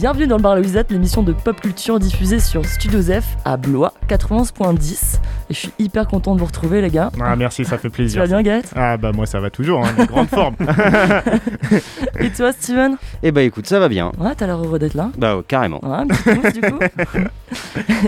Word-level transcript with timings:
bienvenue 0.00 0.26
dans 0.26 0.36
le 0.38 0.42
Bar 0.42 0.56
Louisette, 0.56 0.90
l'émission 0.90 1.22
de 1.22 1.32
pop 1.34 1.60
culture 1.60 1.98
diffusée 1.98 2.40
sur 2.40 2.64
Studio 2.64 3.02
F 3.02 3.24
à 3.44 3.58
Blois 3.58 3.92
91.10. 4.08 5.18
Et 5.50 5.54
je 5.54 5.58
suis 5.58 5.72
hyper 5.78 6.06
content 6.08 6.34
de 6.34 6.40
vous 6.40 6.46
retrouver 6.46 6.80
les 6.80 6.88
gars. 6.88 7.10
Ah 7.20 7.36
merci, 7.36 7.66
ça 7.66 7.76
fait 7.76 7.88
Tu 7.88 7.94
plaisir. 7.96 8.22
vas 8.22 8.26
bien 8.26 8.40
Gaët 8.42 8.72
Ah 8.74 8.96
bah 8.96 9.12
moi 9.12 9.26
ça 9.26 9.40
va 9.40 9.50
toujours, 9.50 9.84
hein, 9.84 9.90
en 9.98 10.04
grande 10.06 10.28
forme. 10.28 10.54
Et 12.20 12.30
toi 12.30 12.52
Steven? 12.52 12.96
Eh 13.22 13.30
bah 13.30 13.42
écoute, 13.42 13.66
ça 13.66 13.78
va 13.78 13.88
bien. 13.88 14.10
Ouais, 14.18 14.34
t'as 14.34 14.46
l'air 14.46 14.56
heureux 14.58 14.78
d'être 14.78 14.94
là. 14.94 15.10
Bah 15.18 15.36
ouais, 15.36 15.42
carrément. 15.46 15.80
Ouais, 15.84 15.96
un 15.98 16.06
petit 16.06 16.22
pouce, 16.40 16.52
du 16.54 16.60
coup. 16.62 16.78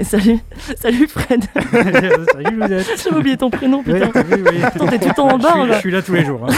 Et 0.01 0.05
salut, 0.05 0.39
salut 0.81 1.07
Fred. 1.09 1.45
Salut 2.33 2.57
Louisette. 2.57 2.87
J'ai 3.05 3.15
oublié 3.15 3.37
ton 3.37 3.51
prénom, 3.51 3.83
putain. 3.83 4.11
oui, 4.15 4.43
oui. 4.51 4.63
Attends, 4.63 4.87
t'es 4.87 4.99
tout 4.99 5.09
le 5.09 5.15
temps 5.15 5.29
Je 5.29 5.35
suis- 5.35 5.43
bar 5.43 5.65
Je 5.67 5.71
là. 5.71 5.81
suis 5.81 5.91
là 5.91 6.03
tous 6.03 6.15
les 6.15 6.25
jours. 6.25 6.47
hein. 6.49 6.53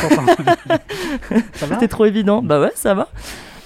Ça 1.55 1.67
va? 1.67 1.75
C'était 1.75 1.89
trop 1.89 2.05
évident. 2.07 2.41
Bah 2.43 2.61
ouais, 2.61 2.73
ça 2.77 2.95
va. 2.95 3.09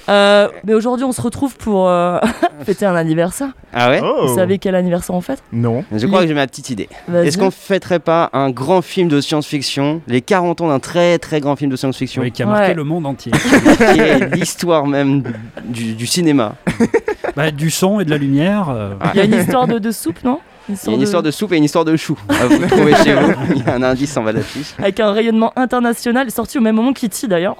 Euh, 0.09 0.49
mais 0.65 0.75
aujourd'hui, 0.75 1.05
on 1.05 1.13
se 1.13 1.21
retrouve 1.21 1.57
pour 1.57 1.89
euh, 1.89 2.19
fêter 2.65 2.87
un 2.87 2.95
anniversaire. 2.97 3.49
Ah 3.73 3.91
ouais 3.91 4.01
Oh 4.03 4.27
Vous 4.27 4.35
savez 4.35 4.59
quel 4.59 4.75
anniversaire 4.75 5.15
on 5.15 5.21
fête? 5.21 5.43
Non. 5.53 5.85
Je 5.93 6.07
crois 6.07 6.23
que 6.23 6.29
j'ai 6.29 6.35
ma 6.35 6.47
petite 6.47 6.71
idée. 6.71 6.89
Est-ce 7.15 7.37
qu'on 7.39 7.51
fêterait 7.51 7.99
pas 7.99 8.31
un 8.33 8.51
grand 8.51 8.81
film 8.83 9.09
de 9.09 9.21
science-fiction, 9.21 10.01
les 10.07 10.21
40 10.23 10.63
ans 10.63 10.69
d'un 10.69 10.79
très 10.79 11.19
très 11.19 11.41
grand 11.41 11.57
film 11.57 11.71
de 11.71 11.77
science-fiction, 11.77 12.23
Oui, 12.23 12.33
qui 12.33 12.43
a 12.43 12.47
marqué 12.47 12.69
Ouais. 12.69 12.75
le 12.75 12.85
monde 12.85 13.07
entier. 13.07 13.33
qui 13.33 14.01
est 14.01 14.35
l'histoire 14.35 14.87
même 14.87 15.23
du, 15.65 15.95
du 15.95 16.07
cinéma 16.07 16.55
Bah, 17.37 17.51
du 17.51 17.71
son 17.71 18.01
et 18.01 18.05
de 18.05 18.11
la 18.11 18.19
lumière. 18.19 18.69
euh, 18.71 18.95
Il 19.15 19.19
y 19.19 19.21
a 19.21 19.25
une 19.25 19.35
histoire 19.35 19.67
de, 19.67 19.79
de 19.79 19.91
soupe, 19.91 20.25
non? 20.25 20.41
Il 20.71 20.75
y 20.87 20.91
a 20.91 20.95
une 20.97 21.01
histoire 21.03 21.23
de 21.23 21.31
soupe 21.31 21.53
et 21.53 21.57
une 21.57 21.65
histoire 21.65 21.85
de 21.87 21.97
chou. 21.97 22.19
À 22.29 22.47
vous 22.47 22.67
trouver 22.67 22.95
chez 22.97 23.15
vous. 23.15 23.33
Il 23.57 23.65
y 23.65 23.69
a 23.71 23.75
un 23.75 23.83
indice 23.83 24.15
en 24.19 24.23
bas 24.23 24.33
de 24.33 24.39
l'affiche. 24.39 24.75
Avec 24.79 25.01
un 25.01 25.13
rayonnement 25.13 25.51
international, 25.57 26.31
sorti 26.31 26.59
au 26.59 26.61
même 26.61 26.75
moment 26.77 26.93
qu'E.T. 26.93 27.27
d'ailleurs. 27.27 27.57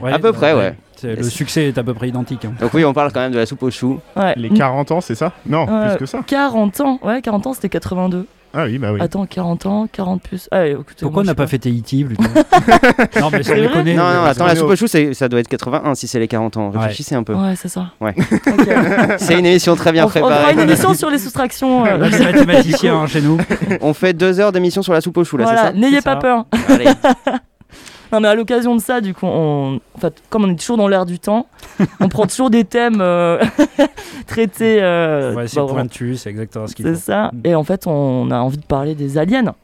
ouais, 0.00 0.10
À 0.12 0.18
peu 0.18 0.32
bah, 0.32 0.38
près, 0.38 0.54
ouais. 0.54 0.74
C'est- 1.10 1.16
Le 1.16 1.22
succès 1.30 1.68
est 1.68 1.78
à 1.78 1.82
peu 1.82 1.94
près 1.94 2.08
identique. 2.08 2.44
hein. 2.44 2.52
Donc 2.60 2.72
oui, 2.74 2.84
on 2.84 2.92
parle 2.92 3.12
quand 3.12 3.20
même 3.20 3.32
de 3.32 3.38
la 3.38 3.46
soupe 3.46 3.62
aux 3.62 3.70
choux. 3.70 4.00
Ouais. 4.16 4.34
Les 4.36 4.50
40 4.50 4.90
ans, 4.90 5.00
c'est 5.00 5.14
ça? 5.14 5.32
Non, 5.46 5.66
Ouais. 5.66 5.88
plus 5.90 5.98
que 5.98 6.06
ça. 6.06 6.20
40 6.26 6.80
ans, 6.80 6.98
ouais, 7.02 7.20
40 7.22 7.46
ans 7.46 7.52
c'était 7.52 7.68
82. 7.68 8.26
Ah 8.56 8.66
oui, 8.66 8.78
bah 8.78 8.90
oui. 8.92 9.00
Attends, 9.02 9.26
40 9.26 9.66
ans, 9.66 9.88
40 9.90 10.22
plus. 10.22 10.46
Ah, 10.52 10.64
écoutez, 10.64 10.94
Pourquoi 11.02 11.22
on 11.22 11.26
n'a 11.26 11.34
pas 11.34 11.42
sais 11.46 11.50
fêté 11.58 11.70
E.T. 11.70 12.04
plutôt? 12.04 12.22
Non, 13.20 13.28
mais 13.32 13.38
C'est 13.42 13.48
ça 13.48 13.54
vrai 13.56 13.62
déconne. 13.82 13.86
Non, 13.96 14.14
non, 14.14 14.24
attends, 14.26 14.46
la 14.46 14.54
soupe 14.54 14.68
au- 14.68 14.72
aux 14.74 14.76
choux, 14.76 14.86
c'est- 14.86 15.12
ça 15.12 15.28
doit 15.28 15.40
être 15.40 15.48
81 15.48 15.96
si 15.96 16.06
c'est 16.06 16.20
les 16.20 16.28
40 16.28 16.56
ans. 16.56 16.70
Ouais. 16.70 16.78
Réfléchissez 16.78 17.16
un 17.16 17.24
peu. 17.24 17.34
Ouais, 17.34 17.56
c'est 17.56 17.66
ça. 17.68 17.86
Ouais. 18.00 18.14
C'est 19.18 19.36
une 19.36 19.46
émission 19.46 19.74
très 19.74 19.90
bien 19.90 20.04
on, 20.04 20.06
on 20.06 20.10
fera 20.10 20.28
préparée. 20.28 20.52
une 20.52 20.60
émission 20.60 20.94
sur 20.94 21.10
les 21.10 21.18
soustractions. 21.18 21.84
euh, 21.84 21.96
Là, 21.98 22.06
c'est 22.12 22.22
mathématicien 22.24 22.94
hein, 22.96 23.06
chez 23.08 23.22
nous. 23.22 23.38
On 23.80 23.92
fait 23.92 24.12
deux 24.12 24.38
heures 24.38 24.52
d'émission 24.52 24.82
sur 24.82 24.92
la 24.92 25.00
soupe 25.00 25.16
aux 25.16 25.24
choux, 25.24 25.36
là, 25.36 25.44
voilà, 25.46 25.72
n'ayez 25.72 25.96
C'est 25.96 26.02
pas 26.04 26.12
ça. 26.12 26.16
peur. 26.18 26.46
c'est 26.52 26.58
ça 26.68 26.74
Allez. 26.74 27.38
Non, 28.14 28.20
mais 28.20 28.28
à 28.28 28.36
l'occasion 28.36 28.76
de 28.76 28.80
ça, 28.80 29.00
du 29.00 29.12
coup, 29.12 29.26
on... 29.26 29.80
en 29.96 29.98
fait, 29.98 30.22
comme 30.30 30.44
on 30.44 30.50
est 30.52 30.56
toujours 30.56 30.76
dans 30.76 30.86
l'air 30.86 31.04
du 31.04 31.18
temps, 31.18 31.48
on 31.98 32.08
prend 32.08 32.26
toujours 32.28 32.48
des 32.48 32.64
thèmes 32.64 33.00
euh, 33.00 33.42
traités. 34.28 34.78
euh, 34.80 35.34
Ouais, 35.34 35.48
c'est 35.48 35.56
bah, 35.58 35.66
pointu, 35.68 36.14
c'est 36.16 36.30
exactement 36.30 36.68
ce 36.68 36.76
qu'il 36.76 36.84
c'est 36.84 36.94
faut. 36.94 37.00
ça. 37.00 37.32
Et 37.42 37.56
en 37.56 37.64
fait, 37.64 37.88
on 37.88 38.30
a 38.30 38.38
envie 38.38 38.58
de 38.58 38.64
parler 38.64 38.94
des 38.94 39.18
aliens. 39.18 39.54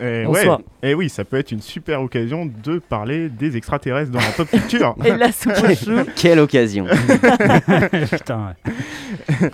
Eh 0.00 0.26
ouais. 0.26 0.44
soi. 0.44 0.60
Et 0.82 0.92
oui, 0.94 1.08
ça 1.08 1.24
peut 1.24 1.38
être 1.38 1.52
une 1.52 1.60
super 1.62 2.02
occasion 2.02 2.50
de 2.64 2.78
parler 2.78 3.28
des 3.28 3.56
extraterrestres 3.56 4.10
dans 4.10 4.18
la 4.18 4.26
pop 4.36 4.48
culture. 4.48 4.94
Et 5.04 5.12
la 5.12 5.30
soupe 5.32 5.52
au 5.62 5.74
chou. 5.74 5.92
Quelle 6.16 6.40
occasion 6.40 6.86
Putain, 8.10 8.54
ouais. 8.62 9.50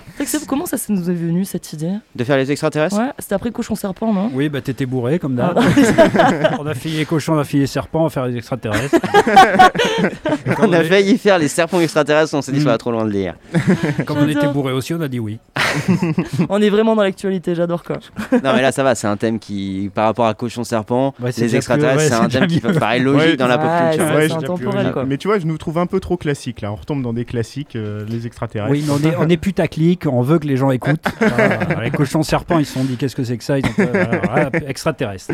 Comment 0.48 0.66
ça, 0.66 0.76
ça 0.78 0.92
nous 0.92 1.10
est 1.10 1.14
venu 1.14 1.44
cette 1.44 1.72
idée? 1.72 1.92
De 2.14 2.24
faire 2.24 2.36
les 2.36 2.50
extraterrestres? 2.50 2.96
Ouais, 2.98 3.10
c'était 3.18 3.34
après 3.34 3.50
Cochon 3.50 3.74
Serpent, 3.74 4.12
non? 4.12 4.30
Oui, 4.32 4.48
bah 4.48 4.60
t'étais 4.60 4.86
bourré 4.86 5.18
comme 5.18 5.34
d'hab. 5.36 5.58
Ah, 5.58 6.56
on 6.60 6.66
a 6.66 6.74
filé 6.74 7.04
cochon, 7.04 7.34
on 7.34 7.38
a 7.38 7.44
filé 7.44 7.66
serpent, 7.66 8.00
on 8.00 8.04
va 8.04 8.10
faire 8.10 8.26
les 8.26 8.36
extraterrestres. 8.36 8.94
Et 8.94 10.50
On 10.58 10.72
a 10.72 10.80
est- 10.80 10.84
failli 10.84 11.18
faire 11.18 11.38
les 11.38 11.48
serpents 11.48 11.80
extraterrestres, 11.80 12.34
on 12.34 12.42
s'est 12.42 12.52
dit 12.52 12.60
Mm. 12.60 12.64
ça 12.64 12.68
va 12.70 12.78
trop 12.78 12.90
loin 12.92 13.04
de 13.04 13.10
lire. 13.10 13.34
Comme 14.06 14.18
on 14.18 14.28
était 14.28 14.48
bourré 14.48 14.72
aussi, 14.72 14.92
on 14.94 15.00
a 15.00 15.08
dit 15.08 15.18
oui. 15.20 15.38
On 16.48 16.60
est 16.60 16.70
vraiment 16.70 16.96
dans 16.96 17.02
l'actualité, 17.02 17.54
j'adore 17.54 17.82
quoi. 17.84 17.98
Non 18.32 18.52
mais 18.54 18.62
là 18.62 18.72
ça 18.72 18.82
va, 18.82 18.94
c'est 18.94 19.06
un 19.06 19.16
thème 19.16 19.38
qui, 19.38 19.90
par 19.94 20.06
rapport 20.06 20.26
à 20.26 20.29
Cochon 20.34 20.64
Serpent, 20.64 21.14
Ouais, 21.20 21.30
les 21.36 21.56
extraterrestres, 21.56 21.98
ouais, 22.02 22.08
c'est 22.08 22.14
un 22.14 22.28
thème 22.28 22.46
qui 22.46 22.60
mieux. 22.64 22.72
paraît 22.74 22.98
logique 22.98 23.30
Ouais. 23.30 23.36
dans 23.36 23.46
la 23.46 23.58
pop 23.58 23.70
culture. 23.96 25.04
Mais 25.06 25.16
tu 25.16 25.28
vois, 25.28 25.38
je 25.38 25.46
nous 25.46 25.58
trouve 25.58 25.78
un 25.78 25.86
peu 25.86 26.00
trop 26.00 26.16
classique 26.16 26.60
là. 26.60 26.72
On 26.72 26.76
retombe 26.76 27.02
dans 27.02 27.12
des 27.12 27.24
classiques, 27.24 27.76
euh, 27.76 28.04
les 28.08 28.26
extraterrestres. 28.26 28.72
Oui, 28.72 28.84
mais 28.86 28.92
on 28.92 29.10
est, 29.10 29.16
on 29.16 29.28
est 29.28 29.36
putaclic, 29.36 30.06
on 30.06 30.22
veut 30.22 30.38
que 30.38 30.46
les 30.46 30.56
gens 30.56 30.70
écoutent. 30.70 30.98
Voilà, 31.20 31.84
les 31.84 31.90
cochons 31.90 32.22
serpents, 32.22 32.58
ils 32.58 32.66
se 32.66 32.74
sont 32.74 32.84
dit 32.84 32.96
qu'est-ce 32.96 33.16
que 33.16 33.24
c'est 33.24 33.36
que 33.38 33.44
ça? 33.44 33.58
Ils 33.58 33.64
ont 33.66 33.68
fait, 33.70 33.86
voilà, 33.86 34.20
voilà, 34.24 34.50
extraterrestre. 34.68 35.32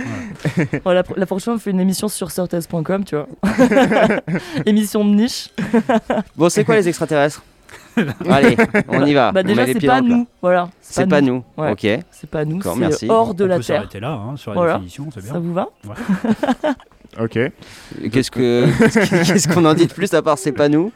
Voilà. 0.84 1.00
Ouais, 1.02 1.12
la, 1.14 1.16
la 1.20 1.26
prochaine, 1.26 1.54
on 1.54 1.58
fait 1.58 1.70
une 1.70 1.80
émission 1.80 2.08
sur 2.08 2.30
surtest.com, 2.30 3.04
tu 3.04 3.16
vois. 3.16 3.28
émission 4.66 5.04
de 5.04 5.14
niche. 5.14 5.50
Bon, 6.36 6.48
c'est 6.48 6.64
quoi 6.64 6.76
les 6.76 6.88
extraterrestres? 6.88 7.42
Allez, 8.30 8.56
on 8.88 9.06
y 9.06 9.14
Bah, 9.14 9.14
va. 9.14 9.26
Ah, 9.28 9.30
on 9.30 9.34
met 9.34 9.44
déjà, 9.44 9.66
c'est 9.66 9.86
pas 9.86 10.00
nous. 10.00 10.26
Voilà. 10.42 10.68
C'est 10.80 11.08
pas 11.08 11.20
nous. 11.20 11.44
Ouais. 11.56 11.70
Ok. 11.72 11.86
C'est 12.10 12.30
pas 12.30 12.44
nous, 12.44 12.60
c'est 12.92 13.08
hors 13.10 13.34
de 13.34 13.44
on 13.44 13.48
la 13.48 13.56
peut 13.58 13.62
Terre. 13.64 13.76
s'arrêter 13.76 14.00
là, 14.00 14.12
hein, 14.12 14.36
sur 14.36 14.50
la 14.52 14.56
Voilà. 14.56 14.72
définition, 14.74 15.08
c'est 15.12 15.22
bien. 15.22 15.32
Ça 15.32 15.38
vous 15.38 15.52
va 15.54 15.68
Ok. 17.20 17.38
Qu'est-ce 18.12 18.30
que 18.30 18.66
qu'est-ce 19.24 19.48
qu'on 19.48 19.64
en 19.64 19.74
dit 19.74 19.86
de 19.86 19.92
plus 19.92 20.12
à 20.12 20.20
part 20.22 20.36
c'est 20.38 20.52
pas 20.52 20.68
nous? 20.68 20.92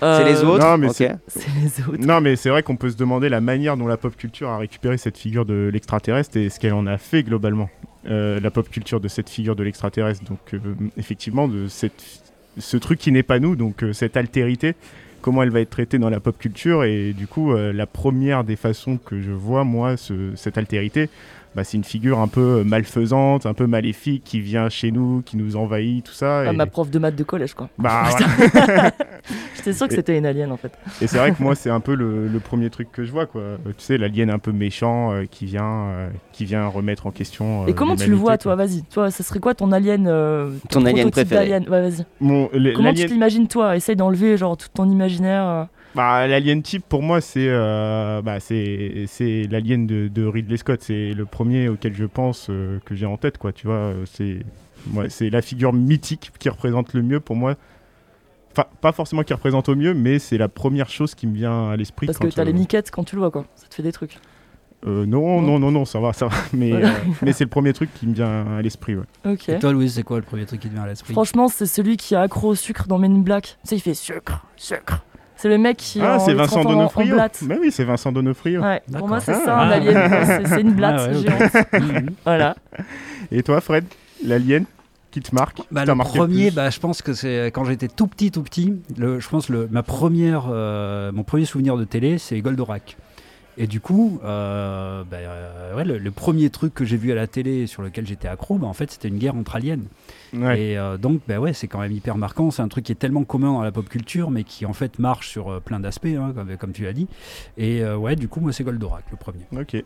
C'est 0.00 0.04
Euh, 0.06 0.24
les 0.24 0.42
autres? 0.44 0.62
Non, 0.62 0.76
mais 0.76 0.88
Ok. 0.88 0.94
c'est- 0.96 1.16
les 1.62 1.80
autres. 1.88 1.96
Non, 1.98 2.20
mais 2.20 2.36
c'est 2.36 2.50
vrai 2.50 2.62
qu'on 2.62 2.76
peut 2.76 2.90
se 2.90 2.96
demander 2.96 3.30
la 3.30 3.40
manière 3.40 3.76
dont 3.76 3.86
la 3.86 3.96
pop 3.96 4.14
culture 4.16 4.50
a 4.50 4.58
récupéré 4.58 4.98
cette 4.98 5.16
figure 5.16 5.46
de 5.46 5.70
l'extraterrestre 5.72 6.36
et 6.36 6.50
ce 6.50 6.60
qu'elle 6.60 6.74
en 6.74 6.86
a 6.86 6.98
fait 6.98 7.22
globalement. 7.22 7.70
Euh, 8.10 8.38
la 8.40 8.50
pop 8.50 8.68
culture 8.68 9.00
de 9.00 9.08
cette 9.08 9.30
figure 9.30 9.56
de 9.56 9.62
l'extraterrestre. 9.62 10.22
Donc, 10.24 10.40
euh, 10.52 10.58
effectivement, 10.98 11.48
de 11.48 11.68
cette, 11.68 12.20
ce 12.58 12.76
truc 12.76 12.98
qui 12.98 13.12
n'est 13.12 13.22
pas 13.22 13.38
nous, 13.38 13.56
donc 13.56 13.82
euh, 13.82 13.94
cette 13.94 14.18
altérité, 14.18 14.74
comment 15.24 15.42
elle 15.42 15.48
va 15.48 15.60
être 15.60 15.70
traitée 15.70 15.98
dans 15.98 16.10
la 16.10 16.20
pop 16.20 16.36
culture. 16.36 16.84
Et 16.84 17.14
du 17.14 17.26
coup, 17.26 17.52
euh, 17.54 17.72
la 17.72 17.86
première 17.86 18.44
des 18.44 18.56
façons 18.56 18.98
que 18.98 19.22
je 19.22 19.30
vois, 19.32 19.64
moi, 19.64 19.96
ce- 19.96 20.32
cette 20.36 20.58
altérité, 20.58 21.08
bah, 21.54 21.64
c'est 21.64 21.76
une 21.76 21.84
figure 21.84 22.18
un 22.18 22.28
peu 22.28 22.64
malfaisante, 22.64 23.46
un 23.46 23.54
peu 23.54 23.66
maléfique, 23.66 24.24
qui 24.24 24.40
vient 24.40 24.68
chez 24.68 24.90
nous, 24.90 25.22
qui 25.24 25.36
nous 25.36 25.56
envahit, 25.56 26.04
tout 26.04 26.12
ça. 26.12 26.40
Ah, 26.40 26.52
et... 26.52 26.56
ma 26.56 26.66
prof 26.66 26.90
de 26.90 26.98
maths 26.98 27.16
de 27.16 27.24
collège, 27.24 27.54
quoi. 27.54 27.68
Bah, 27.78 28.04
voilà. 28.52 28.90
J'étais 29.56 29.72
sûr 29.72 29.88
que 29.88 29.94
c'était 29.94 30.18
une 30.18 30.26
alien, 30.26 30.52
en 30.52 30.56
fait. 30.56 30.72
Et 31.00 31.06
c'est 31.06 31.16
vrai 31.18 31.32
que 31.32 31.42
moi, 31.42 31.54
c'est 31.56 31.70
un 31.70 31.80
peu 31.80 31.94
le, 31.94 32.28
le 32.28 32.40
premier 32.40 32.68
truc 32.70 32.90
que 32.92 33.04
je 33.04 33.10
vois, 33.12 33.26
quoi. 33.26 33.40
Euh, 33.40 33.56
Tu 33.78 33.84
sais, 33.84 33.98
l'alien 33.98 34.30
un 34.30 34.38
peu 34.38 34.52
méchant 34.52 35.12
euh, 35.12 35.24
qui, 35.30 35.46
vient, 35.46 35.86
euh, 35.86 36.08
qui 36.32 36.44
vient 36.44 36.66
remettre 36.66 37.06
en 37.06 37.10
question. 37.10 37.62
euh, 37.62 37.66
Et 37.68 37.72
comment 37.72 37.96
tu 37.96 38.10
le 38.10 38.16
vois, 38.16 38.32
quoi. 38.32 38.38
toi? 38.38 38.56
Vas-y. 38.56 38.82
Toi, 38.82 39.10
ça 39.10 39.22
serait 39.24 39.40
quoi 39.40 39.54
ton 39.54 39.72
alien 39.72 40.06
euh, 40.06 40.50
Ton 40.70 40.84
alien 40.84 41.10
prototype 41.10 41.28
préféré. 41.28 41.48
d'alien? 41.60 41.68
Ouais, 41.68 41.88
vas-y. 41.90 42.72
Comment 42.74 42.92
tu 42.94 43.06
t'imagines, 43.06 43.48
toi? 43.48 43.76
Essaye 43.76 43.96
d'enlever, 43.96 44.36
genre, 44.36 44.56
tout 44.56 44.68
ton 44.74 44.88
imaginaire. 44.90 45.68
Bah, 45.94 46.26
l'alien 46.26 46.62
type, 46.62 46.84
pour 46.88 47.02
moi, 47.02 47.20
c'est 47.20 47.46
euh, 47.48 48.22
bah, 48.22 48.40
c'est 48.40 49.04
c'est 49.06 49.44
l'alien 49.50 49.86
de, 49.86 50.08
de 50.08 50.24
Ridley 50.26 50.56
Scott. 50.56 50.80
C'est 50.82 51.12
le 51.12 51.24
premier 51.26 51.68
auquel 51.68 51.94
je 51.94 52.04
pense, 52.04 52.48
euh, 52.50 52.78
que 52.84 52.94
j'ai 52.94 53.06
en 53.06 53.16
tête, 53.16 53.38
quoi. 53.38 53.52
Tu 53.52 53.66
vois, 53.66 53.76
euh, 53.76 54.04
c'est 54.06 54.38
ouais, 54.92 55.08
c'est 55.08 55.30
la 55.30 55.42
figure 55.42 55.72
mythique 55.72 56.32
qui 56.38 56.48
représente 56.48 56.92
le 56.94 57.02
mieux 57.02 57.20
pour 57.20 57.36
moi. 57.36 57.54
Enfin, 58.56 58.68
pas 58.80 58.92
forcément 58.92 59.24
qui 59.24 59.32
représente 59.32 59.68
au 59.68 59.74
mieux, 59.74 59.94
mais 59.94 60.20
c'est 60.20 60.38
la 60.38 60.48
première 60.48 60.88
chose 60.88 61.14
qui 61.16 61.26
me 61.26 61.34
vient 61.34 61.70
à 61.70 61.76
l'esprit. 61.76 62.06
Parce 62.06 62.18
que 62.18 62.28
t'as 62.28 62.42
euh, 62.42 62.44
les 62.44 62.52
miquettes 62.52 62.90
quand 62.92 63.02
tu 63.02 63.16
le 63.16 63.20
vois, 63.20 63.32
quoi. 63.32 63.46
Ça 63.56 63.66
te 63.68 63.74
fait 63.74 63.82
des 63.82 63.90
trucs. 63.90 64.18
euh, 64.86 65.06
non, 65.06 65.42
non, 65.42 65.58
non, 65.58 65.72
non, 65.72 65.84
ça 65.84 65.98
va, 65.98 66.12
ça 66.12 66.26
va. 66.28 66.36
Mais, 66.52 66.70
Voilà. 66.70 66.90
euh, 66.90 66.98
mais 67.22 67.32
c'est 67.32 67.42
le 67.42 67.50
premier 67.50 67.72
truc 67.72 67.92
qui 67.94 68.06
me 68.06 68.14
vient 68.14 68.56
à 68.56 68.62
l'esprit, 68.62 68.94
ouais. 68.94 69.06
Ok. 69.26 69.48
Et 69.48 69.58
toi, 69.58 69.72
Louise, 69.72 69.94
c'est 69.94 70.04
quoi 70.04 70.18
le 70.18 70.22
premier 70.22 70.46
truc 70.46 70.60
qui 70.60 70.68
te 70.68 70.72
vient 70.74 70.84
à 70.84 70.86
l'esprit? 70.86 71.12
Franchement, 71.14 71.48
c'est 71.48 71.66
celui 71.66 71.96
qui 71.96 72.14
est 72.14 72.16
accro 72.16 72.50
au 72.50 72.54
sucre 72.54 72.86
dans 72.86 72.98
Men 72.98 73.12
in 73.16 73.18
Black. 73.20 73.58
Tu 73.62 73.70
sais, 73.70 73.76
il 73.76 73.80
fait 73.80 73.94
sucre, 73.94 74.44
sucre. 74.56 75.02
C'est 75.44 75.50
le 75.50 75.58
mec 75.58 75.76
qui. 75.76 76.00
Ah, 76.00 76.18
c'est 76.20 76.32
Vincent 76.32 76.64
Donofrio. 76.64 77.16
Mais 77.46 77.58
oui, 77.60 77.70
c'est 77.70 77.84
Vincent 77.84 78.10
Donofrio. 78.10 78.62
Ouais, 78.62 78.80
pour 78.96 79.06
moi, 79.08 79.20
c'est 79.20 79.34
ça, 79.34 79.58
un 79.60 79.68
Ah. 79.68 79.74
alien. 79.74 80.46
C'est- 80.46 80.58
une 80.62 80.72
blatte 80.74 81.00
Ah 81.04 81.08
ouais, 81.08 81.14
géante. 81.18 81.52
Mhm. 81.82 82.10
Voilà. 82.24 82.56
Et 83.30 83.42
toi, 83.42 83.60
Fred, 83.60 83.84
l'alien 84.24 84.64
qui 85.10 85.20
te 85.20 85.34
marque 85.34 85.60
Bah, 85.70 85.84
le 85.84 85.94
premier, 85.96 86.50
bah, 86.50 86.70
je 86.70 86.80
pense 86.80 87.02
que 87.02 87.12
c'est 87.12 87.48
quand 87.48 87.64
j'étais 87.64 87.88
tout 87.88 88.06
petit, 88.06 88.30
tout 88.30 88.42
petit. 88.42 88.72
Le, 88.96 89.20
je 89.20 89.28
pense 89.28 89.50
ma 89.50 89.82
première, 89.82 90.44
euh, 90.50 91.12
mon 91.12 91.24
premier 91.24 91.44
souvenir 91.44 91.76
de 91.76 91.84
télé, 91.84 92.16
c'est 92.16 92.40
Goldorak. 92.40 92.96
Et 93.56 93.66
du 93.66 93.80
coup, 93.80 94.20
euh, 94.24 95.04
bah, 95.04 95.16
euh, 95.18 95.76
ouais, 95.76 95.84
le, 95.84 95.98
le 95.98 96.10
premier 96.10 96.50
truc 96.50 96.74
que 96.74 96.84
j'ai 96.84 96.96
vu 96.96 97.12
à 97.12 97.14
la 97.14 97.26
télé 97.26 97.66
sur 97.66 97.82
lequel 97.82 98.06
j'étais 98.06 98.28
accro, 98.28 98.58
bah, 98.58 98.66
en 98.66 98.72
fait, 98.72 98.90
c'était 98.90 99.08
une 99.08 99.18
guerre 99.18 99.36
entre 99.36 99.56
aliens. 99.56 99.78
Ouais. 100.32 100.60
Et 100.60 100.78
euh, 100.78 100.96
donc, 100.96 101.20
bah 101.28 101.38
ouais, 101.38 101.52
c'est 101.52 101.68
quand 101.68 101.80
même 101.80 101.92
hyper 101.92 102.16
marquant. 102.16 102.50
C'est 102.50 102.62
un 102.62 102.68
truc 102.68 102.84
qui 102.84 102.92
est 102.92 102.96
tellement 102.96 103.24
commun 103.24 103.52
dans 103.52 103.62
la 103.62 103.72
pop 103.72 103.88
culture, 103.88 104.30
mais 104.30 104.44
qui 104.44 104.66
en 104.66 104.72
fait 104.72 104.98
marche 104.98 105.28
sur 105.28 105.60
plein 105.62 105.80
d'aspects, 105.80 106.06
hein, 106.06 106.32
comme, 106.34 106.56
comme 106.56 106.72
tu 106.72 106.86
as 106.86 106.92
dit. 106.92 107.06
Et 107.56 107.84
ouais, 107.84 108.16
du 108.16 108.28
coup, 108.28 108.40
moi, 108.40 108.52
c'est 108.52 108.64
Goldorak, 108.64 109.04
le 109.10 109.16
premier. 109.16 109.44
Ok. 109.56 109.76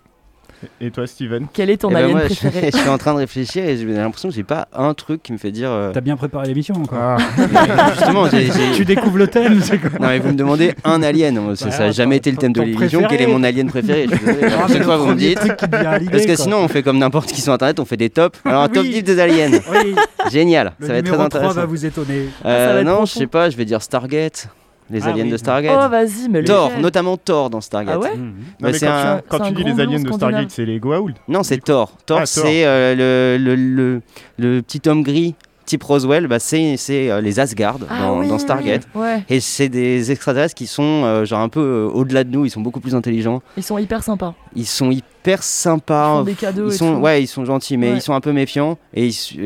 Et 0.80 0.90
toi, 0.90 1.06
Steven 1.06 1.46
Quel 1.52 1.70
est 1.70 1.76
ton 1.78 1.90
Eh 1.90 1.94
ben, 1.94 2.04
alien 2.04 2.18
préféré 2.20 2.70
je 2.72 2.76
suis 2.78 2.88
en 2.88 2.98
train 2.98 3.12
de 3.14 3.18
réfléchir 3.18 3.64
et 3.64 3.76
j'ai 3.76 3.84
l'impression 3.86 4.28
que 4.28 4.34
j'ai 4.34 4.42
pas 4.42 4.66
un 4.74 4.92
truc 4.94 5.22
qui 5.22 5.32
me 5.32 5.38
fait 5.38 5.52
dire. 5.52 5.70
euh, 5.70 5.92
T'as 5.92 6.00
bien 6.00 6.16
préparé 6.16 6.48
l'émission, 6.48 6.74
encore. 6.74 6.98
Ah, 7.00 7.16
Justement, 7.92 8.28
j'ai. 8.28 8.46
j'ai- 8.46 8.72
Tu 8.74 8.84
découvres 8.84 9.18
le 9.18 9.28
thème, 9.28 9.60
c'est 9.62 9.78
quoi 9.78 9.90
Non 10.00 10.08
mais 10.08 10.18
vous 10.18 10.28
me 10.30 10.36
demandez 10.36 10.74
un 10.84 11.02
alien, 11.02 11.54
ça 11.56 11.66
Bah, 11.66 11.70
ça 11.70 11.78
n'a 11.86 11.92
jamais 11.92 12.16
été 12.16 12.30
le 12.30 12.36
thème 12.38 12.52
de 12.52 12.62
l'émission. 12.62 13.02
Quel 13.08 13.22
est 13.22 13.26
mon 13.26 13.42
alien 13.44 13.68
préféré? 13.68 14.06
Je 14.10 14.16
Ah, 14.46 14.66
Chaque 14.68 14.82
fois 14.82 14.96
vous 14.96 15.06
me 15.06 15.14
dites. 15.14 15.38
Parce 15.38 15.60
que 15.68 16.26
quoi. 16.26 16.36
sinon 16.36 16.58
on 16.58 16.68
fait 16.68 16.82
comme 16.82 16.98
n'importe 16.98 17.30
qui 17.32 17.40
sur 17.40 17.52
internet, 17.52 17.78
on 17.80 17.84
fait 17.84 17.96
des 17.96 18.10
tops. 18.10 18.38
Alors 18.44 18.62
un 18.62 18.68
top 18.68 18.82
Oui. 18.84 18.90
10 18.90 19.02
des 19.04 19.20
aliens, 19.20 19.50
Oui, 19.70 19.94
génial, 20.30 20.72
le 20.80 20.86
ça 20.86 20.92
va 20.92 20.98
être 20.98 21.04
très 21.04 21.12
numéro 21.12 21.28
3 21.28 21.38
intéressant. 21.40 21.60
va 21.60 21.66
vous 21.66 21.86
étonner. 21.86 22.28
Euh, 22.44 22.72
va 22.74 22.80
être 22.80 22.86
non, 22.86 23.04
je 23.04 23.12
sais 23.12 23.26
pas, 23.26 23.48
je 23.50 23.56
vais 23.56 23.64
dire 23.64 23.80
Stargate. 23.82 24.48
Les 24.90 25.02
Ah 25.02 25.08
aliens 25.10 25.24
oui. 25.24 25.30
de 25.30 25.36
Stargate. 25.36 25.78
Oh, 25.78 25.88
vas-y, 25.88 26.28
mais 26.30 26.42
Thor, 26.44 26.68
lequel 26.68 26.82
notamment 26.82 27.16
Thor 27.16 27.50
dans 27.50 27.60
Stargate. 27.60 27.94
Ah 27.96 27.98
ouais. 28.00 28.16
Non, 28.16 28.24
Bah, 28.60 28.68
mais 28.68 28.72
c'est 28.72 28.86
quand, 28.86 28.92
un- 28.92 29.16
tu, 29.18 29.22
quand 29.28 29.36
c'est 29.38 29.42
tu 29.44 29.48
un 29.48 29.52
dis 29.52 29.64
les 29.64 29.80
aliens 29.80 30.00
de. 30.02 30.12
Stargate, 30.12 30.50
c'est 30.50 30.64
les 30.64 30.78
Goa'uld 30.80 31.14
Non, 31.28 31.42
c'est 31.42 31.58
Thor. 31.58 31.92
Thor, 32.06 32.18
Ah, 32.22 32.24
Thor. 32.26 32.26
c'est 32.26 32.64
euh, 32.66 33.36
le, 33.38 33.44
le, 33.44 33.54
le, 33.56 34.02
le 34.38 34.62
petit 34.62 34.88
homme 34.88 35.02
gris 35.02 35.34
type 35.68 35.82
Roswell. 35.84 36.26
Bah, 36.26 36.38
c'est 36.40 36.76
euh, 36.90 37.20
les 37.20 37.38
Asgard 37.38 37.76
Ah 37.88 38.00
dans, 38.00 38.18
oui, 38.20 38.28
dans 38.28 38.38
Stargate. 38.38 38.82
Ouais, 38.94 39.22
Et 39.28 39.38
c'est 39.40 39.68
des 39.68 40.10
extraterrestres 40.10 40.54
qui 40.54 40.66
sont 40.66 41.02
euh, 41.04 41.24
genre 41.24 41.40
un 41.40 41.48
peu 41.48 41.60
euh, 41.60 41.88
au-delà 41.92 42.24
de 42.24 42.30
nous, 42.30 42.44
ils 42.44 42.50
sont 42.50 42.60
beaucoup 42.60 42.80
plus 42.80 42.94
intelligents. 42.94 43.42
ils 43.56 43.62
sont 43.62 43.78
hyper 43.78 44.02
sympas. 44.02 44.34
Ils 44.56 44.66
sont 44.66 44.90
hyper 44.90 45.38
Ils 45.40 45.42
sympas. 45.42 46.16
font 46.18 46.22
des 46.24 46.34
cadeaux 46.34 46.68
Ils 46.70 46.74
et 46.74 46.76
sont, 46.76 46.94
tout. 46.96 47.00
ouais, 47.02 47.22
ils 47.22 47.26
sont 47.26 47.44
gentils, 47.44 47.76
mais 47.76 47.90
Ouais. 47.90 47.96
ils 47.98 48.02
sont 48.02 48.14
un 48.14 48.20
peu 48.20 48.32
méfiants 48.32 48.78
et 48.94 49.06
ils, 49.06 49.40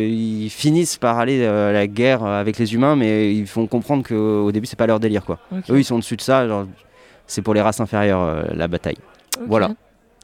ils 0.45 0.51
finissent 0.51 0.97
par 0.97 1.19
aller 1.19 1.41
euh, 1.43 1.71
à 1.71 1.73
la 1.73 1.87
guerre 1.87 2.25
avec 2.25 2.57
les 2.59 2.73
humains, 2.75 2.95
mais 2.97 3.35
ils 3.35 3.47
font 3.47 3.67
comprendre 3.67 4.03
qu'au 4.07 4.51
début 4.53 4.67
c'est 4.67 4.77
pas 4.79 4.87
leur 4.87 5.01
délire 5.01 5.25
quoi. 5.25 5.39
Ok, 5.51 5.65
Eux 5.71 5.79
ils 5.81 5.85
sont 5.85 5.97
au-dessus 5.97 6.17
de 6.17 6.23
ça, 6.23 6.47
c'est 7.27 7.43
pour 7.43 7.55
les 7.55 7.61
races 7.61 7.81
inférieures 7.81 8.21
euh, 8.23 8.43
la 8.55 8.69
bataille. 8.69 8.97
ok. 9.39 9.45
voilà. 9.49 9.71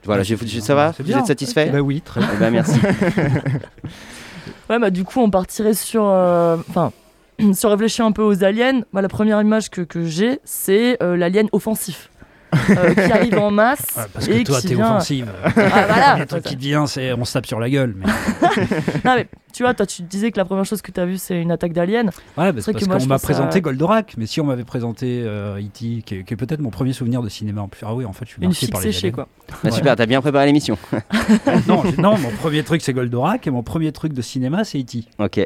Voilà, 0.05 0.23
bien. 0.23 0.37
ça 0.61 0.75
va 0.77 0.93
Vous 0.97 1.03
bien. 1.05 1.19
êtes 1.19 1.27
satisfait 1.27 1.71
Bah 1.73 1.81
oui, 1.81 2.01
très 2.03 2.21
bien. 2.21 2.31
Eh 2.35 2.39
ben, 2.39 2.51
merci. 2.53 2.79
Ouais, 4.71 4.79
bah 4.79 4.91
du 4.91 5.05
coup, 5.05 5.21
on 5.21 5.31
partirait 5.31 5.75
sur. 5.75 6.05
euh, 6.05 6.57
Enfin, 6.69 6.93
si 7.53 7.67
on 7.67 7.71
réfléchit 7.71 8.03
un 8.03 8.13
peu 8.13 8.23
aux 8.23 8.45
aliens, 8.45 8.81
bah, 8.93 9.03
la 9.03 9.09
première 9.09 9.41
image 9.41 9.71
que, 9.71 10.05
j'ai, 10.05 10.41
c'est 10.45 11.03
euh, 11.03 11.17
l'alien 11.17 11.49
offensif. 11.53 12.11
Euh, 12.55 12.95
qui 12.95 13.13
arrive 13.13 13.39
en 13.39 13.51
masse 13.51 13.81
Ouais, 13.97 14.03
parce 14.13 14.29
et 14.29 14.43
que 14.43 14.49
toi, 14.49 14.61
qui 14.61 14.69
t'es 14.69 14.75
vient... 14.75 14.87
offensive. 14.87 15.31
Ah, 15.45 15.51
voilà. 15.55 16.17
Le 16.19 16.27
truc 16.27 16.43
qui 16.45 16.57
te 16.57 16.61
vient, 16.61 16.87
c'est 16.87 17.13
on 17.13 17.25
se 17.25 17.33
tape 17.33 17.47
sur 17.47 17.61
la 17.61 17.69
gueule. 17.71 17.95
Mais... 17.97 18.07
Non, 19.05 19.15
mais 19.17 19.29
tu 19.53 19.63
vois, 19.63 19.75
toi, 19.75 19.87
tu 19.87 20.03
disais 20.03 20.31
que 20.31 20.39
la 20.39 20.45
première 20.45 20.65
chose 20.65 20.83
que 20.83 20.91
tu 20.91 21.01
as 21.01 21.07
vue, 21.07 21.19
c'est 21.19 21.41
une 21.41 21.51
attaque 21.51 21.73
d'aliens. 21.73 22.05
Ouais, 22.37 22.53
bah, 22.53 22.53
parce 22.53 22.67
qu'on 22.67 23.07
m'a 23.07 23.19
présenté 23.19 23.61
Goldorak. 23.61 24.15
Mais 24.17 24.27
si 24.27 24.41
on 24.41 24.45
m'avait 24.45 24.65
présenté 24.65 25.23
euh, 25.25 25.59
E.T., 25.59 25.69
qui 25.71 26.15
est, 26.15 26.25
qui 26.25 26.35
est 26.35 26.37
peut-être 26.37 26.61
mon 26.61 26.71
premier 26.71 26.93
souvenir 26.93 27.23
de 27.23 27.29
cinéma, 27.29 27.63
en 27.63 27.69
plus, 27.69 27.85
ah 27.87 27.95
oui, 27.95 28.05
en 28.05 28.13
fait, 28.13 28.25
je 28.27 28.31
suis 28.33 28.43
Une 28.43 28.49
marqué 28.49 28.59
fixe 28.61 28.71
par 28.73 28.81
les 28.81 28.93
séchée, 28.93 29.09
aliens. 29.09 29.15
quoi. 29.15 29.29
Bah, 29.65 29.71
super, 29.71 29.97
t'as 29.97 30.07
bien 30.07 30.21
préparé 30.21 30.47
l'émission. 30.47 30.77
non, 31.67 31.83
non, 31.99 32.19
mon 32.19 32.31
premier 32.31 32.63
truc, 32.63 32.83
c'est 32.83 32.93
Goldorak. 32.93 33.47
Et 33.47 33.51
mon 33.51 33.63
premier 33.63 33.93
truc 33.93 34.13
de 34.13 34.23
cinéma, 34.23 34.65
c'est 34.65 34.79
E.T. 34.79 35.05
Ok. 35.19 35.41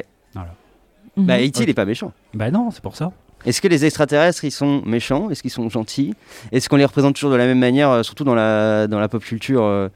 Mhm. 1.15 1.25
Bah, 1.27 1.39
E.T. 1.39 1.63
il 1.63 1.69
est 1.69 1.73
pas 1.75 1.85
méchant. 1.85 2.11
Bah 2.33 2.49
non, 2.49 2.71
c'est 2.71 2.81
pour 2.81 2.95
ça. 2.95 3.11
Est-ce 3.45 3.61
que 3.61 3.67
les 3.67 3.85
extraterrestres 3.85 4.43
ils 4.45 4.51
sont 4.51 4.81
méchants? 4.85 5.29
Est-ce 5.29 5.41
qu'ils 5.41 5.51
sont 5.51 5.69
gentils? 5.69 6.13
Est-ce 6.51 6.69
qu'on 6.69 6.77
les 6.77 6.85
représente 6.85 7.15
toujours 7.15 7.31
de 7.31 7.35
la 7.35 7.45
même 7.45 7.59
manière, 7.59 7.89
euh, 7.89 8.03
surtout 8.03 8.23
dans 8.23 8.35
la, 8.35 8.87
dans 8.87 8.99
la 8.99 9.07
pop 9.07 9.23
culture 9.23 9.63
euh? 9.63 9.89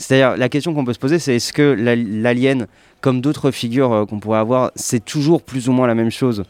C'est-à-dire, 0.00 0.36
la 0.36 0.48
question 0.48 0.74
qu'on 0.74 0.84
peut 0.84 0.92
se 0.92 0.98
poser, 1.00 1.18
c'est 1.18 1.34
est-ce 1.36 1.52
que 1.52 1.62
la- 1.76 1.96
l'alien, 1.96 2.68
comme 3.00 3.20
d'autres 3.20 3.50
figures 3.50 3.92
euh, 3.92 4.04
qu'on 4.06 4.20
pourrait 4.20 4.38
avoir, 4.38 4.70
c'est 4.76 5.04
toujours 5.04 5.42
plus 5.42 5.68
ou 5.68 5.72
moins 5.72 5.88
la 5.88 5.96
même 5.96 6.10
chose 6.12 6.44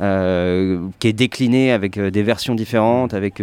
euh, 0.00 0.80
qui 0.98 1.08
est 1.08 1.12
déclinée 1.12 1.72
avec 1.72 1.96
euh, 1.98 2.10
des 2.10 2.22
versions 2.22 2.54
différentes, 2.54 3.14
avec, 3.14 3.40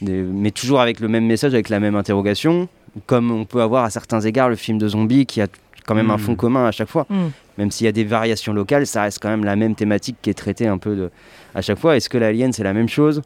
des- 0.00 0.22
mais 0.22 0.50
toujours 0.50 0.80
avec 0.80 1.00
le 1.00 1.08
même 1.08 1.26
message, 1.26 1.54
avec 1.54 1.68
la 1.68 1.80
même 1.80 1.94
interrogation, 1.96 2.68
comme 3.06 3.30
on 3.30 3.44
peut 3.44 3.60
avoir 3.62 3.84
à 3.84 3.90
certains 3.90 4.20
égards 4.20 4.48
le 4.48 4.56
film 4.56 4.78
de 4.78 4.88
zombie 4.88 5.26
qui 5.26 5.40
a 5.40 5.46
quand 5.86 5.94
même 5.94 6.10
un 6.10 6.18
fond 6.18 6.34
commun 6.34 6.66
à 6.66 6.72
chaque 6.72 6.88
fois. 6.88 7.06
Mhm. 7.08 7.30
Même 7.58 7.70
s'il 7.70 7.84
y 7.84 7.88
a 7.88 7.92
des 7.92 8.04
variations 8.04 8.54
locales, 8.54 8.86
ça 8.86 9.02
reste 9.02 9.18
quand 9.20 9.28
même 9.28 9.44
la 9.44 9.56
même 9.56 9.74
thématique 9.74 10.16
qui 10.22 10.30
est 10.30 10.34
traitée 10.34 10.66
un 10.66 10.78
peu 10.78 10.96
de, 10.96 11.10
à 11.54 11.60
chaque 11.60 11.78
fois. 11.78 11.96
Est-ce 11.96 12.08
que 12.08 12.16
l'alien 12.16 12.52
c'est 12.54 12.64
la 12.64 12.72
même 12.72 12.88
chose? 12.88 13.20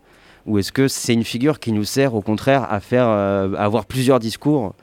Ou 0.47 0.59
est-ce 0.59 0.73
que 0.73 0.89
c'est 0.89 1.15
une 1.15 1.23
figure 1.23 1.61
qui 1.61 1.71
nous 1.71 1.85
sert 1.85 2.15
au 2.17 2.21
contraire 2.23 2.67
à 2.73 2.81
faire 2.81 3.07
euh, 3.07 3.55
à 3.57 3.63
avoir 3.65 3.85
plusieurs 3.87 4.19
discours? 4.19 4.75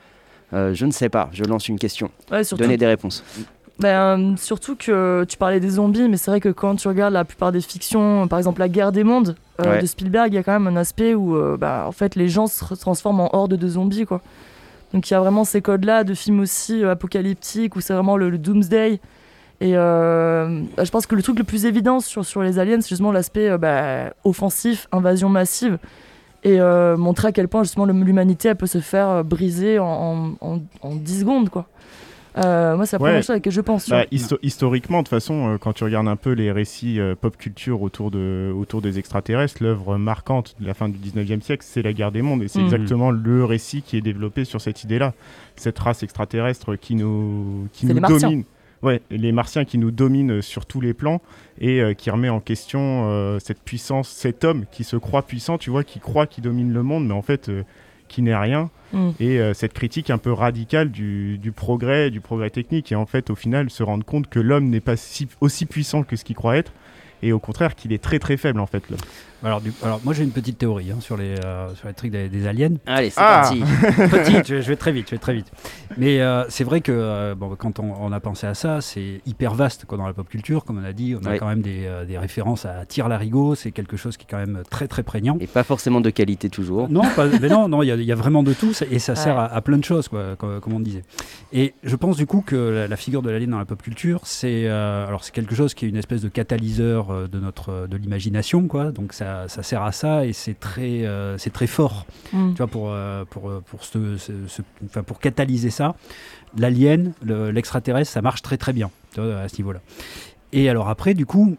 Euh, 0.54 0.72
Je 0.72 0.86
ne 0.86 0.90
sais 0.90 1.10
pas. 1.10 1.28
Je 1.32 1.44
lance 1.44 1.68
une 1.68 1.78
question. 1.78 2.10
Ouais, 2.30 2.40
Donnez 2.56 2.78
des 2.78 2.86
réponses. 2.86 3.22
ben, 3.78 4.36
surtout 4.38 4.74
que 4.76 5.24
tu 5.28 5.36
parlais 5.36 5.60
des 5.60 5.68
zombies, 5.70 6.08
mais 6.08 6.16
c'est 6.16 6.30
vrai 6.30 6.40
que 6.40 6.48
quand 6.48 6.76
tu 6.76 6.88
regardes 6.88 7.12
la 7.14 7.24
plupart 7.24 7.52
des 7.52 7.60
fictions, 7.60 8.26
par 8.28 8.38
exemple 8.38 8.60
La 8.60 8.68
guerre 8.68 8.92
des 8.92 9.04
mondes 9.04 9.36
euh, 9.60 9.72
Ouais. 9.72 9.82
de 9.82 9.86
Spielberg, 9.86 10.32
il 10.32 10.36
y 10.36 10.38
a 10.38 10.42
quand 10.42 10.52
même 10.58 10.66
un 10.66 10.76
aspect 10.76 11.12
où 11.14 11.36
euh, 11.36 11.56
bah, 11.58 11.84
en 11.86 11.92
fait, 11.92 12.14
les 12.14 12.28
gens 12.28 12.46
se 12.46 12.74
transforment 12.74 13.20
en 13.20 13.30
horde 13.34 13.54
de 13.54 13.68
zombies. 13.68 14.06
Quoi. 14.06 14.22
Donc 14.94 15.08
il 15.10 15.12
y 15.12 15.16
a 15.16 15.20
vraiment 15.20 15.44
ces 15.44 15.60
codes-là 15.60 16.02
de 16.04 16.14
films 16.14 16.40
aussi 16.40 16.82
euh, 16.82 16.90
apocalyptiques 16.92 17.76
où 17.76 17.80
c'est 17.80 17.92
vraiment 17.92 18.16
le, 18.16 18.30
le 18.30 18.38
doomsday. 18.38 18.98
Et 19.62 19.76
euh, 19.76 20.62
je 20.82 20.90
pense 20.90 21.06
que 21.06 21.14
le 21.14 21.22
truc 21.22 21.38
le 21.38 21.44
plus 21.44 21.66
évident 21.66 22.00
sur, 22.00 22.24
sur 22.24 22.42
les 22.42 22.58
aliens, 22.58 22.80
c'est 22.80 22.88
justement 22.88 23.12
l'aspect 23.12 23.50
euh, 23.50 23.58
bah, 23.58 24.14
offensif, 24.24 24.88
invasion 24.92 25.28
massive. 25.28 25.78
Et 26.44 26.58
euh, 26.58 26.96
montrer 26.96 27.28
à 27.28 27.32
quel 27.32 27.48
point 27.48 27.62
justement 27.64 27.84
l'humanité 27.84 28.48
elle 28.48 28.56
peut 28.56 28.66
se 28.66 28.78
faire 28.80 29.08
euh, 29.10 29.22
briser 29.22 29.78
en, 29.78 30.36
en, 30.40 30.48
en- 30.54 30.60
en 30.80 30.94
10 30.94 31.20
secondes. 31.20 31.50
Quoi. 31.50 31.66
Euh, 32.38 32.76
moi, 32.76 32.86
c'est 32.86 32.96
la 32.96 33.02
Ouais. 33.02 33.08
première 33.10 33.22
chose 33.22 33.30
à 33.30 33.34
laquelle 33.34 33.52
je 33.52 33.60
pense. 33.60 33.90
Bah, 33.90 34.04
histo- 34.10 34.38
historiquement, 34.42 34.98
de 34.98 35.02
toute 35.02 35.10
façon, 35.10 35.48
euh, 35.54 35.58
quand 35.58 35.74
tu 35.74 35.84
regardes 35.84 36.08
un 36.08 36.16
peu 36.16 36.30
les 36.30 36.50
récits 36.52 36.98
euh, 36.98 37.14
pop 37.14 37.36
culture 37.36 37.82
autour, 37.82 38.10
de, 38.10 38.50
autour 38.56 38.80
des 38.80 38.98
extraterrestres, 38.98 39.62
l'œuvre 39.62 39.98
marquante 39.98 40.54
de 40.58 40.66
la 40.66 40.72
fin 40.72 40.88
du 40.88 40.96
19e 40.96 41.42
siècle, 41.42 41.64
c'est 41.68 41.82
la 41.82 41.92
guerre 41.92 42.12
des 42.12 42.22
mondes. 42.22 42.42
Et 42.42 42.48
c'est 42.48 42.60
Mhm. 42.60 42.64
exactement 42.66 43.10
le 43.10 43.44
récit 43.44 43.82
qui 43.82 43.98
est 43.98 44.00
développé 44.00 44.46
sur 44.46 44.62
cette 44.62 44.84
idée-là. 44.84 45.12
Cette 45.56 45.78
race 45.78 46.02
extraterrestre 46.02 46.76
qui 46.76 46.94
nous, 46.94 47.68
qui 47.74 47.84
nous 47.84 47.94
les 47.94 48.00
Martiens. 48.00 48.42
Ouais, 48.82 49.02
les 49.10 49.30
martiens 49.32 49.64
qui 49.66 49.76
nous 49.76 49.90
dominent 49.90 50.40
sur 50.40 50.64
tous 50.64 50.80
les 50.80 50.94
plans 50.94 51.20
et 51.60 51.80
euh, 51.82 51.92
qui 51.92 52.08
remet 52.10 52.30
en 52.30 52.40
question 52.40 53.10
euh, 53.10 53.38
cette 53.38 53.60
puissance, 53.60 54.08
cet 54.08 54.42
homme 54.42 54.64
qui 54.72 54.84
se 54.84 54.96
croit 54.96 55.22
puissant, 55.22 55.58
tu 55.58 55.68
vois, 55.68 55.84
qui 55.84 56.00
croit 56.00 56.26
qu'il 56.26 56.44
domine 56.44 56.72
le 56.72 56.82
monde, 56.82 57.06
mais 57.06 57.12
en 57.12 57.20
fait, 57.20 57.50
euh, 57.50 57.62
qui 58.08 58.22
n'est 58.22 58.34
rien. 58.36 58.70
Mm. 58.92 59.10
Et 59.20 59.38
cette 59.54 59.72
critique 59.72 60.10
un 60.10 60.18
peu 60.18 60.32
radicale 60.32 60.90
du, 60.90 61.38
du 61.38 61.52
progrès, 61.52 62.10
du 62.10 62.20
progrès 62.20 62.50
technique, 62.50 62.90
et 62.90 62.96
en 62.96 63.06
fait, 63.06 63.30
au 63.30 63.36
final, 63.36 63.70
se 63.70 63.82
rendre 63.82 64.04
compte 64.04 64.28
que 64.28 64.40
l'homme 64.40 64.68
n'est 64.68 64.80
pas 64.80 64.96
si- 64.96 65.28
aussi 65.40 65.64
puissant 65.66 66.02
que 66.02 66.16
ce 66.16 66.24
qu'il 66.24 66.34
croit 66.34 66.56
être, 66.56 66.72
et 67.22 67.32
au 67.32 67.38
contraire, 67.38 67.74
qu'il 67.74 67.92
est 67.92 68.02
très 68.02 68.18
très 68.18 68.36
faible 68.36 68.60
en 68.60 68.66
fait. 68.66 68.82
Alors, 69.42 69.62
du- 69.62 69.72
alors 69.82 70.00
moi, 70.04 70.12
j'ai 70.12 70.22
une 70.22 70.32
petite 70.32 70.58
théorie 70.58 70.90
hein, 70.90 70.98
sur, 71.00 71.16
les, 71.16 71.34
euh, 71.46 71.74
sur 71.74 71.88
les 71.88 71.94
trucs 71.94 72.10
des, 72.10 72.28
des 72.28 72.46
aliens. 72.46 72.74
Allez, 72.86 73.08
c'est 73.08 73.20
Ah. 73.22 73.40
parti. 73.42 73.60
Petite, 74.10 74.46
je, 74.48 74.54
vais- 74.56 74.62
je 74.62 74.68
vais 74.68 74.76
très 74.76 74.92
vite, 74.92 75.06
je 75.06 75.12
vais 75.12 75.18
très 75.18 75.32
vite. 75.32 75.50
Mais 75.96 76.20
euh, 76.20 76.44
c'est 76.50 76.62
vrai 76.64 76.82
que 76.82 76.92
euh, 76.92 77.34
bon, 77.34 77.54
quand 77.56 77.78
on, 77.78 77.94
on 78.00 78.12
a 78.12 78.20
pensé 78.20 78.46
à 78.46 78.52
ça, 78.52 78.82
c'est 78.82 79.22
hyper 79.24 79.54
vaste 79.54 79.86
quoi, 79.86 79.96
dans 79.96 80.06
la 80.06 80.12
pop 80.12 80.28
culture, 80.28 80.64
comme 80.66 80.78
on 80.78 80.84
a 80.84 80.92
dit. 80.92 81.16
On 81.20 81.24
a 81.26 81.38
quand 81.38 81.48
même 81.48 81.62
des, 81.62 81.86
euh, 81.86 82.04
des 82.04 82.18
références 82.18 82.66
à 82.66 82.84
Tire 82.84 83.08
Larigot, 83.08 83.54
c'est 83.54 83.70
quelque 83.72 83.96
chose 83.96 84.18
qui 84.18 84.24
est 84.24 84.30
quand 84.30 84.36
même 84.36 84.62
très 84.68 84.88
très 84.88 85.02
prégnant. 85.02 85.38
Et 85.40 85.46
pas 85.46 85.64
forcément 85.64 86.02
de 86.02 86.10
qualité 86.10 86.50
toujours. 86.50 86.90
Non, 86.90 87.02
pas- 87.16 87.26
mais 87.40 87.48
non, 87.48 87.66
non, 87.68 87.82
il 87.82 87.86
y, 87.86 87.92
a- 87.92 87.96
il 87.96 88.02
y 88.04 88.12
a 88.12 88.16
vraiment 88.16 88.42
de 88.42 88.52
tout 88.52 88.72
et 88.90 88.98
ça 88.98 89.14
sert 89.14 89.36
Ouais. 89.36 89.40
à, 89.40 89.44
à 89.46 89.60
plein 89.62 89.78
de 89.78 89.84
choses, 89.84 90.08
quoi, 90.08 90.36
comme, 90.36 90.60
comme 90.60 90.74
on 90.74 90.80
disait. 90.80 91.02
Et 91.54 91.72
je 91.82 91.96
pense 91.96 92.18
du 92.18 92.26
coup 92.26 92.42
que 92.46 92.56
la, 92.56 92.88
la 92.88 92.96
figure 92.96 93.22
de 93.22 93.30
l'alien 93.30 93.48
dans 93.50 93.58
la 93.58 93.64
pop 93.64 93.80
culture, 93.82 94.20
c'est 94.24 94.64
euh, 94.66 95.06
alors 95.08 95.24
c'est 95.24 95.32
quelque 95.34 95.54
chose 95.54 95.72
qui 95.72 95.86
est 95.86 95.88
une 95.88 95.96
espèce 95.96 96.20
de 96.20 96.28
catalyseur 96.28 97.09
euh, 97.12 97.28
de 97.28 97.38
notre 97.40 97.86
de 97.86 97.96
l'imagination, 97.96 98.66
quoi. 98.68 98.92
Donc 98.92 99.12
ça, 99.12 99.48
ça 99.48 99.62
sert 99.62 99.82
à 99.82 99.92
ça 99.92 100.24
et 100.26 100.32
c'est 100.32 100.58
très 100.58 101.04
euh, 101.06 101.36
c'est 101.38 101.50
très 101.52 101.66
fort 101.66 102.06
Mm. 102.32 102.50
tu 102.52 102.56
vois, 102.58 102.66
pour, 102.68 102.90
euh, 102.92 103.24
pour, 103.28 103.50
pour, 103.62 103.84
ce- 103.84 104.16
ce- 104.16 104.46
ce- 104.46 104.62
enfin, 104.86 105.02
pour 105.02 105.18
catalyser 105.18 105.70
ça, 105.70 105.94
l'alien, 106.56 107.12
le- 107.22 107.50
l'extraterrestre, 107.50 108.12
ça 108.12 108.22
marche 108.22 108.42
très 108.42 108.56
très 108.56 108.72
bien 108.72 108.90
vois, 109.16 109.40
à 109.40 109.48
ce 109.48 109.56
niveau-là. 109.58 109.80
Et 110.52 110.68
alors 110.68 110.88
après, 110.88 111.14
du 111.14 111.26
coup, 111.26 111.56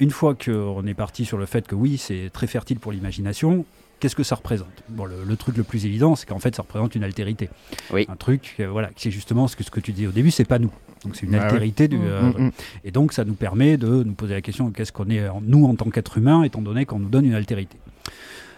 une 0.00 0.10
fois 0.10 0.34
qu'on 0.34 0.84
est 0.86 0.94
parti 0.94 1.24
sur 1.24 1.38
le 1.38 1.46
fait 1.46 1.66
que 1.66 1.74
oui, 1.74 1.98
c'est 1.98 2.30
très 2.32 2.46
fertile 2.46 2.78
pour 2.80 2.90
l'imagination, 2.92 3.64
qu'est-ce 4.02 4.16
que 4.16 4.22
ça 4.24 4.34
représente 4.34 4.68
bon, 4.88 5.04
le, 5.04 5.22
le 5.24 5.36
truc 5.36 5.56
le 5.56 5.62
plus 5.62 5.86
évident, 5.86 6.16
c'est 6.16 6.26
qu'en 6.28 6.40
fait, 6.40 6.54
ça 6.56 6.62
représente 6.62 6.94
une 6.96 7.04
altérité. 7.04 7.48
Oui. 7.92 8.04
Un 8.08 8.16
truc, 8.16 8.56
euh, 8.60 8.66
voilà, 8.68 8.88
qui 8.96 9.08
est 9.08 9.10
justement 9.12 9.46
ce 9.48 9.54
que, 9.56 9.62
ce 9.62 9.70
que 9.70 9.78
tu 9.80 9.92
disais 9.92 10.08
au 10.08 10.12
début, 10.12 10.30
c'est 10.32 10.44
pas 10.44 10.58
nous. 10.58 10.72
Donc 11.04 11.14
c'est 11.16 11.24
une 11.26 11.32
Bah 11.32 11.38
ouais. 11.38 11.44
altérité 11.44 11.86
du. 11.88 11.96
Mm. 11.98 12.02
euh, 12.04 12.22
Mm, 12.22 12.44
mm. 12.46 12.50
et 12.84 12.90
donc, 12.90 13.12
ça 13.12 13.24
nous 13.24 13.34
permet 13.34 13.76
de 13.76 14.02
nous 14.02 14.12
poser 14.14 14.34
la 14.34 14.40
question 14.42 14.70
qu'est-ce 14.72 14.92
qu'on 14.92 15.08
est, 15.08 15.28
en- 15.28 15.40
nous, 15.40 15.64
en 15.66 15.74
tant 15.76 15.88
qu'être 15.90 16.18
humain, 16.18 16.42
étant 16.42 16.60
donné 16.62 16.84
qu'on 16.84 16.98
nous 16.98 17.08
donne 17.08 17.24
une 17.26 17.34
altérité. 17.34 17.78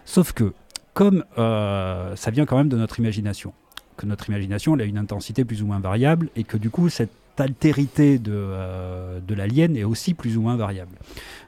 Sauf 0.06 0.32
que, 0.32 0.52
comme 0.94 1.24
euh, 1.38 2.16
ça 2.16 2.30
vient 2.30 2.46
quand 2.46 2.56
même 2.56 2.68
de 2.68 2.76
notre 2.76 2.98
imagination, 2.98 3.52
que 3.96 4.06
notre 4.06 4.28
imagination 4.30 4.74
elle 4.74 4.80
a 4.82 4.84
une 4.84 4.98
intensité 4.98 5.44
plus 5.44 5.62
ou 5.62 5.66
moins 5.66 5.78
variable, 5.80 6.28
et 6.36 6.44
que 6.44 6.56
du 6.56 6.70
coup, 6.70 6.88
cette 6.88 7.10
altérité 7.40 8.18
de, 8.18 8.32
euh, 8.34 9.18
de 9.26 9.34
l'alien 9.34 9.76
est 9.76 9.84
aussi 9.84 10.14
plus 10.14 10.36
ou 10.36 10.42
moins 10.42 10.56
variable. 10.56 10.96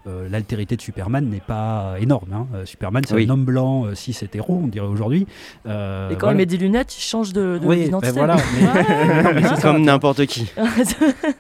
Euh, 0.07 0.29
L'altérité 0.29 0.77
de 0.77 0.81
Superman 0.83 1.29
n'est 1.29 1.41
pas 1.41 1.97
énorme. 2.01 2.29
hein. 2.33 2.47
Euh, 2.55 2.65
Superman, 2.65 3.03
c'est 3.07 3.15
Oui. 3.15 3.27
un 3.27 3.31
homme 3.31 3.45
blanc, 3.45 3.87
euh, 3.87 3.95
cis 3.97 4.17
hétéro, 4.23 4.61
on 4.63 4.69
dirait 4.69 4.87
aujourd'hui. 4.87 5.27
Euh, 5.67 6.11
Et 6.11 6.15
quand 6.15 6.21
voilà. 6.27 6.35
il 6.35 6.37
met 6.39 6.47
des 6.47 6.57
lunettes, 6.59 6.97
il 6.97 7.01
change 7.03 7.33
de, 7.33 7.59
de- 7.59 7.67
Oui, 7.67 7.91
ben 7.91 8.13
voilà, 8.13 8.37
mais- 9.35 9.43
c'est 9.43 9.63
Comme 9.63 9.83
n'importe 9.83 10.25
qui. 10.27 10.49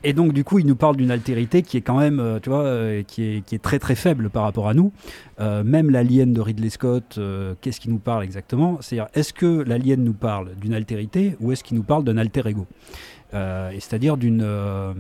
Et 0.03 0.13
donc, 0.13 0.33
du 0.33 0.43
coup, 0.43 0.59
il 0.59 0.67
nous 0.67 0.75
parle 0.77 0.97
d'une 0.97 1.11
altérité 1.13 1.63
qui 1.63 1.77
est 1.77 1.81
quand 1.83 1.99
même, 1.99 2.19
euh, 2.19 2.41
tu 2.41 2.51
vois, 2.51 2.63
euh, 2.65 3.03
qui, 3.05 3.23
est, 3.37 3.41
qui 3.47 3.55
est 3.55 3.63
très 3.63 3.79
très 3.79 3.95
faible 3.95 4.31
par 4.31 4.43
rapport 4.43 4.69
à 4.69 4.75
nous. 4.75 4.93
Euh, 5.39 5.63
même 5.63 5.91
l'alien 5.91 6.33
de 6.33 6.41
Ridley 6.41 6.71
Scott, 6.71 7.17
euh, 7.19 7.55
qu'est-ce 7.61 7.79
qu'il 7.79 7.93
nous 7.93 7.99
parle 7.99 8.25
exactement? 8.25 8.79
C'est-à-dire, 8.81 9.09
est-ce 9.15 9.33
que 9.33 9.63
l'alien 9.67 10.03
nous 10.03 10.15
parle 10.15 10.55
d'une 10.61 10.75
altérité 10.75 11.37
ou 11.41 11.53
est-ce 11.53 11.63
qu'il 11.63 11.77
nous 11.77 11.83
parle 11.85 12.03
d'un 12.05 12.17
alter 12.17 12.43
ego? 12.49 12.67
Euh, 12.67 13.16
et 13.73 13.81
C'est-à-dire 13.81 14.17
d'une, 14.17 14.43
euh, 14.43 14.93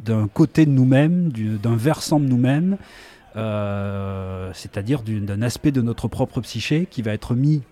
d'un 0.00 0.28
côté 0.28 0.66
de 0.66 0.70
nous-mêmes, 0.70 1.30
du- 1.30 1.58
d'un 1.58 1.76
versant 1.76 2.20
de 2.20 2.26
nous-mêmes, 2.26 2.76
euh, 3.36 4.50
c'est-à-dire 4.54 5.02
d'un 5.02 5.42
aspect 5.42 5.72
de 5.72 5.82
notre 5.82 6.08
propre 6.08 6.40
psyché 6.40 6.86
qui 6.90 7.02
va 7.02 7.12
être 7.12 7.34
mis 7.34 7.62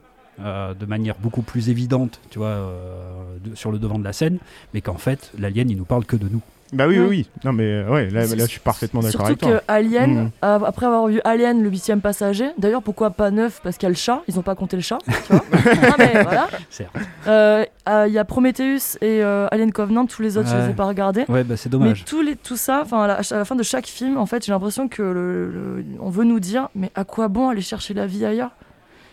euh, 0.41 0.75
de 0.75 0.85
manière 0.85 1.15
beaucoup 1.23 1.43
plus 1.43 1.69
évidente, 1.71 2.21
euh, 2.37 3.39
sur 3.55 3.71
le 3.71 3.79
devant 3.79 4.01
de 4.01 4.05
la 4.05 4.13
scène, 4.13 4.39
mais 4.73 4.81
qu'en 4.81 4.99
fait, 4.99 5.31
l'alien, 5.39 5.71
il 5.71 5.77
nous 5.77 5.85
parle 5.85 6.05
que 6.05 6.17
de 6.17 6.29
nous. 6.29 6.43
Bah 6.73 6.87
oui, 6.89 6.99
oui, 6.99 7.03
Ouais. 7.05 7.09
oui. 7.09 7.29
Non, 7.45 7.53
mais 7.53 7.65
euh, 7.65 7.89
ouais, 7.91 8.11
là, 8.11 8.25
je 8.27 8.45
suis 8.47 8.59
parfaitement 8.61 9.01
d'accord 9.01 9.27
Surtout 9.27 9.27
avec 9.27 9.39
toi. 9.39 9.51
que 9.69 9.73
Alien, 9.73 10.11
Mhm. 10.11 10.31
euh, 10.45 10.59
après 10.65 10.87
avoir 10.87 11.07
vu 11.07 11.21
Alien, 11.25 11.63
le 11.63 11.69
huitième 11.69 12.01
passager, 12.01 12.51
d'ailleurs 12.59 12.83
pourquoi 12.83 13.11
pas 13.11 13.31
neuf? 13.31 13.61
Parce 13.63 13.77
qu'il 13.77 13.87
y 13.87 13.89
a 13.89 13.91
le 13.91 13.95
chat, 13.97 14.23
ils 14.27 14.39
ont 14.39 14.43
pas 14.43 14.55
compté 14.57 14.77
le 14.77 14.83
chat, 14.83 14.99
tu 15.07 15.33
vois. 15.33 15.45
non 15.89 15.95
mais 15.99 16.23
voilà. 16.23 16.49
Certes. 16.71 16.91
Euh, 17.29 17.65
euh, 17.89 18.05
Il 18.09 18.13
y 18.15 18.19
a 18.19 18.25
Prometheus 18.25 18.97
et 19.01 19.23
euh, 19.23 19.47
Alien 19.53 19.71
Covenant, 19.73 20.07
tous 20.07 20.23
les 20.23 20.37
autres 20.37 20.49
je 20.49 20.57
les 20.57 20.71
ai 20.71 20.75
pas 20.75 20.87
regardés. 20.87 21.25
Ouais, 21.29 21.45
bah 21.45 21.57
c'est 21.57 21.69
Mais 21.69 21.79
dommage. 21.79 22.05
les, 22.25 22.35
tout 22.37 22.57
ça, 22.57 22.81
enfin 22.83 23.03
à, 23.05 23.07
la- 23.07 23.15
à 23.19 23.35
la 23.37 23.45
fin 23.45 23.55
de 23.57 23.63
chaque 23.63 23.87
film, 23.87 24.17
en 24.17 24.27
fait, 24.27 24.45
j'ai 24.45 24.51
l'impression 24.53 24.89
que 24.89 25.03
le, 25.03 25.51
le- 25.51 25.85
on 26.01 26.11
veut 26.11 26.25
nous 26.25 26.41
dire, 26.41 26.71
mais 26.75 26.91
à 26.95 27.05
quoi 27.05 27.29
bon 27.29 27.51
aller 27.51 27.61
chercher 27.63 27.95
la 27.95 28.07
vie 28.07 28.25
ailleurs? 28.25 28.51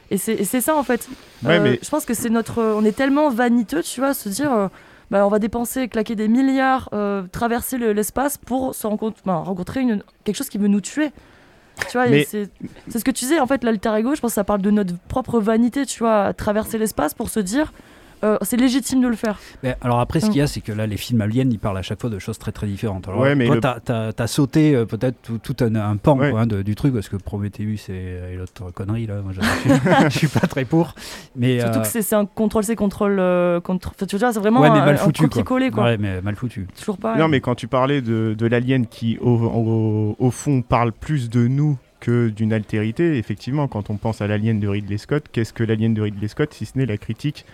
Et 0.09 0.17
c'est 0.17 0.33
et 0.33 0.43
c'est 0.45 0.61
ça 0.61 0.75
en 0.75 0.83
fait. 0.83 1.07
Ouais, 1.43 1.57
Euh, 1.57 1.59
mais 1.63 1.79
Je 1.83 1.89
pense 1.89 2.05
que 2.05 2.13
c'est 2.13 2.29
notre, 2.29 2.61
on 2.63 2.83
est 2.83 2.91
tellement 2.95 3.29
vaniteux, 3.29 3.81
tu 3.83 3.99
vois, 4.01 4.13
se 4.13 4.29
dire, 4.29 4.51
euh, 4.51 4.67
bah, 5.11 5.25
on 5.27 5.29
va 5.29 5.37
dépenser, 5.39 5.87
claquer 5.87 6.15
des 6.15 6.27
milliards, 6.27 6.89
euh, 6.93 7.23
traverser 7.31 7.77
le- 7.77 7.91
l'espace 7.93 8.37
pour 8.37 8.73
se 8.73 8.87
rencontrer, 8.87 9.21
bah, 9.25 9.35
rencontrer 9.35 9.81
une, 9.81 10.01
quelque 10.23 10.35
chose 10.37 10.49
qui 10.49 10.57
veut 10.57 10.67
nous 10.69 10.81
tuer. 10.81 11.11
Tu 11.89 11.93
vois, 11.93 12.07
et 12.07 12.11
Mais- 12.11 12.23
c'est 12.25 12.49
ce 12.99 13.03
que 13.03 13.11
tu 13.11 13.25
disais, 13.25 13.39
en 13.39 13.47
fait, 13.47 13.63
l'alter 13.63 13.93
ego, 13.97 14.15
je 14.15 14.21
pense 14.21 14.31
que 14.31 14.35
ça 14.35 14.43
parle 14.43 14.61
de 14.61 14.71
notre 14.71 14.93
propre 15.07 15.39
vanité, 15.39 15.85
tu 15.85 15.99
vois, 15.99 16.33
traverser 16.33 16.77
l'espace 16.77 17.13
pour 17.13 17.29
se 17.29 17.39
dire, 17.39 17.73
euh, 18.23 18.37
c'est 18.41 18.57
légitime 18.57 19.01
de 19.01 19.07
le 19.07 19.15
faire. 19.15 19.39
Mais 19.63 19.75
alors 19.81 19.99
après, 19.99 20.19
ce 20.19 20.27
qu'il 20.27 20.37
y 20.37 20.41
a, 20.41 20.47
c'est 20.47 20.61
que 20.61 20.71
là, 20.71 20.87
les 20.87 20.97
films 20.97 21.21
aliens, 21.21 21.47
ils 21.49 21.59
parlent 21.59 21.77
à 21.77 21.81
chaque 21.81 21.99
fois 22.01 22.09
de 22.09 22.19
choses 22.19 22.37
très 22.37 22.51
très 22.51 22.67
différentes. 22.67 23.07
Alors, 23.07 23.19
Ouais, 23.21 23.35
mais 23.35 23.45
toi, 23.47 23.55
le- 23.55 23.61
t'as, 23.61 23.79
t'as- 23.79 24.13
t'as 24.13 24.27
sauté 24.27 24.75
euh, 24.75 24.85
peut-être 24.85 25.15
tout, 25.21 25.37
tout 25.39 25.55
un, 25.63 25.75
un 25.75 25.97
pan 25.97 26.17
Ouais. 26.17 26.31
quoi, 26.31 26.41
hein, 26.41 26.47
de- 26.47 26.61
du 26.61 26.75
truc, 26.75 26.93
parce 26.93 27.09
que 27.09 27.15
Prometheus 27.15 27.89
et, 27.89 28.33
et 28.33 28.35
l'autre 28.37 28.71
connerie, 28.71 29.07
là, 29.07 29.21
moi, 29.21 29.33
je, 29.33 30.09
suis 30.17 30.27
pas 30.27 30.47
très 30.47 30.65
pour. 30.65 30.93
Mais, 31.35 31.59
Surtout 31.59 31.79
euh, 31.79 31.81
que 31.81 31.87
c'est 31.87 32.01
c'est 32.01 32.15
un 32.15 32.25
contrôle. 32.25 32.63
euh, 33.19 33.59
contrôle... 33.59 33.93
Enfin, 33.95 34.05
tu 34.05 34.17
vois, 34.17 34.31
c'est 34.33 34.39
vraiment 34.39 34.61
ouais, 34.61 34.69
mais 34.69 34.79
un, 34.79 34.85
mal 34.85 34.95
un 34.95 34.97
foutu. 34.97 35.21
quoi. 35.21 35.29
copier-coller, 35.29 35.71
quoi. 35.71 35.83
Ouais, 35.85 35.97
mais 35.97 36.21
mal 36.21 36.35
foutu. 36.35 36.67
Toujours 36.77 36.97
pareil. 36.97 37.19
Non, 37.19 37.27
mais 37.27 37.39
quand 37.41 37.55
tu 37.55 37.67
parlais 37.67 38.01
de, 38.01 38.35
de 38.37 38.45
l'alien 38.47 38.85
qui, 38.87 39.17
au, 39.21 39.29
au- 39.31 40.15
au 40.19 40.31
fond, 40.31 40.61
parle 40.61 40.91
plus 40.91 41.29
de 41.29 41.47
nous 41.47 41.77
que 41.99 42.29
d'une 42.29 42.51
altérité, 42.51 43.17
effectivement, 43.17 43.67
quand 43.67 43.89
on 43.91 43.97
pense 43.97 44.21
à 44.21 44.27
l'alien 44.27 44.59
de 44.59 44.67
Ridley 44.67 44.97
Scott, 44.97 45.25
qu'est-ce 45.31 45.53
que 45.53 45.63
l'alien 45.63 45.93
de 45.93 46.01
Ridley 46.01 46.27
Scott, 46.27 46.51
si 46.53 46.65
ce 46.65 46.77
n'est 46.77 46.87
la 46.87 46.97
critique 46.97 47.45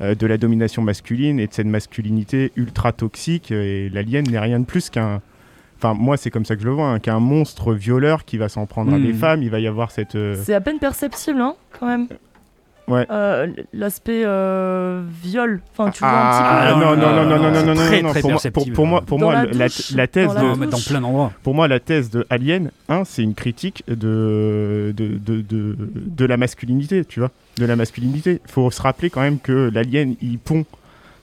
de 0.00 0.26
la 0.26 0.36
domination 0.36 0.82
masculine 0.82 1.40
et 1.40 1.46
de 1.46 1.52
cette 1.54 1.66
masculinité 1.66 2.52
ultra 2.56 2.92
toxique 2.92 3.50
Et 3.50 3.88
l'alien 3.88 4.24
n'est 4.28 4.38
rien 4.38 4.60
de 4.60 4.64
plus 4.64 4.90
qu'un. 4.90 5.22
Enfin, 5.78 5.94
moi, 5.94 6.16
c'est 6.16 6.30
comme 6.30 6.44
ça 6.44 6.54
que 6.56 6.62
je 6.62 6.66
le 6.66 6.72
vois, 6.72 6.88
hein, 6.88 6.98
qu'un 7.00 7.20
monstre 7.20 7.74
violeur 7.74 8.24
qui 8.24 8.38
va 8.38 8.48
s'en 8.48 8.64
prendre 8.66 8.94
à 8.94 8.98
des 8.98 9.12
femmes. 9.12 9.42
Il 9.42 9.50
va 9.50 9.60
y 9.60 9.66
avoir 9.66 9.90
cette. 9.90 10.14
euh, 10.14 10.34
C'est 10.42 10.54
à 10.54 10.60
peine 10.60 10.78
perceptible, 10.78 11.40
hein, 11.40 11.54
quand 11.78 11.86
même. 11.86 12.08
Ouais. 12.88 13.06
Euh, 13.10 13.48
L'aspect 13.72 14.22
euh, 14.24 15.02
viol. 15.22 15.60
Enfin, 15.72 15.90
tu 15.90 15.98
vois 16.00 16.08
Ah, 16.08 16.68
un 16.68 16.74
petit 16.74 16.78
peu. 16.78 16.84
non, 16.84 16.96
non, 16.96 16.96
non, 16.96 17.24
non, 17.24 17.38
non, 17.38 17.50
non, 17.50 17.54
c'est 17.54 17.64
non, 17.66 17.74
non, 17.74 17.74
très, 17.74 18.02
non, 18.02 18.10
très 18.10 18.20
pour 18.20 18.30
moi, 18.30 18.38
pour, 18.40 18.42
perceptible. 18.42 18.74
pour 18.76 18.86
moi, 18.86 19.00
pour 19.02 19.18
Dans 19.18 19.26
moi, 19.26 19.34
la 19.34 19.44
la, 19.52 19.66
douche, 19.68 19.90
la 19.92 20.06
thèse 20.06 20.28
dans 20.28 20.34
la 20.34 20.40
de, 20.40 20.46
Non, 20.46 20.56
mais 20.56 20.66
dans 20.68 20.78
plein 20.78 21.00
d'endroits. 21.00 21.32
Pour 21.42 21.54
moi, 21.54 21.66
la 21.68 21.80
thèse 21.80 22.10
de 22.10 22.24
Alien, 22.30 22.70
un, 22.88 23.04
c'est 23.04 23.22
une 23.22 23.34
critique 23.34 23.82
de, 23.88 24.94
de, 24.96 25.08
de, 25.18 25.40
de, 25.40 25.76
de 25.94 26.24
la 26.24 26.36
masculinité, 26.36 27.04
tu 27.04 27.20
vois. 27.20 27.30
De 27.58 27.66
la 27.66 27.74
masculinité. 27.76 28.40
Faut 28.46 28.70
se 28.70 28.80
rappeler 28.82 29.10
quand 29.10 29.20
même 29.22 29.40
que 29.40 29.70
l'alien, 29.74 30.14
il 30.22 30.38
pond 30.38 30.64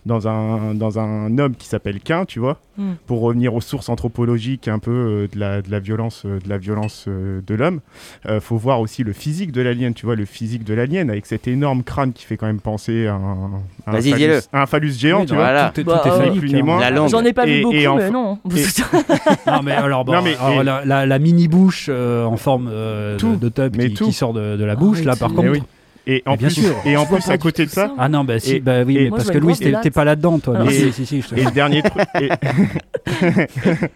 dans 0.05 0.27
un, 0.27 0.73
dans 0.73 0.99
un 0.99 1.37
homme 1.37 1.55
qui 1.55 1.67
s'appelle 1.67 1.99
Cain, 1.99 2.25
tu 2.25 2.39
vois, 2.39 2.57
Hmm. 2.75 2.93
pour 3.05 3.21
revenir 3.21 3.53
aux 3.53 3.61
sources 3.61 3.87
anthropologiques 3.87 4.67
un 4.67 4.79
peu 4.79 4.89
euh, 4.89 5.27
de, 5.31 5.39
la, 5.39 5.61
de 5.61 5.69
la 5.69 5.79
violence, 5.79 6.23
euh, 6.25 6.39
de, 6.43 6.49
la 6.49 6.57
violence 6.57 7.05
euh, 7.07 7.39
de 7.45 7.53
l'homme. 7.53 7.81
Euh, 8.25 8.41
faut 8.41 8.57
voir 8.57 8.79
aussi 8.79 9.03
le 9.03 9.13
physique 9.13 9.51
de 9.51 9.61
l'alien, 9.61 9.93
tu 9.93 10.07
vois, 10.07 10.15
le 10.15 10.25
physique 10.25 10.63
de 10.63 10.73
l'alien, 10.73 11.11
avec 11.11 11.27
cet 11.27 11.47
énorme 11.47 11.83
crâne 11.83 12.13
qui 12.13 12.25
fait 12.25 12.35
quand 12.35 12.47
même 12.47 12.59
penser 12.59 13.05
à 13.05 13.13
un, 13.13 13.51
à 13.85 13.89
un 13.89 13.91
Vas-y, 13.91 14.09
phallus- 14.09 14.17
dis-le. 14.17 14.39
à 14.53 14.61
un 14.63 14.65
phallus 14.65 14.91
géant, 14.97 15.19
Oui, 15.19 15.25
tu 15.27 15.33
non, 15.33 15.37
vois. 15.37 15.45
Voilà. 15.51 15.71
Tout, 15.73 15.81
est- 15.81 15.83
Bah, 15.83 16.01
tout 16.03 16.09
est 16.09 16.11
euh, 16.13 16.17
phallique, 16.17 16.39
plus 16.39 16.49
ni 16.51 16.59
hein. 16.61 16.63
moins. 16.63 16.79
La 16.79 16.89
langue. 16.89 17.09
J'en 17.09 17.23
ai 17.23 17.31
pas 17.33 17.45
vu 17.45 17.61
beaucoup, 17.61 17.75
et 17.75 17.87
mais 17.87 18.09
non. 18.09 18.39
Non, 19.47 19.61
mais 19.63 19.71
alors, 19.73 20.03
bon, 20.05 20.13
Non, 20.13 20.21
mais- 20.23 20.35
alors, 20.37 20.61
et- 20.61 20.63
la, 20.63 20.83
la- 20.85 21.05
la 21.05 21.19
mini 21.19 21.47
bouche 21.47 21.87
euh, 21.89 22.25
en 22.25 22.37
forme 22.37 22.69
euh, 22.71 23.13
de- 23.15 23.19
Tout. 23.19 23.35
de, 23.35 23.49
tub 23.49 23.77
qui, 23.77 23.93
tout. 23.93 24.05
qui 24.05 24.13
sort 24.13 24.33
de, 24.33 24.57
de 24.57 24.63
la 24.65 24.75
bouche, 24.75 25.03
là, 25.03 25.11
Arrête, 25.11 25.19
par 25.19 25.33
contre. 25.33 25.59
Et 26.05 26.21
en 26.25 26.35
bien 26.35 26.47
plus, 26.49 26.61
sûr. 26.61 26.75
et 26.85 26.97
en 26.97 27.03
Je 27.03 27.07
vois 27.09 27.17
plus 27.19 27.27
pas 27.27 27.33
à 27.33 27.37
côté 27.37 27.65
de 27.65 27.69
ça. 27.71 27.93
Ah 27.97 28.09
non, 28.09 28.23
bah, 28.25 28.39
si, 28.39 28.55
Et- 28.55 28.59
bah 28.59 28.83
oui, 28.85 28.97
et- 28.97 29.03
mais 29.03 29.09
Moi, 29.09 29.17
parce 29.19 29.31
que 29.31 29.37
Louis, 29.37 29.55
t'es 29.55 29.91
pas 29.91 30.03
là-dedans, 30.03 30.39
toi. 30.39 30.65
Et- 30.65 30.71
si, 30.71 30.91
si, 30.91 31.05
si, 31.05 31.21
je 31.21 31.29
te- 31.29 31.35
Et 31.35 31.43
le 31.45 31.51
dernier 31.51 31.81
truc. 31.81 32.03
et- 32.19 32.29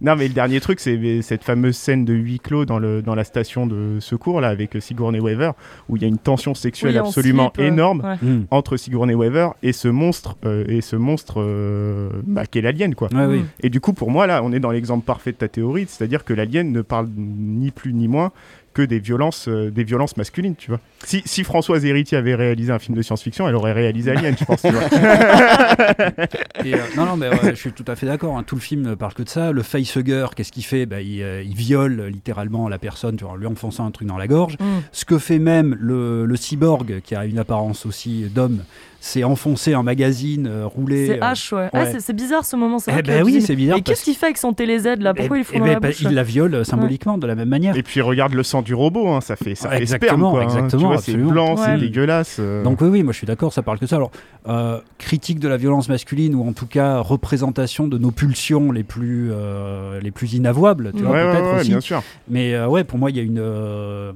non, 0.00 0.16
mais 0.16 0.28
le 0.28 0.34
dernier 0.34 0.60
truc, 0.60 0.80
c'est 0.80 1.22
cette 1.22 1.44
fameuse 1.44 1.76
scène 1.76 2.04
de 2.04 2.14
huis 2.14 2.38
clos 2.40 2.64
dans, 2.64 2.78
le, 2.78 3.02
dans 3.02 3.14
la 3.14 3.24
station 3.24 3.66
de 3.66 3.98
secours, 4.00 4.40
là, 4.40 4.48
avec 4.48 4.76
Sigourney 4.80 5.20
Weaver, 5.20 5.52
où 5.88 5.96
il 5.96 6.02
y 6.02 6.04
a 6.04 6.08
une 6.08 6.18
tension 6.18 6.54
sexuelle 6.54 6.92
Oui, 6.92 6.98
absolument 6.98 7.50
slip, 7.54 7.64
euh, 7.64 7.68
énorme 7.68 8.00
ouais. 8.04 8.28
Hmm. 8.28 8.44
entre 8.50 8.76
Sigourney 8.76 9.14
Weaver 9.14 9.48
et 9.62 9.72
ce 9.72 9.88
monstre, 9.88 10.36
euh, 10.44 10.64
et 10.68 10.80
ce 10.80 10.96
monstre 10.96 11.34
euh, 11.38 12.10
bah, 12.24 12.46
qui 12.46 12.58
est 12.58 12.62
l'alien, 12.62 12.94
quoi. 12.94 13.08
Ouais, 13.12 13.26
oui. 13.26 13.44
Et 13.62 13.70
du 13.70 13.80
coup, 13.80 13.92
pour 13.92 14.10
moi, 14.10 14.26
là, 14.26 14.42
on 14.44 14.52
est 14.52 14.60
dans 14.60 14.70
l'exemple 14.70 15.04
parfait 15.04 15.32
de 15.32 15.36
ta 15.38 15.48
théorie, 15.48 15.86
c'est-à-dire 15.88 16.24
que 16.24 16.32
l'alien 16.34 16.70
ne 16.72 16.82
parle 16.82 17.08
ni 17.16 17.70
plus 17.70 17.92
ni 17.92 18.08
moins 18.08 18.32
que 18.78 18.82
des 18.84 19.00
violences, 19.00 19.48
euh, 19.48 19.72
des 19.72 19.82
violences 19.82 20.16
masculines, 20.16 20.54
tu 20.54 20.70
vois. 20.70 20.78
Si, 21.04 21.20
si 21.24 21.42
Françoise 21.42 21.84
Héritier 21.84 22.16
avait 22.16 22.36
réalisé 22.36 22.70
un 22.72 22.78
film 22.78 22.96
de 22.96 23.02
science-fiction, 23.02 23.48
elle 23.48 23.56
aurait 23.56 23.72
réalisé 23.72 24.12
Alien, 24.12 24.36
je 24.38 24.44
pense. 24.44 24.62
tu 24.62 24.70
vois. 24.70 24.84
Et, 26.64 26.74
euh, 26.74 26.78
non, 26.96 27.04
non, 27.04 27.16
mais 27.16 27.28
ouais, 27.28 27.50
je 27.50 27.54
suis 27.54 27.72
tout 27.72 27.84
à 27.88 27.96
fait 27.96 28.06
d'accord. 28.06 28.38
hein. 28.38 28.44
Tout 28.46 28.54
le 28.54 28.60
film 28.60 28.82
ne 28.82 28.94
parle 28.94 29.14
que 29.14 29.24
de 29.24 29.28
ça. 29.28 29.50
Le 29.50 29.62
facehugger, 29.64 30.26
qu'est-ce 30.36 30.52
qu'il 30.52 30.64
fait? 30.64 30.86
Bah, 30.86 31.00
il, 31.00 31.22
euh, 31.22 31.42
il 31.42 31.56
viole 31.56 32.04
littéralement 32.06 32.68
la 32.68 32.78
personne 32.78 33.16
tu 33.16 33.24
vois, 33.24 33.32
en 33.32 33.36
lui 33.36 33.46
enfonçant 33.48 33.84
un 33.84 33.90
truc 33.90 34.06
dans 34.06 34.16
la 34.16 34.28
gorge. 34.28 34.54
Mm. 34.60 34.64
Ce 34.92 35.04
que 35.04 35.18
fait 35.18 35.40
même 35.40 35.76
le, 35.80 36.24
le 36.24 36.36
cyborg, 36.36 37.00
qui 37.02 37.16
a 37.16 37.24
une 37.24 37.40
apparence 37.40 37.84
aussi 37.84 38.26
d'homme, 38.32 38.62
c'est 39.00 39.22
enfoncer 39.22 39.74
un 39.74 39.82
magazine, 39.84 40.48
euh, 40.50 40.66
rouler. 40.66 41.06
C'est 41.06 41.22
euh, 41.22 41.32
H, 41.32 41.54
ouais. 41.54 41.68
Ah, 41.72 41.78
ouais. 41.84 41.92
c'est- 41.92 42.00
c'est 42.00 42.12
bizarre 42.12 42.44
ce 42.44 42.56
moment. 42.56 42.78
c'est 42.80 42.92
Eh 42.98 43.02
ben 43.02 43.22
oui, 43.24 43.40
c'est 43.40 43.54
bizarre 43.54 43.76
Mais 43.76 43.82
qu'est-ce 43.82 44.02
qu'il 44.02 44.14
fait 44.16 44.26
avec 44.26 44.38
son 44.38 44.52
télé 44.52 44.78
Z 44.80 44.96
là? 44.98 45.14
Pourquoi 45.14 45.36
Eh- 45.36 45.40
il 45.40 45.44
fout 45.44 45.54
eh 45.56 45.58
dans 45.60 45.64
ben, 45.66 45.72
la 45.74 45.80
bah, 45.80 45.88
bouche 45.88 46.00
il 46.02 46.10
la 46.14 46.22
viole 46.24 46.54
euh, 46.56 46.64
symboliquement 46.64 47.16
de 47.16 47.26
la 47.26 47.34
même 47.36 47.48
manière. 47.48 47.76
Et 47.76 47.82
puis 47.84 48.00
regarde 48.00 48.34
le 48.34 48.42
sang 48.42 48.60
du 48.62 48.74
robot, 48.74 49.08
hein, 49.08 49.20
ça 49.20 49.36
fait 49.36 49.54
ça 49.54 49.68
fait 49.70 49.86
sperme 49.86 50.22
Exactement, 50.22 50.30
quoi. 50.32 50.40
hein. 50.40 50.44
exactement, 50.44 50.80
tu 50.82 50.86
vois, 50.88 50.98
c'est 50.98 51.14
blanc, 51.16 51.56
c'est 51.56 51.78
dégueulasse. 51.78 52.36
euh. 52.40 52.64
Donc 52.64 52.80
oui, 52.80 52.88
oui, 52.88 53.02
moi 53.04 53.12
je 53.12 53.18
suis 53.18 53.26
d'accord, 53.26 53.52
ça 53.52 53.62
parle 53.62 53.78
que 53.78 53.86
ça. 53.86 53.96
Alors, 53.96 54.10
euh, 54.48 54.80
critique 54.98 55.38
de 55.38 55.48
la 55.48 55.56
violence 55.56 55.88
masculine 55.88 56.34
ou 56.34 56.46
en 56.48 56.52
tout 56.52 56.66
cas 56.66 56.98
représentation 56.98 57.86
de 57.86 57.98
nos 57.98 58.10
pulsions 58.10 58.72
les 58.72 58.82
plus, 58.82 59.28
euh, 59.32 60.00
les 60.00 60.10
plus 60.10 60.34
inavouables, 60.34 60.92
tu 60.96 61.02
vois, 61.04 61.12
ouais, 61.12 61.22
ouais, 61.24 61.30
peut-être 61.32 61.52
ouais, 61.54 61.60
aussi. 61.60 61.68
bien 61.70 61.80
sûr. 61.80 62.02
Mais 62.28 62.54
euh, 62.54 62.66
ouais, 62.66 62.82
pour 62.84 62.98
moi, 62.98 63.10
il 63.10 63.16
y 63.16 63.20
a 63.20 63.22
une, 63.22 63.38
euh, 63.38 64.12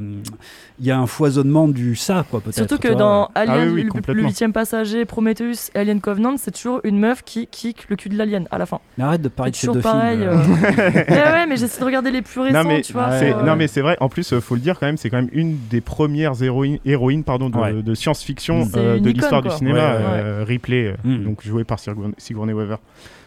il 0.82 0.88
y 0.88 0.90
a 0.90 0.98
un 0.98 1.06
foisonnement 1.06 1.68
du 1.68 1.94
ça, 1.94 2.26
quoi, 2.28 2.40
peut-être. 2.40 2.56
Surtout 2.56 2.78
que 2.78 2.92
dans 2.92 3.30
Alien, 3.36 3.56
Ah 3.56 3.72
oui, 3.72 3.86
oui, 3.94 4.02
le- 4.14 4.22
huitième 4.24 4.52
passager, 4.52 5.04
Prometheus 5.04 5.70
et 5.74 5.78
Alien 5.78 6.00
Covenant, 6.00 6.34
c'est 6.36 6.50
toujours 6.50 6.80
une 6.82 6.98
meuf 6.98 7.22
qui 7.22 7.46
kick 7.46 7.88
le 7.88 7.94
cul 7.94 8.08
de 8.08 8.18
l'alien 8.18 8.48
à 8.50 8.58
la 8.58 8.66
fin. 8.66 8.80
Mais 8.98 9.04
arrête 9.04 9.22
de 9.22 9.28
parler 9.28 9.52
de 9.52 9.56
C'est 9.56 9.60
ces 9.60 9.66
toujours 9.68 9.76
deux 9.76 9.82
pareil. 9.82 10.18
films. 10.18 10.28
euh. 10.28 10.90
Mais 11.06 11.06
ouais, 11.32 11.46
mais 11.46 11.56
j'essaie 11.56 11.78
de 11.78 11.84
regarder 11.84 12.10
les 12.10 12.20
plus 12.20 12.40
récents, 12.40 12.64
Non 12.64 12.68
mais, 12.68 12.80
tu 12.82 12.92
vois. 12.94 13.10
Ouais, 13.10 13.18
c'est- 13.20 13.32
euh, 13.32 13.42
non 13.44 13.54
mais 13.54 13.68
c'est 13.68 13.80
vrai. 13.80 13.96
En 14.00 14.08
plus, 14.08 14.32
euh, 14.32 14.40
faut 14.40 14.56
le 14.56 14.60
dire 14.60 14.78
quand 14.80 14.86
même, 14.86 14.96
c'est 14.96 15.08
quand 15.08 15.18
même 15.18 15.30
une 15.32 15.56
des 15.70 15.80
premières 15.80 16.42
héroïnes, 16.42 16.80
héroïnes 16.84 17.22
pardon, 17.22 17.48
de, 17.48 17.56
Ouais. 17.56 17.80
de 17.80 17.94
science-fiction 17.94 18.68
euh, 18.76 18.98
de 18.98 19.08
l'histoire 19.10 19.40
du 19.42 19.50
cinéma, 19.50 19.78
Ouais, 19.96 20.04
ouais, 20.04 20.42
Ripley, 20.44 20.96
Mm. 21.04 21.22
donc 21.24 21.42
jouée 21.46 21.62
par 21.64 21.78
Sigourney, 21.78 22.14
Sigourney 22.18 22.52
Weaver. 22.52 22.76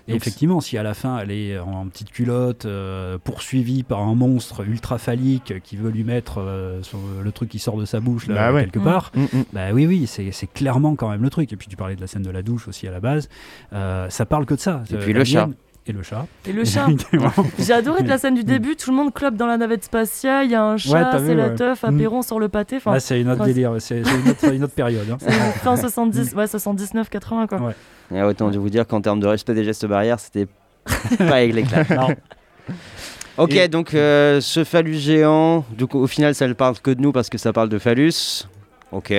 Et 0.07 0.11
Donc, 0.11 0.21
effectivement, 0.21 0.61
si 0.61 0.77
à 0.77 0.83
la 0.83 0.93
fin 0.93 1.17
elle 1.17 1.31
est 1.31 1.57
en 1.57 1.87
petite 1.87 2.11
culotte, 2.11 2.65
euh, 2.65 3.17
poursuivie 3.17 3.81
par 3.81 4.01
un 4.01 4.13
monstre 4.13 4.63
ultra 4.67 4.97
phallique 4.99 5.61
qui 5.63 5.77
veut 5.77 5.89
lui 5.89 6.03
mettre 6.03 6.39
euh, 6.39 6.83
son- 6.83 6.99
le 7.23 7.31
truc 7.31 7.49
qui 7.49 7.57
sort 7.57 7.75
de 7.77 7.85
sa 7.85 7.99
bouche 7.99 8.27
là, 8.27 8.35
Bah 8.35 8.53
ouais. 8.53 8.63
quelque 8.65 8.79
part, 8.79 9.11
Mm, 9.15 9.21
mm. 9.23 9.43
Bah 9.53 9.71
oui, 9.73 9.87
oui, 9.87 10.05
c'est 10.07 10.47
clairement 10.53 10.95
quand 10.95 11.09
même 11.09 11.23
le 11.23 11.29
truc. 11.31 11.51
Et 11.53 11.55
puis 11.55 11.67
tu 11.67 11.75
parlais 11.75 11.95
de 11.95 12.01
la 12.01 12.07
scène 12.07 12.21
de 12.21 12.29
la 12.29 12.43
douche 12.43 12.67
aussi 12.67 12.87
à 12.87 12.91
la 12.91 12.99
base. 12.99 13.29
Euh, 13.73 14.07
ça 14.09 14.25
parle 14.27 14.45
que 14.45 14.53
de 14.53 14.59
ça. 14.59 14.83
Et 14.91 14.97
puis 14.97 15.13
le 15.13 15.23
chat. 15.23 15.49
Et 15.87 15.91
le 15.91 16.01
chat. 16.01 16.25
Et 16.47 16.51
le 16.51 16.65
chat. 16.65 16.87
J'ai 17.59 17.73
adoré 17.73 18.01
de 18.01 18.09
la 18.09 18.17
scène 18.17 18.33
du 18.33 18.43
début, 18.43 18.75
tout 18.75 18.89
le 18.89 18.95
monde 18.97 19.13
clope 19.13 19.35
dans 19.35 19.45
la 19.45 19.57
navette 19.57 19.83
spatiale, 19.83 20.45
il 20.45 20.51
y 20.51 20.55
a 20.55 20.63
un 20.63 20.77
chat, 20.77 21.17
vu, 21.19 21.27
c'est 21.27 21.35
la 21.35 21.47
ouais. 21.49 21.55
teuf, 21.55 21.83
Mm. 21.83 21.95
apéron 21.95 22.21
sur 22.23 22.39
le 22.39 22.49
pâté. 22.49 22.77
Enfin, 22.77 22.97
c'est 22.99 23.21
une 23.21 23.29
autre 23.29 23.41
ouais, 23.41 23.47
délire, 23.47 23.73
c'est 23.79 24.03
c'est 24.03 24.09
une 24.15 24.29
autre, 24.29 24.53
une 24.53 24.63
autre 24.63 24.73
période. 24.73 25.07
hein. 25.11 25.17
c'est 25.19 25.31
fin 25.31 25.75
70, 25.77 26.33
ouais, 26.33 26.47
79, 26.47 27.09
80 27.09 27.47
quoi. 27.47 27.59
Ouais. 27.59 27.75
Et 28.17 28.21
autant 28.23 28.49
de 28.49 28.57
vous 28.57 28.69
dire 28.71 28.87
qu'en 28.87 29.01
termes 29.01 29.19
de 29.19 29.27
respect 29.27 29.53
des 29.53 29.63
gestes 29.63 29.85
barrières, 29.85 30.19
c'était 30.19 30.47
pas 31.19 31.35
avec 31.35 31.53
l'éclat. 31.53 31.83
Non. 31.95 32.07
Ok, 33.37 33.53
Et- 33.53 33.67
donc 33.67 33.93
euh, 33.93 34.39
ce 34.41 34.63
phallus 34.63 34.95
géant, 34.95 35.65
du 35.77 35.85
coup, 35.87 35.99
au 35.99 36.07
final, 36.07 36.33
ça 36.33 36.47
ne 36.47 36.53
parle 36.53 36.79
que 36.79 36.89
de 36.91 37.01
nous 37.01 37.11
parce 37.11 37.29
que 37.29 37.37
ça 37.37 37.53
parle 37.53 37.69
de 37.69 37.77
phallus. 37.77 38.47
Ok. 38.91 39.13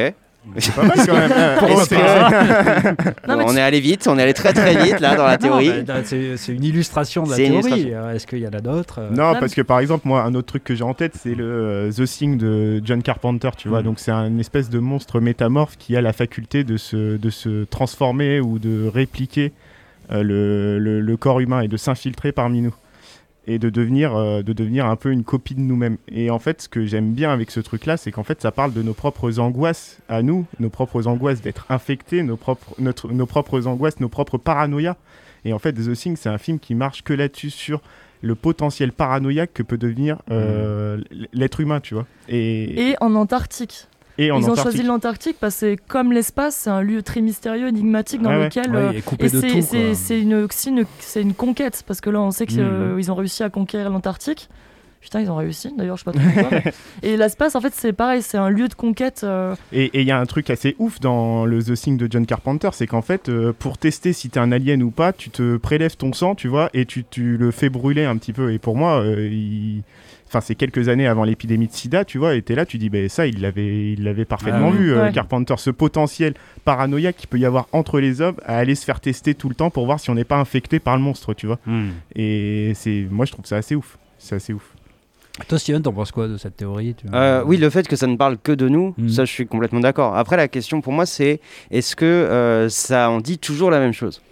C'est 0.58 0.74
pas 0.74 0.84
mal 0.84 0.96
quand 1.06 1.12
même. 1.14 1.30
Est-ce 1.70 1.84
c'est- 1.86 1.96
que- 1.96 3.28
Non, 3.28 3.36
mais 3.36 3.44
on 3.46 3.56
est 3.56 3.60
allé 3.60 3.80
vite, 3.80 4.06
on 4.08 4.18
est 4.18 4.22
allé 4.22 4.34
très 4.34 4.52
très 4.52 4.76
vite 4.84 5.00
là 5.00 5.16
dans 5.16 5.26
la 5.26 5.36
théorie. 5.38 5.82
bah, 5.82 5.96
c'est 6.04 6.36
une 6.48 6.64
illustration 6.64 7.24
de 7.24 7.30
la 7.30 7.36
théorie. 7.36 7.92
Euh, 7.92 8.14
Est-ce 8.14 8.26
qu'il 8.26 8.38
y 8.38 8.46
en 8.46 8.52
a 8.52 8.60
d'autres 8.60 9.00
euh, 9.00 9.10
Non, 9.10 9.34
parce 9.38 9.54
que 9.54 9.62
par 9.62 9.80
exemple, 9.80 10.06
moi, 10.08 10.22
un 10.22 10.34
autre 10.34 10.46
truc 10.48 10.64
que 10.64 10.74
j'ai 10.74 10.84
en 10.84 10.94
tête, 10.94 11.12
c'est 11.20 11.34
le 11.34 11.44
euh, 11.44 11.90
The 11.92 12.04
Thing 12.04 12.38
de 12.38 12.80
John 12.84 13.02
Carpenter, 13.02 13.50
tu 13.56 13.68
vois. 13.68 13.80
Mhm. 13.80 13.84
Donc, 13.86 13.98
c'est 13.98 14.12
un 14.12 14.38
espèce 14.38 14.70
de 14.70 14.78
monstre 14.78 15.20
métamorphe 15.20 15.76
qui 15.78 15.96
a 15.96 16.00
la 16.00 16.12
faculté 16.12 16.64
de 16.64 16.76
se, 16.76 17.16
de 17.16 17.30
se 17.30 17.64
transformer 17.64 18.40
ou 18.40 18.58
de 18.58 18.86
répliquer 18.88 19.52
euh, 20.12 20.22
le, 20.22 20.78
le- 20.78 21.00
le 21.00 21.16
corps 21.16 21.40
humain 21.40 21.60
et 21.62 21.68
de 21.68 21.76
s'infiltrer 21.76 22.32
parmi 22.32 22.62
nous. 22.62 22.74
Et 23.48 23.58
de 23.58 23.70
devenir, 23.70 24.16
euh, 24.16 24.42
de 24.42 24.52
devenir 24.52 24.86
un 24.86 24.96
peu 24.96 25.12
une 25.12 25.22
copie 25.22 25.54
de 25.54 25.60
nous-mêmes. 25.60 25.98
Et 26.08 26.30
en 26.30 26.38
fait, 26.40 26.62
ce 26.62 26.68
que 26.68 26.84
j'aime 26.84 27.12
bien 27.12 27.30
avec 27.30 27.50
ce 27.52 27.60
truc-là, 27.60 27.96
c'est 27.96 28.10
qu'en 28.10 28.24
fait, 28.24 28.42
ça 28.42 28.50
parle 28.50 28.72
de 28.72 28.82
nos 28.82 28.94
propres 28.94 29.38
angoisses 29.38 29.98
à 30.08 30.22
nous, 30.22 30.46
nos 30.58 30.70
propres 30.70 31.06
angoisses 31.06 31.42
d'être 31.42 31.64
infectés, 31.68 32.22
nos 32.24 32.36
propres, 32.36 32.74
notre, 32.78 33.12
nos 33.12 33.26
propres 33.26 33.66
angoisses, 33.68 34.00
nos 34.00 34.08
propres 34.08 34.38
paranoïas. 34.38 34.96
Et 35.44 35.52
en 35.52 35.60
fait, 35.60 35.72
The 35.74 35.92
Thing, 35.92 36.16
c'est 36.16 36.28
un 36.28 36.38
film 36.38 36.58
qui 36.58 36.74
marche 36.74 37.02
que 37.02 37.12
là-dessus, 37.12 37.50
sur 37.50 37.80
le 38.22 38.34
potentiel 38.34 38.92
paranoïaque 38.92 39.52
que 39.54 39.62
peut 39.62 39.78
devenir 39.78 40.18
euh, 40.30 41.00
l'être 41.32 41.60
humain, 41.60 41.80
tu 41.80 41.94
vois. 41.94 42.06
Et, 42.28 42.90
Et 42.90 42.96
en 43.00 43.14
Antarctique. 43.14 43.86
Et 44.18 44.30
en 44.30 44.38
Ils 44.40 44.50
ont 44.50 44.54
choisi 44.56 44.82
l'Antarctique 44.82 45.36
parce 45.40 45.60
que 45.60 45.76
comme 45.88 46.12
l'espace, 46.12 46.56
c'est 46.56 46.70
un 46.70 46.82
lieu 46.82 47.02
très 47.02 47.20
mystérieux, 47.20 47.68
énigmatique 47.68 48.22
dans 48.22 48.30
Ouais, 48.30 48.44
lequel 48.44 48.70
Ouais, 48.70 48.76
euh, 48.76 48.88
il 48.92 48.98
est 48.98 49.02
coupé 49.02 49.26
et 49.26 49.30
de 49.30 49.40
c'est- 49.40 49.48
tout. 49.48 49.62
c'est 49.62 49.78
quoi. 49.86 49.94
c'est 49.94 50.20
une, 50.20 50.48
une, 50.66 50.84
c'est 51.00 51.22
une 51.22 51.34
conquête 51.34 51.82
parce 51.86 52.00
que 52.00 52.10
là 52.10 52.20
on 52.20 52.30
sait 52.30 52.46
qu'ils 52.46 52.62
Mhm. 52.62 53.00
ont 53.10 53.14
réussi 53.14 53.42
à 53.42 53.50
conquérir 53.50 53.90
l'Antarctique. 53.90 54.48
Putain, 55.02 55.20
ils 55.20 55.30
ont 55.30 55.36
réussi 55.36 55.72
d'ailleurs, 55.76 55.96
je 55.98 56.02
sais 56.02 56.10
pas 56.10 56.18
trop 56.18 56.28
pourquoi. 56.50 56.72
et 57.04 57.16
l'espace, 57.16 57.54
en 57.54 57.60
fait, 57.60 57.72
c'est 57.76 57.92
pareil, 57.92 58.22
c'est 58.22 58.38
un 58.38 58.48
lieu 58.48 58.66
de 58.66 58.74
conquête. 58.74 59.20
euh, 59.22 59.54
Et 59.70 59.84
et 59.96 60.00
il 60.00 60.06
y 60.06 60.10
a 60.10 60.18
un 60.18 60.26
truc 60.26 60.50
assez 60.50 60.74
ouf 60.80 60.98
dans 60.98 61.44
le 61.44 61.62
The 61.62 61.74
Thing 61.74 61.96
de 61.96 62.08
John 62.10 62.26
Carpenter, 62.26 62.70
c'est 62.72 62.88
qu'en 62.88 63.02
fait, 63.02 63.28
euh, 63.28 63.52
pour 63.56 63.78
tester 63.78 64.12
si 64.12 64.30
t'es 64.30 64.40
un 64.40 64.50
alien 64.50 64.82
ou 64.82 64.90
pas, 64.90 65.12
tu 65.12 65.30
te 65.30 65.58
prélèves 65.58 65.96
ton 65.96 66.12
sang, 66.12 66.34
tu 66.34 66.48
vois, 66.48 66.70
et 66.74 66.86
tu, 66.86 67.04
tu 67.08 67.36
le 67.36 67.52
fais 67.52 67.68
brûler 67.68 68.04
un 68.04 68.16
petit 68.16 68.32
peu. 68.32 68.52
Et 68.52 68.58
pour 68.58 68.74
moi, 68.74 69.00
euh, 69.00 69.28
il- 69.30 69.84
enfin, 70.28 70.40
c'est 70.40 70.54
quelques 70.54 70.88
années 70.88 71.06
avant 71.06 71.24
l'épidémie 71.24 71.66
de 71.68 71.72
sida, 71.72 72.04
tu 72.04 72.18
vois, 72.18 72.34
et 72.34 72.42
t'es 72.42 72.54
là, 72.54 72.66
tu 72.66 72.78
dis, 72.78 72.90
ben 72.90 73.08
ça, 73.08 73.26
il 73.26 73.40
l'avait 73.40 73.92
il 73.92 74.04
l'avait 74.04 74.24
parfaitement 74.24 74.68
Ah 74.68 74.72
oui. 74.72 74.78
vu, 74.78 74.94
euh. 74.94 75.10
Carpenter, 75.12 75.54
ce 75.58 75.70
potentiel 75.70 76.34
paranoïaque 76.64 77.16
qu'il 77.16 77.28
peut 77.28 77.38
y 77.38 77.44
avoir 77.46 77.68
entre 77.72 78.00
les 78.00 78.20
hommes 78.20 78.36
à 78.44 78.58
aller 78.58 78.74
se 78.74 78.84
faire 78.84 79.00
tester 79.00 79.34
tout 79.34 79.48
le 79.48 79.54
temps 79.54 79.70
pour 79.70 79.86
voir 79.86 80.00
si 80.00 80.10
on 80.10 80.14
n'est 80.14 80.24
pas 80.24 80.36
infecté 80.38 80.78
par 80.80 80.96
le 80.96 81.02
monstre, 81.02 81.34
tu 81.34 81.46
vois. 81.46 81.58
Hmm. 81.66 81.90
Et 82.14 82.72
c'est, 82.74 83.06
moi, 83.10 83.24
je 83.26 83.32
trouve 83.32 83.46
ça 83.46 83.56
assez 83.56 83.74
ouf. 83.74 83.98
C'est 84.18 84.34
assez 84.36 84.52
ouf. 84.52 84.64
Toi, 85.48 85.58
Steven, 85.58 85.82
t'en 85.82 85.92
penses 85.92 86.12
quoi 86.12 86.28
de 86.28 86.38
cette 86.38 86.56
théorie 86.56 86.94
tu- 86.94 87.06
Euh, 87.12 87.42
oui, 87.44 87.58
le 87.58 87.68
fait 87.68 87.86
que 87.86 87.94
ça 87.94 88.06
ne 88.06 88.16
parle 88.16 88.38
que 88.38 88.52
de 88.52 88.70
nous, 88.70 88.94
Mhm. 88.96 89.10
ça 89.10 89.26
je 89.26 89.32
suis 89.32 89.46
complètement 89.46 89.80
d'accord. 89.80 90.16
Après, 90.16 90.38
la 90.38 90.48
question 90.48 90.80
pour 90.80 90.94
moi, 90.94 91.04
c'est 91.04 91.40
est-ce 91.70 91.94
que 91.94 92.06
euh, 92.06 92.70
ça 92.70 93.10
en 93.10 93.20
dit 93.20 93.36
toujours 93.38 93.70
la 93.70 93.78
même 93.78 93.92
chose? 93.92 94.22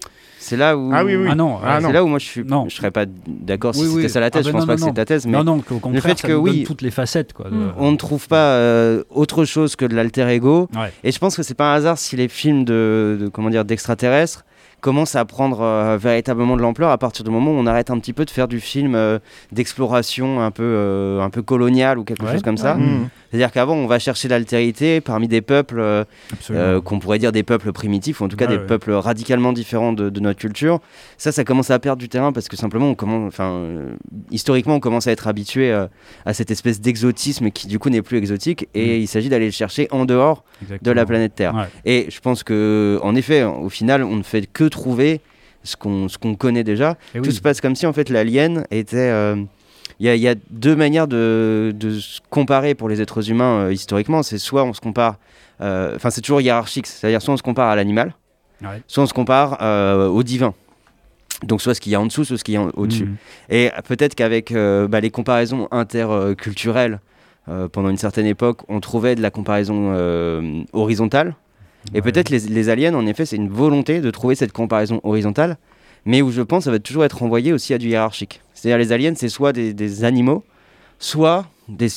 C'est 0.46 0.56
là 0.58 0.76
où. 0.76 0.90
Ah 0.92 1.04
oui, 1.04 1.16
oui. 1.16 1.26
Ah 1.30 1.34
non, 1.34 1.58
Ah 1.62 1.76
ouais, 1.76 1.80
non. 1.80 1.88
C'est 1.88 1.92
là 1.94 2.04
où 2.04 2.06
moi 2.06 2.18
je 2.18 2.24
suis. 2.26 2.44
Non. 2.44 2.66
Je 2.68 2.74
serais 2.76 2.90
pas 2.90 3.06
d'accord 3.26 3.74
si 3.74 3.80
Oui, 3.80 3.86
c'était 3.88 4.02
oui. 4.02 4.08
ça 4.10 4.20
la 4.20 4.30
thèse. 4.30 4.42
Ah 4.44 4.48
je 4.48 4.52
ben 4.52 4.58
pense 4.58 4.60
non, 4.62 4.66
pas 4.66 4.74
que 4.76 4.80
c'est 4.82 4.92
ta 4.94 5.04
thèse, 5.06 5.26
mais 5.26 5.32
Non, 5.32 5.44
non, 5.44 5.60
qu'au 5.60 5.78
contraire, 5.78 6.02
fait 6.02 6.18
ça 6.18 6.28
que 6.28 6.32
nous 6.34 6.42
donne 6.44 6.54
oui. 6.54 6.64
toutes 6.64 6.82
les 6.82 6.90
facettes. 6.90 7.32
Quoi, 7.32 7.46
de- 7.50 7.56
on 7.78 7.90
ne 7.92 7.96
trouve 7.96 8.28
pas 8.28 8.52
euh, 8.56 9.02
autre 9.10 9.44
chose 9.46 9.74
que 9.76 9.84
de 9.86 9.94
l'alter 9.96 10.28
ego. 10.28 10.68
Ouais. 10.76 10.92
Et 11.02 11.12
je 11.12 11.18
pense 11.18 11.36
que 11.36 11.42
c'est 11.42 11.54
pas 11.54 11.72
un 11.72 11.76
hasard 11.76 11.96
si 11.98 12.16
les 12.16 12.28
films 12.28 12.64
de, 12.64 13.16
de- 13.22 13.28
comment 13.28 13.48
dire 13.50 13.64
d'extraterrestres 13.64 14.44
commencent 14.84 15.16
à 15.16 15.24
prendre 15.24 15.62
euh, 15.62 15.96
véritablement 15.96 16.56
de 16.58 16.60
l'ampleur 16.62 16.90
à 16.90 16.98
partir 16.98 17.24
du 17.24 17.30
moment 17.30 17.50
où 17.52 17.54
on 17.54 17.64
arrête 17.66 17.90
un 17.90 17.98
petit 17.98 18.12
peu 18.12 18.26
de 18.26 18.30
faire 18.30 18.48
du 18.48 18.60
film 18.60 18.94
euh, 18.94 19.18
d'exploration 19.50 20.42
un 20.42 20.50
peu 20.50 20.62
euh, 20.62 21.20
un 21.22 21.30
peu 21.30 21.40
colonial 21.42 21.98
ou 21.98 22.04
quelque 22.04 22.22
Ouais. 22.24 22.32
chose 22.32 22.42
comme 22.42 22.58
ça. 22.58 22.74
Mhm. 22.74 23.08
C'est-à-dire 23.30 23.50
qu'avant 23.50 23.74
on 23.76 23.86
va 23.86 23.98
chercher 23.98 24.28
l'altérité 24.28 25.00
parmi 25.00 25.26
des 25.26 25.40
peuples 25.40 25.80
euh, 25.80 26.04
euh, 26.50 26.80
qu'on 26.82 26.98
pourrait 26.98 27.18
dire 27.18 27.32
des 27.32 27.42
peuples 27.42 27.72
primitifs 27.72 28.20
ou 28.20 28.24
en 28.24 28.28
tout 28.28 28.36
cas 28.36 28.46
des 28.46 28.56
ouais. 28.58 28.66
peuples 28.66 28.92
radicalement 28.92 29.52
différents 29.54 29.92
de, 29.94 30.10
de 30.10 30.20
notre 30.20 30.38
culture. 30.38 30.80
Ça, 31.18 31.32
ça 31.32 31.44
commence 31.44 31.70
à 31.70 31.78
perdre 31.78 32.00
du 32.00 32.08
terrain 32.10 32.32
parce 32.32 32.48
que 32.48 32.56
simplement 32.56 32.88
on 32.90 32.94
commence, 32.94 33.26
enfin 33.28 33.50
euh, 33.52 33.94
historiquement 34.30 34.74
on 34.76 34.80
commence 34.80 35.06
à 35.06 35.12
être 35.12 35.26
habitué 35.28 35.72
euh, 35.72 35.86
à 36.26 36.34
cette 36.34 36.50
espèce 36.50 36.80
d'exotisme 36.80 37.50
qui 37.50 37.68
du 37.68 37.78
coup 37.78 37.88
n'est 37.88 38.02
plus 38.02 38.18
exotique 38.18 38.68
et 38.74 38.84
Mm. 38.98 39.00
il 39.00 39.08
s'agit 39.08 39.28
d'aller 39.30 39.46
le 39.46 39.50
chercher 39.50 39.88
en 39.90 40.04
dehors 40.04 40.44
de 40.82 40.90
la 40.90 41.04
planète 41.06 41.34
Terre. 41.34 41.54
Ouais. 41.54 41.64
Et 41.84 42.06
je 42.10 42.20
pense 42.20 42.42
que, 42.42 42.98
en 43.02 43.14
effet, 43.16 43.42
au 43.44 43.68
final, 43.70 44.02
on 44.04 44.16
ne 44.16 44.22
fait 44.22 44.46
que 44.46 44.64
trouver 44.74 45.20
ce 45.62 45.76
qu'on 45.76 46.08
ce 46.08 46.18
qu'on 46.18 46.34
connaît 46.34 46.64
déjà. 46.64 46.96
Et 47.14 47.20
Tout 47.20 47.30
oui. 47.30 47.34
se 47.34 47.40
passe 47.40 47.60
comme 47.60 47.74
si, 47.76 47.86
en 47.86 47.92
fait, 47.92 48.08
l'alien 48.10 48.64
était. 48.70 48.96
euh, 49.10 49.36
Il 50.00 50.12
y, 50.12 50.18
y 50.18 50.28
a 50.28 50.34
deux 50.50 50.74
manières 50.76 51.06
de, 51.08 51.72
de 51.74 51.98
se 52.00 52.20
comparer 52.28 52.74
pour 52.74 52.88
les 52.88 53.00
êtres 53.00 53.30
humains 53.30 53.54
euh, 53.66 53.72
historiquement. 53.72 54.22
C'est 54.22 54.38
soit 54.38 54.64
on 54.64 54.72
se 54.72 54.80
compare. 54.80 55.16
euh, 55.60 55.94
Enfin, 55.96 56.10
c'est 56.10 56.20
toujours 56.20 56.40
hiérarchique. 56.40 56.86
C'est-à-dire, 56.88 57.22
soit 57.22 57.34
on 57.34 57.36
se 57.38 57.42
compare 57.50 57.68
à 57.70 57.76
l'animal, 57.76 58.12
Ouais. 58.62 58.82
soit 58.88 59.02
on 59.04 59.06
se 59.06 59.14
compare 59.14 59.58
au 60.18 60.22
divin. 60.22 60.52
Donc, 61.42 61.60
soit 61.62 61.74
ce 61.74 61.80
qu'il 61.80 61.92
y 61.92 61.94
a 61.96 62.00
en 62.00 62.06
dessous, 62.06 62.24
soit 62.24 62.38
ce 62.38 62.44
qu'il 62.44 62.54
y 62.54 62.56
a 62.56 62.66
au-dessus. 62.74 63.04
Mhm. 63.06 63.16
Et 63.50 63.70
peut-être 63.88 64.14
qu'avec 64.14 64.52
euh, 64.52 64.88
bah, 64.88 65.00
les 65.00 65.10
comparaisons 65.10 65.68
interculturelles, 65.70 67.00
euh, 67.48 67.68
pendant 67.68 67.90
une 67.90 67.98
certaine 67.98 68.26
époque, 68.26 68.60
on 68.68 68.80
trouvait 68.80 69.14
de 69.16 69.22
la 69.22 69.30
comparaison 69.30 69.92
euh, 69.94 70.62
horizontale. 70.72 71.34
Et 71.92 71.96
Ouais. 71.96 72.02
peut-être 72.02 72.30
les, 72.30 72.38
les 72.40 72.68
aliens, 72.68 72.94
en 72.94 73.06
effet, 73.06 73.26
c'est 73.26 73.36
une 73.36 73.48
volonté 73.48 74.00
de 74.00 74.10
trouver 74.10 74.34
cette 74.34 74.52
comparaison 74.52 75.00
horizontale, 75.04 75.56
mais 76.06 76.22
où 76.22 76.30
je 76.30 76.42
pense 76.42 76.64
ça 76.64 76.70
va 76.70 76.78
toujours 76.78 77.04
être 77.04 77.18
renvoyé 77.18 77.52
aussi 77.52 77.74
à 77.74 77.78
du 77.78 77.88
hiérarchique. 77.88 78.40
C'est-à-dire 78.54 78.78
les 78.78 78.92
aliens, 78.92 79.14
c'est 79.16 79.28
soit 79.28 79.52
des, 79.52 79.74
des 79.74 80.04
animaux, 80.04 80.44
soit 80.98 81.46
des, 81.68 81.88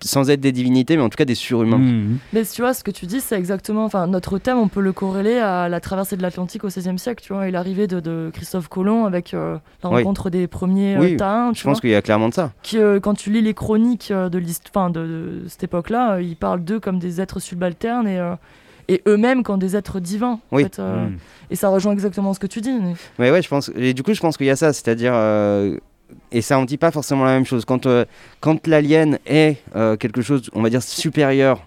sans 0.00 0.28
être 0.30 0.40
des 0.40 0.52
divinités, 0.52 0.96
mais 0.96 1.02
en 1.02 1.08
tout 1.08 1.16
cas 1.16 1.24
des 1.24 1.34
surhumains. 1.34 1.78
Mhm. 1.78 2.18
Mais 2.34 2.44
tu 2.44 2.60
vois, 2.60 2.74
ce 2.74 2.84
que 2.84 2.90
tu 2.90 3.06
dis, 3.06 3.20
c'est 3.20 3.36
exactement. 3.38 3.84
Enfin, 3.84 4.06
notre 4.06 4.38
thème, 4.38 4.58
on 4.58 4.68
peut 4.68 4.80
le 4.82 4.92
corréler 4.92 5.38
à 5.38 5.68
la 5.70 5.80
traversée 5.80 6.16
de 6.16 6.22
l'Atlantique 6.22 6.62
au 6.64 6.68
XVIe 6.68 6.98
siècle, 6.98 7.24
tu 7.24 7.32
vois, 7.32 7.48
et 7.48 7.50
l'arrivée 7.50 7.86
de, 7.86 8.00
de 8.00 8.30
Christophe 8.34 8.68
Colomb 8.68 9.06
avec 9.06 9.32
euh, 9.32 9.56
la 9.82 9.90
Oui. 9.90 9.96
rencontre 9.96 10.28
des 10.28 10.46
premiers 10.46 10.96
euh, 10.96 11.00
Oui, 11.00 11.16
Tains, 11.16 11.52
Je 11.54 11.62
pense 11.64 11.80
qu'il 11.80 11.90
y 11.90 11.94
a 11.94 12.02
clairement 12.02 12.28
de 12.28 12.34
ça. 12.34 12.52
Qui, 12.62 12.78
euh, 12.78 13.00
quand 13.00 13.14
tu 13.14 13.30
lis 13.30 13.40
les 13.42 13.54
chroniques 13.54 14.10
euh, 14.10 14.28
de, 14.28 14.38
de, 14.40 14.90
de 14.92 15.42
cette 15.48 15.64
époque-là, 15.64 16.14
euh, 16.16 16.22
ils 16.22 16.36
parlent 16.36 16.62
d'eux 16.62 16.80
comme 16.80 16.98
des 16.98 17.20
êtres 17.22 17.40
subalternes 17.40 18.06
et, 18.06 18.18
euh, 18.18 18.34
et 18.88 19.02
eux-mêmes 19.06 19.42
comme 19.42 19.58
des 19.58 19.76
êtres 19.76 20.00
divins. 20.00 20.40
en 20.50 20.56
Oui. 20.56 20.62
fait, 20.64 20.78
euh, 20.78 21.06
Mhm. 21.06 21.18
Et 21.50 21.56
ça 21.56 21.68
rejoint 21.68 21.92
exactement 21.92 22.32
ce 22.34 22.38
que 22.40 22.46
tu 22.46 22.60
dis. 22.60 22.72
mais- 23.18 23.30
ouais, 23.30 23.42
je 23.42 23.48
pense. 23.48 23.70
Et 23.76 23.92
du 23.94 24.02
coup, 24.02 24.14
je 24.14 24.20
pense 24.20 24.36
qu'il 24.36 24.46
y 24.46 24.50
a 24.50 24.56
ça, 24.56 24.72
c'est-à-dire. 24.72 25.12
euh, 25.14 25.76
et 26.32 26.40
ça, 26.42 26.58
on 26.58 26.64
dit 26.64 26.76
pas 26.78 26.90
forcément 26.90 27.24
la 27.24 27.32
même 27.32 27.44
chose. 27.46 27.64
Quand, 27.64 27.86
euh, 27.86 28.04
quand 28.40 28.66
l'alien 28.66 29.18
est 29.26 29.56
euh, 29.76 29.96
quelque 29.96 30.22
chose, 30.22 30.50
on 30.54 30.62
va 30.62 30.70
dire, 30.70 30.82
supérieur 30.82 31.62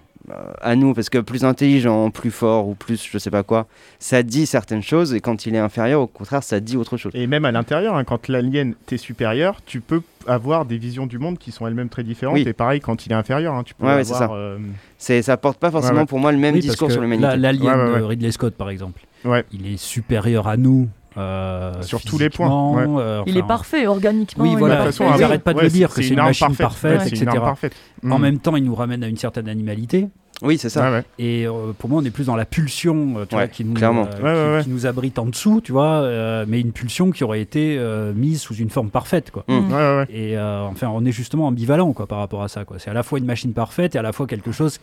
à 0.62 0.76
nous, 0.76 0.94
parce 0.94 1.10
que 1.10 1.20
plus 1.20 1.46
intelligent, 1.46 2.10
plus 2.12 2.32
fort 2.32 2.68
ou 2.68 2.76
plus 2.76 3.08
je 3.10 3.18
sais 3.18 3.32
pas 3.32 3.44
quoi, 3.44 3.66
ça 4.00 4.24
dit 4.24 4.46
certaines 4.46 4.84
choses, 4.84 5.14
et 5.14 5.22
quand 5.22 5.46
il 5.46 5.56
est 5.56 5.60
inférieur, 5.60 6.02
au 6.02 6.08
contraire, 6.08 6.44
ça 6.44 6.60
dit 6.60 6.76
autre 6.78 6.98
chose. 6.98 7.12
Et 7.16 7.28
même 7.28 7.46
à 7.46 7.52
l'intérieur, 7.52 7.96
hein, 7.96 8.04
quand 8.04 8.28
l'alien 8.28 8.74
t'es 8.86 8.98
supérieur, 8.98 9.62
tu 9.66 9.80
peux 9.80 10.02
avoir 10.28 10.66
des 10.66 10.78
visions 10.78 11.06
du 11.08 11.18
monde 11.18 11.38
qui 11.38 11.52
sont 11.52 11.66
elles-mêmes 11.66 11.88
très 11.90 12.04
différentes. 12.04 12.36
Oui. 12.36 12.44
Et 12.46 12.52
pareil, 12.54 12.82
quand 12.82 13.06
il 13.06 13.12
est 13.14 13.16
inférieur, 13.16 13.54
hein, 13.54 13.64
tu 13.64 13.74
peux 13.74 13.86
Ouais, 13.86 13.92
avoir. 13.94 14.06
ça. 14.06 14.30
euh, 14.34 14.58
C'est, 14.98 15.22
ça 15.22 15.38
porte 15.38 15.60
pas 15.60 15.72
forcément 15.72 15.94
Ouais, 15.96 16.00
ouais. 16.02 16.06
pour 16.08 16.20
moi 16.20 16.32
le 16.34 16.38
même 16.38 16.56
Oui, 16.56 16.62
discours 16.62 16.92
sur 16.92 17.02
l'humanité. 17.02 17.38
L'alien 17.38 17.64
Ouais, 17.64 17.86
ouais, 17.86 17.92
ouais. 17.94 18.00
de 18.00 18.04
Ridley 18.04 18.32
Scott, 18.32 18.54
par 18.56 18.70
exemple, 18.70 19.02
Ouais. 19.24 19.46
il 19.54 19.66
est 19.72 19.78
supérieur 19.78 20.48
à 20.48 20.58
nous. 20.58 20.90
Euh, 21.18 21.82
Sur 21.82 22.02
tous 22.02 22.18
les 22.18 22.30
points, 22.30 23.00
euh, 23.00 23.24
Il 23.26 23.38
est 23.38 23.44
parfait, 23.48 23.88
organiquement. 23.88 24.44
Oui, 24.44 24.56
voilà, 24.58 24.76
de 24.76 24.80
toute 24.92 24.96
façon, 24.98 25.06
ils 25.18 25.40
pas 25.40 25.54
de 25.54 25.58
ouais, 25.58 25.64
le 25.64 25.70
dire, 25.70 25.90
que 25.94 26.02
c'est 26.02 26.10
une 26.10 26.16
machine 26.18 26.56
parfaite, 26.56 27.08
etc. 27.08 27.26
parfaite. 27.36 27.74
En 28.10 28.20
Mm. 28.20 28.22
même 28.22 28.40
temps, 28.40 28.56
il 28.56 28.64
nous 28.64 28.76
ramène 28.76 29.04
à 29.04 29.08
une 29.08 29.18
certaine 29.18 29.50
animalité. 29.50 30.08
Oui, 30.44 30.60
c'est 30.60 30.70
ça. 30.70 30.84
Ouais, 30.92 30.98
ouais. 30.98 31.04
Et 31.18 31.48
euh, 31.48 31.74
pour 31.76 31.90
moi, 31.90 32.00
on 32.00 32.06
est 32.06 32.12
plus 32.12 32.26
dans 32.28 32.36
la 32.36 32.46
pulsion 32.46 33.16
euh, 33.18 33.26
tu 33.26 33.34
Ouais, 33.34 33.42
vois, 33.42 33.48
qui, 33.48 33.66
nous, 33.66 33.76
euh, 33.76 34.06
qui, 34.06 34.22
ouais, 34.22 34.56
ouais. 34.58 34.60
qui 34.64 34.70
nous 34.70 34.86
abrite 34.86 35.18
en 35.18 35.26
dessous, 35.26 35.62
tu 35.64 35.72
vois, 35.72 36.02
euh, 36.04 36.46
mais 36.48 36.60
une 36.62 36.74
pulsion 36.74 37.10
qui 37.10 37.24
aurait 37.24 37.42
été 37.42 37.76
euh, 37.80 38.14
mise 38.14 38.40
sous 38.42 38.54
une 38.54 38.70
forme 38.70 38.92
parfaite, 38.92 39.32
quoi. 39.32 39.44
Mm. 39.48 39.54
Ouais, 39.54 39.74
ouais, 39.74 39.98
ouais. 39.98 40.06
Et 40.12 40.38
euh, 40.38 40.62
enfin, 40.66 40.90
on 40.94 41.04
est 41.06 41.12
justement 41.12 41.48
ambivalent 41.48 41.92
quoi, 41.94 42.06
par 42.06 42.20
rapport 42.20 42.44
à 42.44 42.50
ça. 42.50 42.66
quoi. 42.66 42.78
C'est 42.78 42.92
à 42.92 42.94
la 42.94 43.02
fois 43.02 43.18
une 43.18 43.26
machine 43.26 43.52
parfaite 43.54 43.96
et 43.96 43.98
à 43.98 44.04
la 44.04 44.14
fois 44.14 44.28
quelque 44.28 44.52
chose 44.52 44.80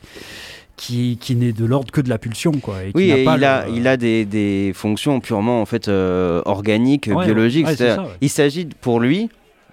qui, 0.77 1.19
qui 1.21 1.37
n'est 1.37 1.53
de 1.53 1.65
l'ordre 1.65 1.91
que 1.93 2.01
de 2.01 2.09
la 2.09 2.19
pulsion. 2.19 2.53
Quoi, 2.53 2.85
et 2.85 2.93
Oui, 2.95 3.09
n'a 3.09 3.17
et 3.19 3.25
pas 3.25 3.37
il, 3.37 3.45
a, 3.45 3.67
le- 3.67 3.73
il 3.75 3.87
a 3.89 3.97
des, 3.97 4.25
des 4.25 4.73
fonctions 4.75 5.21
purement 5.21 5.61
en 5.63 5.67
fait 5.67 5.89
euh, 5.89 6.43
organiques, 6.45 7.09
Ouais, 7.15 7.25
biologiques. 7.25 7.67
ouais, 7.67 7.77
ça, 7.77 8.03
ouais. 8.03 8.09
Il 8.21 8.29
s'agit 8.31 8.67
pour 8.81 9.01
lui, 9.01 9.29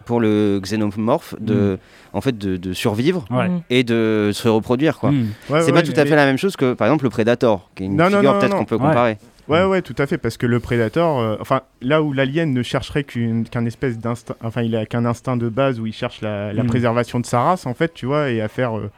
pour 0.06 0.20
le 0.20 0.60
xénomorphe, 0.62 1.36
Mm. 1.40 1.46
de, 1.46 1.80
en 2.14 2.22
fait, 2.22 2.38
de, 2.38 2.58
de 2.58 2.74
survivre 2.74 3.26
Ouais. 3.32 3.50
Mm. 3.50 3.62
et 3.70 3.84
de 3.84 4.32
se 4.34 4.48
reproduire. 4.48 4.98
Quoi. 5.00 5.12
Mm. 5.12 5.28
C'est 5.48 5.54
ouais, 5.54 5.72
pas 5.72 5.82
tout 5.82 5.92
à 5.96 6.04
mais- 6.04 6.10
fait 6.10 6.16
la 6.16 6.26
même 6.26 6.38
chose 6.38 6.56
que 6.56 6.74
par 6.74 6.88
exemple 6.88 7.04
le 7.06 7.10
Predator, 7.10 7.70
qui 7.76 7.84
est 7.84 7.86
une 7.88 7.96
Non, 7.96 8.10
non, 8.10 8.18
figure 8.18 8.34
non, 8.34 8.40
peut-être 8.40 8.56
qu'on 8.58 8.66
peut 8.66 8.78
comparer. 8.78 9.18
Ouais, 9.48 9.66
ouais, 9.66 9.82
tout 9.82 9.96
à 9.98 10.06
fait, 10.08 10.18
parce 10.18 10.38
que 10.38 10.46
le 10.46 10.60
prédateur, 10.62 11.18
euh, 11.18 11.36
enfin, 11.42 11.62
là 11.82 12.02
où 12.04 12.14
l'alien 12.14 12.54
ne 12.54 12.62
chercherait 12.64 13.04
qu'une- 13.04 13.44
qu'un 13.44 13.66
espèce 13.66 13.98
d'instinct, 13.98 14.36
enfin, 14.44 14.62
il 14.62 14.76
a 14.78 14.86
qu'un 14.86 15.04
instinct 15.04 15.36
de 15.36 15.50
base 15.50 15.80
où 15.80 15.88
il 15.88 15.94
cherche 15.94 16.22
la, 16.22 16.54
la 16.54 16.64
Mm. 16.64 16.68
préservation 16.68 17.20
de 17.20 17.26
sa 17.26 17.42
race, 17.42 17.66
en 17.66 17.74
fait, 17.74 17.92
tu 17.94 18.06
vois, 18.06 18.30
et 18.30 18.40
à 18.40 18.48
faire, 18.48 18.78
euh, 18.78 18.90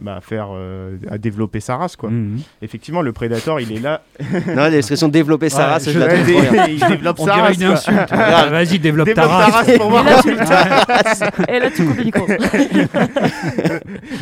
bah, 0.00 0.16
à 0.16 0.20
faire, 0.20 0.48
euh, 0.52 0.96
à 1.10 1.18
développer 1.18 1.60
sa 1.60 1.76
race, 1.76 1.94
quoi. 1.96 2.10
Mm. 2.10 2.38
Effectivement, 2.62 3.00
le 3.02 3.12
prédateur, 3.12 3.60
il 3.60 3.70
est 3.72 3.80
là. 3.80 4.02
non, 4.56 4.68
l'expression 4.68 5.08
développer 5.08 5.48
sa 5.48 5.58
Ouais, 5.58 5.64
race, 5.72 5.84
je, 5.86 5.90
je- 5.92 5.98
la 5.98 6.08
trouve 6.08 6.26
bien. 6.26 6.66
il 6.66 6.80
développe 6.86 7.16
On 7.20 7.26
sa 7.26 7.34
dirait 7.34 7.46
race. 7.46 7.56
une 7.56 7.62
quoi. 7.66 7.72
insulte. 7.74 7.98
Ah, 8.10 8.46
Vas-y, 8.50 8.78
développe, 8.78 9.06
Développe 9.06 9.28
ta 9.28 9.28
ta 9.28 9.28
race. 9.46 9.54
race 9.54 9.76
pour 9.78 9.86
Et 9.86 9.90
voir. 9.90 10.04
là, 10.04 10.22
tu, 10.22 10.30
et 11.52 11.58
là, 11.60 11.70
tu 11.70 11.84
coupes 11.84 11.96
le 11.98 12.04
micro. 12.04 12.26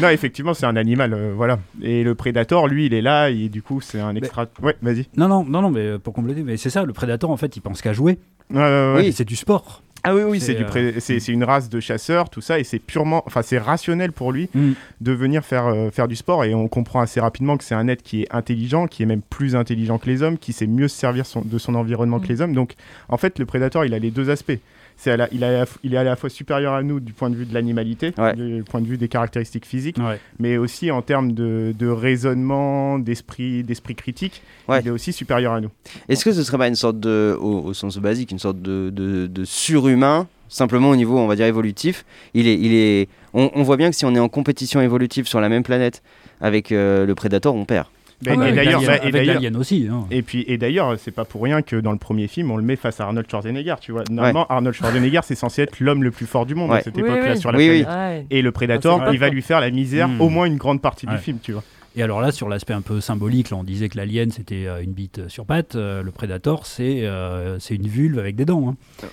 non, 0.00 0.08
effectivement, 0.08 0.54
c'est 0.54 0.66
un 0.66 0.76
animal, 0.76 1.12
euh, 1.14 1.32
voilà. 1.34 1.58
Et 1.82 2.02
le 2.04 2.14
prédateur, 2.14 2.66
lui, 2.66 2.86
il 2.86 2.94
est 2.94 3.02
là, 3.02 3.30
et 3.30 3.48
du 3.48 3.62
coup, 3.62 3.80
c'est 3.80 4.00
un 4.00 4.14
extra. 4.14 4.46
Ouais, 4.62 4.76
vas-y. 4.82 5.06
Non, 5.16 5.28
non, 5.28 5.44
non, 5.44 5.62
non, 5.62 5.70
mais 5.70 5.98
pour 5.98 6.12
compléter, 6.14 6.42
mais 6.42 6.56
c'est 6.56 6.70
ça, 6.70 6.84
le 6.84 6.92
prédateur 6.92 7.30
en 7.30 7.36
fait, 7.36 7.56
il 7.56 7.60
pense 7.60 7.80
qu'à 7.82 7.92
jouer. 7.92 8.18
Ouais, 8.52 8.58
ouais, 8.60 8.64
ouais. 8.64 8.94
Oui. 8.98 9.06
Et 9.06 9.12
c'est 9.12 9.24
du 9.24 9.36
sport. 9.36 9.82
Ah 10.04 10.14
oui, 10.16 10.22
oui, 10.24 10.40
C'est, 10.40 10.46
c'est 10.46 10.54
du 10.54 10.64
euh, 10.64 10.66
pré- 10.66 10.94
c'est 11.00 11.28
une 11.28 11.44
race 11.44 11.68
de 11.68 11.78
chasseurs, 11.78 12.28
tout 12.28 12.40
ça, 12.40 12.58
et 12.58 12.64
c'est 12.64 12.80
purement, 12.80 13.22
enfin 13.26 13.42
c'est 13.42 13.58
rationnel 13.58 14.10
pour 14.10 14.32
lui 14.32 14.48
Mm. 14.54 14.72
de 15.00 15.12
venir 15.12 15.44
faire, 15.44 15.66
euh, 15.68 15.90
faire 15.90 16.08
du 16.08 16.16
sport, 16.16 16.44
et 16.44 16.54
on 16.54 16.66
comprend 16.66 17.00
assez 17.00 17.20
rapidement 17.20 17.56
que 17.56 17.62
c'est 17.62 17.76
un 17.76 17.86
être 17.86 18.02
qui 18.02 18.22
est 18.22 18.28
intelligent, 18.34 18.88
qui 18.88 19.04
est 19.04 19.06
même 19.06 19.22
plus 19.22 19.54
intelligent 19.54 19.98
que 19.98 20.06
les 20.06 20.22
hommes, 20.22 20.38
qui 20.38 20.52
sait 20.52 20.66
mieux 20.66 20.88
se 20.88 20.96
servir 20.98 21.24
son- 21.24 21.42
de 21.42 21.56
son 21.58 21.74
environnement 21.76 22.18
que 22.18 22.26
Mm. 22.26 22.28
les 22.30 22.40
hommes. 22.40 22.54
Donc 22.54 22.74
en 23.08 23.16
fait, 23.16 23.38
le 23.38 23.46
prédateur, 23.46 23.84
il 23.84 23.94
a 23.94 23.98
les 24.00 24.10
deux 24.10 24.28
aspects. 24.28 24.58
C'est 24.96 25.10
à 25.10 25.16
la- 25.16 25.28
il, 25.32 25.42
a 25.44 25.64
est 25.64 25.96
à 25.96 26.04
la 26.04 26.14
fois 26.16 26.30
supérieur 26.30 26.74
à 26.74 26.82
nous 26.82 27.00
du 27.00 27.12
point 27.12 27.28
de 27.30 27.34
vue 27.36 27.44
de 27.46 27.52
l'animalité, 27.54 28.12
Ouais. 28.18 28.34
du 28.34 28.62
point 28.62 28.80
de 28.80 28.86
vue 28.86 28.96
des 28.98 29.08
caractéristiques 29.08 29.66
physiques, 29.66 29.96
Ouais. 29.98 30.18
mais 30.38 30.56
aussi 30.58 30.90
en 30.90 31.02
termes 31.02 31.32
de, 31.32 31.74
de 31.76 31.88
raisonnement, 31.88 32.98
d'esprit, 32.98 33.62
d'esprit 33.64 33.94
critique, 33.94 34.42
Ouais. 34.68 34.80
il 34.80 34.86
est 34.88 34.90
aussi 34.90 35.12
supérieur 35.12 35.52
à 35.54 35.60
nous. 35.60 35.70
Est-ce 36.08 36.24
que 36.24 36.32
ce 36.32 36.42
serait 36.44 36.58
pas 36.58 36.68
une 36.68 36.74
sorte 36.76 37.00
de, 37.00 37.36
au, 37.40 37.60
au 37.62 37.74
sens 37.74 37.98
basique, 37.98 38.30
une 38.30 38.38
sorte 38.38 38.60
de, 38.62 38.90
de, 38.90 39.26
de 39.26 39.44
surhumain, 39.44 40.28
simplement 40.48 40.90
au 40.90 40.96
niveau, 40.96 41.18
on 41.18 41.26
va 41.26 41.34
dire, 41.36 41.46
évolutif? 41.46 42.04
Il 42.34 42.46
est, 42.46 42.58
il 42.58 42.72
est, 42.74 43.08
on, 43.34 43.50
on 43.54 43.62
voit 43.62 43.76
bien 43.76 43.90
que 43.90 43.96
si 43.96 44.04
on 44.04 44.14
est 44.14 44.20
en 44.20 44.28
compétition 44.28 44.80
évolutive 44.80 45.26
sur 45.26 45.40
la 45.40 45.48
même 45.48 45.62
planète 45.64 46.02
avec 46.40 46.70
euh, 46.72 47.06
le 47.06 47.14
prédateur, 47.14 47.54
on 47.54 47.64
perd. 47.64 47.86
Ben, 48.24 48.38
ouais, 48.38 48.50
et 48.50 48.52
d'ailleurs, 48.52 48.82
bah, 48.82 48.98
et 49.04 49.10
l'alien 49.10 49.56
aussi. 49.56 49.88
hein. 49.90 50.04
Et 50.10 50.22
puis 50.22 50.44
et 50.46 50.56
d'ailleurs, 50.58 50.98
c'est 50.98 51.10
pas 51.10 51.24
pour 51.24 51.42
rien 51.42 51.60
que 51.62 51.76
dans 51.76 51.92
le 51.92 51.98
premier 51.98 52.28
film, 52.28 52.50
on 52.50 52.56
le 52.56 52.62
met 52.62 52.76
face 52.76 53.00
à 53.00 53.04
Arnold 53.04 53.28
Schwarzenegger, 53.30 53.74
tu 53.80 53.92
vois. 53.92 54.04
Normalement, 54.10 54.46
Arnold 54.46 54.74
Schwarzenegger, 54.76 55.20
c'est 55.24 55.34
censé 55.34 55.62
être 55.62 55.80
l'homme 55.80 56.02
le 56.02 56.10
plus 56.10 56.26
fort 56.26 56.46
du 56.46 56.54
monde 56.54 56.70
Ouais. 56.70 56.78
à 56.78 56.82
cette 56.82 56.94
Oui, 56.96 57.02
époque-là 57.02 57.32
oui. 57.32 57.38
sur 57.38 57.52
la 57.52 57.58
Oui, 57.58 57.82
planète. 57.82 57.88
Ouais. 57.88 58.26
Et 58.30 58.42
le 58.42 58.52
Predator, 58.52 59.02
Ah, 59.06 59.10
il 59.12 59.18
va 59.18 59.28
lui 59.28 59.42
faire 59.42 59.60
la 59.60 59.70
misère 59.70 60.08
Hmm. 60.08 60.20
au 60.20 60.28
moins 60.28 60.46
une 60.46 60.56
grande 60.56 60.80
partie 60.80 61.06
Ouais. 61.06 61.14
du 61.16 61.18
film, 61.18 61.38
tu 61.42 61.52
vois. 61.52 61.64
Et 61.94 62.02
alors 62.02 62.20
là, 62.22 62.32
sur 62.32 62.48
l'aspect 62.48 62.72
un 62.72 62.80
peu 62.80 63.00
symbolique, 63.00 63.50
là, 63.50 63.58
on 63.58 63.64
disait 63.64 63.88
que 63.90 63.98
l'alien 63.98 64.30
c'était 64.30 64.66
euh, 64.66 64.82
une 64.82 64.92
bite 64.92 65.28
sur 65.28 65.44
patte. 65.44 65.74
euh, 65.76 66.02
le 66.02 66.10
Predator, 66.10 66.64
c'est 66.66 67.04
euh, 67.04 67.58
c'est 67.58 67.74
une 67.74 67.86
vulve 67.86 68.18
avec 68.18 68.34
des 68.36 68.44
dents. 68.46 68.68
hein. 69.02 69.06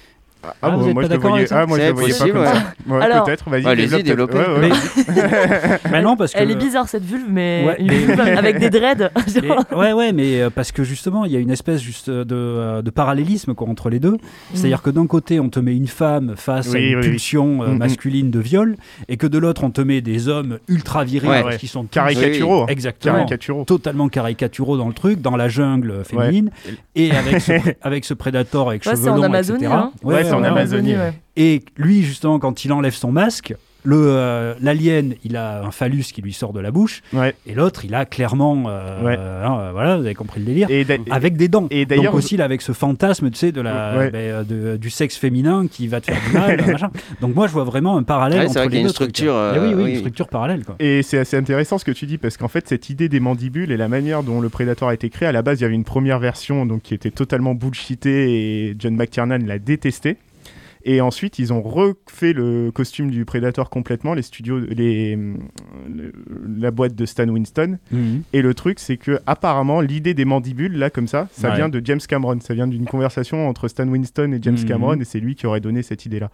Ah, 0.62 0.69
vous 0.69 0.88
êtes 0.88 0.93
moi 0.93 1.04
pas 1.04 1.08
je 1.08 1.12
le 1.13 1.17
d'accord 1.17 1.30
voyais, 1.32 1.36
avec 1.41 1.47
ça 1.49 1.60
ah, 1.62 1.65
moi 1.65 1.78
je 1.78 1.82
C'est 1.84 1.88
le 1.89 1.93
voyais 1.95 2.13
pas 2.13 2.17
possible, 2.19 2.34
comme 2.38 2.41
ouais. 2.47 2.54
ça. 2.54 2.93
Ouais, 2.95 3.02
Alors- 3.04 3.23
peut-être, 3.25 3.49
vas-y. 3.49 3.63
Ouais, 3.65 3.71
allez-y, 3.71 4.04
développe, 4.04 4.32
développez. 4.32 4.38
ouais, 4.62 4.69
ouais. 4.69 4.69
Mais, 5.13 5.80
mais 5.91 6.02
non, 6.02 6.15
parce 6.15 6.32
que 6.34 6.39
Elle 6.39 6.52
est 6.52 6.56
bizarre 6.56 6.88
cette 6.88 7.04
vulve, 7.04 7.25
mais 7.30 7.63
Ouais, 7.67 7.75
une 7.80 7.88
mais- 7.88 7.97
vulve 7.97 8.19
avec 8.21 8.58
des 8.60 8.69
dreads. 8.69 9.12
Mais- 9.41 9.75
ouais, 9.78 9.93
ouais, 9.93 10.13
mais 10.13 10.41
euh, 10.41 10.49
parce 10.49 10.71
que 10.71 10.84
justement, 10.84 11.25
il 11.25 11.32
y 11.32 11.36
a 11.36 11.39
une 11.39 11.52
espèce 11.52 11.82
juste 11.82 12.10
de, 12.10 12.25
euh, 12.32 12.82
de 12.82 12.89
parallélisme 12.89 13.54
quoi, 13.54 13.67
entre 13.67 13.89
les 13.89 13.99
deux. 13.99 14.17
C'est-à-dire 14.54 14.82
que 14.82 14.89
d'un 14.89 15.08
côté, 15.08 15.39
on 15.39 15.49
te 15.49 15.60
met 15.60 15.75
une 15.75 15.88
femme 15.88 16.34
face 16.38 16.73
à 16.73 16.78
une 16.80 16.86
oui, 16.86 16.95
oui. 16.95 17.02
pulsion 17.02 17.62
euh, 17.63 17.67
Mm, 17.67 17.73
mm. 17.73 17.78
masculine 17.78 18.32
de 18.32 18.39
viol, 18.39 18.75
et 19.08 19.17
que 19.17 19.28
de 19.28 19.38
l'autre, 19.38 19.63
on 19.63 19.71
te 19.71 19.82
met 19.82 20.02
des 20.02 20.28
hommes 20.30 20.60
ultra 20.67 21.04
virils 21.04 21.58
qui 21.60 21.67
sont 21.67 21.84
Caricaturaux. 21.84 22.63
hein. 22.63 22.67
Exactement. 22.69 23.15
Caricaturaux. 23.15 23.63
Totalement 23.65 24.08
caricaturaux 24.10 24.78
dans 24.78 24.88
le 24.88 24.93
truc, 24.93 25.21
dans 25.21 25.36
la 25.36 25.49
jungle 25.49 26.04
féminine, 26.06 26.49
et 26.95 27.12
avec 27.12 27.41
ce, 27.41 27.52
avec 27.82 28.06
ce 28.06 28.13
prédateur 28.13 28.69
avec 28.69 28.84
cheveux 28.84 28.95
c'est 28.95 29.10
en 29.10 29.15
longs, 29.17 29.23
Amazonie, 29.23 29.65
etc. 29.65 29.82
Ouais, 30.35 30.41
c'est 30.41 30.47
en 30.47 30.51
Amazonie, 30.51 30.95
ouais. 30.95 31.13
Et 31.35 31.61
lui, 31.77 32.03
justement, 32.03 32.39
quand 32.39 32.65
il 32.65 32.73
enlève 32.73 32.93
son 32.93 33.11
masque, 33.11 33.55
le 33.89 33.97
euh, 33.99 34.54
l'alien, 34.62 35.13
il 35.23 35.36
a 35.36 35.63
un 35.63 35.71
phallus 35.71 36.04
qui 36.13 36.21
lui 36.21 36.34
sort 36.34 36.54
de 36.54 36.60
la 36.60 36.71
bouche, 36.71 37.02
Ouais. 37.13 37.34
et 37.47 37.54
l'autre, 37.54 37.86
il 37.86 37.95
a 37.95 38.06
clairement, 38.06 38.63
euh, 38.67 39.02
Ouais. 39.04 39.17
hein, 39.17 39.60
euh, 39.60 39.69
voilà, 39.71 39.97
vous 39.97 40.06
avez 40.06 40.13
compris 40.15 40.39
le 40.39 40.45
délire, 40.45 40.67
Et 40.69 40.86
avec 41.10 41.38
des 41.38 41.47
dents. 41.47 41.67
et 41.71 41.86
d'ailleurs, 41.86 42.12
Donc 42.13 42.19
aussi, 42.19 42.38
là, 42.38 42.45
avec 42.45 42.62
ce 42.62 42.71
fantasme, 42.71 43.30
tu 43.32 43.38
sais, 43.38 43.52
de 43.52 43.62
la, 43.62 43.97
Ouais. 43.97 44.12
ben, 44.12 44.43
de- 44.43 44.78
du 44.78 44.89
sexe 44.89 45.17
féminin 45.17 45.65
qui 45.69 45.88
va 45.88 46.02
te 46.02 46.12
faire 46.12 46.21
du 46.28 46.34
mal, 46.38 46.58
machin. 46.78 46.91
Donc 47.21 47.36
moi, 47.36 47.47
je 47.47 47.54
vois 47.54 47.63
vraiment 47.63 47.97
un 47.97 48.04
parallèle 48.04 48.41
entre 48.47 48.54
vrai 48.54 48.63
qu'il 48.67 48.71
y 48.71 48.73
les 48.73 48.78
a 48.78 48.82
une 48.82 48.88
deux 48.88 48.93
structure, 48.93 49.34
euh, 49.36 49.54
Eh 49.56 49.60
oui, 49.60 49.73
oui, 49.75 49.84
oui. 49.84 49.89
une 49.91 49.97
structure 49.97 50.28
parallèle, 50.28 50.63
quoi. 50.65 50.75
Et 50.80 51.02
c'est 51.04 51.17
assez 51.17 51.38
intéressant 51.38 51.78
ce 51.78 51.86
que 51.86 51.91
tu 51.91 52.06
dis 52.06 52.17
parce 52.17 52.38
qu'en 52.38 52.47
fait 52.47 52.67
cette 52.67 52.89
idée 52.89 53.10
des 53.10 53.19
mandibules 53.19 53.71
et 53.71 53.78
la 53.78 53.88
manière 53.88 54.23
dont 54.23 54.41
le 54.41 54.49
Predator 54.49 54.89
a 54.89 54.93
été 54.93 55.10
créé, 55.10 55.28
à 55.28 55.32
la 55.32 55.41
base 55.41 55.60
il 55.60 55.63
y 55.63 55.65
avait 55.65 55.75
une 55.75 55.84
première 55.84 56.19
version 56.19 56.65
donc 56.65 56.82
qui 56.84 56.93
était 56.93 57.12
totalement 57.12 57.56
bullshitée 57.56 58.67
et 58.69 58.75
John 58.78 58.95
McTiernan 58.95 59.39
l'a 59.45 59.60
détesté. 59.60 60.17
Et 60.85 61.01
ensuite 61.01 61.39
ils 61.39 61.51
ont 61.51 61.61
refait 61.61 62.33
le 62.33 62.71
costume 62.71 63.11
du 63.11 63.25
Predator 63.25 63.69
complètement, 63.69 64.13
les 64.13 64.21
studios, 64.21 64.59
les, 64.59 65.15
le- 65.15 66.13
la 66.57 66.71
boîte 66.71 66.95
de 66.95 67.05
Stan 67.05 67.27
Winston. 67.27 67.77
Mhm. 67.91 68.23
Et 68.33 68.41
le 68.41 68.53
truc 68.53 68.79
c'est 68.79 68.97
que 68.97 69.19
apparemment 69.27 69.81
l'idée 69.81 70.13
des 70.13 70.25
mandibules 70.25 70.77
là 70.77 70.89
comme 70.89 71.07
ça, 71.07 71.27
ça 71.31 71.49
Ouais. 71.49 71.55
vient 71.57 71.69
de 71.69 71.81
James 71.83 71.99
Cameron, 72.07 72.39
ça 72.39 72.53
vient 72.53 72.67
d'une 72.67 72.85
conversation 72.85 73.47
entre 73.49 73.67
Stan 73.67 73.87
Winston 73.87 74.31
et 74.33 74.39
James 74.41 74.55
Mhm. 74.59 74.65
Cameron 74.65 74.99
et 75.01 75.05
c'est 75.05 75.19
lui 75.19 75.35
qui 75.35 75.47
aurait 75.47 75.59
donné 75.59 75.83
cette 75.83 76.05
idée 76.05 76.19
là. 76.19 76.29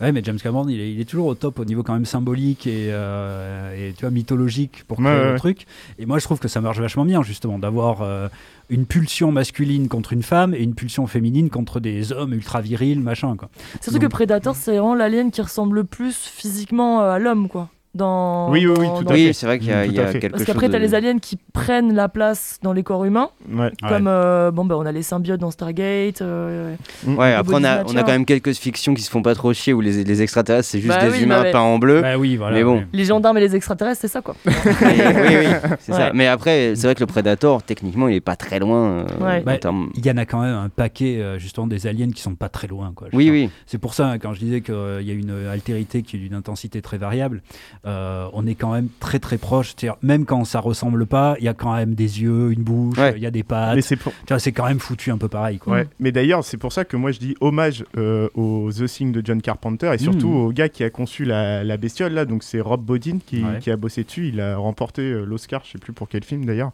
Ouais, 0.00 0.10
mais 0.12 0.22
James 0.24 0.38
Cameron, 0.42 0.68
il 0.68 0.80
est, 0.80 0.92
il 0.92 1.00
est 1.00 1.04
toujours 1.04 1.26
au 1.26 1.34
top 1.34 1.58
au 1.58 1.64
niveau 1.64 1.82
quand 1.82 1.92
même 1.92 2.06
symbolique 2.06 2.66
et, 2.66 2.88
euh, 2.90 3.74
et 3.90 3.92
tu 3.92 4.00
vois, 4.00 4.10
mythologique 4.10 4.84
pour 4.88 4.98
créer 4.98 5.08
ouais, 5.12 5.32
le 5.32 5.38
truc. 5.38 5.66
Et 5.98 6.06
moi, 6.06 6.18
je 6.18 6.24
trouve 6.24 6.38
que 6.40 6.48
ça 6.48 6.60
marche 6.60 6.78
vachement 6.80 7.04
bien, 7.04 7.22
justement, 7.22 7.58
d'avoir 7.58 8.02
euh, 8.02 8.28
une 8.72 8.86
pulsion 8.86 9.30
masculine 9.30 9.88
contre 9.88 10.14
une 10.14 10.22
femme 10.22 10.54
et 10.54 10.62
une 10.62 10.74
pulsion 10.74 11.06
féminine 11.06 11.50
contre 11.50 11.78
des 11.78 12.10
hommes 12.10 12.32
ultra 12.32 12.62
virils, 12.62 13.00
machin, 13.00 13.36
quoi. 13.36 13.50
Surtout 13.82 13.98
que 13.98 14.06
Predator, 14.06 14.56
c'est 14.56 14.70
vraiment 14.72 14.94
l'alien 14.94 15.30
qui 15.30 15.42
ressemble 15.42 15.76
le 15.76 15.84
plus 15.84 16.16
physiquement 16.16 17.02
euh, 17.02 17.10
à 17.10 17.18
l'homme, 17.18 17.48
quoi. 17.48 17.68
Dans, 17.94 18.50
Oui, 18.50 18.66
oui, 18.66 18.72
oui, 18.78 18.86
dans- 18.86 18.98
tout 18.98 19.04
dans- 19.04 19.10
à 19.10 19.14
Oui, 19.14 19.26
fait. 19.26 19.32
c'est 19.34 19.44
vrai 19.46 19.58
qu'il 19.58 19.68
y 19.68 19.72
a, 19.72 19.84
y 19.84 19.98
a 20.00 20.12
quelque 20.12 20.28
Parce 20.32 20.44
qu'après, 20.44 20.68
de- 20.68 20.72
t'as 20.72 20.78
les 20.78 20.94
aliens 20.94 21.18
qui 21.18 21.38
prennent 21.52 21.94
la 21.94 22.08
place 22.08 22.58
dans 22.62 22.72
les 22.72 22.82
corps 22.82 23.04
humains, 23.04 23.28
Ouais. 23.52 23.70
comme 23.86 24.06
euh, 24.08 24.50
bon, 24.50 24.64
bah, 24.64 24.76
on 24.78 24.86
a 24.86 24.92
les 24.92 25.02
symbiotes 25.02 25.40
dans 25.40 25.50
Stargate. 25.50 26.22
euh, 26.22 26.74
Ouais, 27.06 27.34
après 27.34 27.54
on 27.54 27.64
a, 27.64 27.80
on 27.82 27.82
a 27.82 27.88
Snatcher. 27.88 28.00
quand 28.06 28.12
même 28.12 28.24
quelques 28.24 28.54
fictions 28.54 28.94
qui 28.94 29.02
se 29.02 29.10
font 29.10 29.20
pas 29.20 29.34
trop 29.34 29.52
chier 29.52 29.74
où 29.74 29.82
les, 29.82 30.04
les 30.04 30.22
extraterrestres 30.22 30.68
c'est 30.70 30.80
juste 30.80 30.94
Bah 30.94 31.04
des 31.04 31.10
oui, 31.12 31.22
humains 31.24 31.36
bah 31.38 31.42
ouais. 31.42 31.52
peints 31.52 31.60
en 31.60 31.78
bleu. 31.78 32.00
Bah 32.00 32.16
oui, 32.16 32.36
voilà. 32.36 32.56
Mais 32.56 32.64
bon. 32.64 32.82
les 32.94 33.04
gendarmes 33.04 33.36
et 33.36 33.40
les 33.40 33.54
extraterrestres, 33.54 34.00
c'est 34.00 34.08
ça, 34.08 34.22
quoi. 34.22 34.36
Et- 34.46 34.48
oui, 34.50 35.36
oui, 35.40 35.46
c'est 35.80 35.92
ça. 35.92 35.98
Ouais. 36.06 36.10
Mais 36.14 36.26
après, 36.28 36.72
c'est 36.74 36.86
vrai 36.86 36.94
que 36.94 37.00
le 37.00 37.06
Predator, 37.06 37.62
techniquement, 37.62 38.08
il 38.08 38.16
est 38.16 38.20
pas 38.22 38.36
très 38.36 38.58
loin. 38.58 39.04
euh, 39.20 39.40
Bah, 39.44 39.56
Il 39.96 40.06
y 40.06 40.10
en 40.10 40.16
a 40.16 40.24
quand 40.24 40.40
même 40.40 40.54
un 40.54 40.68
paquet, 40.70 41.18
euh, 41.20 41.38
justement, 41.38 41.66
des 41.66 41.86
aliens 41.86 42.10
qui 42.10 42.22
sont 42.22 42.36
pas 42.36 42.48
très 42.48 42.68
loin, 42.68 42.92
quoi. 42.94 43.08
Oui, 43.12 43.28
oui. 43.30 43.50
C'est 43.66 43.76
pour 43.78 43.92
ça, 43.92 44.14
quand 44.18 44.32
je 44.32 44.38
disais 44.38 44.62
qu'il 44.62 44.74
y 45.02 45.10
a 45.10 45.14
une 45.14 45.34
altérité 45.52 46.00
qui 46.02 46.16
est 46.16 46.20
d'une 46.20 46.34
intensité 46.34 46.80
très 46.80 46.96
variable, 46.96 47.42
euh, 47.84 48.28
on 48.32 48.46
est 48.46 48.54
quand 48.54 48.72
même 48.72 48.88
très 49.00 49.18
très 49.18 49.38
proche. 49.38 49.74
Même 50.02 50.24
quand 50.24 50.44
ça 50.44 50.60
ressemble 50.60 51.06
pas, 51.06 51.34
il 51.38 51.44
y 51.44 51.48
a 51.48 51.54
quand 51.54 51.74
même 51.74 51.94
des 51.94 52.22
yeux, 52.22 52.52
une 52.52 52.62
bouche, 52.62 52.96
Ouais. 52.98 53.14
il 53.16 53.22
y 53.22 53.26
a 53.26 53.30
des 53.30 53.42
pattes. 53.42 53.74
Mais 53.74 53.82
c'est 53.82 53.96
pour, 53.96 54.12
quand 54.28 54.66
même 54.68 54.78
foutu 54.78 55.10
un 55.10 55.18
peu 55.18 55.28
pareil. 55.28 55.58
Quoi. 55.58 55.74
Ouais. 55.74 55.88
Mais 55.98 56.12
d'ailleurs, 56.12 56.44
c'est 56.44 56.56
pour 56.58 56.72
ça 56.72 56.84
que 56.84 56.96
moi 56.96 57.10
je 57.12 57.18
dis 57.18 57.34
hommage 57.40 57.84
euh, 57.96 58.28
au 58.34 58.70
The 58.72 58.84
Thing 58.86 59.12
de 59.12 59.20
John 59.24 59.42
Carpenter 59.42 59.90
et 59.94 59.98
surtout 59.98 60.28
Mm. 60.28 60.36
au 60.36 60.52
gars 60.52 60.68
qui 60.68 60.84
a 60.84 60.90
conçu 60.90 61.24
la, 61.24 61.64
la 61.64 61.76
bestiole 61.76 62.12
là. 62.12 62.24
Donc 62.24 62.42
c'est 62.44 62.60
Rob 62.60 62.84
Bodin 62.84 63.18
qui, 63.24 63.42
Ouais. 63.42 63.58
qui 63.60 63.70
a 63.70 63.76
bossé 63.76 64.04
dessus. 64.04 64.28
Il 64.28 64.40
a 64.40 64.56
remporté 64.56 65.02
euh, 65.02 65.24
l'Oscar, 65.24 65.62
je 65.64 65.72
sais 65.72 65.78
plus 65.78 65.92
pour 65.92 66.08
quel 66.08 66.22
film 66.24 66.44
d'ailleurs. 66.44 66.70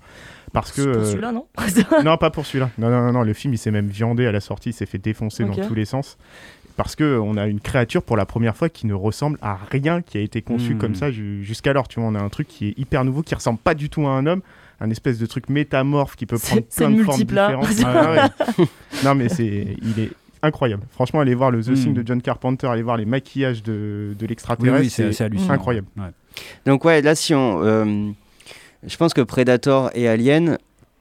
Parce 0.52 0.72
que 0.72 0.80
pour 0.82 1.02
euh, 1.02 1.04
celui-là, 1.04 1.32
non? 1.32 1.46
Non, 2.04 2.16
pas 2.16 2.30
pour 2.30 2.46
celui-là. 2.46 2.70
Non, 2.78 2.88
non, 2.90 3.02
non, 3.02 3.12
non, 3.12 3.22
le 3.22 3.32
film 3.34 3.52
il 3.54 3.58
s'est 3.58 3.70
même 3.70 3.88
viandé 3.88 4.26
à 4.26 4.32
la 4.32 4.40
sortie, 4.40 4.70
il 4.70 4.72
s'est 4.72 4.86
fait 4.86 4.98
défoncer 4.98 5.44
dans 5.44 5.54
tous 5.54 5.74
les 5.74 5.84
sens. 5.84 6.16
Parce 6.78 6.94
que 6.96 7.18
on 7.18 7.36
a 7.36 7.46
une 7.48 7.60
créature 7.60 8.02
pour 8.02 8.16
la 8.16 8.24
première 8.24 8.56
fois 8.56 8.68
qui 8.70 8.86
ne 8.86 8.94
ressemble 8.94 9.36
à 9.42 9.58
rien 9.70 10.00
qui 10.00 10.16
a 10.16 10.20
été 10.22 10.40
conçu 10.42 10.74
Mm. 10.74 10.78
comme 10.78 10.94
ça 10.94 11.10
ju- 11.10 11.44
jusqu'alors. 11.44 11.88
Tu 11.88 11.98
vois, 12.00 12.08
on 12.08 12.14
a 12.14 12.20
un 12.22 12.28
truc 12.30 12.48
qui 12.48 12.68
est 12.68 12.78
hyper 12.78 13.04
nouveau, 13.04 13.22
qui 13.22 13.34
ressemble 13.34 13.58
pas 13.58 13.74
du 13.74 13.90
tout 13.90 14.06
à 14.06 14.10
un 14.12 14.24
homme, 14.26 14.40
un 14.80 14.88
espèce 14.88 15.18
de 15.18 15.26
truc 15.26 15.48
métamorphe 15.50 16.14
qui 16.16 16.24
peut 16.24 16.38
prendre 16.38 16.62
plein 16.62 16.90
de 16.90 17.02
formes 17.02 17.18
différentes. 17.18 17.66
Ouais, 17.78 18.62
ouais. 18.62 18.66
non, 19.04 19.14
mais 19.16 19.28
c'est, 19.28 19.76
il 19.82 19.98
est 20.00 20.10
incroyable. 20.40 20.84
Franchement, 20.92 21.18
allez 21.18 21.34
voir 21.34 21.50
le 21.50 21.62
The 21.64 21.70
Mm. 21.70 21.74
Thing 21.74 21.94
de 21.94 22.06
John 22.06 22.22
Carpenter, 22.22 22.68
allez 22.68 22.82
voir 22.82 22.96
les 22.96 23.06
maquillages 23.06 23.62
de, 23.64 24.14
de 24.16 24.26
l'extraterrestre. 24.26 24.80
oui, 24.80 25.12
c'est 25.12 25.20
hallucinant. 25.24 25.54
incroyable. 25.54 25.88
Ouais. 25.96 26.10
Donc 26.64 26.84
ouais, 26.84 27.02
là 27.02 27.16
si 27.16 27.34
on, 27.34 27.60
euh, 27.64 28.10
je 28.86 28.96
pense 28.96 29.14
que 29.14 29.20
Predator 29.20 29.90
et 29.94 30.06
Alien 30.06 30.58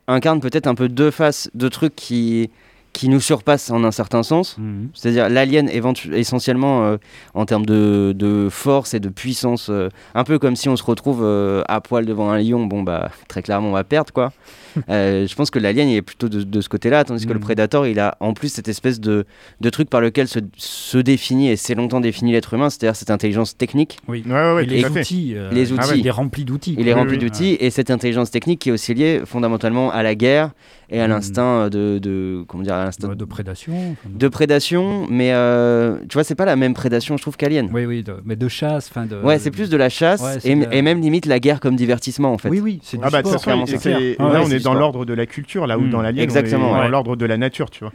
incarnent 0.08 0.40
peut-être 0.40 0.66
un 0.66 0.74
peu 0.74 0.90
deux 0.90 1.12
faces 1.12 1.52
de 1.54 1.68
trucs 1.70 1.96
qui 1.96 2.50
qui 2.98 3.10
nous 3.10 3.22
surpassent 3.22 3.70
en 3.70 3.84
un 3.84 3.92
certain 3.92 4.24
sens. 4.24 4.58
Mhm. 4.58 4.90
C'est-à-dire 4.96 5.30
l'alien 5.30 5.70
essentiellement 6.14 6.84
euh, 6.84 6.98
en 7.36 7.46
termes 7.46 7.66
de, 7.66 8.12
de 8.16 8.50
force 8.50 8.96
et 8.96 9.00
de 9.00 9.10
puissance, 9.10 9.68
euh, 9.70 9.90
un 10.16 10.24
peu 10.24 10.40
comme 10.40 10.56
si 10.56 10.68
on 10.68 10.76
se 10.76 10.84
retrouve 10.84 11.20
euh, 11.22 11.62
à 11.68 11.80
poil 11.80 12.08
devant 12.08 12.32
un 12.32 12.42
lion, 12.42 12.66
bon 12.66 12.82
bah 12.82 13.12
très 13.28 13.44
clairement 13.44 13.70
on 13.70 13.74
va 13.74 13.84
perdre 13.84 14.12
quoi. 14.12 14.34
Euh, 14.90 15.28
je 15.28 15.36
pense 15.36 15.50
que 15.52 15.60
l'alien 15.60 15.88
il 15.90 15.96
est 15.98 16.02
plutôt 16.02 16.30
de, 16.30 16.44
de 16.44 16.62
ce 16.62 16.70
côté-là, 16.70 17.04
tandis 17.04 17.26
que 17.26 17.34
le 17.34 17.40
Mhm. 17.40 17.44
prédateur 17.46 17.86
il 17.88 18.00
a 18.00 18.16
en 18.20 18.34
plus 18.34 18.50
cette 18.50 18.68
espèce 18.68 19.00
de, 19.00 19.26
de 19.62 19.70
truc 19.70 19.90
par 19.90 20.02
lequel 20.02 20.28
se, 20.28 20.40
se 20.56 20.98
définit 20.98 21.50
et 21.50 21.56
s'est 21.56 21.76
longtemps 21.76 22.00
défini 22.00 22.32
l'être 22.32 22.54
humain, 22.54 22.70
c'est-à-dire 22.70 22.96
cette 22.96 23.12
intelligence 23.12 23.58
technique. 23.58 23.98
Oui. 24.08 24.24
Ouais, 24.26 24.32
ouais, 24.34 24.54
ouais, 24.56 24.64
et 24.64 24.68
tout 24.68 24.74
les 24.74 24.86
outils, 25.02 25.34
euh, 25.36 25.52
Les 25.52 25.70
il- 25.70 25.74
outils. 25.74 26.00
il 26.00 26.08
est 26.08 26.12
rempli 26.12 26.46
d'outils. 26.46 26.76
Il 26.78 26.88
est 26.88 26.94
Oui, 26.94 27.00
rempli 27.00 27.14
oui. 27.14 27.18
d'outils 27.20 27.58
et 27.60 27.70
cette 27.70 27.92
intelligence 27.92 28.32
technique 28.32 28.60
qui 28.60 28.70
est 28.70 28.72
aussi 28.72 28.94
liée 28.94 29.22
fondamentalement 29.26 29.92
à 29.92 30.04
la 30.04 30.16
guerre 30.16 30.52
et 30.90 31.02
à 31.02 31.06
Mhm. 31.08 31.14
l'instinct 31.14 31.70
de, 31.70 32.00
de 32.00 32.44
comment 32.48 32.64
dire 32.64 32.76
à 32.76 32.86
l'instinct 32.86 33.10
de, 33.10 33.14
de 33.16 33.26
prédation. 33.26 33.74
enfin, 33.92 34.10
de 34.14 34.28
prédation, 34.28 35.06
mais 35.10 35.32
euh, 35.34 35.98
tu 36.08 36.14
vois 36.14 36.24
c'est 36.24 36.36
pas 36.36 36.46
la 36.46 36.56
même 36.56 36.74
prédation 36.74 37.18
je 37.18 37.22
trouve 37.22 37.36
qu'Alien. 37.38 37.70
Oui, 37.74 37.86
oui, 37.86 38.04
de- 38.04 38.16
mais 38.26 38.36
de 38.36 38.48
chasse. 38.48 38.88
Enfin, 38.90 39.06
de, 39.06 39.18
Ouais, 39.22 39.40
c'est 39.40 39.52
plus 39.52 39.70
de 39.70 39.78
la 39.78 39.90
chasse 39.90 40.46
et, 40.46 40.56
de 40.56 40.64
la- 40.66 40.74
et 40.76 40.82
même 40.82 41.02
limite 41.02 41.26
la 41.26 41.40
guerre 41.40 41.60
comme 41.60 41.76
divertissement 41.76 42.32
en 42.32 42.38
fait. 42.38 42.50
Oui, 42.50 42.60
oui, 42.62 42.80
c'est 42.84 42.98
du 42.98 43.04
Ah 43.06 43.10
bah 43.10 43.22
clairement, 43.24 43.66
clair. 43.66 44.00
là 44.00 44.16
Ah 44.20 44.30
ouais, 44.32 44.40
on 44.46 44.50
est 44.50 44.60
dans 44.74 44.80
l'ordre 44.80 45.06
de 45.06 45.14
la 45.14 45.26
culture, 45.26 45.68
là 45.68 45.78
où 45.78 45.82
Mm. 45.82 45.90
dans 45.90 46.02
l'alien 46.02 46.24
Exactement, 46.24 46.72
on 46.72 46.76
est 46.76 46.78
ouais. 46.80 46.84
dans 46.86 46.90
l'ordre 46.90 47.16
de 47.16 47.26
la 47.26 47.38
nature, 47.38 47.70
tu 47.70 47.84
vois. 47.84 47.92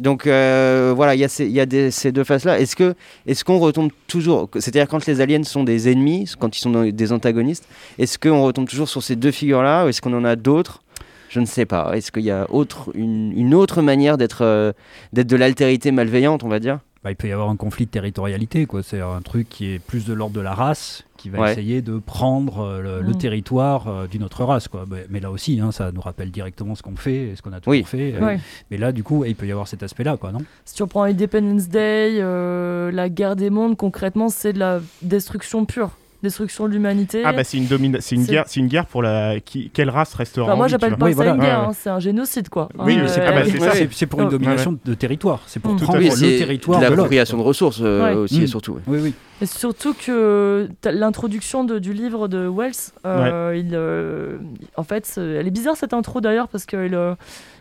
Donc 0.00 0.28
euh, 0.28 0.92
voilà, 0.94 1.16
il 1.16 1.18
y 1.20 1.24
a, 1.24 1.28
ces, 1.28 1.44
il 1.46 1.50
y 1.52 1.58
a 1.58 1.66
des- 1.66 1.90
ces 1.90 2.12
deux 2.12 2.22
faces-là. 2.22 2.60
Est-ce 2.60 2.76
que 2.76 2.94
est-ce 3.26 3.44
qu'on 3.44 3.58
retombe 3.58 3.90
toujours, 4.06 4.48
c'est-à-dire 4.54 4.86
quand 4.86 5.04
les 5.06 5.20
aliens 5.20 5.42
sont 5.42 5.64
des 5.64 5.90
ennemis, 5.90 6.30
quand 6.38 6.56
ils 6.56 6.60
sont 6.60 6.84
des 6.84 7.12
antagonistes, 7.12 7.66
est-ce 7.98 8.16
qu'on 8.16 8.44
retombe 8.44 8.68
toujours 8.68 8.88
sur 8.88 9.02
ces 9.02 9.16
deux 9.16 9.32
figures-là 9.32 9.84
ou 9.84 9.88
est-ce 9.88 10.00
qu'on 10.00 10.12
en 10.14 10.24
a 10.24 10.36
d'autres? 10.36 10.82
Je 11.30 11.40
ne 11.40 11.46
sais 11.46 11.66
pas. 11.66 11.90
Est-ce 11.96 12.12
qu'il 12.12 12.22
y 12.22 12.30
a 12.30 12.46
autre, 12.50 12.90
une, 12.94 13.32
une 13.36 13.54
autre 13.54 13.82
manière 13.82 14.16
d'être 14.18 14.42
euh, 14.42 14.72
d'être 15.12 15.26
de 15.26 15.36
l'altérité 15.36 15.90
malveillante, 15.90 16.44
on 16.44 16.48
va 16.48 16.60
dire? 16.60 16.78
Bah, 17.08 17.12
il 17.12 17.16
peut 17.16 17.28
y 17.28 17.32
avoir 17.32 17.48
un 17.48 17.56
conflit 17.56 17.86
de 17.86 17.90
territorialité, 17.90 18.66
quoi. 18.66 18.82
C'est 18.82 19.00
un 19.00 19.22
truc 19.22 19.48
qui 19.48 19.72
est 19.72 19.78
plus 19.78 20.04
de 20.04 20.12
l'ordre 20.12 20.34
de 20.36 20.42
la 20.42 20.52
race, 20.52 21.04
qui 21.16 21.30
va 21.30 21.38
Ouais. 21.40 21.52
essayer 21.52 21.80
de 21.80 21.98
prendre 21.98 22.58
euh, 22.60 22.82
le, 22.82 23.00
le 23.00 23.12
Mm. 23.14 23.18
territoire 23.18 23.88
euh, 23.88 24.06
d'une 24.06 24.22
autre 24.24 24.44
race, 24.44 24.68
quoi. 24.68 24.84
Mais, 24.86 25.06
mais 25.08 25.18
là 25.18 25.30
aussi, 25.30 25.58
hein, 25.58 25.72
ça 25.72 25.90
nous 25.90 26.02
rappelle 26.02 26.30
directement 26.30 26.74
ce 26.74 26.82
qu'on 26.82 26.96
fait 26.96 27.28
et 27.30 27.36
ce 27.36 27.40
qu'on 27.40 27.54
a 27.54 27.60
toujours 27.60 27.70
Oui. 27.70 27.82
fait. 27.84 28.12
euh. 28.20 28.36
Mais 28.70 28.76
là, 28.76 28.92
du 28.92 29.02
coup, 29.02 29.24
il 29.24 29.34
peut 29.36 29.46
y 29.46 29.52
avoir 29.52 29.68
cet 29.68 29.82
aspect-là, 29.82 30.18
quoi, 30.18 30.32
non? 30.32 30.40
Si 30.66 30.74
tu 30.74 30.82
reprends 30.82 31.04
Independence 31.04 31.68
Day, 31.70 32.18
euh, 32.20 32.90
la 32.92 33.08
guerre 33.08 33.36
des 33.36 33.48
mondes, 33.48 33.78
concrètement, 33.78 34.28
c'est 34.28 34.52
de 34.52 34.58
la 34.58 34.80
destruction 35.00 35.64
pure. 35.64 35.92
Destruction 36.20 36.66
de 36.66 36.72
l'humanité. 36.72 37.22
Ah 37.24 37.32
bah 37.32 37.44
c'est 37.44 37.58
une 37.58 37.66
domina- 37.66 38.00
c'est 38.00 38.16
une 38.16 38.24
C'est- 38.24 38.32
guerre, 38.32 38.44
c'est 38.48 38.58
une 38.58 38.66
guerre 38.66 38.86
pour 38.86 39.02
la 39.02 39.38
qui... 39.38 39.70
quelle 39.70 39.88
race 39.88 40.14
restera 40.14 40.46
Enfin, 40.46 40.54
en 40.54 40.56
moi, 40.56 40.66
vie, 40.66 40.72
j'appelle 40.72 40.96
pas. 40.96 41.06
Oui, 41.06 41.12
ça 41.12 41.16
voilà. 41.16 41.30
une 41.34 41.40
guerre, 41.40 41.58
Ouais, 41.60 41.64
ouais. 41.66 41.70
hein, 41.70 41.76
c'est 41.78 41.90
un 41.90 42.00
génocide, 42.00 42.48
quoi. 42.48 42.68
Oui, 42.76 42.98
Hein, 42.98 43.04
c'est- 43.06 43.20
euh, 43.20 43.26
ah 43.28 43.32
bah, 43.32 43.42
c'est 43.44 43.60
ça. 43.60 43.70
C'est 43.72 43.92
c'est 43.92 44.06
pour 44.06 44.20
une 44.20 44.26
Ouais. 44.26 44.32
domination 44.32 44.76
de 44.84 44.94
territoire. 44.94 45.42
C'est 45.46 45.60
pour 45.60 45.76
Tout 45.76 45.84
à 45.84 45.86
prendre 45.86 45.98
fait. 46.00 46.06
le 46.06 46.10
c'est 46.16 46.38
territoire 46.38 46.80
de 46.80 46.84
de 46.84 46.90
l'appropriation 46.90 47.36
de 47.38 47.42
ressources 47.42 47.78
euh, 47.82 48.02
Ouais. 48.02 48.14
aussi 48.14 48.40
Mm. 48.40 48.42
et 48.42 48.46
surtout. 48.48 48.72
ouais. 48.72 48.80
Oui, 48.88 48.98
oui. 49.00 49.14
Et 49.40 49.46
surtout 49.46 49.94
que 49.94 50.68
l'introduction 50.84 51.62
de- 51.62 51.78
du 51.78 51.92
livre 51.92 52.26
de 52.26 52.48
Wells, 52.48 52.72
euh, 53.06 53.54
il, 53.56 53.70
euh, 53.74 54.38
en 54.76 54.82
fait, 54.82 55.06
c'est- 55.06 55.20
elle 55.20 55.46
est 55.46 55.52
bizarre 55.52 55.76
cette 55.76 55.94
intro 55.94 56.20
d'ailleurs 56.20 56.48
parce 56.48 56.66
qu'il 56.66 56.98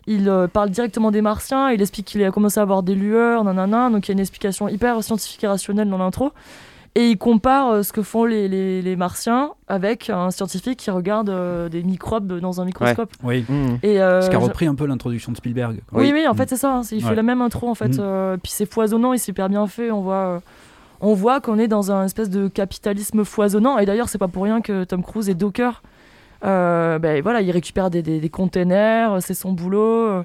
il 0.07 0.31
parle 0.51 0.69
directement 0.71 1.11
des 1.11 1.21
martiens, 1.21 1.69
il 1.69 1.81
explique 1.81 2.07
qu'il 2.07 2.23
a 2.23 2.31
commencé 2.31 2.59
à 2.59 2.63
avoir 2.63 2.81
des 2.81 2.95
lueurs, 2.95 3.43
nanana, 3.43 3.89
donc 3.91 4.07
il 4.07 4.09
y 4.09 4.13
a 4.13 4.13
une 4.13 4.19
explication 4.19 4.67
hyper 4.69 5.03
scientifique 5.03 5.43
et 5.43 5.47
rationnelle 5.47 5.89
dans 5.89 5.97
l'intro. 5.99 6.31
Et 6.99 7.12
il 7.12 7.17
compare 7.19 7.69
euh, 7.69 7.83
ce 7.83 7.93
que 7.93 8.01
font 8.01 8.25
les, 8.25 8.47
les- 8.47 8.81
les 8.81 8.95
martiens 8.95 9.51
avec 9.67 10.10
un 10.10 10.31
scientifique 10.31 10.79
qui 10.79 10.89
regarde 10.89 11.29
euh, 11.29 11.69
des 11.69 11.83
microbes 11.83 12.39
dans 12.39 12.60
un 12.60 12.65
microscope. 12.65 13.12
oui. 13.23 13.45
Mhm. 13.47 13.77
Et, 13.83 14.01
euh, 14.01 14.21
Ce 14.21 14.29
qui 14.31 14.36
a 14.36 14.39
je- 14.39 14.45
repris 14.45 14.65
un 14.65 14.73
peu 14.73 14.86
l'introduction 14.88 15.31
de 15.31 15.38
Spielberg. 15.38 15.81
quoi. 15.89 15.99
oui, 16.01 16.12
Oui. 16.12 16.27
en 16.27 16.33
Mm. 16.33 16.38
fait, 16.38 16.49
c'est 16.49 16.55
ça. 16.57 16.73
hein, 16.77 16.81
il 16.91 17.03
Ouais. 17.03 17.10
fait 17.10 17.15
la 17.15 17.21
même 17.23 17.41
intro, 17.41 17.69
en 17.69 17.75
fait. 17.75 17.97
Mm. 17.97 17.99
euh, 17.99 18.38
puis 18.41 18.51
c'est 18.51 18.65
foisonnant 18.65 19.13
et 19.13 19.19
c'est 19.19 19.29
hyper 19.31 19.47
bien 19.47 19.67
fait. 19.67 19.91
On 19.91 20.01
voit, 20.01 20.15
euh, 20.15 20.39
on 20.99 21.13
voit 21.13 21.39
qu'on 21.39 21.60
est 21.60 21.67
dans 21.67 21.91
un 21.91 22.05
espèce 22.05 22.31
de 22.31 22.47
capitalisme 22.47 23.23
foisonnant. 23.23 23.77
Et 23.77 23.86
d'ailleurs, 23.86 24.10
c'est 24.10 24.17
pas 24.17 24.27
pour 24.27 24.43
rien 24.45 24.62
que 24.62 24.83
Tom 24.83 25.03
Cruise 25.03 25.29
est 25.29 25.36
docker. 25.36 25.83
Euh, 26.45 26.97
ben 26.99 27.21
voilà, 27.21 27.41
il 27.41 27.51
récupère 27.51 27.89
des, 27.91 28.01
des, 28.01 28.19
des 28.19 28.29
containers, 28.29 29.17
c'est 29.21 29.33
son 29.36 29.51
boulot. 29.51 30.23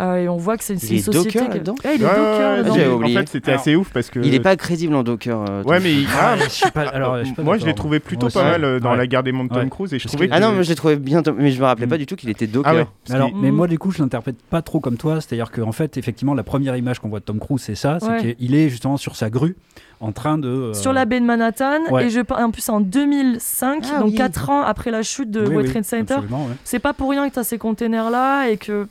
Euh, 0.00 0.16
et 0.16 0.28
on 0.28 0.36
voit 0.36 0.56
que 0.56 0.64
c'est 0.64 0.72
une 0.72 0.78
est 0.78 0.98
société. 0.98 1.10
docker 1.38 1.42
qui- 1.50 1.58
là-dedans 1.58 1.74
Ouais, 1.84 1.96
il 1.96 2.02
est 2.02 2.04
Ouais, 2.04 2.10
docker 2.10 2.64
dedans. 2.64 3.04
En 3.04 3.08
fait, 3.08 3.28
c'était 3.28 3.52
assez 3.52 3.76
ouf 3.76 3.90
parce 3.92 4.10
que. 4.10 4.20
Il 4.20 4.34
est 4.34 4.40
pas 4.40 4.56
crédible 4.56 4.94
en 4.94 5.02
Docker. 5.02 5.40
euh, 5.48 5.62
Tom 5.62 5.70
Ouais, 5.70 5.80
mais 5.80 5.92
Ah, 6.18 6.32
ah, 6.32 6.44
je 6.44 6.48
suis 6.48 6.70
pas. 6.70 6.82
Alors, 6.88 7.18
je 7.18 7.24
suis 7.24 7.34
pas 7.34 7.42
moi 7.42 7.58
je 7.58 7.66
l'ai 7.66 7.74
trouvé 7.74 8.00
plutôt 8.00 8.28
pas 8.28 8.42
mal 8.42 8.64
euh, 8.64 8.80
dans 8.80 8.92
Ouais. 8.92 8.96
la 8.96 9.06
guerre 9.06 9.22
des 9.22 9.32
mondes 9.32 9.50
Tom 9.50 9.58
Ouais. 9.64 9.68
Cruise 9.68 9.92
et 9.94 9.98
je 9.98 10.08
trouvais 10.08 10.26
que- 10.26 10.30
que. 10.32 10.36
Ah 10.36 10.40
non, 10.40 10.52
mais 10.52 10.64
je 10.64 10.68
l'ai 10.70 10.74
trouvé 10.74 10.96
bien, 10.96 11.22
mais 11.36 11.50
je 11.50 11.60
me 11.60 11.66
rappelais 11.66 11.86
Mm. 11.86 11.90
pas 11.90 11.98
du 11.98 12.06
tout 12.06 12.16
qu'il 12.16 12.30
était 12.30 12.46
Docker. 12.46 12.72
Ah 12.72 12.76
ouais. 12.76 12.86
parce 13.04 13.14
Alors, 13.16 13.30
mais 13.34 13.50
moi, 13.50 13.66
du 13.66 13.78
coup, 13.78 13.90
je 13.90 14.00
l'interprète 14.02 14.36
pas 14.48 14.62
trop 14.62 14.80
comme 14.80 14.96
toi. 14.96 15.20
C'est-à-dire 15.20 15.50
qu'en 15.50 15.72
fait, 15.72 15.96
effectivement, 15.96 16.34
la 16.34 16.42
première 16.42 16.76
image 16.76 16.98
qu'on 16.98 17.08
voit 17.08 17.20
de 17.20 17.24
Tom 17.24 17.38
Cruise, 17.38 17.60
c'est 17.62 17.74
ça. 17.74 17.98
C'est 18.00 18.34
qu'il 18.36 18.54
est 18.54 18.68
justement 18.68 18.96
sur 18.96 19.16
sa 19.16 19.28
grue, 19.30 19.56
en 20.00 20.12
train 20.12 20.38
de. 20.38 20.48
euh, 20.48 20.74
Sur 20.74 20.92
la 20.92 21.04
baie 21.04 21.20
de 21.20 21.26
Manhattan, 21.26 21.80
Ouais. 21.90 22.06
et 22.06 22.10
je, 22.10 22.20
en 22.32 22.50
plus 22.50 22.68
en 22.68 22.80
2005, 22.80 23.84
Ah 23.94 23.98
donc 24.00 24.08
oui. 24.10 24.14
4 24.14 24.50
ans 24.50 24.62
après 24.62 24.90
la 24.90 25.02
chute 25.02 25.30
de 25.30 25.40
oui, 25.42 25.48
World 25.54 25.70
Trade 25.70 25.84
Center. 25.84 26.14
ouais. 26.14 26.38
c'est 26.64 26.78
pas 26.78 26.92
pour 26.92 27.10
rien 27.10 27.28
que 27.28 27.34
tu 27.34 27.38
as 27.40 27.44
ces 27.44 27.58
containers 27.58 28.10
là 28.10 28.48
et 28.48 28.56
que 28.56 28.86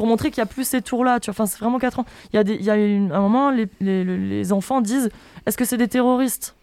pour 0.00 0.06
montrer 0.08 0.30
qu'il 0.30 0.38
y 0.38 0.40
a 0.40 0.46
plus 0.46 0.64
ces 0.66 0.80
tours 0.80 1.04
là 1.04 1.20
tu 1.20 1.26
vois. 1.30 1.34
Enfin 1.34 1.44
c'est 1.44 1.58
vraiment 1.60 1.78
4 1.78 1.98
ans. 1.98 2.06
Il 2.32 2.36
y 2.36 2.38
a 2.38 2.44
des 2.44 2.54
il 2.54 2.64
y 2.64 2.70
a 2.70 2.76
une- 2.76 3.12
un 3.12 3.20
moment 3.20 3.50
les, 3.50 3.68
les, 3.82 4.02
les 4.04 4.52
enfants 4.54 4.80
disent 4.80 5.10
est-ce 5.44 5.58
que 5.58 5.66
c'est 5.66 5.76
des 5.76 5.88
terroristes? 5.88 6.54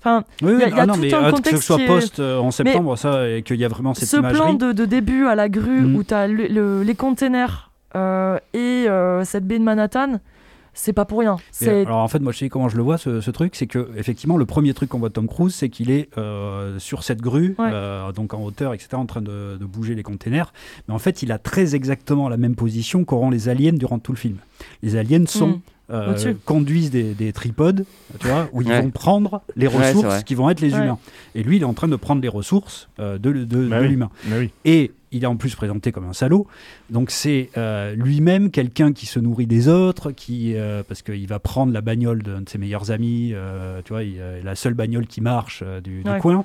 Enfin 0.00 0.24
Oui, 0.42 0.52
Il 0.54 0.58
y 0.58 0.64
a- 0.64 0.68
il 0.68 0.74
y 0.74 0.78
a 0.80 0.82
ah 0.82 0.86
non, 0.86 0.94
tout 0.94 1.00
mais 1.00 1.14
un 1.14 1.22
euh, 1.22 1.30
que 1.30 1.36
contexte 1.36 1.60
ce 1.62 1.66
soit 1.74 1.78
post 1.86 2.18
euh, 2.18 2.38
en 2.38 2.50
septembre, 2.50 2.96
ça, 2.96 3.28
et 3.28 3.42
qu'il 3.44 3.60
y 3.60 3.64
a 3.64 3.68
vraiment 3.68 3.94
cette 3.94 4.08
ce 4.08 4.16
plan 4.16 4.54
de, 4.54 4.72
de 4.72 4.84
début 4.86 5.26
à 5.28 5.36
la 5.36 5.48
grue 5.48 5.82
Mm. 5.82 5.94
où 5.94 6.02
tu 6.02 6.14
as 6.14 6.26
les 6.26 6.94
containers 6.96 7.70
euh, 7.94 8.38
et 8.54 8.86
euh, 8.88 9.24
cette 9.24 9.46
baie 9.46 9.58
de 9.60 9.64
Manhattan 9.64 10.18
c'est 10.74 10.92
pas 10.92 11.04
pour 11.04 11.20
rien 11.20 11.36
Et 11.60 11.68
alors 11.68 11.98
en 11.98 12.08
fait, 12.08 12.20
moi 12.20 12.32
je 12.32 12.38
sais 12.38 12.48
comment 12.48 12.68
je 12.68 12.76
le 12.76 12.82
vois 12.82 12.98
ce, 12.98 13.20
ce 13.20 13.30
truc, 13.30 13.56
c'est 13.56 13.66
que 13.66 13.88
effectivement 13.96 14.36
le 14.36 14.46
premier 14.46 14.72
truc 14.74 14.88
qu'on 14.90 14.98
voit 14.98 15.08
de 15.08 15.14
Tom 15.14 15.26
Cruise, 15.28 15.54
c'est 15.54 15.68
qu'il 15.68 15.90
est 15.90 16.08
euh, 16.18 16.78
sur 16.78 17.02
cette 17.02 17.20
grue, 17.20 17.54
Ouais. 17.58 17.70
euh, 17.72 18.12
donc 18.12 18.34
en 18.34 18.42
hauteur, 18.42 18.72
etc., 18.74 18.90
en 18.94 19.06
train 19.06 19.22
de, 19.22 19.56
de 19.58 19.64
bouger 19.64 19.94
les 19.94 20.02
containers. 20.02 20.52
Mais 20.88 20.94
en 20.94 20.98
fait, 20.98 21.22
il 21.22 21.32
a 21.32 21.38
très 21.38 21.74
exactement 21.74 22.28
la 22.28 22.36
même 22.36 22.54
position 22.54 23.04
qu'auront 23.04 23.30
les 23.30 23.48
aliens 23.48 23.72
durant 23.72 23.98
tout 23.98 24.12
le 24.12 24.18
film. 24.18 24.36
Les 24.82 24.96
aliens 24.96 25.26
sont 25.26 25.48
Mm. 25.48 25.60
euh, 25.92 26.10
Au-dessus. 26.10 26.36
conduisent 26.44 26.90
des, 26.92 27.14
des 27.14 27.32
tripodes, 27.32 27.84
tu 28.20 28.28
vois, 28.28 28.48
où 28.52 28.62
ils 28.62 28.68
Ouais. 28.68 28.80
vont 28.80 28.90
prendre 28.90 29.42
les 29.56 29.66
ressources 29.66 30.22
qui 30.22 30.36
vont 30.36 30.48
être 30.48 30.60
les 30.60 30.72
Ouais. 30.74 30.84
humains. 30.84 30.98
Et 31.34 31.42
lui, 31.42 31.56
il 31.56 31.62
est 31.62 31.66
en 31.66 31.74
train 31.74 31.88
de 31.88 31.96
prendre 31.96 32.22
les 32.22 32.28
ressources 32.28 32.88
euh, 33.00 33.18
de, 33.18 33.32
de- 33.32 33.66
Bah 33.68 33.78
de 33.78 33.82
oui. 33.82 33.88
l'humain. 33.88 34.10
Bah 34.26 34.36
oui. 34.38 34.50
Et 34.64 34.92
il 35.12 35.24
est 35.24 35.26
en 35.26 35.36
plus 35.36 35.54
présenté 35.54 35.92
comme 35.92 36.06
un 36.08 36.12
salaud. 36.12 36.46
Donc 36.90 37.10
c'est 37.10 37.50
euh, 37.56 37.94
lui-même 37.94 38.50
quelqu'un 38.50 38.92
qui 38.92 39.06
se 39.06 39.18
nourrit 39.18 39.46
des 39.46 39.68
autres, 39.68 40.12
qui 40.12 40.54
euh, 40.56 40.82
parce 40.86 41.02
qu'il 41.02 41.26
va 41.26 41.38
prendre 41.38 41.72
la 41.72 41.80
bagnole 41.80 42.22
d'un 42.22 42.42
de 42.42 42.48
ses 42.48 42.58
meilleurs 42.58 42.90
amis, 42.90 43.32
euh, 43.34 43.80
tu 43.84 43.92
vois, 43.92 44.02
il, 44.04 44.20
la 44.44 44.54
seule 44.54 44.74
bagnole 44.74 45.06
qui 45.06 45.20
marche 45.20 45.62
du, 45.84 46.02
du 46.02 46.10
Ouais. 46.10 46.18
coin. 46.18 46.44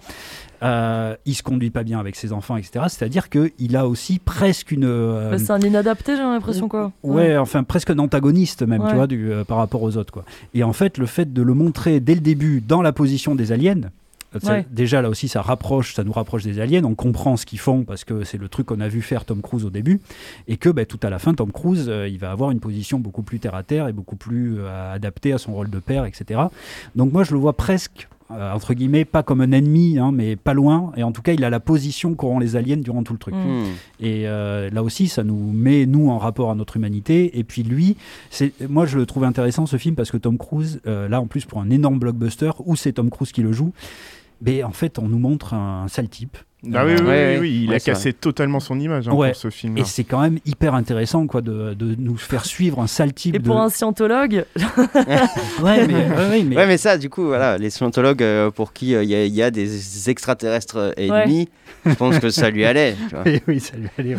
Il 1.25 1.35
se 1.35 1.43
conduit 1.43 1.69
pas 1.69 1.83
bien 1.83 1.99
avec 1.99 2.15
ses 2.15 2.33
enfants, 2.33 2.57
etc. 2.57 2.85
C'est-à-dire 2.89 3.29
qu'il 3.29 3.75
a 3.75 3.87
aussi 3.87 4.19
presque 4.19 4.71
une 4.71 4.87
Bah, 5.29 5.37
c'est 5.37 5.51
un 5.51 5.59
inadapté 5.59 6.15
j'ai 6.15 6.23
l'impression 6.23 6.67
quoi 6.67 6.91
Ouais, 7.03 7.37
enfin 7.37 7.63
presque 7.63 7.91
un 7.91 7.99
antagoniste 7.99 8.63
même, 8.63 8.81
Ouais. 8.81 8.89
tu 8.89 8.95
vois, 8.95 9.07
du, 9.07 9.29
par 9.47 9.57
rapport 9.57 9.83
aux 9.83 9.95
autres, 9.97 10.11
quoi. 10.11 10.25
Et 10.53 10.63
en 10.63 10.73
fait, 10.73 10.97
le 10.97 11.05
fait 11.05 11.31
de 11.33 11.41
le 11.41 11.53
montrer 11.53 11.99
dès 11.99 12.15
le 12.15 12.21
début 12.21 12.61
dans 12.67 12.81
la 12.81 12.91
position 12.93 13.35
des 13.35 13.51
aliens, 13.51 13.81
Ouais. 14.43 14.65
déjà 14.69 15.01
là 15.01 15.09
aussi, 15.09 15.27
ça 15.27 15.41
rapproche, 15.41 15.93
ça 15.93 16.03
nous 16.03 16.11
rapproche 16.11 16.43
des 16.43 16.59
aliens. 16.59 16.83
On 16.83 16.95
comprend 16.95 17.37
ce 17.37 17.45
qu'ils 17.45 17.59
font 17.59 17.83
parce 17.83 18.03
que 18.03 18.23
c'est 18.23 18.37
le 18.37 18.49
truc 18.49 18.67
qu'on 18.67 18.81
a 18.81 18.87
vu 18.87 19.01
faire 19.01 19.25
Tom 19.25 19.41
Cruise 19.41 19.65
au 19.65 19.69
début, 19.69 20.01
et 20.47 20.57
que 20.57 20.69
bah, 20.69 20.85
tout 20.85 20.99
à 21.03 21.09
la 21.09 21.19
fin, 21.19 21.33
Tom 21.33 21.51
Cruise, 21.51 21.85
euh, 21.87 22.07
il 22.07 22.17
va 22.17 22.31
avoir 22.31 22.51
une 22.51 22.59
position 22.59 22.99
beaucoup 22.99 23.23
plus 23.23 23.39
terre 23.39 23.55
à 23.55 23.63
terre 23.63 23.87
et 23.87 23.93
beaucoup 23.93 24.15
plus 24.15 24.57
euh, 24.59 24.93
adaptée 24.93 25.33
à 25.33 25.37
son 25.37 25.53
rôle 25.53 25.69
de 25.69 25.79
père, 25.79 26.05
etc. 26.05 26.41
Donc 26.95 27.13
moi, 27.13 27.23
je 27.23 27.33
le 27.33 27.39
vois 27.39 27.53
presque. 27.53 28.07
euh, 28.31 28.53
entre 28.53 28.73
guillemets, 28.73 29.05
pas 29.05 29.21
comme 29.21 29.41
un 29.41 29.51
ennemi, 29.51 29.99
hein, 29.99 30.11
mais 30.11 30.35
pas 30.35 30.53
loin. 30.55 30.91
Et 30.97 31.03
en 31.03 31.11
tout 31.11 31.21
cas, 31.21 31.33
il 31.33 31.43
a 31.43 31.49
la 31.51 31.59
position 31.59 32.15
qu'auront 32.15 32.39
les 32.39 32.55
aliens 32.55 32.77
durant 32.77 33.03
tout 33.03 33.13
le 33.13 33.19
truc. 33.19 33.35
Mm. 33.35 33.37
Hmm. 33.37 33.65
Et 33.99 34.27
euh, 34.27 34.69
là 34.71 34.81
aussi, 34.81 35.07
ça 35.07 35.23
nous 35.23 35.51
met, 35.51 35.85
nous, 35.85 36.09
en 36.09 36.17
rapport 36.17 36.49
à 36.49 36.55
notre 36.55 36.77
humanité. 36.77 37.37
Et 37.37 37.43
puis 37.43 37.61
lui, 37.61 37.97
moi, 38.67 38.87
je 38.87 38.97
le 38.97 39.05
trouve 39.05 39.25
intéressant, 39.25 39.67
ce 39.67 39.77
film, 39.77 39.95
parce 39.95 40.09
que 40.09 40.17
Tom 40.17 40.37
Cruise, 40.39 40.81
euh, 40.87 41.07
là, 41.07 41.21
en 41.21 41.27
plus, 41.27 41.45
pour 41.45 41.61
un 41.61 41.69
énorme 41.69 41.99
blockbuster, 41.99 42.51
où 42.65 42.75
c'est 42.75 42.93
Tom 42.93 43.11
Cruise 43.11 43.31
qui 43.31 43.43
le 43.43 43.51
joue, 43.51 43.73
mais 44.41 44.63
en 44.63 44.71
fait, 44.71 44.99
on 44.99 45.07
nous 45.07 45.19
montre 45.19 45.53
un 45.53 45.87
sale 45.87 46.09
type. 46.09 46.37
Ah 46.73 46.83
oui, 46.83 46.93
oui, 46.93 47.01
oui, 47.01 47.07
Ouais, 47.07 47.37
oui, 47.39 47.59
il 47.65 47.69
ouais, 47.69 47.75
a 47.75 47.79
cassé 47.79 48.11
totalement 48.11 48.59
son 48.59 48.79
image 48.79 49.07
hein, 49.07 49.13
Ouais. 49.13 49.29
pour 49.33 49.35
ce 49.39 49.49
film. 49.51 49.77
Et 49.77 49.83
c'est 49.83 50.03
quand 50.03 50.19
même 50.21 50.39
hyper 50.45 50.73
intéressant, 50.73 51.27
quoi, 51.27 51.41
de, 51.41 51.75
de 51.75 51.95
nous 51.99 52.17
faire 52.17 52.43
suivre 52.45 52.79
un 52.81 52.87
sale 52.87 53.13
type. 53.13 53.35
et 53.35 53.39
pour 53.39 53.55
de... 53.57 53.61
un 53.61 53.69
scientologue 53.69 54.45
Ouais, 55.61 55.85
mais, 55.87 56.07
mais- 56.43 56.55
Ouais, 56.55 56.65
mais 56.65 56.77
ça, 56.77 56.97
du 56.97 57.09
coup, 57.09 57.25
voilà, 57.25 57.57
les 57.59 57.69
scientologues 57.69 58.23
euh, 58.23 58.49
pour 58.49 58.73
qui 58.73 58.95
euh, 58.95 59.03
il 59.03 59.09
y, 59.09 59.15
a- 59.15 59.25
il 59.25 59.33
y 59.33 59.43
a 59.43 59.51
des 59.51 60.09
extraterrestres 60.09 60.93
ennemis, 60.97 61.49
je 61.85 61.93
pense 61.93 62.17
que 62.17 62.29
ça 62.31 62.49
lui 62.49 62.65
allait. 62.65 62.95
tu 63.09 63.15
vois. 63.15 63.23
Oui, 63.27 63.41
oui, 63.47 63.59
ça 63.59 63.77
lui 63.77 63.87
allait. 63.99 64.15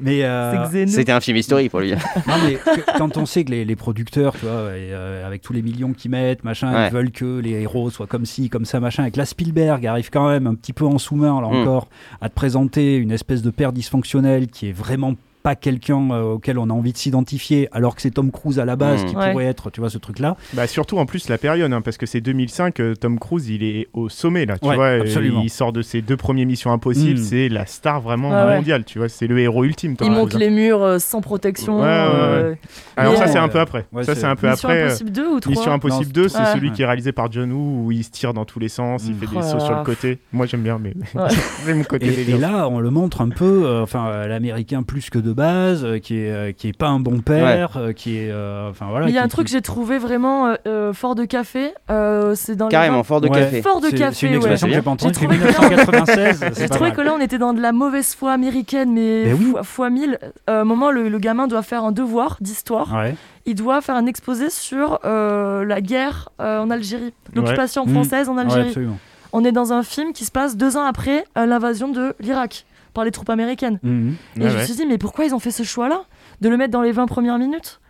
Mais 0.00 0.22
euh, 0.24 0.86
C'était 0.86 1.12
un 1.12 1.20
film 1.20 1.36
historique 1.36 1.70
pour 1.70 1.80
lui. 1.80 1.92
Non, 1.92 2.34
mais 2.44 2.54
que- 2.54 2.98
quand 2.98 3.16
on 3.16 3.26
sait 3.26 3.44
que 3.44 3.50
les, 3.50 3.64
les 3.64 3.76
producteurs, 3.76 4.34
tu 4.38 4.46
vois, 4.46 4.76
et, 4.76 4.92
euh, 4.92 5.26
avec 5.26 5.42
tous 5.42 5.52
les 5.52 5.62
millions 5.62 5.92
qu'ils 5.92 6.10
mettent, 6.12 6.44
machin, 6.44 6.72
Ouais. 6.72 6.88
ils 6.88 6.92
veulent 6.92 7.10
que 7.10 7.40
les 7.40 7.62
héros 7.62 7.90
soient 7.90 8.06
comme 8.06 8.26
ci, 8.26 8.48
comme 8.48 8.64
ça, 8.64 8.78
machin, 8.80 9.04
et 9.06 9.10
que 9.10 9.18
la 9.18 9.26
Spielberg 9.26 9.84
arrive 9.86 10.10
quand 10.10 10.28
même 10.28 10.46
un 10.46 10.54
petit 10.54 10.72
peu 10.72 10.84
en 10.84 10.98
là 11.40 11.48
Mm. 11.48 11.62
encore, 11.62 11.88
à 12.20 12.28
te 12.28 12.34
présenter 12.34 12.96
une 12.96 13.10
espèce 13.12 13.42
de 13.42 13.50
père 13.50 13.72
dysfonctionnel 13.72 14.48
qui 14.48 14.68
est 14.68 14.72
vraiment 14.72 15.14
pas 15.42 15.56
quelqu'un 15.56 16.10
euh, 16.12 16.22
auquel 16.34 16.58
on 16.58 16.70
a 16.70 16.72
envie 16.72 16.92
de 16.92 16.96
s'identifier, 16.98 17.68
alors 17.72 17.94
que 17.96 18.02
c'est 18.02 18.10
Tom 18.12 18.30
Cruise 18.30 18.58
à 18.60 18.64
la 18.64 18.76
base 18.76 19.02
Mm. 19.02 19.06
qui 19.08 19.16
Ouais. 19.16 19.30
pourrait 19.32 19.44
être, 19.46 19.70
tu 19.70 19.80
vois, 19.80 19.90
ce 19.90 19.98
truc-là. 19.98 20.36
Bah 20.54 20.66
surtout 20.66 20.98
en 20.98 21.06
plus 21.06 21.28
la 21.28 21.38
période, 21.38 21.72
hein, 21.72 21.80
parce 21.80 21.96
que 21.96 22.06
c'est 22.06 22.20
2005, 22.20 22.78
euh, 22.80 22.94
Tom 22.94 23.18
Cruise 23.18 23.48
il 23.48 23.62
est 23.64 23.88
au 23.92 24.08
sommet 24.08 24.46
là, 24.46 24.58
tu 24.58 24.68
Ouais, 24.68 24.76
vois, 24.76 24.84
euh, 24.86 25.00
absolument. 25.02 25.40
il 25.42 25.50
sort 25.50 25.72
de 25.72 25.82
ses 25.82 26.00
deux 26.02 26.16
premières 26.16 26.46
missions 26.46 26.72
impossibles, 26.72 27.18
Mm. 27.20 27.24
c'est 27.24 27.48
la 27.48 27.66
star 27.66 28.00
vraiment 28.00 28.30
Ouais, 28.30 28.36
ouais. 28.44 28.56
mondiale, 28.56 28.84
tu 28.84 28.98
vois, 28.98 29.08
c'est 29.08 29.26
le 29.26 29.38
héros 29.40 29.64
ultime. 29.64 29.92
Il 29.92 29.96
Cruise, 29.96 30.10
monte 30.10 30.34
hein. 30.34 30.38
les 30.38 30.50
murs 30.50 30.82
euh, 30.82 30.98
sans 30.98 31.20
protection 31.20 31.78
Ouais, 31.80 31.82
ouais, 31.82 31.88
ouais. 31.88 31.88
euh, 31.88 32.54
Alors 32.96 33.16
ça 33.16 33.26
c'est 33.26 33.38
un 33.38 33.48
peu 33.48 33.58
après, 33.60 33.86
ouais, 33.92 34.04
ça 34.04 34.14
c'est- 34.14 34.24
un 34.24 34.36
peu 34.36 34.48
Mission 34.48 34.68
après. 34.68 34.82
Impossible 34.84 35.10
2 35.10 35.26
ou 35.28 35.40
3 35.40 35.50
Mission 35.50 35.72
Impossible 35.72 36.06
Non, 36.06 36.22
2, 36.22 36.28
c'est 36.28 36.38
ouais. 36.38 36.44
celui 36.52 36.68
Ouais. 36.68 36.74
qui 36.74 36.82
est 36.82 36.86
réalisé 36.86 37.12
par 37.12 37.30
John 37.32 37.50
Woo 37.52 37.86
où 37.86 37.92
il 37.92 38.04
se 38.04 38.10
tire 38.10 38.32
dans 38.34 38.44
tous 38.44 38.58
les 38.60 38.68
sens, 38.68 39.02
il 39.06 39.12
Mm. 39.14 39.18
fait 39.18 39.26
des 39.26 39.36
Oh 39.38 39.42
sauts 39.42 39.58
là 39.58 39.64
sur 39.64 39.76
le 39.78 39.84
côté. 39.84 40.18
Moi 40.32 40.46
j'aime 40.46 40.62
bien, 40.62 40.78
mais 40.78 40.94
mon 41.74 41.84
côté 41.84 42.06
Et, 42.30 42.38
là, 42.38 42.68
on 42.68 42.78
le 42.80 42.90
montre 42.90 43.20
un 43.20 43.28
peu, 43.28 43.80
enfin, 43.82 44.26
l'américain 44.26 44.82
plus 44.82 45.10
que 45.10 45.18
de 45.18 45.31
base, 45.32 45.84
euh, 45.84 45.98
qui 45.98 46.18
est, 46.18 46.30
euh, 46.30 46.52
qui 46.52 46.68
est 46.68 46.76
pas 46.76 46.88
un 46.88 47.00
bon 47.00 47.20
père, 47.20 47.76
euh, 47.76 47.92
qui 47.92 48.18
est, 48.18 48.30
euh, 48.30 48.70
enfin 48.70 48.86
voilà. 48.90 49.06
Mais 49.06 49.12
il 49.12 49.14
y 49.14 49.18
a 49.18 49.22
un 49.22 49.28
truc 49.28 49.46
que 49.46 49.52
j'ai 49.52 49.62
trouvé 49.62 49.98
vraiment 49.98 50.46
euh, 50.48 50.54
euh, 50.66 50.92
fort 50.92 51.14
de 51.14 51.24
café. 51.24 51.72
euh, 51.90 52.34
c'est 52.34 52.56
dans 52.56 52.68
Carrément, 52.68 53.02
fort 53.02 53.20
de 53.20 53.28
Ouais. 53.28 53.40
café. 53.40 53.62
Fort 53.62 53.80
de 53.80 53.86
c'est- 53.88 53.96
café, 53.96 54.14
C'est 54.14 54.26
une 54.26 54.32
ouais. 54.32 54.36
expression 54.38 54.66
que 54.68 54.72
j'ai 54.74 54.80
pas 54.82 54.84
J'ai 54.84 55.06
entendue 55.06 55.12
depuis 55.12 55.26
trouvé- 55.26 55.38
1996. 55.38 56.38
c'est 56.54 56.58
J'ai 56.62 56.68
trouvé 56.68 56.92
que 56.92 57.00
là, 57.00 57.14
on 57.16 57.20
était 57.20 57.38
dans 57.38 57.52
de 57.52 57.60
la 57.60 57.72
mauvaise 57.72 58.14
foi 58.14 58.32
américaine, 58.32 58.92
mais 58.92 59.24
Ben 59.24 59.36
oui. 59.38 59.50
fois, 59.52 59.62
fois 59.62 59.90
mille. 59.90 60.18
Euh, 60.50 60.64
moment, 60.64 60.90
le, 60.90 61.08
le 61.08 61.18
gamin 61.18 61.46
doit 61.46 61.62
faire 61.62 61.84
un 61.84 61.92
devoir 61.92 62.36
d'histoire. 62.40 62.92
Ouais. 62.94 63.14
Il 63.46 63.54
doit 63.56 63.80
faire 63.80 63.96
un 63.96 64.06
exposé 64.06 64.50
sur 64.50 65.00
euh, 65.04 65.64
la 65.64 65.80
guerre 65.80 66.28
euh, 66.40 66.60
en 66.60 66.70
Algérie, 66.70 67.12
l'occupation 67.34 67.84
Mm. 67.86 67.88
française 67.92 68.28
en 68.28 68.34
Ouais, 68.36 68.42
Algérie. 68.42 68.68
absolument. 68.68 68.98
on 69.32 69.44
est 69.44 69.52
dans 69.52 69.72
un 69.72 69.82
film 69.82 70.12
qui 70.12 70.24
se 70.24 70.30
passe 70.30 70.56
deux 70.56 70.76
ans 70.76 70.84
après 70.84 71.24
euh, 71.38 71.46
l'invasion 71.46 71.88
de 71.88 72.14
l'Irak. 72.20 72.66
Par 72.94 73.04
les 73.04 73.10
troupes 73.10 73.30
américaines. 73.30 73.78
Mhm. 73.82 74.14
Et 74.40 74.48
je 74.48 74.56
me 74.58 74.62
suis 74.64 74.74
dit, 74.74 74.86
mais 74.86 74.98
pourquoi 74.98 75.24
ils 75.24 75.34
ont 75.34 75.38
fait 75.38 75.50
ce 75.50 75.62
choix-là 75.62 76.02
De 76.40 76.48
le 76.48 76.56
mettre 76.56 76.72
dans 76.72 76.82
les 76.82 76.92
20 76.92 77.06
premières 77.06 77.38
minutes? 77.38 77.80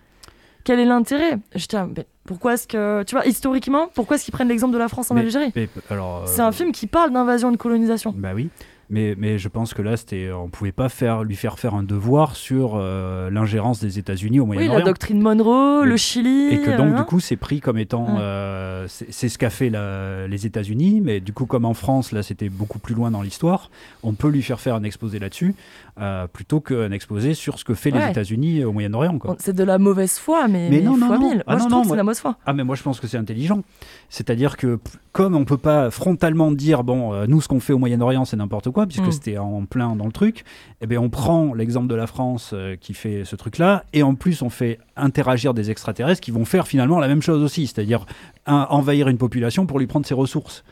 Quel 0.64 0.78
est 0.78 0.84
l'intérêt? 0.84 1.38
J'étais, 1.56 1.76
ah, 1.76 1.88
pourquoi 2.24 2.54
est-ce 2.54 2.68
que. 2.68 3.02
Tu 3.02 3.16
vois, 3.16 3.26
historiquement, 3.26 3.88
pourquoi 3.94 4.14
est-ce 4.14 4.24
qu'ils 4.24 4.32
prennent 4.32 4.46
l'exemple 4.48 4.72
de 4.72 4.78
la 4.78 4.88
France 4.88 5.10
en 5.10 5.14
Mais- 5.14 5.22
Algérie? 5.22 5.52
Mais, 5.56 5.68
alors, 5.90 6.18
euh, 6.18 6.26
C'est 6.26 6.40
un 6.42 6.52
film 6.52 6.70
qui 6.70 6.86
parle 6.86 7.10
d'invasion 7.12 7.48
et 7.48 7.52
de 7.52 7.56
colonisation. 7.56 8.14
Bah 8.16 8.30
oui. 8.34 8.48
Mais, 8.94 9.14
mais 9.16 9.38
je 9.38 9.48
pense 9.48 9.72
que 9.72 9.80
là, 9.80 9.96
c'était, 9.96 10.30
on 10.32 10.50
pouvait 10.50 10.70
pas 10.70 10.90
faire, 10.90 11.24
lui 11.24 11.34
faire 11.34 11.58
faire 11.58 11.74
un 11.74 11.82
devoir 11.82 12.36
sur 12.36 12.74
euh, 12.76 13.30
l'ingérence 13.30 13.80
des 13.80 13.98
États-Unis 13.98 14.38
au 14.38 14.42
Oui, 14.42 14.56
Moyen-Orient. 14.56 14.78
la 14.80 14.84
doctrine 14.84 15.18
Monroe, 15.22 15.82
Et- 15.82 15.88
le 15.88 15.96
Chili. 15.96 16.48
Et 16.52 16.58
que 16.60 16.76
donc, 16.76 16.92
euh, 16.94 16.98
du 16.98 17.04
coup, 17.04 17.18
c'est 17.18 17.36
pris 17.36 17.60
comme 17.60 17.78
étant. 17.78 18.18
Euh, 18.20 18.84
c'est 18.88 19.10
c'est 19.10 19.30
ce 19.30 19.38
qu'a 19.38 19.48
fait 19.48 19.70
la- 19.70 20.28
les 20.28 20.44
États-Unis, 20.44 21.00
mais 21.02 21.20
du 21.20 21.32
coup, 21.32 21.46
comme 21.46 21.64
en 21.64 21.72
France, 21.72 22.12
là, 22.12 22.22
c'était 22.22 22.50
beaucoup 22.50 22.78
plus 22.78 22.94
loin 22.94 23.10
dans 23.10 23.22
l'histoire, 23.22 23.70
on 24.02 24.12
peut 24.12 24.28
lui 24.28 24.42
faire 24.42 24.60
faire 24.60 24.74
un 24.74 24.82
exposé 24.82 25.18
là-dessus, 25.18 25.54
euh, 26.00 26.26
plutôt 26.26 26.60
qu'un 26.60 26.90
exposé 26.90 27.34
sur 27.34 27.58
ce 27.58 27.64
que 27.64 27.74
fait 27.74 27.90
les 27.90 27.98
Ouais. 27.98 28.10
États-Unis 28.10 28.64
au 28.64 28.72
Moyen-Orient. 28.72 29.18
c'est 29.38 29.54
de 29.54 29.62
la 29.64 29.78
mauvaise 29.78 30.18
foi, 30.18 30.48
mais, 30.48 30.70
Mais 30.70 30.78
mais 30.78 30.82
non, 30.82 30.96
non, 30.96 31.06
fois 31.08 31.18
non. 31.18 31.28
mille. 31.30 31.44
Ah 31.46 31.52
Moi, 31.52 31.58
non, 31.58 31.58
je 31.58 31.62
non, 31.64 31.68
trouve 31.70 31.82
que 31.84 31.88
c'est 31.90 31.96
la 31.96 32.02
mauvaise 32.02 32.20
foi. 32.20 32.36
Ah 32.46 32.52
mais 32.54 32.64
moi 32.64 32.76
je 32.76 32.82
pense 32.82 32.98
que 32.98 33.06
c'est 33.06 33.18
intelligent. 33.18 33.62
C'est-à-dire 34.08 34.56
que 34.56 34.78
comme 35.12 35.34
on 35.36 35.44
peut 35.44 35.58
pas 35.58 35.90
frontalement 35.90 36.50
dire 36.50 36.82
bon 36.84 37.12
euh, 37.12 37.26
nous 37.28 37.40
ce 37.42 37.48
qu'on 37.48 37.60
fait 37.60 37.72
au 37.74 37.78
Moyen-Orient 37.78 38.24
c'est 38.24 38.36
n'importe 38.36 38.70
quoi 38.70 38.86
puisque 38.86 39.02
Mm. 39.06 39.12
c'était 39.12 39.38
en 39.38 39.64
plein 39.66 39.94
dans 39.96 40.06
le 40.06 40.12
truc, 40.12 40.44
eh 40.80 40.86
ben 40.86 40.98
on 40.98 41.10
prend 41.10 41.52
l'exemple 41.54 41.88
de 41.88 41.94
la 41.94 42.06
France 42.06 42.52
euh, 42.54 42.76
qui 42.76 42.94
fait 42.94 43.24
ce 43.24 43.36
truc-là 43.36 43.84
et 43.92 44.02
en 44.02 44.14
plus 44.14 44.40
on 44.42 44.48
fait 44.50 44.78
interagir 44.96 45.52
des 45.54 45.70
extraterrestres 45.70 46.20
qui 46.22 46.30
vont 46.30 46.44
faire 46.46 46.66
finalement 46.66 46.98
la 47.00 47.08
même 47.08 47.22
chose 47.22 47.42
aussi, 47.42 47.66
c'est-à-dire 47.66 48.06
un- 48.46 48.66
envahir 48.70 49.08
une 49.08 49.18
population 49.18 49.66
pour 49.66 49.78
lui 49.78 49.86
prendre 49.86 50.06
ses 50.06 50.14
ressources. 50.14 50.64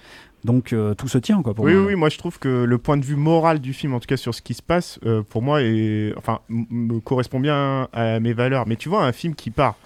Donc 0.45 0.73
euh, 0.73 0.95
tout 0.95 1.09
se 1.09 1.19
tient 1.19 1.43
quoi 1.43 1.53
pour 1.55 1.65
Oui, 1.67 1.73
moi. 1.75 1.83
oui, 1.83 1.89
oui, 1.89 1.95
moi 1.97 2.09
je 2.09 2.17
trouve 2.19 2.39
que 2.39 2.65
le 2.65 2.79
point 2.79 2.97
de 2.97 3.05
vue 3.05 3.17
moral 3.17 3.59
du 3.59 3.73
film, 3.75 3.93
en 3.95 4.01
tout 4.01 4.07
cas 4.07 4.17
sur 4.17 4.35
ce 4.35 4.41
qui 4.43 4.55
se 4.55 4.63
passe, 4.63 4.99
euh, 5.05 5.23
pour 5.23 5.43
moi, 5.43 5.63
est, 5.63 6.15
enfin, 6.17 6.41
me 6.49 6.99
correspond 7.01 7.41
bien 7.41 7.89
à 7.93 8.21
mes 8.21 8.33
valeurs. 8.33 8.67
Mais 8.67 8.77
tu 8.77 8.89
vois, 8.89 9.05
un 9.05 9.13
film 9.13 9.35
qui 9.35 9.51
part 9.51 9.77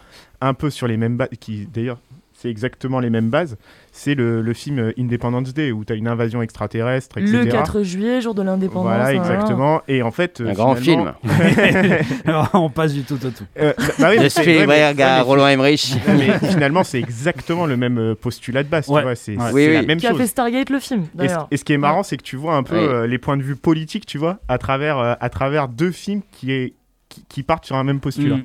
un 0.40 0.54
peu 0.54 0.70
sur 0.70 0.86
les 0.86 0.96
mêmes 0.96 1.16
bases, 1.16 1.28
qui 1.40 1.66
d'ailleurs, 1.66 1.98
c'est 2.34 2.50
exactement 2.50 3.00
les 3.00 3.10
mêmes 3.10 3.30
bases, 3.30 3.56
c'est 3.96 4.16
le, 4.16 4.42
le 4.42 4.52
film 4.54 4.92
Independence 4.98 5.54
Day, 5.54 5.70
où 5.70 5.84
tu 5.84 5.92
as 5.92 5.96
une 5.96 6.08
invasion 6.08 6.42
extraterrestre, 6.42 7.16
etc. 7.18 7.32
Le 7.32 7.44
4 7.46 7.82
juillet, 7.84 8.20
jour 8.20 8.34
de 8.34 8.42
l'indépendance. 8.42 8.88
Voilà, 8.88 9.06
hein, 9.06 9.10
exactement. 9.22 9.82
Et 9.86 10.02
en 10.02 10.10
fait, 10.10 10.40
euh, 10.40 10.48
Un 10.50 10.52
grand 10.52 10.74
film. 10.74 11.12
Alors, 12.26 12.50
on 12.54 12.70
passe 12.70 12.92
du 12.92 13.04
tout 13.04 13.14
au 13.24 13.30
tout. 13.30 13.44
Euh, 13.56 13.72
bah, 14.00 14.10
bah 14.10 14.10
oui, 14.18 15.02
à 15.02 15.22
Roland 15.22 15.46
Emmerich. 15.46 15.94
Mais 16.08 16.38
finalement, 16.50 16.82
c'est 16.82 16.98
exactement 16.98 17.66
le 17.66 17.76
même 17.76 17.98
euh, 17.98 18.14
postulat 18.16 18.64
de 18.64 18.68
base. 18.68 18.88
Ouais. 18.88 19.00
Tu 19.00 19.04
vois, 19.06 19.14
c'est 19.14 19.36
Ouais. 19.36 19.44
c'est 19.48 19.52
Oui, 19.54 19.72
la 19.72 19.80
oui. 19.80 19.86
même 19.86 19.98
Qui 19.98 20.06
a 20.08 20.10
chose. 20.10 20.18
fait 20.18 20.26
Stargate 20.26 20.70
le 20.70 20.80
film, 20.80 21.02
Et 21.02 21.04
ce, 21.04 21.16
d'ailleurs. 21.16 21.48
et 21.52 21.56
ce 21.56 21.64
qui 21.64 21.72
est 21.72 21.78
marrant, 21.78 22.02
c'est 22.02 22.16
que 22.16 22.22
tu 22.24 22.34
vois 22.36 22.56
un 22.56 22.64
peu 22.64 22.74
euh, 22.74 23.06
les 23.06 23.18
points 23.18 23.36
de 23.36 23.42
vue 23.42 23.54
politiques, 23.56 24.06
tu 24.06 24.18
vois, 24.18 24.38
à 24.48 24.58
travers, 24.58 24.98
euh, 24.98 25.14
à 25.20 25.28
travers 25.28 25.68
deux 25.68 25.92
films 25.92 26.22
qui, 26.32 26.50
est, 26.50 26.74
qui, 27.08 27.24
qui 27.28 27.42
partent 27.44 27.64
sur 27.64 27.76
un 27.76 27.84
même 27.84 28.00
postulat. 28.00 28.38
Mm. 28.38 28.44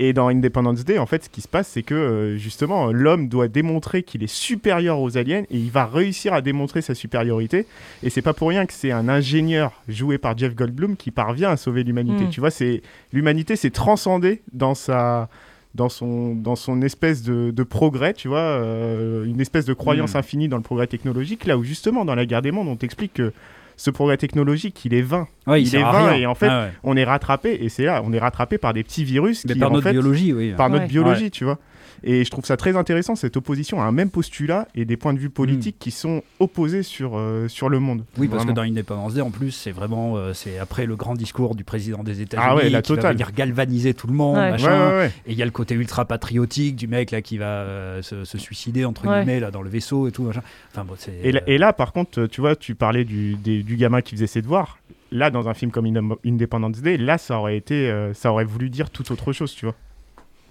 Et 0.00 0.12
dans 0.12 0.28
Independence 0.28 0.84
Day, 0.84 0.98
en 0.98 1.06
fait, 1.06 1.24
ce 1.24 1.28
qui 1.28 1.40
se 1.40 1.48
passe, 1.48 1.68
c'est 1.68 1.82
que 1.82 1.94
euh, 1.94 2.36
justement, 2.36 2.92
l'homme 2.92 3.28
doit 3.28 3.48
démontrer 3.48 4.04
qu'il 4.04 4.22
est 4.22 4.32
supérieur 4.32 5.00
aux 5.00 5.18
aliens 5.18 5.42
et 5.50 5.58
il 5.58 5.70
va 5.70 5.86
réussir 5.86 6.32
à 6.32 6.40
démontrer 6.40 6.82
sa 6.82 6.94
supériorité. 6.94 7.66
Et 8.04 8.10
c'est 8.10 8.22
pas 8.22 8.32
pour 8.32 8.48
rien 8.48 8.64
que 8.66 8.72
c'est 8.72 8.92
un 8.92 9.08
ingénieur 9.08 9.72
joué 9.88 10.18
par 10.18 10.38
Jeff 10.38 10.54
Goldblum 10.54 10.96
qui 10.96 11.10
parvient 11.10 11.50
à 11.50 11.56
sauver 11.56 11.82
l'humanité. 11.82 12.24
Mm. 12.24 12.30
Tu 12.30 12.38
vois, 12.38 12.52
c'est 12.52 12.82
l'humanité 13.12 13.56
s'est 13.56 13.70
transcendée 13.70 14.42
dans 14.52 14.74
sa 14.74 15.28
dans 15.74 15.88
son, 15.88 16.34
dans 16.34 16.56
son 16.56 16.82
espèce 16.82 17.22
de, 17.22 17.50
de 17.50 17.62
progrès, 17.62 18.14
tu 18.14 18.26
vois, 18.26 18.38
euh, 18.38 19.24
une 19.26 19.40
espèce 19.40 19.64
de 19.64 19.74
croyance 19.74 20.14
Mm. 20.14 20.18
infinie 20.18 20.48
dans 20.48 20.56
le 20.56 20.62
progrès 20.62 20.86
technologique, 20.86 21.44
là 21.44 21.58
où 21.58 21.64
justement 21.64 22.04
dans 22.04 22.14
la 22.14 22.26
guerre 22.26 22.42
des 22.42 22.50
mondes, 22.50 22.68
on 22.68 22.76
t'explique 22.76 23.14
que 23.14 23.32
ce 23.78 23.90
progrès 23.90 24.16
technologique, 24.18 24.84
il 24.84 24.92
est 24.92 25.00
vain. 25.02 25.26
Ouais, 25.46 25.62
Il 25.62 25.74
est 25.74 25.80
vain 25.80 26.08
rien. 26.08 26.12
et 26.14 26.26
en 26.26 26.34
fait, 26.34 26.48
Ah 26.50 26.64
ouais. 26.64 26.72
On 26.84 26.96
est 26.96 27.04
rattrapé, 27.04 27.56
et 27.62 27.68
c'est 27.70 27.84
là, 27.84 28.02
on 28.04 28.12
est 28.12 28.18
rattrapé 28.18 28.58
par 28.58 28.74
des 28.74 28.82
petits 28.82 29.04
virus 29.04 29.44
Mais 29.46 29.54
qui, 29.54 29.60
par 29.60 29.70
en 29.70 29.74
notre 29.74 29.84
fait, 29.84 29.92
biologie, 29.92 30.32
oui. 30.34 30.52
par 30.56 30.68
notre 30.68 30.82
Ouais. 30.82 30.88
biologie, 30.88 31.30
tu 31.30 31.44
vois. 31.44 31.58
Et 32.02 32.24
je 32.24 32.30
trouve 32.30 32.44
ça 32.44 32.56
très 32.56 32.76
intéressant, 32.76 33.16
cette 33.16 33.36
opposition 33.36 33.80
à 33.80 33.84
un 33.84 33.92
même 33.92 34.10
postulat 34.10 34.68
et 34.74 34.84
des 34.84 34.96
points 34.96 35.14
de 35.14 35.18
vue 35.18 35.30
politiques 35.30 35.76
Mm. 35.76 35.78
qui 35.80 35.90
sont 35.90 36.22
opposés 36.40 36.82
sur, 36.82 37.16
euh, 37.18 37.48
sur 37.48 37.68
le 37.68 37.78
monde. 37.80 38.04
Oui, 38.18 38.28
parce 38.28 38.44
Vraiment. 38.44 38.52
que 38.52 38.56
dans 38.56 38.62
Independence 38.62 39.14
Day, 39.14 39.20
en 39.20 39.30
plus, 39.30 39.50
c'est 39.50 39.72
vraiment, 39.72 40.16
euh, 40.16 40.32
c'est 40.34 40.58
après 40.58 40.86
le 40.86 40.96
grand 40.96 41.14
discours 41.14 41.54
du 41.54 41.64
président 41.64 42.02
des 42.04 42.20
États-Unis 42.20 42.46
Ah 42.48 42.56
ouais, 42.56 42.68
la 42.70 42.82
qui 42.82 42.94
va 42.94 43.12
venir 43.12 43.32
galvaniser 43.32 43.94
tout 43.94 44.06
le 44.06 44.12
monde, 44.14 44.36
Ouais. 44.36 44.50
Machin. 44.52 44.88
ouais, 44.90 44.96
ouais. 44.98 45.12
Et 45.26 45.32
il 45.32 45.38
y 45.38 45.42
a 45.42 45.44
le 45.44 45.50
côté 45.50 45.74
ultra 45.74 46.04
patriotique 46.04 46.76
du 46.76 46.86
mec 46.88 47.10
là 47.10 47.22
qui 47.22 47.38
va 47.38 47.46
euh, 47.46 48.02
se, 48.02 48.24
se 48.24 48.38
suicider 48.38 48.84
entre 48.84 49.06
Ouais. 49.06 49.18
guillemets 49.18 49.40
là 49.40 49.50
dans 49.50 49.62
le 49.62 49.70
vaisseau 49.70 50.08
et 50.08 50.12
tout 50.12 50.22
machin. 50.24 50.42
Enfin 50.72 50.84
bon, 50.84 50.94
c'est. 50.98 51.12
Et, 51.22 51.32
là, 51.32 51.40
et 51.46 51.58
là, 51.58 51.72
par 51.72 51.92
contre, 51.92 52.26
tu 52.26 52.40
vois, 52.40 52.56
tu 52.56 52.74
parlais 52.74 53.04
du, 53.04 53.34
des- 53.36 53.62
du 53.62 53.76
gamin 53.76 54.00
qui 54.02 54.14
faisait 54.14 54.26
ses 54.26 54.42
devoirs. 54.42 54.78
Là, 55.10 55.30
dans 55.30 55.48
un 55.48 55.54
film 55.54 55.70
comme 55.70 55.86
Independence 56.26 56.82
Day, 56.82 56.98
là, 56.98 57.16
ça 57.18 57.38
aurait 57.38 57.56
été, 57.56 57.90
euh, 57.90 58.12
ça 58.14 58.30
aurait 58.30 58.44
voulu 58.44 58.68
dire 58.70 58.90
tout 58.90 59.10
autre 59.10 59.32
chose, 59.32 59.54
tu 59.54 59.64
vois. 59.64 59.74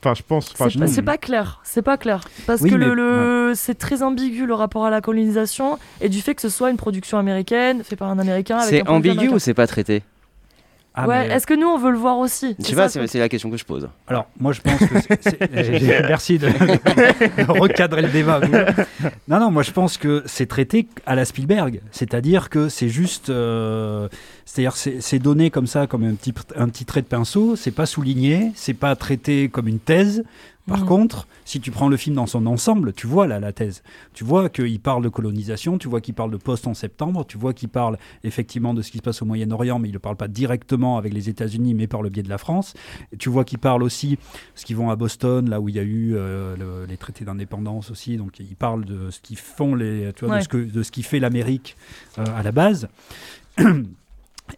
Enfin, 0.03 0.13
je 0.13 0.21
pense. 0.21 0.51
Enfin, 0.53 0.65
C'est 0.69 0.95
je- 0.95 1.01
pas, 1.01 1.17
clair, 1.17 1.59
c'est 1.63 1.81
pas 1.81 1.97
clair. 1.97 2.21
Parce 2.45 2.61
Oui, 2.61 2.69
que 2.69 2.75
mais- 2.75 2.85
le, 2.85 2.93
le- 2.93 3.53
c'est 3.55 3.75
très 3.75 4.03
ambigu 4.03 4.45
le 4.45 4.53
rapport 4.53 4.85
à 4.85 4.89
la 4.91 5.01
colonisation 5.01 5.79
et 6.01 6.09
du 6.09 6.21
fait 6.21 6.35
que 6.35 6.41
ce 6.41 6.49
soit 6.49 6.69
une 6.69 6.77
production 6.77 7.17
américaine, 7.17 7.83
fait 7.83 7.95
par 7.95 8.09
un 8.09 8.19
américain. 8.19 8.57
avec 8.57 8.69
C'est 8.69 8.87
ambigu 8.87 9.29
ou 9.29 9.39
c'est 9.39 9.53
pas 9.55 9.65
traité? 9.67 10.03
Ah, 10.99 11.07
Ouais, 11.07 11.27
mais- 11.27 11.35
est-ce 11.35 11.45
que 11.45 11.53
nous 11.53 11.67
on 11.67 11.77
veut 11.77 11.91
le 11.91 11.97
voir 11.97 12.17
aussi 12.17 12.55
Je 12.59 12.65
sais 12.65 12.75
pas, 12.75 12.89
c'est 12.89 13.19
la 13.19 13.29
question 13.29 13.51
que 13.51 13.57
je 13.57 13.63
pose. 13.65 13.87
Alors, 14.07 14.27
moi, 14.39 14.51
je 14.51 14.61
pense 14.61 14.79
que. 14.79 14.95
c'est- 15.21 15.51
Merci 16.07 16.39
de, 16.39 16.47
de 16.47 17.51
recadrer 17.51 18.01
le 18.01 18.09
débat. 18.09 18.41
Non, 19.27 19.39
non, 19.39 19.51
moi, 19.51 19.61
je 19.63 19.71
pense 19.71 19.97
que 19.97 20.23
c'est 20.25 20.47
traité 20.47 20.87
à 21.05 21.13
la 21.15 21.25
Spielberg. 21.25 21.81
C'est-à-dire 21.91 22.49
que 22.49 22.67
c'est 22.69 22.89
juste. 22.89 23.29
euh, 23.29 24.07
C'est-à-dire, 24.45 24.75
c'est 24.75 25.01
c'est 25.01 25.19
donné 25.19 25.51
comme 25.51 25.67
ça, 25.67 25.85
comme 25.87 26.03
un 26.03 26.15
petit, 26.15 26.33
un 26.55 26.67
petit 26.67 26.85
trait 26.85 27.01
de 27.01 27.07
pinceau. 27.07 27.55
C'est 27.55 27.71
pas 27.71 27.85
souligné. 27.85 28.51
C'est 28.55 28.73
pas 28.73 28.95
traité 28.95 29.49
comme 29.49 29.67
une 29.67 29.79
thèse. 29.79 30.23
Par 30.67 30.81
Mhm. 30.81 30.85
contre, 30.85 31.27
si 31.45 31.61
tu 31.61 31.71
prends 31.71 31.87
le 31.87 31.95
film 31.95 32.15
dans 32.17 32.25
son 32.25 32.45
ensemble, 32.45 32.91
tu 32.93 33.07
vois 33.07 33.25
là 33.25 33.39
la 33.39 33.53
thèse. 33.53 33.83
Tu 34.13 34.23
vois 34.25 34.49
qu'il 34.49 34.79
parle 34.81 35.01
de 35.03 35.07
colonisation, 35.09 35.77
tu 35.77 35.87
vois 35.87 36.01
qu'il 36.01 36.13
parle 36.13 36.29
de 36.31 36.35
post 36.37 36.67
en 36.67 36.73
septembre, 36.73 37.25
tu 37.25 37.37
vois 37.37 37.53
qu'il 37.53 37.69
parle 37.69 37.97
effectivement 38.23 38.73
de 38.73 38.81
ce 38.81 38.91
qui 38.91 38.97
se 38.97 39.01
passe 39.01 39.21
au 39.21 39.25
Moyen-Orient, 39.25 39.79
mais 39.79 39.87
il 39.87 39.93
ne 39.93 39.97
parle 39.97 40.17
pas 40.17 40.27
directement 40.27 40.97
avec 40.97 41.13
les 41.13 41.29
États-Unis, 41.29 41.73
mais 41.73 41.87
par 41.87 42.01
le 42.01 42.09
biais 42.09 42.23
de 42.23 42.29
la 42.29 42.37
France. 42.37 42.73
Et 43.13 43.17
tu 43.17 43.29
vois 43.29 43.45
qu'il 43.45 43.59
parle 43.59 43.81
aussi, 43.81 44.17
ce 44.55 44.65
qu'ils 44.65 44.75
vont 44.75 44.89
à 44.89 44.95
Boston, 44.97 45.49
là 45.49 45.61
où 45.61 45.69
il 45.69 45.75
y 45.75 45.79
a 45.79 45.83
eu 45.83 46.15
euh, 46.15 46.55
le- 46.57 46.85
les 46.85 46.97
traités 46.97 47.23
d'indépendance 47.23 47.89
aussi. 47.89 48.17
Donc 48.17 48.39
il 48.39 48.55
parle 48.57 48.83
de 48.83 49.09
ce 49.09 49.21
qu'ils 49.21 49.37
font, 49.37 49.73
les, 49.73 50.11
tu 50.15 50.25
vois, 50.25 50.33
Ouais. 50.35 50.39
de, 50.39 50.43
ce 50.43 50.49
que, 50.49 50.57
de 50.57 50.83
ce 50.83 50.91
qui 50.91 51.01
fait 51.03 51.19
l'Amérique 51.19 51.77
euh, 52.19 52.25
à 52.35 52.43
la 52.43 52.51
base. 52.51 52.89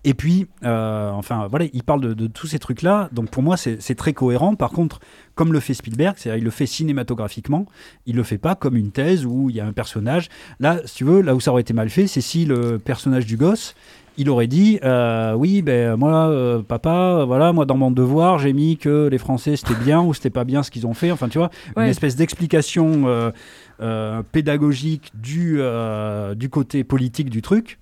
Et 0.04 0.14
puis, 0.14 0.48
euh, 0.64 1.12
enfin, 1.12 1.48
voilà, 1.50 1.66
il 1.74 1.84
parle 1.84 2.02
de, 2.02 2.14
de 2.14 2.28
tous 2.28 2.48
ces 2.48 2.60
trucs-là. 2.60 3.10
Donc, 3.12 3.30
pour 3.30 3.44
moi, 3.44 3.58
c'est 3.58 3.96
très 3.96 4.14
cohérent. 4.14 4.56
Par 4.56 4.72
contre, 4.72 5.00
comme 5.36 5.54
le 5.54 5.60
fait 5.60 5.74
Spielberg, 5.74 6.16
c'est-à-dire 6.18 6.40
il 6.40 6.44
le 6.44 6.52
fait 6.52 6.66
cinématographiquement, 6.66 7.66
il 8.06 8.16
le 8.16 8.24
fait 8.24 8.38
pas 8.38 8.56
comme 8.56 8.76
une 8.76 8.92
thèse 8.92 9.26
où 9.26 9.50
il 9.50 9.56
y 9.56 9.60
a 9.60 9.66
un 9.66 9.74
personnage. 9.74 10.30
Là, 10.60 10.80
si 10.86 10.96
tu 10.96 11.04
veux, 11.04 11.22
là 11.22 11.36
où 11.36 11.40
ça 11.40 11.52
aurait 11.52 11.62
été 11.62 11.74
mal 11.74 11.90
fait, 11.90 12.08
c'est 12.08 12.22
si 12.22 12.46
le 12.46 12.78
personnage 12.80 13.26
du 13.26 13.38
gosse, 13.38 13.76
il 14.18 14.30
aurait 14.30 14.48
dit, 14.48 14.80
euh, 14.84 15.34
oui, 15.34 15.62
ben 15.62 15.96
moi, 15.96 16.28
euh, 16.28 16.62
papa, 16.62 17.24
voilà, 17.26 17.54
moi 17.54 17.66
dans 17.66 17.78
mon 17.78 17.90
devoir, 17.90 18.38
j'ai 18.38 18.52
mis 18.52 18.76
que 18.76 19.08
les 19.08 19.18
Français 19.18 19.56
c'était 19.56 19.80
bien 19.82 20.02
ou 20.02 20.14
c'était 20.14 20.30
pas 20.30 20.44
bien 20.44 20.62
ce 20.62 20.72
qu'ils 20.72 20.86
ont 20.86 20.94
fait. 20.94 21.10
Enfin, 21.10 21.30
tu 21.30 21.38
vois, 21.38 21.50
une 21.78 21.84
espèce 21.84 22.18
d'explication 22.18 23.32
euh, 23.80 24.24
pédagogique 24.34 25.12
du, 25.14 25.62
du 26.36 26.50
côté 26.50 26.84
politique 26.84 27.30
du 27.30 27.42
truc. 27.42 27.80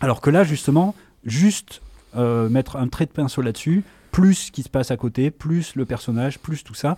Alors 0.00 0.20
que 0.20 0.30
là, 0.30 0.44
justement, 0.44 0.94
juste 1.26 1.82
euh, 2.16 2.48
mettre 2.48 2.76
un 2.76 2.88
trait 2.88 3.04
de 3.06 3.10
pinceau 3.10 3.42
là-dessus, 3.42 3.82
plus 4.10 4.34
ce 4.34 4.50
qui 4.52 4.62
se 4.62 4.70
passe 4.70 4.90
à 4.90 4.96
côté, 4.96 5.30
plus 5.30 5.74
le 5.76 5.84
personnage, 5.84 6.38
plus 6.38 6.64
tout 6.64 6.72
ça, 6.74 6.96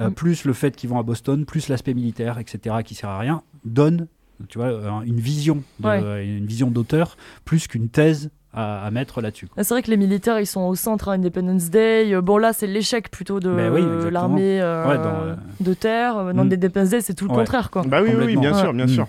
euh, 0.00 0.08
Mm. 0.10 0.14
plus 0.14 0.44
le 0.44 0.52
fait 0.52 0.74
qu'ils 0.74 0.90
vont 0.90 0.98
à 0.98 1.02
Boston, 1.04 1.44
plus 1.44 1.68
l'aspect 1.68 1.94
militaire, 1.94 2.38
etc., 2.40 2.76
qui 2.84 2.94
sert 2.96 3.08
à 3.10 3.18
rien, 3.20 3.42
donne, 3.64 4.08
tu 4.48 4.58
vois, 4.58 4.66
euh, 4.68 5.00
une 5.04 5.20
vision, 5.20 5.62
de- 5.78 5.86
Ouais. 5.86 6.26
une 6.26 6.46
vision 6.46 6.68
d'auteur, 6.70 7.16
plus 7.44 7.68
qu'une 7.68 7.88
thèse 7.88 8.30
à, 8.52 8.84
à 8.86 8.90
mettre 8.90 9.20
là-dessus. 9.20 9.48
C'est 9.58 9.68
vrai 9.68 9.82
que 9.82 9.90
les 9.90 9.96
militaires 9.98 10.40
ils 10.40 10.46
sont 10.46 10.62
au 10.62 10.74
centre 10.74 11.10
à 11.10 11.12
Independence 11.12 11.68
Day. 11.70 12.12
Euh, 12.14 12.22
Bon 12.22 12.38
là 12.38 12.52
c'est 12.54 12.66
l'échec 12.66 13.10
plutôt 13.10 13.38
de 13.38 13.54
Ben 13.54 13.70
oui, 13.70 14.10
l'armée 14.10 14.60
euh, 14.62 14.88
Ouais, 14.88 14.96
euh, 14.98 15.34
de 15.60 15.74
terre. 15.74 16.16
Euh, 16.16 16.32
Dans 16.32 16.44
Mm. 16.44 16.52
Independence 16.52 16.88
Day 16.90 17.00
c'est 17.02 17.12
tout 17.14 17.26
le 17.26 17.32
Ouais. 17.32 17.36
contraire 17.36 17.70
quoi. 17.70 17.82
Bah 17.86 18.00
oui, 18.02 18.10
oui, 18.16 18.34
bien 18.36 18.54
Ouais. 18.54 18.58
sûr, 18.60 18.72
bien 18.72 18.86
Mm. 18.86 18.88
sûr. 18.88 19.08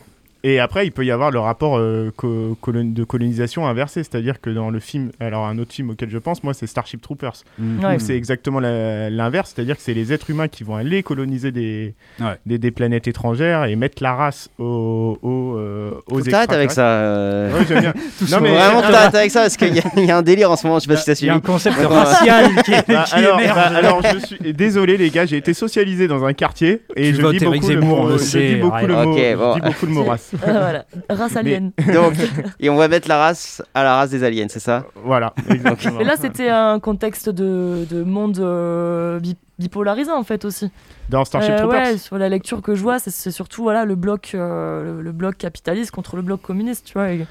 Et 0.50 0.60
après, 0.62 0.86
il 0.88 0.92
peut 0.94 1.04
y 1.04 1.12
avoir 1.12 1.30
le 1.30 1.40
rapport 1.40 1.78
euh, 1.78 2.10
co- 2.16 2.58
colon- 2.62 2.94
de 2.94 3.04
colonisation 3.04 3.68
inversé, 3.68 4.04
c'est-à-dire 4.04 4.40
que 4.40 4.50
dans 4.50 4.70
le 4.70 4.80
film, 4.80 5.12
alors 5.20 5.46
un 5.46 5.58
autre 5.58 5.74
film 5.74 5.90
auquel 5.90 6.10
je 6.10 6.18
pense, 6.18 6.42
moi, 6.42 6.54
c'est 6.54 6.68
Starship 6.68 7.02
Troopers. 7.02 7.34
Mm. 7.60 7.84
Ouais. 7.84 7.96
où 7.96 8.00
c'est 8.00 8.16
exactement 8.16 8.60
l'inverse, 8.62 9.52
c'est-à-dire 9.54 9.76
que 9.76 9.82
c'est 9.82 9.94
les 9.94 10.14
êtres 10.14 10.30
humains 10.30 10.48
qui 10.48 10.64
vont 10.64 10.76
aller 10.78 11.04
coloniser 11.04 11.52
des, 11.52 11.96
Ouais. 12.22 12.36
des, 12.46 12.58
des 12.60 12.72
planètes 12.72 13.08
étrangères 13.10 13.66
et 13.66 13.76
mettre 13.76 14.02
la 14.02 14.14
race 14.16 14.50
aux, 14.58 15.18
aux, 15.22 15.56
euh, 15.58 15.92
aux 16.10 16.22
t'arrêtes 16.22 16.54
avec 16.54 16.72
ça. 16.72 16.86
euh. 16.88 17.52
Ouais, 17.60 17.66
j'aime 17.68 17.82
bien. 17.82 17.94
non, 18.32 18.38
mais, 18.42 18.52
Vraiment, 18.56 18.82
t'arrêtes 18.82 19.16
avec 19.16 19.32
ça 19.32 19.42
parce 19.42 19.58
qu'il 19.58 19.76
y, 19.76 19.80
a- 19.80 19.92
il 19.98 20.06
y 20.06 20.12
a 20.12 20.18
un 20.18 20.22
délire 20.22 20.50
en 20.52 20.56
ce 20.56 20.66
moment. 20.66 20.80
Je 20.80 20.86
sais 20.86 20.94
pas 20.94 20.98
si 20.98 21.06
t'as 21.06 21.12
Il 21.14 21.26
y 21.26 21.30
a 21.30 21.34
suivi. 21.34 21.38
un 21.38 21.40
concept 21.42 21.76
racial 21.78 22.52
qui, 22.64 22.72
Bah, 22.88 23.04
qui 23.06 23.16
alors, 23.16 23.40
émerge. 23.40 23.56
bah, 23.56 23.72
alors, 23.76 24.02
je 24.14 24.26
suis 24.26 24.54
désolé 24.54 24.96
les 24.98 25.10
gars, 25.10 25.26
j'ai 25.26 25.38
été 25.38 25.54
socialisé 25.54 26.08
dans 26.08 26.24
un 26.24 26.32
quartier 26.34 26.82
et 26.96 27.10
Tu 27.12 27.16
je 27.22 27.28
dis 27.32 27.40
beaucoup 27.46 27.68
le 27.70 27.82
mot, 27.82 28.18
je 28.18 28.38
dis 28.38 28.56
beaucoup 28.56 29.86
le 29.86 29.92
mot 29.92 30.04
race. 30.06 30.32
Euh, 30.48 30.52
voilà, 30.52 30.86
race 31.10 31.32
Mais- 31.34 31.40
alien. 31.40 31.72
Donc, 31.94 32.14
et 32.60 32.70
on 32.70 32.76
va 32.76 32.88
mettre 32.88 33.08
la 33.08 33.18
race 33.18 33.62
à 33.74 33.84
la 33.84 33.96
race 33.98 34.10
des 34.12 34.24
aliens, 34.24 34.48
c'est 34.50 34.60
ça? 34.60 34.86
Voilà, 35.04 35.34
exactement. 35.50 35.98
Mais 36.00 36.04
là, 36.04 36.16
c'était 36.20 36.50
un 36.50 36.80
contexte 36.80 37.30
de, 37.30 37.86
de 37.90 38.04
monde 38.04 38.38
euh, 38.40 39.20
bi- 39.20 39.38
bipolarisé 39.60 40.12
en 40.12 40.24
fait 40.24 40.46
aussi. 40.46 40.70
Dans 41.10 41.24
Starship 41.26 41.52
Euh, 41.52 41.58
Troopers. 41.60 41.82
ouais, 41.88 41.98
sur 41.98 42.18
la 42.18 42.30
lecture 42.30 42.62
que 42.62 42.76
je 42.76 42.82
vois, 42.82 43.00
c'est- 43.00 43.12
c'est 43.12 43.32
surtout 43.32 43.64
voilà 43.64 43.86
le 43.86 43.96
bloc, 43.96 44.32
euh, 44.36 44.84
le, 44.98 45.02
le 45.02 45.12
bloc 45.12 45.38
capitaliste 45.38 45.92
contre 45.92 46.16
le 46.16 46.22
bloc 46.22 46.42
communiste, 46.42 46.86
tu 46.86 46.94
vois. 46.94 47.12
et- 47.12 47.26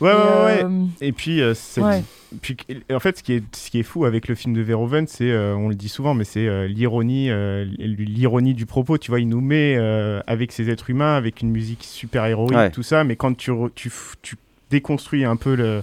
Ouais, 0.00 0.10
ouais, 0.12 0.16
et, 0.60 0.64
ouais. 0.64 0.64
euh, 0.64 0.84
Et 1.00 1.12
puis, 1.12 1.40
euh, 1.40 1.54
c'est- 1.54 1.80
Ouais. 1.82 2.02
puis, 2.40 2.56
en 2.92 3.00
fait, 3.00 3.18
ce 3.18 3.22
qui, 3.22 3.32
est, 3.34 3.56
ce 3.56 3.70
qui 3.70 3.80
est 3.80 3.82
fou 3.82 4.04
avec 4.04 4.28
le 4.28 4.34
film 4.34 4.54
de 4.54 4.60
Verhoeven, 4.60 5.06
c'est, 5.06 5.30
euh, 5.30 5.54
on 5.56 5.68
le 5.68 5.74
dit 5.74 5.88
souvent, 5.88 6.14
mais 6.14 6.24
c'est 6.24 6.46
euh, 6.46 6.66
l'ironie, 6.68 7.30
euh, 7.30 7.64
l'ironie 7.78 8.54
du 8.54 8.66
propos. 8.66 8.98
Tu 8.98 9.10
vois, 9.10 9.20
il 9.20 9.28
nous 9.28 9.40
met 9.40 9.76
euh, 9.76 10.20
avec 10.26 10.52
ces 10.52 10.70
êtres 10.70 10.90
humains, 10.90 11.14
avec 11.16 11.40
une 11.42 11.50
musique 11.50 11.82
super 11.84 12.24
héroïque, 12.26 12.56
Ouais. 12.56 12.70
tout 12.70 12.82
ça, 12.82 13.04
mais 13.04 13.16
quand 13.16 13.36
tu, 13.36 13.50
tu, 13.74 13.90
déconstruis 14.70 15.24
un 15.24 15.36
peu 15.36 15.54
le, 15.54 15.82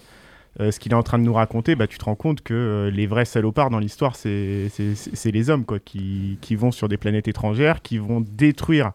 euh, 0.59 0.72
ce 0.72 0.80
qu'il 0.80 0.91
est 0.91 0.95
en 0.95 1.01
train 1.03 1.18
de 1.18 1.24
nous 1.24 1.34
raconter, 1.34 1.76
bah, 1.76 1.88
tu 1.88 1.97
te 1.97 2.05
rends 2.05 2.13
compte 2.16 2.41
que 2.41 2.53
euh, 2.53 2.91
les 2.91 3.07
vrais 3.07 3.26
salopards 3.26 3.72
dans 3.72 3.80
l'histoire, 3.80 4.16
c'est 4.16 4.70
c'est- 4.70 4.93
c'est- 4.95 5.16
c'est 5.16 5.32
les 5.32 5.49
hommes 5.49 5.66
quoi, 5.66 5.80
qui, 5.80 6.38
qui 6.41 6.55
vont 6.55 6.72
sur 6.72 6.88
des 6.88 6.97
planètes 6.97 7.28
étrangères, 7.28 7.82
qui 7.82 7.97
vont 7.97 8.22
détruire 8.22 8.91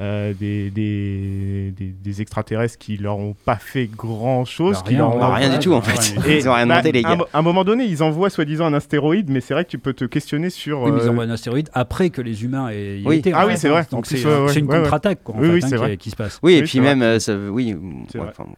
euh, 0.00 0.32
des, 0.32 0.70
des, 0.70 1.72
des- 1.76 1.94
des 2.02 2.20
extraterrestres 2.20 2.78
qui 2.78 2.96
leur 2.96 3.16
ont 3.18 3.34
pas 3.44 3.56
fait 3.56 3.86
grand 3.86 4.44
chose. 4.44 4.76
Bah, 4.78 4.82
qui 4.88 4.94
leur 4.96 5.14
ont- 5.14 5.18
Bah, 5.20 5.34
rien 5.34 5.48
du 5.50 5.58
tout, 5.58 5.72
en 5.72 5.80
fait. 5.82 6.16
ouais. 6.26 6.38
Ils 6.40 6.48
ont 6.48 6.52
rien 6.54 6.66
bah, 6.66 6.80
demandé, 6.80 6.92
les 6.92 7.04
à 7.04 7.10
un 7.10 7.16
gars. 7.16 7.24
À 7.32 7.38
un 7.38 7.42
moment 7.42 7.62
donné, 7.64 7.84
ils 7.84 8.02
envoient 8.02 8.28
soi-disant 8.30 8.66
un 8.66 8.74
astéroïde, 8.74 9.30
mais 9.30 9.40
c'est 9.40 9.54
vrai 9.54 9.64
que 9.64 9.70
tu 9.70 9.78
peux 9.78 9.92
te 9.92 10.04
questionner 10.04 10.50
sur. 10.50 10.82
Oui, 10.82 10.90
mais 10.92 11.00
ils 11.00 11.06
euh, 11.06 11.10
envoient 11.10 11.24
un 11.24 11.30
astéroïde 11.30 11.68
après 11.74 12.10
que 12.10 12.20
les 12.22 12.42
humains 12.44 12.70
aient 12.70 13.00
Oui. 13.04 13.18
été. 13.18 13.32
Ah 13.32 13.44
en 13.44 13.48
oui, 13.48 13.54
c'est 13.56 13.68
vrai. 13.68 13.82
hein. 13.82 13.86
Donc 13.90 14.06
plus, 14.06 14.16
c'est 14.18 14.26
ouais, 14.26 14.54
une 14.58 14.66
ouais, 14.66 14.78
contre-attaque 14.80 15.20
Oui, 15.28 15.60
hein, 15.62 15.68
qui, 15.68 15.74
vrai. 15.76 15.96
qui 15.96 16.10
se 16.10 16.16
passe. 16.16 16.40
Oui, 16.42 16.54
et 16.54 16.60
Oui, 16.60 16.62
puis 16.66 16.78
vrai. 16.80 16.88
même, 16.88 17.02
euh, 17.02 17.18
ça, 17.20 17.36
oui, 17.36 17.76
C'est 18.10 18.18
ouais, 18.18 18.24
vrai. 18.24 18.34
enfin, 18.36 18.50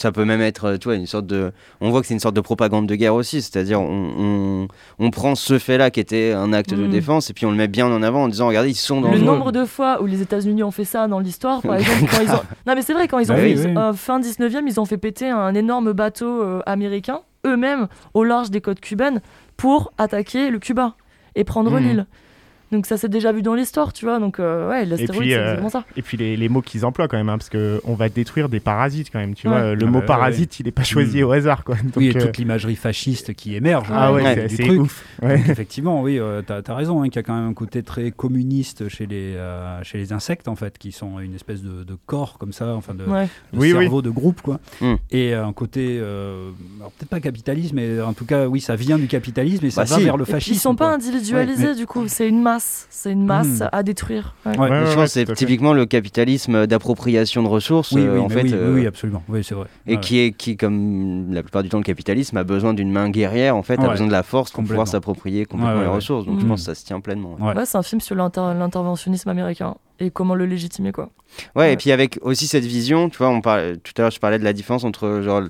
ça 0.00 0.12
peut 0.12 0.24
même 0.24 0.40
être, 0.40 0.64
euh, 0.64 0.76
tu 0.78 0.84
vois, 0.88 0.94
une 0.94 1.06
sorte 1.06 1.26
de. 1.26 1.52
On 1.82 1.90
voit 1.90 2.00
que 2.00 2.06
c'est 2.06 2.14
une 2.14 2.20
sorte 2.20 2.34
de 2.34 2.40
propagande 2.40 2.86
de 2.86 2.94
guerre 2.94 3.14
aussi, 3.14 3.42
c'est-à-dire 3.42 3.80
on, 3.82 4.12
on, 4.18 4.68
on 4.98 5.10
prend 5.10 5.34
ce 5.34 5.58
fait-là 5.58 5.90
qui 5.90 6.00
était 6.00 6.32
un 6.32 6.52
acte 6.54 6.72
de 6.72 6.86
Mm. 6.86 6.90
défense 6.90 7.28
et 7.28 7.34
puis 7.34 7.44
on 7.44 7.50
le 7.50 7.56
met 7.58 7.68
bien 7.68 7.86
en 7.86 8.02
avant 8.02 8.22
en 8.24 8.28
disant, 8.28 8.48
regardez, 8.48 8.70
ils 8.70 8.74
sont 8.74 9.00
dans 9.02 9.10
Le 9.10 9.18
le 9.18 9.24
nombre 9.24 9.52
de 9.52 9.64
fois 9.66 10.00
où 10.02 10.06
les 10.06 10.22
États-Unis 10.22 10.62
ont 10.62 10.70
fait 10.70 10.86
ça 10.86 11.06
dans 11.06 11.18
l'histoire, 11.20 11.60
par 11.60 11.74
exemple, 11.76 12.06
quand 12.10 12.22
ils 12.22 12.30
ont... 12.30 12.42
Non 12.66 12.74
mais 12.74 12.82
c'est 12.82 12.94
vrai, 12.94 13.08
quand 13.08 13.18
ils 13.18 13.30
ont 13.30 13.34
Bah 13.34 13.40
fait, 13.42 13.54
oui, 13.54 13.62
oui. 13.66 13.74
euh, 13.76 13.92
fin 13.92 14.18
19e, 14.20 14.62
ils 14.66 14.80
ont 14.80 14.86
fait 14.86 14.96
péter 14.98 15.28
un 15.28 15.54
énorme 15.54 15.92
bateau 15.92 16.42
euh, 16.42 16.60
américain, 16.64 17.20
eux-mêmes, 17.46 17.88
au 18.14 18.24
large 18.24 18.50
des 18.50 18.60
côtes 18.62 18.80
cubaines, 18.80 19.20
pour 19.58 19.92
attaquer 19.98 20.48
le 20.50 20.58
Cuba 20.58 20.94
et 21.34 21.44
prendre 21.44 21.72
Mhm. 21.72 21.78
l'île. 21.86 22.06
Donc 22.72 22.86
ça 22.86 22.96
s'est 22.96 23.08
déjà 23.08 23.32
vu 23.32 23.42
dans 23.42 23.54
l'histoire, 23.54 23.92
tu 23.92 24.04
vois, 24.04 24.20
donc 24.20 24.38
euh, 24.38 24.68
ouais, 24.68 24.84
l'astéroïde, 24.84 25.20
puis, 25.20 25.30
c'est 25.30 25.36
euh, 25.36 25.42
exactement 25.42 25.68
ça. 25.70 25.84
Et 25.96 26.02
puis 26.02 26.16
les, 26.16 26.36
les 26.36 26.48
mots 26.48 26.62
qu'ils 26.62 26.84
emploient 26.86 27.08
quand 27.08 27.16
même, 27.16 27.28
hein, 27.28 27.36
parce 27.38 27.50
qu'on 27.50 27.94
va 27.94 28.08
détruire 28.08 28.48
des 28.48 28.60
parasites 28.60 29.10
quand 29.12 29.18
même. 29.18 29.34
Tu 29.34 29.48
Ouais. 29.48 29.58
vois, 29.58 29.74
le 29.74 29.82
Ah 29.82 29.86
mot 29.86 29.92
bah 29.94 29.98
ouais, 30.00 30.06
parasite, 30.06 30.60
il 30.60 30.66
n'est 30.66 30.72
pas 30.72 30.84
choisi 30.84 31.20
Mm. 31.22 31.24
au 31.26 31.32
hasard. 31.32 31.64
Quoi. 31.64 31.74
Donc, 31.82 31.92
Oui, 31.96 32.08
et 32.08 32.16
euh, 32.16 32.20
toute 32.20 32.36
l'imagerie 32.38 32.76
fasciste 32.76 33.34
qui 33.34 33.56
émerge. 33.56 33.88
Ah 33.90 34.08
hein, 34.08 34.12
ouais, 34.12 34.46
c'est 34.48 34.70
ouf. 34.70 35.04
Ouais. 35.20 35.38
Donc, 35.38 35.48
effectivement, 35.48 36.00
oui, 36.02 36.18
euh, 36.20 36.42
t'as 36.46 36.60
as 36.64 36.74
raison, 36.74 37.02
hein, 37.02 37.06
qu'il 37.08 37.16
y 37.16 37.18
a 37.18 37.22
quand 37.24 37.34
même 37.34 37.48
un 37.48 37.54
côté 37.54 37.82
très 37.82 38.12
communiste 38.12 38.88
chez 38.88 39.06
les, 39.06 39.34
euh, 39.34 39.82
chez 39.82 39.98
les 39.98 40.12
insectes, 40.12 40.46
en 40.46 40.54
fait, 40.54 40.78
qui 40.78 40.92
sont 40.92 41.18
une 41.18 41.34
espèce 41.34 41.62
de, 41.62 41.82
de 41.82 41.96
corps 42.06 42.38
comme 42.38 42.52
ça, 42.52 42.74
enfin 42.76 42.94
de, 42.94 43.04
Ouais. 43.04 43.24
de 43.52 43.58
Oui, 43.58 43.72
oui. 43.72 43.80
cerveau 43.82 44.02
de 44.02 44.10
groupe, 44.10 44.42
quoi. 44.42 44.60
Mm. 44.80 44.94
Et 45.10 45.34
un 45.34 45.52
côté, 45.52 45.98
euh, 46.00 46.50
alors 46.78 46.92
peut-être 46.92 47.08
pas 47.10 47.20
capitalisme, 47.20 47.74
mais 47.76 48.00
en 48.00 48.12
tout 48.12 48.26
cas, 48.26 48.46
oui, 48.46 48.60
ça 48.60 48.76
vient 48.76 48.98
du 48.98 49.08
capitalisme 49.08 49.66
et 49.66 49.70
ça 49.70 49.82
Bah 49.82 49.88
va 49.90 49.96
si. 49.96 50.04
vers 50.04 50.16
le 50.16 50.22
Et 50.22 50.24
puis, 50.26 50.32
fascisme. 50.34 50.54
ils 50.54 50.58
sont 50.60 50.76
pas 50.76 50.86
quoi. 50.86 50.94
individualisés, 50.94 51.66
Ouais, 51.68 51.74
du 51.74 51.86
coup, 51.86 52.04
c'est 52.06 52.28
une 52.28 52.40
masse, 52.42 52.59
c'est 52.90 53.12
une 53.12 53.24
masse 53.24 53.60
Mhm. 53.60 53.68
à 53.72 53.82
détruire. 53.82 54.34
Ouais. 54.46 54.52
Ouais. 54.52 54.58
Ouais, 54.58 54.68
je 54.68 54.88
ouais, 54.90 54.94
pense 54.94 55.04
que 55.04 55.10
c'est 55.10 55.34
typiquement 55.34 55.72
le 55.72 55.86
capitalisme 55.86 56.66
d'appropriation 56.66 57.42
de 57.42 57.48
ressources, 57.48 57.92
Oui, 57.92 58.02
euh, 58.02 58.14
oui, 58.14 58.20
en 58.20 58.28
mais 58.28 58.34
fait, 58.34 58.42
oui, 58.42 58.52
euh, 58.54 58.72
oui, 58.74 58.80
oui, 58.80 58.86
absolument. 58.86 59.22
Oui, 59.28 59.42
c'est 59.44 59.54
vrai. 59.54 59.66
et 59.86 59.94
Ouais, 59.94 60.00
qui 60.00 60.18
est 60.20 60.32
qui, 60.32 60.56
comme 60.56 61.32
la 61.32 61.42
plupart 61.42 61.62
du 61.62 61.68
temps, 61.68 61.78
le 61.78 61.84
capitalisme 61.84 62.36
a 62.36 62.44
besoin 62.44 62.74
d'une 62.74 62.90
main 62.90 63.08
guerrière, 63.10 63.56
en 63.56 63.62
fait, 63.62 63.78
a 63.80 63.88
besoin 63.88 64.06
de 64.06 64.12
la 64.12 64.22
force 64.22 64.50
pour 64.52 64.64
pouvoir 64.64 64.86
s'approprier 64.88 65.44
complètement 65.46 65.70
Ouais, 65.72 65.78
ouais, 65.78 65.84
les 65.84 65.88
ouais. 65.90 65.94
ressources. 65.96 66.26
Donc 66.26 66.40
je 66.40 66.44
Mm. 66.44 66.48
pense 66.48 66.60
que 66.60 66.66
ça 66.66 66.74
se 66.74 66.84
tient 66.84 67.00
pleinement. 67.00 67.36
ouais. 67.38 67.48
Ouais. 67.48 67.56
Ouais, 67.56 67.66
c'est 67.66 67.78
un 67.78 67.82
film 67.82 68.00
sur 68.00 68.14
l'inter- 68.14 68.54
l'interventionnisme 68.58 69.28
américain 69.28 69.76
et 69.98 70.10
comment 70.10 70.34
le 70.34 70.46
légitimer, 70.46 70.92
quoi. 70.92 71.10
Ouais, 71.54 71.62
Ouais. 71.62 71.72
et 71.74 71.76
puis 71.76 71.92
avec 71.92 72.18
aussi 72.22 72.46
cette 72.46 72.64
vision, 72.64 73.08
tu 73.10 73.18
vois, 73.18 73.28
on 73.28 73.40
parlait, 73.40 73.76
tout 73.76 73.92
à 73.98 74.02
l'heure 74.02 74.10
je 74.10 74.18
parlais 74.20 74.38
de 74.38 74.44
la 74.44 74.52
différence 74.52 74.84
entre 74.84 75.20
genre 75.22 75.42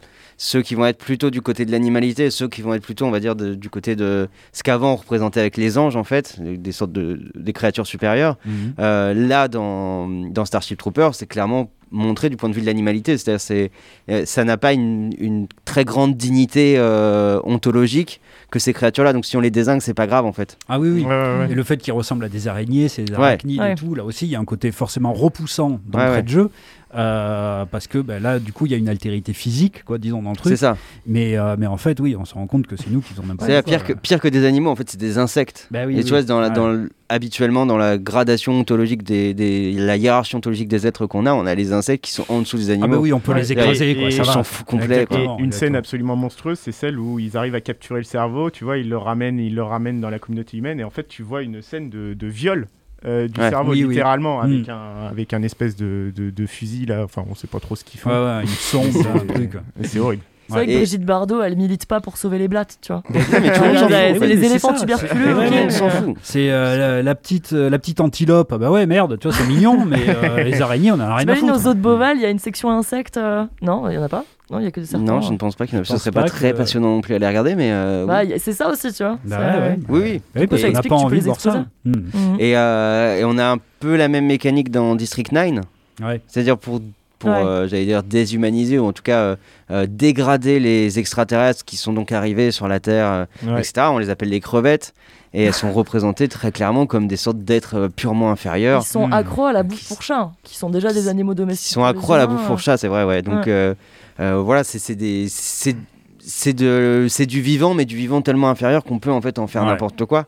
ceux 0.42 0.62
qui 0.62 0.74
vont 0.74 0.86
être 0.86 0.96
plutôt 0.96 1.28
du 1.28 1.42
côté 1.42 1.66
de 1.66 1.70
l'animalité 1.70 2.30
ceux 2.30 2.48
qui 2.48 2.62
vont 2.62 2.72
être 2.72 2.82
plutôt, 2.82 3.04
on 3.04 3.10
va 3.10 3.20
dire, 3.20 3.36
de- 3.36 3.54
du 3.54 3.68
côté 3.68 3.94
de 3.94 4.26
ce 4.54 4.62
qu'avant 4.62 4.94
on 4.94 4.96
représentait 4.96 5.38
avec 5.40 5.58
les 5.58 5.76
anges 5.76 5.96
en 5.96 6.04
fait, 6.04 6.40
des 6.40 6.56
des 6.56 6.72
sortes 6.72 6.92
de 6.92 7.20
des 7.34 7.52
créatures 7.52 7.86
supérieures. 7.86 8.38
Mhm. 8.46 8.72
Euh, 8.78 9.12
là, 9.12 9.48
dans, 9.48 10.08
dans 10.08 10.46
Starship 10.46 10.78
Troopers, 10.78 11.14
c'est 11.14 11.26
clairement 11.26 11.70
montré 11.92 12.30
du 12.30 12.36
point 12.38 12.48
de 12.48 12.54
vue 12.54 12.60
de 12.62 12.66
l'animalité, 12.66 13.18
c'est-à-dire 13.18 13.40
c'est 13.40 13.70
euh, 14.10 14.24
ça 14.24 14.44
n'a 14.44 14.56
pas 14.56 14.72
une, 14.72 15.10
une 15.18 15.46
très 15.66 15.84
grande 15.84 16.16
dignité 16.16 16.76
euh, 16.78 17.40
ontologique 17.44 18.20
que 18.50 18.58
ces 18.58 18.72
créatures-là. 18.72 19.12
Donc 19.12 19.26
si 19.26 19.36
on 19.36 19.40
les 19.40 19.50
désingue, 19.50 19.80
c'est 19.82 19.92
pas 19.92 20.06
grave 20.06 20.24
en 20.24 20.32
fait. 20.32 20.56
Ah 20.70 20.80
oui, 20.80 20.88
oui. 20.88 21.02
Ouais, 21.04 21.08
ouais, 21.10 21.38
ouais. 21.40 21.48
Et 21.50 21.54
le 21.54 21.62
fait 21.64 21.76
qu'ils 21.76 21.92
ressemblent 21.92 22.24
à 22.24 22.28
des 22.30 22.48
araignées, 22.48 22.88
ces 22.88 23.02
Ouais. 23.10 23.14
arachnides 23.16 23.60
Ouais. 23.60 23.72
et 23.72 23.74
tout, 23.74 23.94
là 23.94 24.04
aussi, 24.04 24.24
il 24.26 24.30
y 24.30 24.36
a 24.36 24.40
un 24.40 24.44
côté 24.46 24.72
forcément 24.72 25.12
repoussant 25.12 25.80
Ouais, 25.92 26.08
ouais. 26.08 26.22
de 26.22 26.28
jeu. 26.28 26.50
Euh, 26.94 27.64
parce 27.66 27.86
que 27.86 27.98
ben, 27.98 28.22
là, 28.22 28.38
du 28.38 28.52
coup, 28.52 28.66
il 28.66 28.72
y 28.72 28.74
a 28.74 28.78
une 28.78 28.88
altérité 28.88 29.32
physique, 29.32 29.84
quoi, 29.84 29.98
disons, 29.98 30.22
dans 30.22 30.30
le 30.30 30.36
C'est 30.36 30.42
truc. 30.42 30.56
ça. 30.58 30.76
Mais, 31.06 31.36
euh, 31.38 31.56
mais 31.58 31.66
en 31.66 31.76
fait, 31.76 32.00
oui, 32.00 32.16
on 32.16 32.24
se 32.24 32.34
rend 32.34 32.46
compte 32.46 32.66
que 32.66 32.76
c'est 32.76 32.90
nous 32.90 33.00
qui 33.00 33.12
faisons 33.14 33.24
même 33.26 33.36
pas. 33.36 33.46
c'est 33.46 33.62
pire 33.64 33.84
que 33.84 33.92
pire 33.92 34.20
que 34.20 34.28
des 34.28 34.44
animaux. 34.44 34.70
En 34.70 34.76
fait, 34.76 34.90
c'est 34.90 34.98
des 35.00 35.18
insectes. 35.18 35.68
Bah 35.70 35.80
oui, 35.86 35.94
et 35.94 35.98
oui. 35.98 36.04
tu 36.04 36.10
vois, 36.10 36.22
dans 36.22 36.40
la, 36.40 36.48
Ouais. 36.48 36.54
dans 36.54 36.68
le- 36.68 36.90
habituellement 37.08 37.66
dans 37.66 37.76
la 37.76 37.98
gradation 37.98 38.52
ontologique 38.60 39.02
des, 39.02 39.34
des- 39.34 39.72
la 39.72 39.96
hiérarchie 39.96 40.36
ontologique 40.36 40.68
des 40.68 40.86
êtres 40.86 41.06
qu'on 41.06 41.26
a, 41.26 41.32
on 41.34 41.44
a 41.46 41.54
les 41.56 41.72
insectes 41.72 42.04
qui 42.04 42.12
sont 42.12 42.24
en 42.28 42.40
dessous 42.40 42.56
des 42.58 42.70
Ah 42.70 42.74
animaux. 42.74 42.88
bah 42.88 42.98
oui, 42.98 43.12
on 43.12 43.18
peut 43.20 43.32
Ouais. 43.32 43.38
les 43.40 43.52
écraser, 43.52 43.90
Et- 43.90 43.96
quoi, 43.96 44.10
ça 44.10 44.24
s'en 44.24 44.42
foutent 44.44 44.66
complet, 44.66 44.86
quoi. 44.86 44.96
Et 44.96 45.00
Exactement, 45.22 45.38
une 45.38 45.52
scène 45.52 45.74
absolument 45.76 46.16
monstrueuse, 46.16 46.58
c'est 46.58 46.72
celle 46.72 46.98
où 46.98 47.18
ils 47.18 47.36
arrivent 47.36 47.54
à 47.56 47.60
capturer 47.60 47.98
le 48.00 48.04
cerveau, 48.04 48.50
tu 48.50 48.62
vois, 48.64 48.78
ils 48.78 48.88
le 48.88 48.96
ramènent, 48.96 49.38
ils 49.40 49.54
le 49.54 49.62
ramènent 49.62 50.00
dans 50.00 50.10
la 50.10 50.18
communauté 50.20 50.56
humaine, 50.56 50.78
et 50.80 50.84
en 50.84 50.90
fait, 50.90 51.08
tu 51.08 51.22
vois 51.24 51.42
une 51.42 51.62
scène 51.62 51.90
de, 51.90 52.14
de 52.14 52.26
viol 52.28 52.68
euh, 53.06 53.28
du 53.28 53.40
Ouais. 53.40 53.50
cerveau, 53.50 53.72
Oui, 53.72 53.84
oui. 53.84 53.94
littéralement, 53.94 54.40
avec, 54.40 54.66
Mm. 54.66 54.70
un, 54.70 55.06
avec 55.10 55.32
un 55.34 55.42
espèce 55.42 55.76
de, 55.76 56.12
de, 56.14 56.30
de 56.30 56.46
fusil, 56.46 56.86
là, 56.86 57.02
enfin, 57.04 57.24
on 57.30 57.34
sait 57.34 57.46
pas 57.46 57.60
trop 57.60 57.76
ce 57.76 57.84
qu'ils 57.84 58.00
font. 58.00 58.10
Ouais, 58.10 58.16
ouais, 58.36 58.42
une 58.42 58.48
sonde, 58.48 59.06
un 59.14 59.18
truc. 59.32 59.52
Et 59.80 59.84
C'est 59.88 59.98
horrible. 59.98 60.22
C'est 60.48 60.54
vrai 60.56 60.66
que 60.66 60.70
Et- 60.72 60.76
Brigitte 60.78 61.04
Bardot, 61.04 61.42
elle 61.42 61.54
milite 61.56 61.86
pas 61.86 62.00
pour 62.00 62.16
sauver 62.16 62.38
les 62.38 62.48
blattes, 62.48 62.78
tu 62.82 62.90
vois. 62.92 63.04
Mais 63.08 63.20
c'est 63.20 63.40
fait. 63.40 64.26
les 64.26 64.36
c'est 64.40 64.46
éléphants 64.46 64.74
ça, 64.74 64.80
tuberculeux, 64.80 65.34
monde 65.36 65.70
s'en 65.70 65.88
fout. 65.90 66.16
C'est 66.22 66.50
euh, 66.50 66.76
la, 66.96 67.02
la 67.04 67.14
petite, 67.14 67.52
euh, 67.52 67.70
la 67.70 67.78
petite 67.78 68.00
antilope. 68.00 68.52
Ah 68.52 68.58
bah 68.58 68.68
ouais, 68.68 68.84
merde, 68.84 69.16
tu 69.20 69.28
vois, 69.28 69.36
c'est 69.36 69.46
mignon, 69.46 69.84
mais 69.86 70.00
euh, 70.08 70.42
les 70.42 70.60
araignées, 70.60 70.90
on 70.90 70.94
en 70.96 71.00
a 71.00 71.06
rien 71.06 71.16
à 71.18 71.20
T'imagines 71.20 71.48
foutre. 71.50 71.66
aux 71.66 71.68
autres 71.68 71.78
Beauval, 71.80 72.16
il 72.16 72.22
y 72.22 72.26
a 72.26 72.30
une 72.30 72.40
section 72.40 72.68
insectes 72.72 73.16
euh, 73.16 73.44
Non, 73.62 73.88
il 73.88 73.94
y 73.94 73.98
en 73.98 74.02
a 74.02 74.08
pas? 74.08 74.24
Non, 74.50 74.58
il 74.58 74.64
y 74.64 74.66
a 74.66 74.70
que 74.72 74.80
des 74.80 74.86
serpents. 74.86 75.04
Non, 75.04 75.20
je 75.20 75.28
hein. 75.28 75.32
ne 75.32 75.36
pense 75.36 75.54
pas 75.54 75.64
a. 75.64 75.84
Ce 75.84 75.96
serait 75.96 76.10
pas 76.10 76.22
pas 76.22 76.28
très 76.28 76.52
que- 76.52 76.56
passionnant 76.56 76.88
non 76.90 77.00
plus 77.00 77.14
à 77.14 77.18
les 77.18 77.26
regarder, 77.26 77.54
mais. 77.54 77.70
euh, 77.72 78.04
Bah, 78.06 78.22
oui. 78.24 78.34
c'est 78.38 78.52
ça 78.52 78.68
aussi, 78.68 78.92
tu 78.92 79.02
vois. 79.04 79.18
Bah 79.24 79.36
C'est- 79.38 79.58
ouais, 79.60 79.66
ouais. 79.68 79.78
Oui, 79.88 80.00
oui. 80.00 80.22
Oui, 80.36 80.46
parce 80.48 80.60
qu'on 80.62 80.66
n'a 80.68 80.70
explique 80.72 80.90
pas 80.90 80.96
que 80.96 81.02
envie 81.02 81.14
les 81.16 81.20
de 81.20 81.26
voir 81.26 81.40
ça. 81.40 81.64
Hmm. 81.84 81.92
Mhm. 81.92 82.36
Et, 82.40 82.56
euh, 82.56 83.18
et 83.20 83.24
on 83.24 83.38
a 83.38 83.44
un 83.52 83.58
peu 83.78 83.96
la 83.96 84.08
même 84.08 84.26
mécanique 84.26 84.70
dans 84.70 84.96
District 84.96 85.30
9, 85.32 85.60
Ouais. 86.02 86.20
c'est-à-dire 86.26 86.58
pour, 86.58 86.80
pour 87.20 87.30
Ouais. 87.30 87.36
euh, 87.36 87.68
j'allais 87.68 87.84
dire, 87.86 88.02
déshumaniser 88.02 88.78
ou 88.78 88.86
en 88.86 88.92
tout 88.92 89.02
cas 89.04 89.18
euh, 89.18 89.36
euh, 89.70 89.86
dégrader 89.88 90.58
les 90.58 90.98
extraterrestres 90.98 91.64
qui 91.64 91.76
sont 91.76 91.92
donc 91.92 92.10
arrivés 92.12 92.50
sur 92.50 92.66
la 92.66 92.80
Terre, 92.80 93.06
euh, 93.06 93.24
Ouais. 93.54 93.60
etc. 93.60 93.86
On 93.90 93.98
les 93.98 94.10
appelle 94.10 94.30
les 94.30 94.40
crevettes 94.40 94.94
et 95.32 95.44
elles 95.44 95.52
sont 95.54 95.70
représentées 95.72 96.26
très 96.28 96.50
clairement 96.50 96.86
comme 96.86 97.06
des 97.06 97.16
sortes 97.16 97.38
d'êtres 97.38 97.88
purement 97.94 98.32
inférieurs 98.32 98.82
Ils 98.84 98.88
sont 98.90 99.06
Hmm. 99.08 99.12
accros 99.12 99.44
à 99.44 99.52
la 99.52 99.62
bouffe 99.62 99.86
pour 99.86 100.02
chat, 100.02 100.32
qui 100.42 100.56
sont 100.56 100.70
déjà 100.70 100.92
des 100.92 101.06
animaux 101.08 101.34
domestiques. 101.34 101.72
sont 101.72 101.80
pour 101.80 101.86
accros 101.88 102.14
à 102.14 102.18
la 102.18 102.26
bouffe 102.26 102.46
pour 102.46 102.58
chat, 102.58 102.76
c'est 102.78 102.88
vrai, 102.88 103.04
ouais. 103.04 103.22
Donc 103.22 103.46
Ouais. 103.46 103.74
Voilà, 104.20 104.64
c'est 104.64 104.78
c'est 104.78 104.94
des. 104.96 105.26
c'est- 105.28 105.76
C'est 106.22 106.52
de- 106.52 107.06
c'est 107.08 107.24
du 107.24 107.40
vivant, 107.40 107.72
mais 107.72 107.86
du 107.86 107.96
vivant 107.96 108.20
tellement 108.20 108.50
inférieur 108.50 108.84
qu'on 108.84 108.98
peut 108.98 109.10
en 109.10 109.22
fait 109.22 109.38
en 109.38 109.46
faire 109.46 109.62
Ouais. 109.62 109.68
n'importe 109.68 110.04
quoi. 110.04 110.26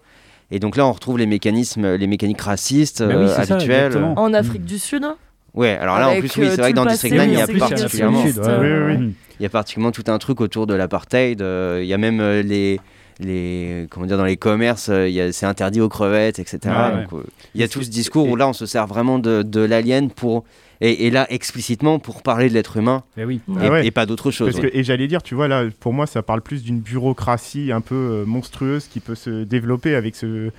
Et 0.51 0.59
donc 0.59 0.77
là, 0.77 0.87
on 0.87 0.93
retrouve 0.93 1.19
les 1.19 1.27
mécanismes, 1.27 1.95
les 1.97 2.07
mécaniques 2.07 2.41
racistes 2.41 3.03
Bah 3.03 3.15
oui, 3.15 3.25
euh, 3.25 3.29
ça, 3.29 3.43
habituelles. 3.55 4.03
En 4.17 4.33
Afrique 4.33 4.65
du 4.65 4.79
Sud, 4.79 5.05
Ouais, 5.55 5.77
alors 5.79 5.99
là, 5.99 6.09
en 6.09 6.19
plus, 6.19 6.35
oui, 6.39 6.47
euh, 6.47 6.51
c'est 6.55 6.61
vrai 6.63 6.71
que 6.71 6.77
dans 6.77 6.87
District 6.87 7.15
passé, 7.15 7.27
9, 7.31 7.35
il 7.51 7.55
y 7.55 7.57
a 7.57 7.59
particulièrement. 7.59 8.23
il 8.25 8.35
y 8.35 8.39
a 8.41 8.43
le 8.43 8.59
Ouais, 8.59 8.87
ouais, 8.87 8.97
ouais. 9.05 9.09
Il 9.39 9.43
y 9.43 9.47
a 9.47 9.51
particulièrement 9.51 9.93
tout 9.93 10.05
un 10.07 10.17
truc 10.19 10.41
autour 10.41 10.67
de 10.67 10.73
l'apartheid. 10.75 11.43
euh, 11.43 11.81
Il 11.83 11.87
y 11.89 11.93
a 11.95 11.99
même 11.99 12.21
euh, 12.21 12.43
les, 12.43 12.81
les, 13.21 13.87
comment 13.91 14.07
dire, 14.07 14.17
dans 14.17 14.25
les 14.25 14.39
commerces, 14.39 14.89
euh, 14.91 15.29
c'est 15.31 15.47
interdit 15.47 15.83
aux 15.83 15.91
crevettes, 15.91 16.39
etc. 16.39 16.59
Ouais, 16.65 16.73
euh, 17.19 17.23
il 17.55 17.61
y 17.61 17.65
a 17.65 17.69
tout 17.69 17.83
ce 17.83 17.91
discours 17.91 18.29
où 18.29 18.37
là, 18.37 18.49
on 18.49 18.55
se 18.55 18.65
sert 18.65 18.87
vraiment 18.87 19.19
de, 19.19 19.43
de 19.43 19.61
l'alien 19.61 20.11
pour, 20.11 20.45
et, 20.85 21.07
et 21.07 21.11
là, 21.11 21.27
explicitement, 21.31 22.01
pour 22.01 22.23
parler 22.23 22.49
de 22.49 22.55
l'être 22.55 22.77
humain 22.77 23.05
oui. 23.17 23.41
et, 23.49 23.53
Ah 23.61 23.71
ouais. 23.71 23.87
et 23.87 23.93
pas 23.93 24.05
d'autre 24.05 24.33
chose. 24.33 24.51
Parce 24.51 24.67
que, 24.67 24.77
et 24.77 24.83
j'allais 24.83 25.07
dire, 25.07 25.23
tu 25.23 25.37
vois, 25.37 25.47
là, 25.47 25.65
pour 25.79 25.93
moi, 25.93 26.09
ça 26.09 26.23
parle 26.23 26.43
plus 26.43 26.65
d'une 26.65 26.81
bureaucratie 26.81 27.71
un 27.71 27.81
peu 27.81 27.95
euh, 27.95 28.25
monstrueuse 28.27 28.89
qui 28.89 28.99
peut 28.99 29.15
se 29.15 29.45
développer 29.45 29.95
avec 29.95 30.17
ce 30.17 30.51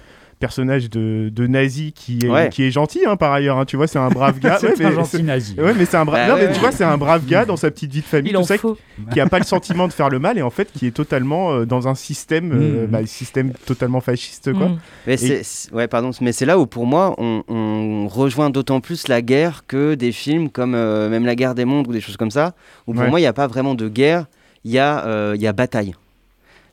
personnage 0.48 0.90
de, 0.90 1.30
de 1.32 1.48
nazi 1.48 1.94
qui 1.94 2.20
est, 2.24 2.28
Ouais. 2.30 2.50
qui 2.50 2.64
est 2.64 2.72
gentil 2.72 3.06
hein, 3.08 3.16
par 3.16 3.32
ailleurs. 3.32 3.58
hein, 3.58 3.64
tu 3.66 3.78
vois, 3.78 3.88
c'est 3.88 3.98
un 3.98 4.10
brave 4.10 4.40
gars. 4.40 4.58
C'est 4.60 4.68
Ouais, 4.78 4.86
un 4.86 4.90
mais 4.90 4.96
gentil 4.96 5.10
c'est- 5.18 5.24
nazi. 5.24 5.56
Ouais, 5.58 5.74
mais 5.74 5.86
c'est 5.86 5.96
un 5.96 6.04
brave. 6.04 6.28
Bah 6.28 6.34
non, 6.36 6.42
mais 6.42 6.52
tu 6.52 6.60
vois, 6.60 6.72
c'est 6.74 6.84
un 6.84 6.98
brave 6.98 7.26
gars 7.26 7.46
dans 7.46 7.56
sa 7.56 7.72
petite 7.72 7.94
vie 7.94 8.02
de 8.02 8.06
famille, 8.06 8.34
tout 8.34 8.44
ça, 8.44 8.58
faut. 8.58 8.78
qui 9.14 9.22
a 9.22 9.26
pas 9.28 9.40
le 9.40 9.46
sentiment 9.46 9.88
de 9.88 9.94
faire 9.94 10.10
le 10.10 10.20
mal 10.20 10.38
et 10.38 10.42
en 10.42 10.50
fait 10.50 10.70
qui 10.78 10.86
est 10.86 10.92
totalement 10.92 11.54
euh, 11.54 11.66
dans 11.66 11.88
un 11.88 11.96
système, 11.96 12.52
euh, 12.52 12.86
Mm. 12.88 12.92
bah, 12.92 13.06
système 13.06 13.54
totalement 13.66 14.02
fasciste 14.02 14.52
quoi. 14.54 14.68
Mm. 14.68 14.78
Mais 15.08 15.16
c'est, 15.18 15.44
c'est- 15.44 15.72
ouais, 15.74 15.88
pardon, 15.88 16.12
mais 16.20 16.34
c'est 16.34 16.46
là 16.46 16.60
où 16.60 16.66
pour 16.68 16.86
moi 16.86 17.16
on, 17.18 17.44
on 17.48 18.08
rejoint 18.10 18.50
d'autant 18.50 18.82
plus 18.82 19.08
la 19.08 19.22
guerre 19.22 19.64
que 19.66 19.96
des 19.96 20.12
films 20.12 20.50
comme 20.50 20.76
euh, 20.76 21.10
même 21.10 21.26
la 21.26 21.36
guerre 21.36 21.56
des 21.56 21.64
mondes 21.66 21.88
ou 21.88 21.94
des 21.94 22.02
choses 22.02 22.18
comme 22.18 22.32
ça, 22.32 22.54
où 22.88 22.94
pour 22.94 23.04
Ouais. 23.04 23.10
moi 23.10 23.20
il 23.20 23.24
n'y 23.24 23.28
a 23.28 23.34
pas 23.34 23.48
vraiment 23.48 23.76
de 23.76 23.88
guerre, 23.88 24.26
il 24.66 24.72
y, 24.72 24.80
a, 24.80 25.06
euh, 25.06 25.34
il 25.36 25.42
y 25.42 25.48
a 25.48 25.54
bataille. 25.54 25.94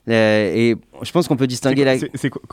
Euh, 0.09 0.51
et 0.55 0.75
je 1.03 1.11
pense 1.11 1.27
qu'on 1.27 1.37
peut 1.37 1.45
distinguer 1.47 1.83
la. 1.85 1.95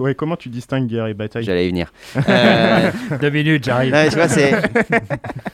Ouais, 0.01 0.14
comment 0.14 0.36
tu 0.36 0.49
distingues 0.51 0.86
guerre 0.86 1.07
et 1.07 1.14
bataille? 1.14 1.44
J'allais 1.44 1.66
y 1.66 1.70
venir. 1.70 1.92
Euh, 2.28 2.90
Deux 3.20 3.30
minutes, 3.30 3.64
j'arrive. 3.64 3.94
Euh, 3.94 4.09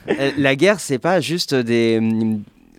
la 0.38 0.56
guerre, 0.56 0.80
c'est 0.80 0.98
pas 0.98 1.20
juste 1.20 1.54
des 1.54 2.00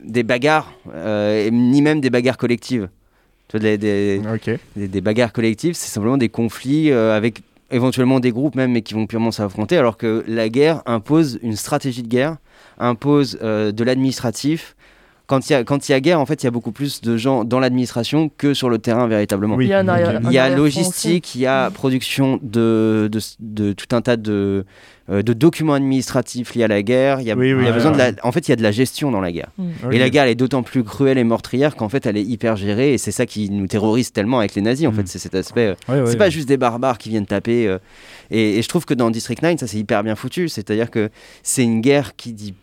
des 0.03 0.23
bagarres, 0.23 0.71
euh, 0.93 1.49
ni 1.51 1.81
même 1.81 1.99
des 2.01 2.09
bagarres 2.09 2.37
collectives. 2.37 2.89
Tu 3.47 3.57
vois, 3.57 3.59
des- 3.61 3.77
des, 3.77 4.21
Ok. 4.33 4.51
des, 4.75 4.87
des 4.87 5.01
bagarres 5.01 5.31
collectives, 5.33 5.73
c'est 5.75 5.89
simplement 5.91 6.17
des 6.17 6.29
conflits 6.29 6.91
euh, 6.91 7.15
avec 7.15 7.41
éventuellement 7.71 8.19
des 8.19 8.31
groupes 8.31 8.55
même, 8.55 8.71
mais 8.71 8.81
qui 8.83 8.93
vont 8.93 9.07
purement 9.07 9.31
s'affronter, 9.31 9.77
alors 9.77 9.97
que 9.97 10.23
la 10.27 10.49
guerre 10.49 10.81
impose 10.85 11.39
une 11.41 11.55
stratégie 11.55 12.03
de 12.03 12.07
guerre, 12.07 12.37
impose 12.79 13.39
euh, 13.41 13.71
de 13.71 13.83
l'administratif. 13.83 14.75
Quand 15.27 15.49
il 15.49 15.53
y, 15.53 15.55
a, 15.55 15.63
quand 15.63 15.89
il 15.89 15.91
y 15.91 15.95
a 15.95 15.99
guerre, 15.99 16.19
en 16.19 16.25
fait, 16.27 16.43
il 16.43 16.45
y 16.45 16.47
a 16.47 16.51
beaucoup 16.51 16.71
plus 16.71 17.01
de 17.01 17.17
gens 17.17 17.43
dans 17.43 17.59
l'administration 17.59 18.29
que 18.37 18.53
sur 18.53 18.69
le 18.69 18.77
terrain 18.77 19.07
véritablement. 19.07 19.55
Oui. 19.55 19.65
Il 19.65 19.69
y 19.69 19.73
a 19.73 19.79
arrière- 19.79 20.21
Il 20.23 20.31
y 20.53 20.55
logistique, 20.55 21.33
il 21.35 21.41
y 21.41 21.45
a 21.47 21.71
production 21.71 22.39
de, 22.43 23.09
de, 23.11 23.19
de 23.39 23.73
tout 23.73 23.95
un 23.95 24.01
tas 24.01 24.17
de, 24.17 24.65
euh, 25.09 25.23
de 25.23 25.33
documents 25.33 25.73
administratifs 25.73 26.53
liés 26.53 26.63
à 26.63 26.67
la 26.67 26.83
guerre. 26.83 27.21
Il 27.21 27.27
y 27.27 27.31
a, 27.31 27.35
Oui, 27.35 27.53
oui, 27.53 27.63
il 27.63 27.65
y 27.65 27.69
a 27.69 27.71
besoin 27.71 27.91
de 27.91 27.97
la, 27.97 28.09
ouais. 28.09 28.15
en 28.21 28.31
fait, 28.31 28.47
il 28.47 28.51
y 28.51 28.53
a 28.53 28.55
de 28.55 28.61
la 28.63 28.71
gestion 28.71 29.09
dans 29.09 29.21
la 29.21 29.31
guerre. 29.31 29.49
Mm. 29.57 29.69
Ok. 29.85 29.93
Et 29.93 29.97
la 29.97 30.09
guerre, 30.11 30.23
elle 30.25 30.29
est 30.29 30.35
d'autant 30.35 30.61
plus 30.61 30.83
cruelle 30.83 31.17
et 31.17 31.23
meurtrière 31.23 31.75
qu'en 31.75 31.89
fait, 31.89 32.05
elle 32.05 32.17
est 32.17 32.23
hyper 32.23 32.55
gérée. 32.55 32.93
Et 32.93 32.97
c'est 32.99 33.11
ça 33.11 33.25
qui 33.25 33.49
nous 33.49 33.65
terrorise 33.67 34.11
tellement 34.11 34.37
avec 34.39 34.53
les 34.53 34.61
nazis. 34.61 34.87
En 34.87 34.91
Mm. 34.91 34.95
fait, 34.95 35.07
c'est 35.07 35.19
cet 35.19 35.33
aspect. 35.33 35.67
euh, 35.67 35.75
Ouais, 35.91 36.01
ouais, 36.01 36.07
c'est 36.11 36.17
pas 36.17 36.25
ouais. 36.25 36.31
juste 36.31 36.47
des 36.47 36.57
barbares 36.57 36.97
qui 36.99 37.09
viennent 37.09 37.25
taper. 37.25 37.67
euh, 37.67 37.79
et, 38.29 38.59
et 38.59 38.61
je 38.61 38.67
trouve 38.69 38.85
que 38.85 38.93
dans 38.93 39.09
District 39.09 39.41
9, 39.41 39.59
ça 39.59 39.65
c'est 39.67 39.77
hyper 39.77 40.03
bien 40.03 40.15
foutu. 40.15 40.49
C'est-à-dire 40.49 40.91
que 40.91 41.09
c'est 41.41 41.63
une 41.63 41.81
guerre 41.81 42.15
qui 42.15 42.31
dit 42.33 42.53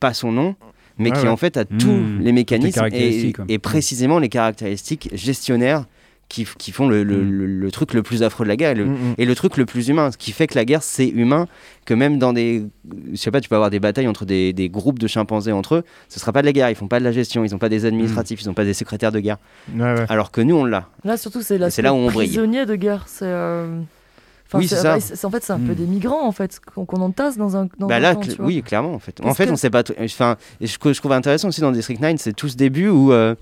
pas 0.00 0.14
son 0.14 0.32
nom, 0.32 0.54
mais 1.02 1.10
qui 1.10 1.22
ouais. 1.22 1.28
en 1.28 1.36
fait 1.36 1.56
a 1.56 1.64
Mmh. 1.64 1.78
tous 1.78 2.00
les 2.20 2.32
mécanismes 2.32 2.86
et, 2.92 3.32
et 3.48 3.58
précisément 3.58 4.18
les 4.18 4.28
caractéristiques 4.28 5.10
gestionnaires 5.12 5.84
qui, 6.28 6.46
qui 6.56 6.72
font 6.72 6.88
le, 6.88 7.02
le- 7.04 7.18
Mm. 7.24 7.30
le- 7.30 7.46
le 7.46 7.70
truc 7.70 7.92
le 7.92 8.02
plus 8.02 8.22
affreux 8.22 8.44
de 8.46 8.48
la 8.48 8.56
guerre. 8.56 8.70
et 8.70 8.74
le- 8.76 8.88
et 9.18 9.26
le 9.26 9.34
truc 9.34 9.58
le 9.58 9.66
plus 9.66 9.88
humain, 9.88 10.10
ce 10.10 10.16
qui 10.16 10.32
fait 10.32 10.46
que 10.46 10.54
la 10.54 10.64
guerre 10.64 10.82
c'est 10.82 11.06
humain, 11.08 11.46
que 11.84 11.92
même 11.92 12.18
dans 12.18 12.32
des, 12.32 12.64
je 13.12 13.16
sais 13.16 13.30
pas, 13.30 13.42
tu 13.42 13.50
peux 13.50 13.54
avoir 13.54 13.68
des 13.68 13.80
batailles 13.80 14.08
entre 14.08 14.24
des, 14.24 14.54
des 14.54 14.70
groupes 14.70 14.98
de 14.98 15.06
chimpanzés 15.08 15.52
entre 15.52 15.74
eux, 15.74 15.82
ce 16.08 16.18
sera 16.18 16.32
pas 16.32 16.40
de 16.40 16.46
la 16.46 16.52
guerre, 16.54 16.70
ils 16.70 16.74
font 16.76 16.88
pas 16.88 17.00
de 17.00 17.04
la 17.04 17.12
gestion, 17.12 17.44
ils 17.44 17.54
ont 17.54 17.58
pas 17.58 17.68
des 17.68 17.84
administratifs, 17.84 18.40
ils 18.40 18.48
ont 18.48 18.54
pas 18.54 18.64
des 18.64 18.72
secrétaires 18.72 19.12
de 19.12 19.20
guerre, 19.20 19.36
Ouais, 19.76 19.82
ouais. 19.82 20.06
alors 20.08 20.30
que 20.30 20.40
nous 20.40 20.56
on 20.56 20.64
l'a. 20.64 20.88
Là, 21.04 21.18
surtout, 21.18 21.42
c'est 21.42 21.58
là 21.58 21.92
où 21.92 21.96
on 21.96 22.06
brille. 22.10 22.28
prisonnier 22.28 22.64
de 22.64 22.76
guerre. 22.76 23.04
C'est. 23.08 23.26
euh, 23.26 23.80
enfin, 24.52 24.58
Oui, 24.58 24.68
c'est 24.68 24.76
ça. 24.76 24.96
En 25.26 25.30
fait, 25.30 25.42
c'est 25.42 25.52
un 25.52 25.58
peu 25.58 25.72
Mm. 25.72 25.76
des 25.76 25.86
migrants, 25.86 26.26
en 26.26 26.32
fait, 26.32 26.60
qu'on 26.74 27.00
entasse 27.00 27.36
dans 27.36 27.56
un. 27.56 27.68
Dans 27.78 27.86
Bah 27.86 27.96
un 27.96 28.00
là, 28.00 28.14
camp, 28.14 28.20
cl- 28.22 28.36
oui, 28.40 28.62
clairement 28.62 28.94
en 28.94 28.98
fait. 28.98 29.20
En 29.24 29.34
fait, 29.34 29.46
que- 29.46 29.50
on 29.52 29.56
sait 29.56 29.70
pas. 29.70 29.82
Enfin, 30.02 30.36
que 30.80 30.92
je 30.92 30.98
trouve 31.00 31.12
intéressant 31.12 31.48
aussi 31.48 31.60
dans 31.60 31.72
District 31.72 32.00
9, 32.00 32.16
c'est 32.18 32.32
tout 32.34 32.48
ce 32.48 32.56
début 32.56 32.88
où 32.88 33.12
euh, 33.12 33.34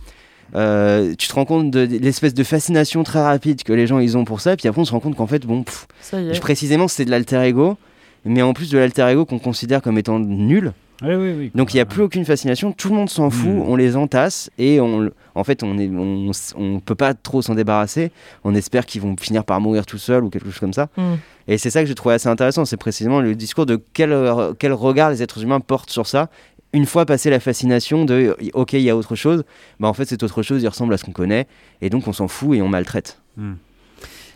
euh, 0.54 1.14
tu 1.18 1.28
te 1.28 1.34
rends 1.34 1.44
compte 1.44 1.70
de, 1.70 1.86
de 1.86 1.96
l'espèce 1.98 2.34
de 2.34 2.42
fascination 2.44 3.02
très 3.04 3.22
rapide 3.22 3.62
que 3.62 3.72
les 3.72 3.86
gens 3.86 3.98
ils 3.98 4.16
ont 4.16 4.24
pour 4.24 4.40
ça, 4.40 4.52
et 4.54 4.56
puis 4.56 4.66
après 4.68 4.80
on 4.80 4.84
se 4.84 4.92
rend 4.92 5.00
compte 5.00 5.16
qu'en 5.16 5.26
fait, 5.26 5.46
bon, 5.46 5.62
pff, 5.62 5.86
je- 6.12 6.40
précisément 6.40 6.88
c'est 6.88 7.04
de 7.04 7.10
l'alter 7.10 7.40
ego, 7.44 7.76
mais 8.24 8.42
en 8.42 8.52
plus 8.52 8.70
de 8.70 8.78
l'alter 8.78 9.08
ego 9.10 9.24
qu'on 9.24 9.38
considère 9.38 9.80
comme 9.82 9.96
étant 9.98 10.18
nul. 10.18 10.72
Oui. 11.02 11.50
Donc 11.54 11.72
il 11.72 11.76
n'y 11.78 11.80
a 11.80 11.86
plus 11.86 12.02
aucune 12.02 12.24
fascination, 12.24 12.72
tout 12.72 12.88
le 12.90 12.94
monde 12.94 13.08
s'en 13.10 13.30
fout, 13.30 13.48
Mm. 13.48 13.62
on 13.62 13.76
les 13.76 13.96
entasse 13.96 14.50
et 14.58 14.80
on, 14.80 15.10
en 15.34 15.44
fait 15.44 15.62
on 15.62 15.78
est, 15.78 15.88
on, 15.88 16.30
on 16.56 16.80
peut 16.80 16.94
pas 16.94 17.14
trop 17.14 17.40
s'en 17.42 17.54
débarrasser. 17.54 18.12
On 18.44 18.54
espère 18.54 18.84
qu'ils 18.86 19.00
vont 19.00 19.16
finir 19.18 19.44
par 19.44 19.60
mourir 19.60 19.86
tout 19.86 19.98
seuls 19.98 20.24
ou 20.24 20.30
quelque 20.30 20.46
chose 20.50 20.58
comme 20.60 20.72
ça. 20.74 20.88
Mm. 20.96 21.14
Et 21.48 21.58
c'est 21.58 21.70
ça 21.70 21.80
que 21.80 21.86
j'ai 21.86 21.94
trouvé 21.94 22.14
assez 22.14 22.28
intéressant, 22.28 22.64
c'est 22.64 22.76
précisément 22.76 23.20
le 23.20 23.34
discours 23.34 23.66
de 23.66 23.80
quel, 23.92 24.14
quel 24.58 24.72
regard 24.72 25.10
les 25.10 25.22
êtres 25.22 25.42
humains 25.42 25.60
portent 25.60 25.90
sur 25.90 26.06
ça. 26.06 26.28
Une 26.72 26.86
fois 26.86 27.04
passé 27.04 27.30
la 27.30 27.40
fascination 27.40 28.04
de 28.04 28.36
ok 28.54 28.74
il 28.74 28.82
y 28.82 28.90
a 28.90 28.96
autre 28.96 29.16
chose, 29.16 29.42
bah 29.80 29.88
en 29.88 29.92
fait 29.92 30.04
cette 30.04 30.22
autre 30.22 30.42
chose 30.42 30.62
il 30.62 30.68
ressemble 30.68 30.94
à 30.94 30.98
ce 30.98 31.04
qu'on 31.04 31.10
connaît 31.12 31.48
et 31.80 31.90
donc 31.90 32.06
on 32.06 32.12
s'en 32.12 32.28
fout 32.28 32.56
et 32.56 32.62
on 32.62 32.68
maltraite. 32.68 33.20
Hmm. 33.36 33.54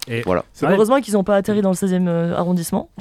Et 0.09 0.23
Voilà. 0.23 0.45
Heureusement 0.63 1.01
qu'ils 1.01 1.15
n'ont 1.15 1.25
pas 1.25 1.37
atterri 1.37 1.63
dans 1.63 1.71
le 1.71 1.77
16e 1.77 2.07
euh, 2.09 2.35
arrondissement. 2.35 2.91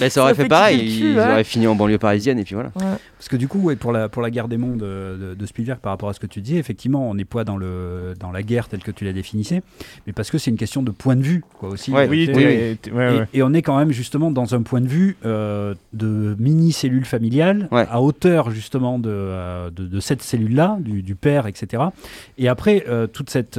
Bah, 0.00 0.10
ça 0.10 0.22
aurait 0.22 0.30
Ça 0.32 0.34
fait 0.36 0.42
fait 0.44 0.48
pareil, 0.48 0.98
ils 1.00 1.16
ouais. 1.16 1.20
auraient 1.30 1.44
fini 1.44 1.66
en 1.66 1.74
banlieue 1.74 1.98
parisienne 1.98 2.38
et 2.38 2.44
puis 2.44 2.54
voilà. 2.54 2.70
Ouais. 2.76 2.96
Parce 3.18 3.28
que 3.28 3.36
du 3.36 3.46
coup, 3.48 3.58
ouais, 3.60 3.76
pour, 3.76 3.92
la, 3.92 4.08
pour 4.08 4.20
la 4.22 4.30
guerre 4.30 4.48
des 4.48 4.56
mondes 4.56 4.82
euh, 4.82 5.30
de, 5.30 5.34
de 5.34 5.46
Spielberg, 5.46 5.78
par 5.78 5.92
rapport 5.92 6.08
à 6.08 6.12
ce 6.12 6.20
que 6.20 6.26
tu 6.26 6.40
dis, 6.40 6.56
effectivement, 6.58 7.08
on 7.08 7.14
n'est 7.14 7.24
pas 7.24 7.44
dans, 7.44 7.56
le, 7.56 8.14
dans 8.18 8.32
la 8.32 8.42
guerre 8.42 8.68
telle 8.68 8.82
que 8.82 8.90
tu 8.90 9.04
la 9.04 9.12
définissais, 9.12 9.62
mais 10.06 10.12
parce 10.12 10.30
que 10.30 10.38
c'est 10.38 10.50
une 10.50 10.56
question 10.56 10.82
de 10.82 10.90
point 10.90 11.14
de 11.16 11.22
vue, 11.22 11.44
quoi, 11.58 11.68
aussi. 11.70 11.92
Ouais, 11.92 12.06
euh, 12.06 12.74
Oui, 12.90 13.26
Et, 13.32 13.42
on 13.42 13.52
est 13.54 13.62
quand 13.62 13.78
même 13.78 13.92
justement 13.92 14.30
dans 14.30 14.54
un 14.54 14.62
point 14.62 14.80
de 14.80 14.88
vue 14.88 15.16
euh, 15.24 15.74
de 15.92 16.36
mini-cellule 16.38 17.04
familiale, 17.04 17.68
Ouais. 17.70 17.86
à 17.90 18.00
hauteur 18.00 18.50
justement 18.50 18.98
de, 18.98 19.08
euh, 19.10 19.70
de, 19.70 19.86
de 19.86 20.00
cette 20.00 20.22
cellule-là, 20.22 20.78
du, 20.80 21.02
du 21.02 21.14
père, 21.14 21.46
etc. 21.46 21.84
Et 22.38 22.48
après, 22.48 22.84
euh, 22.88 23.06
toute 23.06 23.30
cette... 23.30 23.58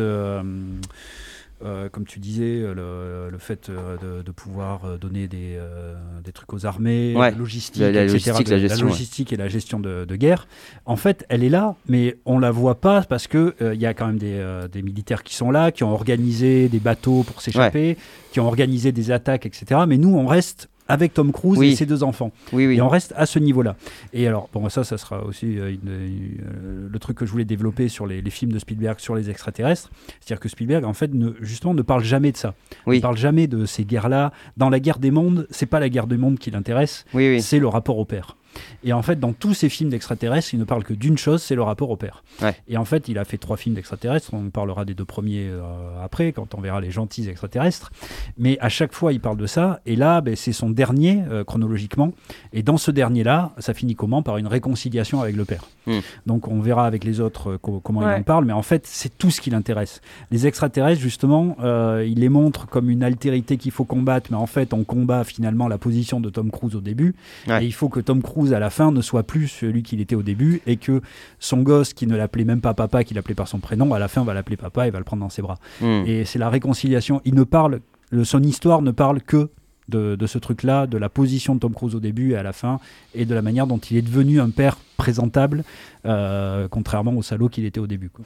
euh, 1.64 1.90
comme 1.90 2.06
tu 2.06 2.20
disais, 2.20 2.62
euh, 2.62 2.74
le, 2.74 3.32
le 3.32 3.38
fait 3.38 3.70
euh, 3.70 3.98
de, 4.20 4.22
de 4.24 4.32
pouvoir 4.32 4.98
donner 5.00 5.28
des, 5.28 5.56
euh, 5.58 5.96
des 6.24 6.32
trucs 6.32 6.52
aux 6.54 6.66
armées, 6.66 7.14
Ouais. 7.16 7.32
logistique, 7.34 7.82
La- 7.82 7.92
la 7.92 8.04
etc., 8.04 8.14
logistique, 8.32 8.48
la 8.50 8.60
gestion, 8.60 8.86
logistique 8.88 9.34
et 9.34 9.38
la 9.38 9.48
gestion 9.48 9.80
de, 9.80 10.06
de 10.06 10.16
guerre, 10.16 10.48
en 10.86 10.96
fait, 10.96 11.26
elle 11.30 11.44
est 11.44 11.50
là, 11.50 11.76
mais 11.88 12.18
on 12.26 12.40
la 12.40 12.52
voit 12.52 12.80
pas 12.82 13.02
parce 13.04 13.28
que 13.28 13.56
euh, 13.62 13.74
il 13.74 13.82
y 13.82 13.86
a 13.86 13.94
quand 13.94 14.08
même 14.08 14.18
des, 14.20 14.44
des 14.72 14.82
militaires 14.82 15.24
qui 15.24 15.36
sont 15.36 15.52
là, 15.52 15.72
qui 15.72 15.84
ont 15.84 15.92
organisé 15.94 16.68
des 16.70 16.80
bateaux 16.80 17.24
pour 17.24 17.42
s'échapper, 17.42 17.98
qui 18.32 18.40
ont 18.40 18.48
organisé 18.48 18.92
des 18.92 19.12
attaques, 19.12 19.46
etc. 19.46 19.82
Mais 19.88 19.98
nous, 19.98 20.16
on 20.16 20.26
reste 20.28 20.70
avec 20.88 21.14
Tom 21.14 21.32
Cruise 21.32 21.58
Oui. 21.60 21.70
et 21.72 21.76
ses 21.76 21.86
deux 21.86 22.04
enfants. 22.04 22.32
Oui, 22.52 22.68
oui. 22.68 22.76
Et 22.78 22.82
on 22.82 22.90
reste 22.90 23.14
à 23.16 23.26
ce 23.26 23.40
niveau-là. 23.40 23.76
Et 24.14 24.28
alors, 24.28 24.50
bon, 24.54 24.68
ça, 24.70 24.84
ça 24.84 24.98
sera 24.98 25.24
aussi 25.24 25.58
euh, 25.58 25.72
une- 25.72 25.80
euh, 25.90 26.88
le 26.92 27.00
truc 27.00 27.18
que 27.18 27.26
je 27.26 27.32
voulais 27.32 27.46
développer 27.46 27.88
sur 27.88 28.06
les, 28.06 28.22
les 28.22 28.30
films 28.30 28.52
de 28.52 28.60
Spielberg 28.60 29.00
sur 29.00 29.16
les 29.16 29.30
extraterrestres. 29.30 29.90
C'est-à-dire 30.20 30.40
que 30.42 30.50
Spielberg, 30.50 30.84
en 30.86 30.94
fait, 30.94 31.14
ne, 31.14 31.32
justement, 31.42 31.74
ne 31.74 31.82
parle 31.82 32.04
jamais 32.04 32.32
de 32.32 32.38
ça. 32.38 32.54
Il 32.92 33.02
parle 33.02 33.18
jamais 33.18 33.48
de 33.48 33.66
ces 33.66 33.86
guerres-là. 33.86 34.32
Dans 34.58 34.70
la 34.70 34.80
guerre 34.80 35.00
des 35.00 35.12
mondes, 35.12 35.48
c'est 35.50 35.66
pas 35.66 35.80
la 35.80 35.90
guerre 35.90 36.08
des 36.08 36.18
mondes 36.18 36.38
qui 36.40 36.52
l'intéresse, 36.52 37.06
c'est 37.40 37.60
le 37.60 37.68
rapport 37.68 37.98
au 37.98 38.06
père. 38.06 38.36
Et 38.84 38.94
en 38.94 39.02
fait, 39.02 39.20
dans 39.20 39.34
tous 39.34 39.54
ces 39.54 39.70
films 39.70 39.90
d'extraterrestres, 39.90 40.54
il 40.54 40.60
ne 40.60 40.66
parle 40.66 40.84
que 40.84 40.94
d'une 40.94 41.18
chose, 41.18 41.42
c'est 41.42 41.56
le 41.56 41.64
rapport 41.64 41.90
au 41.90 41.96
père. 41.96 42.24
Ouais. 42.42 42.56
Et 42.68 42.78
en 42.78 42.86
fait, 42.86 43.08
il 43.08 43.18
a 43.18 43.26
fait 43.26 43.38
trois 43.38 43.58
films 43.58 43.76
d'extraterrestres. 43.76 44.34
On 44.34 44.50
parlera 44.50 44.86
des 44.86 44.94
deux 44.94 45.06
premiers 45.06 45.48
euh, 45.50 45.62
après, 46.04 46.32
quand 46.34 46.54
on 46.56 46.62
verra 46.62 46.82
les 46.82 46.92
gentils 46.92 47.28
extraterrestres. 47.30 47.92
Mais 48.38 48.58
à 48.60 48.70
chaque 48.70 48.94
fois, 48.94 49.14
il 49.14 49.20
parle 49.20 49.38
de 49.38 49.46
ça. 49.48 49.80
Et 49.86 49.96
là, 49.96 50.22
ben, 50.22 50.36
c'est 50.36 50.54
son 50.54 50.70
dernier, 50.70 51.24
euh, 51.30 51.44
chronologiquement. 51.44 52.12
Et 52.52 52.64
dans 52.64 52.78
ce 52.78 52.92
dernier-là, 52.92 53.52
ça 53.60 53.74
finit 53.74 53.96
comment? 53.96 54.22
Par 54.22 54.38
une 54.38 54.48
réconciliation 54.48 55.22
avec 55.22 55.36
le 55.36 55.46
père. 55.46 55.66
Hmm. 55.88 56.00
Donc, 56.26 56.48
on 56.48 56.60
verra 56.60 56.86
avec 56.86 57.04
les 57.04 57.20
autres 57.20 57.52
euh, 57.52 57.58
co- 57.58 57.80
comment 57.80 58.02
il 58.02 58.14
en 58.14 58.24
parle. 58.24 58.46
Mais 58.46 58.54
en 58.54 58.62
fait, 58.62 58.86
c'est 58.86 59.18
tout 59.18 59.32
ce 59.32 59.42
qui 59.42 59.50
l'intéresse. 59.50 60.02
Les 60.32 60.48
extraterrestres, 60.48 61.02
justement, 61.02 61.56
euh, 61.62 62.06
il 62.08 62.20
les 62.20 62.30
montre 62.30 62.68
comme 62.68 62.90
une 62.90 63.04
altérité 63.04 63.58
qu'il 63.58 63.72
faut 63.72 63.86
combattre. 63.86 64.28
Mais 64.32 64.38
en 64.38 64.48
fait, 64.48 64.74
on 64.74 64.84
combat 64.84 65.24
finalement 65.24 65.68
la 65.68 65.78
position 65.78 66.20
de 66.20 66.30
Tom 66.30 66.52
Cruise 66.52 66.76
au 66.76 66.82
début. 66.82 67.16
Ouais. 67.48 67.64
Et 67.64 67.68
il 67.68 67.74
faut 67.74 67.90
que 67.90 68.00
Tom 68.00 68.22
Cruise, 68.22 68.43
à 68.52 68.60
la 68.60 68.70
fin, 68.70 68.92
ne 68.92 69.02
soit 69.02 69.24
plus 69.24 69.48
celui 69.48 69.84
qu'il 69.84 70.02
était 70.02 70.16
au 70.16 70.24
début 70.24 70.62
et 70.66 70.76
que 70.78 71.02
son 71.40 71.62
gosse, 71.62 71.94
qui 71.94 72.08
ne 72.08 72.16
l'appelait 72.18 72.44
même 72.44 72.60
pas 72.62 72.74
papa, 72.74 73.04
qui 73.04 73.14
l'appelait 73.14 73.36
par 73.36 73.48
son 73.48 73.60
prénom, 73.60 73.94
à 73.94 74.00
la 74.00 74.08
fin 74.08 74.24
va 74.24 74.34
l'appeler 74.34 74.58
papa 74.58 74.88
et 74.88 74.92
va 74.92 74.98
le 74.98 75.06
prendre 75.06 75.22
dans 75.22 75.30
ses 75.30 75.42
bras. 75.44 75.60
Hmm. 75.80 76.04
Et 76.08 76.26
c'est 76.26 76.40
la 76.40 76.50
réconciliation. 76.50 77.22
Il 77.24 77.36
ne 77.36 77.44
parle, 77.44 77.80
le- 78.10 78.24
son 78.26 78.42
histoire 78.44 78.82
ne 78.82 78.92
parle 78.92 79.22
que 79.22 79.50
de, 79.90 80.16
de 80.16 80.28
ce 80.28 80.38
truc-là, 80.40 80.88
de 80.88 80.98
la 80.98 81.10
position 81.10 81.56
de 81.56 81.60
Tom 81.60 81.74
Cruise 81.74 81.94
au 81.94 82.00
début 82.00 82.32
et 82.32 82.36
à 82.38 82.44
la 82.44 82.54
fin, 82.54 82.80
et 83.14 83.26
de 83.26 83.36
la 83.36 83.42
manière 83.42 83.68
dont 83.68 83.78
il 83.78 83.98
est 83.98 84.02
devenu 84.02 84.40
un 84.42 84.50
père 84.50 84.78
présentable, 84.98 85.64
euh, 86.06 86.68
contrairement 86.70 87.14
au 87.14 87.22
salaud 87.22 87.50
qu'il 87.50 87.66
était 87.66 87.80
au 87.80 87.88
début. 87.88 88.10
quoi. 88.10 88.26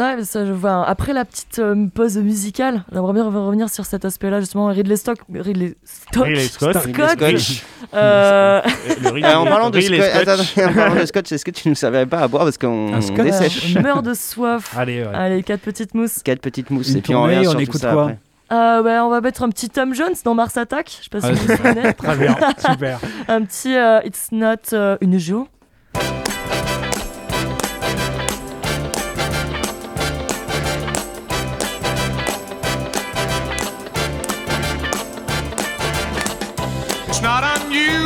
Ouais, 0.00 0.16
mais 0.16 0.24
ça, 0.24 0.46
je 0.46 0.52
vois. 0.52 0.86
Après 0.88 1.12
la 1.12 1.24
petite 1.26 1.58
euh, 1.58 1.86
pause 1.94 2.16
musicale, 2.16 2.84
j'aimerais 2.90 3.12
bien 3.12 3.24
revenir 3.24 3.68
sur 3.68 3.84
cet 3.84 4.04
aspect-là, 4.06 4.40
justement. 4.40 4.66
Ridley 4.68 4.96
Stock. 4.96 5.18
Ridley 5.32 5.74
Stock. 5.84 6.24
Ridley 6.24 6.48
Scott. 6.48 6.76
Ridley 6.76 7.38
Scott. 7.38 7.64
Euh, 7.94 8.62
Le 9.02 9.08
Ridley- 9.10 9.24
Euh, 9.30 9.34
en 9.36 9.44
parlant 9.44 9.70
de 9.70 9.76
Ridley 9.78 10.00
Scott. 10.00 10.28
attends, 10.28 10.70
en 10.70 10.72
parlant 10.74 11.00
de 11.00 11.06
scotch, 11.06 11.32
est-ce 11.32 11.44
que 11.44 11.50
tu 11.50 11.68
ne 11.68 11.74
savais 11.74 12.06
pas 12.06 12.20
à 12.20 12.28
boire 12.28 12.44
parce 12.44 12.56
qu'on 12.58 12.98
dessèche 12.98 13.76
on 13.76 13.82
meurt 13.82 14.04
de 14.04 14.14
soif. 14.14 14.74
Allez, 14.78 15.02
ouais. 15.02 15.14
Allez, 15.14 15.42
quatre 15.42 15.60
petites 15.60 15.94
mousses. 15.94 16.22
Quatre 16.22 16.40
petites 16.40 16.70
mousses 16.70 16.88
Une 16.90 16.98
et 16.98 17.02
puis 17.02 17.14
on 17.14 17.18
tournée, 17.18 17.36
revient 17.36 17.48
on 17.48 17.50
sur 17.50 17.58
tout 17.58 17.64
écoute 17.64 17.80
ça 17.80 17.92
quoi? 17.92 18.02
après. 18.04 18.18
Euh, 18.52 18.82
ouais, 18.82 18.98
on 18.98 19.10
va 19.10 19.20
mettre 19.20 19.42
un 19.42 19.48
petit 19.50 19.68
Tom 19.68 19.94
Jones 19.94 20.14
dans 20.24 20.34
Mars 20.34 20.56
Attack. 20.56 20.88
Je 20.98 21.04
sais 21.04 21.10
pas 21.10 21.20
si 21.20 21.26
Ah, 21.28 21.32
vous 21.32 21.46
vous 21.46 21.56
souvenez. 21.56 21.92
Très 21.94 22.16
bien, 22.16 22.36
super. 22.70 22.98
un 23.28 23.42
petit 23.44 23.76
euh, 23.76 24.00
It's 24.04 24.28
Not 24.32 24.72
euh, 24.72 24.96
une 25.00 25.18
joue. 25.18 25.46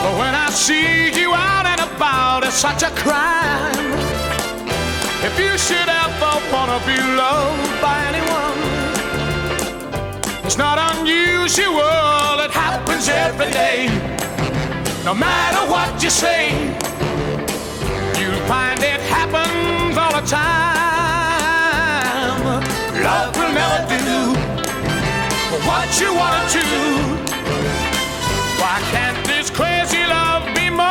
But 0.00 0.14
when 0.16 0.34
I 0.34 0.48
see 0.50 1.10
you 1.20 1.34
out 1.34 1.66
and 1.66 1.80
about, 1.80 2.44
it's 2.44 2.54
such 2.54 2.82
a 2.84 2.90
crime. 3.02 3.74
If 5.26 5.34
you 5.38 5.58
should 5.58 5.88
ever 6.04 6.32
wanna 6.52 6.78
be 6.86 6.96
loved 7.22 7.80
by 7.82 7.96
anyone, 8.10 8.58
it's 10.44 10.56
not 10.56 10.78
unusual, 10.92 12.38
it 12.46 12.52
happens 12.52 13.08
every 13.08 13.50
day. 13.50 13.90
No 15.04 15.14
matter 15.14 15.62
what 15.68 16.00
you 16.00 16.10
say, 16.10 16.52
you'll 18.18 18.46
find 18.46 18.78
it 18.80 19.00
happens 19.16 19.98
all 19.98 20.12
the 20.18 20.24
time. 20.26 21.18
Love 23.02 23.36
will 23.36 23.52
never 23.52 23.98
do 24.10 24.34
what 25.68 25.88
you 26.00 26.14
wanna 26.14 26.44
do. 26.52 26.66
Why 28.60 28.76
can't 28.92 29.27
this 29.48 29.56
crazy 29.56 30.04
love 30.06 30.44
be 30.54 30.70
mine? 30.70 30.88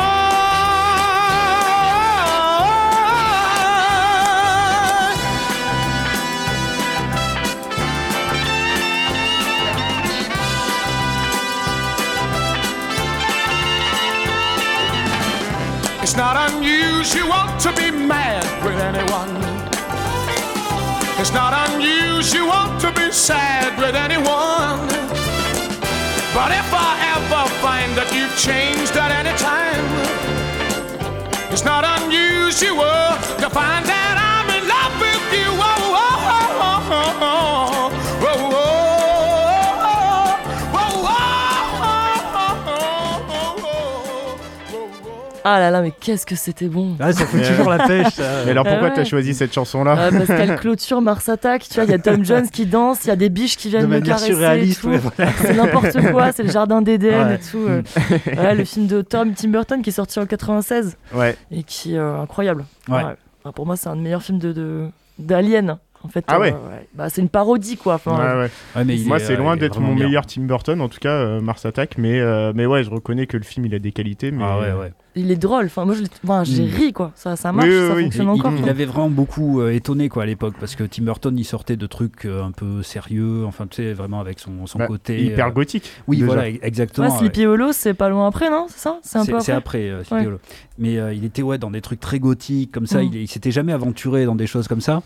It's 16.02 16.16
not 16.16 16.50
unusual 16.52 17.30
to 17.60 17.72
be 17.76 17.90
mad 17.90 18.44
with 18.64 18.78
anyone. 18.78 19.36
It's 21.20 21.32
not 21.32 21.52
unusual 21.70 22.78
to 22.80 22.92
be 22.92 23.12
sad 23.12 23.78
with 23.78 23.94
anyone. 23.94 24.88
But 26.34 26.52
if 26.52 26.72
I 26.72 26.92
ever 27.16 27.48
find 27.60 27.98
you've 27.98 28.07
changed 28.38 28.96
at 28.96 29.10
any 29.10 29.36
time, 29.36 29.84
it's 31.50 31.64
not 31.64 31.84
unusual 32.00 32.78
to 33.40 33.50
find 33.50 33.84
that 33.86 33.97
Ah 45.50 45.58
là 45.60 45.70
là, 45.70 45.80
mais 45.82 45.92
qu'est-ce 45.98 46.26
que 46.26 46.34
c'était 46.36 46.68
bon. 46.68 46.96
Ah, 47.00 47.12
ça 47.12 47.24
fout 47.24 47.40
Mais, 47.40 47.48
toujours 47.48 47.70
la 47.70 47.86
pêche. 47.86 48.12
ça. 48.14 48.22
Mais 48.44 48.50
alors 48.50 48.64
pourquoi 48.64 48.88
ouais. 48.88 48.94
t'as 48.94 49.04
choisi 49.04 49.32
cette 49.34 49.52
chanson-là 49.54 49.96
Ah, 49.98 50.08
parce 50.10 50.26
qu'elle 50.26 50.56
clôture 50.56 51.00
Mars 51.00 51.28
Attack, 51.28 51.66
tu 51.68 51.74
vois, 51.76 51.84
il 51.84 51.90
y 51.90 51.94
a 51.94 51.98
Tom 51.98 52.24
Jones 52.24 52.48
qui 52.50 52.66
danse, 52.66 53.04
il 53.04 53.08
y 53.08 53.10
a 53.10 53.16
des 53.16 53.28
biches 53.30 53.56
qui 53.56 53.68
de 53.70 53.78
viennent 53.78 53.88
me 53.88 54.00
caresser. 54.00 54.26
surréaliste. 54.26 54.80
tout. 54.82 54.88
ouais, 54.88 54.98
voilà. 54.98 55.32
C'est 55.40 55.54
n'importe 55.54 56.10
quoi, 56.12 56.32
c'est 56.32 56.42
le 56.42 56.50
jardin 56.50 56.82
d'Éden 56.82 57.28
Ouais. 57.28 57.34
et 57.36 57.38
tout. 57.38 57.66
euh. 57.66 57.82
Ouais, 58.36 58.54
le 58.54 58.64
film 58.64 58.86
de 58.86 59.00
Tom 59.02 59.32
Tim 59.32 59.48
Burton 59.48 59.80
qui 59.82 59.90
est 59.90 59.92
sorti 59.92 60.18
en 60.18 60.26
96 60.26 60.96
Ouais. 61.14 61.36
et 61.50 61.62
qui 61.62 61.94
est 61.94 61.98
euh, 61.98 62.20
incroyable. 62.20 62.64
Ouais. 62.88 63.02
Enfin, 63.44 63.52
pour 63.54 63.64
moi, 63.66 63.76
c'est 63.76 63.88
un 63.88 63.96
des 63.96 64.02
meilleurs 64.02 64.22
films 64.22 64.38
de, 64.38 64.52
de- 64.52 64.88
d'Alien. 65.18 65.78
En 66.04 66.08
fait, 66.08 66.24
Ah 66.28 66.38
ouais. 66.38 66.54
Bah, 66.94 67.08
c'est 67.10 67.20
une 67.20 67.28
parodie 67.28 67.76
quoi. 67.76 67.94
Enfin, 67.94 68.12
ouais, 68.16 68.40
ouais. 68.44 68.50
Ouais, 68.76 68.84
mais 68.84 68.96
il 68.96 69.06
Moi, 69.08 69.16
est, 69.16 69.20
c'est 69.20 69.34
euh, 69.34 69.36
loin 69.38 69.56
d'être 69.56 69.80
mon 69.80 69.94
bien. 69.94 70.06
meilleur 70.06 70.26
Tim 70.26 70.42
Burton, 70.42 70.80
en 70.80 70.88
tout 70.88 71.00
cas, 71.00 71.10
euh, 71.10 71.40
Mars 71.40 71.66
Attack. 71.66 71.96
Mais, 71.98 72.20
euh, 72.20 72.52
mais 72.54 72.66
ouais, 72.66 72.84
je 72.84 72.90
reconnais 72.90 73.26
que 73.26 73.36
le 73.36 73.42
film, 73.42 73.66
il 73.66 73.74
a 73.74 73.78
des 73.78 73.92
qualités. 73.92 74.30
Mais... 74.30 74.44
Ah 74.46 74.58
ouais, 74.60 74.72
ouais. 74.72 74.92
Il 75.16 75.32
est 75.32 75.36
drôle. 75.36 75.64
Enfin, 75.66 75.84
moi, 75.84 75.96
enfin, 76.22 76.44
j'ai 76.44 76.62
Mm. 76.66 76.74
ri 76.76 76.92
quoi. 76.92 77.10
Ça, 77.16 77.34
ça 77.34 77.50
marche, 77.50 77.66
Oui, 77.68 77.74
oui, 77.74 77.88
ça 77.88 77.94
oui. 77.94 78.02
fonctionne 78.04 78.26
Il, 78.26 78.38
encore. 78.40 78.52
il 78.56 78.68
avait 78.68 78.84
vraiment 78.84 79.10
beaucoup 79.10 79.60
euh, 79.60 79.70
étonné 79.72 80.08
quoi 80.08 80.22
à 80.22 80.26
l'époque 80.26 80.54
parce 80.60 80.76
que 80.76 80.84
Tim 80.84 81.02
Burton 81.02 81.36
il 81.36 81.44
sortait 81.44 81.76
de 81.76 81.86
trucs 81.86 82.24
euh, 82.24 82.44
un 82.44 82.52
peu 82.52 82.84
sérieux, 82.84 83.44
enfin 83.44 83.66
tu 83.66 83.76
sais 83.82 83.92
vraiment 83.94 84.20
avec 84.20 84.38
son, 84.38 84.66
son 84.66 84.78
Bah, 84.78 84.86
côté. 84.86 85.20
Hyper 85.24 85.48
euh, 85.48 85.50
gothique. 85.50 85.90
Oui, 86.06 86.18
déjà. 86.18 86.26
voilà, 86.32 86.48
exactement. 86.48 87.08
Ouais. 87.08 87.18
Sleepy 87.18 87.46
Hollow, 87.46 87.72
c'est 87.72 87.94
pas 87.94 88.08
loin 88.08 88.28
après, 88.28 88.48
non? 88.50 88.66
C'est 88.68 88.78
ça? 88.78 89.00
C'est 89.02 89.18
un 89.18 89.24
peu 89.26 89.26
C'est 89.26 89.32
après? 89.32 89.42
c'est 89.42 89.52
après, 89.52 89.78
euh, 89.90 90.04
Sleepy 90.04 90.14
Ouais. 90.22 90.26
Hollow. 90.28 90.40
Mais 90.78 90.98
euh, 90.98 91.12
il 91.12 91.24
était 91.24 91.42
ouais, 91.42 91.58
dans 91.58 91.72
des 91.72 91.80
trucs 91.80 91.98
très 92.00 92.20
gothiques, 92.20 92.70
comme 92.70 92.86
ça. 92.86 93.00
Mm. 93.02 93.06
Il, 93.12 93.14
il 93.16 93.28
s'était 93.28 93.50
jamais 93.50 93.72
aventuré 93.72 94.24
dans 94.24 94.36
des 94.36 94.46
choses 94.46 94.68
comme 94.68 94.80
ça. 94.82 95.02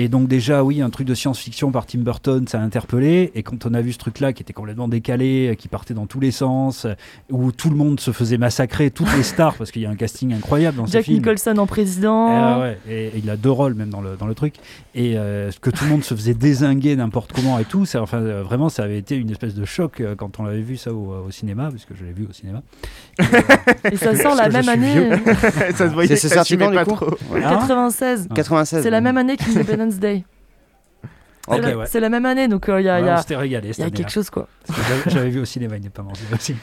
Et 0.00 0.08
donc, 0.08 0.28
déjà, 0.28 0.62
oui, 0.62 0.80
un 0.80 0.90
truc 0.90 1.08
de 1.08 1.14
science-fiction 1.14 1.72
par 1.72 1.84
Tim 1.84 1.98
Burton, 1.98 2.46
ça 2.46 2.60
a 2.60 2.62
interpellé. 2.62 3.32
Et 3.34 3.42
quand 3.42 3.66
on 3.66 3.74
a 3.74 3.80
vu 3.80 3.92
ce 3.92 3.98
truc-là 3.98 4.32
qui 4.32 4.44
était 4.44 4.52
complètement 4.52 4.86
décalé, 4.86 5.56
qui 5.58 5.66
partait 5.66 5.92
dans 5.92 6.06
tous 6.06 6.20
les 6.20 6.30
sens, 6.30 6.86
où 7.30 7.50
tout 7.50 7.68
le 7.68 7.74
monde 7.74 7.98
se 7.98 8.12
faisait 8.12 8.38
massacrer, 8.38 8.92
toutes 8.92 9.12
les 9.16 9.24
stars, 9.24 9.56
parce 9.56 9.72
qu'il 9.72 9.82
y 9.82 9.86
a 9.86 9.90
un 9.90 9.96
casting 9.96 10.32
incroyable 10.32 10.76
dans 10.76 10.86
ce 10.86 10.92
Jack 10.92 11.06
film. 11.06 11.18
Nicholson 11.18 11.58
en 11.58 11.66
président. 11.66 12.28
Ah 12.30 12.60
ouais, 12.60 12.78
et, 12.88 13.06
et 13.06 13.12
il 13.18 13.28
a 13.28 13.36
deux 13.36 13.50
rôles 13.50 13.74
même 13.74 13.90
dans 13.90 14.00
le, 14.00 14.14
dans 14.14 14.28
le 14.28 14.36
truc. 14.36 14.54
Et 14.94 15.14
euh, 15.16 15.50
que 15.60 15.70
tout 15.70 15.82
le 15.82 15.90
monde 15.90 16.04
se 16.04 16.14
faisait 16.14 16.34
désinguer 16.34 16.94
n'importe 16.94 17.32
comment 17.32 17.58
et 17.58 17.64
tout. 17.64 17.84
Ça, 17.84 18.00
enfin, 18.00 18.18
euh, 18.18 18.44
vraiment, 18.44 18.68
ça 18.68 18.84
avait 18.84 18.98
été 18.98 19.16
une 19.16 19.30
espèce 19.30 19.56
de 19.56 19.64
choc 19.64 20.00
euh, 20.00 20.14
quand 20.14 20.38
on 20.38 20.44
l'avait 20.44 20.60
vu 20.60 20.76
ça 20.76 20.92
au, 20.92 21.26
au 21.26 21.30
cinéma, 21.32 21.70
parce 21.72 21.84
que 21.84 21.96
je 21.96 22.04
l'ai 22.04 22.12
vu 22.12 22.24
au 22.30 22.32
cinéma. 22.32 22.62
Et, 23.90 23.96
ça 23.96 24.16
sort 24.16 24.34
la 24.34 24.48
même 24.48 24.68
année. 24.68 25.10
ça 25.74 25.88
se 25.88 25.92
voyait 25.94 26.16
C'est- 26.16 26.28
quand, 26.34 26.44
du 26.70 26.76
pas 26.76 26.84
coup 26.84 26.94
trop. 26.94 27.16
Ouais. 27.30 27.42
Hein 27.44 27.58
96. 27.60 28.28
96. 28.34 28.82
C'est 28.82 28.90
la 28.90 29.00
même 29.00 29.18
année 29.18 29.36
qu'Independence 29.36 29.96
Day. 29.96 30.24
C'est 31.50 31.60
la, 31.60 31.76
ouais. 31.76 31.84
c'est 31.88 32.00
la 32.00 32.08
même 32.08 32.26
année, 32.26 32.48
donc 32.48 32.68
euh, 32.68 32.80
il 32.80 32.84
y 32.84 32.88
a, 32.88 32.98
il 32.98 33.02
y 33.02 33.04
Ouais, 33.04 33.10
a- 33.10 33.14
on 33.18 33.20
s'était 33.20 33.36
régalé 33.36 33.68
il 33.68 33.70
y 33.70 33.74
cette 33.74 33.86
a 33.86 33.90
quelque 33.90 34.10
chose 34.10 34.30
quoi. 34.30 34.46
Que 35.04 35.10
j'avais- 35.10 35.30
vu 35.30 35.40
au 35.40 35.44
cinéma 35.44 35.76
Indépendance 35.76 36.18
Day 36.20 36.34
aussi. 36.36 36.54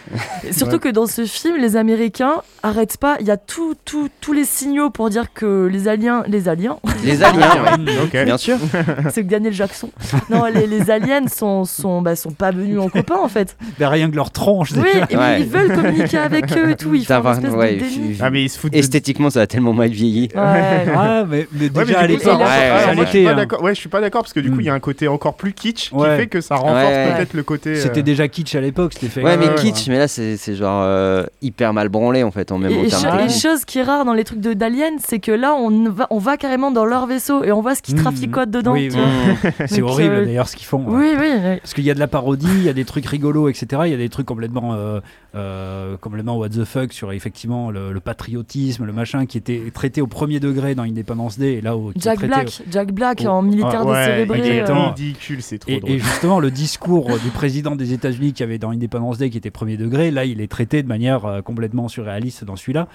Et 0.47 0.53
surtout 0.53 0.73
Ouais. 0.73 0.79
que 0.79 0.89
dans 0.89 1.07
ce 1.07 1.25
film, 1.25 1.57
les 1.59 1.75
Américains 1.75 2.41
arrêtent 2.63 2.97
pas. 2.97 3.17
Il 3.19 3.25
y 3.27 3.31
a 3.31 3.38
tout, 3.38 3.73
tout- 3.86 4.09
tous 4.21 4.33
les 4.33 4.45
signaux 4.45 4.89
pour 4.91 5.09
dire 5.09 5.33
que 5.33 5.67
les 5.71 5.88
aliens, 5.88 6.23
les 6.27 6.47
aliens, 6.47 6.77
Les 7.03 7.23
aliens, 7.23 7.49
ouais. 7.63 7.93
Ok. 8.03 8.25
bien 8.25 8.38
sûr. 8.38 8.57
c'est 9.11 9.23
que 9.23 9.29
Daniel 9.29 9.53
Jackson. 9.53 9.89
Non, 10.29 10.45
les, 10.45 10.67
les 10.67 10.91
aliens 10.91 11.27
sont, 11.27 11.65
sont, 11.65 12.01
bah, 12.01 12.15
sont 12.15 12.31
pas 12.31 12.51
venus 12.51 12.79
en 12.79 12.89
copain 12.89 13.15
en 13.17 13.27
fait. 13.27 13.57
Mais 13.79 13.86
rien 13.88 14.09
que 14.09 14.15
leur 14.15 14.31
tronche, 14.31 14.71
Oui, 14.75 14.83
et 15.09 15.17
Ouais. 15.17 15.41
ils 15.41 15.47
veulent 15.47 15.73
communiquer 15.73 16.17
avec 16.17 16.51
eux 16.55 16.69
et 16.71 16.75
tout. 16.75 16.93
Ils 16.93 17.05
font 17.05 17.21
une 17.23 17.31
espèce 17.31 17.51
ouais, 17.53 17.75
de 17.75 17.79
déni. 17.79 18.17
Ah, 18.21 18.29
mais 18.29 18.43
ils 18.43 18.49
se 18.49 18.59
foutent 18.59 18.73
de- 18.73 18.77
Esthétiquement, 18.77 19.29
ça 19.29 19.41
a 19.41 19.47
tellement 19.47 19.73
mal 19.73 19.89
vieilli. 19.89 20.29
Ouais. 20.36 20.86
Ah, 20.95 21.23
mais, 21.27 21.47
mais 21.51 21.65
Ouais, 21.65 21.69
mais 21.75 21.86
déjà 21.86 21.99
à 22.01 22.07
l'époque, 22.07 22.38
moi, 22.38 23.05
je 23.05 23.09
suis 23.09 23.23
pas 23.25 23.33
d'accord. 23.36 23.63
Ouais, 23.63 23.73
je 23.75 23.79
suis 23.79 23.89
pas 23.89 24.01
d'accord 24.01 24.21
parce 24.23 24.33
que 24.33 24.39
du 24.39 24.51
coup, 24.51 24.59
il 24.59 24.65
y 24.65 24.69
a 24.69 24.73
un 24.76 24.80
côté 24.80 25.07
encore 25.07 25.36
plus 25.36 25.53
kitsch 25.53 25.89
qui 25.89 25.95
Ouais. 25.95 26.17
fait 26.17 26.28
que 26.28 26.41
ça 26.41 26.55
renforce 26.55 26.84
Ouais. 26.86 27.13
peut-être 27.15 27.34
le 27.34 27.43
côté. 27.43 27.76
C'était 27.76 27.99
euh, 28.01 28.03
déjà 28.03 28.28
kitsch 28.28 28.53
à 28.55 28.61
l'époque, 28.61 28.93
c'était 28.93 29.07
fait. 29.07 29.23
Ouais, 29.23 29.38
mais 29.38 29.47
ouais, 29.49 29.55
kitsch, 29.55 29.88
mais 29.88 29.97
là, 29.97 30.07
c'est 30.07 30.38
c'est 30.38 30.55
genre 30.55 30.82
euh, 30.84 31.23
hyper 31.41 31.73
mal 31.73 31.89
branlé 31.89 32.23
en 32.23 32.32
fait, 32.32 32.51
en 32.51 32.57
même 32.57 32.71
Et, 32.71 32.86
et 32.86 32.88
termes 32.88 33.01
cho- 33.01 33.07
et 33.07 33.17
techniques. 33.23 33.41
chose 33.41 33.65
qui 33.65 33.80
est 33.80 33.84
rare 33.84 34.05
dans 34.05 34.13
les 34.13 34.23
trucs 34.23 34.41
de 34.41 34.53
d'aliens, 34.53 34.91
c'est 34.99 35.19
que 35.19 35.32
là, 35.32 35.53
on 35.55 35.89
va, 35.89 36.07
on 36.11 36.19
va 36.19 36.38
carrément 36.38 36.71
dans 36.71 36.86
leur 36.86 37.07
vaisseau 37.07 37.43
et 37.43 37.51
on 37.51 37.61
voit 37.61 37.76
ce 37.76 37.82
qu'ils 37.82 37.95
Mm. 37.95 38.01
traficotent 38.01 38.51
dedans. 38.51 38.73
Oui, 38.73 38.89
oui. 38.93 39.51
C'est 39.67 39.80
Donc, 39.82 39.89
horrible 39.89 40.15
euh, 40.15 40.26
d'ailleurs 40.26 40.47
ce 40.49 40.55
qu'ils 40.55 40.67
font. 40.67 40.84
ouais. 40.86 40.95
Oui, 40.95 41.15
oui. 41.19 41.28
oui. 41.43 41.57
Parce 41.61 41.73
qu'il 41.73 41.84
y 41.86 41.91
a 41.91 41.93
de 41.93 41.99
la 41.99 42.07
parodie, 42.07 42.47
il 42.49 42.63
y 42.63 42.69
a 42.69 42.73
des 42.73 42.86
trucs 42.86 43.05
rigolos, 43.05 43.49
etc. 43.49 43.84
Il 43.86 43.91
y 43.91 43.93
a 43.93 43.97
des 43.97 44.09
trucs 44.09 44.26
complètement, 44.28 44.73
euh, 44.73 44.99
euh, 45.36 45.97
complètement 45.97 46.38
what 46.38 46.49
the 46.49 46.63
fuck 46.65 46.93
sur 46.93 47.11
effectivement 47.11 47.71
le, 47.71 47.91
le 47.91 47.99
patriotisme, 47.99 48.86
le 48.86 48.93
machin 48.93 49.26
qui 49.26 49.38
était 49.38 49.61
traité 49.73 50.01
au 50.01 50.07
premier 50.07 50.39
degré 50.39 50.76
dans 50.76 50.84
Independence 50.84 51.38
Day 51.39 51.53
et 51.55 51.61
là 51.61 51.76
où 51.78 51.91
qui 51.91 51.99
est 51.99 52.01
Jack 52.01 52.19
Black, 52.26 52.61
Jack 52.71 52.91
Black 52.91 53.21
Oh. 53.26 53.30
en 53.30 53.41
militaire 53.41 53.86
ouais, 53.86 53.99
décérébré. 54.26 54.64
Exactement. 54.66 54.93
ridicule, 54.93 55.41
c'est 55.41 55.59
trop 55.59 55.72
Et, 55.72 55.80
drôle. 55.80 55.91
et 55.91 55.99
justement, 55.99 56.39
le 56.39 56.51
discours 56.51 57.07
du 57.20 57.30
président 57.30 57.76
des 57.76 57.93
États-Unis 57.93 58.34
qui 58.34 58.43
avait 58.43 58.57
dans 58.57 58.72
Independence 58.72 59.18
Day, 59.18 59.30
qui 59.30 59.38
était 59.38 59.51
premier 59.51 59.78
degré, 59.78 60.11
là, 60.11 60.26
il 60.26 60.41
est 60.41 60.47
traité 60.47 60.84
de 60.84 60.88
manière 60.88 61.26
euh, 61.26 61.41
complètement 61.41 61.88
surréaliste 61.88 62.43
dans 62.43 62.55
celui-là. 62.55 62.88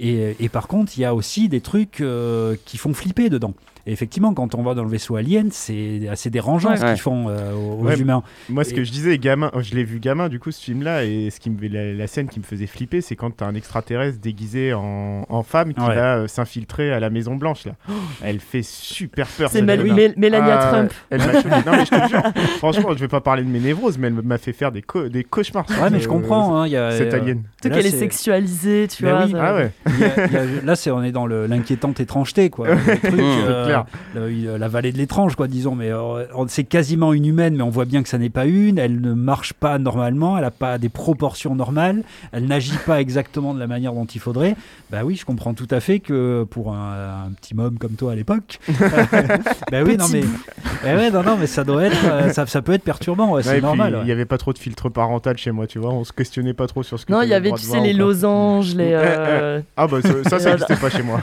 Et, 0.00 0.36
et 0.40 0.48
par 0.48 0.68
contre, 0.68 0.92
il 0.96 1.02
y 1.02 1.04
a 1.04 1.14
aussi 1.14 1.48
des 1.48 1.60
trucs 1.60 2.00
euh, 2.00 2.56
qui 2.64 2.78
font 2.78 2.94
flipper 2.94 3.28
dedans. 3.30 3.54
Et 3.88 3.92
effectivement, 3.92 4.34
quand 4.34 4.54
on 4.54 4.62
va 4.62 4.74
dans 4.74 4.82
le 4.84 4.90
vaisseau 4.90 5.16
alien, 5.16 5.48
c'est 5.50 6.08
assez 6.10 6.28
dérangeant 6.28 6.68
Ouais. 6.72 6.76
ce 6.76 6.84
qu'ils 6.84 7.00
font 7.00 7.30
euh, 7.30 7.54
aux, 7.54 7.80
aux 7.80 7.86
Ouais, 7.86 7.98
humains. 7.98 8.22
Moi, 8.50 8.62
ce 8.64 8.72
Et- 8.72 8.74
que 8.74 8.84
je 8.84 8.92
disais, 8.92 9.16
gamin, 9.16 9.50
je 9.60 9.74
l'ai 9.74 9.82
vu 9.82 9.98
gamin, 9.98 10.28
du 10.28 10.38
coup, 10.38 10.50
ce 10.50 10.62
film-là, 10.62 11.04
et 11.04 11.30
ce 11.30 11.40
qui 11.40 11.48
me, 11.48 11.56
la, 11.68 11.94
la 11.94 12.06
scène 12.06 12.28
qui 12.28 12.38
me 12.38 12.44
faisait 12.44 12.66
flipper, 12.66 13.00
c'est 13.00 13.16
quand 13.16 13.30
t'as 13.34 13.46
un 13.46 13.54
extraterrestre 13.54 14.20
déguisé 14.20 14.74
en, 14.74 15.24
en 15.26 15.42
femme 15.42 15.72
qui 15.72 15.80
Ouais. 15.80 15.94
va 15.94 16.16
euh, 16.18 16.28
s'infiltrer 16.28 16.92
à 16.92 17.00
la 17.00 17.08
Maison 17.08 17.36
Blanche, 17.36 17.64
là. 17.64 17.72
Elle 18.22 18.40
fait 18.40 18.62
super 18.62 19.26
peur. 19.26 19.48
C'est 19.48 19.58
cette 19.58 19.66
Mel- 19.66 19.80
nana. 19.80 19.94
Mel- 19.94 20.14
Melania 20.18 20.58
Ah, 20.60 20.68
Trump. 20.70 20.92
Elle 21.08 21.18
m'a. 21.20 21.32
Non, 21.32 21.72
mais 21.72 21.84
je 21.86 21.90
te 21.90 22.08
jure, 22.08 22.22
franchement, 22.58 22.88
je 22.94 22.98
vais 22.98 23.08
pas 23.08 23.22
parler 23.22 23.42
de 23.42 23.48
mes 23.48 23.60
névroses, 23.60 23.96
mais 23.96 24.08
elle 24.08 24.14
m'a 24.22 24.36
fait 24.36 24.52
faire 24.52 24.70
des, 24.70 24.82
co- 24.82 25.08
des 25.08 25.24
cauchemars. 25.24 25.64
Ouais, 25.82 25.88
mais 25.90 26.00
je 26.00 26.08
comprends. 26.08 26.58
hein, 26.60 26.66
il 26.66 26.72
y 26.72 26.76
a, 26.76 26.90
Cet 26.92 27.14
euh, 27.14 27.20
alien. 27.22 27.42
Là, 27.64 27.70
qu'elle 27.70 27.86
est 27.86 27.90
c'est- 27.90 27.98
sexualisée, 28.00 28.86
tu 28.88 29.02
Ben 29.02 29.16
vois. 29.16 29.24
oui. 29.24 29.32
Ah 29.40 29.54
ouais. 29.54 29.70
il 29.86 29.98
y 30.00 30.04
a- 30.04 30.26
il 30.26 30.32
y 30.32 30.36
a- 30.36 30.62
là, 30.62 30.76
c'est 30.76 30.90
on 30.90 31.02
est 31.02 31.12
dans 31.12 31.26
l'inquiétante 31.26 32.00
étrangeté, 32.00 32.50
quoi. 32.50 32.68
Le 32.74 32.98
truc, 32.98 33.20
euh, 33.20 33.77
dire, 33.84 33.86
le- 34.14 34.56
la 34.56 34.68
vallée 34.68 34.92
de 34.92 34.98
l'étrange, 34.98 35.34
quoi, 35.36 35.48
disons. 35.48 35.74
Mais 35.74 35.90
euh, 35.90 36.24
c'est 36.48 36.64
quasiment 36.64 37.12
une 37.12 37.26
humaine, 37.26 37.54
mais 37.56 37.62
on 37.62 37.70
voit 37.70 37.84
bien 37.84 38.02
que 38.02 38.08
ça 38.08 38.18
n'est 38.18 38.30
pas 38.30 38.46
une. 38.46 38.78
Elle 38.78 39.00
ne 39.00 39.12
marche 39.14 39.52
pas 39.52 39.78
normalement, 39.78 40.36
elle 40.36 40.44
n'a 40.44 40.50
pas 40.50 40.78
des 40.78 40.88
proportions 40.88 41.54
normales, 41.54 42.02
elle 42.32 42.46
n'agit 42.46 42.76
pas 42.86 43.00
exactement 43.00 43.54
de 43.54 43.58
la 43.60 43.66
manière 43.66 43.92
dont 43.92 44.04
il 44.06 44.20
faudrait. 44.20 44.56
Bah 44.90 45.00
oui, 45.04 45.16
je 45.16 45.24
comprends 45.24 45.54
tout 45.54 45.68
à 45.70 45.80
fait 45.80 46.00
que 46.00 46.44
pour 46.50 46.72
un, 46.74 47.26
un 47.26 47.30
petit 47.40 47.54
môme 47.54 47.78
comme 47.78 47.92
toi 47.92 48.12
à 48.12 48.14
l'époque, 48.14 48.58
bah 48.68 49.78
oui, 49.84 49.96
non 49.96 50.06
Petit 50.06 50.12
mais, 50.12 50.24
bah 50.82 50.94
ouais, 50.96 51.10
non, 51.10 51.22
non, 51.22 51.36
mais 51.38 51.46
ça 51.46 51.64
doit 51.64 51.84
être, 51.84 51.96
euh, 52.04 52.30
ça, 52.32 52.46
ça 52.46 52.62
peut 52.62 52.72
être 52.72 52.82
perturbant, 52.84 53.26
ouais, 53.28 53.34
Ouais, 53.38 53.42
c'est 53.42 53.60
normal. 53.60 53.92
Il 53.92 53.98
ouais. 53.98 54.04
n'y 54.06 54.12
avait 54.12 54.24
pas 54.24 54.38
trop 54.38 54.52
de 54.52 54.58
filtre 54.58 54.88
parental 54.88 55.36
chez 55.36 55.50
moi, 55.50 55.66
tu 55.66 55.78
vois. 55.78 55.90
On 55.92 56.04
se 56.04 56.12
questionnait 56.12 56.54
pas 56.54 56.66
trop 56.66 56.82
sur 56.82 56.98
ce 56.98 57.06
que 57.06 57.12
Non, 57.12 57.22
il 57.22 57.28
y 57.28 57.34
avait, 57.34 57.52
tu 57.52 57.62
sais, 57.62 57.80
les 57.80 57.92
losanges, 57.92 58.74
les. 58.74 58.90
euh, 58.94 59.60
Ah 59.76 59.86
bah 59.86 59.98
ça, 60.02 60.24
ça, 60.24 60.38
ça 60.38 60.50
n'existait 60.50 60.76
pas 60.76 60.90
chez 60.90 61.02
moi. 61.02 61.20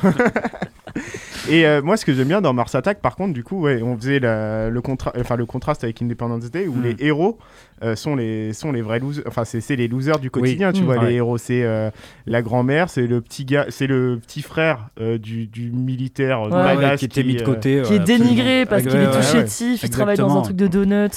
Et 1.50 1.66
euh, 1.68 1.82
moi, 1.84 1.96
ce 1.96 2.06
que 2.06 2.14
j'aime 2.14 2.28
bien 2.28 2.41
dans 2.41 2.54
Mars 2.54 2.74
Attack, 2.74 3.02
par 3.02 3.16
contre, 3.16 3.34
du 3.34 3.43
coup, 3.43 3.62
ouais, 3.62 3.82
on 3.84 3.96
faisait 3.96 4.20
la- 4.20 4.70
le, 4.70 4.82
contra 4.82 5.12
enfin, 5.20 5.36
le 5.36 5.46
contraste 5.46 5.84
avec 5.84 6.02
Independence 6.02 6.50
Day, 6.50 6.68
où 6.68 6.74
Mm. 6.74 6.84
les 6.84 6.96
héros 7.06 7.38
euh, 7.84 7.95
sont, 7.95 8.15
les, 8.15 8.53
sont 8.53 8.71
les 8.71 8.82
vrais 8.82 8.99
losers. 8.99 9.23
Enfin, 9.28 9.43
c'est 9.45 9.59
c'est 9.61 9.76
les 9.76 9.88
losers 9.88 10.19
du 10.19 10.32
quotidien, 10.32 10.71
tu 10.71 10.84
vois. 10.84 10.97
Ouais. 10.97 11.09
Les 11.09 11.15
héros, 11.15 11.38
c'est 11.38 11.63
euh, 11.63 11.89
la 12.26 12.41
grand-mère, 12.41 12.89
c'est 12.89 13.05
le 13.05 13.19
petit 13.21 13.43
gars, 13.45 13.65
c'est 13.69 13.88
le 13.88 14.17
petit 14.26 14.41
frère 14.41 14.88
euh, 15.01 15.17
du, 15.17 15.47
du 15.47 15.71
militaire 15.71 16.43
euh, 16.43 16.49
Ouais, 16.49 16.55
Ouais, 16.55 16.76
badass 16.76 16.99
qui 16.99 17.05
était 17.05 17.23
mis 17.23 17.36
de 17.36 17.41
euh, 17.41 17.45
côté. 17.45 17.82
qui 17.84 17.91
ouais, 17.91 17.97
est 17.97 17.99
absolument. 17.99 18.26
dénigré 18.26 18.65
parce 18.65 18.84
Ouais, 18.84 18.89
qu'il 18.91 18.99
est 18.99 19.05
ouais, 19.05 19.11
tout 19.11 19.17
ouais. 19.17 19.23
chétif, 19.23 19.84
il 19.84 19.89
travaille 19.89 20.17
dans 20.17 20.38
un 20.38 20.41
truc 20.41 20.55
de 20.55 20.67
donuts. 20.67 21.09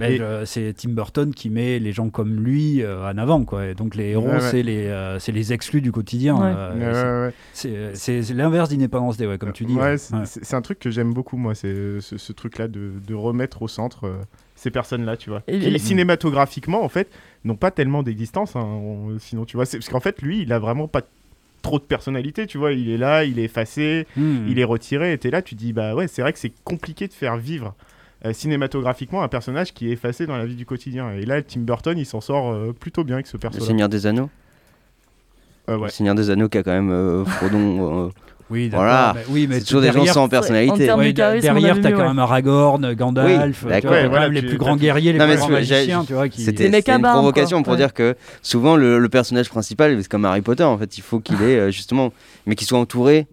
euh, 0.00 0.44
c'est 0.46 0.74
Tim 0.76 0.90
Burton 0.90 1.34
qui 1.34 1.50
met 1.50 1.78
les 1.78 1.92
gens 1.92 2.08
comme 2.08 2.34
lui 2.42 2.82
euh, 2.82 3.10
en 3.10 3.18
avant, 3.18 3.44
quoi. 3.44 3.66
Et 3.66 3.74
donc 3.74 3.94
les 3.94 4.10
héros, 4.10 4.26
Ouais, 4.26 4.34
ouais. 4.34 4.40
c'est 4.40 4.62
les, 4.62 4.86
euh, 4.86 5.18
c'est 5.18 5.32
les 5.32 5.52
exclus 5.52 5.80
du 5.82 5.92
quotidien. 5.92 6.36
Ouais. 6.36 6.52
euh, 6.56 6.74
Ouais, 6.76 7.20
ouais, 7.22 7.26
ouais. 7.28 7.34
c'est- 7.52 7.94
c'est 7.94 8.22
c'est 8.22 8.34
l'inverse 8.34 8.68
d'Independence 8.70 9.16
Day, 9.18 9.26
ouais, 9.26 9.38
comme 9.38 9.52
tu 9.52 9.64
dis. 9.64 9.74
Ouais, 9.74 9.82
ouais. 9.82 9.96
c'est 9.98 10.14
Ouais. 10.14 10.54
un 10.54 10.62
truc 10.62 10.78
que 10.78 10.90
j'aime 10.90 11.12
beaucoup, 11.12 11.36
moi, 11.36 11.54
c'est 11.54 11.68
euh, 11.68 12.00
ce, 12.00 12.16
ce 12.16 12.32
truc-là 12.32 12.68
de, 12.68 12.92
de 13.06 13.14
remettre 13.14 13.62
au 13.62 13.68
centre 13.68 14.04
euh, 14.06 14.14
ces 14.66 14.70
personnes-là, 14.72 15.16
tu 15.16 15.30
vois. 15.30 15.42
Et- 15.46 15.58
qui, 15.60 15.66
et- 15.68 15.78
cinématographiquement, 15.78 16.82
en 16.82 16.88
fait, 16.88 17.08
n'ont 17.44 17.54
pas 17.56 17.70
tellement 17.70 18.02
d'existence, 18.02 18.56
hein, 18.56 18.64
on- 18.64 19.16
sinon, 19.20 19.44
tu 19.44 19.56
vois. 19.56 19.64
c'est- 19.64 19.78
Parce 19.78 19.88
qu'en 19.88 20.00
fait, 20.00 20.20
lui, 20.22 20.42
il 20.42 20.52
a 20.52 20.58
vraiment 20.58 20.88
pas 20.88 21.02
trop 21.62 21.78
de 21.78 21.84
personnalité, 21.84 22.46
tu 22.46 22.58
vois. 22.58 22.72
Il 22.72 22.90
est 22.90 22.96
là, 22.98 23.24
il 23.24 23.38
est 23.38 23.44
effacé, 23.44 24.06
Hmm. 24.16 24.46
il 24.48 24.58
est 24.58 24.64
retiré, 24.64 25.12
et 25.12 25.18
t'es 25.18 25.30
là, 25.30 25.40
tu 25.42 25.54
dis, 25.54 25.72
bah 25.72 25.94
ouais, 25.94 26.08
c'est 26.08 26.20
vrai 26.22 26.32
que 26.32 26.38
c'est 26.40 26.52
compliqué 26.64 27.06
de 27.08 27.12
faire 27.12 27.36
vivre. 27.36 27.74
euh, 28.24 28.32
cinématographiquement 28.32 29.22
un 29.22 29.28
personnage 29.28 29.74
qui 29.74 29.88
est 29.88 29.92
effacé 29.92 30.26
dans 30.26 30.38
la 30.38 30.46
vie 30.46 30.56
du 30.56 30.64
quotidien 30.64 31.12
et 31.12 31.26
là 31.26 31.42
Tim 31.42 31.60
Burton 31.60 31.96
il 31.98 32.06
s'en 32.06 32.22
sort 32.22 32.50
euh, 32.50 32.72
plutôt 32.72 33.04
bien 33.04 33.16
avec 33.16 33.26
ce 33.26 33.34
Le 33.36 33.40
perso 33.40 33.60
Seigneur 33.60 33.90
des 33.90 34.06
Anneaux. 34.06 34.30
là 35.68 35.76
ouais. 35.76 35.84
Le 35.84 35.90
Seigneur 35.90 36.14
des 36.14 36.30
Anneaux 36.30 36.48
qui 36.48 36.56
a 36.56 36.62
quand 36.62 36.72
même 36.72 36.90
euh, 36.90 37.24
Frodon. 37.26 38.10
Oui, 38.48 38.68
d'accord, 38.68 38.84
Voilà. 38.84 39.14
oui, 39.28 39.46
mais 39.48 39.58
c'est 39.58 39.64
toujours 39.64 39.80
des 39.80 39.88
gens 39.88 39.94
derrière- 39.94 40.14
sans 40.14 40.28
personnalité. 40.28 40.92
Ouais, 40.92 41.12
derrière, 41.12 41.80
t'as 41.80 41.90
quand 41.90 42.06
même 42.06 42.18
Aragorn, 42.20 42.94
Gandalf, 42.94 43.26
Oui, 43.28 43.52
tu 43.52 43.60
vois, 43.62 43.70
d'accord. 43.70 43.70
t'as 43.70 43.80
quand 43.80 43.88
Ouais, 43.94 44.02
même 44.02 44.10
voilà, 44.10 44.28
les 44.28 44.42
plus 44.42 44.56
grands 44.56 44.76
guerriers, 44.76 45.12
les 45.12 45.18
Non, 45.18 45.26
plus 45.26 45.36
grands 45.36 45.48
magiciens, 45.48 46.04
tu 46.04 46.12
vois, 46.12 46.28
qui... 46.28 46.42
C'était 46.42 46.68
une 46.68 47.02
provocation 47.02 47.58
quoi. 47.58 47.64
pour 47.64 47.72
Ouais. 47.72 47.78
dire 47.78 47.92
que 47.92 48.14
souvent 48.42 48.76
le, 48.76 48.98
le 49.00 49.08
personnage 49.08 49.48
principal, 49.48 49.96
c'est 50.00 50.08
comme 50.08 50.24
Harry 50.24 50.42
Potter 50.42 50.62
en 50.62 50.78
fait, 50.78 50.96
il 50.96 51.00
faut 51.02 51.18
qu'il 51.18 51.36
ait 51.42 51.58
euh, 51.58 51.70
justement, 51.70 52.12
mais 52.46 52.54
qu'il 52.54 52.66
soit 52.68 52.78
entouré 52.78 53.26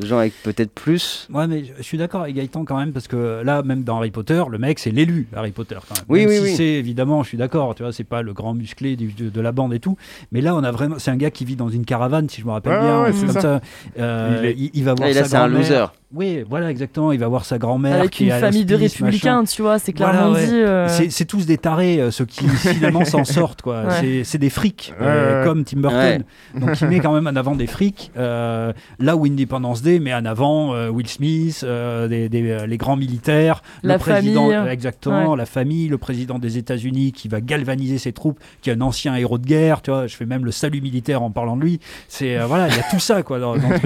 de 0.00 0.06
gens 0.06 0.18
avec 0.18 0.32
peut-être 0.42 0.72
plus. 0.72 1.28
Ouais, 1.32 1.46
mais 1.46 1.64
je 1.78 1.82
suis 1.82 1.98
d'accord 1.98 2.22
avec 2.22 2.34
Gaëtan 2.34 2.64
quand 2.64 2.78
même, 2.78 2.92
parce 2.92 3.06
que 3.08 3.42
là, 3.44 3.62
même 3.62 3.82
dans 3.84 3.98
Harry 3.98 4.10
Potter, 4.10 4.42
le 4.50 4.58
mec, 4.58 4.78
c'est 4.78 4.90
l'élu 4.90 5.28
Harry 5.36 5.52
Potter 5.52 5.76
quand 5.88 5.94
même. 5.96 6.04
Oui, 6.08 6.20
Même 6.20 6.28
oui, 6.30 6.36
si 6.36 6.42
oui. 6.42 6.54
c'est 6.56 6.64
évidemment, 6.64 7.22
je 7.22 7.28
suis 7.28 7.38
d'accord, 7.38 7.74
tu 7.74 7.82
vois, 7.82 7.92
c'est 7.92 8.04
pas 8.04 8.22
le 8.22 8.32
grand 8.32 8.54
musclé 8.54 8.96
du- 8.96 9.12
de, 9.12 9.28
de 9.30 9.40
la 9.40 9.52
bande 9.52 9.72
et 9.74 9.80
tout, 9.80 9.96
mais 10.32 10.40
là, 10.40 10.54
on 10.56 10.64
a 10.64 10.70
vraiment, 10.70 10.96
c'est 10.98 11.10
un 11.10 11.16
gars 11.16 11.30
qui 11.30 11.44
vit 11.44 11.56
dans 11.56 11.68
une 11.68 11.84
caravane, 11.84 12.28
si 12.28 12.40
je 12.40 12.46
me 12.46 12.50
rappelle 12.52 12.72
Ouais, 12.72 12.80
bien, 12.80 13.02
ouais, 13.02 13.10
comme 13.12 13.28
ça. 13.30 13.40
ça. 13.40 13.60
Euh, 13.98 14.38
Il 14.42 14.46
est- 14.48 14.54
il, 14.58 14.70
il 14.74 14.84
va 14.84 14.94
voir 14.94 15.08
Ah, 15.08 15.10
et 15.10 15.14
là, 15.14 15.22
sa 15.24 15.28
c'est 15.28 15.36
un 15.36 15.48
loser. 15.48 15.84
Oui, 16.12 16.42
voilà, 16.48 16.72
exactement. 16.72 17.12
Il 17.12 17.20
va 17.20 17.28
voir 17.28 17.44
sa 17.44 17.56
grand-mère. 17.58 18.00
Avec 18.00 18.10
qui 18.10 18.24
une 18.24 18.30
est 18.32 18.40
famille 18.40 18.64
de 18.64 18.74
républicains, 18.74 19.42
machin. 19.42 19.44
tu 19.54 19.62
vois, 19.62 19.78
c'est 19.78 19.96
Voilà, 19.96 20.12
clairement 20.14 20.32
ouais. 20.34 20.44
dit. 20.46 20.52
euh, 20.54 20.88
C'est 21.08 21.24
tous 21.24 21.46
des 21.46 21.56
tarés, 21.56 22.00
euh, 22.00 22.10
ceux 22.10 22.24
qui 22.24 22.48
finalement 22.48 23.04
s'en 23.04 23.24
sortent, 23.24 23.62
quoi. 23.62 23.84
Ouais. 23.84 24.22
C'est- 24.24 24.38
des 24.38 24.50
frics, 24.50 24.92
euh, 25.00 25.44
comme 25.44 25.64
Tim 25.64 25.80
Burton. 25.80 26.24
Donc 26.58 26.80
il 26.80 26.86
met 26.88 26.98
quand 27.00 27.12
même 27.12 27.26
en 27.26 27.36
avant 27.38 27.54
des 27.54 27.66
frics. 27.66 28.10
euh, 28.16 28.72
là 28.98 29.16
où 29.16 29.24
Independence 29.26 29.82
Day 29.82 29.89
met 29.98 30.14
en 30.14 30.24
avant 30.24 30.74
euh, 30.74 30.88
Will 30.90 31.08
Smith, 31.08 31.62
euh, 31.64 32.06
des, 32.08 32.28
des- 32.28 32.50
euh, 32.50 32.66
les 32.66 32.76
grands 32.76 32.96
militaires, 32.96 33.62
La 33.82 33.94
le 33.94 33.98
président, 34.00 34.50
famille. 34.50 34.72
exactement, 34.72 35.34
la 35.34 35.46
famille, 35.46 35.88
le 35.88 35.98
président 35.98 36.38
des 36.38 36.58
États-Unis 36.58 37.12
qui 37.12 37.28
va 37.28 37.40
galvaniser 37.40 37.98
ses 37.98 38.12
troupes, 38.12 38.38
qui 38.62 38.70
est 38.70 38.74
un 38.74 38.80
ancien 38.82 39.16
héros 39.16 39.38
de 39.38 39.46
guerre. 39.46 39.82
Tu 39.82 39.90
vois, 39.90 40.06
je 40.06 40.14
fais 40.16 40.26
même 40.26 40.44
le 40.44 40.50
salut 40.52 40.80
militaire 40.80 41.22
en 41.22 41.30
parlant 41.30 41.56
de 41.56 41.62
lui. 41.62 41.80
C'est 42.08 42.38
euh, 42.38 42.46
voilà, 42.46 42.68
il 42.68 42.76
y 42.76 42.78
a 42.78 42.84
tout 42.90 43.00
ça, 43.00 43.22
quoi. 43.22 43.38
Dans, 43.40 43.56
dans. 43.56 43.62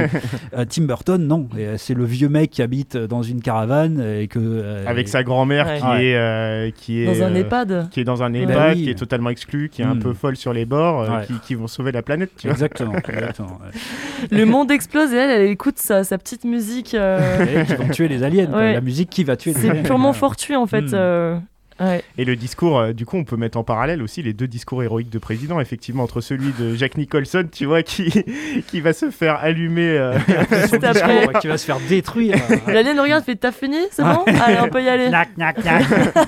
Euh, 0.56 0.64
Tim 0.68 0.82
Burton, 0.84 1.26
non, 1.26 1.48
Et, 1.56 1.62
euh, 1.66 1.74
c'est 1.78 1.94
le 1.94 2.04
vieux 2.04 2.28
mec 2.28 2.50
qui 2.50 2.62
habite 2.62 2.96
dans 2.96 3.22
une 3.22 3.40
caravane 3.40 4.00
et 4.20 4.28
que 4.28 4.38
euh, 4.40 4.84
avec 4.86 5.08
sa 5.08 5.22
grand-mère 5.22 5.66
Ouais. 5.66 5.78
qui 5.78 5.84
Ouais. 5.86 6.04
est 6.06 6.16
euh, 6.16 6.70
qui 6.74 7.00
est 7.00 7.06
dans 7.06 7.22
un 7.24 7.34
euh, 7.34 7.40
EHPAD. 7.40 7.88
qui 7.90 8.00
est 8.00 8.04
dans 8.04 8.22
un. 8.22 8.32
EHPAD, 8.34 8.54
Bah 8.54 8.66
oui. 8.74 8.82
qui 8.84 8.90
est 8.90 8.94
totalement 8.94 9.30
exclu, 9.30 9.68
qui 9.68 9.82
est 9.82 9.84
un 9.84 9.94
Mm. 9.94 10.00
peu 10.00 10.12
folle 10.12 10.36
sur 10.36 10.52
les 10.52 10.64
bords, 10.64 11.02
euh, 11.02 11.20
qui, 11.26 11.32
qui 11.46 11.54
vont 11.54 11.66
sauver 11.66 11.92
la 11.92 12.02
planète. 12.02 12.30
Tu 12.36 12.46
vois. 12.48 12.52
Exactement, 12.54 12.94
exactement. 13.08 13.58
ouais. 13.62 14.28
Le 14.36 14.44
monde 14.44 14.70
explose 14.70 15.12
et 15.12 15.16
elle, 15.16 15.30
elle 15.30 15.50
écoute 15.50 15.78
sa, 15.78 15.93
sa 16.02 16.18
petite 16.18 16.44
musique. 16.44 16.94
euh, 16.94 17.64
qui 17.64 17.74
vont 17.76 17.88
tuer 17.90 18.08
les 18.08 18.22
aliens. 18.24 18.50
Ouais. 18.52 18.72
La 18.72 18.80
musique 18.80 19.10
qui 19.10 19.22
va 19.22 19.36
tuer 19.36 19.52
les 19.52 19.60
C'est 19.60 19.70
aliens. 19.70 19.82
purement 19.82 20.12
fortuit 20.12 20.56
en 20.56 20.66
fait. 20.66 20.82
Hmm. 20.92 21.42
Ouais. 21.80 22.02
Et 22.18 22.24
le 22.24 22.36
discours, 22.36 22.78
euh, 22.78 22.92
du 22.92 23.06
coup, 23.06 23.16
on 23.16 23.24
peut 23.24 23.36
mettre 23.36 23.58
en 23.58 23.64
parallèle 23.64 24.02
aussi 24.02 24.22
les 24.22 24.32
deux 24.32 24.46
discours 24.46 24.82
héroïques 24.82 25.10
de 25.10 25.18
président, 25.18 25.60
effectivement, 25.60 26.02
entre 26.02 26.20
celui 26.20 26.52
de 26.58 26.74
Jack 26.74 26.96
Nicholson, 26.96 27.44
tu 27.50 27.64
vois, 27.66 27.82
qui, 27.82 28.24
qui 28.68 28.80
va 28.80 28.92
se 28.92 29.10
faire 29.10 29.36
allumer. 29.42 29.88
euh, 29.98 30.14
discours, 30.62 31.40
qui 31.40 31.46
va 31.48 31.58
se 31.58 31.64
faire 31.66 31.78
détruire. 31.88 32.36
L'alien 32.66 32.98
regarde, 33.00 33.24
fait 33.24 33.36
T'as 33.36 33.52
fini 33.52 33.76
C'est 33.90 34.02
bon 34.02 34.24
Allez, 34.26 34.58
on 34.62 34.68
peut 34.68 34.82
y 34.82 34.88
aller. 34.88 35.08
Knack, 35.08 35.36
knack, 35.36 35.62
knack. 35.64 35.84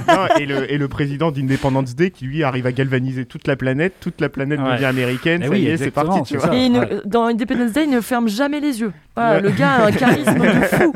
non, 0.09 0.27
et, 0.41 0.47
le, 0.47 0.73
et 0.73 0.77
le 0.79 0.89
président 0.89 1.31
d'Independence 1.31 1.95
Day 1.95 2.11
qui, 2.11 2.25
lui, 2.27 2.43
arrive 2.43 2.67
à 2.67 2.73
galvaniser 2.73 3.25
toute 3.27 3.47
la 3.47 3.57
planète, 3.57 3.95
toute 4.01 4.21
la 4.21 4.29
planète 4.29 4.61
Ouais. 4.61 4.73
devient 4.75 4.87
américaine, 4.87 5.41
Eh 5.43 5.47
ça 5.47 5.51
oui, 5.53 5.61
y 5.61 5.67
est, 5.69 5.77
c'est 5.77 5.91
parti, 5.91 6.23
tu 6.23 6.37
vois. 6.39 6.49
ça. 6.49 6.55
Et 6.55 6.67
il 6.67 6.73
ne- 6.73 6.81
Ouais. 6.81 6.89
dans 7.05 7.25
Independence 7.27 7.73
Day, 7.73 7.85
il 7.85 7.91
ne 7.91 8.01
ferme 8.01 8.29
jamais 8.29 8.61
les 8.61 8.81
yeux. 8.81 8.93
Voilà, 9.15 9.37
Ouais. 9.37 9.43
Le 9.43 9.51
gars 9.51 9.71
a 9.73 9.87
un 9.87 9.93
charisme 9.93 10.35
de 10.39 10.49
fou. 10.67 10.93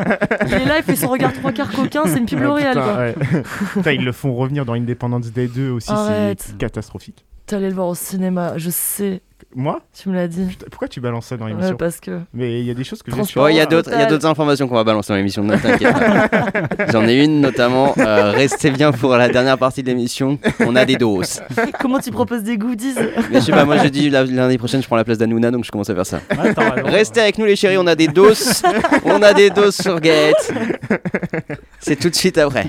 Il 0.47 0.53
est 0.55 0.65
là, 0.67 0.79
il 0.79 0.83
fait 0.85 0.97
son 0.97 1.09
regard 1.09 1.33
trois 1.33 1.53
quarts 1.53 1.71
coquin, 1.71 2.03
c'est 2.07 2.19
une 2.19 2.47
ouais. 2.47 3.15
Putain, 3.75 3.93
ils 3.93 4.05
le 4.05 4.13
font 4.13 4.33
revenir 4.41 4.64
dans 4.64 4.74
Independence 4.74 5.32
Day 5.32 5.49
2 5.49 5.70
aussi, 5.70 5.93
c'est 6.38 6.57
catastrophique. 6.59 7.24
T'es 7.47 7.57
allé 7.57 7.68
le 7.68 7.74
voir 7.74 7.88
au 7.88 7.95
cinéma, 7.95 8.59
je 8.59 8.70
sais, 8.70 9.22
Moi 9.55 9.81
tu 9.93 10.09
me 10.09 10.15
l'as 10.15 10.29
dit. 10.29 10.45
Putain, 10.47 10.67
Pourquoi 10.71 10.87
tu 10.87 11.01
balances 11.01 11.27
ça 11.27 11.37
dans 11.37 11.47
Ouais, 11.47 11.51
l'émission 11.51 11.77
parce 11.77 11.99
que. 11.99 12.21
Mais 12.33 12.61
il 12.61 12.67
y 12.67 12.71
a 12.71 12.75
des 12.75 12.85
choses 12.85 13.03
que 13.03 13.11
j'ai 13.11 13.17
il 13.17 13.57
y 13.57 13.61
a 13.61 13.67
total. 13.67 13.69
d'autres, 13.69 13.91
il 13.93 13.99
y 13.99 14.03
a 14.03 14.07
d'autres 14.07 14.27
informations 14.27 14.69
qu'on 14.69 14.77
va 14.77 14.85
balancer 14.85 15.13
dans 15.13 15.17
l'émission. 15.17 15.43
Ne 15.43 15.57
t'inquiète 15.57 15.93
pas. 15.93 16.29
J'en 16.93 17.05
ai 17.09 17.25
une 17.25 17.41
notamment. 17.41 17.93
euh, 17.99 18.31
restez 18.31 18.71
bien 18.71 18.93
pour 18.93 19.17
la 19.17 19.29
dernière 19.29 19.59
partie 19.59 19.83
de 19.83 19.89
l'émission. 19.89 20.39
On 20.61 20.77
a 20.77 20.85
des 20.85 20.95
doses. 20.97 21.41
Comment 21.81 21.99
tu 21.99 22.13
proposes 22.13 22.45
des 22.45 22.59
goodies 22.59 22.95
Mais 23.33 23.41
je 23.41 23.47
sais 23.47 23.53
pas, 23.53 23.65
moi 23.65 23.79
je 23.79 23.89
dis 23.89 24.09
la- 24.09 24.25
l'année 24.25 24.59
prochaine 24.59 24.83
je 24.83 24.87
prends 24.87 24.97
la 24.97 25.05
place 25.05 25.19
d'Anouna 25.19 25.51
donc 25.51 25.65
je 25.65 25.71
commence 25.73 25.91
à 25.91 25.95
faire 25.97 26.07
ça. 26.07 26.21
Ouais, 26.31 26.53
raison. 26.53 26.87
Restez 26.89 27.21
avec 27.21 27.37
nous 27.39 27.45
les 27.47 27.57
chéris, 27.57 27.77
on 27.79 27.87
a 27.89 27.97
des 27.97 28.07
doses. 28.09 28.63
on 29.05 29.21
a 29.23 29.33
des 29.35 29.51
doses 29.51 29.75
sur 29.77 29.99
Gaët. 30.01 30.53
C'est 31.81 31.97
tout 31.97 32.11
de 32.11 32.15
suite 32.15 32.39
après. 32.39 32.67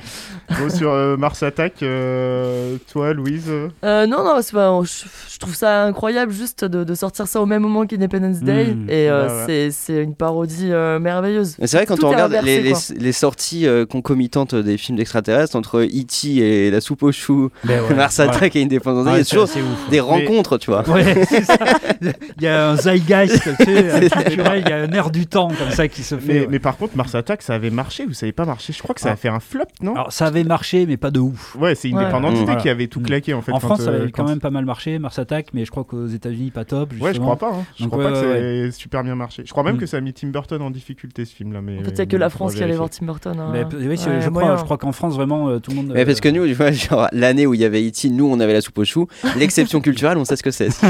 Bon, 0.59 0.69
sur 0.69 0.89
euh, 0.91 1.15
Mars 1.15 1.43
Attack, 1.43 1.81
euh, 1.83 2.75
toi, 2.91 3.13
Louise 3.13 3.49
non, 3.83 4.07
non, 4.07 4.39
c'est 4.41 4.53
pas, 4.53 4.79
je, 4.83 5.05
je 5.33 5.39
trouve 5.39 5.55
ça 5.55 5.83
incroyable 5.83 6.31
juste 6.31 6.65
de, 6.71 6.83
de 6.83 6.95
sortir 6.95 7.27
ça 7.27 7.39
au 7.41 7.45
même 7.45 7.61
moment 7.61 7.85
qu'Independence 7.85 8.39
Day. 8.39 8.73
Mm. 8.73 8.89
et 8.89 9.09
euh, 9.09 9.27
Ouais, 9.27 9.33
ouais. 9.33 9.43
c'est- 9.45 9.71
c'est 9.71 10.03
une 10.03 10.15
parodie 10.15 10.71
euh, 10.71 10.97
merveilleuse. 10.99 11.55
C'est 11.63 11.77
vrai 11.77 11.85
quand 11.85 11.97
Tout 11.97 12.05
on 12.05 12.09
regarde 12.09 12.31
inversé, 12.33 12.61
les, 12.61 12.71
quoi. 12.71 12.79
les- 12.91 12.99
les 12.99 13.11
sorties 13.11 13.67
euh, 13.67 13.85
concomitantes 13.85 14.55
des 14.55 14.77
films 14.77 14.97
d'extraterrestres 14.97 15.55
entre 15.55 15.81
E.T. 15.83 16.37
et 16.37 16.71
la 16.71 16.81
soupe 16.81 17.03
aux 17.03 17.11
choux, 17.11 17.49
ouais, 17.67 17.79
Mars 17.95 18.17
ouais. 18.19 18.25
Attack 18.25 18.55
et 18.55 18.63
Independence 18.63 19.05
Day, 19.05 19.11
Ouais, 19.11 19.15
il 19.17 19.19
y 19.19 19.21
a 19.21 19.45
c'est 19.45 19.59
toujours 19.59 19.89
des 19.91 19.99
rencontres, 19.99 20.57
tu 20.57 20.71
vois. 20.71 20.87
Ouais, 20.89 21.25
c'est 21.29 21.43
ça. 21.43 21.57
Il 22.01 22.43
y 22.43 22.47
a 22.47 22.69
un 22.71 22.75
zeitgeist 22.77 23.41
tu 23.59 23.65
sais, 23.65 24.09
culturel, 24.25 24.63
il 24.65 24.69
y 24.69 24.73
a 24.73 24.77
un 24.77 24.91
air 24.91 25.11
du 25.11 25.27
temps 25.27 25.49
comme 25.49 25.69
ça 25.71 25.87
qui 25.87 26.03
se 26.03 26.17
fait. 26.17 26.33
mais, 26.33 26.39
ouais. 26.41 26.47
mais 26.49 26.59
par 26.59 26.77
contre, 26.77 26.95
Mars 26.97 27.13
Attack, 27.15 27.41
ça 27.41 27.53
avait 27.53 27.69
marché 27.69 28.05
ou 28.05 28.13
ça 28.13 28.25
avait 28.25 28.31
pas 28.31 28.45
marché 28.45 28.73
Je 28.73 28.81
crois 28.81 28.95
que 28.95 29.01
ça 29.01 29.09
Ah. 29.09 29.13
a 29.13 29.15
fait 29.15 29.27
un 29.29 29.39
flop, 29.39 29.65
non? 29.81 29.93
Alors 29.93 30.11
ça 30.13 30.27
avait 30.27 30.43
marché, 30.43 30.85
mais 30.85 30.97
pas 30.97 31.11
de 31.11 31.19
ouf. 31.19 31.55
Ouais, 31.59 31.75
c'est. 31.75 31.91
Independence 31.93 32.39
Mm. 32.39 32.45
Day 32.45 32.57
qui 32.61 32.69
avait 32.69 32.87
tout 32.87 33.01
claqué 33.01 33.33
en 33.33 33.41
fait. 33.41 33.51
en 33.51 33.59
France, 33.59 33.81
ça 33.81 33.89
euh, 33.91 34.01
avait 34.03 34.11
quand 34.11 34.23
quand- 34.23 34.29
même 34.29 34.39
pas 34.39 34.49
mal 34.49 34.65
marché, 34.65 34.97
Mars 34.99 35.19
Attack, 35.19 35.47
mais 35.53 35.65
je 35.65 35.71
crois 35.71 35.83
qu'aux 35.83 36.07
États-Unis, 36.07 36.51
pas 36.51 36.60
top. 36.65 36.93
Ouais, 36.99 37.13
je 37.13 37.19
crois 37.19 37.35
pas. 37.35 37.51
hein. 37.53 37.65
Je 37.77 37.83
Donc, 37.83 37.91
crois 37.93 38.05
ouais, 38.05 38.11
pas 38.11 38.21
que 38.21 38.25
ouais, 38.25 38.31
ça 38.33 38.67
ait 38.67 38.71
super 38.71 39.03
bien 39.03 39.15
marché. 39.15 39.43
Je 39.45 39.51
crois 39.51 39.63
même 39.63 39.75
Mm. 39.75 39.79
que 39.79 39.85
ça 39.85 39.97
a 39.97 40.01
mis 40.01 40.13
Tim 40.13 40.27
Burton 40.29 40.61
en 40.61 40.71
difficulté 40.71 41.25
ce 41.25 41.33
film-là. 41.35 41.61
Mais 41.61 41.79
En 41.79 41.83
fait, 41.83 41.89
il 41.91 41.95
n'y 41.95 42.01
a 42.01 42.05
que 42.05 42.17
la 42.17 42.29
France 42.29 42.55
qui 42.55 42.63
allait 42.63 42.75
voir. 42.75 42.89
Tim 42.89 43.05
Burton. 43.05 43.39
hein. 43.39 43.49
Mais, 43.51 43.65
oui, 43.87 43.97
c'est- 43.97 44.09
Ouais, 44.09 44.21
je, 44.21 44.29
crois, 44.29 44.41
moyen. 44.43 44.57
je 44.57 44.63
crois 44.63 44.77
qu'en 44.77 44.91
France, 44.91 45.15
vraiment, 45.15 45.49
euh, 45.49 45.59
tout 45.59 45.71
le 45.71 45.77
monde. 45.77 45.91
Mais 45.93 46.05
parce 46.05 46.19
que 46.19 46.29
euh, 46.29 46.31
nous, 46.31 46.47
tu 46.47 46.53
vois, 46.53 46.71
genre, 46.71 47.07
l'année 47.11 47.45
où 47.47 47.53
il 47.53 47.59
y 47.61 47.65
avait 47.65 47.81
E.T., 47.87 48.09
nous 48.09 48.25
on 48.31 48.39
avait 48.39 48.53
la 48.53 48.61
soupe 48.61 48.77
aux 48.77 48.85
choux. 48.85 49.07
L'exception 49.37 49.79
culturelle, 49.81 50.17
on 50.17 50.25
sait 50.25 50.35
ce 50.35 50.43
que 50.43 50.51
c'est. 50.51 50.69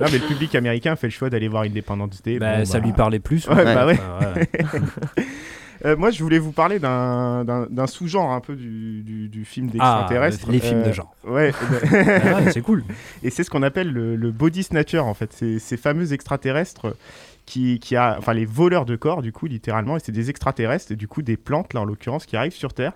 Non, 0.00 0.06
mais 0.10 0.18
le 0.18 0.26
public 0.26 0.54
américain 0.56 0.96
fait 0.96 1.06
le 1.06 1.12
choix 1.12 1.30
d'aller 1.30 1.46
voir 1.48 1.62
Independence 1.62 2.20
Day. 2.22 2.38
bah, 2.38 2.58
Bon, 2.58 2.64
ça 2.64 2.80
bah, 2.80 2.86
lui 2.86 2.92
parlait 2.92 3.20
plus. 3.20 3.46
Ouais, 3.48 3.64
bah 3.64 3.86
ouais. 3.86 3.98
Euh, 5.84 5.96
moi, 5.96 6.10
je 6.10 6.22
voulais 6.22 6.38
vous 6.38 6.52
parler 6.52 6.78
d'un- 6.78 7.86
sous-genre 7.86 8.30
un 8.32 8.40
peu 8.40 8.54
du, 8.56 9.02
du, 9.02 9.28
du 9.28 9.44
film 9.44 9.68
Ah, 9.78 10.06
d'extraterrestre. 10.06 10.50
les 10.50 10.58
films 10.60 10.80
Euh, 10.80 10.88
de 10.88 10.92
genre. 10.92 11.14
Ouais, 11.26 11.52
Ah 11.92 12.36
ouais, 12.40 12.52
c'est 12.52 12.62
cool. 12.62 12.84
et 13.22 13.30
c'est 13.30 13.44
ce 13.44 13.50
qu'on 13.50 13.62
appelle 13.62 13.92
le, 13.92 14.16
le 14.16 14.30
body 14.30 14.62
snatcher 14.62 15.00
en 15.00 15.14
fait. 15.14 15.32
C'est 15.32 15.58
ces 15.58 15.76
fameux 15.76 16.12
extraterrestres 16.12 16.96
qui, 17.46 17.78
qui 17.80 17.96
a, 17.96 18.16
enfin 18.18 18.32
les 18.32 18.46
voleurs 18.46 18.86
de 18.86 18.96
corps 18.96 19.20
du 19.20 19.30
coup 19.32 19.46
littéralement, 19.46 19.96
et 19.96 20.00
c'est 20.00 20.12
des 20.12 20.30
extraterrestres, 20.30 20.92
et 20.92 20.96
du 20.96 21.06
coup 21.08 21.20
des 21.20 21.36
plantes 21.36 21.74
là 21.74 21.82
en 21.82 21.84
l'occurrence 21.84 22.24
qui 22.24 22.36
arrivent 22.36 22.54
sur 22.54 22.72
Terre 22.72 22.92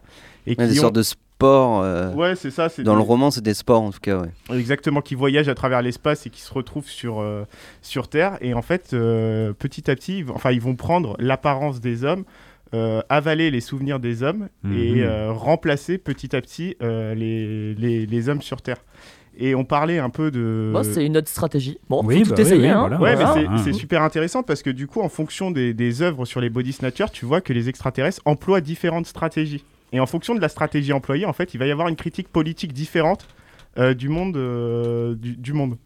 et 0.47 0.57
qui 0.57 0.63
Ouais, 0.63 0.69
des 0.69 0.79
ont- 0.79 0.83
sortes 0.83 0.95
de 0.95 1.03
sports. 1.03 1.83
euh, 1.83 2.13
Ouais, 2.15 2.35
c'est 2.37 2.51
ça. 2.51 2.69
Dans 2.79 2.95
le 2.95 3.03
roman, 3.03 3.31
c'est 3.31 3.43
des 3.43 3.53
sports 3.55 3.83
en 3.83 3.91
tout 3.91 4.01
cas. 4.01 4.19
Ouais. 4.23 4.59
Exactement, 4.59 5.03
qui 5.03 5.15
voyagent 5.15 5.49
à 5.51 5.55
travers 5.55 5.83
l'espace 5.83 6.27
et 6.27 6.31
qui 6.31 6.41
se 6.41 6.53
retrouvent 6.55 6.89
sur, 6.89 7.21
euh, 7.21 7.45
sur 7.83 8.09
Terre. 8.09 8.39
Et 8.41 8.55
en 8.55 8.63
fait, 8.63 8.91
euh, 8.95 9.53
petit 9.53 9.91
à 9.91 9.95
petit, 9.95 10.25
enfin, 10.35 10.51
ils 10.53 10.61
vont 10.63 10.75
prendre 10.75 11.15
l'apparence 11.21 11.81
des 11.81 12.03
hommes, 12.05 12.25
euh, 12.75 13.01
avaler 13.09 13.51
les 13.51 13.61
souvenirs 13.61 13.99
des 14.01 14.23
hommes 14.23 14.49
et 14.65 14.93
Mhm. 14.97 15.01
euh, 15.01 15.33
remplacer 15.33 15.99
petit 15.99 16.35
à 16.37 16.41
petit 16.41 16.77
euh, 16.83 17.15
les, 17.15 17.75
les, 17.75 18.07
les 18.07 18.29
hommes 18.29 18.43
sur 18.43 18.61
Terre. 18.63 18.79
Et 19.41 19.55
on 19.55 19.65
parlait 19.65 19.99
un 20.01 20.11
peu 20.11 20.31
de... 20.33 20.71
Bon, 20.75 20.83
c'est 20.83 21.07
une 21.07 21.17
autre 21.17 21.29
stratégie. 21.29 21.79
Bon, 21.89 22.03
Oui, 22.05 22.25
faut 22.25 22.31
bah 22.31 22.35
oui, 22.39 22.43
essayer. 22.43 22.61
oui, 22.61 22.67
hein. 22.69 22.81
voilà. 22.81 23.01
Ouais, 23.01 23.15
Voilà. 23.15 23.35
mais 23.53 23.59
c'est- 23.59 23.65
c'est 23.73 23.79
super 23.79 24.03
intéressant 24.03 24.43
parce 24.43 24.63
que 24.63 24.71
du 24.71 24.87
coup, 24.89 25.01
en 25.01 25.09
fonction 25.09 25.53
des, 25.53 25.73
des 25.75 26.03
œuvres 26.03 26.25
sur 26.25 26.41
les 26.41 26.51
body 26.51 26.73
snatchers, 26.73 27.11
tu 27.13 27.25
vois 27.25 27.41
que 27.41 27.53
les 27.53 27.69
extraterrestres 27.69 28.21
emploient 28.25 28.61
différentes 28.61 29.07
stratégies. 29.07 29.65
Et 29.93 30.01
en 30.01 30.07
fonction 30.07 30.35
de 30.35 30.41
la 30.41 30.49
stratégie 30.49 30.93
employée, 30.93 31.25
en 31.25 31.33
fait, 31.33 31.55
il 31.55 31.59
va 31.59 31.67
y 31.67 31.71
avoir 31.71 31.87
une 31.89 31.97
critique 31.97 32.29
politique 32.29 32.73
différente 32.73 33.29
euh, 33.79 33.95
du, 33.95 34.09
monde, 34.09 34.37
euh, 34.37 35.15
du, 35.15 35.37
du 35.37 35.53
monde. 35.53 35.77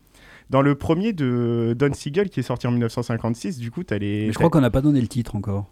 Dans 0.50 0.62
le 0.62 0.74
premier 0.74 1.12
de 1.12 1.74
Don 1.78 1.92
Siegel, 1.92 2.30
qui 2.30 2.40
est 2.40 2.42
sorti 2.42 2.66
en 2.66 2.70
1956, 2.72 3.58
du 3.58 3.70
coup, 3.70 3.84
tu 3.84 3.92
as 3.94 3.98
les. 3.98 4.26
Mais 4.26 4.32
je 4.32 4.38
crois 4.38 4.50
qu'on 4.50 4.60
n'a 4.60 4.70
pas 4.70 4.80
donné 4.80 5.00
le 5.00 5.08
titre 5.08 5.36
encore. 5.36 5.66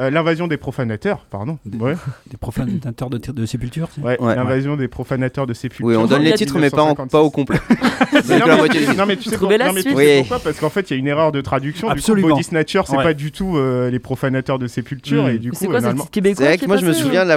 Euh, 0.00 0.10
L'invasion 0.10 0.46
des 0.46 0.56
profanateurs, 0.56 1.26
pardon. 1.30 1.58
Des- 1.64 1.78
Ouais, 1.78 1.94
Des 2.30 2.36
profanateurs 2.36 3.10
de, 3.10 3.18
de 3.18 3.46
sépulture 3.46 3.88
c'est 3.94 4.00
ouais, 4.02 4.20
Ouais. 4.20 4.34
l'invasion 4.36 4.76
des 4.76 4.88
profanateurs 4.88 5.46
de 5.46 5.54
sépultures. 5.54 5.86
Oui, 5.86 5.96
on 5.96 6.06
donne 6.06 6.22
les 6.22 6.32
titres, 6.34 6.58
mais 6.58 6.70
pas, 6.70 6.82
en- 6.82 6.94
1956. 6.96 7.10
pas 7.12 7.22
au 7.22 7.30
complet. 7.30 7.58
Non, 8.12 8.22
mais- 8.46 8.94
non, 8.94 9.06
mais 9.06 9.16
tu 9.16 9.28
sais, 9.28 9.36
pour- 9.38 9.50
la 9.50 9.58
non, 9.66 9.72
mais 9.72 9.82
tu 9.82 9.88
suite. 9.90 9.98
sais 9.98 10.14
Oui. 10.16 10.18
pourquoi 10.20 10.38
Parce 10.38 10.58
qu'en 10.60 10.70
fait, 10.70 10.90
il 10.90 10.94
y 10.94 10.96
a 10.96 10.98
une 10.98 11.06
erreur 11.08 11.32
de 11.32 11.40
traduction. 11.40 11.88
Absolument. 11.88 12.28
Du 12.28 12.32
coup, 12.32 12.36
body 12.38 12.44
snatcher, 12.44 12.82
c'est 12.86 12.96
Ouais. 12.96 13.02
pas 13.02 13.14
du 13.14 13.32
tout 13.32 13.56
euh, 13.56 13.90
les 13.90 13.98
profanateurs 13.98 14.58
de 14.58 14.66
sépulture. 14.66 15.24
Mm. 15.24 15.28
Et 15.30 15.38
du 15.38 15.48
Mais 15.48 15.50
coup, 15.50 15.56
C'est 15.60 15.66
quoi, 15.66 15.76
euh, 15.76 15.80
normalement- 15.80 16.02
titre 16.04 16.12
québécois 16.12 16.36
C'est 16.44 16.48
vrai 16.48 16.58
que 16.58 16.66
moi, 16.66 16.76
je 16.76 16.86
me 16.86 16.92
souviens 16.92 17.24
la- 17.24 17.36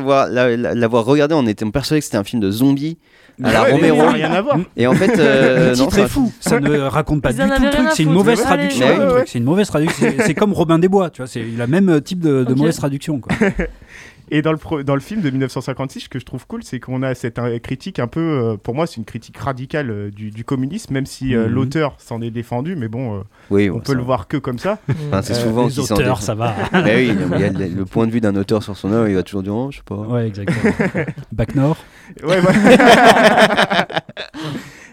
l'avoir 0.75 1.05
regardé. 1.05 1.35
On 1.35 1.45
était 1.47 1.65
persuadé 1.69 1.99
que 2.01 2.05
c'était 2.05 2.17
un 2.17 2.23
film 2.23 2.41
de 2.41 2.51
zombies 2.51 2.97
à 3.43 3.51
la 3.53 3.63
mais 3.63 3.71
Romero. 3.71 3.97
ça 3.97 4.03
n'a 4.05 4.11
rien 4.11 4.31
à 4.31 4.41
voir. 4.41 4.57
Et 4.77 4.87
en 4.87 4.93
fait, 4.93 5.17
euh, 5.19 5.75
non, 5.75 5.89
ça- 5.89 6.07
fou. 6.07 6.31
Ça 6.39 6.59
ne 6.59 6.77
raconte 6.79 7.21
pas 7.21 7.31
Ils 7.31 7.35
du 7.37 7.41
en 7.41 7.47
tout 7.47 7.51
avaient 7.53 7.59
le 7.65 7.69
rien 7.69 7.77
truc. 7.77 7.87
à 7.87 7.91
C'est 7.95 8.03
une 8.03 8.09
foutre, 8.09 8.17
mauvaise 8.19 8.41
traduction. 8.41 8.85
allez. 8.85 8.95
le 8.95 8.99
Ouais, 9.01 9.05
truc. 9.07 9.17
ouais. 9.19 9.23
C'est 9.27 9.37
une 9.39 9.43
mauvaise 9.45 9.67
traduction. 9.67 10.07
C'est- 10.17 10.23
C'est 10.25 10.33
comme 10.33 10.53
Robin 10.53 10.79
des 10.79 10.87
Bois. 10.89 11.09
Tu 11.09 11.17
vois, 11.21 11.27
c'est 11.27 11.41
le 11.43 11.67
même 11.67 12.01
type 12.01 12.19
de, 12.19 12.43
de 12.43 12.51
Ok. 12.51 12.57
mauvaise 12.57 12.75
traduction. 12.77 13.19
Quoi. 13.19 13.35
Et 14.31 14.41
dans 14.41 14.51
le, 14.51 14.57
pro- 14.57 14.83
dans 14.83 14.93
le 14.95 15.01
film 15.01 15.21
de 15.21 15.29
1956, 15.29 16.01
ce 16.01 16.09
que 16.09 16.19
je 16.19 16.25
trouve 16.25 16.45
cool, 16.47 16.63
c'est 16.63 16.79
qu'on 16.79 17.01
a 17.03 17.15
cette 17.15 17.39
euh, 17.39 17.57
critique 17.59 17.99
un 17.99 18.07
peu, 18.07 18.19
euh, 18.19 18.57
pour 18.57 18.75
moi, 18.75 18.85
c'est 18.87 18.97
une 18.97 19.05
critique 19.05 19.37
radicale 19.37 19.89
euh, 19.89 20.11
du, 20.11 20.29
du 20.31 20.43
communisme, 20.43 20.93
même 20.93 21.05
si 21.05 21.35
euh, 21.35 21.47
Mhm. 21.47 21.53
l'auteur 21.53 21.95
s'en 21.97 22.21
est 22.21 22.29
défendu, 22.31 22.75
mais 22.75 22.87
bon, 22.87 23.17
euh, 23.17 23.21
Oui, 23.49 23.69
on 23.69 23.73
bon, 23.75 23.79
peut 23.79 23.93
ça- 23.93 23.97
le 23.97 24.03
voir 24.03 24.27
que 24.27 24.37
comme 24.37 24.59
ça. 24.59 24.77
Enfin, 25.07 25.21
c'est 25.21 25.33
Euh, 25.33 25.43
souvent 25.43 25.65
Les 25.67 25.79
auteurs, 25.79 26.21
ça 26.21 26.35
va. 26.35 26.55
Mais 26.73 26.95
oui, 26.97 27.15
il 27.35 27.39
y 27.39 27.43
a 27.43 27.49
le, 27.49 27.67
le 27.67 27.85
point 27.85 28.05
de 28.07 28.11
vue 28.11 28.21
d'un 28.21 28.35
auteur 28.35 28.61
sur 28.63 28.77
son 28.77 28.91
œuvre, 28.91 29.07
il 29.07 29.15
va 29.15 29.23
toujours 29.23 29.43
dire, 29.43 29.55
oh, 29.55 29.69
je 29.71 29.77
sais 29.77 29.83
pas. 29.85 29.95
Ouais, 29.95 30.27
exactement. 30.27 30.73
Bac 31.31 31.55
Nord. 31.55 31.77
Ouais, 32.23 32.39
voilà. 32.39 33.87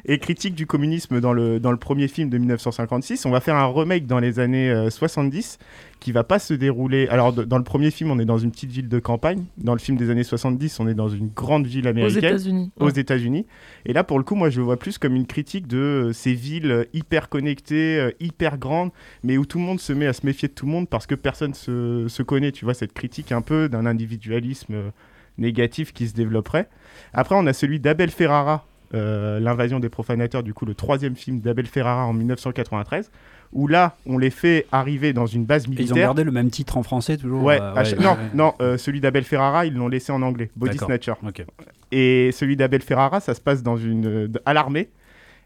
Et 0.09 0.19
critique 0.19 0.55
du 0.55 0.67
communisme 0.67 1.21
dans 1.21 1.33
le, 1.33 1.59
dans 1.59 1.73
le 1.73 1.77
premier 1.79 2.07
film 2.07 2.31
de 2.31 2.39
1956. 2.39 3.27
On 3.27 3.31
va 3.31 3.41
faire 3.41 3.57
un 3.57 3.67
remake 3.67 4.07
dans 4.07 4.21
les 4.21 4.39
années 4.39 4.71
euh, 4.71 4.89
70 4.89 5.59
qui 5.99 6.13
va 6.13 6.23
pas 6.23 6.39
se 6.39 6.55
dérouler. 6.55 7.09
Alors, 7.09 7.33
dans 7.33 7.59
le 7.59 7.65
premier 7.65 7.91
film, 7.91 8.13
on 8.13 8.19
est 8.21 8.25
dans 8.25 8.39
une 8.39 8.53
petite 8.53 8.71
ville 8.71 8.89
de 8.89 8.99
campagne. 9.01 9.43
Dans 9.59 9.73
le 9.73 9.81
film 9.81 9.97
des 9.97 10.11
années 10.11 10.23
70, 10.23 10.79
on 10.79 10.87
est 10.87 10.95
dans 10.95 11.09
une 11.09 11.29
grande 11.35 11.67
ville 11.67 11.87
Aux 11.87 11.91
américaine. 11.91 12.25
États-Unis. 12.25 12.71
aux 12.79 12.85
Ouais. 12.87 12.99
États-Unis. 13.01 13.47
Et 13.85 13.93
là, 13.93 14.05
pour 14.05 14.19
le 14.19 14.25
coup, 14.25 14.37
moi, 14.37 14.49
je 14.49 14.59
le 14.61 14.65
vois 14.65 14.77
plus 14.77 14.97
comme 14.99 15.17
une 15.17 15.27
critique 15.27 15.67
de 15.67 15.77
euh, 15.79 16.13
ces 16.13 16.35
villes 16.35 16.71
euh, 16.71 16.85
hyper 16.93 17.29
connectées, 17.29 17.99
euh, 17.99 18.11
hyper 18.21 18.59
grandes, 18.59 18.91
mais 19.25 19.39
où 19.39 19.45
tout 19.47 19.59
le 19.59 19.65
monde 19.65 19.81
se 19.81 19.93
met 19.93 20.07
à 20.07 20.13
se 20.13 20.25
méfier 20.25 20.47
de 20.47 20.53
tout 20.55 20.67
le 20.67 20.73
monde 20.73 20.89
parce 20.89 21.07
que 21.09 21.17
personne 21.17 21.55
se, 21.55 22.07
se 22.07 22.23
connaît. 22.23 22.53
Tu 22.53 22.65
vois, 22.65 22.75
cette 22.75 22.93
critique 22.93 23.33
un 23.33 23.43
peu 23.43 23.69
d'un 23.69 23.87
individualisme 23.87 24.75
euh, 24.75 24.91
négatif 25.39 25.93
qui 25.93 26.07
se 26.07 26.15
développerait. 26.15 26.69
Après, 27.13 27.35
on 27.37 27.47
a 27.47 27.53
celui 27.53 27.81
d'Abel 27.81 28.11
Ferrara, 28.11 28.67
euh, 28.95 29.41
L'invasion 29.41 29.81
des 29.81 29.89
profanateurs, 29.89 30.43
du 30.43 30.55
coup, 30.55 30.65
le 30.67 30.75
troisième 30.75 31.17
film 31.17 31.41
d'Abel 31.41 31.67
Ferrara 31.67 32.07
en 32.07 32.13
1993, 32.13 33.11
où 33.53 33.69
là, 33.69 33.97
on 34.07 34.19
les 34.19 34.31
fait 34.31 34.67
arriver 34.73 35.13
dans 35.13 35.27
une 35.27 35.45
base 35.45 35.65
Et 35.65 35.67
Ils 35.67 35.69
ont 35.69 35.75
militaire. 35.75 35.97
gardé 35.97 36.25
le 36.25 36.33
même 36.33 36.51
titre 36.51 36.77
en 36.77 36.83
français 36.83 37.17
toujours. 37.17 37.43
Ouais, 37.43 37.61
euh, 37.61 37.75
ouais, 37.75 37.95
non, 38.01 38.11
ouais. 38.13 38.17
non 38.35 38.55
euh, 38.61 38.77
celui 38.79 39.01
d'Abel 39.01 39.25
Ferrara, 39.25 39.67
ils 39.67 39.75
l'ont 39.75 39.89
laissé 39.89 40.13
en 40.13 40.23
anglais, 40.23 40.51
Body. 40.57 40.79
Snatcher. 40.79 41.15
Ok. 41.27 41.45
Et 41.93 42.31
celui 42.33 42.57
d'Abel 42.57 42.83
Ferrara, 42.83 43.21
ça 43.21 43.35
se 43.35 43.41
passe 43.41 43.63
dans 43.63 43.77
une, 43.77 44.31
à 44.45 44.53
l'armée. 44.55 44.89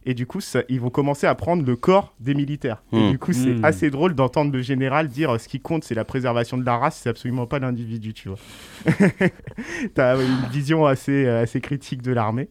Et 0.06 0.14
du 0.14 0.26
coup, 0.26 0.40
ça- 0.40 0.62
ils 0.70 0.80
vont 0.80 0.88
commencer 0.88 1.26
à 1.26 1.34
prendre 1.34 1.62
le 1.62 1.76
corps 1.76 2.14
des 2.20 2.32
militaires. 2.34 2.82
Et 2.94 2.96
Hmm. 2.96 3.10
du 3.10 3.18
coup, 3.18 3.34
c'est 3.34 3.56
Hmm. 3.56 3.64
assez 3.66 3.90
drôle 3.90 4.14
d'entendre 4.14 4.50
le 4.50 4.62
général 4.62 5.08
dire 5.08 5.38
ce 5.38 5.46
qui 5.46 5.60
compte, 5.60 5.84
c'est 5.84 5.94
la 5.94 6.06
préservation 6.06 6.56
de 6.56 6.64
la 6.64 6.78
race, 6.78 6.98
c'est 7.02 7.10
absolument 7.10 7.44
pas 7.46 7.58
l'individu, 7.58 8.14
tu 8.14 8.30
vois. 8.30 8.38
T'as 9.94 10.16
une 10.16 10.48
vision 10.50 10.86
assez, 10.86 11.26
assez 11.28 11.60
critique 11.60 12.00
de 12.02 12.12
l'armée. 12.12 12.48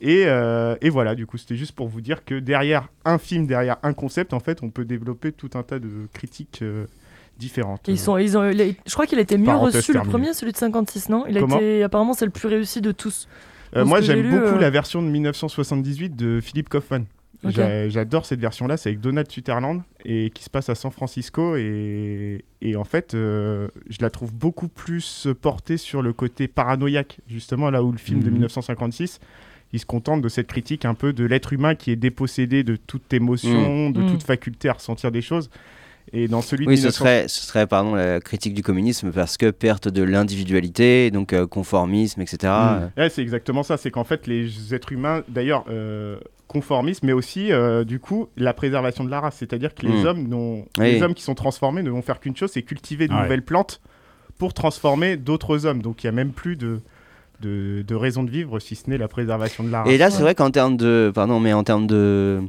Et, 0.00 0.24
euh, 0.26 0.76
et 0.82 0.90
voilà, 0.90 1.14
du 1.14 1.26
coup, 1.26 1.38
c'était 1.38 1.56
juste 1.56 1.72
pour 1.72 1.88
vous 1.88 2.00
dire 2.00 2.24
que 2.24 2.34
derrière 2.38 2.88
un 3.04 3.18
film, 3.18 3.46
derrière 3.46 3.76
un 3.82 3.92
concept, 3.94 4.32
en 4.34 4.40
fait, 4.40 4.62
on 4.62 4.70
peut 4.70 4.84
développer 4.84 5.32
tout 5.32 5.50
un 5.54 5.62
tas 5.62 5.78
de 5.78 5.88
critiques 6.12 6.60
euh, 6.62 6.84
différentes. 7.38 7.82
Ils 7.88 7.98
sont, 7.98 8.18
ils 8.18 8.36
ont, 8.36 8.50
je 8.50 8.92
crois 8.92 9.06
qu'il 9.06 9.18
a 9.18 9.22
été 9.22 9.38
mieux 9.38 9.54
reçu 9.54 9.92
le 9.92 10.00
premier, 10.00 10.34
celui 10.34 10.52
de 10.52 10.56
56, 10.58 11.08
non? 11.08 11.24
Il 11.28 11.36
a 11.38 11.40
Comment? 11.40 11.56
été, 11.56 11.82
apparemment, 11.82 12.12
c'est 12.12 12.24
le 12.26 12.30
plus 12.30 12.48
réussi 12.48 12.80
de 12.80 12.92
tous. 12.92 13.28
Euh, 13.74 13.84
moi, 13.84 14.00
j'aime 14.00 14.30
beaucoup 14.30 14.58
la 14.58 14.70
version 14.70 15.02
de 15.02 15.08
1978 15.08 16.14
de 16.16 16.40
Philippe 16.40 16.68
Kaufman. 16.68 17.04
J'adore 17.44 18.26
cette 18.26 18.40
version-là, 18.40 18.76
c'est 18.76 18.88
avec 18.88 19.00
Donald 19.00 19.30
Sutherland 19.30 19.82
et 20.04 20.30
qui 20.30 20.42
se 20.42 20.50
passe 20.50 20.68
à 20.68 20.74
San 20.74 20.90
Francisco 20.90 21.54
et, 21.56 22.44
et 22.60 22.76
en 22.76 22.84
fait, 22.84 23.14
euh, 23.14 23.68
je 23.88 23.98
la 24.00 24.10
trouve 24.10 24.32
beaucoup 24.34 24.68
plus 24.68 25.28
portée 25.42 25.76
sur 25.76 26.02
le 26.02 26.12
côté 26.12 26.48
paranoïaque, 26.48 27.18
justement 27.28 27.70
là 27.70 27.82
où 27.84 27.92
le 27.92 27.98
film 27.98 28.20
de 28.20 28.26
Mhm. 28.26 28.32
1956, 28.34 29.20
il 29.76 29.78
se 29.78 29.86
contente 29.86 30.22
de 30.22 30.28
cette 30.28 30.46
critique 30.46 30.84
un 30.84 30.94
peu 30.94 31.12
de 31.12 31.24
l'être 31.24 31.52
humain 31.52 31.74
qui 31.74 31.90
est 31.90 31.96
dépossédé 31.96 32.64
de 32.64 32.76
toute 32.76 33.12
émotion, 33.12 33.90
de 33.90 34.00
Mhm. 34.00 34.10
toute 34.10 34.22
faculté 34.22 34.68
à 34.68 34.72
ressentir 34.72 35.12
des 35.12 35.22
choses. 35.22 35.50
Et 36.12 36.28
dans 36.28 36.40
celui 36.40 36.66
de 36.66 36.70
Oui, 36.70 36.76
ce 36.76 36.82
1900 36.82 36.98
serait, 37.04 37.28
ce 37.28 37.40
serait 37.44 37.66
pardon, 37.66 37.94
la 37.96 38.20
critique 38.20 38.54
du 38.54 38.62
communisme 38.62 39.10
parce 39.12 39.36
que 39.36 39.50
perte 39.50 39.88
de 39.88 40.02
l'individualité, 40.04 41.10
donc 41.10 41.32
euh, 41.32 41.46
conformisme, 41.46 42.20
etc. 42.22 42.52
Mm. 42.52 43.00
Ouais, 43.00 43.08
c'est 43.10 43.22
exactement 43.22 43.62
ça. 43.62 43.76
C'est 43.76 43.90
qu'en 43.90 44.04
fait, 44.04 44.26
les 44.26 44.72
êtres 44.74 44.92
humains, 44.92 45.22
d'ailleurs, 45.28 45.64
euh, 45.68 46.18
conformistes, 46.46 47.02
mais 47.02 47.12
aussi, 47.12 47.50
euh, 47.52 47.82
du 47.84 47.98
coup, 47.98 48.28
la 48.36 48.54
préservation 48.54 49.02
de 49.04 49.10
la 49.10 49.20
race. 49.20 49.36
C'est-à-dire 49.38 49.74
que 49.74 49.84
les 49.84 50.02
Mm. 50.02 50.06
hommes, 50.06 50.28
Oui. 50.78 50.92
les 50.92 51.02
hommes 51.02 51.14
qui 51.14 51.24
sont 51.24 51.34
transformés 51.34 51.82
ne 51.82 51.90
vont 51.90 52.02
faire 52.02 52.20
qu'une 52.20 52.36
chose, 52.36 52.50
c'est 52.52 52.62
cultiver 52.62 53.08
de 53.08 53.12
nouvelles 53.12 53.42
plantes 53.44 53.80
pour 54.38 54.54
transformer 54.54 55.16
d'autres 55.16 55.66
hommes. 55.66 55.82
Donc, 55.82 56.04
il 56.04 56.06
n'y 56.06 56.10
a 56.10 56.12
même 56.12 56.30
plus 56.32 56.54
de, 56.56 56.80
de, 57.40 57.82
de 57.86 57.94
raison 57.94 58.22
de 58.22 58.30
vivre, 58.30 58.58
si 58.60 58.74
ce 58.76 58.88
n'est 58.90 58.98
la 58.98 59.08
préservation 59.08 59.64
de 59.64 59.70
la 59.70 59.82
race. 59.82 59.92
Et 59.92 59.98
là, 59.98 60.10
c'est 60.10 60.18
Ouais. 60.18 60.22
vrai 60.22 60.34
qu'en 60.34 60.50
termes 60.50 60.76
de, 60.76 61.10
pardon, 61.14 61.40
mais 61.40 61.52
en 61.52 61.64
termes 61.64 61.86
de, 61.86 62.40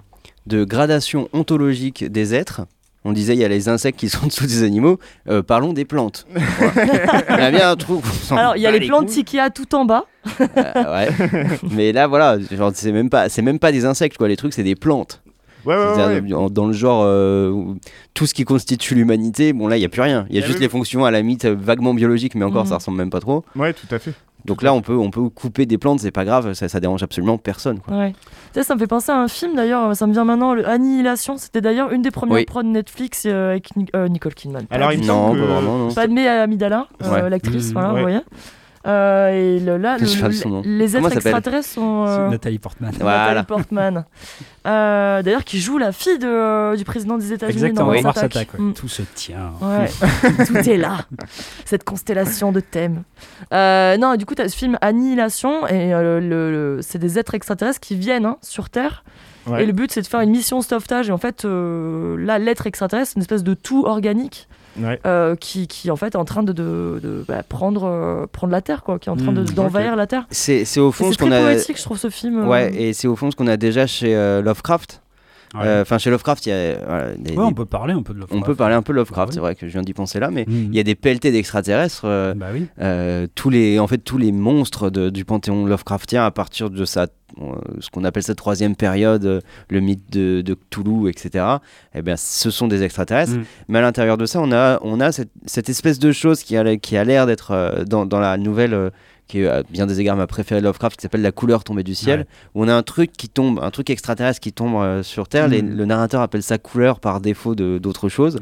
de 0.45 0.63
gradation 0.63 1.29
ontologique 1.33 2.05
des 2.11 2.33
êtres, 2.33 2.61
on 3.05 3.13
disait 3.13 3.33
il 3.35 3.39
y 3.39 3.45
a 3.45 3.47
les 3.47 3.69
insectes 3.69 3.97
qui 3.99 4.09
sont 4.09 4.25
en 4.25 4.27
dessous 4.27 4.45
des 4.47 4.63
animaux. 4.63 4.99
euh, 5.29 5.41
parlons 5.41 5.71
des 5.71 5.85
plantes. 5.85 6.27
Il 6.35 7.37
y 7.37 7.41
a 7.41 7.51
bien 7.51 7.71
un 7.71 7.75
s'en 8.23 8.35
Alors, 8.37 8.55
il 8.57 8.61
y 8.61 8.67
a 8.67 8.71
les 8.71 8.85
plantes 8.85 9.05
couilles. 9.07 9.23
qu'il 9.23 9.37
y 9.37 9.39
a 9.39 9.49
tout 9.49 9.73
en 9.75 9.85
bas. 9.85 10.05
Euh, 10.41 10.45
ouais. 10.55 11.09
mais 11.71 11.91
là, 11.93 12.07
voilà, 12.07 12.37
c'est 12.73 12.91
même 12.91 13.09
pas, 13.09 13.29
c'est 13.29 13.41
même 13.41 13.59
pas 13.59 13.71
des 13.71 13.85
insectes 13.85 14.17
quoi. 14.17 14.27
Les 14.27 14.35
trucs, 14.35 14.53
c'est 14.53 14.63
des 14.63 14.75
plantes. 14.75 15.21
Ouais, 15.67 15.75
ouais, 15.75 16.21
ouais, 16.21 16.49
Dans 16.49 16.65
le 16.67 16.73
genre, 16.73 17.01
euh, 17.05 17.53
tout 18.13 18.25
ce 18.25 18.33
qui 18.33 18.45
constitue 18.45 18.95
l'humanité, 18.95 19.51
bon 19.53 19.67
là, 19.67 19.77
il 19.77 19.81
y 19.81 19.85
a 19.85 19.89
plus 19.89 20.01
rien. 20.01 20.25
Il 20.29 20.35
y 20.35 20.39
a 20.39 20.41
Eh 20.41 20.45
juste 20.45 20.59
oui. 20.59 20.63
les 20.65 20.69
fonctions 20.69 21.05
à 21.05 21.11
la 21.11 21.19
limite 21.19 21.45
euh, 21.45 21.55
vaguement 21.59 21.93
biologiques, 21.93 22.35
mais 22.35 22.45
encore, 22.45 22.63
Mhm. 22.63 22.69
ça 22.69 22.75
ressemble 22.75 22.97
même 22.97 23.09
pas 23.09 23.19
trop. 23.19 23.43
Ouais, 23.55 23.73
tout 23.73 23.87
à 23.93 23.99
fait. 23.99 24.13
Donc 24.45 24.61
là, 24.61 24.73
on 24.73 24.81
peut, 24.81 24.95
on 24.95 25.09
peut 25.09 25.27
couper 25.27 25.65
des 25.65 25.77
plantes, 25.77 25.99
c'est 25.99 26.11
pas 26.11 26.23
grave, 26.23 26.53
ça, 26.53 26.69
ça 26.69 26.79
dérange 26.79 27.03
absolument 27.03 27.37
personne. 27.37 27.79
Quoi. 27.79 27.97
Ouais. 27.97 28.11
Tu 28.13 28.17
sais, 28.53 28.63
ça 28.63 28.75
me 28.75 28.79
fait 28.79 28.87
penser 28.87 29.11
à 29.11 29.17
un 29.19 29.27
film 29.27 29.55
d'ailleurs, 29.55 29.93
ça 29.93 30.07
me 30.07 30.13
vient 30.13 30.23
maintenant, 30.23 30.53
le 30.53 30.65
Annihilation. 30.65 31.35
C'était 31.37 31.59
d'ailleurs 31.59 31.91
une 31.91 32.01
des 32.01 32.11
premières 32.11 32.35
Oui. 32.37 32.45
prods 32.45 32.63
Netflix 32.63 33.23
euh, 33.25 33.49
avec 33.51 33.75
Ni- 33.75 33.87
euh, 33.93 34.07
Nicole 34.07 34.35
Kidman. 34.35 34.65
Pas 34.67 34.75
Alors, 34.75 34.93
il 34.93 34.99
me 34.99 35.03
semble 35.03 35.39
pas 35.39 35.45
que- 35.45 35.51
vraiment, 35.51 35.77
non. 35.79 35.93
Padmé 35.93 36.27
Amidala, 36.29 36.87
euh, 37.03 37.11
Ouais. 37.23 37.29
l'actrice, 37.29 37.71
Mmh, 37.71 37.73
voilà, 37.73 37.89
ouais. 37.89 37.95
vous 37.95 38.01
voyez. 38.03 38.19
Euh, 38.87 39.29
et 39.29 39.59
le- 39.59 39.75
là, 39.77 39.97
le- 39.97 40.05
le- 40.05 40.77
les 40.77 40.95
êtres 40.95 41.11
extraterrestres 41.13 41.67
sont. 41.69 42.05
C'est 42.07 42.11
euh, 42.13 42.29
Nathalie 42.29 42.57
Portman. 42.59 42.93
Voilà. 42.99 43.27
Nathalie 43.33 43.45
Portman. 43.45 44.05
Euh, 44.65 45.21
D'ailleurs, 45.23 45.45
qui 45.45 45.61
joue 45.61 45.77
la 45.77 45.93
fille 45.93 46.19
de, 46.19 46.27
euh, 46.27 46.75
du 46.75 46.83
président 46.83 47.17
des 47.17 47.31
États-Unis 47.31 47.71
dans 47.71 47.89
Exactement. 47.89 48.01
Mars 48.01 48.17
Attack. 48.17 48.49
Ouais. 48.55 48.59
Mm. 48.65 48.73
Tout 48.73 48.89
se 48.89 49.01
tient. 49.01 49.53
Ouais, 49.61 49.87
tout 50.45 50.57
est 50.57 50.75
là. 50.75 51.05
Cette 51.63 51.85
constellation 51.85 52.51
de 52.51 52.59
thèmes. 52.59 53.03
Euh, 53.53 53.95
non, 53.95 54.11
et 54.13 54.17
du 54.17 54.25
coup, 54.25 54.35
tu 54.35 54.41
as 54.41 54.49
ce 54.49 54.57
film 54.57 54.77
Annihilation, 54.81 55.65
et 55.67 55.93
euh, 55.93 56.19
le, 56.19 56.51
le- 56.51 56.79
c'est 56.81 56.99
des 56.99 57.17
êtres 57.17 57.33
extraterrestres 57.33 57.79
qui 57.79 57.95
viennent 57.95 58.25
hein, 58.25 58.35
sur 58.41 58.69
Terre. 58.69 59.05
Ouais. 59.45 59.63
Et 59.63 59.65
le 59.65 59.71
but, 59.71 59.89
c'est 59.89 60.01
de 60.01 60.07
faire 60.07 60.19
une 60.19 60.31
mission 60.31 60.61
sauvetage. 60.61 61.07
Et 61.07 61.13
en 61.13 61.17
fait, 61.17 61.45
euh, 61.45 62.17
là, 62.19 62.37
l'être 62.37 62.67
extraterrestre, 62.67 63.11
c'est 63.13 63.15
une 63.15 63.21
espèce 63.21 63.43
de 63.45 63.53
tout 63.53 63.85
organique 63.85 64.49
Ouais. 64.79 64.99
euh, 65.05 65.35
qui, 65.35 65.67
qui, 65.67 65.89
en 65.91 65.95
fait, 65.95 66.13
est 66.13 66.17
en 66.17 66.25
train 66.25 66.43
de, 66.43 66.51
de, 66.53 66.99
de, 67.01 67.25
bah, 67.27 67.43
prendre, 67.47 67.85
euh, 67.85 68.25
prendre 68.31 68.51
la 68.51 68.61
Terre, 68.61 68.83
quoi, 68.83 68.99
qui 68.99 69.09
est 69.09 69.11
en 69.11 69.15
train 69.17 69.31
de- 69.31 69.41
Mm, 69.41 69.53
d'envahir 69.55 69.95
la 69.95 70.07
Terre. 70.07 70.25
C'est 70.29 70.65
c'est 70.65 70.79
au 70.79 70.91
fond 70.91 71.11
ce 71.11 71.17
qu'on 71.17 71.27
très 71.27 71.37
a. 71.37 71.43
poétique, 71.53 71.77
je 71.77 71.83
trouve, 71.83 71.97
ce 71.97 72.09
film. 72.09 72.39
euh. 72.39 72.45
Ouais, 72.47 72.73
et 72.75 72.93
c'est 72.93 73.07
au 73.07 73.15
fond 73.15 73.31
ce 73.31 73.35
qu'on 73.35 73.47
a 73.47 73.57
déjà 73.57 73.87
chez 73.87 74.15
euh, 74.15 74.41
Lovecraft. 74.41 75.01
Ouais. 75.53 75.61
Euh, 75.65 75.81
Enfin, 75.83 75.97
chez 75.97 76.09
Lovecraft, 76.09 76.45
il 76.45 76.49
y 76.49 76.51
a. 76.51 76.75
voilà, 76.85 77.11
des- 77.15 77.29
Ouais, 77.31 77.35
des- 77.37 77.41
on 77.41 77.53
peut 77.53 77.65
parler 77.65 77.93
un 77.93 78.03
peu 78.03 78.13
de 78.13 78.19
Lovecraft. 78.19 78.41
on 78.41 78.45
peut 78.45 78.53
parler 78.55 78.75
un 78.75 78.81
peu 78.81 78.91
de 78.91 78.97
Lovecraft, 78.97 79.27
Bah 79.27 79.29
oui. 79.29 79.33
c'est 79.35 79.39
vrai 79.39 79.55
que 79.55 79.65
je 79.67 79.71
viens 79.71 79.81
d'y 79.81 79.93
penser 79.93 80.19
là, 80.19 80.29
mais 80.29 80.43
Mhm. 80.45 80.67
il 80.71 80.75
y 80.75 80.79
a 80.79 80.83
des 80.83 80.95
pelletés 80.95 81.31
d'extraterrestres. 81.31 82.01
euh, 82.03 82.33
Bah 82.35 82.47
oui. 82.53 82.67
euh, 82.81 83.27
tous 83.33 83.49
les, 83.49 83.79
en 83.79 83.87
fait, 83.87 83.99
tous 83.99 84.17
les 84.17 84.33
monstres 84.33 84.89
de- 84.89 85.09
du 85.09 85.23
panthéon 85.23 85.65
Lovecraftien 85.65 86.25
à 86.25 86.31
partir 86.31 86.69
de 86.69 86.83
sa, 86.83 87.03
euh, 87.03 87.07
ce 87.79 87.89
qu'on 87.89 88.03
appelle 88.03 88.23
sa 88.23 88.35
troisième 88.35 88.75
période, 88.75 89.25
euh, 89.25 89.41
le 89.69 89.79
mythe 89.79 90.11
de, 90.11 90.41
de 90.41 90.53
Cthulhu, 90.55 91.09
etc. 91.09 91.45
Eh 91.93 92.01
bien, 92.01 92.15
ce 92.17 92.49
sont 92.49 92.67
des 92.67 92.83
extraterrestres. 92.83 93.33
Mm. 93.37 93.43
Mais 93.67 93.79
à 93.79 93.81
l'intérieur 93.81 94.17
de 94.17 94.25
ça, 94.25 94.39
on 94.41 94.51
a, 94.51 94.79
on 94.81 94.99
a 94.99 95.11
cette, 95.11 95.29
cette 95.45 95.69
espèce 95.69 95.99
de 95.99 96.11
chose 96.11 96.43
qui 96.43 96.57
a, 96.57 96.77
qui 96.77 96.97
a 96.97 97.03
l'air 97.03 97.25
d'être 97.25 97.51
euh, 97.51 97.83
dans, 97.85 98.05
dans 98.05 98.19
la 98.19 98.37
nouvelle. 98.37 98.73
euh, 98.73 98.89
qui 99.29 99.41
est 99.41 99.47
à 99.49 99.61
bien 99.63 99.85
des 99.85 99.99
égards 99.99 100.15
ma 100.15 100.25
préférée 100.25 100.61
Lovecraft, 100.61 100.95
qui 100.95 101.01
s'appelle 101.01 101.21
La 101.21 101.33
couleur 101.33 101.65
tombée 101.65 101.83
du 101.83 101.95
ciel, 101.95 102.19
Ouais. 102.21 102.25
où 102.55 102.63
on 102.63 102.69
a 102.69 102.73
un 102.73 102.81
truc 102.81 103.11
qui 103.11 103.27
tombe, 103.27 103.59
un 103.61 103.71
truc 103.71 103.89
extraterrestre 103.89 104.39
qui 104.39 104.53
tombe 104.53 104.75
euh, 104.81 105.03
sur 105.03 105.27
Terre. 105.27 105.49
Les- 105.49 105.61
Mm. 105.61 105.75
le 105.75 105.85
narrateur 105.85 106.21
appelle 106.21 106.43
ça 106.43 106.57
couleur 106.57 107.01
par 107.01 107.19
défaut 107.19 107.53
de- 107.53 107.77
d'autre 107.77 108.07
chose. 108.07 108.35
Ouais. 108.35 108.41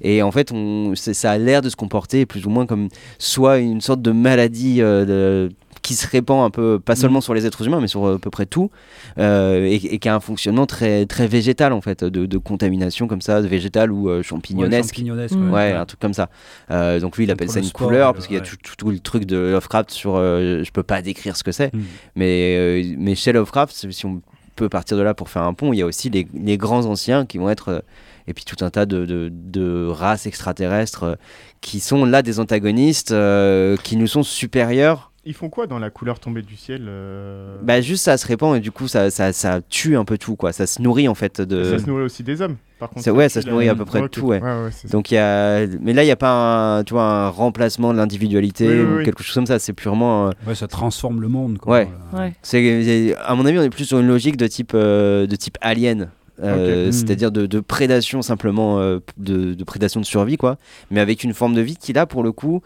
Et 0.00 0.22
en 0.24 0.32
fait, 0.32 0.50
on, 0.50 0.92
ça 0.96 1.30
a 1.30 1.38
l'air 1.38 1.62
de 1.62 1.68
se 1.68 1.76
comporter 1.76 2.26
plus 2.26 2.46
ou 2.46 2.50
moins 2.50 2.66
comme 2.66 2.88
soit 3.20 3.58
une 3.58 3.80
sorte 3.80 4.02
de 4.02 4.10
maladie 4.10 4.82
euh, 4.82 5.04
de- 5.04 5.52
qui 5.84 5.94
se 5.94 6.08
répand 6.08 6.44
un 6.44 6.50
peu, 6.50 6.80
pas 6.80 6.96
seulement 6.96 7.20
sur 7.20 7.34
les 7.34 7.46
êtres 7.46 7.64
humains, 7.66 7.80
mais 7.80 7.86
sur 7.88 8.04
euh, 8.06 8.16
à 8.16 8.18
peu 8.18 8.30
près 8.30 8.46
tout, 8.46 8.70
euh, 9.18 9.64
et, 9.66 9.74
et 9.76 9.98
qui 9.98 10.08
a 10.08 10.14
un 10.16 10.20
fonctionnement 10.20 10.66
très, 10.66 11.06
très 11.06 11.26
végétal 11.28 11.72
en 11.72 11.80
fait, 11.80 12.02
de, 12.02 12.26
de 12.26 12.38
contamination 12.38 13.06
comme 13.06 13.20
ça, 13.20 13.42
de 13.42 13.46
végétal 13.46 13.92
ou 13.92 14.08
euh, 14.08 14.16
Ouais, 14.16 14.22
champignonesque. 14.24 14.98
Mm. 14.98 15.52
Ouais, 15.52 15.72
un 15.72 15.84
truc 15.84 16.00
comme 16.00 16.14
ça. 16.14 16.30
Euh, 16.70 16.98
donc 17.00 17.16
lui, 17.16 17.24
il 17.24 17.30
appelle 17.30 17.50
ça 17.50 17.58
une 17.60 17.66
sport 17.66 17.86
couleur 17.88 18.12
parce 18.14 18.26
qu'il 18.26 18.34
y 18.36 18.38
a 18.38 18.42
tout, 18.42 18.56
tout- 18.62 18.74
tout 18.76 18.90
le 18.90 18.98
truc 18.98 19.26
de 19.26 19.36
Lovecraft 19.36 19.90
sur. 19.90 20.16
je 20.16 20.70
peux 20.72 20.82
pas 20.82 21.02
décrire 21.02 21.36
ce 21.36 21.44
que 21.44 21.52
c'est, 21.52 21.72
Mm. 21.74 21.80
mais, 22.16 22.94
mais 22.98 23.14
chez 23.14 23.32
Lovecraft, 23.32 23.86
si 23.92 24.06
on 24.06 24.22
peut 24.56 24.68
partir 24.68 24.96
de 24.96 25.02
là 25.02 25.14
pour 25.14 25.28
faire 25.28 25.42
un 25.42 25.52
pont, 25.54 25.72
il 25.72 25.78
y 25.78 25.82
a 25.82 25.86
aussi 25.86 26.10
les, 26.10 26.26
les 26.34 26.56
grands 26.56 26.86
anciens 26.86 27.26
qui 27.26 27.38
vont 27.38 27.50
être. 27.50 27.84
et 28.26 28.32
puis 28.32 28.44
tout 28.44 28.64
un 28.64 28.70
tas 28.70 28.86
de, 28.86 29.04
de- 29.04 29.30
de 29.30 29.86
races 29.86 30.24
extraterrestres 30.26 31.02
euh, 31.04 31.14
qui 31.60 31.78
sont 31.80 32.06
là 32.06 32.22
des 32.22 32.40
antagonistes 32.40 33.12
euh, 33.12 33.76
qui 33.84 33.96
nous 33.96 34.06
sont 34.06 34.22
supérieurs. 34.22 35.10
Ils 35.26 35.32
font 35.34 35.48
quoi 35.48 35.66
dans 35.66 35.78
la 35.78 35.88
couleur 35.88 36.20
tombée 36.20 36.42
du 36.42 36.54
ciel 36.56 36.82
euh, 36.86 37.56
Bah 37.62 37.80
juste 37.80 38.04
ça 38.04 38.18
se 38.18 38.26
répand 38.26 38.54
et 38.56 38.60
du 38.60 38.70
coup 38.70 38.88
ça, 38.88 39.10
ça, 39.10 39.32
ça 39.32 39.60
tue 39.70 39.96
un 39.96 40.04
peu 40.04 40.18
tout 40.18 40.36
quoi. 40.36 40.52
Ça 40.52 40.66
se 40.66 40.82
nourrit 40.82 41.08
en 41.08 41.14
fait 41.14 41.40
de. 41.40 41.64
Ça 41.64 41.78
se 41.78 41.86
nourrit 41.86 42.02
aussi 42.04 42.22
des 42.22 42.42
hommes, 42.42 42.56
par 42.78 42.90
contre. 42.90 43.02
Ça- 43.02 43.12
ouais, 43.12 43.28
ça 43.30 43.40
se 43.40 43.48
nourrit 43.48 43.68
à 43.70 43.74
peu 43.74 43.86
près 43.86 44.02
de 44.02 44.06
tout, 44.06 44.26
ouais. 44.26 44.42
ouais. 44.42 44.70
Donc 44.90 45.10
il 45.10 45.14
y 45.14 45.18
a, 45.18 45.66
mais 45.80 45.94
là 45.94 46.04
il 46.04 46.06
y 46.06 46.10
a 46.10 46.16
pas 46.16 46.78
un, 46.78 46.84
tu 46.84 46.92
vois, 46.92 47.04
un 47.04 47.28
remplacement 47.28 47.92
de 47.92 47.98
l'individualité 47.98 48.68
Oui, 48.68 48.74
oui, 48.74 48.82
ou 48.84 48.96
oui. 48.98 49.04
quelque 49.04 49.22
chose 49.22 49.34
comme 49.34 49.46
ça. 49.46 49.58
C'est 49.58 49.72
purement, 49.72 50.26
euh, 50.28 50.30
Ouais, 50.46 50.54
ça 50.54 50.68
transforme 50.68 51.20
le 51.22 51.28
monde. 51.28 51.56
Quoi. 51.58 51.72
Ouais. 51.72 51.88
Euh, 52.14 52.18
Ouais. 52.18 52.32
c'est, 52.42 53.16
à 53.24 53.34
mon 53.34 53.46
avis, 53.46 53.58
on 53.58 53.62
est 53.62 53.70
plus 53.70 53.86
sur 53.86 53.98
une 54.00 54.06
logique 54.08 54.36
de 54.36 54.46
type, 54.46 54.72
euh, 54.74 55.26
de 55.26 55.36
type 55.36 55.56
alien. 55.62 56.10
Euh, 56.42 56.88
Ok. 56.88 56.92
C'est-à-dire 56.92 57.30
de, 57.30 57.46
de 57.46 57.60
prédation 57.60 58.20
simplement, 58.20 58.80
euh, 58.80 58.98
de, 59.18 59.54
de 59.54 59.64
prédation 59.64 60.00
de 60.00 60.04
survie, 60.04 60.36
quoi. 60.36 60.58
Mais 60.90 60.98
avec 61.00 61.22
une 61.22 61.32
forme 61.32 61.54
de 61.54 61.60
vie 61.60 61.76
qui, 61.76 61.92
là, 61.92 62.06
pour 62.06 62.24
le 62.24 62.32
coup, 62.32 62.60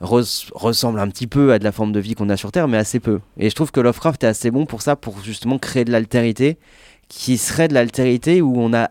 res- 0.00 0.48
ressemble 0.54 1.00
un 1.00 1.08
petit 1.08 1.26
peu 1.26 1.52
à 1.52 1.58
de 1.58 1.64
la 1.64 1.72
forme 1.72 1.92
de 1.92 2.00
vie 2.00 2.14
qu'on 2.14 2.28
a 2.28 2.36
sur 2.36 2.52
Terre, 2.52 2.68
mais 2.68 2.76
assez 2.76 3.00
peu. 3.00 3.20
Et 3.38 3.50
je 3.50 3.54
trouve 3.54 3.70
que 3.70 3.80
Lovecraft 3.80 4.24
est 4.24 4.28
assez 4.28 4.50
bon 4.50 4.66
pour 4.66 4.82
ça, 4.82 4.96
pour 4.96 5.22
justement 5.22 5.58
créer 5.58 5.84
de 5.84 5.92
l'altérité, 5.92 6.58
qui 7.08 7.38
serait 7.38 7.68
de 7.68 7.74
l'altérité 7.74 8.42
où 8.42 8.54
on 8.56 8.74
a, 8.74 8.88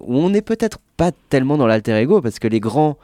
où 0.00 0.16
on 0.16 0.30
n'est 0.30 0.42
peut-être 0.42 0.78
pas 0.96 1.10
tellement 1.28 1.56
dans 1.56 1.66
l'alter 1.66 1.96
ego, 2.00 2.20
parce 2.20 2.38
que 2.38 2.48
les 2.48 2.60
grands, 2.60 2.96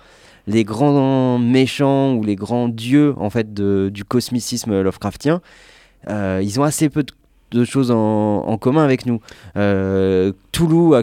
les 0.47 0.65
grands 0.65 1.39
méchants 1.39 2.15
ou 2.15 2.23
les 2.23 2.37
grands 2.37 2.69
dieux 2.69 3.15
en 3.19 3.31
fait 3.31 3.55
du 3.55 4.05
cosmicisme 4.05 4.81
Lovecraftien, 4.81 5.41
euh, 6.09 6.41
ils 6.43 6.61
ont 6.61 6.65
assez 6.65 6.89
peu 6.89 7.05
de, 7.51 7.65
choses 7.65 7.91
en, 7.91 7.97
en 8.47 8.59
commun 8.59 8.85
avec 8.85 9.07
nous. 9.07 9.21
Euh, 9.57 10.33
Toulouse 10.53 10.97
a 10.97 11.03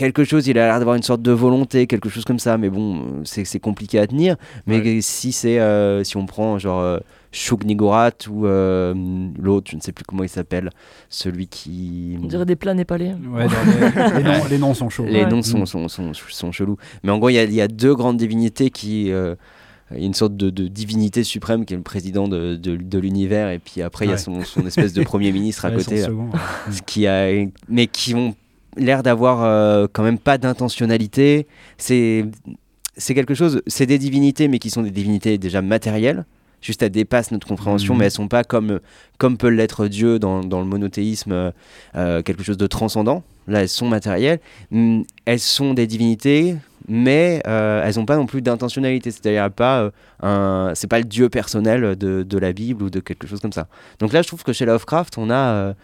quelque 0.00 0.24
chose, 0.24 0.46
il 0.48 0.58
a 0.58 0.66
l'air 0.66 0.78
d'avoir 0.78 0.96
une 0.96 1.02
sorte 1.02 1.20
de 1.20 1.30
volonté, 1.30 1.86
quelque 1.86 2.08
chose 2.08 2.24
comme 2.24 2.38
ça, 2.38 2.56
mais 2.56 2.70
bon, 2.70 3.22
c'est 3.24 3.44
c'est 3.44 3.60
compliqué 3.60 3.98
à 3.98 4.06
tenir. 4.06 4.36
Mais 4.66 5.00
si 5.02 5.30
c'est, 5.30 5.60
euh, 5.60 6.02
si 6.04 6.16
on 6.16 6.24
prend 6.24 6.58
genre 6.58 6.80
euh, 6.80 6.98
Shub-Niggurath 7.32 8.26
ou 8.28 8.46
euh, 8.46 8.94
l'autre, 9.38 9.70
je 9.70 9.76
ne 9.76 9.80
sais 9.82 9.92
plus 9.92 10.04
comment 10.04 10.22
il 10.22 10.28
s'appelle, 10.28 10.70
celui 11.10 11.46
qui. 11.48 12.16
On 12.22 12.26
dirait 12.26 12.46
des 12.46 12.56
plats 12.56 12.72
népalais. 12.74 13.14
Ouais, 13.30 13.46
les, 14.16 14.22
noms, 14.22 14.44
les 14.50 14.58
noms 14.58 14.74
sont 14.74 14.88
chauds. 14.88 15.04
Les 15.04 15.24
Ouais. 15.24 15.30
noms 15.30 15.42
sont, 15.42 15.66
sont, 15.66 15.88
sont, 15.88 16.12
sont 16.14 16.52
chelous. 16.52 16.76
Mais 17.04 17.10
en 17.12 17.18
gros, 17.18 17.28
il 17.28 17.34
y 17.34 17.38
a, 17.38 17.44
il 17.44 17.52
y 17.54 17.60
a 17.60 17.68
deux 17.68 17.94
grandes 17.94 18.16
divinités 18.16 18.70
qui. 18.70 19.10
euh, 19.12 19.34
il 19.92 19.98
y 19.98 20.02
a 20.04 20.06
une 20.06 20.14
sorte 20.14 20.36
de, 20.36 20.50
de 20.50 20.68
divinité 20.68 21.24
suprême 21.24 21.64
qui 21.64 21.74
est 21.74 21.76
le 21.76 21.82
président 21.82 22.28
de, 22.28 22.54
de, 22.54 22.76
de 22.76 22.98
l'univers, 23.00 23.50
et 23.50 23.58
puis 23.58 23.82
après, 23.82 24.04
il 24.06 24.10
y 24.10 24.14
a 24.14 24.18
son, 24.18 24.44
son 24.44 24.64
espèce 24.64 24.92
de 24.92 25.02
premier 25.02 25.32
ministre 25.32 25.64
à 25.64 25.70
Ouais, 25.70 25.76
côté. 25.78 25.96
là. 25.96 26.06
second, 26.06 26.26
ouais. 26.26 26.76
Qui 26.86 27.08
a, 27.08 27.28
mais 27.68 27.88
qui 27.88 28.14
ont 28.14 28.36
l'air 28.76 29.02
d'avoir 29.02 29.42
euh, 29.42 29.86
quand 29.92 30.02
même 30.02 30.18
pas 30.18 30.38
d'intentionnalité. 30.38 31.46
C'est 31.78 32.26
c'est 32.96 33.14
quelque 33.14 33.34
chose, 33.34 33.62
c'est 33.66 33.86
des 33.86 33.98
divinités, 33.98 34.48
mais 34.48 34.58
qui 34.58 34.68
sont 34.68 34.82
des 34.82 34.90
divinités 34.90 35.38
déjà 35.38 35.62
matérielles. 35.62 36.26
Juste, 36.60 36.82
elles 36.82 36.90
dépassent 36.90 37.30
notre 37.30 37.46
compréhension, 37.46 37.94
Mhm. 37.94 37.98
mais 37.98 38.04
elles 38.06 38.10
sont 38.10 38.28
pas 38.28 38.44
comme, 38.44 38.80
comme 39.16 39.38
peut 39.38 39.48
l'être 39.48 39.86
Dieu 39.86 40.18
dans, 40.18 40.40
dans 40.44 40.60
le 40.60 40.66
monothéisme, 40.66 41.32
euh, 41.32 41.50
euh, 41.96 42.20
quelque 42.22 42.42
chose 42.42 42.58
de 42.58 42.66
transcendant. 42.66 43.22
Là, 43.48 43.62
elles 43.62 43.70
sont 43.70 43.88
matérielles. 43.88 44.40
Mm, 44.70 45.02
Elles 45.24 45.40
sont 45.40 45.72
des 45.72 45.86
divinités, 45.86 46.56
mais 46.86 47.40
euh, 47.46 47.82
elles 47.86 47.96
n'ont 47.96 48.04
pas 48.04 48.16
non 48.16 48.26
plus 48.26 48.42
d'intentionnalité. 48.42 49.10
C'est-à-dire, 49.10 49.50
pas, 49.50 49.80
euh, 49.80 49.90
un, 50.22 50.72
c'est 50.74 50.88
pas 50.88 50.98
le 50.98 51.06
Dieu 51.06 51.30
personnel 51.30 51.96
de, 51.96 52.22
de 52.22 52.38
la 52.38 52.52
Bible 52.52 52.82
ou 52.82 52.90
de 52.90 53.00
quelque 53.00 53.26
chose 53.26 53.40
comme 53.40 53.52
ça. 53.54 53.66
Donc 53.98 54.12
là, 54.12 54.20
je 54.20 54.28
trouve 54.28 54.42
que 54.42 54.52
chez 54.52 54.66
Lovecraft, 54.66 55.16
on 55.16 55.30
a, 55.30 55.74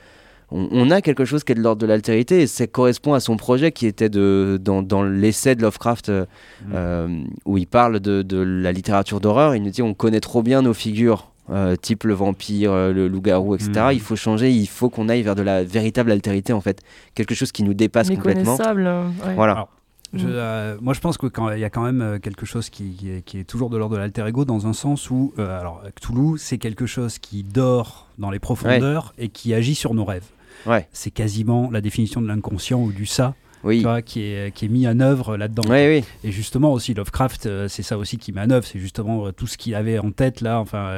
on, 0.51 0.69
on 0.71 0.91
a 0.91 1.01
quelque 1.01 1.25
chose 1.25 1.43
qui 1.45 1.53
est 1.53 1.55
de 1.57 1.61
l'ordre 1.63 1.81
de 1.83 1.87
l'altérité 1.87 2.43
et 2.43 2.47
ça 2.47 2.67
correspond 2.67 3.15
à 3.15 3.21
son 3.21 3.37
projet 3.37 3.73
qui 3.73 3.87
était 3.87 4.09
de, 4.09 4.59
dans, 4.63 4.83
dans 4.83 5.03
l'essai 5.03 5.55
de 5.55 5.63
Lovecraft 5.63 6.09
euh, 6.09 6.25
Mm. 6.67 6.73
euh, 6.75 7.09
où 7.45 7.59
il 7.59 7.67
parle 7.67 8.01
de, 8.01 8.23
de 8.23 8.39
la 8.39 8.73
littérature 8.73 9.21
d'horreur. 9.21 9.55
Il 9.55 9.63
nous 9.63 9.71
dit 9.71 9.83
on 9.83 9.95
connaît 9.95 10.21
trop 10.21 10.43
bien 10.43 10.63
nos 10.63 10.75
figures. 10.75 11.31
euh, 11.49 11.77
type 11.77 12.03
le 12.03 12.13
vampire, 12.15 12.73
euh, 12.73 12.93
le 12.93 13.07
loup-garou, 13.07 13.55
etc. 13.55 13.71
Mm. 13.77 13.93
Il 13.93 14.01
faut 14.01 14.17
changer, 14.17 14.51
il 14.51 14.67
faut 14.67 14.91
qu'on 14.91 15.09
aille 15.09 15.23
vers 15.23 15.37
de 15.37 15.43
la 15.43 15.63
véritable 15.63 16.11
altérité 16.11 16.53
en 16.53 16.61
fait, 16.61 16.81
quelque 17.15 17.37
chose 17.37 17.53
qui 17.53 17.63
nous 17.63 17.73
dépasse 17.75 18.09
complètement. 18.11 18.57
Euh, 18.61 19.07
ouais. 19.27 19.35
Voilà. 19.37 19.53
Alors, 19.53 19.69
Je, 20.13 20.27
Mm. 20.27 20.31
euh, 20.33 20.77
moi, 20.81 20.93
je 20.95 21.01
pense 21.01 21.19
qu'il 21.19 21.31
y 21.59 21.65
a 21.65 21.71
quand 21.71 21.83
même 21.85 22.19
quelque 22.21 22.47
chose 22.47 22.69
qui, 22.71 22.91
qui 22.93 23.11
est, 23.11 23.23
qui 23.23 23.39
est 23.39 23.45
toujours 23.45 23.71
de 23.71 23.77
l'ordre 23.77 23.95
de 23.97 24.01
l'alter 24.01 24.27
ego, 24.27 24.45
dans 24.45 24.67
un 24.67 24.73
sens 24.73 25.11
où, 25.11 25.35
euh, 25.39 25.61
alors, 25.61 25.83
Cthulhu, 25.95 26.37
c'est 26.39 26.59
quelque 26.59 26.87
chose 26.87 27.19
qui 27.19 27.43
dort 27.45 28.07
dans 28.19 28.31
les 28.31 28.39
profondeurs 28.41 29.15
et 29.19 29.29
qui 29.29 29.53
agit 29.55 29.75
sur 29.75 29.95
nos 29.95 30.05
rêves. 30.05 30.27
Ouais. 30.67 30.87
C'est 30.93 31.11
quasiment 31.11 31.71
la 31.71 31.81
définition 31.81 32.21
de 32.21 32.27
l'inconscient 32.29 32.81
ou 32.83 32.93
du 32.93 33.07
ça, 33.07 33.35
Oui. 33.65 33.79
tu 33.79 33.83
vois, 33.85 34.03
qui 34.03 34.23
est, 34.23 34.55
qui 34.55 34.65
est 34.67 34.69
mis 34.69 34.87
en 34.89 34.99
œuvre 35.01 35.37
là-dedans. 35.37 35.63
Oui, 35.69 35.87
oui. 35.87 36.05
Et 36.25 36.33
justement 36.33 36.73
aussi 36.73 36.93
Lovecraft, 36.95 37.47
euh, 37.47 37.69
c'est 37.69 37.83
ça 37.83 37.97
aussi 37.99 38.19
qui 38.19 38.33
met 38.33 38.41
en 38.43 38.51
œuvre, 38.51 38.67
c'est 38.67 38.79
justement 38.81 39.27
euh, 39.27 39.33
tout 39.33 39.47
ce 39.47 39.57
qu'il 39.57 39.75
avait 39.75 39.99
en 39.99 40.11
tête 40.11 40.41
là, 40.41 40.59
enfin, 40.61 40.89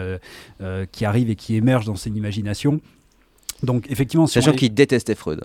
euh, 0.61 0.87
qui 0.93 1.05
arrive 1.05 1.31
et 1.31 1.37
qui 1.37 1.55
émerge 1.57 1.85
dans 1.87 1.97
son 1.97 2.13
imagination. 2.15 2.81
Donc 3.63 3.87
effectivement, 3.91 4.27
si 4.27 4.35
Sachant 4.35 4.53
est- 4.53 4.57
qu'il 4.57 4.73
détestait 4.75 5.15
Freud. 5.15 5.41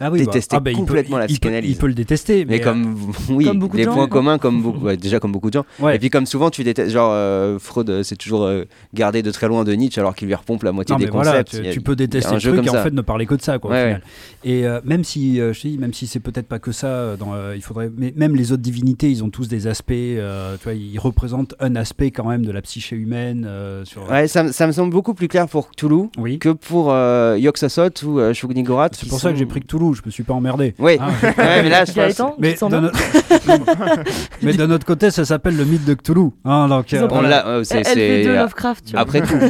Ah 0.00 0.10
oui, 0.10 0.24
bah, 0.24 0.32
ah 0.50 0.60
bah, 0.60 0.70
il 0.70 0.74
peut- 0.74 0.80
complètement 0.80 1.18
la 1.18 1.24
il 1.24 1.28
peut- 1.28 1.32
psychanalyse. 1.34 1.70
Il 1.70 1.76
peut, 1.76 1.86
le 1.86 1.94
détester, 1.94 2.44
mais, 2.44 2.56
Mais, 2.56 2.60
comme, 2.60 2.96
oui, 3.30 3.44
comme 3.46 3.58
beaucoup 3.58 3.72
de 3.74 3.78
les 3.78 3.84
gens, 3.84 3.94
points 3.94 4.08
quoi. 4.08 4.18
communs, 4.20 4.38
comme 4.38 4.62
beaucoup, 4.62 4.84
ouais, 4.86 4.96
déjà 4.96 5.20
comme 5.20 5.32
beaucoup 5.32 5.48
de 5.50 5.54
gens. 5.54 5.64
euh, 5.80 5.84
ouais. 5.84 5.96
Et 5.96 5.98
puis 5.98 6.10
comme 6.10 6.26
souvent, 6.26 6.50
tu 6.50 6.64
détestes, 6.64 6.90
genre 6.92 7.10
euh, 7.12 7.58
Freud, 7.58 7.88
euh, 7.90 8.02
c'est 8.02 8.16
toujours 8.16 8.44
euh, 8.44 8.64
gardé 8.94 9.22
de 9.22 9.30
très 9.30 9.48
loin 9.48 9.64
de 9.64 9.72
Nietzsche 9.72 10.00
alors 10.00 10.14
qu'il 10.14 10.28
lui 10.28 10.34
repompe 10.34 10.62
la 10.62 10.72
moitié 10.72 10.94
Non, 10.94 10.98
des 10.98 11.06
voilà, 11.06 11.42
concepts. 11.42 11.62
tu, 11.62 11.68
a- 11.68 11.72
tu 11.72 11.80
peux 11.80 11.96
détester 11.96 12.34
un 12.34 12.38
jeu 12.38 12.52
truc 12.52 12.64
comme 12.66 12.74
et 12.76 12.78
en 12.78 12.82
fait 12.82 12.92
ne 12.92 13.00
parler 13.02 13.26
que 13.26 13.34
de 13.34 13.42
ça, 13.42 13.58
quoi, 13.58 13.70
au 13.70 13.74
Ouais, 13.74 13.84
final. 13.84 14.02
Et 14.44 14.66
euh, 14.66 14.80
même 14.84 15.04
si, 15.04 15.40
euh, 15.40 15.52
je 15.52 15.60
dis, 15.62 15.78
même 15.78 15.92
si 15.92 16.06
c'est 16.06 16.20
peut-être 16.20 16.46
pas 16.48 16.58
que 16.58 16.72
ça, 16.72 16.86
euh, 16.88 17.16
dans, 17.16 17.34
euh, 17.34 17.54
il 17.56 17.62
faudrait, 17.62 17.90
mais 17.96 18.12
même 18.16 18.36
les 18.36 18.52
autres 18.52 18.62
divinités, 18.62 19.10
ils 19.10 19.24
ont 19.24 19.30
tous 19.30 19.48
des 19.48 19.66
aspects, 19.66 19.92
euh, 19.92 20.56
tu 20.58 20.64
vois, 20.64 20.74
ils 20.74 20.98
représentent 20.98 21.54
un 21.60 21.74
aspect 21.76 22.10
quand 22.10 22.28
même 22.28 22.44
de 22.44 22.52
la 22.52 22.62
psyché 22.62 22.96
humaine. 22.96 23.44
euh, 23.48 23.84
sur... 23.84 24.08
Ouais, 24.10 24.28
ça, 24.28 24.42
me- 24.44 24.52
ça 24.52 24.66
me 24.66 24.72
semble 24.72 24.92
beaucoup 24.92 25.14
plus 25.14 25.28
clair 25.28 25.48
pour 25.48 25.70
Oui. 26.18 26.38
que 26.38 26.50
pour 26.50 26.90
euh, 26.90 27.36
Yog-Sothoth 27.38 28.02
ou 28.02 28.18
euh, 28.20 28.32
Shub-Niggurath. 28.32 28.94
C'est 28.96 29.08
pour 29.08 29.20
ça 29.20 29.32
que 29.32 29.38
j'ai 29.38 29.46
pris 29.46 29.60
Je 29.94 30.02
me 30.04 30.10
suis 30.10 30.22
pas 30.22 30.34
emmerdé. 30.34 30.74
Oui, 30.78 30.96
Hein. 31.00 31.08
ouais, 31.22 31.62
mais 31.62 31.68
là, 31.68 31.84
je 31.84 31.92
pense... 31.92 32.32
Mais, 32.38 32.54
d'un 32.54 32.84
autre... 32.84 32.98
mais 34.42 34.52
d'un 34.54 34.70
autre 34.70 34.86
côté, 34.86 35.10
ça 35.10 35.24
s'appelle 35.24 35.56
le 35.56 35.64
mythe 35.64 35.84
de 35.84 35.94
Cthulhu. 35.94 36.30
Hein, 36.44 36.68
donc, 36.68 36.92
euh, 36.92 37.06
On 37.10 37.14
Voilà. 37.14 37.28
l'a, 37.28 37.46
euh, 37.48 37.64
c'est, 37.64 37.82
LV2 37.82 37.94
c'est 37.94 38.24
Lovecraft, 38.24 38.84
tu 38.86 38.92
vois. 38.92 39.00
après 39.00 39.20
coup. 39.22 39.34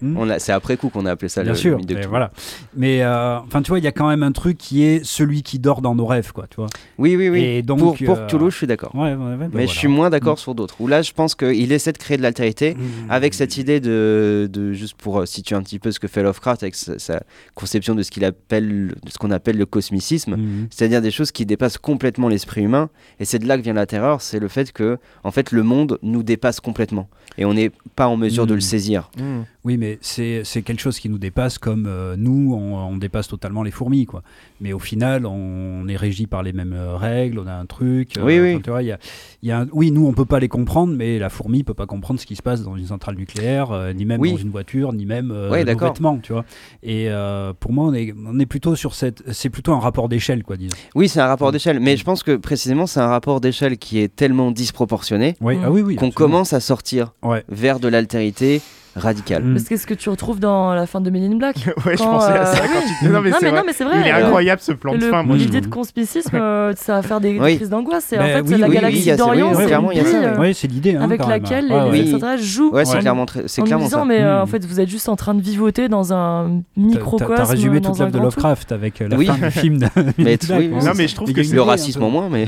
Hmm. 0.00 0.16
On 0.16 0.38
c'est 0.38 0.52
après 0.52 0.76
coup 0.76 0.88
qu'on 0.88 1.04
a 1.04 1.10
appelé 1.10 1.28
ça 1.28 1.42
Bien 1.42 1.52
le, 1.52 1.58
sûr, 1.58 1.76
mythe 1.78 1.88
de 1.88 1.94
Cthulhu. 1.94 2.08
voilà. 2.08 2.30
Mais 2.76 3.02
euh, 3.02 3.38
enfin, 3.40 3.60
tu 3.62 3.68
vois, 3.70 3.78
il 3.78 3.84
y 3.84 3.88
a 3.88 3.92
quand 3.92 4.08
même 4.08 4.22
un 4.22 4.32
truc 4.32 4.56
qui 4.56 4.82
est 4.84 5.04
celui 5.04 5.42
qui 5.42 5.58
dort 5.58 5.82
dans 5.82 5.94
nos 5.94 6.06
rêves, 6.06 6.32
quoi, 6.32 6.46
tu 6.48 6.56
vois. 6.56 6.68
Oui, 6.98 7.16
oui, 7.16 7.28
oui. 7.28 7.42
Et 7.42 7.62
donc, 7.62 7.78
pour 7.80 7.96
pour 7.96 8.18
euh, 8.18 8.26
Cthulhu, 8.26 8.50
je 8.50 8.56
suis 8.56 8.66
d'accord. 8.66 8.94
Ouais, 8.94 9.14
ouais, 9.14 9.30
ouais, 9.30 9.36
bah 9.36 9.46
mais 9.52 9.66
je 9.66 9.72
suis 9.74 9.88
moins 9.88 10.10
d'accord 10.10 10.38
sur 10.38 10.54
d'autres. 10.54 10.76
Où 10.80 10.86
là, 10.86 11.02
je 11.02 11.12
pense 11.12 11.34
qu'il 11.34 11.72
essaie 11.72 11.92
de 11.92 11.98
créer 11.98 12.16
de 12.16 12.22
l'altérité. 12.22 12.74
Mmh. 12.74 13.10
avec 13.10 13.34
cette 13.34 13.56
idée 13.58 13.80
de, 13.80 14.48
de 14.50 14.72
juste 14.72 14.94
pour 14.94 15.20
euh, 15.20 15.26
situer 15.26 15.56
un 15.56 15.62
petit 15.62 15.78
peu 15.78 15.90
ce 15.92 15.98
que 16.00 16.08
fait 16.08 16.22
Lovecraft 16.22 16.62
avec 16.62 16.74
sa, 16.74 16.98
sa 16.98 17.22
conception 17.54 17.94
de 17.94 18.02
ce 18.02 18.10
qu'il 18.10 18.24
appelle 18.24 18.88
de 19.04 19.10
ce 19.10 19.18
qu'on 19.18 19.30
appelle 19.30 19.56
le 19.58 19.66
cosmicisme, 19.80 20.36
Mhm. 20.36 20.66
c'est-à-dire 20.70 21.00
des 21.02 21.10
choses 21.10 21.32
qui 21.32 21.46
dépassent 21.46 21.78
complètement 21.78 22.28
l'esprit 22.28 22.62
humain. 22.62 22.90
Et 23.18 23.24
c'est 23.24 23.38
de 23.38 23.46
là 23.48 23.56
que 23.56 23.62
vient 23.62 23.72
la 23.72 23.86
terreur, 23.86 24.20
c'est 24.20 24.38
le 24.38 24.48
fait 24.48 24.72
que, 24.72 24.98
en 25.24 25.30
fait, 25.30 25.52
le 25.52 25.62
monde 25.62 25.98
nous 26.02 26.22
dépasse 26.22 26.60
complètement. 26.60 27.08
Et 27.38 27.44
on 27.44 27.54
n'est 27.54 27.70
pas 27.96 28.08
en 28.08 28.16
mesure 28.16 28.46
de 28.46 28.54
le 28.54 28.58
Mm. 28.58 28.72
saisir. 28.72 29.10
Mm. 29.18 29.40
Oui, 29.64 29.76
mais 29.76 29.98
c'est 30.00 30.42
quelque 30.64 30.80
chose 30.80 30.98
qui 30.98 31.08
nous 31.08 31.18
dépasse 31.18 31.58
comme 31.58 31.86
euh, 31.86 32.14
nous, 32.16 32.54
on, 32.54 32.76
on 32.76 32.96
dépasse 32.96 33.28
totalement 33.28 33.62
les 33.62 33.70
fourmis, 33.70 34.06
quoi. 34.06 34.22
Mais 34.60 34.72
au 34.72 34.78
final, 34.78 35.26
on, 35.26 35.86
est 35.88 35.96
régi 35.96 36.26
par 36.26 36.42
les 36.42 36.52
mêmes 36.52 36.72
euh, 36.74 36.96
règles, 36.96 37.38
on 37.38 37.46
a 37.46 37.52
un 37.54 37.66
truc. 37.66 38.16
euh, 38.16 38.24
Oui, 38.24 38.38
oui. 38.40 38.52
enfin, 38.54 38.60
tu 38.62 38.70
vois, 38.70 38.82
il 38.82 38.86
y 38.88 38.92
a, 38.92 38.98
y 39.42 39.50
a 39.50 39.60
un- 39.60 39.66
oui, 39.72 39.90
nous, 39.90 40.06
on 40.06 40.12
peut 40.12 40.24
pas 40.24 40.40
les 40.40 40.48
comprendre, 40.48 40.94
mais 40.96 41.18
la 41.18 41.28
fourmi 41.30 41.62
peut 41.62 41.74
pas 41.74 41.86
comprendre 41.86 42.18
ce 42.20 42.26
qui 42.26 42.36
se 42.36 42.42
passe 42.42 42.62
dans 42.62 42.76
une 42.76 42.86
centrale 42.86 43.16
nucléaire, 43.16 43.70
euh, 43.70 43.92
ni 43.92 44.04
même 44.04 44.20
Oui. 44.20 44.32
dans 44.32 44.38
une 44.38 44.50
voiture, 44.50 44.92
ni 44.92 45.04
même 45.06 45.30
euh, 45.30 45.50
Ouais, 45.50 45.60
nos 45.60 45.64
d'accord. 45.66 45.92
vêtements, 45.92 46.18
tu 46.18 46.32
vois. 46.32 46.44
Et 46.82 47.06
euh, 47.10 47.52
pour 47.58 47.72
moi, 47.72 47.84
on 47.86 47.94
est, 47.94 48.14
on 48.26 48.38
est 48.38 48.46
plutôt 48.46 48.74
sur 48.76 48.94
cette, 48.94 49.22
c'est 49.32 49.50
plutôt 49.50 49.69
un 49.74 49.78
rapport 49.80 50.08
d'échelle, 50.08 50.42
quoi, 50.42 50.56
disons. 50.56 50.76
Oui, 50.94 51.08
c'est 51.08 51.20
un 51.20 51.26
rapport 51.26 51.48
Mm. 51.48 51.52
d'échelle, 51.52 51.80
mais 51.80 51.96
je 51.96 52.04
pense 52.04 52.22
que 52.22 52.36
précisément, 52.36 52.86
c'est 52.86 53.00
un 53.00 53.08
rapport 53.08 53.40
d'échelle 53.40 53.78
qui 53.78 53.98
est 54.00 54.14
tellement 54.14 54.50
disproportionné 54.50 55.36
Oui, 55.40 55.56
Mm. 55.56 55.62
ah 55.64 55.70
oui, 55.70 55.82
oui. 55.82 55.96
qu'on 55.96 56.10
commence 56.10 56.52
à 56.52 56.60
sortir 56.60 57.12
Ouais. 57.22 57.44
vers 57.48 57.80
de 57.80 57.88
l'altérité 57.88 58.60
radicale. 58.96 59.42
Mm. 59.44 59.54
Parce 59.54 59.68
que 59.68 59.76
ce 59.76 59.86
que 59.86 59.94
tu 59.94 60.08
retrouves 60.08 60.40
dans 60.40 60.74
la 60.74 60.86
fin 60.86 61.00
de 61.00 61.10
Men 61.10 61.32
in 61.32 61.36
Black. 61.36 61.56
ouais, 61.86 61.92
je 61.96 61.98
Quand, 61.98 62.10
pensais 62.12 62.32
à 62.32 62.46
ça 62.46 62.62
euh, 62.62 62.66
quand 62.66 62.80
oui. 62.80 62.92
tu 63.00 63.06
dis. 63.06 63.12
Non, 63.12 63.20
mais 63.20 63.30
non, 63.30 63.36
c'est 63.40 63.44
mais, 63.46 63.50
vrai. 63.50 63.58
non, 63.60 63.64
mais 63.66 63.72
c'est 63.72 63.84
vrai. 63.84 63.96
Il 64.00 64.06
est 64.06 64.12
euh, 64.12 64.26
incroyable 64.26 64.60
ce 64.62 64.72
plan 64.72 64.92
de 64.94 64.98
le- 64.98 65.10
fin. 65.10 65.22
Moi, 65.22 65.36
je 65.38 65.44
L'idée 65.44 65.60
de 65.60 65.66
conspicisme, 65.66 66.34
euh, 66.36 66.72
ça 66.76 66.94
va 66.94 67.02
faire 67.02 67.20
des, 67.20 67.36
crises 67.36 67.70
d'angoisse. 67.70 68.08
Ben 68.10 68.20
en 68.22 68.26
fait, 68.46 68.54
oui, 68.54 68.60
la 68.60 68.68
galaxie 68.68 69.16
d'Orient, 69.16 69.50
oui, 69.50 69.56
c'est 69.56 69.68
ça, 69.68 70.52
c'est 70.54 70.68
l'idée. 70.68 70.96
hein, 70.96 71.02
avec 71.02 71.24
laquelle 71.26 71.68
les 71.92 72.00
extraterrestres 72.00 72.42
jouent. 72.44 72.70
Ouais, 72.72 72.84
c'est 72.84 72.96
en- 72.96 73.00
clairement, 73.00 73.26
très- 73.26 73.44
c'est 73.46 73.62
clairement 73.62 73.84
disant, 73.84 74.00
ça. 74.00 74.04
mais 74.04 74.20
euh, 74.20 74.42
en 74.42 74.44
Mm. 74.44 74.48
fait, 74.48 74.64
vous 74.64 74.80
êtes 74.80 74.88
juste 74.88 75.08
en 75.08 75.16
train 75.16 75.34
de 75.34 75.40
vivoter 75.40 75.88
dans 75.88 76.12
un 76.12 76.60
microcosme. 76.76 77.34
T'as 77.36 77.44
résumé 77.44 77.80
toute 77.80 77.98
l'œuvre 77.98 78.12
de. 78.12 78.18
Lovecraft 78.18 78.72
avec 78.72 78.98
la 79.00 79.16
fin 79.16 79.34
du 79.38 79.50
film. 79.50 79.78
Mais 80.18 80.38
hein. 80.50 80.58
Non, 80.84 80.92
mais 80.96 81.08
je 81.08 81.14
trouve 81.14 81.32
que 81.32 81.42
c'est- 81.42 81.54
Le 81.54 81.62
racisme 81.62 82.02
un 82.02 82.06
en 82.06 82.10
moins, 82.10 82.28
mais, 82.30 82.46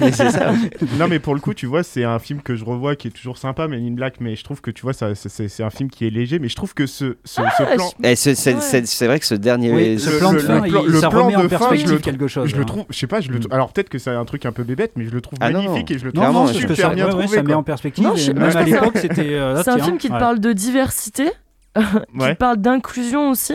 mais 0.00 0.12
c'est 0.12 0.30
ça. 0.30 0.52
Non, 0.98 1.06
mais 1.08 1.18
pour 1.18 1.34
le 1.34 1.40
coup, 1.40 1.54
tu 1.54 1.66
vois, 1.66 1.82
c'est 1.82 2.04
un 2.04 2.18
film 2.18 2.40
que 2.42 2.54
je 2.56 2.64
revois 2.64 2.96
qui 2.96 3.08
est 3.08 3.10
toujours 3.10 3.38
sympa, 3.38 3.68
Men 3.68 3.84
in 3.86 3.92
Black, 3.92 4.14
mais 4.20 4.36
je 4.36 4.44
trouve 4.44 4.60
que 4.60 4.70
tu 4.70 4.82
vois, 4.82 4.92
ça, 4.92 5.14
c'est- 5.48 5.62
un 5.62 5.70
film 5.70 5.88
qui 5.90 6.06
est 6.06 6.10
léger, 6.10 6.38
mais 6.38 6.48
je 6.48 6.56
trouve 6.56 6.74
que 6.74 6.86
ce, 6.86 7.16
ce, 7.24 7.36
ce 7.36 7.40
Ah, 7.40 7.74
plan. 7.74 7.90
je- 8.02 8.08
Et 8.08 8.16
c'est 8.16 8.34
c'est- 8.34 8.54
Ouais. 8.54 8.60
c'est- 8.60 8.86
c'est 8.86 9.06
vrai 9.06 9.18
que 9.20 9.26
ce 9.26 9.34
dernier. 9.34 9.72
Oui, 9.72 9.98
ce 9.98 10.10
le- 10.10 10.18
plan 10.18 10.30
de 10.32 10.36
le- 10.36 10.42
fin, 10.42 10.60
le 10.60 10.70
plan- 10.70 10.82
il- 10.84 10.90
le 10.92 11.00
ça 11.00 11.08
plan 11.08 11.22
remet 11.24 11.32
de 11.34 11.38
en 11.38 11.42
fin, 11.42 11.48
perspective 11.48 11.88
je 11.88 11.92
le 11.94 11.98
quelque 12.00 12.26
chose. 12.28 12.48
Je 12.48 12.56
le 12.56 12.62
hein. 12.62 12.64
trouve, 12.66 12.84
je 12.90 12.98
sais 12.98 13.06
pas, 13.06 13.20
je 13.20 13.30
le 13.30 13.38
Mm. 13.38 13.42
alors 13.52 13.72
peut-être 13.72 13.88
que 13.88 13.98
c'est 13.98 14.10
un 14.10 14.24
truc 14.24 14.46
un 14.46 14.52
peu 14.52 14.62
bébête, 14.64 14.92
mais 14.96 15.04
je 15.04 15.10
le 15.10 15.20
trouve 15.20 15.38
Ah 15.40 15.50
non, 15.50 15.62
magnifique 15.62 15.90
et 15.92 15.98
je 15.98 16.04
le 16.04 16.12
trouve 16.12 16.24
Non, 16.24 16.46
super 16.48 16.76
ça, 16.76 16.88
bien 16.90 17.06
ouais, 17.06 17.14
ouais, 17.14 17.22
trouvé. 17.24 17.36
ça 17.36 17.42
met 17.42 17.54
en 17.54 17.62
perspective. 17.62 18.04
Non, 18.04 18.16
je- 18.16 18.32
même 18.32 18.56
à 18.56 18.62
l'époque, 18.62 18.96
c'était. 18.98 19.34
euh, 19.34 19.54
là, 19.54 19.62
C'est 19.64 19.70
un 19.70 19.78
film 19.78 19.98
qui 19.98 20.08
te 20.08 20.12
parle 20.18 20.40
de 20.40 20.52
diversité, 20.52 21.30
qui 21.76 22.18
te 22.18 22.32
parle 22.34 22.56
d'inclusion 22.58 23.30
aussi, 23.30 23.54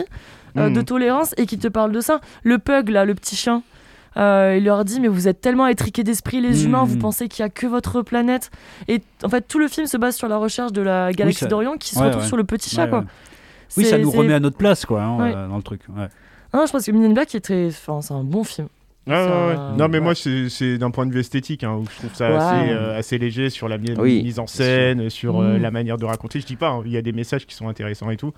euh, 0.56 0.70
Mm. 0.70 0.72
de 0.74 0.80
tolérance 0.82 1.34
et 1.36 1.46
qui 1.46 1.58
te 1.58 1.68
parle 1.68 1.92
de 1.92 2.00
ça. 2.00 2.20
Le 2.42 2.58
pug, 2.58 2.88
là, 2.88 3.04
le 3.04 3.14
petit 3.14 3.36
chien, 3.36 3.62
il 4.16 4.64
leur 4.64 4.84
dit 4.84 5.00
Mais 5.00 5.08
vous 5.08 5.28
êtes 5.28 5.40
tellement 5.40 5.66
étriqués 5.66 6.02
d'esprit, 6.04 6.40
les 6.40 6.64
humains, 6.64 6.84
vous 6.84 6.96
pensez 6.98 7.28
qu'il 7.28 7.42
n'y 7.44 7.46
a 7.46 7.50
que 7.50 7.66
votre 7.66 8.02
planète. 8.02 8.50
Et 8.88 9.02
en 9.22 9.28
fait, 9.28 9.46
tout 9.46 9.58
le 9.58 9.68
film 9.68 9.86
se 9.86 9.96
base 9.96 10.16
sur 10.16 10.28
la 10.28 10.36
recherche 10.38 10.72
de 10.72 10.80
la 10.82 11.12
galaxie 11.12 11.40
ça- 11.40 11.46
d'Orient 11.46 11.76
qui 11.76 11.90
se 11.94 11.98
ouais, 11.98 12.06
retrouve 12.06 12.22
ouais. 12.22 12.28
sur 12.28 12.36
le 12.36 12.44
petit 12.44 12.70
chat, 12.70 12.84
Ouais, 12.84 12.90
quoi. 12.90 12.98
ouais. 13.00 13.04
Oui, 13.76 13.84
ça 13.84 13.98
nous 13.98 14.10
remet 14.10 14.34
à 14.34 14.40
notre 14.40 14.56
place, 14.56 14.86
quoi, 14.86 15.02
hein, 15.02 15.18
Ouais. 15.18 15.32
euh, 15.34 15.48
dans 15.48 15.56
le 15.56 15.62
truc. 15.62 15.80
ouais. 15.96 16.06
Non, 16.54 16.64
je 16.66 16.72
pense 16.72 16.86
que 16.86 16.92
Men 16.92 17.04
in 17.04 17.12
Black 17.12 17.34
est 17.34 17.40
très. 17.40 17.66
Enfin, 17.66 18.00
c'est 18.00 18.14
un 18.14 18.24
bon 18.24 18.42
film. 18.44 18.68
Ouais, 19.06 19.12
ouais. 19.14 19.54
Non, 19.76 19.86
mais 19.88 19.98
ouais. 19.98 20.00
moi, 20.00 20.14
c'est 20.14 20.48
c'est 20.48 20.78
d'un 20.78 20.90
point 20.90 21.04
de 21.06 21.12
vue 21.12 21.20
esthétique, 21.20 21.62
hein, 21.62 21.74
où 21.74 21.84
je 21.88 21.96
trouve 21.98 22.14
ça 22.14 22.26
assez, 22.26 22.72
euh, 22.72 22.98
assez 22.98 23.18
léger 23.18 23.50
sur 23.50 23.68
la 23.68 23.76
Oui, 23.98 24.22
mise 24.22 24.38
en 24.40 24.46
scène, 24.46 25.10
sur 25.10 25.40
euh, 25.40 25.58
Mm. 25.58 25.62
la 25.62 25.70
manière 25.70 25.96
de 25.98 26.04
raconter. 26.06 26.40
Je 26.40 26.46
dis 26.46 26.56
pas, 26.56 26.70
hein, 26.70 26.82
il 26.86 26.90
y 26.92 26.96
a 26.96 27.02
des 27.02 27.12
messages 27.12 27.46
qui 27.46 27.54
sont 27.54 27.68
intéressants 27.68 28.10
et 28.10 28.16
tout, 28.16 28.32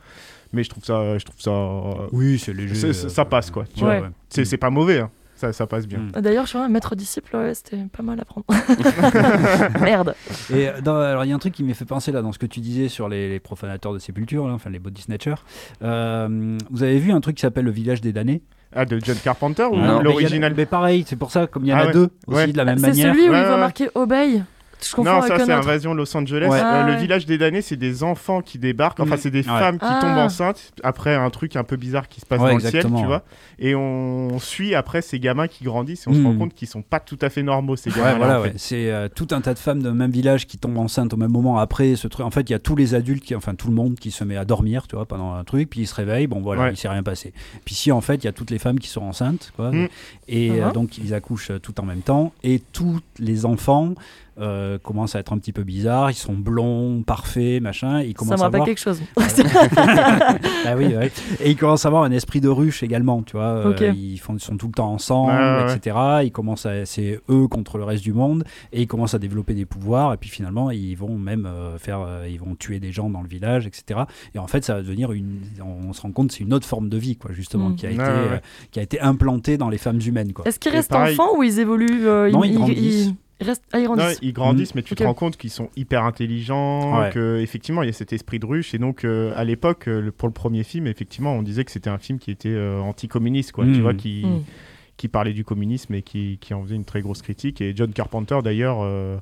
mais 0.53 0.65
je 0.65 0.69
trouve 0.71 0.85
ça, 0.85 1.17
je 1.17 1.25
trouve 1.25 1.41
ça, 1.41 1.51
euh, 1.51 2.07
Oui, 2.13 2.39
c'est 2.39 2.53
léger. 2.53 2.93
Ça 2.93 3.25
passe, 3.25 3.51
quoi, 3.51 3.65
tu 3.75 3.81
vois. 3.85 4.09
c'est 4.29 4.45
c'est 4.45 4.57
pas 4.59 4.71
mauvais, 4.71 5.01
hein. 5.01 5.11
Ça, 5.39 5.53
ça 5.53 5.67
passe 5.67 5.87
bien. 5.87 5.99
Mm. 6.01 6.21
D'ailleurs, 6.21 6.45
je 6.45 6.51
suis 6.51 6.59
un 6.59 6.69
maître 6.69 6.95
disciple, 6.97 7.37
ouais, 7.37 7.55
c'était 7.55 7.79
pas 7.97 8.03
mal 8.03 8.21
à 8.21 8.25
prendre. 8.25 8.45
Merde. 9.81 10.15
Et 10.53 10.69
euh, 10.69 10.81
dans- 10.83 10.97
alors, 10.97 11.25
il 11.25 11.29
y 11.29 11.33
a 11.33 11.35
un 11.35 11.39
truc 11.39 11.55
qui 11.55 11.63
m'est 11.63 11.75
fait 11.75 11.85
penser 11.85 12.13
là 12.13 12.23
dans 12.23 12.33
ce 12.33 12.39
que 12.39 12.47
tu 12.47 12.61
disais 12.61 12.89
sur 12.89 13.09
les, 13.09 13.29
les 13.29 13.41
profanateurs 13.41 13.93
de 13.93 13.99
sépulture, 13.99 14.47
là, 14.49 14.55
enfin 14.55 14.71
les 14.71 14.79
body 14.79 15.03
snatchers. 15.03 15.35
Euh, 15.83 16.59
vous 16.71 16.83
avez 16.83 16.99
vu 16.99 17.13
un 17.13 17.21
truc 17.21 17.37
qui 17.37 17.43
s'appelle 17.43 17.65
Le 17.65 17.71
village 17.71 18.01
des 18.01 18.13
damnés? 18.13 18.43
Ah, 18.75 18.85
de 18.85 18.99
John 19.03 19.17
Carpenter 19.23 19.65
ou 19.65 19.77
Non. 19.77 19.99
Mais 19.99 20.05
l'original 20.05 20.53
Mais 20.57 20.67
pareil, 20.67 21.05
c'est 21.07 21.17
pour 21.17 21.31
ça, 21.31 21.47
comme 21.47 21.65
il 21.65 21.69
y 21.69 21.73
en 21.73 21.77
Ah 21.79 21.83
a 21.83 21.87
ouais. 21.87 21.93
deux 21.93 22.11
aussi 22.27 22.37
Ouais. 22.39 22.47
de 22.49 22.57
la 22.57 22.65
même 22.67 22.79
C'est 22.79 22.89
manière. 22.89 23.15
celui 23.15 23.29
où 23.29 23.33
Ouais, 23.33 23.41
il 23.41 23.47
va 23.49 23.57
marquer 23.57 23.89
Obey. 23.95 24.43
Je 24.83 24.95
confonds 24.95 25.11
Non, 25.13 25.23
ça 25.23 25.39
c'est. 25.45 25.53
Invasion 25.53 25.95
Los 25.95 26.17
Angeles. 26.17 26.49
Ouais. 26.49 26.59
Euh, 26.59 26.63
Ah, 26.65 26.85
le 26.87 26.93
ouais. 26.93 26.99
village 27.01 27.27
des 27.27 27.37
damnés, 27.39 27.63
c'est 27.63 27.77
des 27.77 28.03
enfants 28.03 28.43
qui 28.43 28.59
débarquent. 28.59 29.01
Enfin, 29.01 29.17
Mm. 29.17 29.19
c'est 29.19 29.31
des 29.31 29.39
Ouais. 29.41 29.45
femmes 29.59 29.79
qui 29.79 29.85
Ah. 29.89 29.99
tombent 30.01 30.19
enceintes 30.19 30.73
après 30.85 31.15
un 31.15 31.31
truc 31.31 31.57
un 31.57 31.65
peu 31.65 31.77
bizarre 31.77 32.09
qui 32.09 32.21
se 32.21 32.27
passe 32.27 32.41
Ouais, 32.41 32.51
dans 32.51 32.59
exactement, 32.59 32.83
le 32.91 32.97
ciel, 32.97 33.01
tu 33.03 33.07
vois. 33.07 33.23
Et 33.59 33.75
on 33.75 34.39
suit 34.39 34.75
après 34.75 35.03
ces 35.03 35.19
gamins 35.19 35.49
qui 35.49 35.65
grandissent 35.65 36.07
et 36.07 36.11
on 36.11 36.15
se 36.15 36.19
Mm. 36.21 36.27
rend 36.27 36.37
compte 36.37 36.55
qu'ils 36.55 36.69
sont 36.69 36.83
pas 36.83 37.01
tout 37.01 37.19
à 37.23 37.29
fait 37.31 37.43
normaux 37.43 37.75
ces 37.77 37.91
Ouais, 37.91 37.97
gamins. 37.97 38.17
voilà, 38.19 38.43
c'est 38.57 38.91
euh, 38.91 39.09
tout 39.13 39.29
un 39.33 39.41
tas 39.41 39.55
de 39.55 39.59
femmes 39.59 39.83
d'un 39.83 39.95
même 39.95 40.11
village 40.13 40.47
qui 40.47 40.59
tombent 40.59 40.79
enceintes 40.79 41.13
au 41.13 41.17
même 41.17 41.31
moment 41.33 41.59
après 41.59 41.97
ce 41.97 42.07
truc. 42.07 42.25
En 42.25 42.31
fait, 42.31 42.43
il 42.49 42.53
y 42.53 42.55
a 42.55 42.59
tous 42.61 42.77
les 42.77 42.95
adultes, 42.95 43.25
qui, 43.25 43.35
enfin 43.35 43.55
tout 43.55 43.69
le 43.69 43.75
monde 43.75 43.97
qui 43.97 44.11
se 44.13 44.23
met 44.23 44.37
à 44.37 44.45
dormir, 44.45 44.87
tu 44.87 44.95
vois, 44.97 45.07
pendant 45.07 45.33
un 45.35 45.45
truc, 45.45 45.71
puis 45.71 45.81
ils 45.81 45.87
se 45.87 45.95
réveillent, 45.95 46.27
bon 46.29 46.41
voilà, 46.41 46.63
Ouais. 46.63 46.73
il 46.73 46.77
s'est 46.77 46.89
rien 46.89 47.03
passé. 47.03 47.33
Puis 47.65 47.75
si 47.75 47.91
en 47.91 48.01
fait, 48.01 48.17
il 48.17 48.25
y 48.25 48.29
a 48.29 48.33
toutes 48.33 48.51
les 48.51 48.59
femmes 48.59 48.79
qui 48.79 48.89
sont 48.89 49.03
enceintes, 49.03 49.53
quoi, 49.57 49.73
Mm. 49.73 49.89
et 50.29 50.51
euh, 50.51 50.67
Mhm. 50.67 50.73
donc 50.73 50.99
ils 50.99 51.15
accouchent 51.15 51.53
tout 51.63 51.81
en 51.81 51.85
même 51.85 52.03
temps, 52.03 52.33
et 52.45 52.61
tous 52.73 53.01
les 53.19 53.45
enfants 53.45 53.95
euh, 54.41 54.79
commencent 54.79 55.15
à 55.17 55.19
être 55.21 55.33
un 55.33 55.39
petit 55.39 55.53
peu 55.53 55.65
bizarres, 55.65 56.11
ils 56.11 56.15
sont 56.15 56.35
blonds, 56.35 57.03
parfaits, 57.03 57.61
machin, 57.63 58.01
ils 58.03 58.09
Ça 58.09 58.15
commencent 58.15 58.39
me 58.39 58.41
à 58.41 58.45
rappelle 58.45 58.61
avoir 58.61 58.67
quelque 58.67 58.79
chose. 58.81 59.01
ah 60.67 60.77
oui, 60.77 60.87
ouais. 60.97 61.11
Et 61.41 61.51
ils 61.51 61.57
commencent 61.57 61.85
à 61.85 61.89
avoir 61.89 62.05
un 62.05 62.11
esprit 62.13 62.41
de 62.41 62.49
ruche 62.49 62.83
également, 62.83 63.23
tu 63.23 63.33
vois. 63.37 63.45
euh, 63.67 63.93
ils, 63.95 64.19
font, 64.19 64.35
ils 64.35 64.41
sont 64.41 64.57
tout 64.57 64.67
le 64.67 64.73
temps 64.73 64.93
ensemble, 64.93 65.33
Ouais, 65.33 65.39
ouais, 65.39 65.65
ouais. 65.67 65.77
etc. 65.77 65.97
Ils 66.25 66.33
commencent 66.33 66.67
à, 66.67 66.85
c'est 66.87 67.21
eux 67.31 67.49
contre 67.49 67.79
le 67.79 67.85
reste 67.85 68.03
du 68.03 68.13
monde, 68.13 68.45
et 68.73 68.83
ils 68.83 68.87
commencent 68.87 69.15
à 69.15 69.19
développer 69.19 69.55
des 69.55 69.67
pouvoirs. 69.67 70.13
Et 70.15 70.17
puis 70.17 70.31
finalement, 70.31 70.71
ils 70.71 70.95
vont 70.95 71.17
même 71.19 71.47
euh, 71.47 71.79
faire, 71.79 72.01
euh, 72.07 72.27
ils 72.29 72.39
vont 72.41 72.55
tuer 72.55 72.81
des 72.81 72.93
gens 72.93 73.11
dans 73.11 73.23
le 73.23 73.29
village, 73.29 73.67
etc. 73.67 74.01
Et 74.35 74.39
en 74.39 74.47
fait, 74.47 74.65
ça 74.65 74.75
va 74.75 74.83
devenir 74.83 75.13
une, 75.13 75.41
on 75.65 75.93
se 75.93 76.01
rend 76.03 76.13
compte, 76.13 76.33
c'est 76.33 76.45
une 76.45 76.55
autre 76.55 76.67
forme 76.67 76.89
de 76.89 76.97
vie, 76.97 77.17
quoi, 77.17 77.33
justement, 77.33 77.71
Mm. 77.71 77.77
qui 77.77 77.87
a 77.87 77.89
Ouais, 77.91 77.95
été, 77.97 78.05
euh, 78.05 78.31
ouais. 78.31 78.41
qui 78.71 78.79
a 78.79 78.83
été 78.83 79.01
implantée 79.01 79.57
dans 79.59 79.69
les 79.69 79.79
femmes 79.79 80.01
humaines, 80.07 80.33
quoi. 80.33 80.47
Est-ce 80.47 80.59
qu'ils 80.59 80.73
restent 80.73 80.91
pareil- 80.91 81.15
enfants 81.15 81.37
ou 81.37 81.43
ils 81.43 81.59
évoluent 81.59 82.07
euh, 82.07 82.31
Non, 82.31 82.45
ils 82.45 82.55
grandissent. 82.55 83.07
ils 83.09 83.15
restent... 83.47 83.65
Ah, 83.73 83.79
ils 83.79 83.85
Non, 83.85 83.95
grandissent. 83.95 84.19
ils 84.23 84.33
grandissent, 84.33 84.75
mais 84.75 84.83
tu 84.83 84.95
te 84.95 85.03
rends 85.05 85.15
compte 85.15 85.37
qu'ils 85.37 85.51
sont 85.51 85.71
hyper 85.77 86.05
intelligents, 86.05 87.01
Ouais. 87.01 87.11
que 87.11 87.39
effectivement 87.41 87.83
il 87.83 87.87
y 87.87 87.91
a 87.91 87.93
cet 87.93 88.13
esprit 88.13 88.39
de 88.39 88.47
ruche. 88.47 88.75
Et 88.75 88.79
donc 88.79 89.05
euh, 89.05 89.33
à 89.37 89.45
l'époque, 89.45 89.89
euh, 89.89 90.01
le- 90.01 90.13
pour 90.13 90.29
le 90.29 90.35
premier 90.35 90.65
film, 90.65 90.87
effectivement, 90.87 91.35
on 91.35 91.43
disait 91.43 91.65
que 91.65 91.71
c'était 91.71 91.91
un 91.91 91.99
film 91.99 92.19
qui 92.19 92.31
était 92.31 92.49
euh, 92.51 92.81
anticommuniste, 92.81 93.53
quoi. 93.53 93.65
Tu 93.65 93.81
vois, 93.81 93.95
qui, 93.95 94.25
Mm. 94.27 94.43
qui 94.97 95.09
parlait 95.09 95.33
du 95.33 95.45
communisme 95.45 95.95
et 95.95 96.03
qui, 96.03 96.39
qui 96.41 96.55
en 96.55 96.63
faisait 96.65 96.75
une 96.77 96.85
très 96.85 97.01
grosse 97.03 97.23
critique. 97.23 97.61
Et 97.61 97.73
John 97.77 97.93
Carpenter, 97.93 98.39
d'ailleurs, 98.43 98.79
euh, 98.83 99.17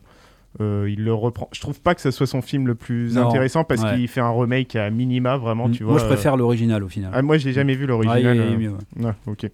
euh, 0.62 0.88
il 0.90 1.04
le 1.04 1.12
reprend. 1.12 1.50
Je 1.52 1.60
trouve 1.60 1.78
pas 1.82 1.94
que 1.94 2.00
ce 2.00 2.10
soit 2.10 2.26
son 2.26 2.40
film 2.40 2.66
le 2.66 2.74
plus 2.74 3.14
Non, 3.14 3.28
intéressant 3.28 3.62
parce 3.64 3.82
ouais. 3.82 3.96
qu'il 3.96 4.08
fait 4.08 4.22
un 4.22 4.30
remake 4.30 4.74
à 4.76 4.88
minima, 4.88 5.36
vraiment. 5.36 5.68
Mm. 5.68 5.72
Tu 5.72 5.82
vois, 5.84 5.92
Moi, 5.92 6.00
je 6.00 6.04
euh, 6.04 6.08
préfère 6.08 6.38
l'original 6.38 6.82
au 6.82 6.88
final. 6.88 7.10
Ah, 7.14 7.20
moi, 7.20 7.36
je 7.36 7.46
l'ai 7.46 7.52
jamais 7.52 7.74
vu 7.74 7.84
l'original. 7.86 8.22
il 8.36 8.40
est 8.40 8.44
euh, 8.44 8.56
mieux, 8.56 8.70
ouais. 8.70 9.04
ouais, 9.04 9.12
ok. 9.26 9.50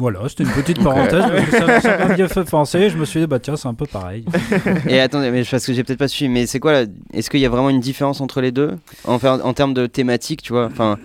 Voilà, 0.00 0.20
c'était 0.28 0.44
une 0.44 0.50
petite 0.50 0.82
parenthèse. 0.82 1.22
parce 1.30 1.44
que 1.44 1.50
ça 1.58 1.80
ça 1.82 1.98
m'a 2.08 2.14
bien 2.14 2.26
fait 2.26 2.44
penser. 2.48 2.88
Je 2.88 2.96
me 2.96 3.04
suis 3.04 3.20
dit, 3.20 3.26
bah 3.26 3.38
tiens, 3.38 3.54
c'est 3.56 3.68
un 3.68 3.74
peu 3.74 3.84
pareil. 3.86 4.24
Et 4.88 4.98
attendez, 4.98 5.30
mais 5.30 5.44
parce 5.44 5.66
que 5.66 5.74
j'ai 5.74 5.84
peut-être 5.84 5.98
pas 5.98 6.08
suivi, 6.08 6.30
mais 6.32 6.46
c'est 6.46 6.58
quoi 6.58 6.72
là 6.72 6.84
Est-ce 7.12 7.28
qu'il 7.28 7.40
y 7.40 7.46
a 7.46 7.50
vraiment 7.50 7.68
une 7.70 7.80
différence 7.80 8.22
entre 8.22 8.40
les 8.40 8.50
deux? 8.50 8.76
En, 9.04 9.16
en 9.22 9.52
termes 9.52 9.74
de 9.74 9.86
thématique, 9.86 10.40
tu 10.42 10.54
vois 10.54 10.64
Enfin, 10.66 10.98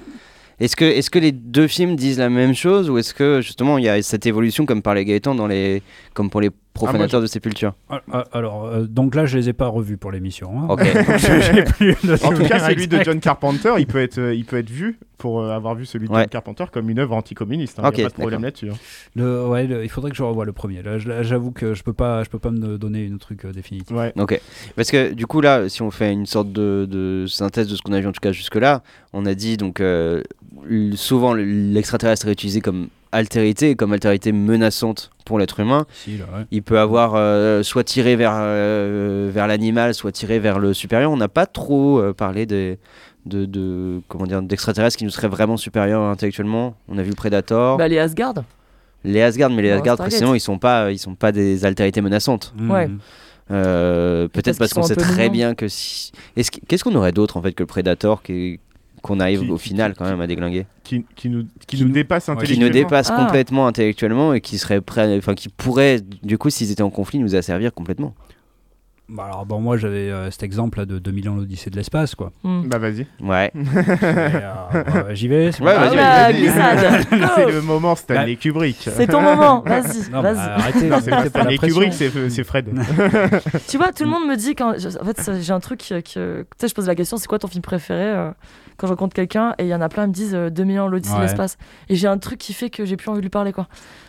est-ce 0.61 0.77
que, 0.77 0.85
est-ce 0.85 1.09
que 1.09 1.19
les 1.19 1.33
deux 1.33 1.67
films 1.67 1.97
disent 1.97 2.19
la 2.19 2.29
même 2.29 2.55
chose 2.55 2.89
ou 2.89 2.97
est-ce 2.97 3.13
que 3.13 3.41
justement 3.41 3.77
il 3.77 3.83
y 3.83 3.89
a 3.89 4.01
cette 4.01 4.25
évolution 4.25 4.65
comme 4.65 4.81
parlait 4.81 5.03
Gaëtan 5.03 5.35
dans 5.35 5.47
les, 5.47 5.83
comme 6.13 6.29
pour 6.29 6.39
les 6.39 6.49
profanateurs 6.75 7.21
de 7.21 7.25
sépulture 7.27 7.73
Ah, 7.89 8.01
ah, 8.11 8.23
Alors, 8.33 8.65
euh, 8.65 8.83
donc 8.85 9.15
là, 9.15 9.25
je 9.25 9.37
les 9.37 9.49
ai 9.49 9.53
pas 9.53 9.67
revus 9.67 9.97
pour 9.97 10.11
l'émission. 10.11 10.51
hein. 10.61 10.67
Ok. 10.69 10.81
Donc, 10.93 11.17
je- 11.17 11.41
j'ai 11.53 11.63
plus 11.63 11.95
le 12.07 12.23
En 12.25 12.33
tout 12.33 12.43
cas, 12.43 12.59
celui 12.59 12.87
de. 12.87 13.01
John 13.03 13.19
Carpenter, 13.19 13.73
il 13.79 13.87
peut 13.87 14.01
être, 14.01 14.17
euh, 14.19 14.33
il 14.35 14.45
peut 14.45 14.57
être 14.57 14.69
vu 14.69 14.99
pour 15.17 15.41
euh, 15.41 15.49
avoir 15.51 15.73
vu 15.75 15.85
celui 15.85 16.07
de 16.07 16.13
Ouais. 16.13 16.21
John 16.21 16.29
Carpenter 16.29 16.65
comme 16.71 16.89
une 16.89 16.99
œuvre 16.99 17.15
anticommuniste. 17.15 17.79
Il 17.81 17.87
Ok, 17.87 17.97
n'y 17.97 18.03
a 18.03 18.05
pas 18.05 18.09
de 18.09 18.15
problème 18.19 18.43
là-dessus. 18.43 18.69
hein. 18.69 18.75
Le- 19.15 19.47
ouais, 19.47 19.65
le- 19.65 19.83
il 19.83 19.89
faudrait 19.89 20.11
que 20.11 20.17
je 20.17 20.23
revoie 20.23 20.45
le 20.45 20.51
premier. 20.53 20.81
Là, 20.83 20.97
là, 20.99 21.23
j'avoue 21.23 21.51
que 21.51 21.73
je 21.73 21.81
peux 21.83 21.93
pas, 21.93 22.23
je 22.23 22.29
peux 22.29 22.39
pas 22.39 22.51
me 22.51 22.77
donner 22.77 23.03
une 23.05 23.17
truc 23.17 23.45
euh, 23.45 23.51
définitif. 23.51 23.95
Ouais. 23.95 24.11
Ok. 24.19 24.39
Parce 24.75 24.91
que 24.91 25.13
du 25.13 25.25
coup, 25.25 25.41
là, 25.41 25.69
si 25.69 25.81
on 25.81 25.89
fait 25.91 26.11
une 26.11 26.25
sorte 26.25 26.51
de, 26.51 26.85
de 26.89 27.25
synthèse 27.27 27.67
de 27.69 27.75
ce 27.75 27.81
qu'on 27.81 27.93
a 27.93 27.99
vu 28.01 28.07
en 28.07 28.11
tout 28.11 28.19
cas 28.21 28.31
jusque-là, 28.33 28.83
on 29.13 29.25
a 29.25 29.33
dit 29.33 29.55
donc 29.57 29.79
euh, 29.79 30.21
souvent 30.95 31.33
le- 31.33 31.43
l'extraterrestre 31.45 32.27
est 32.27 32.31
utilisé 32.33 32.61
comme 32.61 32.87
altérité, 33.11 33.71
et 33.71 33.75
comme 33.75 33.93
altérité 33.93 34.31
menaçante 34.31 35.11
pour 35.25 35.39
l'être 35.39 35.59
humain. 35.59 35.85
Si, 35.93 36.17
là, 36.17 36.25
ouais. 36.35 36.45
Il 36.51 36.61
peut 36.63 36.79
avoir 36.79 37.13
euh, 37.15 37.63
soit 37.63 37.83
tiré 37.83 38.15
vers, 38.15 38.33
euh, 38.35 39.29
vers 39.33 39.47
l'animal, 39.47 39.93
soit 39.93 40.11
tiré 40.11 40.39
vers 40.39 40.59
le 40.59 40.73
supérieur. 40.73 41.11
On 41.11 41.17
n'a 41.17 41.27
pas 41.27 41.45
trop 41.45 41.99
euh, 41.99 42.13
parlé 42.13 42.45
des, 42.45 42.77
de, 43.25 43.45
de 43.45 44.01
comment 44.07 44.25
dire 44.25 44.41
d'extraterrestres 44.41 44.97
qui 44.97 45.03
nous 45.03 45.09
seraient 45.09 45.27
vraiment 45.29 45.57
supérieurs 45.57 46.01
intellectuellement. 46.03 46.75
On 46.89 46.97
a 46.97 47.01
vu 47.03 47.09
le 47.09 47.15
Predator, 47.15 47.77
Bah, 47.77 47.87
les 47.87 47.97
Asgard. 47.99 48.35
les 49.03 49.21
Asgard, 49.21 49.49
mais 49.49 49.61
les 49.63 49.69
Bon, 49.71 49.77
Asgard 49.77 49.97
précisément 49.97 50.35
ils 50.35 50.39
sont 50.39 50.59
pas 50.59 50.91
ils 50.91 50.99
sont 50.99 51.15
pas 51.15 51.31
des 51.31 51.65
altérités 51.65 52.01
menaçantes. 52.01 52.53
Mhm. 52.57 52.71
Ouais. 52.71 52.89
Euh, 53.51 54.27
Peut-être 54.27 54.57
parce 54.57 54.73
qu'on 54.73 54.81
sait 54.83 54.95
très 54.95 55.29
bien 55.29 55.53
que 55.53 55.67
si. 55.67 56.11
Est-ce 56.35 56.49
que- 56.51 56.59
Qu'est-ce 56.67 56.83
qu'on 56.83 56.95
aurait 56.95 57.11
d'autre 57.11 57.37
en 57.37 57.41
fait 57.41 57.53
que 57.53 57.61
le 57.63 57.67
Predator 57.67 58.23
qui 58.23 58.59
qu'on 59.05 59.19
arrive 59.19 59.41
Qui- 59.41 59.51
au 59.51 59.57
final 59.57 59.93
qui- 59.93 59.99
quand 59.99 60.05
même 60.05 60.19
à 60.21 60.27
déglinguer. 60.27 60.65
qui, 60.83 61.05
qui 61.15 61.29
nous, 61.29 61.43
qui 61.67 61.77
Qui 61.77 61.81
nous 61.81 61.87
nous- 61.89 61.93
dépasse 61.93 62.27
nous 62.27 62.35
Qui 62.35 62.41
intellectuellement. 62.43 62.67
nous 62.67 62.73
dépassent 62.73 63.11
Ah. 63.11 63.23
complètement 63.25 63.67
intellectuellement 63.67 64.33
et 64.33 64.41
qui 64.41 64.57
seraient 64.57 64.81
prêts, 64.81 65.15
enfin 65.17 65.33
qui 65.35 65.49
pourraient, 65.49 65.99
du 66.23 66.37
coup, 66.37 66.49
s'ils 66.49 66.71
étaient 66.71 66.81
en 66.83 66.89
conflit, 66.89 67.19
nous 67.19 67.35
asservir 67.35 67.73
complètement. 67.73 68.13
Bah, 69.07 69.25
alors, 69.25 69.45
bon, 69.45 69.59
moi, 69.61 69.77
j'avais 69.77 70.09
euh, 70.09 70.31
cet 70.31 70.41
exemple 70.41 70.79
là, 70.79 70.85
de 70.87 70.97
2000 70.97 71.29
ans 71.29 71.35
l'Odyssée 71.35 71.69
de 71.69 71.75
l'espace, 71.75 72.15
quoi. 72.15 72.31
Hmm. 72.43 72.63
Bah 72.67 72.79
vas-y. 72.79 73.05
Ouais. 73.21 73.51
Euh, 74.03 74.83
bah, 74.83 75.13
J'y 75.13 75.27
vais. 75.27 75.51
c'est 75.51 75.61
Ouais. 75.61 75.73
Ah, 75.77 76.31
Go. 77.11 77.49
le 77.51 77.61
moment 77.61 77.95
Stanley 77.95 78.35
Kubrick. 78.35 78.77
C'est 78.91 79.05
ton 79.05 79.21
moment, 79.21 79.61
vas-y, 79.61 80.09
Non, 80.11 80.23
bah, 80.23 80.33
vas-y. 80.33 80.49
arrêtez, 80.49 80.87
Non, 80.89 80.97
c'est 81.03 81.11
pas 81.11 81.25
Stanley. 81.29 81.57
Kubrick, 81.59 81.93
c'est 81.93 82.29
c'est 82.31 82.43
Fred. 82.43 82.67
Tu 83.67 83.77
vois, 83.77 83.91
tout 83.91 84.03
le 84.05 84.09
monde 84.09 84.27
me 84.27 84.35
dit 84.35 84.55
quand. 84.55 84.71
En 84.71 85.05
fait, 85.05 85.31
j'ai 85.39 85.53
un 85.53 85.59
truc 85.59 85.81
que. 85.87 85.99
que- 86.01 86.41
Tu 86.41 86.47
sais, 86.61 86.67
je 86.67 86.73
pose 86.73 86.87
la 86.87 86.95
question 86.95 87.17
c'est 87.17 87.27
quoi 87.27 87.37
ton 87.37 87.47
film 87.47 87.61
préféré 87.61 88.05
euh, 88.07 88.31
quand 88.77 88.87
je 88.87 88.91
rencontre 88.93 89.13
quelqu'un 89.13 89.53
Et 89.59 89.63
il 89.63 89.67
y 89.69 89.75
en 89.75 89.81
a 89.81 89.89
plein 89.89 90.03
qui 90.03 90.09
me 90.09 90.13
disent 90.13 90.35
euh, 90.35 90.49
2000 90.49 90.79
ans, 90.79 90.87
l'Odyssée 90.87 91.13
de 91.13 91.19
Ouais. 91.19 91.25
l'espace. 91.25 91.57
Et 91.89 91.95
j'ai 91.95 92.07
un 92.07 92.17
truc 92.17 92.37
qui 92.39 92.53
fait 92.53 92.69
que 92.69 92.85
j'ai 92.85 92.97
plus 92.97 93.09
envie 93.09 93.19
de 93.19 93.23
lui 93.23 93.29
parler, 93.29 93.51
quoi. 93.53 93.67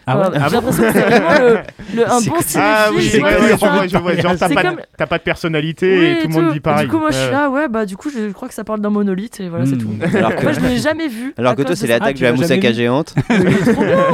Ah 0.08 0.16
ouais? 0.18 0.24
Voilà, 0.30 0.48
j'ai 0.48 0.54
l'impression 0.54 0.82
que 0.84 0.92
c'est 0.92 1.00
vraiment 1.00 1.38
le, 1.40 1.58
le- 1.96 2.06
un 2.08 2.16
bon 2.20 2.20
cinéphile. 2.40 2.60
Ah 2.62 2.88
oui, 2.94 3.08
c'est. 3.10 3.18
Genre, 4.20 4.36
t'as 4.38 4.48
pas, 4.48 4.62
comme- 4.62 4.80
pas 5.08 5.18
de 5.18 5.22
personnalité 5.22 5.98
Oui, 5.98 6.04
et 6.04 6.18
tout 6.22 6.28
le 6.28 6.34
monde 6.42 6.52
dit 6.52 6.60
pareil. 6.60 6.86
Du 6.86 6.90
coup, 6.92 6.98
moi, 6.98 7.10
je 7.10 7.16
suis 7.16 7.30
là, 7.32 7.50
ouais, 7.50 7.68
bah, 7.68 7.86
du 7.86 7.96
coup, 7.96 8.10
je 8.10 8.30
crois 8.32 8.46
que 8.48 8.54
ça 8.54 8.62
parle 8.64 8.80
d'un 8.80 8.90
monolithe 8.90 9.40
et 9.40 9.48
voilà, 9.48 9.66
c'est 9.66 9.74
Hmm. 9.74 9.78
tout. 9.78 10.16
Alors 10.16 10.36
que, 10.36 10.42
Moi, 10.42 10.52
je 10.52 10.60
ne 10.60 10.68
l'ai 10.68 10.78
jamais 10.78 11.08
vu. 11.08 11.34
alors 11.36 11.54
que 11.56 11.62
toi, 11.62 11.74
c'est 11.76 11.86
l'attaque 11.88 12.14
tu 12.14 12.22
de 12.22 12.28
la 12.28 12.32
moussaka 12.34 12.72
géante. 12.72 13.14
Mais. 13.30 13.36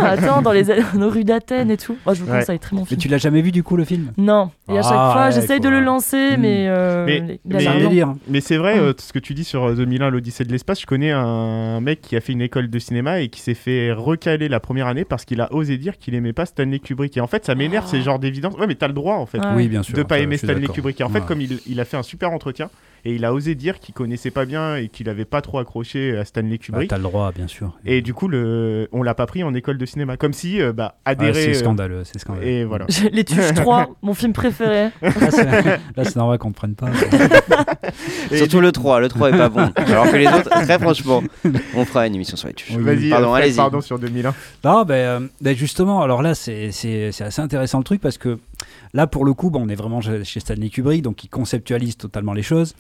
Attends, 0.05 0.43
dans 0.43 0.53
les 0.53 0.65
nos 0.95 1.11
rues 1.11 1.25
d'Athènes 1.25 1.71
et 1.71 1.77
tout. 1.77 1.97
Moi, 2.07 2.15
je 2.15 2.23
vous 2.23 2.33
conseille 2.33 2.59
très 2.59 2.75
mon 2.75 2.83
Mais 2.83 2.87
film. 2.89 3.01
tu 3.01 3.09
l'as 3.09 3.19
jamais 3.19 3.43
vu 3.43 3.53
du 3.53 3.63
coup 3.63 3.77
le 3.77 3.85
film? 3.85 4.13
Non. 4.17 4.51
Et 4.71 4.79
à 4.79 4.83
chaque 4.83 4.93
Ah, 4.95 5.11
fois, 5.13 5.31
j'essaye 5.31 5.61
de 5.61 5.69
le 5.69 5.81
lancer, 5.81 6.37
Hmm. 6.37 6.41
mais. 6.41 6.67
euh, 6.69 7.05
Mais- 7.07 7.21
mais- 7.45 7.61
C'est 7.61 7.67
un 7.67 7.73
l'air 7.75 7.83
lent. 7.83 7.89
délire. 7.89 8.15
Mais 8.29 8.41
c'est 8.41 8.57
vrai, 8.57 8.77
Mm. 8.77 8.83
euh, 8.83 8.93
ce 8.99 9.13
que 9.13 9.19
tu 9.19 9.35
dis 9.35 9.45
sur 9.45 9.65
euh, 9.69 9.75
2001, 9.75 10.11
l'Odyssée 10.11 10.42
de 10.45 10.53
l'espace. 10.53 10.81
Je 10.81 10.87
connais 10.87 11.11
un 11.11 11.81
mec 11.81 12.01
qui 12.01 12.17
a 12.17 12.21
fait 12.21 12.33
une 12.33 12.43
école 12.43 12.69
de 12.71 12.79
cinéma 12.79 13.21
et 13.21 13.29
qui 13.29 13.41
s'est 13.41 13.55
fait 13.55 13.93
recaler 13.93 14.49
la 14.49 14.61
première 14.61 14.87
année 14.87 15.05
parce 15.05 15.25
qu'il 15.25 15.41
a 15.41 15.53
osé 15.53 15.79
dire 15.79 15.99
qu'il 15.99 16.15
aimait 16.15 16.33
pas 16.33 16.47
Stanley 16.47 16.79
Kubrick. 16.79 17.17
Et 17.17 17.21
en 17.21 17.27
fait, 17.27 17.45
ça 17.45 17.55
m'énerve, 17.55 17.85
Oh. 17.87 17.91
c'est 17.91 18.03
genre 18.03 18.19
d'évidence. 18.19 18.55
Ouais, 18.55 18.67
mais 18.67 18.75
t'as 18.75 18.89
le 18.89 18.95
droit 18.95 19.17
en 19.17 19.27
fait. 19.27 19.39
Ouais. 19.39 19.55
Oui, 19.57 19.69
bien 19.69 19.83
sûr. 19.83 19.97
de 19.97 20.03
pas 20.03 20.19
aimer 20.19 20.37
Stanley. 20.37 20.67
Kubrick. 20.69 21.01
Et 21.01 21.05
en 21.05 21.09
fait, 21.09 21.25
comme 21.27 21.41
il, 21.41 21.59
il 21.67 21.81
a 21.81 21.85
fait 21.85 21.97
un 21.97 22.03
super 22.03 22.31
entretien 22.33 22.71
et 23.05 23.15
il 23.15 23.25
a 23.25 23.33
osé 23.35 23.55
dire 23.55 23.81
qu'il 23.81 23.95
connaissait 23.95 24.31
pas 24.31 24.45
bien 24.45 24.77
et 24.77 24.89
qu'il 24.89 25.09
avait 25.09 25.25
pas 25.25 25.41
trop 25.41 25.59
accroché 25.59 26.17
à 26.17 26.25
Stanley 26.25 26.51
Bah, 26.59 26.65
Kubrick. 26.65 26.91
T'as 26.91 26.97
le 26.99 27.03
droit, 27.03 27.33
bien 27.33 27.49
sûr. 27.49 27.77
et 27.85 28.01
du 28.03 28.15
coup, 28.15 28.29
le, 28.29 28.89
on 28.93 29.03
l'a 29.03 29.15
pas 29.15 29.27
pris 29.27 29.43
en 29.43 29.55
école 29.55 29.79
de 29.79 29.87
cinéma. 29.87 30.17
Comme 30.17 30.33
si, 30.33 30.61
euh, 30.61 30.73
bah, 30.73 30.95
Ouais, 31.07 31.13
adhérer. 31.13 31.33
c'est 31.45 31.51
euh, 31.51 31.55
scandaleux, 31.55 32.03
c'est 32.05 32.19
scandaleux. 32.19 32.47
et 32.47 32.65
voilà. 32.65 32.87
Les 33.13 33.25
Tuches 33.25 33.53
3, 33.55 33.91
mon 34.03 34.15
film 34.15 34.33
préféré. 34.33 34.91
Là, 35.03 36.05
c'est 36.05 36.17
normal 36.17 36.39
qu'on 36.39 36.49
ne 36.49 36.55
prenne 36.55 36.75
pas. 36.75 36.89
Et 38.31 38.39
Surtout 38.39 38.61
le 38.61 38.73
3, 38.73 39.01
le 39.01 39.09
3 39.09 39.31
est 39.31 39.39
pas 39.39 39.49
bon. 39.49 39.71
Alors 39.77 40.11
que 40.11 40.17
les 40.17 40.27
autres, 40.27 40.49
très 40.51 40.79
franchement, 40.79 41.23
on 41.75 41.85
fera 41.85 42.07
une 42.07 42.15
émission 42.15 42.37
sur 42.37 42.49
les 42.49 42.55
tuches. 42.55 42.75
Oui. 42.77 42.83
Vas-y, 42.83 43.11
Pardon, 43.11 43.35
allez-y. 43.35 43.57
pardon 43.57 43.81
sur 43.81 43.99
2001. 43.99 44.35
Non, 44.65 44.85
ben, 44.85 44.95
euh, 44.95 45.21
ben 45.41 45.57
justement, 45.57 46.03
alors 46.03 46.23
là, 46.23 46.35
c'est 46.35 46.71
c'est- 46.73 47.13
c'est 47.13 47.25
assez 47.25 47.41
intéressant 47.43 47.79
le 47.79 47.85
truc 47.85 48.01
parce 48.01 48.19
que 48.19 48.39
là, 48.95 49.07
pour 49.07 49.25
le 49.25 49.35
coup, 49.35 49.51
bon, 49.51 49.65
on 49.65 49.69
est 49.69 49.75
vraiment 49.75 50.01
chez 50.01 50.41
Stanley 50.41 50.69
Kubrick, 50.71 51.03
donc 51.03 51.25
il 51.25 51.29
conceptualise 51.29 51.97
totalement 51.97 52.33
les 52.33 52.43
choses 52.43 52.75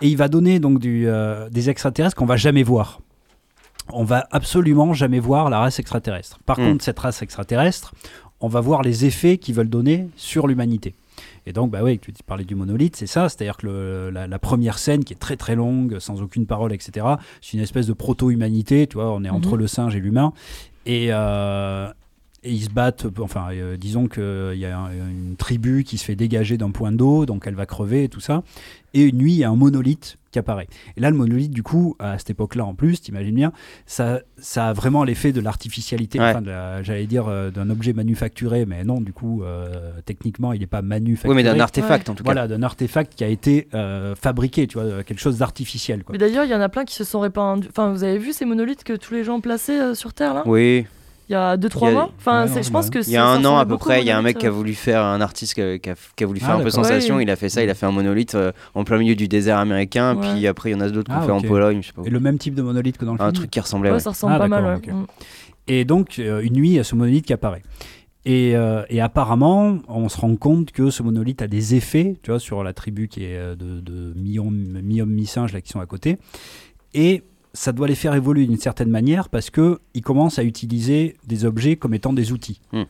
et 0.00 0.08
il 0.08 0.16
va 0.16 0.28
donner 0.28 0.60
donc 0.60 0.78
du, 0.78 1.06
euh, 1.08 1.48
des 1.50 1.70
extraterrestres 1.70 2.16
qu'on 2.16 2.26
va 2.26 2.36
jamais 2.36 2.62
voir. 2.62 3.00
On 3.90 4.04
va 4.04 4.26
absolument 4.32 4.92
jamais 4.92 5.18
voir 5.20 5.48
la 5.50 5.60
race 5.60 5.78
extraterrestre. 5.78 6.38
Par 6.44 6.58
Mm. 6.60 6.64
contre, 6.64 6.84
cette 6.84 6.98
race 6.98 7.22
extraterrestre, 7.22 7.94
on 8.40 8.48
va 8.48 8.60
voir 8.60 8.82
les 8.82 9.04
effets 9.06 9.38
qu'ils 9.38 9.54
veulent 9.54 9.70
donner 9.70 10.08
sur 10.16 10.46
l'humanité. 10.46 10.94
Et 11.46 11.52
donc, 11.52 11.70
bah 11.70 11.80
oui, 11.82 11.98
tu 11.98 12.12
parlais 12.24 12.44
du 12.44 12.54
monolithe, 12.54 12.94
c'est 12.94 13.06
ça, 13.06 13.28
c'est-à-dire 13.28 13.56
que 13.56 13.66
le- 13.66 14.10
la, 14.10 14.26
la 14.26 14.38
première 14.38 14.78
scène 14.78 15.02
qui 15.04 15.14
est 15.14 15.16
très 15.16 15.36
très 15.36 15.56
longue, 15.56 15.98
sans 15.98 16.20
aucune 16.22 16.46
parole, 16.46 16.72
etc., 16.72 17.06
c'est 17.40 17.54
une 17.56 17.62
espèce 17.62 17.86
de 17.86 17.94
proto-humanité, 17.94 18.86
tu 18.86 18.94
vois, 18.98 19.10
on 19.12 19.24
est 19.24 19.30
entre 19.30 19.52
Mhm. 19.54 19.58
le 19.58 19.66
singe 19.66 19.96
et 19.96 20.00
l'humain, 20.00 20.32
et, 20.86 21.08
euh, 21.10 21.88
et 22.44 22.52
ils 22.52 22.62
se 22.64 22.70
battent, 22.70 23.06
enfin, 23.20 23.48
euh, 23.52 23.76
disons 23.76 24.06
qu'il 24.06 24.58
y 24.58 24.64
a 24.64 24.78
un- 24.78 24.90
une 24.92 25.34
tribu 25.36 25.82
qui 25.84 25.98
se 25.98 26.04
fait 26.04 26.14
dégager 26.16 26.56
d'un 26.56 26.70
point 26.70 26.92
d'eau, 26.92 27.26
donc 27.26 27.44
elle 27.46 27.54
va 27.54 27.66
crever 27.66 28.04
et 28.04 28.08
tout 28.08 28.20
ça, 28.20 28.42
et 28.94 29.02
une 29.02 29.18
nuit, 29.18 29.32
il 29.32 29.38
y 29.38 29.44
a 29.44 29.50
un 29.50 29.56
monolithe 29.56 30.16
qui 30.30 30.38
apparaît. 30.38 30.68
Et 30.96 31.00
là, 31.00 31.10
le 31.10 31.16
monolithe, 31.16 31.50
du 31.50 31.62
coup, 31.62 31.96
à 31.98 32.16
cette 32.18 32.30
époque-là 32.30 32.64
en 32.64 32.74
plus, 32.74 33.00
t'imagines 33.00 33.34
bien, 33.34 33.52
ça, 33.86 34.20
ça 34.36 34.68
a 34.68 34.72
vraiment 34.72 35.02
l'effet 35.02 35.32
de 35.32 35.40
l'artificialité, 35.40 36.18
Ouais. 36.20 36.30
enfin, 36.30 36.42
de 36.42 36.50
la- 36.50 36.82
j'allais 36.82 37.06
dire 37.06 37.26
euh, 37.28 37.50
d'un 37.50 37.70
objet 37.70 37.92
manufacturé, 37.92 38.66
mais 38.66 38.84
non, 38.84 39.00
du 39.00 39.12
coup, 39.12 39.42
euh, 39.42 39.90
techniquement, 40.04 40.52
il 40.52 40.60
n'est 40.60 40.66
pas 40.66 40.82
manufacturé. 40.82 41.30
Oui, 41.34 41.42
mais 41.42 41.42
d'un 41.50 41.58
artefact 41.58 42.08
en 42.08 42.14
tout 42.14 42.22
cas. 42.22 42.28
Voilà, 42.32 42.46
d'un 42.46 42.62
artefact 42.62 43.14
qui 43.14 43.24
a 43.24 43.28
été 43.28 43.68
euh, 43.74 44.14
fabriqué, 44.14 44.66
tu 44.66 44.78
vois, 44.78 44.86
euh, 44.86 45.02
quelque 45.02 45.20
chose 45.20 45.38
d'artificiel. 45.38 46.04
quoi. 46.04 46.12
Mais 46.12 46.18
d'ailleurs, 46.18 46.44
il 46.44 46.50
y 46.50 46.54
en 46.54 46.60
a 46.60 46.68
plein 46.68 46.84
qui 46.84 46.94
se 46.94 47.04
sont 47.04 47.20
répandus. 47.20 47.68
Enfin, 47.70 47.90
vous 47.90 48.04
avez 48.04 48.18
vu 48.18 48.32
ces 48.32 48.44
monolithes 48.44 48.84
que 48.84 48.92
tous 48.94 49.14
les 49.14 49.24
gens 49.24 49.40
plaçaient 49.40 49.80
euh, 49.80 49.94
sur 49.94 50.12
Terre 50.14 50.34
là? 50.34 50.42
Oui, 50.46 50.86
Il 51.28 51.32
y 51.32 51.36
a 51.36 51.56
2-3 51.58 51.80
Il 51.82 51.84
y 51.84 51.90
a- 51.90 51.92
mois 51.94 52.10
Enfin, 52.18 52.42
Ouais, 52.42 52.48
c'est- 52.48 52.54
non, 52.56 52.62
je 52.62 52.70
pense 52.70 52.84
ouais. 52.86 52.90
que 52.90 52.98
il 53.06 53.10
y 53.12 53.16
a 53.16 53.24
un 53.26 53.44
an 53.44 53.58
à 53.58 53.66
peu 53.66 53.76
près, 53.76 54.00
il 54.00 54.06
y 54.06 54.10
a 54.10 54.16
un 54.18 54.22
mec 54.22 54.38
qui 54.38 54.46
a 54.46 54.50
voulu. 54.50 54.58
voulu 54.70 54.74
faire, 54.74 55.02
un 55.04 55.20
artiste 55.20 55.54
qui 55.54 55.60
a, 55.60 55.78
qui 55.78 55.90
a- 55.90 55.94
qui 56.16 56.24
a 56.24 56.26
voulu 56.26 56.40
faire 56.40 56.50
Ah, 56.50 56.56
un 56.56 56.62
peu 56.62 56.70
sensation, 56.70 57.16
Ouais. 57.16 57.24
il 57.24 57.30
a 57.30 57.36
fait 57.36 57.48
ça, 57.50 57.62
il 57.62 57.68
a 57.68 57.74
fait 57.74 57.84
un 57.86 57.90
monolithe 57.92 58.34
euh, 58.34 58.52
en 58.74 58.84
plein 58.84 58.96
milieu 58.98 59.14
du 59.14 59.28
désert 59.28 59.58
américain, 59.58 60.16
Ouais. 60.16 60.26
puis 60.34 60.46
après 60.46 60.70
il 60.70 60.72
y 60.72 60.76
en 60.76 60.80
a 60.80 60.88
d'autres 60.88 61.10
Ah, 61.14 61.20
fait 61.22 61.30
ok. 61.30 61.44
en 61.44 61.46
Pologne, 61.46 61.82
je 61.82 61.88
sais 61.88 61.92
pas. 61.92 62.02
Et 62.06 62.10
le 62.10 62.20
même 62.20 62.38
type 62.38 62.54
de 62.54 62.62
monolithe 62.62 62.96
que 62.96 63.04
dans 63.04 63.12
le 63.14 63.20
Un 63.20 63.26
film. 63.26 63.34
truc 63.34 63.50
qui 63.50 63.60
ressemblait. 63.60 63.90
Ouais, 63.90 63.96
ouais. 63.96 64.00
ça 64.00 64.10
ressemble 64.10 64.32
Ah, 64.36 64.38
pas 64.38 64.48
mal. 64.48 64.62
d'accord, 64.64 64.80
ouais. 64.86 64.92
ok. 65.02 65.02
Mm. 65.02 65.06
Et 65.70 65.84
donc, 65.84 66.18
euh, 66.18 66.40
une 66.40 66.54
nuit, 66.54 66.70
il 66.70 66.74
y 66.76 66.78
a 66.78 66.84
ce 66.84 66.94
monolithe 66.94 67.26
qui 67.26 67.34
apparaît. 67.34 67.62
Et, 68.24 68.56
euh, 68.56 68.82
et 68.88 69.00
apparemment, 69.00 69.78
on 69.86 70.08
se 70.08 70.18
rend 70.18 70.34
compte 70.36 70.72
que 70.72 70.88
ce 70.90 71.02
monolithe 71.02 71.42
a 71.42 71.46
des 71.46 71.74
effets, 71.74 72.16
tu 72.22 72.30
vois, 72.30 72.40
sur 72.40 72.64
la 72.64 72.72
tribu 72.72 73.08
qui 73.08 73.24
est 73.24 73.36
euh, 73.36 73.54
de, 73.54 73.80
de 73.80 74.12
mi-homme, 74.16 74.80
mi-homme, 74.82 75.10
mi-singe, 75.10 75.52
là, 75.52 75.60
qui 75.60 75.70
sont 75.70 75.80
à 75.80 75.86
côté. 75.86 76.16
Et 76.94 77.22
ça 77.58 77.72
doit 77.72 77.88
les 77.88 77.96
faire 77.96 78.14
évoluer 78.14 78.46
d'une 78.46 78.58
certaine 78.58 78.90
manière 78.90 79.28
parce 79.28 79.50
que 79.50 79.80
ils 79.94 80.02
commencent 80.02 80.38
à 80.38 80.44
utiliser 80.44 81.16
des 81.26 81.44
objets 81.44 81.74
comme 81.76 81.92
étant 81.92 82.12
des 82.12 82.30
outils. 82.30 82.60
Hmm. 82.72 82.84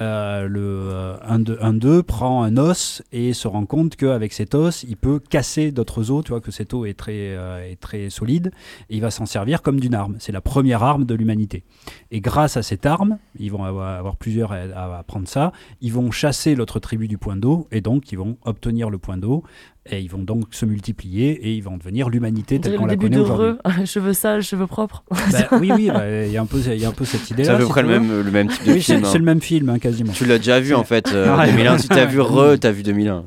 Euh, 0.00 0.48
le 0.48 0.60
euh, 0.60 1.16
un 1.22 1.38
de- 1.38 1.56
un 1.60 1.72
d'eux 1.72 2.02
prend 2.02 2.42
un 2.42 2.56
os 2.56 3.00
et 3.12 3.32
se 3.32 3.46
rend 3.46 3.64
compte 3.64 3.94
qu'avec 3.94 4.32
cet 4.32 4.56
os, 4.56 4.82
il 4.82 4.96
peut 4.96 5.20
casser 5.20 5.70
d'autres 5.70 6.10
os, 6.10 6.24
tu 6.24 6.32
vois, 6.32 6.40
que 6.40 6.50
cet 6.50 6.74
os 6.74 6.84
est 6.88 6.94
très, 6.94 7.12
euh, 7.36 7.70
est 7.70 7.80
très 7.80 8.10
solide, 8.10 8.50
et 8.90 8.96
il 8.96 9.00
va 9.00 9.12
s'en 9.12 9.24
servir 9.24 9.62
comme 9.62 9.78
d'une 9.78 9.94
arme. 9.94 10.16
C'est 10.18 10.32
la 10.32 10.40
première 10.40 10.82
arme 10.82 11.04
de 11.04 11.14
l'humanité. 11.14 11.62
Et 12.10 12.20
grâce 12.20 12.56
à 12.56 12.64
cette 12.64 12.86
arme, 12.86 13.18
ils 13.38 13.52
vont 13.52 13.62
avoir, 13.62 13.96
avoir 13.96 14.16
plusieurs 14.16 14.50
à, 14.50 14.62
à 14.74 14.98
apprendre 14.98 15.28
ça, 15.28 15.52
ils 15.80 15.92
vont 15.92 16.10
chasser 16.10 16.56
l'autre 16.56 16.80
tribu 16.80 17.06
du 17.06 17.16
point 17.16 17.36
d'eau, 17.36 17.68
et 17.70 17.80
donc 17.80 18.10
ils 18.10 18.18
vont 18.18 18.36
obtenir 18.44 18.90
le 18.90 18.98
point 18.98 19.16
d'eau, 19.16 19.44
et 19.86 20.00
ils 20.00 20.08
vont 20.10 20.22
donc 20.22 20.44
se 20.52 20.64
multiplier, 20.64 21.30
et 21.32 21.54
ils 21.54 21.62
vont 21.62 21.76
devenir 21.76 22.08
l'humanité 22.08 22.58
telle 22.60 22.76
qu'on 22.76 22.86
la 22.86 22.96
connaît 22.96 23.16
de 23.16 23.20
aujourd'hui. 23.20 23.52
Cheveux 23.86 24.12
sales, 24.14 24.42
cheveux 24.42 24.66
propres. 24.66 25.04
Bah, 25.32 25.58
oui, 25.60 25.70
oui, 25.74 25.88
bah, 25.88 26.24
il 26.24 26.32
y 26.32 26.36
a 26.36 26.42
un 26.42 26.46
peu, 26.46 26.58
il 26.64 26.78
y 26.80 26.84
a 26.84 26.88
un 26.88 26.92
peu 26.92 27.04
cette 27.04 27.28
idée-là. 27.30 27.48
C'est 27.50 27.54
à 27.54 27.58
peu 27.58 27.64
si 27.64 27.70
près 27.70 27.82
tu 27.82 27.88
le 27.88 28.00
même, 28.00 28.22
le 28.22 28.30
même 28.30 28.48
type 28.48 28.64
de 28.66 28.72
Oui, 28.72 28.82
c'est 28.82 28.94
film. 28.94 29.04
hein. 29.04 29.08
c'est 29.12 29.18
le 29.18 29.24
même 29.24 29.40
film, 29.40 29.68
hein, 29.68 29.78
quasiment. 29.78 30.12
Tu 30.12 30.24
l'as 30.24 30.38
déjà 30.38 30.60
vu 30.60 30.74
en 30.74 30.84
fait, 30.84 31.12
euh, 31.12 31.36
Ouais. 31.36 31.50
2001. 31.50 31.78
Si 31.78 31.88
t'as 31.88 32.04
vu 32.06 32.20
Ouais. 32.20 32.54
Re, 32.54 32.58
t'as 32.58 32.70
vu 32.70 32.82
2001. 32.82 33.24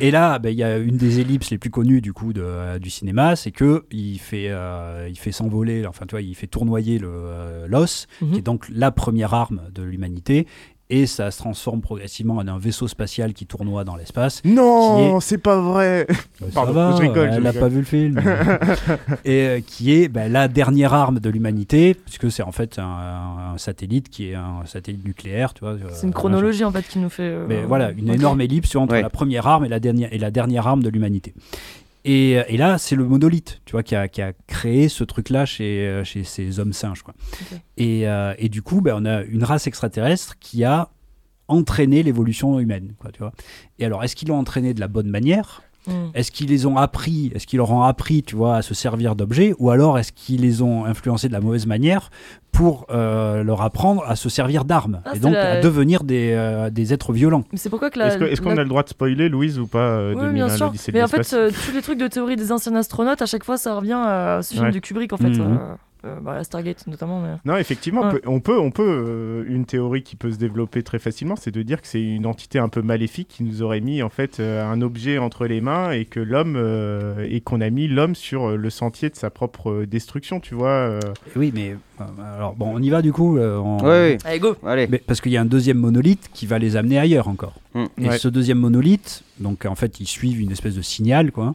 Et 0.00 0.10
là, 0.10 0.38
ben, 0.38 0.50
il 0.50 0.58
y 0.58 0.64
a 0.64 0.76
une 0.78 0.96
des 0.96 1.20
ellipses 1.20 1.50
les 1.50 1.58
plus 1.58 1.70
connues 1.70 2.00
du 2.00 2.12
coup 2.12 2.32
de, 2.32 2.42
euh, 2.44 2.78
du 2.78 2.90
cinéma, 2.90 3.36
c'est 3.36 3.52
que 3.52 3.84
il 3.90 4.18
fait, 4.18 4.46
euh, 4.48 5.06
il 5.08 5.18
fait 5.18 5.32
s'envoler, 5.32 5.86
enfin 5.86 6.04
tu 6.06 6.12
vois, 6.14 6.22
il 6.22 6.34
fait 6.34 6.46
tournoyer 6.46 6.98
le 6.98 7.08
euh, 7.10 7.66
l'os, 7.68 8.06
Mhm. 8.20 8.32
qui 8.32 8.38
est 8.38 8.42
donc 8.42 8.66
la 8.72 8.90
première 8.90 9.32
arme 9.34 9.62
de 9.74 9.82
l'humanité, 9.82 10.46
et 10.90 11.06
ça 11.06 11.30
se 11.30 11.38
transforme 11.38 11.80
progressivement 11.80 12.36
en 12.36 12.46
un 12.48 12.58
vaisseau 12.58 12.88
spatial 12.88 13.32
qui 13.32 13.46
tournoie 13.46 13.84
dans 13.84 13.96
l'espace. 13.96 14.42
Non, 14.44 15.20
c'est 15.20 15.38
pas 15.38 15.60
vrai. 15.60 16.06
Euh, 16.10 16.46
Pardon, 16.54 16.72
ça 16.74 16.78
va, 16.90 16.96
je 16.96 17.02
rigole, 17.02 17.30
Elle 17.32 17.42
n'a 17.42 17.52
pas 17.52 17.68
vu 17.68 17.78
le 17.78 17.84
film. 17.84 18.20
et 19.24 19.46
euh, 19.46 19.60
qui 19.66 19.92
est 19.94 20.08
ben, 20.08 20.30
la 20.30 20.48
dernière 20.48 20.92
arme 20.94 21.20
de 21.20 21.30
l'humanité, 21.30 21.94
puisque 21.94 22.30
c'est 22.30 22.42
en 22.42 22.52
fait 22.52 22.78
un, 22.78 23.52
un 23.54 23.58
satellite 23.58 24.08
qui 24.10 24.30
est 24.30 24.34
un 24.34 24.64
satellite 24.66 25.04
nucléaire, 25.04 25.54
tu 25.54 25.60
vois. 25.60 25.76
C'est 25.92 26.02
une 26.02 26.10
euh, 26.10 26.12
chronologie 26.12 26.64
en 26.64 26.72
fait 26.72 26.86
qui 26.86 26.98
nous 26.98 27.08
fait. 27.10 27.22
euh, 27.22 27.46
mais 27.48 27.62
voilà, 27.62 27.90
une 27.92 28.08
énorme 28.10 28.40
ellipse 28.40 28.74
entre 28.76 28.94
Ouais. 28.94 29.02
la 29.02 29.10
première 29.10 29.46
arme 29.46 29.64
et 29.64 29.68
la 29.68 29.78
dernière, 29.80 30.12
et 30.12 30.18
la 30.18 30.30
dernière 30.30 30.66
arme 30.66 30.82
de 30.82 30.88
l'humanité. 30.88 31.32
Et, 32.04 32.38
euh, 32.38 32.44
et 32.48 32.56
là, 32.56 32.78
c'est 32.78 32.96
le 32.96 33.04
monolithe, 33.04 33.60
tu 33.64 33.72
vois, 33.72 33.82
qui 33.82 33.94
a, 33.94 34.08
qui 34.08 34.22
a 34.22 34.32
créé 34.46 34.88
ce 34.88 35.04
truc-là 35.04 35.44
chez, 35.46 35.86
euh, 35.86 36.04
chez 36.04 36.24
ces 36.24 36.58
hommes 36.58 36.72
singes, 36.72 37.02
quoi. 37.02 37.14
Et, 37.76 38.08
euh, 38.08 38.34
et 38.38 38.48
du 38.48 38.62
coup, 38.62 38.80
ben, 38.80 38.94
on 38.96 39.04
a 39.04 39.22
une 39.22 39.44
race 39.44 39.66
extraterrestre 39.66 40.38
qui 40.38 40.64
a 40.64 40.90
entraîné 41.48 42.02
l'évolution 42.02 42.58
humaine, 42.60 42.94
quoi, 42.98 43.10
tu 43.12 43.18
vois. 43.18 43.32
Et 43.78 43.84
alors, 43.84 44.02
est-ce 44.04 44.16
qu'ils 44.16 44.28
l'ont 44.28 44.38
entraîné 44.38 44.72
de 44.72 44.80
la 44.80 44.88
bonne 44.88 45.08
manière? 45.08 45.62
Mm. 45.86 45.92
Est-ce 46.14 46.30
qu'ils 46.30 46.48
les 46.48 46.66
ont 46.66 46.76
appris 46.76 47.32
Est-ce 47.34 47.46
qu'ils 47.46 47.56
leur 47.56 47.70
ont 47.70 47.82
appris, 47.82 48.22
tu 48.22 48.36
vois, 48.36 48.56
à 48.56 48.62
se 48.62 48.74
servir 48.74 49.16
d'objets 49.16 49.54
Ou 49.58 49.70
alors 49.70 49.98
est-ce 49.98 50.12
qu'ils 50.12 50.42
les 50.42 50.60
ont 50.62 50.84
influencés 50.84 51.28
de 51.28 51.32
la 51.32 51.40
mauvaise 51.40 51.66
manière 51.66 52.10
pour 52.52 52.84
euh, 52.90 53.42
leur 53.42 53.62
apprendre 53.62 54.02
à 54.06 54.14
se 54.16 54.28
servir 54.28 54.64
d'armes 54.64 55.00
Ah, 55.06 55.12
et 55.14 55.18
donc 55.20 55.32
la- 55.32 55.52
à 55.52 55.60
devenir 55.60 56.04
des, 56.04 56.32
euh, 56.34 56.68
des 56.68 56.92
êtres 56.92 57.12
violents? 57.12 57.44
Mais 57.52 57.58
c'est 57.58 57.70
pourquoi 57.70 57.88
que 57.90 57.98
la. 57.98 58.08
Est-ce 58.08 58.40
qu'on 58.42 58.50
la- 58.50 58.60
a 58.60 58.64
le 58.64 58.68
droit 58.68 58.82
de 58.82 58.88
spoiler, 58.90 59.28
Louise, 59.30 59.58
ou 59.58 59.66
pas 59.66 59.78
euh, 59.78 60.14
Oui, 60.14 60.20
2001, 60.20 60.32
bien 60.46 60.56
sûr. 60.56 60.72
Mais 60.92 61.02
en 61.02 61.08
fait, 61.08 61.32
euh, 61.32 61.50
tous 61.50 61.72
les 61.72 61.80
trucs 61.82 61.98
de 61.98 62.08
théorie 62.08 62.36
des 62.36 62.52
anciens 62.52 62.74
astronautes, 62.76 63.22
à 63.22 63.26
chaque 63.26 63.44
fois, 63.44 63.56
ça 63.56 63.74
revient 63.74 63.96
à 64.04 64.40
ce 64.42 64.52
film 64.54 64.66
Ouais. 64.66 64.72
de 64.72 64.78
Kubrick, 64.80 65.12
en 65.12 65.16
fait. 65.16 65.28
Mhm. 65.30 65.58
Euh, 66.04 66.18
bah, 66.20 66.34
la 66.34 66.44
Stargate 66.44 66.86
notamment. 66.86 67.20
Mais... 67.20 67.34
Non, 67.44 67.56
effectivement, 67.56 68.10
Ouais. 68.10 68.20
on 68.26 68.40
peut, 68.40 68.58
on 68.58 68.70
peut 68.70 68.82
euh, 68.86 69.44
une 69.48 69.64
théorie 69.66 70.02
qui 70.02 70.16
peut 70.16 70.30
se 70.32 70.38
développer 70.38 70.82
très 70.82 70.98
facilement, 70.98 71.36
c'est 71.36 71.50
de 71.50 71.62
dire 71.62 71.80
que 71.82 71.86
c'est 71.86 72.02
une 72.02 72.26
entité 72.26 72.58
un 72.58 72.68
peu 72.68 72.82
maléfique 72.82 73.28
qui 73.28 73.42
nous 73.44 73.62
aurait 73.62 73.80
mis 73.80 74.02
en 74.02 74.08
fait 74.08 74.40
euh, 74.40 74.64
un 74.64 74.80
objet 74.82 75.18
entre 75.18 75.46
les 75.46 75.60
mains 75.60 75.90
et 75.92 76.04
que 76.06 76.20
l'homme 76.20 76.54
euh, 76.56 77.26
et 77.28 77.40
qu'on 77.40 77.60
a 77.60 77.70
mis 77.70 77.88
l'homme 77.88 78.14
sur 78.14 78.56
le 78.56 78.70
sentier 78.70 79.10
de 79.10 79.16
sa 79.16 79.30
propre 79.30 79.84
destruction, 79.84 80.40
tu 80.40 80.54
vois. 80.54 80.68
euh. 80.70 81.00
Oui, 81.36 81.52
mais 81.54 81.76
alors 82.36 82.54
bon, 82.54 82.70
on 82.74 82.82
y 82.82 82.88
va 82.90 83.02
du 83.02 83.12
coup. 83.12 83.36
euh, 83.36 83.58
on- 83.58 83.78
Ouais, 83.84 84.16
Allez, 84.24 84.38
go 84.38 84.56
Allez. 84.66 84.86
Mais 84.90 84.98
parce 84.98 85.20
qu'il 85.20 85.32
y 85.32 85.36
a 85.36 85.40
un 85.42 85.44
deuxième 85.46 85.78
monolithe 85.78 86.28
qui 86.32 86.46
va 86.46 86.58
les 86.58 86.76
amener 86.76 86.98
ailleurs 86.98 87.28
encore. 87.28 87.54
Mm. 87.74 87.84
Et 87.98 88.08
Ouais. 88.08 88.18
ce 88.18 88.28
deuxième 88.28 88.58
monolithe, 88.58 89.22
donc 89.38 89.66
en 89.66 89.74
fait, 89.74 90.00
ils 90.00 90.06
suivent 90.06 90.40
une 90.40 90.50
espèce 90.52 90.74
de 90.76 90.82
signal, 90.82 91.30
quoi. 91.30 91.54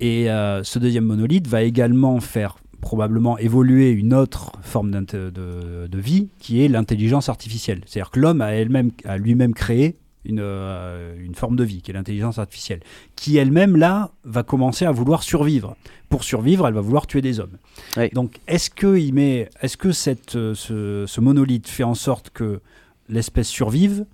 Et 0.00 0.30
euh, 0.30 0.64
ce 0.64 0.78
deuxième 0.78 1.04
monolithe 1.04 1.46
va 1.46 1.62
également 1.62 2.18
faire 2.20 2.56
probablement 2.82 3.38
évoluer 3.38 3.90
une 3.92 4.12
autre 4.12 4.52
forme 4.60 4.90
de, 4.90 5.30
de 5.30 5.98
vie, 5.98 6.28
qui 6.40 6.62
est 6.62 6.68
l'intelligence 6.68 7.30
artificielle. 7.30 7.80
C'est-à-dire 7.86 8.10
que 8.10 8.20
l'homme 8.20 8.42
a, 8.42 8.52
elle-même, 8.52 8.90
a 9.06 9.16
lui-même 9.16 9.54
créé 9.54 9.96
une, 10.24 10.40
euh, 10.40 11.14
une 11.18 11.34
forme 11.34 11.56
de 11.56 11.64
vie, 11.64 11.80
qui 11.80 11.92
est 11.92 11.94
l'intelligence 11.94 12.38
artificielle, 12.38 12.80
qui 13.16 13.36
elle-même, 13.36 13.76
là, 13.76 14.10
va 14.24 14.42
commencer 14.42 14.84
à 14.84 14.92
vouloir 14.92 15.22
survivre. 15.22 15.76
Pour 16.08 16.24
survivre, 16.24 16.66
elle 16.66 16.74
va 16.74 16.80
vouloir 16.80 17.06
tuer 17.06 17.22
des 17.22 17.40
hommes. 17.40 17.56
Oui. 17.96 18.10
Donc, 18.10 18.40
est-ce 18.48 18.68
que, 18.68 18.98
il 18.98 19.14
met, 19.14 19.48
est-ce 19.62 19.76
que 19.76 19.92
cette, 19.92 20.36
euh, 20.36 20.54
ce, 20.54 21.04
ce 21.06 21.20
monolithe 21.20 21.68
fait 21.68 21.84
en 21.84 21.94
sorte 21.94 22.30
que 22.30 22.60
l'espèce 23.08 23.48
survive 23.48 24.04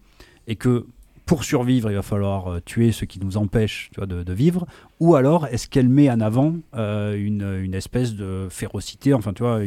et 0.47 0.57
que 0.57 0.87
pour 1.29 1.45
survivre, 1.45 1.91
il 1.91 1.95
va 1.95 2.03
falloir 2.03 2.51
euh, 2.51 2.61
tuer 2.65 2.91
ceux 2.91 3.05
qui 3.05 3.21
nous 3.21 3.37
tu 3.93 3.99
vois, 3.99 4.07
de, 4.07 4.23
de 4.23 4.33
vivre 4.33 4.67
Ou 4.99 5.15
alors, 5.15 5.47
est-ce 5.47 5.69
qu'elle 5.69 5.89
met 5.89 6.11
en 6.11 6.21
avant 6.21 6.55
euh, 6.75 7.15
une, 7.15 7.43
une 7.63 7.75
espèce 7.75 8.15
de 8.15 8.49
férocité, 8.51 9.13
enfin, 9.13 9.35
tu 9.35 9.43
vois, 9.43 9.61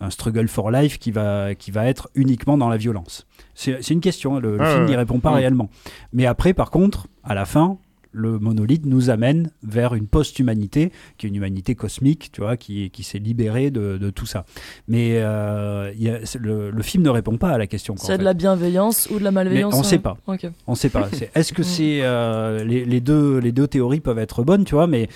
un 0.00 0.10
struggle 0.10 0.46
for 0.48 0.70
life 0.70 0.98
qui 0.98 1.10
va, 1.10 1.56
qui 1.56 1.72
va 1.72 1.86
être 1.86 2.08
uniquement 2.14 2.56
dans 2.56 2.68
la 2.68 2.76
violence? 2.76 3.26
C'est 3.54 3.90
une 3.90 4.00
question, 4.00 4.36
hein, 4.36 4.40
le, 4.40 4.56
le 4.56 4.64
film 4.64 4.86
n'y 4.86 4.96
répond 4.96 5.18
pas 5.18 5.32
Mm. 5.32 5.34
réellement. 5.34 5.68
Mais 6.12 6.26
après, 6.26 6.54
par 6.54 6.70
contre, 6.70 7.08
à 7.24 7.34
la 7.34 7.44
fin, 7.44 7.78
le 8.12 8.38
monolithe 8.38 8.86
nous 8.86 9.08
amène 9.10 9.50
vers 9.62 9.94
une 9.94 10.06
post-humanité, 10.06 10.90
qui 11.16 11.26
est 11.26 11.28
une 11.28 11.36
humanité 11.36 11.74
cosmique, 11.74 12.30
tu 12.32 12.40
vois, 12.40 12.56
qui, 12.56 12.90
qui 12.90 13.02
s'est 13.02 13.18
libérée 13.18 13.70
de, 13.70 13.98
de 13.98 14.10
tout 14.10 14.26
ça. 14.26 14.44
Mais 14.88 15.18
euh, 15.18 15.92
il 15.94 16.02
y 16.02 16.08
a- 16.10 16.24
c'est- 16.26 16.38
le, 16.40 16.70
le 16.70 16.82
film 16.82 17.02
ne 17.04 17.10
répond 17.10 17.36
pas 17.36 17.50
à 17.50 17.58
la 17.58 17.66
question. 17.66 17.94
a 18.08 18.18
de 18.18 18.24
la 18.24 18.34
bienveillance 18.34 19.08
ou 19.12 19.18
de 19.18 19.24
la 19.24 19.30
malveillance 19.30 19.72
Mais 19.74 19.78
on 19.78 19.82
euh, 19.82 19.84
sait 19.84 19.98
pas. 19.98 20.16
Ok. 20.26 20.46
On 20.66 20.74
sait 20.74 20.88
pas. 20.88 21.08
C'est- 21.12 21.30
Est-ce 21.34 21.52
que 21.52 21.60
Mm. 21.62 21.64
c'est 21.64 22.00
euh, 22.02 22.64
les, 22.64 22.84
les 22.84 23.00
deux 23.00 23.38
les 23.38 23.52
deux 23.52 23.66
théories 23.68 24.00
peuvent 24.00 24.18
être 24.18 24.42
bonnes, 24.42 24.64
tu 24.64 24.74
vois, 24.74 24.86
mais 24.86 25.08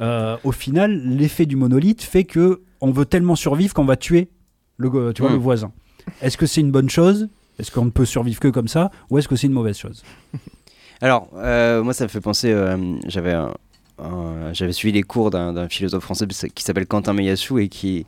euh, 0.00 0.36
au 0.44 0.52
final, 0.52 1.00
l'effet 1.04 1.46
du 1.46 1.56
monolithe 1.56 2.02
fait 2.02 2.24
que 2.24 2.62
on 2.80 2.90
veut 2.90 3.04
tellement 3.06 3.36
survivre 3.36 3.74
qu'on 3.74 3.84
va 3.84 3.96
tuer 3.96 4.28
le 4.76 4.90
go- 4.90 5.12
tu 5.12 5.22
vois 5.22 5.30
Mm. 5.30 5.34
le 5.34 5.38
voisin. 5.40 5.72
Est-ce 6.22 6.36
que 6.36 6.46
c'est 6.46 6.60
une 6.62 6.70
bonne 6.72 6.90
chose? 6.90 7.28
Est-ce 7.58 7.70
qu'on 7.70 7.84
ne 7.84 7.90
peut 7.90 8.06
survivre 8.06 8.40
que 8.40 8.48
comme 8.48 8.68
ça? 8.68 8.90
Ou 9.10 9.18
est-ce 9.18 9.28
que 9.28 9.36
c'est 9.36 9.46
une 9.46 9.52
mauvaise 9.52 9.76
chose? 9.78 10.02
Alors, 11.00 11.28
euh, 11.36 11.82
moi, 11.82 11.92
ça 11.94 12.04
me 12.04 12.08
fait 12.08 12.20
penser. 12.20 12.52
euh, 12.52 12.76
j'avais 13.06 13.32
un- 13.32 13.54
un- 14.02 14.52
j'avais 14.52 14.72
suivi 14.72 14.92
les 14.92 15.02
cours 15.02 15.30
d'un 15.30 15.52
d'un 15.52 15.68
philosophe 15.68 16.02
français 16.04 16.26
qui 16.54 16.62
s'appelle 16.64 16.86
Quentin 16.86 17.12
Meillassoux 17.12 17.58
et 17.58 17.68
qui 17.68 18.06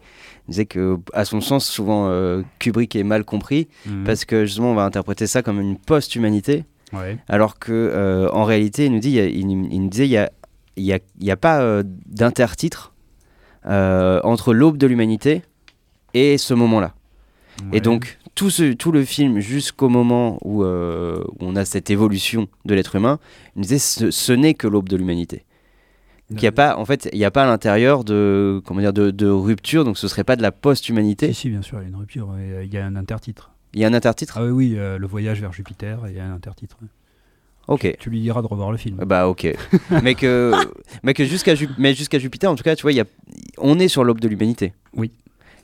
disait 0.49 0.67
que, 0.67 0.99
à 1.13 1.25
son 1.25 1.41
sens, 1.41 1.67
souvent 1.67 2.09
euh, 2.09 2.43
Kubrick 2.59 2.97
est 2.97 3.03
mal 3.05 3.25
compris 3.25 3.69
parce 4.05 4.25
que 4.25 4.45
justement, 4.47 4.73
on 4.73 4.75
va 4.75 4.85
interpréter 4.85 5.27
ça 5.27 5.43
comme 5.43 5.61
une 5.61 5.77
post-humanité, 5.79 6.65
Ouais. 6.93 7.17
alors 7.29 7.59
que 7.59 8.29
en 8.33 8.45
réalité, 8.45 8.87
il 8.87 8.93
nous 8.93 9.01
dit, 9.01 9.11
il, 9.11 9.15
y 9.17 9.21
a- 9.21 9.27
il, 9.27 9.51
il 9.51 9.83
nous 9.83 9.89
disait, 9.89 10.07
il 10.07 10.11
y 10.13 10.17
a, 10.19 10.31
y 10.77 10.93
a, 10.93 10.99
il 11.21 11.27
y 11.27 11.31
a 11.31 11.37
pas 11.37 11.83
d'intertitre 12.07 12.93
entre 13.65 14.53
l'aube 14.55 14.77
de 14.79 14.87
l'humanité 14.87 15.43
et 16.15 16.37
ce 16.39 16.55
moment-là. 16.55 16.95
Ouais. 17.71 17.79
Et 17.79 17.81
donc, 17.81 18.19
tout, 18.35 18.51
ce, 18.51 18.73
tout 18.73 18.93
le 18.93 19.05
film, 19.05 19.41
jusqu'au 19.41 19.89
moment 19.89 20.39
où, 20.43 20.65
euh, 20.65 21.23
où 21.33 21.37
on 21.41 21.57
a 21.57 21.65
cette 21.65 21.91
évolution 21.91 22.49
de 22.65 22.75
l'être 22.75 22.97
humain, 22.97 23.19
il 23.55 23.59
nous 23.59 23.63
disait 23.63 23.79
ce, 23.79 24.11
ce 24.11 24.33
n'est 24.33 24.55
que 24.55 24.67
l'aube 24.67 24.89
de 24.89 24.97
l'humanité. 24.97 25.45
Donc, 26.31 26.41
il 26.41 26.45
y 26.45 26.49
a 26.49 26.53
pas, 26.53 26.77
en 26.79 26.85
fait, 26.87 27.09
il 27.13 27.19
n'y 27.19 27.25
a 27.27 27.31
pas 27.31 27.43
à 27.43 27.47
l'intérieur 27.47 28.05
de, 28.05 28.63
comment 28.65 28.81
dire, 28.81 28.93
de, 28.95 29.11
de 29.11 29.29
rupture, 29.29 29.85
donc 29.85 29.99
ce 29.99 30.09
serait 30.09 30.25
pas 30.25 30.37
de 30.37 30.43
la 30.43 30.51
post-humanité. 30.53 31.33
si, 31.35 31.51
bien 31.51 31.61
sûr, 31.63 31.79
il 31.81 31.83
y 31.83 31.85
a 31.87 31.89
une 31.89 31.97
rupture. 31.97 32.31
Il 32.63 32.73
y 32.73 32.79
a 32.79 32.87
un 32.87 32.97
intertitre. 32.97 33.51
Il 33.75 33.81
y 33.81 33.85
a 33.85 33.89
un 33.89 33.95
intertitre? 33.95 34.39
Ah 34.39 34.45
oui, 34.45 34.51
oui, 34.51 34.75
euh, 34.79 34.97
le 34.99 35.07
voyage 35.07 35.41
vers 35.41 35.53
Jupiter, 35.53 36.01
il 36.09 36.15
y 36.17 36.21
a 36.21 36.25
un 36.25 36.33
intertitre. 36.33 36.79
Ok. 37.69 37.95
Tu 38.01 38.11
lui 38.11 38.21
diras 38.21 38.43
de 38.43 38.47
revoir 38.47 38.73
le 38.73 38.77
film. 38.77 38.97
Bah 39.05 39.29
ok. 39.29 39.47
mais 40.03 40.15
que, 40.15 40.53
mais 41.03 41.15
que 41.15 41.25
jusqu'à 41.25 41.55
Ju- 41.55 41.69
mais 41.79 41.95
jusqu'à 41.95 42.19
Jupiter, 42.19 42.51
en 42.51 42.55
tout 42.57 42.65
cas, 42.65 42.75
tu 42.77 42.83
vois, 42.83 42.93
y 42.93 43.01
a, 43.01 43.05
on 43.59 43.79
est 43.79 43.89
sur 43.89 44.03
l'aube 44.05 44.21
de 44.21 44.29
l'humanité. 44.29 44.73
Oui. 44.95 45.11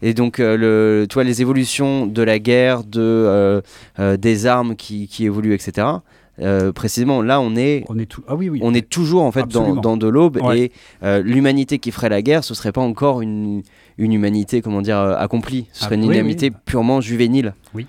Et 0.03 0.15
donc, 0.15 0.39
euh, 0.41 0.57
le, 0.57 1.07
tu 1.09 1.15
vois, 1.15 1.25
les 1.25 1.43
évolutions 1.43 2.07
de 2.07 2.23
la 2.23 2.39
guerre, 2.39 2.85
de, 2.85 3.01
euh, 3.01 3.61
euh, 3.99 4.17
des 4.17 4.47
armes 4.47 4.77
qui, 4.77 5.09
qui 5.09 5.25
évoluent, 5.25 5.55
etc. 5.55 5.87
euh, 6.41 6.71
précisément, 6.73 7.21
là, 7.23 7.41
on 7.41 7.57
est, 7.57 7.85
On 7.89 7.99
est 7.99 8.07
tout. 8.07 8.23
Ah 8.29 8.37
oui, 8.37 8.49
oui. 8.49 8.61
on 8.63 8.73
est 8.75 8.89
toujours 8.89 9.23
en 9.25 9.33
fait 9.33 9.49
dans, 9.49 9.97
de 9.97 10.07
l'aube 10.07 10.39
Ouais. 10.41 10.71
et 11.03 11.21
l'humanité 11.23 11.79
qui 11.81 11.91
ferait 11.91 12.09
la 12.09 12.23
guerre, 12.23 12.45
ce 12.45 12.55
serait 12.55 12.71
pas 12.73 12.81
encore 12.81 13.23
une, 13.23 13.63
une 13.99 14.13
humanité, 14.13 14.63
comment 14.63 14.83
dire, 14.83 14.99
accomplie. 14.99 15.67
Ce 15.73 15.81
Ah, 15.83 15.85
serait 15.87 15.97
une 15.97 16.05
oui, 16.07 16.15
humanité 16.15 16.53
purement 16.65 17.01
juvénile. 17.01 17.55
Oui. 17.75 17.87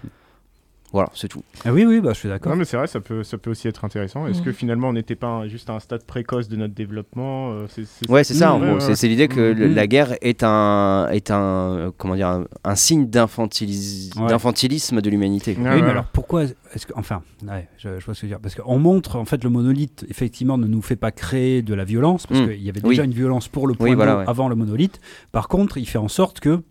Voilà, 0.91 1.10
c'est 1.14 1.28
tout. 1.28 1.44
Ah 1.66 1.72
oui, 1.72 1.86
oui, 1.86 2.02
bah, 2.02 2.14
je 2.14 2.20
suis 2.20 2.30
d'accord. 2.30 2.52
Non, 2.52 2.57
mais 2.57 2.66
c'est 2.66 2.76
vrai, 2.78 2.88
ça 2.88 2.99
peut, 2.99 3.24
ça 3.24 3.38
peut 3.38 3.52
aussi 3.52 3.68
être 3.68 3.86
intéressant. 3.86 4.26
Est-ce 4.28 4.40
Mhm. 4.40 4.45
que 4.45 4.52
finalement 4.52 4.90
on 4.90 4.94
n'était 4.94 5.16
pas 5.16 5.28
un- 5.28 5.48
juste 5.48 5.70
à 5.70 5.74
un 5.74 5.80
stade 5.80 6.03
précoce 6.03 6.48
de 6.49 6.56
notre 6.56 6.74
développement 6.74 7.52
euh, 7.52 7.66
c'est- 7.70 7.86
c'est- 7.86 8.10
Ouais, 8.10 8.24
c'est 8.24 8.34
ça. 8.34 8.53
en 8.53 8.61
Ouais, 8.61 8.80
C'est- 8.80 9.03
ouais. 9.03 9.10
L'idée 9.10 9.28
que 9.28 9.53
Mhm. 9.53 9.76
la 9.76 9.88
guerre 9.88 10.16
est 10.22 10.41
un, 10.44 11.07
est 11.11 11.30
un, 11.32 11.91
comment 11.98 12.16
dire, 12.16 12.28
un, 12.30 12.45
un 12.64 12.76
signe 12.76 13.06
d'infantilis- 13.06 14.11
Ouais. 14.20 14.28
d'infantilisme 14.28 15.02
de 15.02 15.10
l'humanité. 15.10 15.56
Ouais, 15.57 15.64
oui, 15.64 15.76
ouais. 15.76 15.82
mais 15.82 15.90
alors 15.90 16.06
pourquoi 16.06 16.44
est-ce 16.44 16.86
que, 16.86 16.94
enfin, 16.95 17.22
ouais, 17.48 17.68
je, 17.78 17.99
je 17.99 18.06
vois 18.06 18.14
ce 18.16 18.22
que 18.22 18.28
je 18.28 18.32
veux 18.34 18.38
dire, 18.38 18.40
parce 18.41 18.56
qu'on 18.56 18.80
montre 18.80 19.16
en 19.18 19.26
fait 19.26 19.44
le 19.44 19.49
monolithe 19.49 20.06
effectivement 20.10 20.57
ne 20.57 20.68
nous 20.68 20.82
fait 20.82 20.95
pas 20.95 21.11
créer 21.11 21.61
de 21.61 21.74
la 21.74 21.84
violence 21.84 22.26
parce 22.28 22.41
Mm. 22.41 22.48
qu'il 22.49 22.64
y 22.64 22.70
avait 22.70 22.82
Oui. 22.84 22.90
déjà 22.90 23.03
une 23.03 23.11
violence 23.14 23.48
pour 23.48 23.68
le 23.68 23.74
point 23.76 23.90
Oui, 23.90 23.95
voilà, 23.95 24.14
d'eau 24.14 24.20
ouais. 24.20 24.26
avant 24.28 24.49
le 24.49 24.56
monolithe. 24.56 24.99
Par 25.32 25.48
contre, 25.48 25.78
il 25.78 25.86
fait 25.88 25.98
en 25.98 26.07
sorte 26.07 26.40
que 26.40 26.61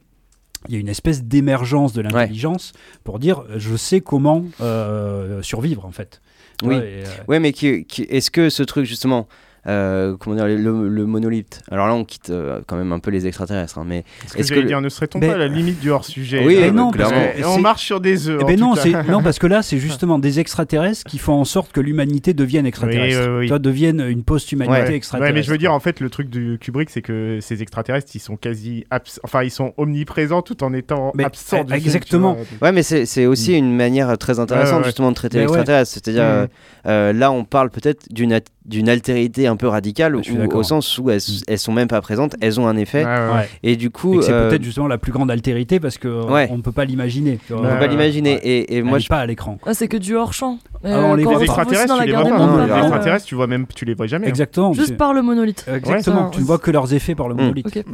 il 0.68 0.74
y 0.74 0.76
a 0.76 0.80
une 0.80 0.88
espèce 0.88 1.22
d'émergence 1.24 1.92
de 1.92 2.00
l'intelligence 2.02 2.72
pour 3.04 3.18
dire 3.18 3.40
euh, 3.48 3.58
je 3.58 3.76
sais 3.76 4.00
comment 4.00 4.44
euh, 4.60 5.40
survivre 5.42 5.84
en 5.86 5.92
fait. 5.92 6.20
Oui. 6.62 6.74
et, 6.74 6.78
euh, 6.78 7.04
Ouais, 7.28 7.38
mais 7.38 7.52
qui, 7.52 7.84
qui- 7.84 8.02
est-ce 8.02 8.30
que 8.32 8.50
ce 8.50 8.62
truc 8.64 8.84
justement, 8.84 9.28
euh, 9.66 10.16
comment 10.18 10.36
dire, 10.36 10.46
le, 10.46 10.88
le 10.88 11.06
monolithe. 11.06 11.62
Alors 11.70 11.86
là, 11.88 11.94
on 11.94 12.04
quitte 12.04 12.30
euh, 12.30 12.60
quand 12.66 12.76
même 12.76 12.92
un 12.92 12.98
peu 13.00 13.10
les 13.10 13.26
extraterrestres, 13.26 13.78
hein, 13.78 13.84
mais 13.86 14.04
que 14.32 14.38
est-ce 14.38 14.52
que- 14.52 14.60
dire, 14.60 14.80
ne 14.80 14.88
serait-on 14.88 15.20
pas 15.20 15.34
à 15.34 15.36
la 15.36 15.48
limite 15.48 15.80
du 15.80 15.90
hors-sujet 15.90 16.44
Oui, 16.44 16.54
là, 16.56 16.60
mais 16.62 16.70
non, 16.70 16.90
parce 16.90 17.10
clairement. 17.10 17.32
que 17.34 17.40
Et 17.40 17.44
on 17.44 17.54
c'est- 17.56 17.60
marche 17.60 17.84
sur 17.84 18.00
des 18.00 18.28
œufs. 18.28 18.38
Eh 18.40 18.44
en 18.44 18.46
ben 18.46 18.60
non, 19.08 19.22
parce 19.22 19.38
que 19.38 19.46
là 19.46 19.62
c'est 19.62 19.78
justement 19.78 20.18
des 20.18 20.40
extraterrestres 20.40 21.04
qui 21.04 21.18
font 21.18 21.34
en 21.34 21.44
sorte 21.44 21.72
que 21.72 21.80
l'humanité 21.80 22.34
devienne 22.34 22.66
extraterrestre, 22.66 23.20
Oui, 23.20 23.26
oui, 23.28 23.38
oui. 23.40 23.44
Tu 23.46 23.48
vois, 23.48 23.58
devienne 23.58 24.00
une 24.08 24.22
post-humanité 24.22 24.72
Ouais. 24.88 24.94
extraterrestre. 24.94 25.32
Ouais, 25.32 25.38
mais 25.38 25.42
je 25.42 25.50
veux 25.50 25.58
dire, 25.58 25.72
en 25.72 25.80
fait, 25.80 26.00
le 26.00 26.10
truc 26.10 26.30
du 26.30 26.58
Kubrick, 26.60 26.90
c'est 26.90 27.02
que 27.02 27.38
ces 27.40 27.62
extraterrestres, 27.62 28.10
ils 28.14 28.20
sont 28.20 28.36
quasi 28.36 28.84
abs- 28.90 29.20
enfin, 29.24 29.42
ils 29.42 29.50
sont 29.50 29.74
omniprésents 29.76 30.42
tout 30.42 30.62
en 30.64 30.72
étant 30.72 31.12
Mais, 31.14 31.24
absents. 31.24 31.58
eh, 31.60 31.64
du 31.64 31.72
film, 31.74 31.86
exactement. 31.86 32.34
vois. 32.60 32.68
Ouais, 32.68 32.72
mais 32.72 32.82
c'est 32.82 33.26
aussi 33.26 33.54
une 33.54 33.74
manière 33.74 34.16
très 34.18 34.38
intéressante 34.38 34.72
Ouais, 34.72 34.78
ouais. 34.80 34.84
justement 34.86 35.10
de 35.10 35.14
traiter 35.16 35.38
l'extraterrestre. 35.38 35.92
C'est-à-dire, 35.92 36.22
Mhm. 36.24 36.48
euh, 36.86 37.12
là, 37.12 37.32
on 37.32 37.44
parle 37.44 37.70
peut-être 37.70 38.06
d'une 38.12 38.32
d'une 38.68 38.88
altérité 38.88 39.46
un 39.46 39.56
peu 39.56 39.66
radicale, 39.66 40.14
au 40.16 40.62
sens 40.62 40.98
où 40.98 41.10
elles, 41.10 41.16
Mhm. 41.26 41.40
elles 41.48 41.58
sont 41.58 41.72
même 41.72 41.88
pas 41.88 42.00
présentes, 42.00 42.36
elles 42.40 42.60
ont 42.60 42.68
un 42.68 42.76
effet. 42.76 43.04
Ouais, 43.04 43.10
ouais. 43.10 43.32
Ouais. 43.34 43.48
Et 43.62 43.76
du 43.76 43.90
coup, 43.90 44.20
c'est 44.22 44.30
euh, 44.32 44.48
peut-être 44.50 44.62
justement 44.62 44.86
la 44.88 44.98
plus 44.98 45.10
grande 45.10 45.30
altérité 45.30 45.80
parce 45.80 45.96
que 45.98 46.06
euh, 46.08 46.22
Ouais. 46.30 46.48
on 46.50 46.58
ne 46.58 46.62
peut 46.62 46.72
pas 46.72 46.84
l'imaginer. 46.84 47.38
on 47.50 47.54
peut 47.56 47.62
Ouais, 47.62 47.78
pas 47.78 47.86
l'imaginer. 47.86 48.34
ouais. 48.34 48.66
Et, 48.68 48.82
moi, 48.82 48.98
je 48.98 49.08
pas 49.08 49.18
à 49.20 49.26
l'écran. 49.26 49.58
Ah, 49.66 49.72
c'est 49.74 49.88
que 49.88 49.96
du 49.96 50.14
hors-champ. 50.14 50.58
Euh, 50.84 50.92
Ah, 50.94 51.06
on 51.06 51.14
les 51.14 51.24
extraterrestres, 51.24 51.98
tu 52.00 52.06
les 52.06 52.12
vois 52.12 52.22
pas. 52.22 52.28
non, 52.28 52.34
hein. 52.36 52.38
les 52.38 52.46
Montparnasse, 52.60 52.82
extraterrestres, 52.84 53.24
tu 53.26 53.34
vois 53.34 53.46
même, 53.48 53.66
tu 53.74 53.84
les 53.84 53.94
vois 53.94 54.06
jamais. 54.06 54.26
hein. 54.26 54.28
Exactement. 54.28 54.72
Juste 54.74 54.96
par 54.96 55.12
le 55.14 55.22
monolithe. 55.22 55.64
Exactement. 55.72 56.26
Ouais, 56.26 56.30
tu 56.34 56.40
ne 56.40 56.44
vois 56.44 56.58
que 56.58 56.70
leurs 56.70 56.92
effets 56.94 57.14
par 57.14 57.28
le 57.28 57.34
Mm. 57.34 57.38
monolithe. 57.38 57.84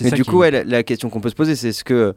Mais 0.00 0.10
ça 0.10 0.16
du 0.16 0.24
coup, 0.24 0.38
ouais, 0.38 0.50
la, 0.50 0.64
la 0.64 0.82
question 0.82 1.10
qu'on 1.10 1.20
peut 1.20 1.28
se 1.28 1.34
poser, 1.36 1.54
c'est 1.54 1.68
est-ce 1.68 1.84
que, 1.84 2.14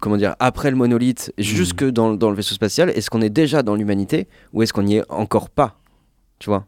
comment 0.00 0.16
dire, 0.16 0.34
après 0.38 0.70
le 0.70 0.76
monolithe, 0.76 1.32
Hmm. 1.38 1.42
jusque 1.42 1.84
dans, 1.84 2.14
dans 2.14 2.30
le 2.30 2.36
vaisseau 2.36 2.54
spatial, 2.54 2.90
est-ce 2.90 3.10
qu'on 3.10 3.20
est 3.22 3.30
déjà 3.30 3.62
dans 3.62 3.74
l'humanité 3.74 4.28
ou 4.52 4.62
est-ce 4.62 4.72
qu'on 4.72 4.82
n'y 4.82 4.96
est 4.96 5.04
encore 5.08 5.50
pas? 5.50 5.76
Tu 6.42 6.50
vois 6.50 6.66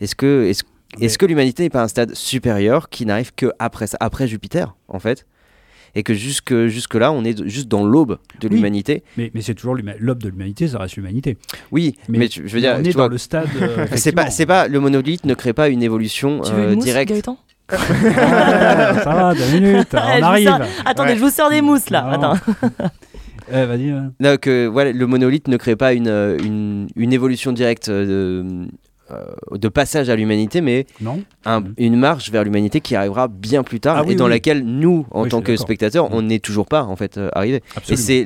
Est-ce 0.00 0.14
que, 0.14 0.44
est-ce, 0.48 0.62
Mais- 1.00 1.08
que 1.08 1.26
l'humanité 1.26 1.64
n'est 1.64 1.70
pas 1.70 1.82
un 1.82 1.88
stade 1.88 2.14
supérieur 2.14 2.88
qui 2.88 3.04
n'arrive 3.04 3.32
que 3.34 3.46
après, 3.58 4.28
Jupiter, 4.28 4.76
en 4.86 5.00
fait? 5.00 5.26
Et 5.96 6.04
que 6.04 6.14
jusque, 6.14 6.54
jusque 6.68 6.94
là, 6.94 7.10
on 7.10 7.24
est 7.24 7.44
juste 7.48 7.66
dans 7.66 7.84
l'aube 7.84 8.18
de 8.40 8.46
Oui. 8.48 8.54
l'humanité? 8.54 9.02
Mais, 9.16 9.32
mais 9.34 9.40
c'est 9.42 9.54
toujours 9.54 9.74
l'aube 9.74 10.22
de 10.22 10.28
l'humanité, 10.28 10.68
ça 10.68 10.78
reste 10.78 10.94
l'humanité. 10.94 11.36
Oui, 11.72 11.96
mais, 12.08 12.18
Mais, 12.18 12.28
tu- 12.28 12.46
je 12.46 12.54
veux 12.54 12.60
dire, 12.60 12.76
on 12.78 12.82
tu 12.84 12.90
est 12.90 12.92
vois, 12.92 13.06
dans 13.08 13.12
le 13.12 13.18
stade. 13.18 13.48
euh, 13.60 13.86
c'est 13.96 14.12
pas, 14.12 14.30
c'est 14.30 14.46
pas 14.46 14.68
le 14.68 14.78
monolithe 14.78 15.24
ne 15.26 15.34
crée 15.34 15.52
pas 15.52 15.68
une 15.68 15.82
évolution 15.82 16.40
Tu 16.42 16.52
veux 16.52 16.58
euh, 16.60 16.68
une 16.68 16.74
mousse, 16.76 16.84
directe. 16.84 17.10
Gaëtan? 17.12 17.38
Ah, 17.70 18.94
ça 19.02 19.10
va, 19.14 19.34
deux 19.34 19.60
minutes, 19.60 19.88
on 19.94 19.98
je 19.98 20.18
vous 20.20 20.24
arrive. 20.24 20.54
Attendez, 20.86 21.10
Ouais. 21.10 21.16
je 21.16 21.20
vous 21.24 21.30
sers 21.30 21.50
des 21.50 21.60
mousses 21.60 21.90
là. 21.90 22.02
Non. 22.16 22.32
Attends. 22.32 22.34
Eh, 23.50 23.64
vas-y. 23.64 23.92
ouais. 23.92 24.00
Non, 24.20 24.36
que 24.36 24.66
voilà, 24.66 24.92
le 24.92 25.06
monolithe 25.06 25.48
ne 25.48 25.56
crée 25.56 25.74
pas 25.76 25.92
une, 25.94 26.08
euh, 26.08 26.38
une, 26.38 26.86
une 26.96 27.12
évolution 27.12 27.52
directe 27.52 27.88
euh, 27.88 28.42
euh, 28.42 28.66
de 29.52 29.68
passage 29.68 30.08
à 30.10 30.16
l'humanité, 30.16 30.60
mais 30.60 30.86
Non 31.00 31.22
un- 31.44 31.60
Mhm. 31.60 31.74
une 31.78 31.96
marche 31.96 32.30
vers 32.30 32.44
l'humanité 32.44 32.80
qui 32.80 32.94
arrivera 32.94 33.28
bien 33.28 33.62
plus 33.62 33.80
tard 33.80 33.96
Ah 33.98 34.02
oui, 34.06 34.12
et 34.12 34.16
dans 34.16 34.24
oui. 34.24 34.30
laquelle 34.30 34.64
nous, 34.64 35.06
en 35.10 35.22
Oui, 35.24 35.28
tant 35.28 35.40
que 35.40 35.56
spectateurs, 35.56 36.10
Mhm. 36.10 36.16
on 36.16 36.22
n'est 36.22 36.38
toujours 36.40 36.66
pas 36.66 36.82
en 36.84 36.96
fait 36.96 37.16
euh, 37.18 37.28
arrivés. 37.32 37.62
Et 37.88 37.96
c'est 37.96 38.24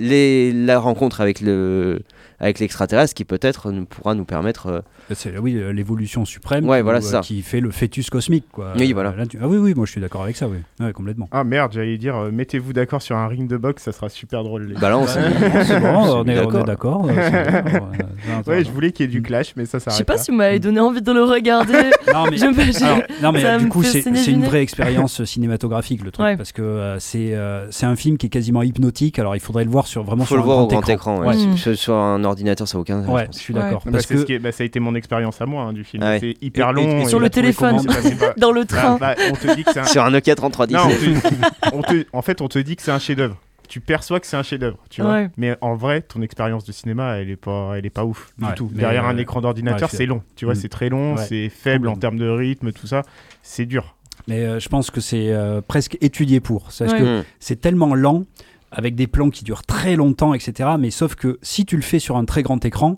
la 0.53 0.79
rencontre 0.79 1.21
avec 1.21 1.41
le 1.41 2.01
avec 2.43 2.59
l'extraterrestre 2.59 3.14
qui 3.14 3.24
peut-être 3.24 3.70
nous- 3.73 3.86
pourra 3.86 4.14
nous 4.14 4.24
permettre. 4.27 4.66
euh, 4.66 4.81
C'est 5.14 5.39
oui, 5.39 5.56
euh, 5.56 5.73
l'évolution 5.73 6.24
suprême 6.27 6.69
Ouais, 6.69 6.78
qui, 6.78 6.82
voilà, 6.82 6.98
euh, 6.98 7.02
c'est 7.02 7.10
ça. 7.12 7.20
qui 7.20 7.40
fait 7.40 7.60
le 7.60 7.70
fœtus 7.70 8.10
cosmique. 8.10 8.44
Quoi. 8.52 8.73
Oui, 8.77 8.90
Euh, 8.90 8.94
voilà. 8.94 9.14
là, 9.16 9.24
tu- 9.27 9.39
Ah 9.40 9.48
oui, 9.48 9.56
oui, 9.56 9.73
moi 9.74 9.86
je 9.86 9.93
suis 9.93 10.01
d'accord 10.01 10.23
avec 10.24 10.36
ça, 10.36 10.48
oui. 10.48 10.59
Ouais, 10.85 10.93
complètement. 10.93 11.28
Ah 11.32 11.44
merde, 11.44 11.73
j'allais 11.73 11.97
dire, 11.97 12.16
euh, 12.16 12.31
mettez-vous 12.31 12.73
d'accord 12.74 13.01
sur 13.01 13.16
un 13.16 13.27
ring 13.28 13.48
de 13.48 13.56
boxe, 13.56 13.85
ça 13.85 13.93
sera 13.93 14.09
super 14.10 14.43
drôle. 14.44 14.64
les. 14.66 14.74
Bah 14.74 14.90
là, 14.90 14.98
on 14.98 15.05
bon, 15.05 15.06
est, 16.27 16.64
D'accord. 16.66 17.06
euh, 17.09 17.12
euh, 17.16 18.43
Ouais, 18.47 18.64
je 18.64 18.70
voulais 18.70 18.93
qu'il 18.93 19.06
y 19.06 19.09
ait 19.09 19.12
du 19.12 19.23
clash, 19.23 19.55
mais 19.56 19.64
ça 19.66 19.78
Je 19.78 19.85
s'arrête 19.85 19.98
sais 19.98 20.05
pas 20.05 20.14
là. 20.16 20.19
si 20.23 20.31
vous 20.31 20.36
m'avez 20.36 20.59
donné 20.59 20.81
envie 20.81 21.02
de 21.02 21.12
le 21.12 21.23
regarder. 21.24 21.73
non, 22.12 22.24
mais 22.31 22.36
Je 22.36 22.47
me- 22.47 22.52
j'ai- 22.73 22.85
Alors, 22.85 22.98
non 23.23 23.32
mais 23.32 23.40
Ça 23.43 23.55
euh, 23.55 23.59
du 23.59 23.69
coup 23.69 23.82
c'est 23.82 24.02
une 24.31 24.44
vraie 24.44 24.62
expérience 24.62 25.24
cinématographique 25.24 26.05
le 26.05 26.10
truc 26.10 26.24
Ouais. 26.24 26.36
parce 26.36 26.52
que 26.52 26.62
euh, 26.62 26.98
c'est 26.98 27.35
euh, 27.35 27.70
c'est 27.70 27.86
un 27.86 27.97
film 27.97 28.16
qui 28.19 28.27
est 28.27 28.31
quasiment 28.31 28.62
hypnotique 28.62 29.19
alors 29.19 29.36
il 29.36 29.40
faudrait 29.40 29.64
le 29.64 29.70
voir 29.70 29.86
sur 29.86 30.02
vraiment 30.02 30.24
faut 30.24 30.28
sur 30.35 30.36
le 30.36 30.43
un 30.43 30.44
voir 30.44 30.59
au 30.59 30.66
grand 30.66 30.81
grand 30.81 30.93
écran. 30.93 31.20
ouais. 31.24 31.74
Sur 31.74 31.94
un 31.94 32.24
ordinateur, 32.33 32.67
ça 32.69 32.77
n'a 32.77 32.83
aucun. 32.83 33.05
Ouais, 33.07 33.29
je 33.33 33.39
suis 33.39 33.55
d'accord 33.55 33.83
Bah, 33.85 33.93
parce 33.93 34.07
c'est 34.07 34.15
que 34.15 34.21
ce 34.21 34.25
qui 34.27 34.33
est- 34.35 34.39
bah, 34.39 34.53
ça 34.53 34.63
a 34.63 34.67
été 34.67 34.81
mon 34.81 34.95
expérience 34.95 35.41
à 35.41 35.47
moi 35.47 35.63
hein, 35.65 35.73
du 35.73 35.85
film. 35.85 36.03
Ah 36.03 36.11
ouais. 36.11 36.19
C'est 36.21 36.35
hyper 36.43 36.71
Et- 36.71 36.73
long. 36.75 36.99
et 36.99 37.03
et 37.03 37.07
sur 37.07 37.21
le 37.21 37.31
téléphone. 37.31 37.79
c'est 37.81 37.87
pas- 37.87 38.03
c'est 38.03 38.39
Dans 38.39 38.53
le 38.53 38.63
Bah, 38.63 38.67
train. 38.67 38.97
bah, 38.99 39.15
on 39.31 39.35
te 39.35 39.55
dit 39.55 39.65
que 39.65 39.73
c'est 39.73 39.81
un. 39.81 39.85
Sur 39.85 40.05
un 40.05 40.11
Nokia 40.11 40.35
3310. 40.35 40.75
Non, 40.77 41.21
on 41.65 41.71
te- 41.71 41.77
on 41.77 41.83
te- 41.83 42.07
en 42.13 42.23
fait, 42.23 42.41
on 42.41 42.49
te 42.49 42.59
dit 42.59 42.77
que 42.77 42.83
c'est 42.83 42.91
un 42.91 42.99
chef-d'œuvre. 42.99 43.37
Tu 43.69 43.81
perçois 43.81 44.21
que 44.21 44.27
c'est 44.27 44.37
un 44.37 44.43
chef-d'œuvre, 44.43 44.77
tu 44.91 45.01
vois. 45.01 45.13
Ouais. 45.13 45.31
Mais 45.39 45.57
en 45.63 45.75
vrai, 45.77 46.03
ton 46.03 46.21
expérience 46.21 46.65
de 46.65 46.73
cinéma, 46.73 47.17
elle 47.17 47.31
est 47.31 47.37
pas, 47.37 47.73
elle 47.79 47.87
est 47.87 47.91
pas 47.91 48.05
ouf 48.05 48.35
Ouais, 48.41 48.49
du 48.49 48.55
tout. 48.55 48.71
Derrière 48.73 49.07
euh, 49.07 49.11
un 49.11 49.17
écran 49.17 49.41
d'ordinateur, 49.41 49.91
ouais, 49.91 49.97
c'est 49.97 50.05
long. 50.05 50.23
Tu 50.37 50.45
vois, 50.45 50.53
Mm. 50.53 50.57
c'est 50.59 50.69
très 50.69 50.89
long, 50.91 51.15
Ouais. 51.15 51.23
c'est 51.27 51.49
faible 51.49 51.89
en 51.89 51.93
Complètement. 51.95 52.19
termes 52.19 52.31
de 52.31 52.37
rythme, 52.37 52.73
tout 52.73 52.87
ça. 52.87 53.03
C'est 53.43 53.65
dur. 53.67 53.97
mais 54.29 54.45
euh, 54.45 54.61
je 54.61 54.69
pense 54.69 54.91
que 54.93 55.01
c'est 55.01 55.33
euh, 55.33 55.61
presque 55.67 55.97
étudié 56.01 56.39
pour 56.39 56.69
Ouais. 56.81 56.87
que 56.87 57.21
Mm. 57.21 57.25
c'est 57.41 57.61
tellement 57.61 57.95
lent 57.95 58.25
avec 58.73 58.94
des 58.94 59.07
plans 59.07 59.31
qui 59.31 59.44
durent 59.44 59.62
très 59.65 59.94
longtemps 59.97 60.35
etc 60.35 60.70
mais 60.78 60.90
sauf 60.90 61.15
que 61.15 61.39
si 61.43 61.65
tu 61.65 61.77
le 61.77 61.82
fais 61.82 61.99
sur 61.99 62.16
un 62.16 62.24
très 62.24 62.43
grand 62.43 62.65
écran 62.65 62.97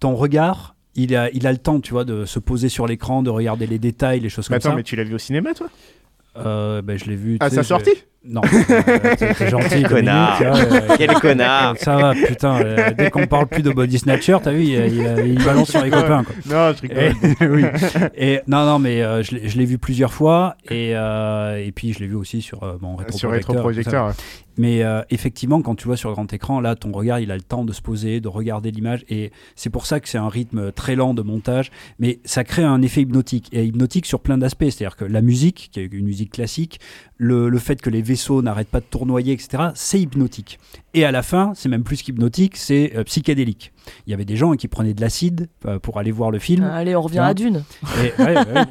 ton 0.00 0.14
regard 0.14 0.76
il 0.96 1.14
a, 1.14 1.30
il 1.32 1.46
a 1.46 1.52
le 1.52 1.58
temps, 1.58 1.78
tu 1.80 1.92
vois, 1.92 2.04
de 2.04 2.24
se 2.24 2.38
poser 2.38 2.68
sur 2.68 2.86
l'écran, 2.86 3.22
de 3.22 3.30
regarder 3.30 3.66
les 3.66 3.78
détails, 3.78 4.20
les 4.20 4.28
choses 4.28 4.48
Mais 4.48 4.54
comme 4.54 4.62
attends, 4.62 4.70
ça. 4.70 4.76
mais 4.76 4.82
tu 4.82 4.96
l'as 4.96 5.04
vu 5.04 5.14
au 5.14 5.18
cinéma, 5.18 5.52
toi? 5.54 5.68
Euh, 6.38 6.82
ben, 6.82 6.98
je 6.98 7.04
l'ai 7.04 7.16
vu. 7.16 7.36
À 7.40 7.50
sa 7.50 7.62
sortie? 7.62 7.92
Non, 8.28 8.40
euh, 8.44 9.14
t'es 9.38 9.48
gentil, 9.50 9.82
Connard. 9.84 10.40
euh, 10.42 10.80
Quel 10.96 11.14
connard 11.20 11.76
Ça 11.78 11.96
va, 11.96 12.14
putain, 12.14 12.60
euh, 12.60 12.90
dès 12.96 13.10
qu'on 13.10 13.26
parle 13.26 13.46
plus 13.46 13.62
de 13.62 13.70
body 13.70 13.98
snatcher, 13.98 14.38
t'as 14.42 14.50
vu, 14.52 14.62
il, 14.64 14.70
il- 14.74 15.26
il 15.34 15.44
balance 15.44 15.70
sur 15.70 15.82
les 15.84 15.90
copains. 15.90 16.24
Quoi. 16.24 16.34
Non, 16.46 16.74
je 16.74 16.82
rigole. 16.82 16.98
Et, 16.98 17.46
oui. 17.46 17.64
Et 18.16 18.40
non, 18.46 18.64
non, 18.66 18.78
mais 18.78 19.02
euh, 19.02 19.22
je 19.22 19.34
l'ai- 19.36 19.48
je 19.48 19.56
l'ai 19.58 19.64
vu 19.64 19.78
plusieurs 19.78 20.12
fois 20.12 20.56
et, 20.70 20.92
euh, 20.96 21.56
et 21.64 21.72
puis 21.72 21.92
je 21.92 22.00
l'ai 22.00 22.06
vu 22.06 22.16
aussi 22.16 22.42
sur 22.42 22.62
euh, 22.64 22.76
mon 22.80 22.96
Sur 23.10 23.30
rétroprojecteur. 23.30 23.30
ça. 23.30 23.32
rétroprojecteur. 23.52 24.06
ouais. 24.08 24.12
Mais 24.58 24.82
euh, 24.82 25.02
effectivement, 25.10 25.60
quand 25.60 25.74
tu 25.74 25.84
vois 25.86 25.98
sur 25.98 26.10
grand 26.14 26.32
écran, 26.32 26.60
là, 26.62 26.76
ton 26.76 26.90
regard, 26.90 27.20
il 27.20 27.30
a 27.30 27.34
le 27.36 27.42
temps 27.42 27.62
de 27.66 27.74
se 27.74 27.82
poser, 27.82 28.20
de 28.22 28.28
regarder 28.28 28.70
l'image. 28.70 29.04
Et 29.10 29.30
c'est 29.54 29.68
pour 29.68 29.84
ça 29.84 30.00
que 30.00 30.08
c'est 30.08 30.16
un 30.16 30.30
rythme 30.30 30.72
très 30.72 30.96
lent 30.96 31.12
de 31.12 31.20
montage. 31.20 31.70
Mais 31.98 32.20
ça 32.24 32.42
crée 32.42 32.62
un 32.64 32.80
effet 32.80 33.02
hypnotique. 33.02 33.50
Et 33.52 33.66
hypnotique 33.66 34.06
sur 34.06 34.20
plein 34.20 34.38
d'aspects. 34.38 34.64
C'est-à-dire 34.64 34.96
que 34.96 35.04
la 35.04 35.20
musique, 35.20 35.68
qui 35.72 35.80
est 35.80 35.84
une 35.92 36.06
musique 36.06 36.32
classique, 36.32 36.80
le, 37.18 37.48
le 37.48 37.58
fait 37.58 37.80
que 37.80 37.90
les 37.90 38.02
vaisseaux 38.02 38.42
n'arrêtent 38.42 38.68
pas 38.68 38.80
de 38.80 38.86
tournoyer, 38.86 39.32
etc., 39.32 39.70
c'est 39.74 40.00
hypnotique. 40.00 40.58
Et 40.94 41.04
à 41.04 41.12
la 41.12 41.22
fin, 41.22 41.52
c'est 41.54 41.68
même 41.68 41.84
plus 41.84 42.02
qu'hypnotique, 42.02 42.56
c'est 42.56 42.92
euh, 42.96 43.04
psychédélique. 43.04 43.72
Il 44.06 44.10
y 44.10 44.14
avait 44.14 44.24
des 44.24 44.36
gens 44.36 44.52
qui 44.52 44.68
prenaient 44.68 44.94
de 44.94 45.00
l'acide 45.00 45.48
euh, 45.66 45.78
pour 45.78 45.98
aller 45.98 46.10
voir 46.12 46.30
le 46.30 46.38
film. 46.38 46.64
Allez, 46.64 46.94
on 46.96 47.02
revient 47.02 47.18
Hein 47.18 47.24
à 47.24 47.34
Dune. 47.34 47.64
Et, 47.98 48.22
ouais, 48.22 48.34
ouais, 48.36 48.64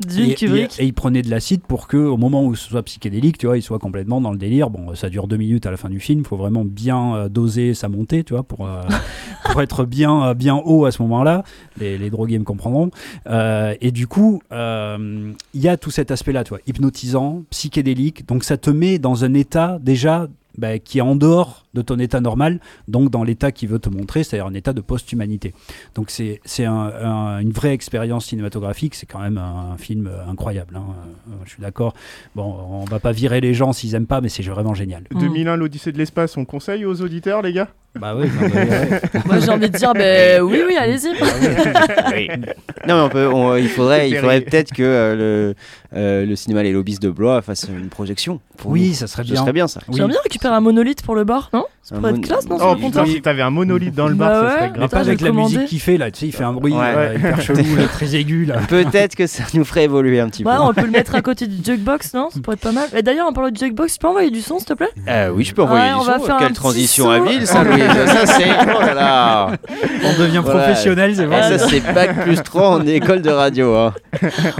Dune 0.06 0.30
et, 0.30 0.34
Kubrick. 0.34 0.78
et, 0.78 0.84
et 0.84 0.86
il 0.86 0.94
prenait 0.94 1.22
de 1.22 1.30
l'acide 1.30 1.62
pour 1.62 1.88
que 1.88 1.96
au 1.96 2.16
moment 2.16 2.44
où 2.44 2.54
ce 2.54 2.68
soit 2.68 2.82
psychédélique, 2.82 3.38
tu 3.38 3.46
vois, 3.46 3.58
il 3.58 3.62
soit 3.62 3.78
complètement 3.78 4.20
dans 4.20 4.30
le 4.32 4.38
délire. 4.38 4.70
Bon, 4.70 4.94
ça 4.94 5.08
dure 5.10 5.26
deux 5.26 5.36
minutes 5.36 5.66
à 5.66 5.70
la 5.70 5.76
fin 5.76 5.88
du 5.88 6.00
film. 6.00 6.20
Il 6.20 6.26
faut 6.26 6.36
vraiment 6.36 6.64
bien 6.64 7.14
euh, 7.14 7.28
doser 7.28 7.74
sa 7.74 7.88
montée, 7.88 8.24
tu 8.24 8.34
vois, 8.34 8.42
pour, 8.42 8.66
euh, 8.66 8.82
pour 9.50 9.60
être 9.62 9.84
bien, 9.84 10.34
bien 10.34 10.56
haut 10.64 10.84
à 10.84 10.92
ce 10.92 11.02
moment-là. 11.02 11.42
Les, 11.78 11.98
les 11.98 12.10
drogués 12.10 12.38
me 12.38 12.44
comprendront. 12.44 12.90
Euh, 13.26 13.74
et 13.80 13.90
du 13.92 14.06
coup, 14.06 14.42
il 14.50 15.34
y 15.60 15.68
a 15.68 15.76
tout 15.76 15.90
cet 15.90 16.10
aspect-là, 16.10 16.44
tu 16.44 16.50
vois, 16.50 16.60
hypnotisant, 16.66 17.42
psychédélique. 17.50 18.26
Donc 18.26 18.44
ça 18.44 18.56
te 18.56 18.70
met 18.70 18.98
dans 18.98 19.24
un 19.24 19.34
état 19.34 19.78
déjà 19.80 20.28
bah, 20.58 20.78
qui 20.78 20.98
est 20.98 21.02
en 21.02 21.16
dehors 21.16 21.64
de 21.74 21.82
ton 21.82 21.98
état 21.98 22.20
normal, 22.20 22.58
donc 22.88 23.10
dans 23.10 23.22
l'état 23.22 23.52
qui 23.52 23.66
veut 23.66 23.78
te 23.78 23.88
montrer, 23.88 24.24
c'est-à-dire 24.24 24.46
un 24.46 24.54
état 24.54 24.72
de 24.72 24.80
post-humanité. 24.80 25.54
Donc 25.94 26.10
c'est 26.10 26.40
c'est 26.44 26.64
un- 26.64 26.72
un- 27.02 27.38
une 27.38 27.52
vraie 27.52 27.72
expérience 27.74 28.26
cinématographique, 28.26 28.94
c'est 28.94 29.06
quand 29.06 29.20
même 29.20 29.38
un, 29.38 29.72
un 29.74 29.76
film 29.78 30.06
euh, 30.08 30.26
incroyable. 30.28 30.76
hein. 30.76 30.82
Euh, 31.28 31.34
Je 31.44 31.50
suis 31.50 31.62
d'accord. 31.62 31.94
Bon, 32.34 32.56
on 32.70 32.84
va 32.86 32.98
pas 32.98 33.12
virer 33.12 33.40
les 33.40 33.54
gens 33.54 33.72
s'ils 33.72 33.94
aiment 33.94 34.06
pas, 34.06 34.20
mais 34.20 34.28
c'est 34.28 34.42
vraiment 34.42 34.74
génial. 34.74 35.04
Mm. 35.12 35.18
2001, 35.20 35.56
l'Odyssée 35.56 35.92
de 35.92 35.98
l'espace, 35.98 36.36
on 36.36 36.44
conseille 36.44 36.84
aux 36.84 37.00
auditeurs, 37.02 37.42
les 37.42 37.52
gars? 37.52 37.68
Bah 37.98 38.14
oui, 38.16 38.26
non, 38.28 38.48
mais, 38.54 38.68
ouais. 38.70 39.00
Moi, 39.26 39.38
j'ai 39.40 39.50
envie 39.50 39.68
de 39.68 39.76
dire, 39.76 39.92
ben 39.94 40.40
oui, 40.42 40.62
oui, 40.66 40.76
allez-y. 40.76 41.08
Non, 42.86 42.94
mais 42.96 43.02
on 43.02 43.08
peut, 43.08 43.26
on- 43.28 43.56
il 43.56 43.68
faudrait, 43.68 44.08
il 44.10 44.16
faudrait 44.16 44.40
peut-être 44.40 44.72
que 44.72 44.82
euh, 44.82 45.16
le, 45.16 45.54
euh, 45.98 46.24
le 46.26 46.36
cinéma 46.36 46.62
Les 46.62 46.72
Lobbies 46.72 46.98
de 46.98 47.10
Blois 47.10 47.42
fasse 47.42 47.66
une 47.68 47.88
projection. 47.88 48.40
pour 48.56 48.70
oui, 48.70 48.88
nous. 48.88 48.94
ça 48.94 49.06
serait 49.06 49.24
bien. 49.24 49.36
serait 49.36 49.52
bien 49.52 49.68
ça. 49.68 49.80
Oui. 49.88 49.94
J'aimerais 49.96 50.12
bien 50.12 50.20
récupérer 50.22 50.54
un 50.54 50.60
monolithe 50.60 51.02
pour 51.02 51.14
le 51.14 51.24
bar, 51.24 51.50
non? 51.52 51.59
não? 51.60 51.68
Ça 51.82 51.96
pourrait 51.96 52.10
être 52.12 52.20
classe, 52.20 52.46
non, 52.48 52.58
Oh 52.60 52.76
putain, 52.76 53.04
si 53.06 53.20
t'avais 53.22 53.42
un 53.42 53.50
monolithe 53.50 53.94
dans 53.94 54.06
le 54.06 54.14
Bah 54.14 54.26
bar, 54.28 54.34
ça 54.36 54.42
ouais. 54.42 54.50
serait 54.50 54.60
Mais 54.60 54.78
grave. 54.78 54.88
pas 54.90 54.96
Attends, 54.98 55.06
avec 55.08 55.20
la 55.22 55.28
commandé. 55.30 55.54
musique 55.54 55.68
qu'il 55.70 55.80
fait 55.80 55.96
là, 55.96 56.10
tu 56.10 56.20
sais, 56.20 56.26
il 56.26 56.32
fait 56.32 56.44
un 56.44 56.52
bruit 56.52 56.72
Ouais. 56.74 56.84
euh, 56.94 57.14
hyper 57.16 57.40
chelou, 57.42 57.64
là, 57.76 57.84
très 57.88 58.14
aigu 58.14 58.44
là. 58.44 58.58
Peut-être 58.68 59.16
que 59.16 59.26
ça 59.26 59.42
nous 59.54 59.64
ferait 59.64 59.84
évoluer 59.84 60.20
un 60.20 60.28
petit 60.28 60.44
Ouais, 60.44 60.54
peu. 60.54 60.60
on 60.62 60.72
peut 60.74 60.82
le 60.84 60.90
mettre 60.90 61.14
à 61.16 61.22
côté 61.22 61.46
du 61.48 61.56
jukebox, 61.64 62.14
non 62.14 62.28
Ça 62.30 62.38
pourrait 62.40 62.54
être 62.54 62.60
pas 62.62 62.70
mal. 62.72 62.86
Et 62.94 63.02
d'ailleurs, 63.02 63.26
en 63.26 63.32
parlant 63.32 63.50
du 63.50 63.58
jukebox, 63.58 63.94
tu 63.94 63.98
peux 63.98 64.06
envoyer 64.08 64.30
du 64.30 64.40
son, 64.42 64.58
s'il 64.58 64.68
te 64.68 64.74
plaît? 64.74 64.90
Euh, 65.08 65.30
oui, 65.34 65.42
je 65.42 65.52
peux 65.54 65.62
envoyer 65.62 65.86
Ouais, 65.86 65.92
on 65.96 66.00
du 66.02 66.06
va 66.06 66.18
son. 66.18 66.26
faire 66.26 66.34
un 66.36 66.38
Quelle 66.38 66.48
petit 66.48 66.54
transition 66.54 67.04
saut. 67.06 67.10
habile, 67.10 67.46
ça, 67.46 67.64
Louise. 67.64 67.82
ça, 68.06 68.26
c'est. 68.26 68.50
Oh 68.76 68.80
là 68.80 68.94
là. 68.94 69.46
On 70.04 70.20
devient 70.20 70.42
Voilà. 70.44 70.60
professionnel, 70.60 71.16
c'est 71.16 71.24
vrai. 71.24 71.58
ça, 71.58 71.66
c'est 71.66 71.80
bac 71.92 72.22
plus 72.22 72.40
3 72.42 72.68
en 72.68 72.86
école 72.86 73.22
de 73.22 73.30
radio. 73.30 73.74
hein. 73.74 73.94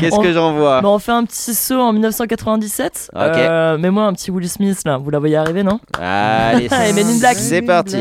Qu'est-ce 0.01 0.17
On- 0.17 0.23
que 0.23 0.33
j'envoie? 0.33 0.81
Bon, 0.81 0.95
on 0.95 0.99
fait 0.99 1.13
un 1.13 1.25
petit 1.25 1.55
saut 1.55 1.79
en 1.81 1.93
1997. 1.93 3.11
Ok. 3.15 3.21
Euh, 3.21 3.77
Mets-moi 3.79 4.05
un 4.05 4.15
petit 4.15 4.31
Will 4.31 4.49
Smith 4.49 4.81
là, 4.87 4.97
vous 4.97 5.11
la 5.11 5.19
voyez 5.19 5.37
arriver, 5.37 5.63
non? 5.63 5.79
Allez, 6.01 6.69
Men 6.95 7.10
in 7.11 7.19
Black. 7.19 7.37
c'est 7.39 7.63
parti. 7.63 7.97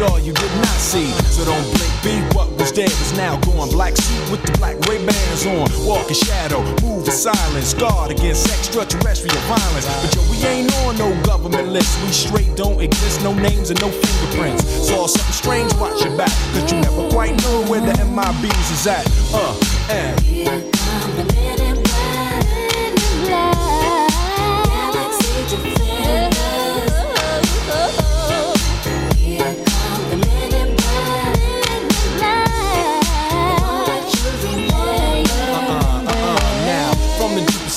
Saw, 0.00 0.16
you 0.16 0.32
did 0.32 0.54
not 0.56 0.78
see. 0.80 1.08
So 1.28 1.44
don't 1.44 1.66
blink, 1.76 1.94
be 2.02 2.14
what 2.34 2.48
was 2.56 2.72
dead 2.72 2.90
is 2.90 3.12
now 3.16 3.38
gone. 3.40 3.68
Black 3.68 3.94
suit 3.96 4.30
with 4.30 4.42
the 4.42 4.52
black 4.58 4.76
Ray 4.88 5.04
Bans 5.04 5.44
on, 5.46 5.68
walk 5.86 6.08
in 6.08 6.14
shadow, 6.14 6.60
move 6.80 7.04
in 7.06 7.12
silence, 7.12 7.74
guard 7.74 8.10
against 8.10 8.48
extraterrestrial 8.48 9.36
violence. 9.44 9.86
But 10.00 10.14
yo, 10.14 10.22
we 10.30 10.36
ain't 10.46 10.72
on 10.84 10.96
no 10.96 11.10
government 11.22 11.68
list, 11.68 11.92
we 12.02 12.12
straight 12.12 12.56
don't 12.56 12.80
exist, 12.80 13.22
no 13.22 13.34
names 13.34 13.70
and 13.70 13.80
no 13.80 13.90
fingerprints. 13.90 14.64
Saw 14.88 15.06
something 15.06 15.36
strange, 15.42 15.74
watch 15.74 16.02
your 16.02 16.16
back, 16.16 16.32
cause 16.52 16.72
you 16.72 16.80
never 16.80 17.08
quite 17.10 17.36
know 17.42 17.64
where 17.68 17.80
the 17.80 17.92
MIBs 17.92 18.68
is 18.72 18.86
at. 18.86 19.04
Uh, 19.34 19.54
and. 19.90 21.59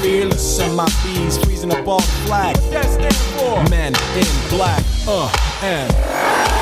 fearless. 0.00 0.56
Send 0.56 0.76
my 0.76 0.86
bees 1.04 1.38
freezing 1.38 1.72
up 1.72 1.86
all 1.86 2.00
flag. 2.26 2.56
What 2.56 2.70
that 2.72 2.86
stand 2.86 3.14
for? 3.36 3.70
Men 3.70 3.94
in 4.16 4.48
black. 4.48 4.82
Uh, 5.06 5.30
and. 5.62 6.61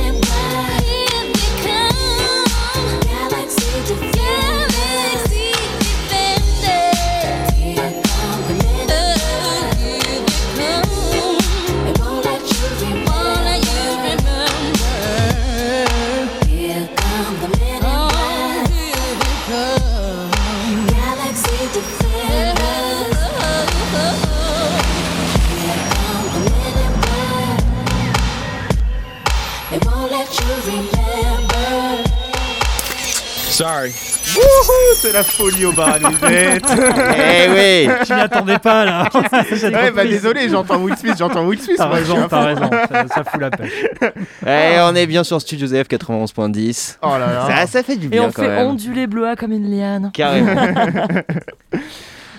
Sorry. 33.61 33.91
Wouhou, 34.35 34.95
c'est 34.95 35.11
la 35.11 35.23
folie 35.23 35.65
au 35.65 35.71
bar 35.71 35.89
à 35.93 35.99
Nuisette. 35.99 36.63
Eh 36.67 37.47
oui 37.49 37.93
Je 38.07 38.13
m'y 38.13 38.19
attendais 38.21 38.57
pas 38.57 38.85
là. 38.85 39.07
Ouais, 39.13 39.91
bah 39.91 40.03
désolé, 40.03 40.49
j'entends 40.49 40.77
Will 40.77 40.97
Smith, 40.97 41.13
j'entends 41.19 41.45
Will 41.45 41.59
Smith. 41.61 41.75
T'as 41.77 41.87
raison, 41.89 42.27
t'as 42.27 42.41
raison. 42.45 42.69
Ça, 42.71 43.05
ça 43.07 43.23
fout 43.23 43.39
la 43.39 43.51
pêche. 43.51 43.71
Eh, 44.47 44.77
on 44.81 44.95
est 44.95 45.05
bien 45.05 45.23
sur 45.23 45.39
Studio 45.39 45.67
ZF 45.67 45.87
91.10. 45.87 46.97
Oh 47.03 47.09
là 47.11 47.19
là. 47.19 47.47
Ça, 47.47 47.67
ça 47.67 47.83
fait 47.83 47.97
du 47.97 48.07
Et 48.07 48.09
bien 48.09 48.23
on 48.23 48.31
quand 48.31 48.41
fait 48.41 48.47
même. 48.47 48.65
onduler 48.67 49.05
Bloa 49.05 49.35
comme 49.35 49.51
une 49.51 49.69
liane. 49.69 50.09
Carrément. 50.11 50.55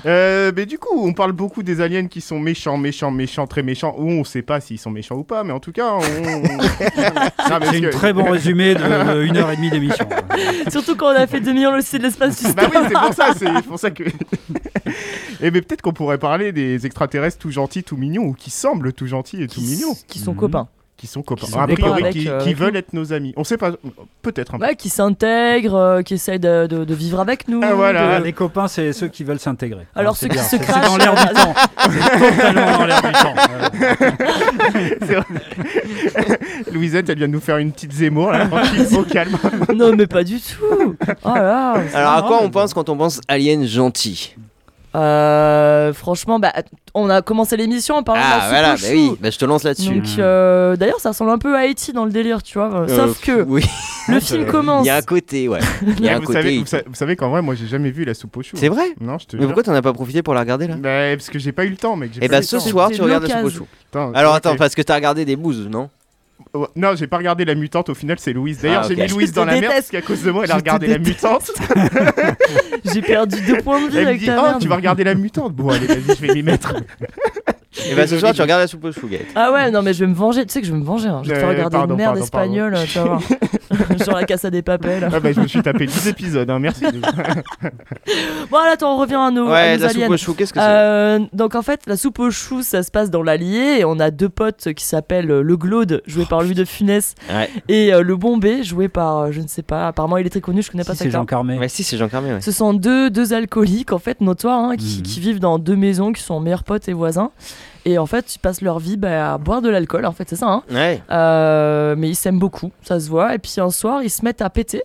Euh, 0.07 0.51
mais 0.55 0.67
du 0.67 0.79
coup, 0.79 1.07
on 1.07 1.13
parle 1.13 1.33
beaucoup 1.33 1.63
des 1.63 1.81
aliens 1.81 2.07
qui 2.09 2.21
sont 2.21 2.39
méchants, 2.41 2.77
méchants, 2.77 3.11
méchants, 3.11 3.47
très 3.47 3.63
méchants. 3.63 3.95
Ou 3.99 4.11
on 4.11 4.25
sait 4.25 4.43
pas 4.43 4.61
s'ils 4.61 4.79
sont 4.79 4.91
méchants 4.91 5.17
ou 5.17 5.25
pas, 5.25 5.45
mais 5.45 5.53
en 5.53 5.61
tout 5.61 5.73
cas, 5.73 5.93
on. 5.95 6.01
C'est 7.47 7.53
un 7.53 7.61
que- 7.61 7.91
très 7.93 8.13
bon 8.13 8.25
résumé 8.31 8.75
de, 8.75 9.23
une 9.25 9.37
heure 9.37 9.51
et 9.51 9.57
demie 9.57 9.71
d'émission. 9.71 10.07
Surtout 10.71 10.97
quand 10.97 11.07
on 11.07 11.17
a 11.17 11.27
fait 11.27 11.41
2 11.41 11.53
millions 11.53 11.75
le 11.75 11.83
site 11.83 11.99
de 11.99 12.05
l'espace 12.07 12.43
du 12.43 12.53
Bah 12.53 12.63
oui, 12.73 12.79
c'est 12.89 12.95
pour 12.95 13.15
ça, 13.15 13.33
c'est 13.37 13.63
pour 13.63 13.79
ça 13.79 13.91
que. 13.91 14.05
Et 15.41 15.51
mais 15.51 15.61
peut-être 15.61 15.83
qu'on 15.83 15.93
pourrait 15.93 16.19
parler 16.19 16.53
des 16.53 16.87
extraterrestres 16.87 17.39
tout 17.39 17.51
gentils, 17.51 17.83
tout 17.83 17.97
mignons, 17.97 18.23
ou 18.25 18.33
qui 18.33 18.51
semblent 18.51 18.93
tout 18.93 19.07
gentils 19.07 19.43
et 19.43 19.49
tout 19.49 19.61
mignons, 19.61 19.97
qui 20.07 20.19
sont 20.21 20.35
copains. 20.35 20.69
Qui 21.03 21.09
sont 21.09 21.23
copains. 21.23 21.47
Qui 21.47 21.51
sont 21.51 21.59
a 21.59 21.67
priori, 21.67 22.01
avec, 22.03 22.13
qui, 22.13 22.29
euh, 22.29 22.39
qui 22.39 22.55
veulent 22.55 22.77
être 22.77 22.93
nos 22.93 23.13
amis. 23.13 23.35
On 23.37 23.43
sait 23.43 23.57
pas, 23.57 23.73
peut-être 24.23 24.55
un 24.55 24.59
peu. 24.61 24.67
Ouais, 24.67 24.77
qui 24.77 24.89
s'intègrent, 24.89 25.75
euh, 25.75 26.03
qui 26.03 26.15
essayent 26.15 26.39
de, 26.39 26.69
de- 26.69 26.85
de 26.85 26.95
vivre 26.95 27.19
avec 27.19 27.49
nous. 27.49 27.61
Ah, 27.65 27.75
voilà. 27.75 28.21
de- 28.21 28.25
Les 28.25 28.33
copains, 28.33 28.69
c'est 28.69 28.93
ceux 28.93 29.09
qui 29.09 29.25
veulent 29.25 29.41
s'intégrer. 29.41 29.89
Alors, 29.97 30.17
c'est 30.17 30.27
ceux 30.27 30.33
qui 30.35 30.39
se 30.39 30.45
c'est- 30.45 30.59
C'est 30.59 30.65
crachent, 30.65 30.87
dans 30.87 30.97
l'air 30.99 31.13
du 31.17 31.25
temps. 31.35 31.55
C'est 31.91 31.99
totalement 32.37 32.79
dans 32.79 32.87
l'air 32.87 33.03
du 33.03 33.11
temps. 33.13 33.35
Louisette, 36.73 37.09
elle 37.09 37.19
vient 37.19 37.27
de 37.29 37.33
nous 37.33 37.41
faire 37.41 37.59
une 37.59 37.73
petite 37.73 37.93
Zemmour, 37.93 38.31
là, 38.31 38.47
tranquille, 38.47 38.87
au 38.97 39.03
calme. 39.03 39.37
non, 39.75 39.95
mais 39.97 40.07
pas 40.07 40.23
du 40.25 40.39
tout. 40.41 40.95
Oh 41.25 41.35
là. 41.35 41.75
Alors 41.95 42.13
à 42.13 42.21
Non, 42.23 42.27
quoi 42.29 42.39
on 42.43 42.51
pense 42.51 42.75
quand 42.75 42.89
on 42.89 42.97
pense 42.97 43.21
alien 43.29 43.65
gentil? 43.67 44.35
Euh, 44.95 45.93
franchement, 45.93 46.39
bah, 46.39 46.53
on 46.95 47.09
a 47.09 47.23
commencé 47.23 47.57
l'émission 47.57 47.97
en 47.97 48.03
parlant 48.03 48.21
de 48.21 48.27
Ah 48.31 48.39
la 48.43 48.49
voilà, 48.49 48.77
soupe 48.77 48.87
bah 48.89 48.93
oui, 48.95 49.17
bah, 49.21 49.31
je 49.31 49.39
te 49.39 49.45
lance 49.45 49.63
là-dessus. 49.65 49.95
Donc, 50.01 50.05
euh, 50.19 50.77
d'ailleurs, 50.77 51.01
ça 51.01 51.11
ressemble 51.11 51.31
un 51.31 51.39
peu 51.39 51.55
à 51.57 51.61
Haïti 51.61 51.93
dans 51.93 52.05
le 52.05 52.11
délire, 52.13 52.43
tu 52.43 52.59
vois. 52.59 52.73
Euh, 52.75 52.89
Sauf 52.89 53.21
que 53.21 53.43
Oui, 53.49 53.65
le 54.09 54.21
film 54.21 54.47
commence. 54.51 54.85
il 54.85 54.89
y 54.89 54.91
a 54.91 54.97
un 54.97 55.03
côté, 55.03 55.49
ouais. 55.49 55.61
Il 55.99 56.05
y 56.05 56.09
a 56.09 56.17
un 56.17 56.19
vous, 56.19 56.27
côté. 56.27 56.39
savez, 56.43 56.59
vous, 56.59 56.67
sa- 56.67 56.83
vous 56.87 56.95
savez 56.95 57.17
qu'en 57.17 57.31
vrai, 57.31 57.41
moi, 57.43 57.55
j'ai 57.55 57.67
jamais 57.67 57.91
vu 57.91 58.05
la 58.05 58.15
soupe 58.15 58.37
au 58.37 58.43
chou. 58.43 58.57
C'est 58.57 58.69
vrai 58.69 58.95
Non, 59.01 59.19
je 59.19 59.27
te 59.27 59.37
Mais 59.37 59.43
jure. 59.43 59.49
pourquoi 59.51 59.63
t'en 59.63 59.75
as 59.75 59.83
pas 59.83 59.93
profité 59.93 60.23
pour 60.23 60.35
la 60.35 60.41
regarder 60.41 60.67
là 60.67 60.75
Bah, 60.77 61.17
parce 61.17 61.31
que 61.31 61.39
j'ai 61.39 61.53
pas 61.53 61.65
eu 61.65 61.71
le 61.71 61.77
temps, 61.77 61.97
mec. 61.97 62.11
j'ai 62.15 62.21
Eh 62.23 62.29
bah 62.29 62.43
ce 62.43 62.57
temps. 62.57 62.63
soir 62.63 62.91
tu 62.91 63.01
regardes 63.01 63.23
la 63.25 63.29
soupe 63.29 63.39
au 63.39 63.43
l'occasion. 63.45 63.65
chou. 63.65 63.69
Putain, 63.91 64.13
Alors 64.15 64.35
attends, 64.35 64.57
parce 64.57 64.75
que 64.75 64.83
t'as 64.83 64.95
regardé 64.97 65.25
des 65.25 65.37
bouses, 65.37 65.67
non 65.71 65.89
Ouais, 66.55 66.67
Non, 66.77 66.95
j'ai 66.97 67.07
pas 67.07 67.17
regardé 67.17 67.45
la 67.45 67.55
mutante, 67.55 67.89
au 67.89 67.95
final, 67.95 68.19
c'est 68.21 68.33
Louise. 68.33 68.59
D'ailleurs, 68.61 68.83
Ah, 68.85 68.89
j'ai 68.89 68.97
mis 68.97 69.09
Louise 69.09 69.31
Je 69.31 69.35
dans 69.35 69.45
la 69.47 69.59
merde 69.59 69.73
parce 69.75 69.89
qu'à 69.89 70.03
cause 70.03 70.23
de 70.23 70.31
moi, 70.31 70.43
elle 70.45 70.49
Je 70.49 70.53
a 70.53 70.57
regardé 70.57 70.87
la 70.87 70.99
mutante. 70.99 71.51
J'ai 72.93 73.01
perdu 73.01 73.41
deux 73.47 73.59
points 73.59 73.81
de 73.81 73.89
vie 73.91 73.97
Elle 73.99 74.03
me 74.05 74.09
avec 74.09 74.21
dit 74.21 74.27
ta 74.27 74.39
Oh, 74.39 74.43
merde. 74.43 74.61
tu 74.63 74.69
vas 74.69 74.77
regarder 74.77 75.05
la 75.05 75.15
mutante. 75.15 75.55
Bon, 75.55 75.71
allez, 75.71 75.87
vas-y, 75.87 76.17
je 76.17 76.27
vais 76.27 76.35
m'y 76.35 76.43
mettre. 76.43 76.75
Et 77.91 77.95
bah 77.95 78.07
ce 78.07 78.19
soir 78.19 78.35
tu 78.35 78.43
regardes 78.43 78.61
la 78.61 78.67
soupe 78.67 78.85
au 78.85 78.93
chou, 78.93 79.09
Gaël. 79.09 79.25
Ah 79.35 79.51
ouais, 79.53 79.71
non, 79.71 79.81
mais 79.83 79.95
je 79.95 80.01
vais 80.01 80.07
me 80.07 80.15
venger. 80.15 80.45
Tu 80.45 80.53
sais 80.53 80.61
que 80.61 80.67
je 80.67 80.73
vais 80.73 80.79
me 80.79 80.85
venger. 80.85 81.09
hein. 81.09 81.23
Je 81.25 81.29
vais 81.31 81.35
te 81.37 81.41
faire 81.41 81.49
Euh, 81.49 81.53
regarder 81.53 81.77
pardon, 81.77 81.95
une 81.95 81.99
merde 81.99 82.19
pardon, 82.19 82.29
pardon. 82.31 82.53
espagnole, 82.53 82.87
tu 82.87 82.99
vas 82.99 83.05
voir. 83.05 83.23
Sur 84.05 84.13
la 84.15 84.25
Casa 84.25 84.51
des 84.51 84.61
Papels. 84.63 85.09
Ah, 85.11 85.19
bah, 85.21 85.33
je 85.33 85.41
me 85.41 85.47
suis 85.47 85.63
tapé 85.63 85.87
10 85.87 86.09
épisodes, 86.09 86.51
hein, 86.51 86.59
merci. 86.59 86.85
Bon, 88.51 88.59
alors, 88.59 88.73
attends, 88.73 88.95
on 88.95 88.99
revient 88.99 89.15
à 89.15 89.31
nos, 89.31 89.47
à 89.49 89.53
Ouais, 89.53 89.77
nos 89.77 89.85
la 89.85 89.89
aliens. 89.91 90.05
soupe 90.05 90.13
au 90.13 90.17
chou, 90.17 90.35
qu'est-ce 90.35 90.53
que 90.53 90.61
c'est 90.61 90.67
Euh, 90.67 91.21
donc 91.33 91.55
en 91.55 91.63
fait, 91.63 91.81
la 91.87 91.97
soupe 91.97 92.19
au 92.19 92.31
chou, 92.31 92.63
ça 92.63 92.83
se 92.83 92.91
passe 92.91 93.11
dans 93.11 93.23
l'Allier 93.23 93.79
et 93.81 93.85
on 93.85 93.99
a 93.99 94.11
deux 94.11 94.29
potes 94.29 94.73
qui 94.75 94.85
s'appellent 94.85 95.31
euh, 95.31 95.43
le 95.43 95.57
Glaude, 95.57 96.03
joué 96.07 96.25
par 96.27 96.43
Louis 96.43 96.55
de 96.55 96.65
Funès, 96.65 97.15
Ouais. 97.33 97.49
et 97.69 97.95
euh, 97.95 98.03
le 98.03 98.17
Bombay, 98.17 98.63
joué 98.63 98.89
par, 98.89 99.19
euh, 99.19 99.29
je 99.33 99.41
ne 99.41 99.47
sais 99.49 99.63
pas, 99.63 99.89
apparemment 99.89 100.17
il 100.19 100.27
est 100.27 100.31
très 100.31 100.41
connu, 100.41 100.63
je 100.63 100.71
connais 100.71 100.85
pas 100.85 100.93
Si, 100.93 100.99
cet 100.99 101.07
c'est 101.09 101.13
Jean. 101.13 101.25
Carmé. 101.25 101.59
Ouais, 101.59 101.69
si, 101.69 101.83
c'est 101.85 101.97
Jean 101.97 102.09
Carmé, 102.09 102.35
ouais. 102.35 102.41
Ce 102.41 102.53
sont 102.53 102.75
deux, 102.75 103.09
deux 103.11 103.33
alcooliques 103.33 103.93
en 103.93 103.99
fait 103.99 104.21
notoires 104.21 104.59
hein, 104.59 104.77
qui, 104.77 104.99
Mhm. 104.99 105.03
qui 105.03 105.21
vivent 105.21 105.41
dans 105.41 105.59
deux 105.59 105.77
maisons, 105.77 106.13
qui 106.13 106.23
sont 106.23 106.39
meilleurs 106.41 106.65
potes 106.65 106.89
et 106.89 106.93
voisins. 106.93 107.31
Et 107.85 107.99
en 107.99 108.07
fait, 108.07 108.35
ils 108.35 108.39
passent 108.39 108.61
leur 108.63 108.79
vie 108.79 108.97
bah, 108.97 109.35
à 109.35 109.39
boire 109.39 109.61
de 109.61 109.69
l'alcool, 109.69 110.07
en 110.07 110.13
fait, 110.13 110.29
c'est 110.29 110.37
ça. 110.37 110.47
Hein. 110.49 110.63
Ouais. 110.71 111.03
Euh, 111.11 111.95
mais 111.99 112.09
ils 112.11 112.15
s'aiment 112.15 112.39
beaucoup, 112.39 112.71
ça 112.83 113.01
se 113.01 113.09
voit. 113.11 113.35
Et 113.35 113.39
puis 113.39 113.53
un 113.59 113.71
soir, 113.71 114.03
ils 114.03 114.11
se 114.11 114.25
mettent 114.25 114.41
à 114.43 114.51
péter. 114.51 114.83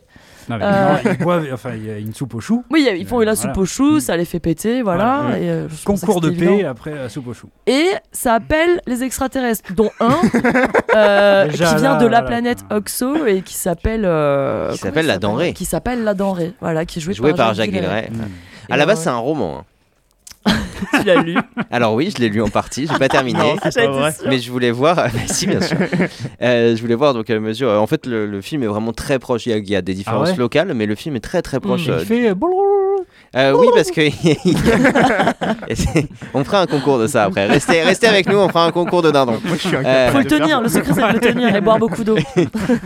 Non, 0.50 0.58
mais 0.58 0.64
Euh. 0.66 0.94
non, 1.04 1.12
ils 1.12 1.18
boivent- 1.24 1.48
enfin, 1.54 1.72
il 1.76 1.86
y 1.86 1.92
a 1.92 1.98
une 1.98 2.14
soupe 2.14 2.34
au 2.36 2.40
chou. 2.40 2.64
Oui, 2.72 2.88
ils 2.98 3.06
font 3.06 3.18
Euh, 3.22 3.26
la 3.26 3.34
voilà. 3.34 3.54
soupe 3.54 3.62
au 3.62 3.66
chou, 3.66 4.00
ça 4.00 4.16
les 4.16 4.24
fait 4.26 4.40
péter, 4.40 4.82
voilà. 4.82 5.20
Voilà. 5.24 5.40
Et, 5.40 5.50
euh, 5.50 5.68
Concours 5.86 6.22
de 6.22 6.30
paix 6.30 6.46
évident. 6.46 6.70
après 6.70 6.96
la 6.96 7.10
soupe 7.10 7.28
au 7.28 7.34
chou. 7.34 7.50
Et 7.68 7.88
ça 8.14 8.36
appelle 8.36 8.80
les 8.88 9.04
extraterrestres, 9.04 9.74
dont 9.76 9.92
un 10.00 10.08
euh, 10.96 11.48
qui 11.50 11.58
vient 11.58 11.74
là, 11.78 11.96
de 11.98 12.06
la 12.06 12.22
voilà. 12.22 12.22
planète 12.24 12.60
Oxo 12.72 13.26
et 13.26 13.42
qui 13.42 13.54
s'appelle. 13.56 14.04
euh, 14.06 14.72
Qui 14.72 14.78
s'appelle 14.80 15.06
La 15.08 15.18
Denrée. 15.20 15.54
Qui 15.54 15.66
s'appelle 15.66 16.04
La 16.04 16.14
Denrée, 16.14 16.54
voilà, 16.62 16.86
qui 16.86 17.00
est 17.00 17.02
joué, 17.02 17.14
Joué 17.14 17.34
par 17.34 17.54
Jacques 17.54 17.70
Villeray. 17.70 18.10
Mm. 18.10 18.72
À 18.74 18.78
la 18.78 18.86
base 18.86 19.02
c'est 19.02 19.10
un 19.10 19.18
roman. 19.18 19.60
hein. 19.60 19.64
tu 21.00 21.04
l'as 21.06 21.22
lu 21.22 21.38
Alors 21.72 21.94
oui, 21.94 22.12
je 22.16 22.22
l'ai 22.22 22.30
lu 22.30 22.42
en 22.42 22.50
partie, 22.50 22.88
j'ai 22.92 22.98
pas 22.98 23.10
terminé. 23.10 23.40
Non, 23.40 23.58
pas 23.58 23.70
vrai. 23.70 24.12
Mais 24.28 24.40
je 24.40 24.52
voulais 24.52 24.72
voir, 24.72 24.96
bah, 24.96 25.10
si 25.28 25.48
bien 25.48 25.62
sûr. 25.62 25.78
Euh, 26.42 26.76
je 26.76 26.82
voulais 26.82 26.96
voir 26.96 27.14
donc 27.14 27.30
à 27.30 27.34
la 27.34 27.40
mesure. 27.40 27.70
En 27.70 27.88
fait, 27.88 28.06
le, 28.06 28.26
le 28.26 28.42
film 28.42 28.64
est 28.64 28.68
vraiment 28.68 28.94
très 28.94 29.20
proche. 29.20 29.46
Il 29.46 29.50
y 29.50 29.54
a, 29.54 29.58
il 29.58 29.70
y 29.70 29.76
a 29.76 29.82
des 29.82 29.94
différences 29.94 30.32
ouais 30.32 30.38
locales, 30.38 30.74
mais 30.74 30.86
le 30.86 30.96
film 30.96 31.16
est 31.16 31.20
très 31.22 31.42
très 31.42 31.60
proche. 31.60 31.88
Mm. 31.88 31.92
euh, 31.92 31.98
Il 32.02 32.06
fait. 32.06 32.34
euh, 33.36 33.54
oui, 33.58 33.68
parce 33.76 33.92
que 33.92 34.02
on 36.34 36.44
fera 36.44 36.62
un 36.62 36.68
concours 36.68 37.00
de 37.00 37.08
ça 37.08 37.26
après. 37.26 37.48
Restez, 37.48 37.82
restez 37.84 38.08
avec 38.08 38.28
nous, 38.28 38.38
on 38.38 38.48
fera 38.50 38.66
un 38.66 38.72
concours 38.72 39.02
de 39.02 39.12
dindon. 39.12 39.40
Moi, 39.44 39.58
je 39.62 39.68
suis 39.68 39.76
Euh, 39.76 39.80
incapable 39.80 40.12
Faut 40.12 40.18
le 40.20 40.26
tenir, 40.40 40.62
le 40.62 40.70
secret 40.70 40.94
c'est 40.94 41.08
de 41.08 41.14
le 41.14 41.20
tenir 41.20 41.56
et 41.56 41.62
boire 41.62 41.80
beaucoup 41.80 42.04
d'eau. 42.04 42.18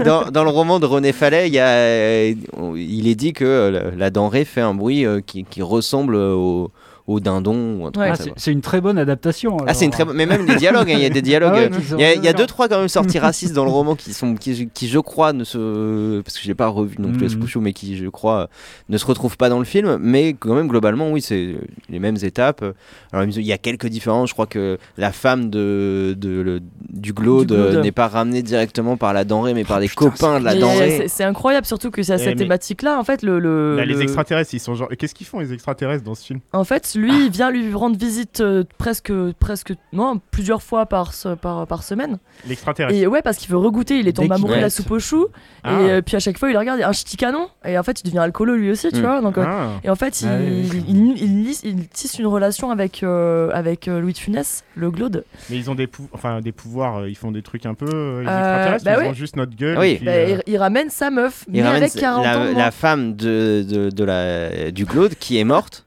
Dans, 0.04 0.30
dans 0.32 0.44
le 0.44 0.50
roman 0.50 0.80
de 0.80 0.86
René 0.86 1.12
Fallet, 1.14 1.48
il, 1.48 1.54
y 1.54 1.60
a, 1.60 1.68
euh, 1.68 2.34
il 2.76 3.08
est 3.08 3.16
dit 3.16 3.34
que 3.34 3.46
euh, 3.46 3.92
la, 3.98 4.10
denrée 4.10 4.46
fait 4.46 4.62
un 4.62 4.74
bruit 4.74 5.06
euh, 5.06 5.22
qui, 5.26 5.44
qui 5.44 5.62
ressemble 5.62 6.16
au, 6.16 6.72
au 7.08 7.20
dindon 7.20 7.78
ou 7.80 7.86
un 7.88 7.92
truc 7.92 8.02
Ouais. 8.04 8.12
comme 8.12 8.18
Ah, 8.20 8.24
ça, 8.24 8.32
c'est 8.38 8.52
une 8.52 8.62
très 8.62 8.82
bonne 8.82 8.98
adaptation. 8.98 9.58
Ah, 9.68 9.74
c'est 9.74 9.86
une 9.86 9.92
très 9.92 10.06
bonne. 10.06 10.16
Mais 10.16 10.26
même 10.26 10.46
les 10.46 10.56
dialogues, 10.56 10.90
hein, 10.92 10.96
il 10.98 11.04
y 11.04 11.06
a 11.06 11.10
des 11.10 11.22
dialogues. 11.32 11.52
Ah 11.56 11.76
ouais, 11.76 11.94
euh, 11.94 11.96
Il 11.98 12.02
y, 12.02 12.04
a- 12.06 12.14
il 12.16 12.24
y 12.24 12.28
a 12.28 12.34
deux 12.34 12.46
trois 12.46 12.68
quand 12.68 12.80
même 12.80 12.88
sorties 12.88 13.20
racistes 13.20 13.54
dans 13.54 13.66
le 13.66 13.72
roman 13.72 13.96
qui 13.96 14.14
sont 14.14 14.36
qui, 14.36 14.70
qui, 14.74 14.88
je 14.88 15.00
crois 15.00 15.34
ne 15.34 15.44
se 15.44 16.22
parce 16.22 16.38
que 16.38 16.44
j'ai 16.44 16.56
pas 16.56 16.68
revu 16.68 16.96
non 17.00 17.12
plus. 17.12 17.26
Escouchou 17.28 17.62
mais 17.62 17.74
qui 17.74 17.98
je 17.98 18.08
crois 18.08 18.50
ne 18.90 18.98
se 18.98 19.06
retrouvent 19.06 19.38
pas 19.38 19.50
dans 19.50 19.60
le 19.60 19.66
film 19.66 19.98
mais 20.02 20.34
quand 20.38 20.54
même 20.56 20.68
globalement 20.68 21.12
oui 21.12 21.22
c'est 21.22 21.56
les 21.90 22.00
mêmes 22.00 22.18
étapes 22.24 22.64
alors 23.12 23.26
il 23.26 23.42
y 23.44 23.54
a 23.54 23.58
quelques 23.58 23.88
différences 23.88 24.30
je 24.30 24.34
crois 24.34 24.48
que 24.48 24.78
la 24.98 25.12
femme 25.12 25.50
de, 25.50 26.16
de 26.18 26.42
le- 26.42 26.60
du 26.90 27.14
glaude, 27.14 27.52
n'est 27.84 27.92
pas 27.92 28.08
ramenée 28.08 28.42
directement 28.44 28.98
par 28.98 29.14
la 29.14 29.24
denrée 29.24 29.54
mais 29.54 29.64
par 29.64 29.80
des 29.80 29.88
putain, 29.88 30.10
copains 30.10 30.40
de 30.40 30.46
la 30.46 30.56
denrée 30.56 30.98
c'est- 31.02 31.08
C'est 31.08 31.24
incroyable, 31.24 31.66
surtout 31.66 31.92
que 31.92 32.02
c'est 32.04 32.14
à 32.14 32.16
Eh, 32.16 32.20
cette 32.24 32.38
thématique-là. 32.38 32.98
En 32.98 33.04
fait, 33.04 33.22
le, 33.22 33.40
le- 33.40 33.76
Là, 33.78 33.86
les 33.86 33.94
le- 33.94 34.02
extraterrestres, 34.02 34.54
ils 34.54 34.60
sont 34.60 34.76
genre. 34.76 34.88
Qu'est-ce 34.98 35.14
qu'ils 35.14 35.28
font 35.28 35.40
les 35.40 35.54
extraterrestres 35.54 36.04
dans 36.04 36.16
ce 36.16 36.26
film? 36.26 36.40
En 36.54 36.64
fait, 36.64 36.86
lui, 36.96 37.26
il 37.26 37.32
vient 37.32 37.50
lui 37.52 37.74
rendre 37.74 37.98
visite 37.98 38.42
euh, 38.42 38.64
presque, 38.78 39.12
presque, 39.40 39.74
non, 39.94 40.20
plusieurs 40.32 40.62
fois 40.62 40.86
par, 40.86 41.14
se- 41.14 41.36
par, 41.36 41.68
par 41.68 41.84
semaine. 41.84 42.18
L'extraterrestre. 42.48 42.98
Et 43.00 43.08
ouais, 43.08 43.22
parce 43.22 43.38
qu'il 43.38 43.50
veut 43.50 43.58
regoûter, 43.58 43.96
il 44.00 44.08
est 44.08 44.12
Dès 44.14 44.24
tombé 44.24 44.36
amoureux 44.36 44.56
de 44.56 44.62
la 44.62 44.70
soupe 44.70 44.92
aux 44.92 45.00
choux. 45.00 45.28
Ah. 45.64 45.82
Et 45.82 45.92
euh, 45.92 46.02
puis 46.02 46.16
à 46.16 46.20
chaque 46.20 46.38
fois, 46.38 46.50
il 46.50 46.54
le 46.54 46.60
regarde, 46.60 46.80
il 46.80 46.82
y 46.82 46.84
a 46.86 46.90
un 46.90 46.94
ch'ti 46.94 47.18
canon. 47.18 47.48
Et 47.66 47.78
en 47.78 47.84
fait, 47.84 48.02
il 48.02 48.06
devient 48.06 48.20
alcoolo 48.20 48.56
lui 48.56 48.72
aussi, 48.72 48.90
tu 48.90 48.98
Mm. 49.00 49.02
vois. 49.02 49.22
Donc, 49.22 49.38
euh, 49.38 49.44
Ah. 49.46 49.68
Et 49.84 49.90
en 49.90 49.96
fait, 49.96 50.22
il, 50.22 50.28
Ah 50.28 50.40
il, 50.42 50.90
il- 50.90 51.18
il 51.24 51.44
lis- 51.44 51.62
il 51.64 51.88
tisse 51.88 52.18
une 52.20 52.28
relation 52.28 52.72
avec, 52.72 53.04
euh, 53.04 53.50
avec 53.54 53.88
euh, 53.88 54.00
Louis 54.00 54.14
de 54.14 54.18
Funès, 54.18 54.64
le 54.76 54.90
glaude. 54.92 55.24
Mais 55.50 55.58
ils 55.58 55.70
ont 55.70 55.76
des, 55.76 55.88
pou- 55.88 56.10
enfin, 56.14 56.42
des 56.42 56.52
pouvoirs, 56.52 56.98
euh, 57.02 57.10
ils 57.10 57.16
font 57.18 57.32
des 57.32 57.42
trucs 57.42 57.66
un 57.66 57.74
peu. 57.74 57.86
euh, 57.92 58.22
les 58.22 58.28
Euh, 58.28 58.32
extraterrestres, 58.32 58.86
bah 58.86 58.94
ils 58.98 59.04
oui. 59.04 59.08
ont 59.10 59.14
juste 59.14 59.36
notre 59.36 59.56
gueule. 59.56 59.78
Oui. 59.78 59.90
et 59.92 59.96
puis, 59.98 60.06
Bah, 60.06 60.12
euh, 60.12 60.38
il, 60.48 60.54
il 60.54 60.58
ramène 60.58 60.90
sa 60.90 61.10
meuf, 61.12 61.46
il 61.48 61.54
mais 61.54 61.64
ramène 61.64 61.84
avec 61.84 61.94
40 61.94 62.24
la, 62.24 62.38
ans. 62.40 62.44
de 62.46 62.48
la 62.50 62.54
moins. 62.54 62.72
femme 62.72 63.16
de, 63.16 63.66
de, 63.68 63.90
de 63.90 64.04
la, 64.04 64.72
du 64.72 64.86
glaude 64.86 65.16
qui 65.16 65.38
est 65.38 65.44
morte 65.44 65.86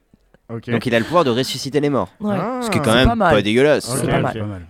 donc 0.51 0.87
il 0.87 0.95
a 0.95 0.99
le 0.99 1.05
pouvoir 1.05 1.25
de 1.25 1.31
ressusciter 1.31 1.81
les 1.81 1.89
morts 1.91 2.11
Ouais. 2.21 2.37
Ah. 2.39 2.61
ce 2.63 2.71
qui 2.71 2.79
est 2.79 2.83
quand 2.83 2.95
même 2.95 3.09
pas 3.09 3.15
mal. 3.15 3.35
pas 3.35 3.43
dégueulasse 3.43 3.87
pas. 3.89 4.21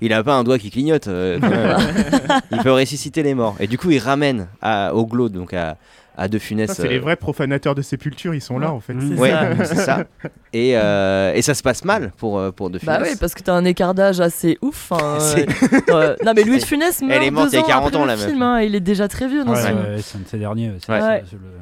Il 0.01 0.13
a 0.13 0.23
pas 0.23 0.35
un 0.35 0.45
doigt 0.45 0.59
qui 0.59 0.71
clignote. 0.71 1.09
euh, 1.09 1.39
il 2.53 2.59
peut 2.59 2.73
ressusciter 2.73 3.23
les 3.23 3.35
morts. 3.35 3.57
Et 3.59 3.67
du 3.67 3.77
coup, 3.77 3.91
il 3.91 3.99
ramène 3.99 4.49
à, 4.63 4.95
au 4.95 5.05
glaude, 5.07 5.33
donc 5.33 5.53
à, 5.53 5.77
à 6.17 6.29
De 6.29 6.39
Funès. 6.39 6.71
C'est 6.73 6.89
les 6.89 6.99
euh, 6.99 7.01
vrais 7.01 7.17
profanateurs 7.17 7.75
de 7.75 7.83
sépulture, 7.83 8.35
ils 8.35 8.41
sont 8.41 8.59
là 8.59 8.73
en 8.73 8.81
fait. 8.81 8.95
Mm. 8.95 9.15
C'est 9.17 9.21
Ouais, 9.21 9.31
ça. 9.31 9.55
c'est 9.65 9.75
ça. 9.77 10.05
Et, 10.53 10.77
euh, 10.77 11.33
et 11.35 11.43
ça 11.43 11.55
se 11.55 11.63
passe 11.63 11.85
mal 11.85 12.13
pour, 12.17 12.39
euh, 12.39 12.51
pour 12.53 12.71
De 12.71 12.79
Funès. 12.79 12.99
Bah 13.01 13.05
oui, 13.09 13.17
parce 13.19 13.35
que 13.35 13.43
t'as 13.43 13.55
un 13.55 13.65
écart 13.65 13.95
d'âge 13.95 14.21
assez 14.21 14.59
ouf. 14.63 14.93
hein, 14.93 15.17
C'est- 15.19 15.47
euh, 15.91 16.15
non, 16.25 16.33
mais 16.35 16.45
Louis 16.45 16.59
de 16.59 16.65
Funès 16.67 17.01
meurt 17.03 17.13
Elle 17.21 17.27
est 17.27 17.31
morte 17.31 17.49
il 17.53 17.57
y 17.57 17.59
a 17.59 17.63
ans 17.63 17.67
40 17.67 17.87
après 17.89 17.97
ans, 17.99 18.03
le 18.03 18.07
la 18.09 18.17
meuf. 18.17 18.27
film, 18.27 18.43
hein, 18.43 18.61
il 18.61 18.75
est 18.75 18.81
déjà 18.81 19.09
très 19.09 19.27
vieux 19.29 19.45
dans 19.45 19.53
Ouais, 19.53 19.59
ce 19.61 19.63
Ouais, 19.65 19.69
film. 19.71 19.81
ouais, 19.81 20.01
c'est 20.03 20.19
un 20.19 20.21
de 20.21 20.29
ces 20.29 20.39
derniers. 20.39 20.73
C'est 20.85 20.93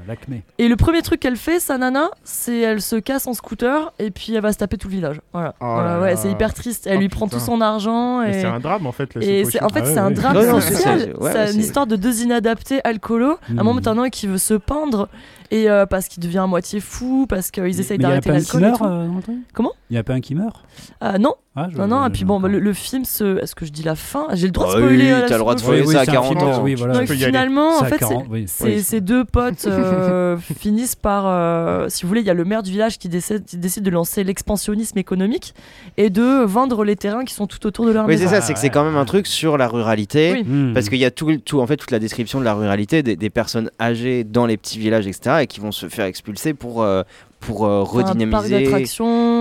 l'acmé. 0.06 0.42
Et 0.58 0.68
le 0.68 0.76
premier 0.76 1.02
truc 1.02 1.20
qu'elle 1.20 1.36
fait, 1.36 1.60
sa 1.60 1.78
nana, 1.78 2.10
c'est 2.24 2.58
elle 2.60 2.80
se 2.82 2.96
casse 2.96 3.26
en 3.26 3.34
scooter 3.34 3.92
et 3.98 4.10
puis 4.10 4.34
elle 4.34 4.42
va 4.42 4.52
se 4.52 4.58
taper 4.58 4.76
tout 4.76 4.88
le 4.88 4.94
village. 4.94 5.20
Voilà. 5.32 5.54
Oh 5.60 5.64
Voilà, 5.66 6.00
ouais, 6.00 6.16
c'est 6.16 6.30
hyper 6.30 6.52
triste. 6.54 6.86
Elle 6.86 6.96
Oh 6.98 7.00
lui 7.00 7.08
prend 7.08 7.28
tout 7.28 7.38
son 7.38 7.60
argent 7.60 8.22
et. 8.22 8.32
c'est 8.34 8.44
un 8.44 8.60
drame 8.60 8.86
en 8.86 8.92
fait. 8.92 9.14
La 9.14 9.22
Et 9.24 9.44
en 9.44 9.68
fait 9.68 9.80
Ah 9.82 9.84
c'est 9.84 9.92
ouais, 9.94 9.98
un 9.98 10.10
drame 10.10 10.60
social. 10.60 11.14
c'est- 11.20 11.54
une 11.54 11.60
histoire 11.60 11.86
de 11.86 11.96
deux 11.96 12.22
inadaptés 12.22 12.80
alcoolos. 12.84 13.38
À 13.48 13.52
un 13.52 13.54
moment 13.64 13.72
Hmm. 13.74 13.80
t'en 13.80 13.98
as 13.98 14.02
un 14.06 14.08
qui 14.10 14.26
veut 14.26 14.38
se 14.42 14.58
pendre 14.58 15.08
et 15.52 15.68
euh, 15.70 15.84
parce 15.86 16.08
qu'il 16.08 16.22
devient 16.22 16.38
à 16.38 16.46
moitié 16.46 16.80
fou 16.80 17.26
parce 17.28 17.50
qu'ils 17.50 17.78
essayent 17.78 17.98
Mais 17.98 18.04
il 18.04 18.08
y 18.08 18.12
a 18.12 18.20
d'arrêter 18.20 18.30
pas 18.30 18.36
un 18.36 18.40
qui 18.40 18.60
l'alcool. 18.60 18.88
euh, 18.90 19.06
dans 19.06 19.14
le 19.16 19.22
truc? 19.22 19.36
Comment? 19.52 19.72
Il 19.90 19.94
y 19.96 19.98
a 19.98 20.02
pas 20.02 20.14
un 20.14 20.20
qui 20.20 20.34
meurt 20.34 20.64
Ah 21.02 21.18
non, 21.18 21.34
Ah, 21.54 21.68
je- 21.70 21.76
non, 21.76 21.86
non. 21.86 22.02
je- 22.04 22.08
Et 22.08 22.12
puis 22.12 22.24
bon, 22.24 22.40
bah, 22.40 22.48
le, 22.48 22.58
le 22.58 22.72
film 22.72 23.04
se. 23.04 23.38
Est-ce 23.42 23.54
que 23.54 23.66
je 23.66 23.70
dis 23.72 23.82
la 23.82 23.94
fin? 23.94 24.26
J'ai 24.32 24.46
le 24.46 24.52
droit 24.52 24.68
de 24.68 24.72
Ah 24.72 24.76
spoiler. 24.78 24.96
oui, 25.04 25.10
euh, 25.12 25.20
la 25.20 25.26
t'as 25.28 25.34
le 25.34 25.40
droit 25.40 25.54
de 25.54 25.60
spoiler 25.60 25.82
Oui, 25.82 25.92
ça 25.92 25.98
à 25.98 26.00
oui, 26.00 26.06
c'est 26.06 26.10
un 26.10 26.14
40 26.14 26.38
film, 26.38 26.50
ans. 26.50 26.62
Oui, 26.62 26.74
voilà. 26.74 26.94
Donc, 26.98 27.08
finalement, 27.12 27.78
en 27.78 27.84
fait, 27.84 27.98
40, 27.98 28.24
c'est- 28.24 28.30
oui. 28.32 28.44
c'est- 28.48 28.64
Oui. 28.64 28.80
ces 28.82 29.00
deux 29.02 29.24
potes 29.26 29.64
euh, 29.66 30.38
finissent 30.38 30.96
par, 30.96 31.24
euh, 31.26 31.86
si 31.90 32.02
vous 32.04 32.08
voulez, 32.08 32.22
il 32.22 32.26
y 32.26 32.30
a 32.30 32.34
le 32.34 32.44
maire 32.46 32.62
du 32.62 32.70
village 32.70 32.98
qui 32.98 33.10
décide, 33.10 33.44
qui 33.44 33.58
décide 33.58 33.82
de 33.84 33.90
lancer 33.90 34.24
l'expansionnisme 34.24 34.96
économique 34.96 35.54
et 35.98 36.08
de 36.08 36.42
vendre 36.44 36.84
les 36.84 36.96
terrains 36.96 37.24
qui 37.26 37.34
sont 37.34 37.46
tout 37.46 37.66
autour 37.66 37.84
de 37.84 37.90
leur 37.92 38.06
Oui, 38.06 38.12
maison. 38.14 38.24
c'est 38.30 38.34
ça, 38.36 38.40
c'est 38.40 38.54
que 38.54 38.58
c'est 38.58 38.70
quand 38.70 38.84
même 38.84 38.96
un 38.96 39.04
truc 39.04 39.26
sur 39.26 39.58
la 39.58 39.68
ruralité. 39.68 40.32
Oui. 40.32 40.44
Hmm. 40.44 40.72
Parce 40.72 40.88
qu'il 40.88 40.98
y 40.98 41.04
a 41.04 41.10
tout, 41.10 41.36
tout, 41.44 41.60
en 41.60 41.66
fait, 41.66 41.76
toute 41.76 41.90
la 41.90 41.98
description 41.98 42.40
de 42.40 42.44
la 42.46 42.54
ruralité 42.54 43.02
des, 43.02 43.16
des 43.16 43.28
personnes 43.30 43.70
âgées 43.78 44.24
dans 44.24 44.46
les 44.46 44.56
petits 44.56 44.78
villages, 44.78 45.06
etc., 45.06 45.41
et 45.42 45.46
qui 45.46 45.60
vont 45.60 45.72
se 45.72 45.88
faire 45.88 46.06
expulser 46.06 46.54
pour, 46.54 46.82
euh, 46.82 47.02
pour 47.40 47.66
euh, 47.66 47.82
redynamiser. 47.82 48.64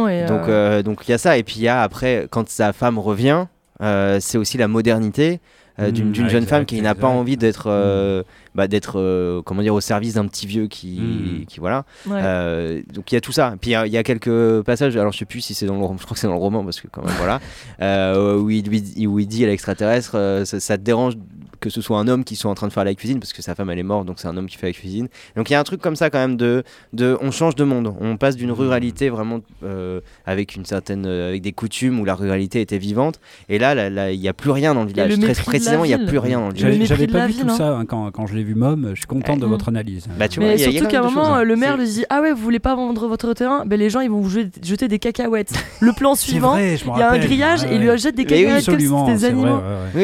et 0.08 0.26
Donc, 0.28 0.48
euh, 0.48 0.80
euh, 0.80 0.84
donc 0.84 1.08
il 1.08 1.12
y 1.12 1.14
a 1.14 1.18
ça. 1.18 1.38
Et 1.38 1.44
puis 1.44 1.56
il 1.58 1.64
y 1.64 1.68
a 1.68 1.82
après, 1.82 2.28
quand 2.30 2.50
sa 2.50 2.74
femme 2.74 3.00
revient, 3.00 3.46
euh, 3.82 4.18
c'est 4.20 4.38
aussi 4.38 4.58
la 4.58 4.68
modernité 4.68 5.40
euh, 5.82 5.92
d'une 5.92 6.10
Mm, 6.10 6.12
d'une 6.12 6.24
ouais, 6.26 6.30
jeune 6.30 6.46
femme 6.46 6.66
qui 6.66 6.82
n'a 6.82 6.96
pas 6.96 7.08
envie 7.08 7.38
d'être, 7.38 7.66
euh, 7.68 8.24
bah, 8.56 8.68
d'être, 8.68 9.00
euh, 9.00 9.42
comment 9.44 9.62
dire, 9.62 9.74
au 9.74 9.82
service 9.82 10.14
d'un 10.16 10.28
petit 10.28 10.48
vieux 10.48 10.68
qui, 10.68 11.00
Mm. 11.00 11.46
qui 11.48 11.60
voilà. 11.60 11.86
ouais. 12.08 12.20
Euh, 12.22 12.82
donc 12.94 13.12
il 13.12 13.16
y 13.16 13.18
a 13.18 13.22
tout 13.22 13.32
ça. 13.32 13.56
Puis 13.60 13.72
il 13.72 13.74
y 13.74 13.76
a- 13.76 13.86
il 13.88 13.94
y, 13.94 13.98
a 13.98 14.04
quelques 14.04 14.62
passages. 14.64 14.96
Alors 14.98 15.12
je 15.14 15.18
sais 15.20 15.26
plus 15.26 15.42
si 15.42 15.54
c'est 15.54 15.66
dans 15.66 15.76
le 15.78 15.82
roman. 15.84 15.98
Je 15.98 16.04
crois 16.06 16.16
que 16.16 16.20
c'est 16.20 16.28
dans 16.28 16.34
le 16.34 16.40
roman 16.40 16.64
parce 16.64 16.80
que 16.82 16.88
quand 16.88 17.04
même 17.06 17.16
voilà. 17.18 17.40
euh, 17.82 18.38
où, 18.38 18.50
il, 18.50 18.66
lui- 18.68 19.08
où 19.08 19.20
il 19.20 19.28
dit 19.28 19.44
à 19.44 19.48
l'extraterrestre, 19.48 20.12
euh, 20.16 20.46
ça, 20.46 20.60
ça 20.60 20.78
te 20.78 20.84
dérange 20.84 21.14
que 21.60 21.70
ce 21.70 21.80
soit 21.80 22.00
un 22.00 22.08
homme 22.08 22.24
qui 22.24 22.36
soit 22.36 22.50
en 22.50 22.56
train 22.56 22.68
de 22.68 22.74
faire 22.74 22.84
la 22.84 22.96
cuisine 22.96 23.20
parce 23.20 23.34
que 23.34 23.44
sa 23.44 23.54
femme 23.54 23.70
elle 23.70 23.78
est 23.78 23.84
morte 23.84 24.08
donc 24.08 24.18
c'est 24.20 24.28
un 24.28 24.36
homme 24.36 24.48
qui 24.48 24.58
fait 24.58 24.66
la 24.66 24.74
cuisine. 24.74 25.10
Donc 25.36 25.48
il 25.52 25.54
y 25.54 25.56
a 25.56 25.60
un 25.60 25.64
truc 25.64 25.80
comme 25.80 25.96
ça 25.96 26.10
quand 26.10 26.18
même 26.18 26.36
de, 26.36 26.64
de 26.94 27.16
on 27.22 27.30
change 27.30 27.54
de 27.54 27.64
monde. 27.64 27.94
On 28.02 28.18
passe 28.18 28.36
d'une 28.36 28.52
ruralité 28.52 29.10
vraiment 29.10 29.42
euh, 29.64 30.00
avec 30.26 30.56
une 30.56 30.66
certaine 30.66 31.06
avec 31.06 31.44
des 31.44 31.52
coutumes 31.52 32.00
où 32.00 32.06
la 32.06 32.16
ruralité 32.16 32.62
était 32.62 32.80
vivante 32.80 33.20
et 33.48 33.60
là 33.60 34.10
il 34.12 34.20
n'y 34.20 34.28
a 34.28 34.34
plus 34.34 34.50
rien 34.50 34.74
dans 34.74 34.82
le 34.82 34.88
village. 34.88 35.12
le 35.16 35.18
Très 35.34 35.60
la 35.60 35.60
précisément 35.78 35.86
il 35.86 35.88
n'y 35.88 35.94
a 35.94 36.08
plus 36.10 36.18
rien. 36.18 36.50
J'avais 36.56 37.08
pas 37.08 37.26
vu 37.26 37.34
ville, 37.34 37.42
tout 37.46 37.50
hein. 37.52 37.56
ça 37.58 37.70
hein, 37.76 37.86
quand, 37.86 38.12
quand 38.12 38.28
je 38.28 38.36
l'ai 38.36 38.44
vu 38.44 38.56
Mom. 38.56 38.92
Je 38.94 39.00
suis 39.00 39.08
content 39.08 39.36
de 39.38 39.44
Ouais. 39.44 39.50
votre 39.50 39.70
analyse. 39.70 40.06
Bah, 40.20 40.28
tu 40.28 40.40
vois, 40.40 40.50
Mais 40.50 40.58
y 40.60 40.64
a- 40.66 40.72
surtout 40.72 40.88
qu'à 40.88 41.00
un 41.00 41.04
moment, 41.04 41.26
choses, 41.26 41.34
hein. 41.34 41.44
le 41.44 41.56
maire 41.56 41.78
lui 41.78 41.86
dit 41.88 42.06
Ah 42.10 42.22
ouais, 42.22 42.32
vous 42.32 42.42
voulez 42.42 42.60
pas 42.60 42.76
vendre 42.76 43.08
votre 43.08 43.34
terrain? 43.34 43.64
Ben 43.66 43.78
les 43.80 43.90
gens 43.90 44.00
ils 44.02 44.10
vont 44.10 44.22
vous 44.22 44.30
jeter, 44.30 44.88
des 44.88 45.00
cacahuètes. 45.00 45.54
Le 45.80 45.94
plan 45.94 46.16
suivant, 46.16 46.58
il 46.58 46.78
y 46.98 47.02
a 47.02 47.12
un 47.12 47.18
grillage 47.18 47.64
et 47.64 47.76
il 47.76 47.82
lui 47.82 47.90
ouais. 47.90 47.98
jette 47.98 48.16
des 48.16 48.26
cacahuètes 48.26 48.66
comme 48.66 48.80
si 48.80 48.88
c'était 48.88 49.14
des 49.14 49.26
animaux. 49.26 49.60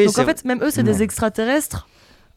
Donc 0.06 0.20
en 0.20 0.26
fait, 0.26 0.46
même 0.46 0.60
eux, 0.64 0.70
c'est 0.72 0.84
des 0.84 1.04
extraterrestres 1.04 1.88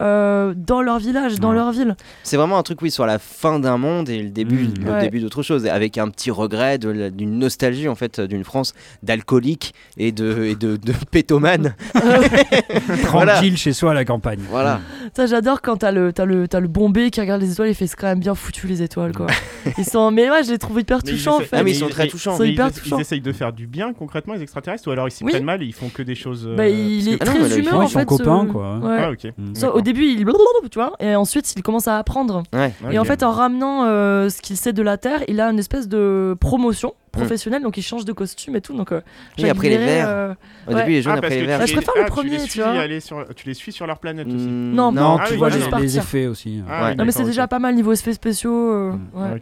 euh, 0.00 0.54
dans 0.56 0.82
leur 0.82 0.98
village, 0.98 1.38
dans 1.40 1.50
Ouais. 1.50 1.54
leur 1.56 1.72
ville. 1.72 1.96
C'est 2.22 2.36
vraiment 2.36 2.58
un 2.58 2.62
truc, 2.62 2.80
oui, 2.82 2.90
sur 2.90 3.06
la 3.06 3.18
fin 3.18 3.58
d'un 3.60 3.76
monde 3.78 4.08
et 4.08 4.22
le 4.22 4.30
début, 4.30 4.68
Mmh. 4.68 4.84
le 4.84 4.90
Ouais. 4.92 5.00
début 5.02 5.20
d'autre 5.20 5.42
chose, 5.42 5.66
avec 5.66 5.98
un 5.98 6.08
petit 6.08 6.30
regret 6.30 6.78
d'une 6.78 7.38
nostalgie 7.38 7.88
en 7.88 7.94
fait 7.94 8.20
d'une 8.20 8.44
France 8.44 8.72
d'alcooliques 9.02 9.74
et 9.96 10.12
de 10.12 10.44
et 10.44 10.54
de, 10.54 10.76
de 10.76 10.92
pétomanes. 11.10 11.74
Voilà. 13.10 13.34
Tranquille 13.34 13.56
chez 13.56 13.72
soi 13.72 13.90
à 13.92 13.94
la 13.94 14.04
campagne. 14.04 14.40
Voilà. 14.48 14.80
Ça, 15.16 15.26
j'adore 15.26 15.60
quand 15.62 15.78
t'as 15.78 15.92
le, 15.92 16.12
t'as 16.12 16.24
le, 16.24 16.46
t'as 16.48 16.60
le 16.60 16.68
bombé 16.68 17.10
qui 17.10 17.20
regarde 17.20 17.40
les 17.42 17.52
étoiles, 17.52 17.68
il 17.68 17.74
fait 17.74 17.86
c'est 17.86 17.96
quand 17.96 18.06
même 18.06 18.20
bien 18.20 18.34
foutu 18.34 18.66
les 18.66 18.82
étoiles 18.82 19.12
quoi. 19.12 19.26
ils 19.78 19.84
sont, 19.84 20.10
mais 20.10 20.30
ouais, 20.30 20.42
je 20.44 20.50
les 20.50 20.58
trouve 20.58 20.80
hyper 20.80 21.02
touchants 21.02 21.36
en 21.36 21.40
fait. 21.40 21.48
Ah, 21.56 21.62
mais 21.62 21.72
ils 21.72 21.76
sont 21.76 21.88
très 21.88 22.06
touchants. 22.08 22.40
Hyper 22.42 22.70
ils, 22.86 23.00
essayent 23.00 23.20
de 23.20 23.32
faire 23.32 23.52
du 23.52 23.66
bien 23.66 23.92
concrètement 23.92 24.34
les 24.34 24.42
extraterrestres 24.42 24.86
ou 24.88 24.90
alors 24.90 25.08
ils 25.08 25.12
s'y 25.12 25.24
Oui. 25.24 25.32
prennent 25.32 25.44
mal 25.44 25.62
et 25.62 25.66
ils 25.66 25.74
font 25.74 25.88
que 25.88 26.02
des 26.02 26.14
choses. 26.14 26.46
euh, 26.46 26.56
Bah, 26.56 26.68
il 26.68 27.08
est 27.08 27.16
parce 27.16 27.30
Ah 27.30 27.38
non, 27.38 27.44
très 27.46 27.58
ils 27.58 27.60
humain 27.60 27.72
en 27.78 27.82
ils 27.82 27.88
sont 27.88 27.98
fait. 27.98 28.04
copains, 28.06 28.44
ce- 28.46 28.52
quoi. 28.52 28.78
Ouais. 28.78 28.96
Ah 29.00 29.10
ok. 29.10 29.24
Mm. 29.36 29.54
Ça, 29.54 29.74
au 29.74 29.80
début, 29.92 30.04
il 30.06 30.24
tu 30.70 30.78
vois, 30.78 30.92
et 31.00 31.14
ensuite 31.16 31.52
il 31.56 31.62
commence 31.62 31.88
à 31.88 31.96
apprendre. 31.98 32.42
Ouais. 32.52 32.72
Et 32.90 32.98
en 32.98 33.04
fait, 33.04 33.22
en 33.22 33.30
ramenant 33.30 33.84
euh, 33.84 34.28
ce 34.28 34.40
qu'il 34.42 34.56
sait 34.56 34.72
de 34.72 34.82
la 34.82 34.96
Terre, 34.96 35.22
il 35.28 35.40
a 35.40 35.48
une 35.50 35.58
espèce 35.58 35.88
de 35.88 36.36
promotion 36.40 36.94
Mm. 37.12 37.18
professionnelle, 37.18 37.62
donc 37.64 37.76
il 37.76 37.82
change 37.82 38.04
de 38.04 38.12
costume 38.12 38.54
et 38.54 38.60
tout. 38.60 38.72
Donc, 38.72 38.92
euh, 38.92 39.00
Oui, 39.36 39.50
après 39.50 39.68
les 39.68 39.78
verts. 39.78 40.06
euh, 40.08 40.32
Au 40.68 40.72
Ouais. 40.74 40.82
début, 40.82 40.92
les 40.92 41.02
jeunes 41.02 41.14
Ah, 41.14 41.18
après 41.18 41.30
les 41.30 41.44
verts. 41.44 41.58
Bah, 41.58 41.64
tu 41.64 41.72
je 41.72 41.76
les- 41.76 41.82
préfère 41.84 42.00
le 42.00 42.06
ah, 42.06 42.10
premier, 42.14 42.30
tu 42.30 42.36
les 42.36 42.42
tu 42.44 42.50
suis 42.50 42.60
vois. 42.60 42.68
aller 42.70 43.00
sur- 43.00 43.26
tu 43.34 43.46
les 43.48 43.54
suis 43.54 43.72
sur 43.72 43.84
leur 43.88 43.98
planète 43.98 44.28
aussi. 44.28 44.36
Mm, 44.36 44.74
Non, 44.74 44.92
Non, 44.92 45.16
Ah 45.18 45.24
tu 45.26 45.32
oui, 45.32 45.38
vois 45.40 45.48
Juste 45.50 45.76
les 45.80 45.98
effets 45.98 46.26
aussi. 46.28 46.62
Ah, 46.68 46.84
Ouais. 46.84 46.90
oui, 46.90 46.96
Non, 46.96 47.04
mais 47.04 47.10
c'est 47.10 47.24
déjà 47.24 47.48
pas 47.48 47.58
mal 47.58 47.74
niveau 47.74 47.92
effets 47.92 48.12
spéciaux. 48.12 48.52
euh, 48.72 48.92
Mm. 48.92 49.38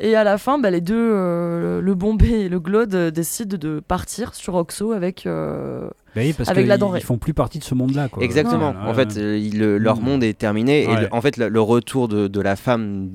Et 0.00 0.16
à 0.16 0.24
la 0.24 0.38
fin, 0.38 0.58
bah, 0.58 0.70
les 0.70 0.80
deux, 0.80 0.94
euh, 0.96 1.82
le 1.82 1.94
Bombay 1.94 2.40
et 2.46 2.48
le 2.48 2.58
Glaude, 2.58 2.94
euh, 2.94 3.10
décident 3.10 3.58
de 3.58 3.80
partir 3.86 4.34
sur 4.34 4.54
Oxo 4.54 4.92
avec. 4.92 5.26
Bah 6.16 6.22
oui, 6.24 6.32
parce 6.32 6.48
Avec 6.48 6.66
la 6.66 6.76
denrée. 6.76 6.98
ils 6.98 7.04
font 7.04 7.18
plus 7.18 7.34
partie 7.34 7.58
de 7.60 7.64
ce 7.64 7.74
monde-là. 7.74 8.08
quoi. 8.08 8.22
Exactement. 8.24 8.70
Ouais, 8.70 8.76
en 8.90 8.94
fait, 8.94 9.10
ouais. 9.14 9.18
euh, 9.22 9.50
le- 9.54 9.78
leur 9.78 10.00
Mm. 10.00 10.04
monde 10.04 10.24
est 10.24 10.36
terminé. 10.36 10.82
Et 10.82 10.96
le- 11.02 11.08
en 11.12 11.20
fait, 11.20 11.36
le, 11.36 11.48
le 11.48 11.60
retour 11.60 12.08
de, 12.08 12.26
de 12.26 12.40
la 12.40 12.56
femme 12.56 13.08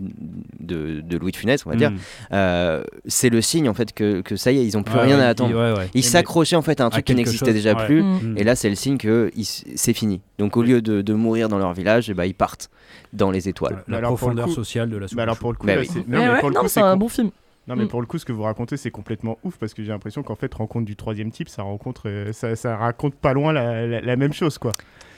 de, 0.62 1.02
de 1.02 1.18
Louis 1.18 1.32
de 1.34 1.38
Funès, 1.38 1.66
on 1.66 1.70
va 1.72 1.76
dire, 1.76 1.92
Mm. 1.92 1.98
euh, 2.34 2.84
c'est 3.06 3.30
le 3.30 3.42
signe 3.42 3.68
en 3.68 3.74
fait 3.74 3.92
que, 3.94 4.22
que 4.22 4.36
ça 4.38 4.52
y 4.52 4.60
est, 4.60 4.66
ils 4.66 4.78
ont 4.78 4.84
plus 4.84 4.96
Ouais, 4.96 5.02
rien 5.04 5.18
ouais, 5.18 5.24
à 5.24 5.28
attendre. 5.30 5.54
ouais, 5.56 5.78
ouais. 5.78 5.90
Ils 5.94 6.04
s'accrochaient 6.04 6.56
en 6.56 6.62
fait 6.62 6.80
à 6.80 6.86
un 6.86 6.88
à 6.88 6.90
truc 6.92 7.06
qui 7.06 7.16
n'existait 7.16 7.48
chose, 7.48 7.54
déjà 7.54 7.76
ouais. 7.76 7.86
plus. 7.86 8.02
Mm. 8.02 8.36
Et 8.38 8.44
là, 8.44 8.56
c'est 8.56 8.70
le 8.70 8.76
signe 8.76 8.98
que 8.98 9.30
c'est 9.76 9.94
fini. 9.94 10.22
Donc, 10.40 10.56
au 10.58 10.64
lieu 10.64 10.82
de, 10.82 11.02
de 11.02 11.14
mourir 11.14 11.50
dans 11.50 11.58
leur 11.58 11.74
village, 11.74 12.10
eh 12.10 12.14
ben, 12.14 12.24
ils 12.26 12.34
partent 12.34 12.70
dans 13.14 13.30
les 13.32 13.50
étoiles. 13.50 13.84
La 13.88 14.00
le 14.00 14.08
profondeur 14.08 14.46
coup- 14.48 14.54
sociale 14.54 14.90
de 14.90 14.98
la. 14.98 15.08
Bah 15.14 15.24
alors 15.24 15.38
pour 15.38 15.52
le 15.52 15.58
coup, 15.58 15.68
c'est- 16.68 16.80
un 16.82 16.98
bon 16.98 17.10
film. 17.10 17.30
Non, 17.68 17.76
mais 17.76 17.86
Mm. 17.86 17.88
pour 17.88 18.02
le 18.02 18.08
coup, 18.08 18.18
ce 18.20 18.26
que 18.26 18.32
vous 18.32 18.44
racontez, 18.44 18.78
c'est 18.78 18.92
complètement 18.92 19.38
ouf 19.44 19.58
parce 19.58 19.74
que 19.74 19.82
j'ai 19.84 19.90
l'impression 19.90 20.22
qu'en 20.22 20.36
fait, 20.36 20.54
rencontre 20.54 20.86
du 20.86 20.96
troisième 20.96 21.32
type, 21.32 21.50
ça, 21.50 21.64
rencontre, 21.64 22.04
euh, 22.08 22.32
ça, 22.32 22.56
ça 22.56 22.78
raconte 22.78 23.16
pas 23.16 23.34
loin 23.34 23.54
la, 23.54 23.88
la- 23.88 24.02
la 24.02 24.16
même 24.16 24.34
chose, 24.34 24.58
quoi. 24.58 24.72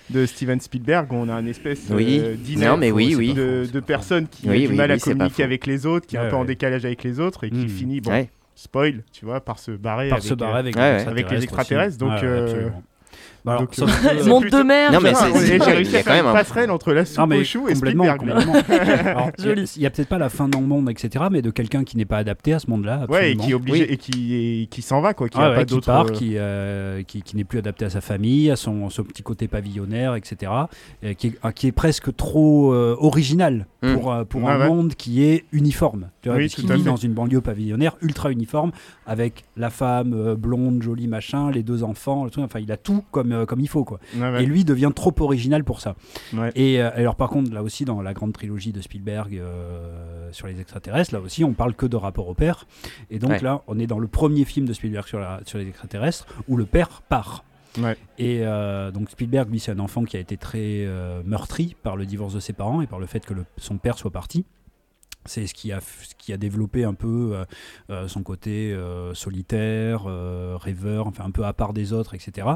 De 0.09 0.25
Steven 0.25 0.59
Spielberg, 0.61 1.11
on 1.11 1.27
a 1.27 1.33
un 1.33 1.45
espèce 1.45 1.87
Oui. 1.89 2.21
euh, 2.23 2.35
d'inertie 2.37 2.65
Non, 2.71 2.77
mais 2.77 2.91
oui, 2.91 3.13
oui. 3.17 3.33
de, 3.33 3.67
de 3.71 3.79
personnes 3.81 4.27
qui 4.29 4.47
Oui, 4.47 4.59
ont 4.59 4.61
du 4.61 4.67
oui, 4.69 4.75
mal 4.77 4.89
oui, 4.91 4.95
à 4.95 4.99
communiquer 4.99 5.43
avec 5.43 5.65
les 5.65 5.85
autres, 5.85 6.07
qui 6.07 6.15
est 6.15 6.19
un 6.19 6.23
Ouais, 6.23 6.29
peu 6.29 6.35
en 6.37 6.45
décalage 6.45 6.85
avec 6.85 7.03
les 7.03 7.19
autres 7.19 7.43
et 7.43 7.49
qui 7.49 7.65
Mm. 7.65 7.69
finit, 7.69 7.99
bon, 7.99 8.11
Ouais. 8.11 8.29
spoil, 8.55 9.03
tu 9.11 9.25
vois, 9.25 9.41
par 9.41 9.59
se 9.59 9.71
barrer 9.71 10.07
Par 10.07 10.19
avec, 10.19 10.29
se 10.29 10.33
barrer 10.33 10.53
euh, 10.53 10.59
avec, 10.61 10.75
les 10.75 11.09
avec 11.11 11.31
les 11.31 11.43
extraterrestres, 11.43 12.01
aussi. 12.01 12.13
donc, 12.13 12.23
euh. 12.23 12.69
Bah 13.47 13.53
alors, 13.53 14.43
euh, 14.43 14.49
de 14.49 14.63
mer. 14.63 14.91
Non, 14.91 14.99
mais 15.01 15.11
genre. 15.11 15.19
c'est- 15.33 15.45
J'ai 15.47 15.59
c'est- 15.59 15.63
réussi 15.71 15.91
il 15.91 15.93
y 15.93 15.95
à 15.95 15.99
a 15.99 16.03
quand 16.03 16.11
faire 16.11 16.13
même 16.15 16.25
une 16.25 16.31
un- 16.31 16.33
passerelle 16.33 16.71
entre 16.71 16.93
la 16.93 17.01
Non, 17.01 17.05
soupe 17.07 17.25
mais 17.29 17.39
au 17.39 17.43
chou 17.43 17.69
et 17.69 17.73
complètement, 17.73 18.03
Spielberg. 18.03 18.43
complètement. 18.43 18.53
Alors, 19.11 19.29
il 19.37 19.43
y 19.43 19.47
a- 19.47 19.49
Joli. 19.55 19.71
Il 19.77 19.81
y 19.81 19.85
a, 19.85 19.89
peut-être 19.89 20.09
pas 20.09 20.17
la 20.17 20.29
fin 20.29 20.47
dans 20.47 20.59
le 20.59 20.67
monde, 20.67 20.89
etc., 20.89 21.25
mais 21.31 21.41
de 21.41 21.49
quelqu'un 21.49 21.83
qui 21.83 21.97
n'est 21.97 22.05
pas 22.05 22.17
adapté 22.17 22.53
à 22.53 22.59
ce 22.59 22.69
monde-là. 22.69 23.05
Ouais, 23.09 23.29
et 23.29 23.31
absolument. 23.33 23.43
qui 23.45 23.51
est 23.51 23.53
obligé 23.53 23.83
Oui. 23.83 23.87
et 23.93 23.97
qui, 23.97 24.35
et 24.35 24.67
qui 24.67 24.81
s'en 24.81 25.01
va, 25.01 25.13
quoi, 25.13 25.29
qui 25.29 25.37
Ah 25.39 25.45
a 25.45 25.49
ouais, 25.49 25.55
pas 25.55 25.65
qui 25.65 25.73
d'autre. 25.73 25.85
part, 25.87 26.05
euh, 26.07 26.09
qui, 26.09 26.33
euh, 26.37 27.03
qui, 27.03 27.21
qui 27.21 27.35
n'est 27.37 27.43
plus 27.43 27.59
adapté 27.59 27.85
à 27.85 27.89
sa 27.89 28.01
famille, 28.01 28.51
à 28.51 28.55
son, 28.55 28.89
son 28.89 29.03
petit 29.03 29.23
côté 29.23 29.47
pavillonnaire, 29.47 30.15
etc., 30.15 30.51
euh, 31.03 31.13
qui, 31.13 31.27
est, 31.27 31.33
ah, 31.43 31.51
qui 31.51 31.67
est 31.67 31.71
presque 31.71 32.15
trop 32.15 32.73
euh, 32.73 32.95
original 32.99 33.65
Mm. 33.83 33.93
pour, 33.93 34.11
euh, 34.11 34.23
pour 34.23 34.43
Ouais, 34.43 34.51
un 34.51 34.59
ouais. 34.59 34.67
monde 34.67 34.95
qui 34.95 35.23
est 35.23 35.45
uniforme. 35.51 36.09
Tu 36.27 36.31
vois, 36.31 36.37
Oui, 36.37 36.43
puisqu'il 36.43 36.65
tout 36.65 36.71
à 36.71 36.75
vit 36.75 36.83
fait. 36.83 36.89
dans 36.89 36.95
une 36.95 37.13
banlieue 37.13 37.41
pavillonnaire 37.41 37.95
ultra 38.01 38.31
uniforme, 38.31 38.71
avec 39.05 39.45
la 39.55 39.69
femme 39.69 40.13
euh, 40.13 40.35
blonde, 40.35 40.81
jolie, 40.83 41.07
machin, 41.07 41.51
les 41.51 41.63
deux 41.63 41.83
enfants, 41.83 42.23
le 42.25 42.29
truc, 42.29 42.43
enfin, 42.43 42.59
il 42.59 42.71
a 42.71 42.77
tout 42.77 43.03
comme, 43.11 43.31
euh, 43.31 43.45
comme 43.45 43.59
il 43.61 43.69
faut. 43.69 43.83
Quoi. 43.83 43.99
ouais, 44.15 44.21
ouais. 44.31 44.43
Et 44.43 44.45
lui 44.45 44.65
devient 44.65 44.91
trop 44.93 45.13
original 45.19 45.63
pour 45.63 45.79
ça. 45.79 45.95
Ouais. 46.33 46.51
Et 46.55 46.81
euh, 46.81 46.89
alors 46.95 47.15
par 47.15 47.29
contre, 47.29 47.53
là 47.53 47.63
aussi, 47.63 47.85
dans 47.85 48.01
la 48.01 48.13
grande 48.13 48.33
trilogie 48.33 48.71
de 48.73 48.81
Spielberg 48.81 49.37
euh, 49.37 50.29
sur 50.31 50.47
les 50.47 50.59
extraterrestres, 50.59 51.13
là 51.13 51.19
aussi, 51.21 51.43
on 51.43 51.53
parle 51.53 51.73
que 51.73 51.85
de 51.85 51.95
rapport 51.95 52.27
au 52.27 52.33
père. 52.33 52.67
Et 53.09 53.19
donc 53.19 53.29
Ouais. 53.31 53.39
là, 53.39 53.61
on 53.67 53.79
est 53.79 53.87
dans 53.87 53.99
le 53.99 54.07
premier 54.07 54.43
film 54.45 54.65
de 54.65 54.73
Spielberg 54.73 55.07
sur, 55.07 55.19
la- 55.19 55.39
sur 55.45 55.57
les 55.59 55.67
extraterrestres, 55.67 56.25
où 56.47 56.57
le 56.57 56.65
père 56.65 57.01
part. 57.07 57.43
Ouais. 57.79 57.95
Et 58.17 58.39
euh, 58.41 58.89
donc 58.91 59.09
Spielberg, 59.11 59.49
lui, 59.51 59.59
c'est 59.59 59.71
un 59.71 59.79
enfant 59.79 60.03
qui 60.03 60.17
a 60.17 60.19
été 60.19 60.35
très 60.35 60.83
euh, 60.85 61.21
meurtri 61.25 61.75
par 61.83 61.95
le 61.95 62.05
divorce 62.07 62.33
de 62.33 62.39
ses 62.39 62.53
parents 62.53 62.81
et 62.81 62.87
par 62.87 62.99
le 62.99 63.05
fait 63.05 63.23
que 63.25 63.33
le- 63.35 63.45
son 63.57 63.77
père 63.77 63.97
soit 63.99 64.09
parti. 64.11 64.45
C'est 65.27 65.45
ce 65.47 65.53
qui 65.53 65.71
a, 65.71 65.79
ce 65.81 66.15
qui 66.17 66.33
a 66.33 66.37
développé 66.37 66.83
un 66.83 66.93
peu 66.93 67.31
euh, 67.33 67.45
euh, 67.89 68.07
son 68.07 68.23
côté 68.23 68.73
euh, 68.73 69.13
solitaire, 69.13 70.03
euh, 70.07 70.57
rêveur, 70.59 71.07
enfin 71.07 71.25
un 71.25 71.31
peu 71.31 71.45
à 71.45 71.53
part 71.53 71.73
des 71.73 71.93
autres, 71.93 72.15
etc. 72.15 72.47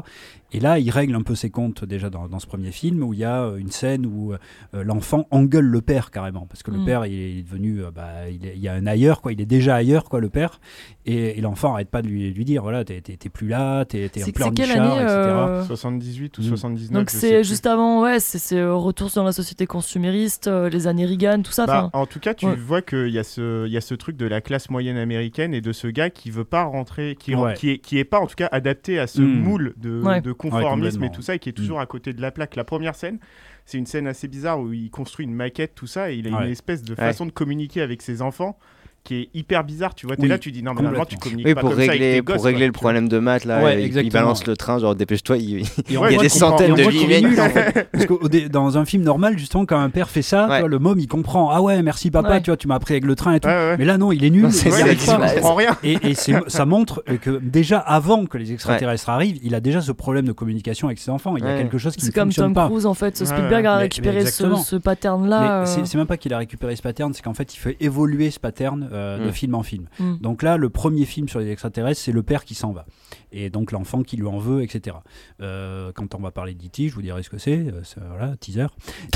Et 0.52 0.60
là, 0.60 0.78
il 0.78 0.90
règle 0.90 1.14
un 1.14 1.22
peu 1.22 1.34
ses 1.34 1.50
comptes 1.50 1.84
déjà 1.84 2.10
dans, 2.10 2.28
dans 2.28 2.38
ce 2.38 2.46
premier 2.46 2.72
film 2.72 3.02
où 3.02 3.12
il 3.14 3.20
y 3.20 3.24
a 3.24 3.52
une 3.58 3.70
scène 3.70 4.06
où 4.06 4.32
euh, 4.32 4.38
l'enfant 4.84 5.26
engueule 5.30 5.64
le 5.66 5.80
père 5.80 6.10
carrément 6.10 6.46
parce 6.46 6.62
que 6.62 6.70
le 6.70 6.78
Mm. 6.78 6.84
père 6.84 7.06
il 7.06 7.38
est 7.38 7.42
devenu, 7.42 7.84
euh, 7.84 7.90
bah, 7.90 8.28
il, 8.30 8.44
est- 8.46 8.54
il 8.56 8.60
y 8.62 8.68
a 8.68 8.72
un 8.74 8.86
ailleurs 8.86 9.20
quoi, 9.20 9.32
il 9.32 9.40
est 9.40 9.46
déjà 9.46 9.74
ailleurs 9.76 10.04
quoi 10.04 10.20
le 10.20 10.28
père 10.30 10.60
et, 11.06 11.38
et 11.38 11.40
l'enfant 11.40 11.74
arrête 11.74 11.88
pas 11.90 12.02
de 12.02 12.08
lui, 12.08 12.32
lui 12.32 12.44
dire 12.44 12.62
voilà 12.62 12.84
t'es 12.84 13.00
plus 13.32 13.48
là, 13.48 13.84
t'es 13.84 14.08
t'es 14.08 14.22
en 14.22 14.26
C'est 14.26 14.32
plein 14.32 14.46
c'est 14.46 14.54
quelle 14.54 14.68
Nichard, 14.70 14.92
année 14.92 15.02
etc. 15.02 15.14
euh, 15.16 15.64
78 15.64 16.38
ou 16.38 16.42
Mm. 16.42 16.44
79. 16.44 16.92
Donc 17.00 17.08
je 17.10 17.12
sais 17.16 17.20
c'est 17.20 17.34
plus. 17.36 17.48
juste 17.48 17.66
avant, 17.66 18.02
ouais, 18.02 18.18
c'est 18.20 18.38
c'est, 18.38 18.62
retour 18.64 19.10
dans 19.14 19.24
la 19.24 19.32
société 19.32 19.66
consumériste, 19.66 20.48
euh, 20.48 20.68
les 20.68 20.86
années 20.86 21.06
Reagan, 21.06 21.42
tout 21.42 21.52
ça. 21.52 21.66
Bah, 21.66 21.90
en 21.92 22.06
tout 22.06 22.18
cas, 22.20 22.34
tu 22.34 22.46
ouais. 22.46 22.54
Vois 22.62 22.82
qu'il 22.82 23.08
y, 23.08 23.18
a 23.18 23.24
ce- 23.24 23.66
il 23.66 23.72
y 23.72 23.76
a 23.76 23.80
ce 23.80 23.94
truc 23.94 24.16
de 24.16 24.26
la 24.26 24.40
classe 24.40 24.70
moyenne 24.70 24.96
américaine 24.96 25.54
et 25.54 25.60
de 25.60 25.72
ce 25.72 25.86
gars 25.86 26.10
qui 26.10 26.30
veut 26.30 26.44
pas 26.44 26.64
rentrer, 26.64 27.16
qui, 27.18 27.34
Ouais. 27.34 27.54
qui, 27.54 27.70
est, 27.70 27.78
qui 27.78 27.98
est 27.98 28.04
pas 28.04 28.20
en 28.20 28.26
tout 28.26 28.34
cas 28.36 28.48
adapté 28.52 28.98
à 28.98 29.06
ce 29.06 29.20
Mm. 29.22 29.40
moule 29.42 29.74
de, 29.76 30.00
Ouais. 30.02 30.20
de 30.20 30.32
conformisme 30.32 31.04
et 31.04 31.10
tout 31.10 31.22
ça, 31.22 31.34
et 31.34 31.38
qui 31.38 31.48
est 31.48 31.52
toujours 31.52 31.80
à 31.80 31.86
côté 31.86 32.12
de 32.12 32.20
la 32.22 32.30
plaque. 32.30 32.56
La 32.56 32.64
première 32.64 32.94
scène, 32.94 33.18
c'est 33.66 33.78
une 33.78 33.86
scène 33.86 34.06
assez 34.06 34.28
bizarre 34.28 34.60
où 34.60 34.72
il 34.72 34.90
construit 34.90 35.24
une 35.26 35.34
maquette, 35.34 35.74
tout 35.74 35.86
ça, 35.86 36.10
et 36.10 36.16
il 36.16 36.28
a 36.28 36.36
Ouais. 36.38 36.44
une 36.46 36.50
espèce 36.52 36.82
de 36.82 36.92
Ouais. 36.92 36.96
façon 36.96 37.26
de 37.26 37.30
communiquer 37.32 37.80
avec 37.82 38.02
ses 38.02 38.22
enfants 38.22 38.58
qui 39.04 39.14
est 39.16 39.28
hyper 39.34 39.64
bizarre. 39.64 39.94
Tu 39.94 40.06
vois, 40.06 40.16
t'es 40.16 40.22
Oui, 40.22 40.28
là, 40.28 40.38
tu 40.38 40.52
dis 40.52 40.62
non, 40.62 40.74
mais 40.74 40.82
normalement, 40.82 41.04
tu 41.04 41.16
communiques 41.16 41.46
Oui, 41.46 41.54
pas 41.54 41.60
pour 41.60 41.70
comme 41.70 41.78
ça 41.80 41.84
avec 41.90 42.00
régler, 42.00 42.22
pour 42.22 42.44
régler 42.44 42.58
quoi, 42.60 42.66
le 42.66 42.72
problème 42.72 43.08
de 43.08 43.18
maths, 43.18 43.44
là, 43.44 43.62
Ouais, 43.62 43.82
il- 43.88 44.10
balance 44.10 44.46
le 44.46 44.56
train, 44.56 44.78
genre 44.78 44.94
dépêche-toi, 44.94 45.38
il, 45.38 45.60
y 45.90 45.96
a 45.96 46.18
des 46.18 46.28
centaines 46.28 46.74
de 46.74 46.82
nul, 47.26 47.40
en 47.40 47.48
fait. 47.48 47.88
Parce 47.92 48.06
que 48.06 48.48
dans 48.48 48.78
un 48.78 48.84
film 48.84 49.02
normal, 49.02 49.38
justement, 49.38 49.66
quand 49.66 49.78
un 49.78 49.90
père 49.90 50.08
fait 50.08 50.22
ça, 50.22 50.48
Ouais. 50.48 50.66
le 50.68 50.78
môme 50.78 50.98
il 50.98 51.08
comprend. 51.08 51.50
Ah 51.50 51.60
ouais, 51.62 51.82
merci 51.82 52.10
papa, 52.10 52.30
Ouais. 52.30 52.40
tu 52.42 52.50
vois, 52.50 52.56
tu 52.56 52.68
m'as 52.68 52.76
appris 52.76 52.94
avec 52.94 53.04
le 53.04 53.14
train 53.16 53.34
et 53.34 53.40
tout. 53.40 53.48
Ouais, 53.48 53.54
ouais. 53.54 53.76
Mais 53.78 53.84
là, 53.84 53.98
non, 53.98 54.12
il 54.12 54.24
est 54.24 54.30
nul. 54.30 54.42
Non, 54.42 54.50
c'est 54.50 54.68
il 54.68 54.96
comprend 54.98 55.54
rien. 55.54 55.76
Et, 55.82 55.98
et 56.10 56.14
c'est- 56.14 56.34
ça 56.48 56.64
montre 56.66 57.02
que 57.20 57.30
déjà 57.42 57.78
avant 57.78 58.26
que 58.26 58.38
les 58.38 58.52
extraterrestres 58.52 59.08
arrivent, 59.10 59.38
il 59.42 59.54
a 59.54 59.60
déjà 59.60 59.80
ce 59.80 59.92
problème 59.92 60.26
de 60.26 60.32
communication 60.32 60.86
avec 60.88 60.98
ses 60.98 61.10
enfants. 61.10 61.36
Il 61.36 61.44
y 61.44 61.48
a 61.48 61.56
quelque 61.58 61.78
chose 61.78 61.94
qui 61.96 62.02
c'est 62.02 62.08
ne 62.08 62.12
comme 62.14 62.28
fonctionne 62.28 62.46
Tom 62.46 62.54
pas. 62.54 62.68
Cruise 62.68 62.86
en 62.86 62.94
fait. 62.94 63.16
Spielberg 63.24 63.66
a 63.66 63.76
récupéré 63.78 64.26
ce, 64.26 64.76
pattern-là. 64.76 65.40
Mais 65.40 65.48
euh, 65.48 65.66
c'est 65.66 65.86
c'est 65.86 65.98
même 65.98 66.06
pas 66.06 66.16
qu'il 66.16 66.32
a 66.34 66.38
récupéré 66.38 66.76
ce 66.76 66.82
pattern, 66.82 67.12
c'est 67.14 67.22
qu'en 67.22 67.34
fait 67.34 67.54
il 67.54 67.58
fait 67.58 67.76
évoluer 67.80 68.30
ce 68.30 68.38
pattern 68.40 68.88
euh, 68.92 69.18
de 69.18 69.28
Mm. 69.28 69.32
film 69.32 69.54
en 69.54 69.62
film. 69.62 69.86
Mm. 69.98 70.16
Donc 70.20 70.42
là, 70.42 70.56
le 70.56 70.68
premier 70.70 71.04
film 71.04 71.28
sur 71.28 71.40
les 71.40 71.50
extraterrestres, 71.50 72.00
c'est 72.00 72.12
le 72.12 72.22
père 72.22 72.44
qui 72.44 72.54
s'en 72.54 72.72
va. 72.72 72.86
Et 73.32 73.48
donc 73.50 73.72
l'enfant 73.72 74.02
qui 74.02 74.16
lui 74.16 74.26
en 74.26 74.38
veut, 74.38 74.62
etc. 74.62 74.96
Euh, 75.40 75.90
quand 75.94 76.14
on 76.14 76.18
va 76.18 76.30
parler 76.30 76.54
d'E.T., 76.54 76.88
je 76.88 76.94
vous 76.94 77.02
dirai 77.02 77.22
ce 77.22 77.30
que 77.30 77.38
c'est. 77.38 77.58
euh, 77.58 77.82
c'est- 77.82 78.00
voilà, 78.16 78.36
teaser. 78.36 78.66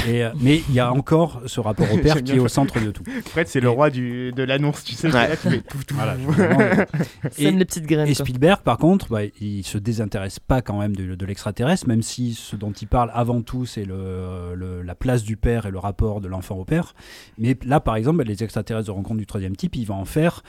Et, 0.06 0.24
euh, 0.24 0.30
mais 0.40 0.62
il 0.68 0.74
y 0.74 0.80
a 0.80 0.90
encore 0.92 1.42
ce 1.46 1.60
rapport 1.60 1.86
au 1.92 1.98
père 1.98 2.22
qui 2.24 2.32
est 2.32 2.38
au 2.38 2.48
centre 2.48 2.80
de 2.82 2.90
tout. 2.90 3.02
Fred, 3.26 3.46
c'est 3.48 3.60
le 3.60 3.68
roi 3.68 3.90
du, 3.90 4.32
de 4.32 4.42
l'annonce, 4.42 4.84
tu 4.84 4.94
sais. 4.94 5.08
Ouais. 5.08 5.28
Là, 5.28 5.36
tu 5.36 5.48
fais 5.50 5.60
tout, 5.60 5.78
tout. 5.86 5.94
Voilà, 5.94 6.16
et- 7.38 7.50
les 7.50 7.64
petites 7.64 7.86
graines. 7.86 8.08
Et 8.08 8.14
quoi. 8.14 8.24
Spielberg, 8.24 8.60
par 8.62 8.78
contre, 8.78 9.08
bah, 9.08 9.20
il 9.40 9.64
se 9.64 9.78
désintéresse 9.78 10.38
pas 10.38 10.62
quand 10.62 10.78
même 10.78 10.94
de, 10.96 11.14
de 11.14 11.26
l'extraterrestre, 11.26 11.86
même 11.88 12.02
si 12.02 12.34
ce 12.34 12.56
dont 12.56 12.72
il 12.72 12.88
parle 12.88 13.10
avant 13.14 13.42
tout, 13.42 13.66
c'est 13.66 13.84
le, 13.84 14.54
le- 14.54 14.82
la 14.82 14.94
place 14.94 15.22
du 15.22 15.36
père 15.36 15.66
et 15.66 15.70
le 15.70 15.78
rapport 15.78 16.20
de 16.20 16.28
l'enfant 16.28 16.56
au 16.56 16.64
père. 16.64 16.94
Mais 17.38 17.56
là, 17.64 17.80
par 17.80 17.96
exemple, 17.96 18.22
les 18.24 18.42
extraterrestres 18.42 18.86
de 18.86 18.92
rencontre 18.92 19.18
du 19.18 19.26
troisième 19.26 19.56
type, 19.56 19.65
il 19.74 19.84
va 19.86 19.94
en 19.94 20.04
faire 20.04 20.42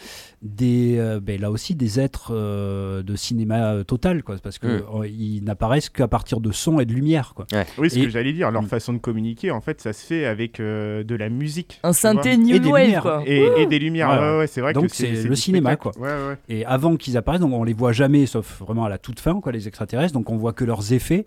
des, 0.44 0.98
euh, 1.00 1.20
ben, 1.20 1.42
là 1.42 1.50
aussi 1.50 1.74
des 1.74 2.00
êtres 2.00 2.32
euh, 2.32 3.02
de 3.02 3.16
cinéma 3.16 3.74
euh, 3.74 3.84
total, 3.84 4.22
quoi, 4.24 4.36
parce 4.42 4.60
que 4.60 4.68
Mm. 4.68 4.84
euh, 5.02 5.08
ils 5.08 5.44
n'apparaissent 5.44 5.90
qu'à 5.90 6.08
partir 6.08 6.40
de 6.40 6.52
son 6.52 6.80
et 6.80 6.86
de 6.86 6.94
lumière, 6.94 7.34
quoi. 7.36 7.48
Oui, 7.80 7.90
ce 7.90 7.98
Et- 7.98 8.04
que 8.04 8.10
j'allais 8.10 8.34
dire, 8.34 8.52
leur 8.52 8.62
Mm. 8.64 8.68
façon 8.68 8.94
de 8.94 9.00
communiquer, 9.00 9.50
en 9.52 9.62
fait, 9.62 9.82
ça 9.82 9.94
se 9.94 10.06
fait 10.06 10.26
avec 10.26 10.60
euh, 10.60 11.04
de 11.04 11.16
la 11.16 11.30
musique. 11.30 11.80
Un 11.84 11.94
synthé 11.94 12.34
Et 12.34 12.38
New 12.38 12.60
des 12.60 12.70
Wave 12.70 12.84
lumières. 12.84 13.02
quoi. 13.02 13.24
Et, 13.26 13.48
et 13.62 13.66
des 13.66 13.80
lumières, 13.80 14.10
Ouais, 14.10 14.16
ouais, 14.20 14.32
ouais. 14.34 14.38
ouais, 14.40 14.48
c'est 14.48 14.62
vrai 14.62 14.74
Donc 14.74 14.88
que 14.90 14.96
c'est 14.96 15.24
le 15.24 15.36
cinéma. 15.36 15.76
Ouais, 15.98 16.02
ouais. 16.02 16.38
Et 16.50 16.66
avant 16.66 16.96
qu'ils 16.98 17.18
apparaissent, 17.18 17.42
donc 17.42 17.54
on 17.54 17.64
les 17.64 17.74
voit 17.74 17.92
jamais, 17.94 18.26
sauf 18.28 18.60
vraiment 18.62 18.86
à 18.86 18.90
la 18.90 18.98
toute 18.98 19.20
fin, 19.20 19.40
quoi, 19.42 19.52
les 19.52 19.68
extraterrestres. 19.68 20.14
Donc 20.14 20.30
on 20.30 20.38
voit 20.38 20.54
que 20.54 20.66
leurs 20.66 20.94
effets. 20.94 21.26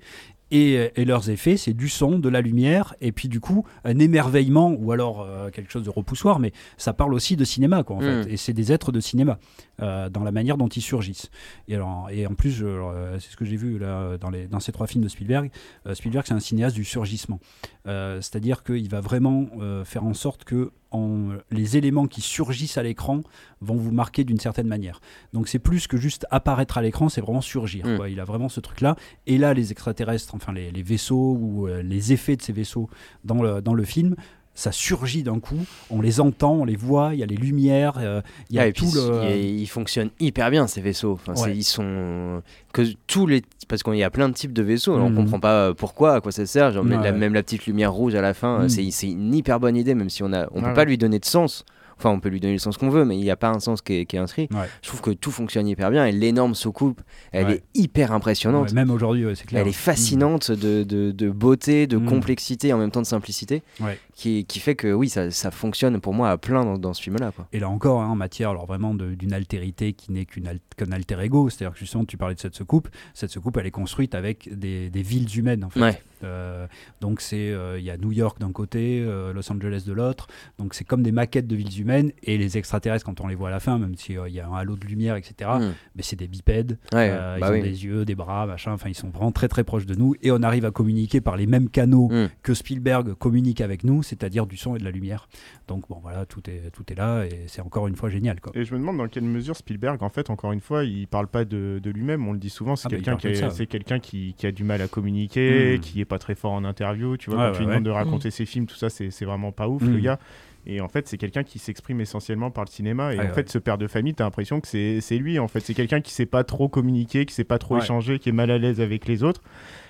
Et, 0.50 0.90
et 0.96 1.04
leurs 1.04 1.30
effets, 1.30 1.56
c'est 1.56 1.74
du 1.74 1.88
son, 1.88 2.18
de 2.18 2.28
la 2.28 2.40
lumière, 2.40 2.94
et 3.00 3.12
puis 3.12 3.28
du 3.28 3.38
coup, 3.40 3.64
un 3.84 3.98
émerveillement, 3.98 4.72
ou 4.78 4.90
alors 4.92 5.22
euh, 5.22 5.50
quelque 5.50 5.70
chose 5.70 5.84
de 5.84 5.90
repoussoir, 5.90 6.38
mais 6.40 6.52
ça 6.76 6.92
parle 6.92 7.14
aussi 7.14 7.36
de 7.36 7.44
cinéma, 7.44 7.82
quoi, 7.84 7.96
en 7.96 8.00
Mm. 8.00 8.24
fait. 8.24 8.32
Et 8.32 8.36
c'est 8.36 8.52
des 8.52 8.72
êtres 8.72 8.90
de 8.92 9.00
cinéma, 9.00 9.38
dans 9.80 10.22
la 10.24 10.30
manière 10.32 10.56
dont 10.56 10.68
ils 10.68 10.82
surgissent. 10.82 11.30
Et, 11.68 11.74
alors, 11.74 12.08
et 12.10 12.26
en 12.26 12.34
plus, 12.34 12.62
euh, 12.62 13.18
c'est 13.18 13.30
ce 13.30 13.36
que 13.36 13.44
j'ai 13.44 13.56
vu 13.56 13.78
là, 13.78 14.18
dans, 14.18 14.30
les, 14.30 14.46
dans 14.46 14.60
ces 14.60 14.72
trois 14.72 14.86
films 14.86 15.02
de 15.04 15.08
Spielberg. 15.08 15.50
Euh, 15.86 15.94
Spielberg, 15.94 16.24
c'est 16.26 16.34
un 16.34 16.40
cinéaste 16.40 16.76
du 16.76 16.84
surgissement. 16.84 17.40
Euh, 17.86 18.20
C'est-à-dire 18.20 18.62
qu'il 18.62 18.88
va 18.88 19.00
vraiment 19.00 19.46
euh, 19.60 19.84
faire 19.84 20.04
en 20.04 20.14
sorte 20.14 20.44
que 20.44 20.70
en- 20.92 21.30
les 21.50 21.76
éléments 21.76 22.06
qui 22.08 22.20
surgissent 22.20 22.76
à 22.76 22.82
l'écran 22.82 23.20
vont 23.60 23.76
vous 23.76 23.92
marquer 23.92 24.24
d'une 24.24 24.40
certaine 24.40 24.66
manière. 24.66 25.00
Donc 25.32 25.46
c'est 25.48 25.58
plus 25.60 25.86
que 25.86 25.96
juste 25.96 26.26
apparaître 26.30 26.76
à 26.78 26.82
l'écran, 26.82 27.08
c'est 27.08 27.20
vraiment 27.20 27.40
surgir. 27.40 27.86
Mm. 27.86 27.96
quoi. 27.96 28.08
Il 28.10 28.18
a 28.20 28.24
vraiment 28.24 28.48
ce 28.48 28.60
truc-là. 28.60 28.96
Et 29.26 29.38
là, 29.38 29.54
les 29.54 29.70
extraterrestres, 29.72 30.34
enfin 30.34 30.52
les, 30.52 30.70
les 30.72 30.82
vaisseaux 30.82 31.36
ou 31.40 31.68
euh, 31.68 31.82
les 31.82 32.12
effets 32.12 32.36
de 32.36 32.42
ces 32.42 32.52
vaisseaux 32.52 32.90
dans 33.24 33.40
le, 33.42 33.62
dans 33.62 33.74
le 33.74 33.84
film, 33.84 34.16
ça 34.54 34.72
surgit 34.72 35.22
d'un 35.22 35.38
coup. 35.40 35.58
On 35.90 36.00
les 36.02 36.20
entend, 36.20 36.52
on 36.54 36.64
les 36.64 36.76
voit, 36.76 37.10
il 37.14 37.20
y 37.20 37.22
a 37.22 37.26
les 37.26 37.36
lumières, 37.36 37.94
euh, 37.98 38.20
il 38.50 38.56
y 38.56 38.58
a 38.58 38.62
Ah, 38.64 38.72
tout 38.72 38.90
le... 38.94 39.30
ils, 39.30 39.60
ils 39.60 39.66
fonctionnent 39.66 40.10
hyper 40.20 40.50
bien 40.50 40.66
ces 40.66 40.80
vaisseaux. 40.80 41.12
Enfin, 41.14 41.34
c'est- 41.34 41.44
Ouais. 41.44 41.56
ils 41.56 41.64
sont 41.64 42.42
que 42.72 42.82
tous 43.06 43.26
les 43.26 43.42
parce 43.68 43.82
qu'il 43.82 43.94
y 43.94 44.02
a 44.02 44.10
plein 44.10 44.28
de 44.28 44.34
types 44.34 44.52
de 44.52 44.62
vaisseaux. 44.62 44.96
Mhm. 44.96 45.02
On 45.04 45.14
comprend 45.14 45.40
pas 45.40 45.68
euh, 45.68 45.74
pourquoi, 45.74 46.14
à 46.14 46.20
quoi 46.20 46.32
ça 46.32 46.44
sert. 46.44 46.72
Genre, 46.72 46.82
Ouais, 46.84 46.90
même, 46.90 47.02
la, 47.02 47.12
ouais. 47.12 47.18
même 47.18 47.34
la 47.34 47.42
petite 47.42 47.66
lumière 47.66 47.92
rouge 47.92 48.14
à 48.16 48.20
la 48.20 48.34
fin, 48.34 48.60
euh, 48.60 48.62
Mhm. 48.64 48.90
c'est 48.90 49.08
une 49.08 49.34
hyper 49.34 49.60
bonne 49.60 49.76
idée, 49.76 49.94
même 49.94 50.10
si 50.10 50.22
on 50.22 50.32
a 50.32 50.46
on 50.52 50.60
Ouais, 50.62 50.68
peut 50.68 50.74
pas 50.74 50.84
lui 50.84 50.98
donner 50.98 51.18
de 51.20 51.24
sens. 51.24 51.64
Enfin, 51.96 52.08
on 52.08 52.18
peut 52.18 52.30
lui 52.30 52.40
donner 52.40 52.54
le 52.54 52.58
sens 52.58 52.78
qu'on 52.78 52.88
veut, 52.88 53.04
mais 53.04 53.14
il 53.18 53.20
n'y 53.22 53.30
a 53.30 53.36
pas 53.36 53.50
un 53.50 53.60
sens 53.60 53.82
qui 53.82 53.92
est, 53.92 54.06
qui 54.06 54.16
est 54.16 54.18
inscrit. 54.18 54.48
Ouais. 54.52 54.66
Je 54.80 54.88
trouve 54.88 55.02
que 55.02 55.10
tout 55.10 55.30
fonctionne 55.30 55.68
hyper 55.68 55.90
bien 55.90 56.06
et 56.06 56.12
l'énorme 56.12 56.54
soucoupe, 56.54 57.02
elle 57.30 57.44
Ouais. 57.46 57.52
est 57.56 57.62
hyper 57.74 58.12
impressionnante. 58.12 58.68
Ouais, 58.68 58.74
même 58.74 58.90
aujourd'hui, 58.90 59.26
ouais, 59.26 59.34
c'est 59.34 59.44
clair. 59.44 59.60
Elle 59.60 59.68
est 59.68 59.72
fascinante 59.72 60.50
de, 60.50 60.82
de, 60.82 61.10
de 61.10 61.28
beauté, 61.30 61.86
de 61.86 61.98
Mhm. 61.98 62.06
complexité 62.06 62.68
et 62.68 62.72
en 62.72 62.78
même 62.78 62.90
temps 62.90 63.02
de 63.02 63.06
simplicité, 63.06 63.62
Ouais. 63.80 63.98
Qui, 64.20 64.44
qui 64.44 64.60
fait 64.60 64.74
que 64.74 64.92
oui, 64.92 65.08
ça, 65.08 65.30
ça 65.30 65.50
fonctionne 65.50 65.98
pour 66.00 66.12
moi 66.12 66.30
à 66.30 66.36
plein 66.36 66.64
dans, 66.64 66.76
dans 66.78 66.92
ce 66.92 67.02
film-là. 67.02 67.32
quoi. 67.34 67.46
Et 67.52 67.58
là 67.58 67.68
encore, 67.70 68.02
hein, 68.02 68.08
en 68.08 68.16
matière 68.16 68.50
alors 68.50 68.66
vraiment 68.66 68.94
d'une 68.94 69.32
altérité 69.32 69.94
qui 69.94 70.12
n'est 70.12 70.26
al- 70.46 70.58
qu'un 70.76 70.92
alter 70.92 71.18
ego, 71.22 71.48
c'est-à-dire 71.48 71.72
que 71.72 71.78
justement 71.78 72.04
tu 72.04 72.16
parlais 72.16 72.34
de 72.34 72.40
cette 72.40 72.54
secoupe, 72.54 72.88
cette 73.14 73.30
secoupe 73.30 73.56
elle 73.56 73.66
est 73.66 73.70
construite 73.70 74.14
avec 74.14 74.48
des, 74.56 74.90
des 74.90 75.02
villes 75.02 75.38
humaines 75.38 75.64
en 75.64 75.70
fait. 75.70 75.80
Ouais. 75.80 76.02
Euh, 76.22 76.66
donc 77.00 77.22
c'est 77.22 77.50
euh, 77.50 77.78
il 77.78 77.84
y 77.86 77.90
a 77.90 77.96
New 77.96 78.12
York 78.12 78.38
d'un 78.38 78.52
côté, 78.52 79.00
euh, 79.00 79.32
Los 79.32 79.50
Angeles 79.50 79.84
de 79.86 79.92
l'autre. 79.94 80.26
Donc 80.58 80.74
c'est 80.74 80.84
comme 80.84 81.02
des 81.02 81.12
maquettes 81.12 81.46
de 81.46 81.56
villes 81.56 81.80
humaines 81.80 82.12
et 82.22 82.36
les 82.36 82.58
extraterrestres 82.58 83.06
quand 83.06 83.22
on 83.22 83.26
les 83.26 83.34
voit 83.34 83.48
à 83.48 83.52
la 83.52 83.60
fin, 83.60 83.78
même 83.78 83.94
s'il 83.96 84.20
y 84.28 84.38
a 84.40 84.46
un 84.46 84.54
halo 84.54 84.76
de 84.76 84.84
lumière, 84.86 85.16
etc. 85.16 85.50
Mm. 85.58 85.72
Mais 85.96 86.02
c'est 86.02 86.16
des 86.16 86.28
bipèdes. 86.28 86.78
Ouais, 86.92 87.08
bah 87.10 87.38
ils 87.48 87.52
oui. 87.52 87.58
ont 87.60 87.62
des 87.62 87.84
yeux, 87.86 88.04
des 88.04 88.14
bras, 88.14 88.44
machin. 88.44 88.72
Enfin, 88.72 88.90
ils 88.90 88.94
sont 88.94 89.08
vraiment 89.08 89.32
très 89.32 89.48
très 89.48 89.64
proches 89.64 89.86
de 89.86 89.94
nous 89.94 90.14
et 90.22 90.30
on 90.30 90.42
arrive 90.42 90.66
à 90.66 90.70
communiquer 90.70 91.22
par 91.22 91.36
les 91.38 91.46
mêmes 91.46 91.70
canaux 91.70 92.08
Mm. 92.10 92.28
que 92.42 92.52
Spielberg 92.54 93.14
communique 93.14 93.60
avec 93.60 93.84
nous, 93.84 94.02
c'est-à-dire 94.10 94.46
du 94.46 94.56
son 94.56 94.76
et 94.76 94.78
de 94.78 94.84
la 94.84 94.90
lumière. 94.90 95.28
Donc 95.68 95.88
bon, 95.88 95.98
voilà, 96.02 96.26
tout 96.26 96.42
est 96.50 96.70
tout 96.72 96.84
est 96.92 96.94
là 96.94 97.24
et 97.24 97.44
c'est 97.46 97.62
encore 97.62 97.88
une 97.88 97.96
fois 97.96 98.10
génial, 98.10 98.40
quoi. 98.40 98.52
Et 98.54 98.64
je 98.64 98.74
me 98.74 98.78
demande 98.78 98.98
dans 98.98 99.08
quelle 99.08 99.24
mesure 99.24 99.56
Spielberg, 99.56 100.02
en 100.02 100.08
fait, 100.10 100.28
encore 100.30 100.52
une 100.52 100.60
fois, 100.60 100.84
il 100.84 101.06
parle 101.08 101.26
pas 101.28 101.44
de, 101.44 101.80
de 101.82 101.90
lui-même. 101.90 102.26
On 102.28 102.32
le 102.32 102.38
dit 102.38 102.50
souvent, 102.50 102.76
c'est 102.76 102.86
Ah 102.86 102.90
bah, 102.90 102.96
quelqu'un 102.96 103.16
qui, 103.16 103.66
quelqu'un 103.66 103.98
qui, 103.98 104.34
qui 104.36 104.46
a 104.46 104.52
du 104.52 104.64
mal 104.64 104.82
à 104.82 104.88
communiquer, 104.88 105.76
Mm. 105.76 105.80
qui 105.80 106.00
est 106.00 106.04
pas 106.04 106.18
très 106.18 106.34
fort 106.34 106.52
en 106.52 106.64
interview. 106.64 107.16
Tu 107.16 107.30
vois, 107.30 107.38
Ouais, 107.38 107.44
quand 107.46 107.50
ouais, 107.52 107.56
tu 107.56 107.60
lui 107.62 107.66
demandes 107.68 107.84
de 107.84 107.90
raconter 107.90 108.30
ses 108.30 108.44
films, 108.46 108.66
tout 108.66 108.76
ça, 108.76 108.90
c'est 108.90 109.10
c'est 109.10 109.24
vraiment 109.24 109.52
pas 109.52 109.68
ouf, 109.68 109.82
le 109.82 109.98
gars. 110.00 110.18
Et 110.66 110.82
en 110.82 110.88
fait, 110.88 111.08
c'est 111.08 111.16
quelqu'un 111.16 111.42
qui 111.42 111.58
s'exprime 111.58 112.02
essentiellement 112.02 112.50
par 112.50 112.64
le 112.64 112.70
cinéma. 112.70 113.14
Et 113.14 113.18
en 113.18 113.22
ouais. 113.22 113.28
fait, 113.32 113.48
ce 113.48 113.56
père 113.58 113.78
de 113.78 113.86
famille, 113.86 114.12
t'as 114.12 114.24
l'impression 114.24 114.60
que 114.60 114.68
c'est 114.68 115.00
c'est 115.00 115.16
lui. 115.16 115.38
En 115.38 115.48
fait, 115.48 115.60
c'est 115.60 115.72
quelqu'un 115.72 116.00
qui 116.02 116.12
sait 116.12 116.26
pas 116.26 116.44
trop 116.44 116.68
communiquer, 116.68 117.24
qui 117.24 117.32
sait 117.34 117.44
pas 117.44 117.58
trop 117.58 117.76
Ouais. 117.76 117.80
échanger, 117.82 118.18
qui 118.18 118.28
est 118.28 118.32
mal 118.32 118.50
à 118.50 118.58
l'aise 118.58 118.80
avec 118.80 119.06
les 119.06 119.22
autres, 119.22 119.42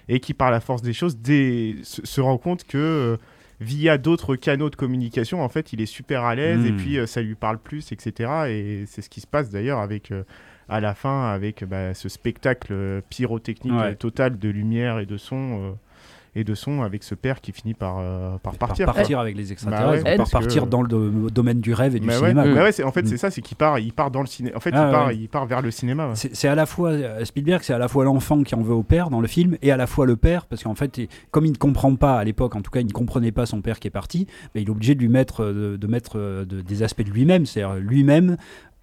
et 0.09 0.21
qui, 0.21 0.33
par 0.33 0.51
la 0.53 0.61
force 0.61 0.81
des 0.83 0.93
choses, 0.93 1.17
dé- 1.19 1.77
se, 1.83 2.07
se 2.07 2.21
rend 2.21 2.39
compte 2.39 2.63
que 2.65 2.79
euh, 2.79 3.17
via 3.61 3.99
d'autres 3.99 4.37
canaux 4.37 4.71
de 4.71 4.77
communication, 4.77 5.43
en 5.43 5.49
fait, 5.49 5.73
il 5.73 5.81
est 5.81 5.87
super 5.87 6.25
à 6.25 6.35
l'aise, 6.35 6.65
et 6.65 6.73
puis 6.73 6.99
euh, 6.99 7.07
ça 7.07 7.21
lui 7.21 7.35
parle 7.35 7.59
plus, 7.59 7.93
etc. 7.93 8.31
Et 8.49 8.85
c'est 8.87 9.03
ce 9.03 9.11
qui 9.11 9.21
se 9.21 9.27
passe 9.27 9.51
d'ailleurs 9.51 9.79
avec. 9.81 10.11
euh, 10.13 10.23
à 10.73 10.79
la 10.79 10.95
fin, 10.95 11.29
avec 11.33 11.65
bah, 11.65 11.95
ce 11.95 12.09
spectacle 12.09 12.73
euh, 12.73 13.01
pyrotechnique 13.11 13.73
Ouais. 13.73 13.97
total 13.97 14.39
de 14.39 14.49
lumière 14.49 15.01
et 15.01 15.05
de 15.07 15.17
son, 15.17 15.77
et 16.35 16.45
de 16.45 16.55
son 16.55 16.83
avec 16.83 17.03
ce 17.03 17.15
père 17.15 17.41
qui 17.41 17.53
finit 17.53 17.75
par, 17.75 17.97
euh, 17.99 18.37
par 18.43 18.55
partir. 18.55 18.87
par 18.87 18.95
quoi. 18.95 19.01
partir 19.03 19.19
avec 19.19 19.37
les 19.37 19.45
Bah 19.45 19.51
extraterrestres, 19.53 20.05
ouais, 20.05 20.17
parce 20.17 20.31
par 20.31 20.41
partir 20.43 20.65
que- 20.65 20.69
dans 20.69 20.83
le 20.83 20.89
do- 20.89 21.31
domaine 21.31 21.61
du 21.61 21.75
rêve 21.75 21.97
et 21.97 22.01
du 22.01 22.07
Bah 22.07 22.15
ouais, 22.15 22.19
cinéma. 22.31 22.45
bah 22.55 22.63
ouais, 22.65 22.83
en 22.85 22.93
fait, 22.93 23.03
Mm. 23.03 23.07
c'est 23.07 23.17
ça, 23.17 23.31
c'est 23.31 23.43
qu'il 23.43 23.57
part, 23.57 23.79
il 23.79 23.93
part 23.93 24.11
dans 24.11 24.21
le 24.21 24.27
cinéma. 24.27 24.57
En 24.57 24.61
fait, 24.61 24.71
Ah 24.75 24.87
il, 24.89 24.93
part, 24.93 25.07
ouais. 25.09 25.17
il 25.17 25.29
part 25.29 25.47
vers 25.47 25.61
le 25.63 25.71
cinéma. 25.71 26.09
ouais. 26.09 26.15
C'est 26.15 26.49
à 26.49 26.55
la 26.55 26.67
fois 26.67 26.91
euh, 26.91 27.25
Spielberg, 27.25 27.63
c'est 27.63 27.73
à 27.75 27.79
la 27.79 27.89
fois 27.89 28.05
l'enfant 28.05 28.43
qui 28.43 28.55
en 28.55 28.63
veut 28.63 28.75
au 28.75 28.83
père 28.83 29.11
dans 29.11 29.21
le 29.21 29.27
film 29.29 29.57
et 29.63 29.73
à 29.73 29.77
la 29.77 29.87
fois 29.87 30.07
le 30.07 30.17
père 30.17 30.47
parce 30.47 30.63
qu'en 30.63 30.75
fait, 30.75 30.99
il- 30.99 31.09
comme 31.31 31.47
il 31.47 31.53
ne 31.53 31.57
comprend 31.57 31.95
pas 31.97 32.19
à 32.19 32.25
l'époque, 32.25 32.55
en 32.57 32.63
tout 32.63 32.71
cas, 32.71 32.81
il 32.81 32.87
ne 32.87 32.93
comprenait 32.93 33.33
pas 33.33 33.47
son 33.47 33.61
père 33.61 33.81
qui 33.81 33.89
est 33.89 33.91
parti, 33.91 34.27
mais 34.55 34.63
il 34.63 34.69
est 34.69 34.71
obligé 34.71 34.95
de 34.95 35.01
lui 35.01 35.09
mettre, 35.09 35.43
euh, 35.45 35.73
de, 35.73 35.77
de 35.77 35.87
mettre 35.87 36.17
de- 36.19 36.61
des 36.61 36.83
aspects 36.83 37.03
de 37.05 37.11
lui-même, 37.11 37.45
c'est-à-dire 37.47 37.77
lui-même 37.81 38.37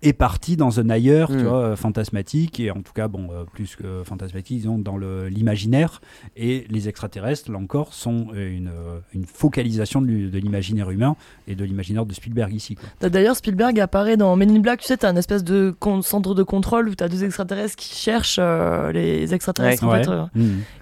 est 0.03 0.13
parti 0.13 0.57
dans 0.57 0.79
un 0.79 0.89
ailleurs, 0.91 1.29
tu 1.29 1.37
Mm. 1.37 1.43
vois, 1.47 1.59
euh, 1.59 1.75
fantasmatique 1.75 2.59
et 2.59 2.69
en 2.69 2.81
tout 2.81 2.93
cas, 2.93 3.07
bon, 3.07 3.29
euh, 3.31 3.45
plus 3.51 3.75
que 3.75 4.03
fantasmatique, 4.03 4.57
disons 4.59 4.77
dans 4.77 4.95
le- 4.95 5.27
l'imaginaire. 5.27 6.01
Et 6.35 6.65
les 6.69 6.87
extraterrestres, 6.87 7.51
là 7.51 7.57
encore, 7.57 7.93
sont 7.93 8.27
euh, 8.35 8.55
une, 8.55 8.69
une 9.13 9.25
focalisation 9.25 10.01
de 10.01 10.37
l'imaginaire 10.37 10.91
humain 10.91 11.15
et 11.47 11.55
de 11.55 11.65
l'imaginaire 11.65 12.05
de 12.05 12.13
Spielberg 12.13 12.53
ici. 12.53 12.77
T'as- 12.99 13.09
D'ailleurs, 13.09 13.35
Spielberg 13.35 13.79
apparaît 13.79 14.17
dans 14.17 14.35
Men 14.35 14.51
in 14.51 14.59
Black, 14.59 14.81
tu 14.81 14.85
sais, 14.85 14.97
t'as 14.97 15.09
un 15.09 15.15
espèce 15.15 15.43
de 15.43 15.73
centre 16.03 16.35
de 16.35 16.43
contrôle 16.43 16.89
où 16.89 16.95
t'as 16.95 17.07
deux 17.09 17.23
extraterrestres 17.23 17.75
qui 17.75 17.95
cherchent 17.95 18.37
euh, 18.39 18.91
les 18.91 19.33
extraterrestres. 19.33 19.83
en 19.83 19.91
Ouais. 19.91 20.03
fait, 20.03 20.09
euh. 20.11 20.25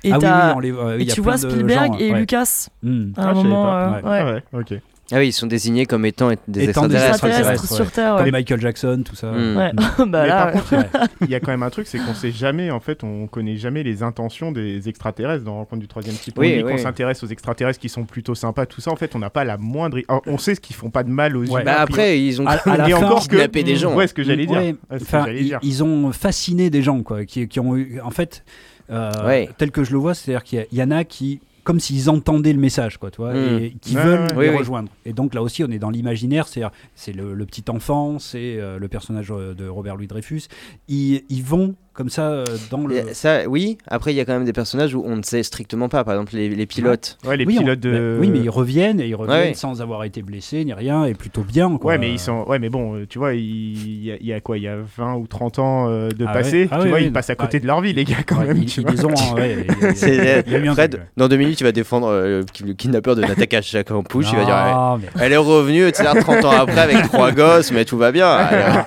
Et, 0.04 0.12
ah 0.12 0.16
oui, 0.16 0.20
t'as- 0.22 0.48
oui, 0.50 0.54
on 0.56 0.60
les- 0.60 0.72
euh, 0.72 0.98
et 0.98 1.02
il 1.04 1.08
y 1.08 1.12
a 1.12 1.14
tu 1.14 1.22
vois 1.22 1.38
Spielberg 1.38 1.94
gens, 1.94 2.00
et 2.00 2.12
ouais. 2.12 2.20
Lucas 2.20 2.68
Mm. 2.84 3.12
à 3.16 3.22
Ah, 3.22 3.30
un 3.30 3.34
moment. 3.34 3.64
pas. 3.64 3.86
euh, 3.88 3.90
Ouais. 4.02 4.10
ouais. 4.34 4.42
Ah 4.52 4.58
ouais, 4.58 4.62
ok. 4.74 4.82
Ah 5.12 5.18
oui, 5.18 5.28
ils 5.28 5.34
sont 5.34 5.46
désignés 5.46 5.86
comme 5.86 6.04
étant 6.06 6.32
des 6.48 6.70
Étant 6.70 6.88
des 6.88 6.96
extraterrestres. 6.96 7.72
Sur 7.72 7.92
Terre. 7.92 8.16
Comme 8.16 8.26
Ouais. 8.26 8.32
Michael 8.32 8.60
Jackson, 8.60 9.04
tout 9.06 9.16
ça. 9.16 9.32
Mm. 9.32 9.58
Ouais. 9.58 9.72
Mm. 9.74 9.76
bah 10.10 10.22
Mais 10.24 10.28
là, 10.28 10.46
par 10.52 10.56
ouais. 10.56 10.62
contre, 10.62 11.10
il 11.22 11.30
y 11.30 11.36
a 11.36 11.40
quand 11.40 11.52
même 11.52 11.62
un 11.64 11.70
truc, 11.70 11.86
c'est 11.86 12.00
qu'on 12.00 12.16
sait 12.16 12.32
jamais, 12.32 12.72
en 12.72 12.80
fait, 12.80 13.04
on 13.04 13.28
connaît 13.28 13.58
jamais 13.58 13.84
les 13.84 14.02
intentions 14.02 14.52
des 14.52 14.90
extraterrestres 14.90 15.44
dans 15.44 15.56
Rencontre 15.58 15.82
du 15.82 15.88
troisième 15.88 16.16
type. 16.16 16.34
On 16.38 16.42
Oui, 16.42 16.64
qu'on 16.64 16.78
s'intéresse 16.78 17.24
aux 17.24 17.28
extraterrestres 17.28 17.80
qui 17.80 17.90
sont 17.90 18.06
plutôt 18.06 18.34
sympas, 18.36 18.66
tout 18.66 18.82
ça. 18.82 18.90
En 18.92 18.96
fait, 18.96 19.16
on 19.16 19.20
n'a 19.20 19.30
pas 19.30 19.44
la 19.44 19.58
moindre. 19.58 20.00
Alors, 20.08 20.24
on 20.26 20.38
sait 20.40 20.56
ce 20.56 20.60
qu'ils 20.60 20.76
font 20.76 20.90
pas 20.90 21.04
de 21.04 21.10
mal 21.10 21.38
aux 21.38 21.42
Ouais. 21.42 21.62
humains. 21.62 21.64
Bah 21.66 21.76
après, 21.82 22.20
ils 22.20 22.42
ont 22.42 22.48
À- 22.48 22.56
la 22.56 22.58
fin, 22.60 22.94
encore 23.04 23.28
que 23.28 23.62
des 23.62 23.76
gens. 23.76 23.94
Ouais, 23.96 24.08
ce 24.08 24.14
que 24.14 24.24
j'allais 24.24 24.46
dire. 24.48 24.58
Ouais, 24.58 24.66
Ouais, 24.72 24.76
c'est 24.94 25.00
ce 25.00 25.04
que 25.04 25.06
enfin, 25.18 25.26
j'allais 25.28 25.42
ils, 25.42 25.46
dire. 25.46 25.60
ils 25.62 25.84
ont 25.84 26.12
fasciné 26.12 26.70
des 26.70 26.82
gens, 26.82 27.04
quoi, 27.04 27.26
qui, 27.26 27.48
qui 27.48 27.60
ont 27.60 27.76
eu, 27.76 28.00
en 28.04 28.10
fait, 28.12 28.44
euh, 28.90 29.12
Ouais. 29.26 29.50
tel 29.58 29.72
que 29.72 29.84
je 29.84 29.92
le 29.92 29.98
vois, 29.98 30.14
c'est-à-dire 30.14 30.44
qu'il 30.44 30.66
y, 30.72 30.82
en 30.84 30.92
a 30.92 31.04
qui, 31.04 31.42
comme 31.66 31.82
s'ils 31.82 32.10
entendaient 32.10 32.54
le 32.54 32.60
message, 32.60 32.98
quoi, 32.98 33.12
tu 33.12 33.18
vois, 33.18 33.34
Mm. 33.34 33.60
et 33.60 33.76
qui 33.82 33.96
veulent 33.96 34.28
les 34.30 34.36
Oui, 34.52 34.58
rejoindre. 34.58 34.90
Et 35.04 35.12
donc 35.12 35.34
là 35.34 35.42
aussi, 35.42 35.64
on 35.66 35.70
est 35.72 35.80
dans 35.80 35.90
l'imaginaire, 35.90 36.48
c'est-à-dire, 36.48 36.72
c'est 36.96 37.12
le, 37.12 37.34
le 37.34 37.46
petit 37.46 37.66
enfant, 37.70 38.18
c'est 38.20 38.58
euh, 38.60 38.80
le 38.80 38.88
personnage 38.88 39.28
euh, 39.32 39.54
de 39.54 39.68
Robert 39.68 39.98
Louis 39.98 40.08
Dreyfus. 40.08 40.44
Ils, 40.88 41.24
ils 41.28 41.44
vont 41.44 41.76
comme 41.96 42.10
ça 42.10 42.24
euh, 42.30 42.44
dans 42.70 42.86
le. 42.86 42.96
Ça, 43.14 43.48
oui. 43.48 43.78
Après, 43.88 44.14
il 44.14 44.18
y 44.18 44.20
a 44.20 44.26
quand 44.26 44.34
même 44.34 44.46
des 44.46 44.54
personnages 44.54 44.94
où 44.94 45.02
on 45.06 45.16
ne 45.16 45.24
sait 45.24 45.42
strictement 45.44 45.90
pas. 45.90 46.04
Par 46.04 46.14
exemple, 46.14 46.36
les, 46.36 46.50
les 46.50 46.66
pilotes. 46.66 47.18
Ouais, 47.26 47.38
les 47.38 47.46
oui, 47.46 47.56
on- 47.58 47.62
pilotes 47.64 47.80
de. 47.80 47.92
mais- 47.92 48.20
oui, 48.20 48.30
mais 48.32 48.40
ils 48.40 48.50
reviennent 48.50 49.00
et 49.00 49.08
ils 49.08 49.16
reviennent 49.16 49.36
Ouais. 49.50 49.54
sans 49.54 49.82
avoir 49.82 50.04
été 50.04 50.22
blessés 50.22 50.64
ni 50.66 50.74
rien 50.74 51.06
et 51.06 51.14
plutôt 51.14 51.42
bien. 51.44 51.78
Quoi. 51.78 51.94
Ouais, 51.94 51.98
mais 51.98 52.12
ils 52.12 52.20
sont. 52.20 52.44
Ouais, 52.48 52.60
mais 52.60 52.70
bon, 52.70 52.96
euh, 52.96 53.06
tu 53.10 53.18
vois, 53.18 53.34
il 53.34 54.04
y, 54.06 54.12
a- 54.12 54.18
il 54.20 54.28
y 54.28 54.34
a 54.34 54.40
quoi? 54.42 54.58
Il 54.58 54.64
y 54.64 54.68
a 54.68 54.76
20 54.98 55.16
ou 55.16 55.28
30 55.28 55.60
ans 55.60 55.88
euh, 55.90 56.10
de 56.10 56.26
Ah 56.28 56.34
passé. 56.34 56.64
ouais 56.64 56.70
Ah 56.72 56.80
tu 56.82 56.90
vois, 56.90 57.00
ils 57.02 57.12
passent 57.14 57.30
à 57.30 57.36
côté 57.36 57.58
ouais. 57.58 57.62
de 57.62 57.68
leur 57.68 57.82
vie, 57.82 57.94
les 57.94 58.04
gars, 58.04 58.16
quand 58.28 58.40
Ouais, 58.40 58.48
même. 58.48 58.58
ils, 58.58 58.66
tu 58.66 58.82
ils 58.82 58.84
vois. 58.84 58.92
les 58.92 59.06
ont. 59.06 59.10
hein, 59.38 60.74
Fred, 60.74 61.02
dans 61.18 61.28
deux 61.28 61.38
minutes, 61.38 61.58
tu 61.58 61.64
vas 61.64 61.72
défendre 61.72 62.08
euh, 62.10 62.44
le 62.66 62.74
kidnappeur 62.74 63.16
de 63.16 63.22
Nataka 63.22 63.62
Chakampuch. 63.62 64.26
Il 64.32 64.36
va 64.38 64.46
dire 64.46 65.00
mais- 65.00 65.24
Elle 65.24 65.32
est 65.34 65.38
revenue, 65.38 65.88
etc., 65.88 66.10
30 66.20 66.46
ans 66.46 66.52
après 66.52 66.80
avec 66.82 67.04
trois 67.04 67.32
gosses, 67.32 67.72
mais 67.72 67.86
tout 67.86 67.98
va 67.98 68.12
bien. 68.12 68.40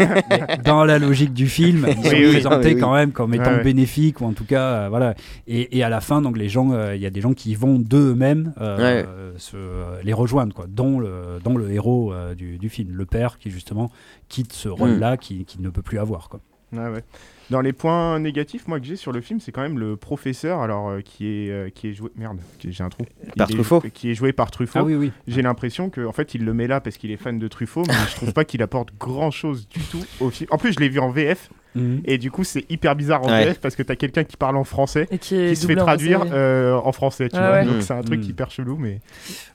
Dans 0.64 0.84
la 0.84 0.98
logique 0.98 1.32
du 1.32 1.48
film, 1.48 1.86
ils 1.88 1.94
sont 2.04 2.10
présentés 2.10 2.76
quand 2.76 2.92
même 2.94 2.97
comme 3.06 3.34
étant 3.34 3.50
Ouais, 3.50 3.56
ouais. 3.58 3.62
bénéfiques 3.64 4.20
ou 4.20 4.24
en 4.24 4.32
tout 4.32 4.44
cas 4.44 4.62
euh, 4.62 4.88
voilà. 4.88 5.14
Et, 5.46 5.78
et 5.78 5.82
à 5.82 5.88
la 5.88 6.00
fin, 6.00 6.20
donc 6.22 6.36
les 6.36 6.48
gens, 6.48 6.72
euh, 6.72 6.94
il 6.96 7.00
y 7.00 7.06
a 7.06 7.10
des 7.10 7.20
gens 7.20 7.32
qui 7.34 7.54
vont 7.54 7.78
d'eux-mêmes 7.78 8.52
euh, 8.60 9.32
se- 9.38 9.56
euh, 9.56 10.00
les 10.04 10.12
rejoindre, 10.12 10.54
quoi, 10.54 10.66
dont 10.68 10.98
le, 11.00 11.38
dont 11.42 11.56
le 11.56 11.70
héros 11.70 12.12
euh, 12.12 12.34
du, 12.34 12.58
du 12.58 12.68
film, 12.68 12.90
le 12.92 13.06
père, 13.06 13.38
qui 13.38 13.50
justement 13.50 13.90
quitte 14.28 14.52
ce 14.52 14.68
rôle-là, 14.68 15.16
qui, 15.16 15.44
qui 15.44 15.60
ne 15.62 15.70
peut 15.70 15.82
plus 15.82 15.98
avoir, 15.98 16.28
quoi. 16.28 16.40
Ouais. 16.70 17.02
Dans 17.48 17.62
les 17.62 17.72
points 17.72 18.18
négatifs, 18.20 18.68
moi 18.68 18.78
que 18.78 18.84
j'ai 18.84 18.96
sur 18.96 19.10
le 19.10 19.22
film, 19.22 19.40
c'est 19.40 19.52
quand 19.52 19.62
même 19.62 19.78
le 19.78 19.96
professeur, 19.96 20.60
alors 20.60 20.90
euh, 20.90 21.00
qui 21.00 21.26
est 21.26 21.50
euh, 21.50 21.70
qui 21.70 21.88
est 21.88 21.92
joué 21.94 22.10
merde, 22.14 22.36
j'ai 22.62 22.84
un 22.84 22.90
trou. 22.90 23.04
Par 23.38 23.48
Il 23.48 23.54
est- 23.54 23.56
Truffaut. 23.56 23.80
Qui 23.94 24.10
est 24.10 24.14
joué 24.14 24.34
par 24.34 24.50
Truffaut. 24.50 24.80
Ah 24.80 24.84
oui, 24.84 24.94
oui. 24.94 25.10
J'ai 25.26 25.40
l'impression 25.40 25.88
que 25.88 26.04
en 26.04 26.12
fait 26.12 26.34
il 26.34 26.44
le 26.44 26.52
met 26.52 26.66
là 26.66 26.82
parce 26.82 26.98
qu'il 26.98 27.10
est 27.10 27.16
fan 27.16 27.38
de 27.38 27.48
Truffaut, 27.48 27.84
mais 27.88 27.94
je 28.10 28.16
trouve 28.16 28.34
pas 28.34 28.44
qu'il 28.44 28.60
apporte 28.62 28.90
grand 29.00 29.30
chose 29.30 29.66
du 29.66 29.80
tout 29.80 30.04
au 30.20 30.28
film. 30.28 30.48
En 30.50 30.58
plus, 30.58 30.74
je 30.74 30.80
l'ai 30.80 30.90
vu 30.90 30.98
en 30.98 31.08
VF 31.10 31.48
Mhm. 31.74 32.00
et 32.04 32.18
du 32.18 32.30
coup 32.30 32.44
c'est 32.44 32.64
hyper 32.70 32.96
bizarre 32.96 33.22
en 33.22 33.28
Ouais. 33.28 33.44
VF 33.46 33.60
parce 33.60 33.76
que 33.76 33.82
t'as 33.82 33.94
quelqu'un 33.96 34.24
qui 34.24 34.36
parle 34.36 34.56
en 34.56 34.64
français 34.64 35.06
Et 35.10 35.18
qui, 35.18 35.54
se 35.54 35.66
fait 35.66 35.76
traduire 35.76 36.24
euh, 36.32 36.74
en 36.82 36.92
français, 36.92 37.28
tu 37.28 37.36
Ah 37.36 37.40
vois. 37.48 37.50
ouais. 37.58 37.64
Donc 37.66 37.82
c'est 37.82 37.92
un 37.94 38.02
truc 38.02 38.20
Mm. 38.20 38.30
hyper 38.30 38.50
chelou, 38.50 38.76
mais 38.78 39.00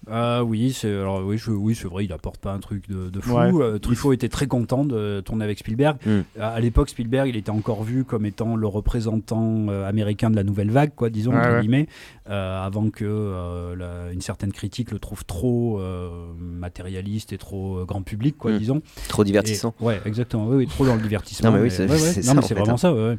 Ah 0.10 0.44
oui, 0.44 0.73
c'est 0.73 0.90
alors 0.94 1.22
oui, 1.26 1.38
je- 1.38 1.52
oui, 1.52 1.76
c'est 1.76 1.88
vrai, 1.88 2.06
il 2.06 2.14
apporte 2.14 2.38
pas 2.40 2.52
un 2.53 2.60
truc 2.60 2.88
de, 2.90 3.10
de 3.10 3.19
fou. 3.22 3.35
Ouais. 3.38 3.49
Euh, 3.53 3.80
Truffaut 3.80 4.14
était 4.14 4.30
très 4.30 4.48
content 4.48 4.84
de 4.85 5.22
tourner 5.26 5.44
avec 5.45 5.60
Spielberg. 5.60 5.98
Mm. 6.06 6.19
À, 6.40 6.49
à 6.49 6.60
l'époque, 6.60 6.90
Spielberg, 6.90 7.27
il 7.30 7.35
était 7.38 7.49
encore 7.52 7.84
vu 7.84 8.03
comme 8.03 8.26
étant 8.26 8.56
le 8.56 8.68
représentant 8.68 9.68
euh, 9.69 9.88
américain 9.88 10.30
de 10.30 10.35
la 10.35 10.44
nouvelle 10.44 10.72
vague, 10.72 10.91
quoi, 10.95 11.10
disons 11.10 11.31
Ouais, 11.31 11.40
entre 11.40 11.49
ouais. 11.56 11.61
guillemets, 11.61 11.88
euh, 12.30 12.64
avant 12.65 12.90
que 12.90 13.06
euh, 13.06 13.76
la- 13.76 14.11
une 14.14 14.22
certaine 14.22 14.52
critique 14.52 14.91
le 14.91 14.99
trouve 14.99 15.26
trop 15.26 15.80
euh, 15.80 16.10
matérialiste 16.40 17.34
et 17.34 17.38
trop 17.38 17.80
euh, 17.80 17.85
grand 17.85 18.02
public, 18.03 18.38
quoi, 18.38 18.52
Mm. 18.52 18.57
disons. 18.60 18.81
trop 19.07 19.23
divertissant. 19.23 19.73
Et- 19.81 19.84
ouais, 19.85 20.02
exactement. 20.06 20.48
Oui, 20.48 20.57
oui, 20.57 20.68
trop 20.68 20.85
dans 20.85 20.95
le 20.95 21.02
divertissement. 21.10 21.49
Non, 21.52 21.57
mais 21.57 21.64
oui, 21.64 21.72
c'est- 21.72 21.88
ouais, 22.03 22.23
Non, 22.25 22.34
mais 22.35 22.41
c'est 22.41 22.53
vraiment 22.53 22.73
hein. 22.73 22.77
ça. 22.77 22.93
ouais, 22.93 23.01
ouais. 23.09 23.17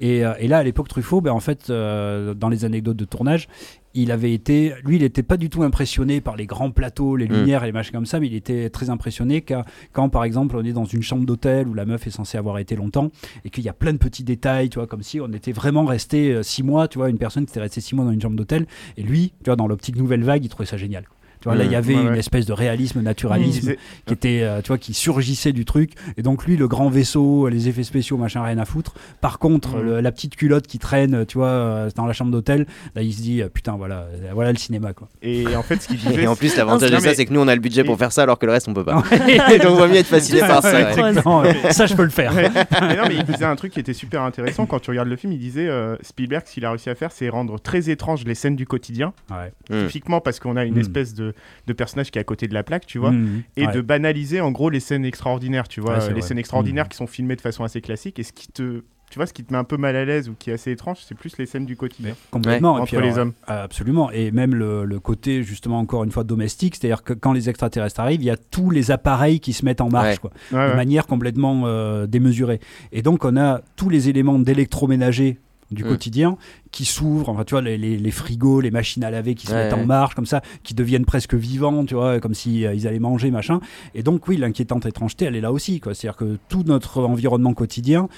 Et, 0.00 0.24
euh, 0.24 0.34
et 0.40 0.48
là, 0.48 0.58
à 0.58 0.62
l'époque, 0.62 0.88
Truffaut, 0.88 1.20
ben, 1.20 1.30
en 1.32 1.40
fait, 1.40 1.70
euh, 1.70 2.34
dans 2.34 2.48
les 2.48 2.64
anecdotes 2.64 2.96
de 2.96 3.04
tournage, 3.04 3.48
il 3.94 4.10
avait 4.10 4.32
été, 4.32 4.72
lui, 4.84 4.96
il 4.96 5.02
n'était 5.02 5.22
pas 5.22 5.36
du 5.36 5.48
tout 5.50 5.62
impressionné 5.62 6.20
par 6.20 6.34
les 6.34 6.46
grands 6.46 6.72
plateaux, 6.72 7.14
les 7.14 7.28
Mm. 7.28 7.32
lumières 7.32 7.62
et 7.62 7.66
les 7.66 7.72
machins 7.72 7.92
comme 7.92 8.06
ça, 8.06 8.18
mais 8.18 8.26
il 8.26 8.34
était 8.34 8.68
très 8.70 8.90
impressionné 8.90 9.40
quand, 9.42 9.62
quand, 9.92 10.08
par 10.08 10.24
exemple, 10.24 10.56
on 10.56 10.64
est 10.64 10.72
dans 10.72 10.84
une 10.84 11.02
chambre 11.02 11.24
d'hôtel 11.24 11.68
où 11.68 11.74
la 11.74 11.84
meuf 11.84 12.04
est 12.08 12.10
censée 12.10 12.36
avoir 12.36 12.58
été 12.58 12.74
longtemps 12.74 13.10
et 13.44 13.50
qu'il 13.50 13.62
y 13.62 13.68
a 13.68 13.72
plein 13.72 13.92
de 13.92 13.98
petits 13.98 14.24
détails, 14.24 14.68
tu 14.68 14.80
vois, 14.80 14.88
comme 14.88 15.02
si 15.04 15.20
on 15.20 15.32
était 15.32 15.52
vraiment 15.52 15.84
resté 15.84 16.32
euh, 16.32 16.42
six 16.42 16.64
mois, 16.64 16.88
tu 16.88 16.98
vois, 16.98 17.08
une 17.08 17.18
personne 17.18 17.46
qui 17.46 17.52
était 17.52 17.60
restée 17.60 17.80
six 17.80 17.94
mois 17.94 18.04
dans 18.04 18.10
une 18.10 18.20
chambre 18.20 18.36
d'hôtel. 18.36 18.66
Et 18.96 19.02
lui, 19.02 19.32
tu 19.44 19.44
vois, 19.50 19.56
dans 19.56 19.68
l'optique 19.68 19.94
nouvelle 19.96 20.24
vague, 20.24 20.44
il 20.44 20.48
trouvait 20.48 20.66
ça 20.66 20.76
génial. 20.76 21.04
Tu 21.44 21.50
vois, 21.50 21.58
là, 21.58 21.64
Mm. 21.64 21.66
il 21.66 21.72
y 21.72 21.76
avait 21.76 21.94
Ouais, 21.94 22.00
une 22.00 22.08
ouais. 22.08 22.18
espèce 22.20 22.46
de 22.46 22.54
réalisme, 22.54 23.02
naturalisme 23.02 23.60
disait- 23.60 23.78
qui 24.06 24.14
était, 24.14 24.40
euh, 24.44 24.62
tu 24.62 24.68
vois, 24.68 24.78
qui 24.78 24.94
surgissait 24.94 25.52
du 25.52 25.66
truc. 25.66 25.90
Et 26.16 26.22
donc 26.22 26.46
lui, 26.46 26.56
le 26.56 26.66
grand 26.68 26.88
vaisseau, 26.88 27.48
les 27.50 27.68
effets 27.68 27.82
spéciaux, 27.82 28.16
machin, 28.16 28.42
rien 28.42 28.56
à 28.56 28.64
foutre. 28.64 28.94
Par 29.20 29.38
contre, 29.38 29.76
le- 29.76 30.00
la 30.00 30.10
petite 30.10 30.36
culotte 30.36 30.66
qui 30.66 30.78
traîne, 30.78 31.26
tu 31.26 31.36
vois, 31.36 31.48
euh, 31.48 31.90
dans 31.96 32.06
la 32.06 32.14
chambre 32.14 32.30
d'hôtel, 32.30 32.66
là, 32.94 33.02
il 33.02 33.12
se 33.12 33.20
dit, 33.20 33.42
euh, 33.42 33.50
putain, 33.50 33.72
voilà, 33.76 34.06
voilà 34.32 34.52
le 34.52 34.56
cinéma, 34.58 34.94
quoi. 34.94 35.10
et 35.20 35.44
en 35.54 35.62
fait 35.62 35.82
ce 35.82 35.88
qu'il 35.88 35.98
disait 36.14 36.22
Et 36.22 36.26
en 36.26 36.34
plus, 36.34 36.56
l'avantage 36.56 36.90
de 36.90 36.96
ça, 36.96 37.02
mais- 37.08 37.14
c'est 37.14 37.26
que 37.26 37.32
nous, 37.34 37.40
on 37.40 37.48
a 37.48 37.54
le 37.54 37.60
budget 37.60 37.84
pour 37.84 37.96
Et- 37.96 37.98
faire 37.98 38.10
ça, 38.12 38.22
alors 38.22 38.38
que 38.38 38.46
le 38.46 38.52
reste, 38.52 38.66
on 38.68 38.72
peut 38.72 38.82
pas. 38.84 38.94
Donc, 39.62 39.66
on 39.72 39.74
va 39.74 39.86
mieux 39.86 39.96
être 39.96 40.06
fasciné 40.06 40.40
par 40.40 40.62
ça. 40.62 40.72
Ouais, 40.72 41.72
ça, 41.72 41.84
je 41.84 41.94
peux 41.94 42.04
le 42.04 42.08
faire. 42.08 42.32
Mais 42.32 42.96
non, 42.96 43.02
mais 43.06 43.16
il 43.16 43.24
disait 43.24 43.44
un 43.44 43.56
truc 43.56 43.72
qui 43.72 43.80
était 43.80 43.92
super 43.92 44.22
intéressant 44.22 44.64
quand 44.64 44.80
tu 44.80 44.88
regardes 44.90 45.08
le 45.08 45.16
film. 45.16 45.32
Il 45.34 45.38
disait 45.38 45.68
euh, 45.68 45.96
Spielberg, 46.00 46.44
ce 46.46 46.54
qu'il 46.54 46.64
a 46.64 46.70
réussi 46.70 46.88
à 46.88 46.94
faire, 46.94 47.12
c'est 47.12 47.28
rendre 47.28 47.58
très 47.58 47.90
étrange 47.90 48.24
les 48.24 48.34
scènes 48.34 48.56
du 48.56 48.66
quotidien. 48.66 49.12
Ouais. 49.30 49.52
Mm. 49.70 49.86
Typiquement 49.88 50.20
parce 50.20 50.40
qu'on 50.40 50.56
a 50.56 50.64
une 50.64 50.76
Mm. 50.76 50.80
espèce 50.80 51.14
de, 51.14 51.33
de 51.66 51.72
personnage 51.72 52.10
qui 52.10 52.18
est 52.18 52.20
à 52.20 52.24
côté 52.24 52.48
de 52.48 52.54
la 52.54 52.62
plaque, 52.62 52.86
tu 52.86 52.98
vois. 52.98 53.10
Mhm. 53.12 53.42
Et 53.56 53.66
Ouais. 53.66 53.72
de 53.72 53.80
banaliser 53.80 54.40
en 54.40 54.50
gros 54.52 54.70
les 54.70 54.80
scènes 54.80 55.04
extraordinaires, 55.04 55.68
tu 55.68 55.80
vois. 55.80 55.94
Ouais, 55.94 56.00
c'est 56.00 56.08
les 56.08 56.14
vrai. 56.14 56.22
scènes 56.22 56.38
extraordinaires 56.38 56.86
Mm. 56.86 56.88
qui 56.88 56.96
sont 56.96 57.06
filmées 57.06 57.36
de 57.36 57.40
façon 57.40 57.64
assez 57.64 57.80
classique. 57.80 58.18
Et 58.18 58.22
ce 58.22 58.32
qui 58.32 58.48
te. 58.48 58.82
tu 59.10 59.18
vois, 59.20 59.26
ce 59.26 59.32
qui 59.32 59.44
te 59.44 59.52
met 59.52 59.58
un 59.60 59.64
peu 59.64 59.76
mal 59.76 59.94
à 59.94 60.04
l'aise 60.04 60.28
ou 60.28 60.34
qui 60.36 60.50
est 60.50 60.54
assez 60.54 60.72
étrange, 60.72 60.96
c'est 61.06 61.14
plus 61.14 61.38
les 61.38 61.46
scènes 61.46 61.66
du 61.66 61.76
quotidien. 61.76 62.10
Mais 62.12 62.30
complètement. 62.32 62.78
Et 62.78 62.80
Entre 62.80 62.96
puis, 62.96 63.06
les 63.06 63.12
alors, 63.12 63.18
hommes. 63.26 63.32
euh, 63.48 63.62
Absolument. 63.64 64.10
Et 64.10 64.32
même 64.32 64.56
le, 64.56 64.84
le 64.84 64.98
côté, 64.98 65.44
justement, 65.44 65.78
encore 65.78 66.02
une 66.02 66.10
fois, 66.10 66.24
domestique, 66.24 66.74
c'est-à-dire 66.74 67.04
que 67.04 67.12
quand 67.12 67.32
les 67.32 67.48
extraterrestres 67.48 68.00
arrivent, 68.00 68.22
il 68.22 68.26
y 68.26 68.30
a 68.30 68.36
tous 68.36 68.70
les 68.70 68.90
appareils 68.90 69.38
qui 69.38 69.52
se 69.52 69.64
mettent 69.64 69.82
en 69.82 69.88
marche, 69.88 70.14
Ouais. 70.14 70.18
quoi, 70.18 70.30
Ouais, 70.52 70.64
de 70.66 70.70
ouais. 70.70 70.76
manière 70.76 71.06
complètement 71.06 71.62
euh, 71.66 72.06
démesurée. 72.08 72.58
Et 72.90 73.02
donc, 73.02 73.24
on 73.24 73.36
a 73.36 73.60
tous 73.76 73.88
les 73.88 74.08
éléments 74.08 74.38
d'électroménager 74.40 75.38
du 75.70 75.84
Mm. 75.84 75.88
quotidien 75.88 76.36
qui 76.70 76.84
s'ouvrent, 76.84 77.28
enfin 77.28 77.44
tu 77.44 77.52
vois 77.54 77.62
les, 77.62 77.76
les- 77.78 77.96
les 77.96 78.10
frigos, 78.10 78.60
les 78.60 78.70
machines 78.70 79.02
à 79.04 79.10
laver 79.10 79.34
qui 79.34 79.46
se 79.46 79.52
Ouais, 79.52 79.64
mettent 79.64 79.72
en 79.74 79.86
marche 79.86 80.14
comme 80.14 80.26
ça, 80.26 80.40
qui 80.62 80.74
deviennent 80.74 81.04
presque 81.04 81.34
vivants, 81.34 81.84
tu 81.84 81.94
vois, 81.94 82.20
comme 82.20 82.34
si 82.34 82.66
euh, 82.66 82.74
ils 82.74 82.86
allaient 82.86 82.98
manger 82.98 83.30
machin. 83.30 83.60
Et 83.94 84.02
donc 84.02 84.26
oui, 84.28 84.36
l'inquiétante 84.36 84.86
étrangeté, 84.86 85.24
elle 85.24 85.36
est 85.36 85.40
là 85.40 85.52
aussi, 85.52 85.80
quoi. 85.80 85.94
C'est-à-dire 85.94 86.16
que 86.16 86.38
tout 86.48 86.62
notre 86.66 87.02
environnement 87.02 87.54
quotidien 87.54 88.08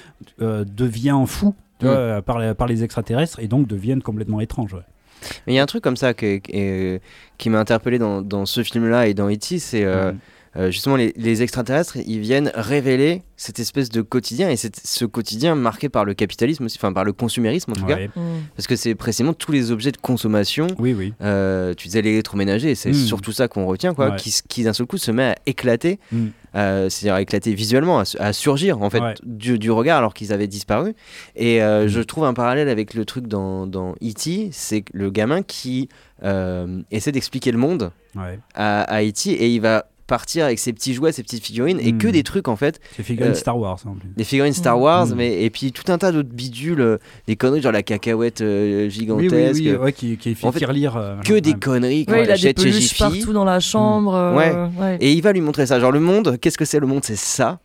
euh, 0.41 0.65
devient 0.65 1.23
fou. 1.25 1.55
tu 1.79 1.85
Mm. 1.85 1.89
vois, 1.89 2.21
par, 2.23 2.39
les- 2.39 2.53
par 2.55 2.67
les 2.67 2.83
extraterrestres 2.83 3.39
et 3.39 3.47
donc 3.47 3.67
deviennent 3.67 4.01
complètement 4.01 4.39
étranges. 4.41 4.73
ouais. 4.73 4.81
Mais 5.45 5.53
il 5.53 5.55
y 5.55 5.59
a 5.59 5.63
un 5.63 5.67
truc 5.67 5.83
comme 5.83 5.95
ça 5.97 6.13
que- 6.15 6.37
que- 6.39 6.51
euh, 6.55 6.99
qui 7.37 7.49
m'a 7.51 7.59
interpellé 7.59 7.99
dans, 7.99 8.21
dans 8.23 8.45
ce 8.47 8.63
film-là 8.63 9.07
et 9.07 9.13
dans 9.13 9.29
E.T., 9.29 9.59
c'est 9.59 9.83
euh, 9.83 10.11
Mm. 10.11 10.17
Euh, 10.57 10.71
justement 10.71 10.95
les, 10.95 11.13
les 11.17 11.43
extraterrestres, 11.43 11.97
ils 12.05 12.19
viennent 12.19 12.51
révéler 12.55 13.21
cette 13.35 13.59
espèce 13.59 13.89
de 13.89 14.01
quotidien 14.01 14.49
et 14.49 14.55
cette- 14.55 14.81
ce 14.83 15.05
quotidien 15.05 15.53
marqué 15.53 15.89
par 15.89 16.03
le 16.05 16.13
capitalisme 16.15 16.65
aussi, 16.65 16.77
enfin 16.79 16.91
par 16.91 17.03
le 17.03 17.13
consumérisme 17.13 17.71
en 17.71 17.75
tout 17.75 17.85
cas. 17.85 17.97
Mm. 17.97 18.21
parce 18.55 18.65
que 18.67 18.75
c'est 18.75 18.95
précisément 18.95 19.33
tous 19.33 19.51
les 19.51 19.71
objets 19.71 19.91
de 19.91 19.97
consommation. 19.97 20.67
Oui, 20.79 20.93
oui. 20.97 21.13
euh, 21.21 21.73
tu 21.75 21.87
disais 21.87 22.01
l'électroménager, 22.01 22.73
c'est 22.75 22.89
Mm. 22.89 22.93
surtout 22.95 23.31
ça 23.31 23.47
qu'on 23.47 23.65
retient, 23.67 23.93
quoi, 23.93 24.09
Ouais. 24.09 24.15
qui, 24.17 24.33
qui 24.47 24.63
d'un 24.63 24.73
seul 24.73 24.87
coup 24.87 24.97
se 24.97 25.11
met 25.11 25.23
à 25.23 25.35
éclater, 25.45 25.99
Mm. 26.11 26.25
euh, 26.55 26.89
c'est-à-dire 26.89 27.13
à 27.15 27.21
éclater 27.21 27.53
visuellement, 27.53 27.99
à, 27.99 28.05
su- 28.05 28.17
à 28.17 28.33
surgir 28.33 28.81
en 28.81 28.89
fait 28.89 28.99
Ouais. 29.01 29.13
du, 29.23 29.59
du 29.59 29.69
regard 29.69 29.99
alors 29.99 30.13
qu'ils 30.15 30.33
avaient 30.33 30.47
disparu. 30.47 30.95
Et 31.35 31.61
euh, 31.61 31.87
je 31.87 32.01
trouve 32.01 32.23
un 32.25 32.33
parallèle 32.33 32.69
avec 32.69 32.95
le 32.95 33.05
truc 33.05 33.27
dans, 33.27 33.67
dans 33.67 33.91
E.T., 34.03 34.49
c'est 34.51 34.83
le 34.93 35.11
gamin 35.11 35.43
qui 35.43 35.89
euh, 36.23 36.81
essaie 36.89 37.11
d'expliquer 37.11 37.51
le 37.51 37.59
monde 37.59 37.91
Ouais. 38.15 38.39
à, 38.55 38.81
à 38.81 39.03
E.T. 39.03 39.29
et 39.29 39.49
il 39.53 39.61
va 39.61 39.85
partir 40.07 40.45
avec 40.45 40.57
ses 40.59 40.73
petits 40.73 40.93
jouets, 40.93 41.11
ses 41.11 41.21
petites 41.21 41.43
figurines 41.45 41.79
et 41.79 41.93
que 41.93 42.07
des 42.07 42.23
trucs 42.23 42.47
en 42.47 42.55
fait, 42.55 42.79
C'est 42.95 43.03
figurine 43.03 43.33
Euh, 43.33 43.35
Star 43.35 43.57
Wars 43.59 43.77
en 43.85 43.93
plus. 43.93 44.09
des 44.15 44.23
figurines 44.23 44.53
Star. 44.53 44.79
Wars, 44.79 45.07
Mm. 45.07 45.13
mais 45.15 45.43
et 45.43 45.49
puis 45.49 45.71
tout 45.71 45.91
un 45.91 45.97
tas 45.97 46.11
d'autres 46.11 46.29
bidules, 46.29 46.81
euh, 46.81 46.97
des 47.27 47.35
conneries 47.35 47.61
genre 47.61 47.71
la 47.71 47.83
cacahuète 47.83 48.41
euh, 48.41 48.85
Oui, 48.85 48.89
gigantesque, 48.91 49.31
oui, 49.61 49.71
oui, 49.71 49.75
ouais, 49.75 49.93
qui, 49.93 50.17
qui 50.17 50.33
fait 50.35 50.47
En 50.47 50.51
fait, 50.51 50.63
euh, 50.65 51.19
que 51.21 51.39
des 51.39 51.53
conneries 51.53 52.05
qu'on 52.05 52.13
Ouais, 52.13 52.23
il 52.25 52.31
a 52.31 52.35
des 52.35 52.39
chez 52.41 52.71
Jiffy. 52.81 52.99
partout 52.99 53.33
dans 53.33 53.45
la 53.45 53.59
chambre. 53.59 54.13
euh, 54.15 54.35
Ouais. 54.35 54.53
ouais. 54.79 54.97
Et 55.01 55.11
il 55.13 55.21
va 55.21 55.33
lui 55.33 55.41
montrer 55.41 55.65
ça. 55.65 55.79
Genre 55.79 55.91
le 55.91 55.99
monde, 55.99 56.37
qu'est-ce 56.39 56.57
que 56.57 56.65
c'est 56.65 56.79
le 56.79 56.87
monde? 56.87 57.03
C'est 57.03 57.15
ça. 57.17 57.59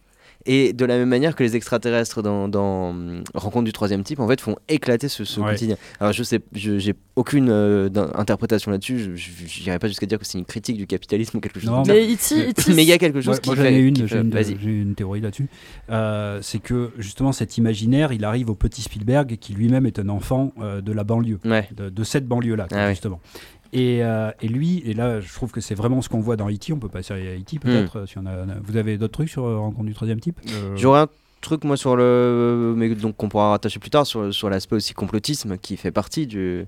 Et 0.47 0.73
de 0.73 0.85
la 0.85 0.97
même 0.98 1.09
manière 1.09 1.36
que 1.36 1.43
les 1.44 1.55
extraterrestres 1.56 2.23
dans, 2.23 2.48
dans 2.48 2.90
hum, 2.90 3.23
Rencontre 3.35 3.64
du 3.64 3.73
troisième 3.73 4.02
type, 4.02 4.19
en 4.20 4.27
fait, 4.28 4.40
font 4.40 4.56
éclater 4.69 5.09
ce, 5.09 5.24
ce 5.24 5.40
Ouais. 5.40 5.51
quotidien. 5.52 5.77
Alors 6.01 6.12
je 6.12 6.23
sais, 6.23 6.40
j'ai 6.55 6.94
aucune 7.16 7.48
euh, 7.51 7.89
interprétation 8.14 8.70
là-dessus. 8.70 9.16
Je- 9.16 9.60
n'irai 9.64 9.78
pas 9.78 9.89
jusqu'à 9.89 10.06
dire 10.06 10.19
que 10.19 10.27
c'est 10.27 10.39
une 10.39 10.44
critique 10.44 10.77
du 10.77 10.86
capitalisme 10.86 11.36
ou 11.36 11.40
quelque 11.40 11.60
chose 11.60 11.69
Non, 11.70 11.77
comme 11.77 11.85
ça. 11.86 11.93
Mais 11.93 12.12
E.T., 12.12 12.48
E.T., 12.51 12.74
Mais 12.74 12.82
il 12.82 12.89
y 12.89 12.93
a 12.93 12.98
quelque 12.98 13.20
chose 13.20 13.35
Ouais, 13.36 13.40
qui 13.40 13.48
moi 13.51 13.56
j'en 13.56 13.62
fait. 13.62 13.73
ai 13.74 13.78
une, 13.78 13.94
qui 13.94 14.09
j'ai 14.09 14.19
une, 14.19 14.69
une 14.89 14.94
théorie 14.94 15.20
là-dessus. 15.20 15.48
Euh, 15.90 16.39
c'est 16.43 16.59
que 16.59 16.90
justement 16.98 17.32
cet 17.32 17.59
imaginaire, 17.59 18.12
il 18.12 18.24
arrive 18.24 18.51
au 18.51 18.55
petit 18.55 18.82
Spielberg 18.82 19.36
qui 19.40 19.52
lui-même 19.52 19.86
est 19.86 19.98
un 19.98 20.09
enfant 20.09 20.52
euh, 20.60 20.81
de 20.81 20.93
la 20.93 21.05
banlieue, 21.05 21.39
Ouais. 21.44 21.69
de, 21.77 21.89
de 21.89 22.05
cette 22.05 22.27
banlieue-là, 22.27 22.66
Ah 22.73 22.85
oui. 22.86 22.90
justement. 22.90 23.20
Et, 23.74 24.04
euh, 24.04 24.30
et 24.42 24.48
lui, 24.48 24.82
et 24.84 24.92
là 24.92 25.20
je 25.20 25.32
trouve 25.32 25.50
que 25.50 25.60
c'est 25.62 25.74
vraiment 25.74 26.02
ce 26.02 26.08
qu'on 26.10 26.20
voit 26.20 26.36
dans 26.36 26.50
E.T., 26.50 26.72
on 26.74 26.78
peut 26.78 26.88
passer 26.90 27.14
à 27.14 27.16
E.T. 27.16 27.58
peut-être, 27.58 28.00
Hmm. 28.00 28.06
si 28.06 28.18
on 28.18 28.26
a, 28.26 28.32
vous 28.62 28.76
avez 28.76 28.98
d'autres 28.98 29.12
trucs 29.14 29.30
sur 29.30 29.44
euh, 29.46 29.58
Rencontre 29.58 29.86
du 29.86 29.94
troisième 29.94 30.20
type? 30.20 30.38
Euh, 30.52 30.76
J'aurais 30.76 31.00
un 31.00 31.08
truc 31.40 31.64
moi 31.64 31.76
sur 31.78 31.96
le, 31.96 32.74
mais 32.76 32.90
donc 32.94 33.16
qu'on 33.16 33.28
pourra 33.30 33.50
rattacher 33.50 33.78
plus 33.80 33.88
tard 33.90 34.06
sur, 34.06 34.32
sur 34.32 34.50
l'aspect 34.50 34.76
aussi 34.76 34.92
complotisme 34.94 35.56
qui 35.56 35.76
fait 35.78 35.90
partie 35.90 36.26
du 36.26 36.66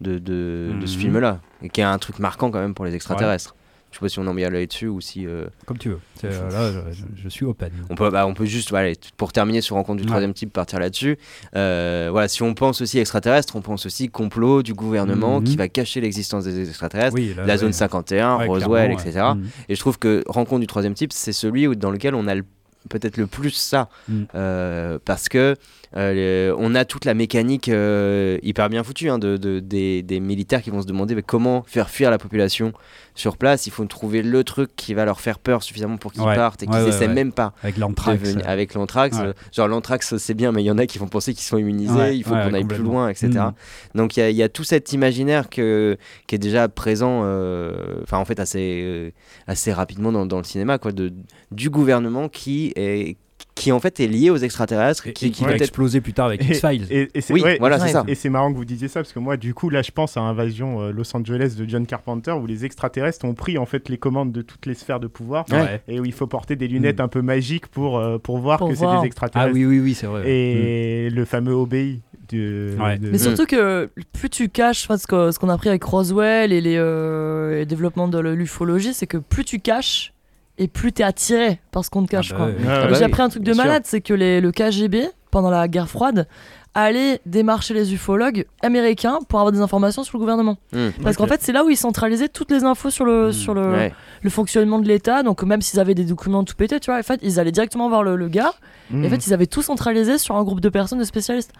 de, 0.00 0.18
de, 0.18 0.72
de 0.80 0.86
ce 0.86 0.94
Mhm. 0.96 1.00
film-là 1.02 1.40
et 1.62 1.68
qui 1.68 1.80
est 1.80 1.84
un 1.84 1.98
truc 1.98 2.18
marquant 2.20 2.50
quand 2.50 2.60
même 2.60 2.72
pour 2.74 2.84
les 2.84 2.94
extraterrestres. 2.94 3.54
Je 3.90 3.96
sais 3.96 4.00
pas 4.00 4.08
si 4.10 4.18
on 4.18 4.26
en 4.26 4.34
met 4.34 4.48
là-dessus 4.48 4.86
ou 4.86 5.00
si. 5.00 5.26
euh, 5.26 5.46
Comme 5.64 5.78
tu 5.78 5.88
veux. 5.88 5.98
Euh, 6.24 6.50
là, 6.72 6.82
je, 7.16 7.28
suis 7.28 7.44
open. 7.46 7.70
On 7.88 7.94
peut, 7.94 8.10
bah, 8.10 8.26
on 8.26 8.34
peut 8.34 8.44
juste, 8.44 8.68
voilà, 8.70 8.92
pour 9.16 9.32
terminer 9.32 9.60
sur 9.62 9.76
Rencontre 9.76 9.96
du 9.96 10.02
Ouais. 10.02 10.08
troisième 10.08 10.34
type, 10.34 10.52
partir 10.52 10.78
là-dessus. 10.78 11.16
Euh, 11.56 12.08
voilà, 12.10 12.28
si 12.28 12.42
on 12.42 12.52
pense 12.54 12.82
aussi 12.82 12.98
extraterrestre, 12.98 13.56
on 13.56 13.62
pense 13.62 13.86
aussi 13.86 14.08
complot 14.10 14.62
du 14.62 14.74
gouvernement 14.74 15.40
Mhm. 15.40 15.44
qui 15.46 15.56
va 15.56 15.68
cacher 15.68 16.00
l'existence 16.02 16.44
des 16.44 16.68
extraterrestres. 16.68 17.14
Oui, 17.14 17.32
là, 17.34 17.46
La 17.46 17.54
ouais. 17.54 17.58
zone 17.58 17.72
51, 17.72 18.38
Ouais, 18.38 18.46
Roswell, 18.46 18.92
etc. 18.92 19.20
Mhm. 19.34 19.48
Et 19.70 19.74
je 19.74 19.80
trouve 19.80 19.98
que 19.98 20.22
Rencontre 20.26 20.60
du 20.60 20.66
troisième 20.66 20.94
type, 20.94 21.12
c'est 21.12 21.32
celui 21.32 21.66
où- 21.66 21.74
dans 21.74 21.90
lequel 21.90 22.14
on 22.14 22.26
a 22.26 22.34
le- 22.34 22.44
peut-être 22.90 23.16
le 23.16 23.26
plus 23.26 23.50
ça. 23.50 23.88
Mm. 24.08 24.22
Euh, 24.34 24.98
parce 25.04 25.28
que 25.28 25.56
euh, 25.96 26.54
on 26.58 26.74
a 26.74 26.84
toute 26.84 27.04
la 27.06 27.14
mécanique 27.14 27.68
euh, 27.68 28.38
hyper 28.42 28.68
bien 28.68 28.82
foutue 28.84 29.08
hein, 29.08 29.18
de, 29.18 29.36
de- 29.36 29.60
des, 29.60 30.02
des 30.02 30.20
militaires 30.20 30.62
qui 30.62 30.70
vont 30.70 30.82
se 30.82 30.86
demander 30.86 31.14
mais 31.14 31.22
comment 31.22 31.62
faire 31.66 31.88
fuir 31.88 32.10
la 32.10 32.18
population 32.18 32.72
sur 33.14 33.36
place. 33.36 33.66
Il 33.66 33.70
faut 33.70 33.84
trouver 33.86 34.22
le 34.22 34.44
truc 34.44 34.70
qui 34.76 34.92
va 34.94 35.04
leur 35.04 35.20
faire 35.20 35.38
peur 35.38 35.62
suffisamment 35.62 35.96
pour 35.96 36.12
qu'ils 36.12 36.22
Ouais. 36.22 36.34
partent 36.36 36.62
et 36.62 36.66
qu'ils 36.66 36.74
Ouais, 36.76 36.84
ouais, 36.90 36.98
ouais. 36.98 37.08
même 37.08 37.32
pas 37.32 37.52
Avec 37.62 37.78
l'anthrax. 37.78 38.22
venir- 38.22 38.46
avec 38.48 38.74
l'anthrax. 38.74 39.16
Euh, 39.18 39.32
Genre 39.52 39.66
l'anthrax 39.68 40.16
c'est 40.18 40.34
bien, 40.34 40.52
mais 40.52 40.62
il 40.62 40.66
y 40.66 40.70
en 40.70 40.78
a 40.78 40.86
qui 40.86 40.98
vont 40.98 41.08
penser 41.08 41.32
qu'ils 41.32 41.44
sont 41.44 41.56
immunisés, 41.58 42.14
il 42.14 42.22
faut 42.22 42.30
qu'on 42.34 42.52
aille 42.54 42.64
plus 42.64 42.82
loin, 42.82 43.08
etc. 43.08 43.28
Mm. 43.28 43.52
Donc 43.96 44.16
il 44.16 44.20
y, 44.20 44.22
a- 44.24 44.30
il 44.30 44.36
y 44.36 44.42
a 44.42 44.48
tout 44.48 44.64
cet 44.64 44.92
imaginaire 44.92 45.48
que, 45.48 45.96
qui 46.26 46.34
est 46.34 46.38
déjà 46.38 46.68
présent, 46.68 47.22
euh, 47.24 48.00
enfin 48.02 48.18
en 48.18 48.24
fait 48.24 48.38
assez, 48.40 49.14
assez 49.46 49.72
rapidement 49.72 50.12
dans, 50.12 50.26
dans 50.26 50.38
le 50.38 50.44
cinéma, 50.44 50.78
quoi, 50.78 50.92
de, 50.92 51.12
du 51.50 51.70
gouvernement 51.70 52.28
qui 52.28 52.72
est 52.76 53.16
qui 53.54 53.72
en 53.72 53.80
fait 53.80 53.98
est 54.00 54.06
lié 54.06 54.30
aux 54.30 54.36
extraterrestres, 54.36 55.08
Et, 55.08 55.12
qui, 55.12 55.26
et 55.26 55.30
qui 55.30 55.38
qui 55.38 55.44
va 55.44 55.54
exploser 55.56 56.00
plus 56.00 56.12
tard 56.12 56.26
avec 56.26 56.44
X-Files. 56.44 56.86
Et, 56.90 57.08
et 57.14 57.20
c'est 57.20 57.32
Oui, 57.32 57.42
ouais, 57.42 57.56
voilà, 57.58 57.78
c'est 57.78 57.86
Ouais. 57.86 57.90
ça. 57.92 58.04
Et 58.06 58.14
c'est 58.14 58.28
marrant 58.28 58.52
que 58.52 58.56
vous 58.56 58.64
disiez 58.64 58.86
ça 58.88 59.00
parce 59.00 59.12
que 59.12 59.18
moi, 59.18 59.36
du 59.36 59.52
coup, 59.54 59.68
là, 59.70 59.82
je 59.82 59.90
pense 59.90 60.16
à 60.16 60.20
Invasion 60.20 60.80
euh, 60.80 60.92
Los 60.92 61.16
Angeles 61.16 61.54
de 61.58 61.68
John 61.68 61.84
Carpenter 61.86 62.32
où 62.32 62.46
les 62.46 62.64
extraterrestres 62.64 63.24
ont 63.24 63.34
pris 63.34 63.58
en 63.58 63.66
fait 63.66 63.88
les 63.88 63.98
commandes 63.98 64.30
de 64.32 64.42
toutes 64.42 64.66
les 64.66 64.74
sphères 64.74 65.00
de 65.00 65.08
pouvoir 65.08 65.44
Ouais. 65.50 65.82
et 65.88 65.98
où 66.00 66.04
il 66.04 66.12
faut 66.12 66.26
porter 66.28 66.54
des 66.56 66.68
lunettes 66.68 66.98
Mm. 67.00 67.02
un 67.02 67.08
peu 67.08 67.22
magiques 67.22 67.66
pour, 67.66 67.98
euh, 67.98 68.18
pour 68.18 68.38
voir 68.38 68.58
Pour 68.58 68.68
que 68.68 68.74
c'est 68.76 68.86
des 68.86 68.90
Ah 68.92 69.02
extraterrestres. 69.04 69.52
oui, 69.54 69.64
oui, 69.64 69.80
oui, 69.80 69.94
c'est 69.94 70.06
vrai. 70.06 70.22
Mm. 70.22 70.26
Et 70.28 71.10
le 71.10 71.24
fameux 71.24 71.52
obéi. 71.54 72.00
De, 72.30 72.76
Ouais. 72.78 72.98
de- 72.98 73.10
Mais 73.10 73.16
surtout 73.16 73.46
que 73.46 73.88
plus 74.12 74.28
tu 74.28 74.50
caches, 74.50 74.84
enfin, 74.84 74.98
ce 74.98 75.06
que- 75.06 75.30
ce 75.30 75.38
qu'on 75.38 75.48
a 75.48 75.54
appris 75.54 75.70
avec 75.70 75.82
Roswell 75.82 76.52
et 76.52 76.60
les, 76.60 76.76
euh, 76.76 77.54
les 77.60 77.64
développements 77.64 78.06
de 78.06 78.18
l'ufologie, 78.18 78.92
c'est 78.92 79.06
que 79.06 79.16
plus 79.16 79.46
tu 79.46 79.60
caches 79.60 80.12
et 80.58 80.68
plus 80.68 80.92
t'es 80.92 81.02
attiré 81.04 81.60
par 81.70 81.84
ce 81.84 81.90
qu'on 81.90 82.04
te 82.04 82.10
cache. 82.10 82.32
Ah 82.34 82.38
bah 82.38 82.44
quoi. 82.44 82.46
ouais. 82.46 82.54
Ah 82.68 82.86
bah 82.86 82.92
J'ai 82.92 82.98
oui, 82.98 83.04
appris 83.04 83.22
un 83.22 83.28
truc 83.28 83.42
de 83.42 83.54
malade, 83.54 83.82
c'est 83.86 84.00
que 84.00 84.12
les- 84.14 84.40
le 84.40 84.52
KGB, 84.52 85.08
pendant 85.30 85.50
la 85.50 85.68
guerre 85.68 85.88
froide, 85.88 86.26
allait 86.74 87.20
démarcher 87.26 87.74
les 87.74 87.92
ufologues 87.94 88.46
américains 88.62 89.18
pour 89.28 89.40
avoir 89.40 89.52
des 89.52 89.60
informations 89.60 90.04
sur 90.04 90.16
le 90.16 90.20
gouvernement. 90.20 90.58
Hmm. 90.72 90.90
Parce 91.02 91.16
qu'en 91.16 91.26
fait, 91.26 91.40
c'est 91.42 91.52
là 91.52 91.64
où 91.64 91.70
ils 91.70 91.76
centralisaient 91.76 92.28
toutes 92.28 92.50
les 92.52 92.62
infos 92.64 92.90
sur 92.90 93.04
le, 93.04 93.28
Mm. 93.28 93.32
sur 93.32 93.54
le, 93.54 93.70
Ouais. 93.72 93.92
le 94.22 94.30
fonctionnement 94.30 94.78
de 94.78 94.86
l'État. 94.86 95.22
Donc 95.22 95.42
même 95.42 95.60
s'ils 95.60 95.80
avaient 95.80 95.94
des 95.94 96.04
documents 96.04 96.44
tout 96.44 96.54
pétés, 96.54 96.78
tu 96.78 96.90
vois, 96.90 97.00
en 97.00 97.02
fait, 97.02 97.18
ils 97.22 97.40
allaient 97.40 97.52
directement 97.52 97.88
voir 97.88 98.02
le, 98.04 98.14
le 98.16 98.28
gars. 98.28 98.52
Mm. 98.90 99.02
Et 99.02 99.06
en 99.06 99.10
fait, 99.10 99.26
ils 99.26 99.34
avaient 99.34 99.46
tout 99.46 99.62
centralisé 99.62 100.18
sur 100.18 100.36
un 100.36 100.44
groupe 100.44 100.60
de 100.60 100.68
personnes, 100.68 100.98
de 101.00 101.04
spécialistes. 101.04 101.52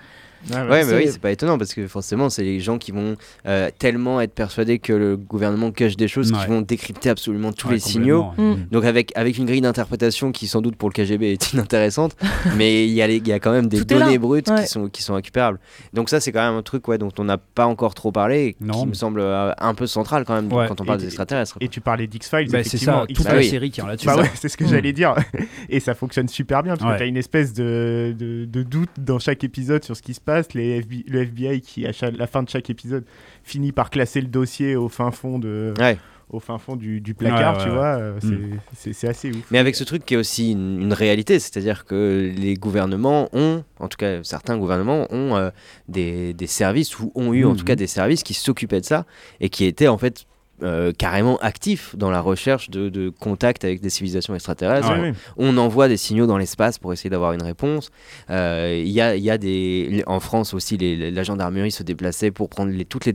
Ah 0.53 0.65
ouais. 0.65 0.71
Ouais, 0.71 0.85
mais 0.85 0.95
oui, 0.97 1.09
c'est 1.11 1.21
pas 1.21 1.31
étonnant 1.31 1.59
parce 1.59 1.75
que 1.75 1.87
forcément, 1.89 2.31
c'est 2.31 2.43
les 2.43 2.61
gens 2.61 2.79
qui 2.79 2.93
vont 2.93 3.17
euh, 3.47 3.71
tellement 3.79 4.21
être 4.21 4.33
persuadés 4.35 4.79
que 4.79 4.93
le 4.93 5.17
gouvernement 5.17 5.71
cache 5.71 5.97
des 5.97 6.09
choses 6.09 6.33
Ouais. 6.33 6.39
qui 6.41 6.47
vont 6.47 6.61
décrypter 6.61 7.11
absolument 7.11 7.53
tous 7.53 7.69
Ouais, 7.69 7.75
les 7.75 7.81
signaux. 7.81 8.27
Mm. 8.37 8.55
Donc 8.71 8.85
avec, 8.85 9.13
avec 9.17 9.37
une 9.39 9.47
grille 9.47 9.61
d'interprétation 9.61 10.33
qui 10.33 10.47
sans 10.47 10.61
doute 10.61 10.77
pour 10.77 10.89
le 10.89 10.95
KGB 10.95 11.33
est 11.33 11.53
inintéressante, 11.53 12.17
mais 12.57 12.87
il 12.87 12.93
y, 12.93 13.03
a 13.03 13.07
les- 13.07 13.19
y 13.25 13.33
a 13.33 13.39
quand 13.41 13.53
même 13.53 13.67
des 13.69 13.79
Tout 13.79 13.85
données 13.85 14.19
brutes 14.19 14.49
Ouais. 14.49 14.63
qui, 14.63 14.67
sont, 14.69 14.89
qui 14.89 15.03
sont 15.03 15.15
récupérables. 15.15 15.59
Donc 15.93 16.09
ça 16.11 16.21
c'est 16.21 16.33
quand 16.33 16.47
même 16.49 16.59
un 16.59 16.63
truc 16.63 16.87
ouais, 16.89 16.99
dont 16.99 17.11
on 17.19 17.25
n'a 17.25 17.39
pas 17.39 17.67
encore 17.67 17.95
trop 17.95 18.13
parlé, 18.13 18.57
et 18.61 18.65
Non, 18.65 18.83
qui 18.83 18.87
me 18.89 18.95
semble 18.95 19.21
euh, 19.21 19.53
un 19.59 19.75
peu 19.75 19.87
central 19.87 20.25
quand 20.25 20.35
même 20.35 20.53
Ouais. 20.53 20.67
quand 20.69 20.81
on 20.81 20.85
parle 20.85 20.99
Et- 20.99 21.03
des 21.03 21.07
extraterrestres. 21.09 21.57
Et 21.61 21.69
tu 21.69 21.81
parlais 21.81 22.07
d'X-Files, 22.07 22.51
Bah, 22.51 22.63
c'est 22.65 22.79
ça, 22.79 23.01
toute 23.09 23.11
X-Files- 23.11 23.27
Bah 23.27 23.33
la 23.35 23.39
oui. 23.41 23.49
série 23.49 23.71
qui 23.71 23.81
est 23.81 23.87
là-dessus. 23.87 24.07
Bah 24.07 24.23
c'est 24.35 24.49
ce 24.49 24.57
que 24.57 24.65
Mm. 24.65 24.69
j'allais 24.69 24.93
dire. 24.93 25.15
Et 25.69 25.81
ça 25.81 25.95
fonctionne 25.95 26.29
super 26.29 26.63
bien 26.63 26.77
parce 26.77 26.87
Ouais. 26.89 26.95
que 26.95 26.99
tu 26.99 27.05
as 27.05 27.07
une 27.07 27.17
espèce 27.17 27.53
de, 27.53 28.15
de, 28.19 28.45
de 28.45 28.63
doute 28.63 28.91
dans 28.99 29.19
chaque 29.19 29.43
épisode 29.45 29.85
sur 29.85 29.97
ce 29.97 30.03
qui 30.03 30.15
se 30.15 30.21
passe. 30.21 30.28
Les 30.55 30.79
FBI, 30.79 31.05
le 31.09 31.23
FBI 31.23 31.61
qui, 31.61 31.87
à 31.87 31.93
chaque- 31.93 32.17
la 32.17 32.27
fin 32.27 32.43
de 32.43 32.49
chaque 32.49 32.69
épisode, 32.71 33.05
finit 33.43 33.73
par 33.73 33.91
classer 33.91 34.21
le 34.21 34.27
dossier 34.29 34.77
au 34.77 34.89
fin 34.89 35.11
fond, 35.11 35.39
de, 35.39 35.73
Ouais. 35.79 35.97
au 36.31 36.41
fin 36.41 36.59
fond 36.59 36.77
du, 36.77 37.01
du 37.01 37.15
placard, 37.15 37.55
Ouais, 37.55 37.59
ouais, 37.59 37.65
tu 37.65 37.69
ouais. 37.71 37.75
vois. 37.75 37.99
euh, 37.99 38.19
c'est- 38.21 38.27
Mm. 38.29 38.93
C'est 38.93 39.09
assez 39.09 39.31
ouf. 39.31 39.47
Mais 39.51 39.59
avec 39.59 39.75
ce 39.75 39.85
truc 39.85 40.05
qui 40.05 40.15
est 40.15 40.17
aussi 40.19 40.53
une, 40.53 40.81
une 40.83 40.93
réalité, 40.93 41.39
c'est-à-dire 41.39 41.85
que 41.87 42.33
les 42.37 42.55
gouvernements 42.55 43.29
ont, 43.33 43.65
en 43.79 43.89
tout 43.89 43.97
cas 43.97 44.23
certains 44.23 44.59
gouvernements 44.59 45.07
ont 45.11 45.37
euh, 45.37 45.51
des, 45.89 46.35
des 46.35 46.47
services 46.47 46.99
ou 47.01 47.11
ont 47.15 47.33
eu 47.33 47.45
en 47.45 47.51
Mhm. 47.53 47.57
tout 47.57 47.65
cas 47.65 47.77
des 47.77 47.87
services 47.87 48.23
qui 48.23 48.35
s'occupaient 48.35 48.81
de 48.81 48.87
ça 48.87 49.07
et 49.41 49.49
qui 49.49 49.65
étaient 49.65 49.89
en 49.89 49.99
fait 49.99 50.27
euh, 50.63 50.93
carrément 50.97 51.37
actif 51.39 51.95
dans 51.97 52.11
la 52.11 52.21
recherche 52.21 52.71
de, 52.71 52.89
de 52.89 53.11
contact 53.11 53.65
avec 53.65 53.81
des 53.81 53.91
civilisations 53.91 54.35
extraterrestres. 54.35 54.89
Ah, 54.91 54.99
oui. 55.01 55.13
On 55.37 55.57
envoie 55.59 55.89
des 55.89 55.97
signaux 55.97 56.27
dans 56.27 56.39
l'espace 56.39 56.79
pour 56.79 56.93
essayer 56.93 57.11
d'avoir 57.11 57.33
une 57.33 57.43
réponse. 57.43 57.91
Euh, 58.31 58.83
Il 58.85 58.91
y, 58.91 59.01
a, 59.01 59.17
y 59.17 59.31
a 59.31 59.39
des. 59.39 60.03
En 60.07 60.21
France 60.21 60.55
aussi, 60.55 60.77
les- 60.77 61.11
la 61.11 61.23
gendarmerie 61.23 61.71
se 61.71 61.83
déplaçait 61.83 62.31
pour 62.31 62.49
prendre 62.49 62.71
les- 62.73 62.85
toutes 62.85 63.07
les, 63.07 63.13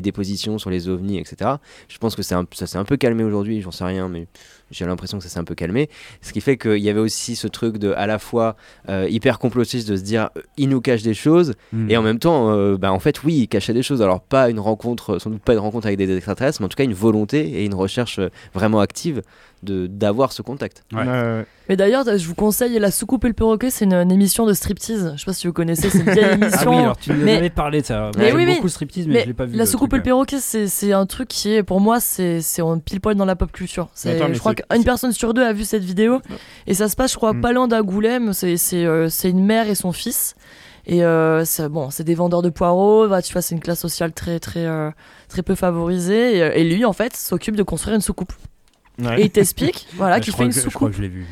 dépositions 0.00 0.58
sur 0.58 0.70
les 0.70 0.88
ovnis, 0.88 1.18
etc. 1.18 1.50
Je 1.88 1.98
pense 1.98 2.14
que 2.16 2.22
un- 2.34 2.46
ça 2.52 2.66
s'est 2.66 2.78
un 2.78 2.84
peu 2.84 2.96
calmé 2.96 3.24
aujourd'hui, 3.24 3.60
j'en 3.62 3.70
sais 3.70 3.84
rien, 3.84 4.08
mais 4.08 4.26
j'ai 4.70 4.84
l'impression 4.84 5.18
que 5.18 5.24
ça 5.24 5.30
s'est 5.30 5.38
un 5.38 5.44
peu 5.44 5.54
calmé. 5.54 5.88
Ce 6.22 6.32
qui 6.32 6.40
fait 6.40 6.56
qu'il 6.56 6.78
y 6.78 6.88
avait 6.90 7.00
aussi 7.00 7.36
ce 7.36 7.46
truc 7.46 7.78
de, 7.78 7.92
à 7.92 8.06
la 8.06 8.18
fois 8.18 8.56
euh, 8.88 9.06
hyper 9.08 9.38
complotiste 9.38 9.88
de 9.88 9.96
se 9.96 10.02
dire, 10.02 10.30
il 10.56 10.68
nous 10.68 10.80
cache 10.80 11.02
des 11.02 11.14
choses, 11.14 11.54
Mm. 11.72 11.90
et 11.90 11.96
en 11.96 12.02
même 12.02 12.18
temps, 12.18 12.74
bah, 12.76 12.92
en 12.92 12.98
fait, 12.98 13.22
oui, 13.24 13.34
il 13.42 13.48
cachait 13.48 13.72
des 13.74 13.82
choses. 13.82 14.02
Alors, 14.02 14.20
pas 14.20 14.50
une 14.50 14.60
rencontre, 14.60 15.18
sans 15.18 15.30
doute 15.30 15.42
pas 15.42 15.52
une 15.52 15.58
rencontre 15.60 15.86
avec 15.86 15.98
des 15.98 16.16
extraterrestres, 16.16 16.60
mais 16.60 16.66
en 16.66 16.68
tout 16.68 16.76
cas, 16.76 16.84
une 16.86 16.94
volonté 16.94 17.40
et 17.60 17.64
une 17.66 17.74
recherche 17.74 18.18
euh, 18.18 18.28
vraiment 18.54 18.80
active 18.80 19.22
de 19.62 19.86
d'avoir 19.86 20.32
ce 20.32 20.42
contact. 20.42 20.84
Ouais. 20.92 21.00
Ouais, 21.00 21.06
ouais. 21.06 21.46
Mais 21.68 21.76
d'ailleurs, 21.76 22.04
je 22.06 22.26
vous 22.28 22.34
conseille 22.34 22.78
La 22.78 22.90
soucoupe 22.90 23.24
et 23.24 23.28
le 23.28 23.34
perroquet, 23.34 23.70
c'est 23.70 23.84
une, 23.86 23.94
une 23.94 24.12
émission 24.12 24.46
de 24.46 24.52
striptease. 24.52 25.12
Je 25.16 25.20
sais 25.20 25.24
pas 25.24 25.32
si 25.32 25.46
vous 25.46 25.52
connaissez, 25.52 25.88
c'est 25.90 25.98
une 26.00 26.10
vieille 26.10 26.24
Ah 26.30 26.34
émission. 26.34 26.70
oui, 26.70 26.76
alors 26.82 26.96
tu 26.98 27.10
nous 27.12 27.24
mais- 27.24 27.36
avais 27.38 27.50
parlé 27.50 27.80
de 27.80 27.86
ça. 27.86 28.10
Mais 28.18 28.32
oui, 28.32 28.40
j'aime 28.40 28.48
oui. 28.50 28.54
beaucoup 28.56 28.68
striptease, 28.68 29.06
mais, 29.06 29.14
Mais 29.14 29.22
je 29.22 29.26
l'ai 29.28 29.34
pas 29.34 29.46
vu. 29.46 29.56
la 29.56 29.64
le 29.64 29.66
soucoupe 29.68 29.92
et 29.94 29.96
le 29.96 30.02
perroquet, 30.02 30.38
c'est 30.40 30.68
c'est 30.68 30.92
un 30.92 31.06
truc 31.06 31.28
qui 31.28 31.52
est, 31.54 31.62
pour 31.62 31.80
moi, 31.80 31.98
c'est 32.00 32.40
pile 32.84 33.00
poil 33.00 33.16
dans 33.16 33.24
la 33.24 33.34
pop 33.34 33.50
culture. 33.50 33.88
Attends, 34.04 34.28
mais 34.28 34.34
je 34.34 34.38
crois 34.40 34.54
qu'une 34.54 34.84
personne 34.84 35.12
sur 35.12 35.34
deux 35.34 35.42
a 35.42 35.52
vu 35.52 35.64
cette 35.64 35.84
vidéo. 35.84 36.20
Et 36.66 36.74
ça 36.74 36.88
se 36.88 36.94
passe, 36.94 37.12
je 37.12 37.16
crois, 37.16 37.32
Mm. 37.32 37.40
pas 37.40 37.52
loin 37.52 37.66
d'Angoulême. 37.66 38.32
C'est 38.34 38.56
c'est, 38.58 38.84
euh, 38.84 39.08
c'est 39.08 39.30
une 39.30 39.44
mère 39.44 39.68
et 39.68 39.74
son 39.74 39.92
fils. 39.92 40.34
Et 40.86 41.04
euh, 41.04 41.44
c'est 41.44 41.68
bon, 41.68 41.90
c'est 41.90 42.04
des 42.04 42.14
vendeurs 42.14 42.42
de 42.42 42.48
poireaux. 42.48 43.08
Bah, 43.08 43.20
tu 43.20 43.32
vois, 43.32 43.42
c'est 43.42 43.54
une 43.54 43.60
classe 43.60 43.80
sociale 43.80 44.12
très, 44.12 44.38
très, 44.38 44.64
euh, 44.64 44.90
très 45.28 45.42
peu 45.42 45.54
favorisée. 45.54 46.42
Euh, 46.42 46.52
et 46.54 46.64
lui, 46.64 46.84
en 46.84 46.92
fait, 46.92 47.16
s'occupe 47.16 47.56
de 47.56 47.64
construire 47.64 47.96
une 47.96 48.00
soucoupe. 48.00 48.32
Ouais. 48.98 49.20
Et 49.20 49.24
il 49.24 49.30
t'explique, 49.30 49.86
voilà, 49.96 50.20
je 50.20 50.30
fait 50.30 50.44
une 50.44 50.48
que- 50.48 50.54
Je 50.54 50.60
crois 50.70 50.70
soucoupe. 50.72 50.90
que 50.90 50.96
je 50.96 51.02
l'ai 51.02 51.08
vu. 51.08 51.26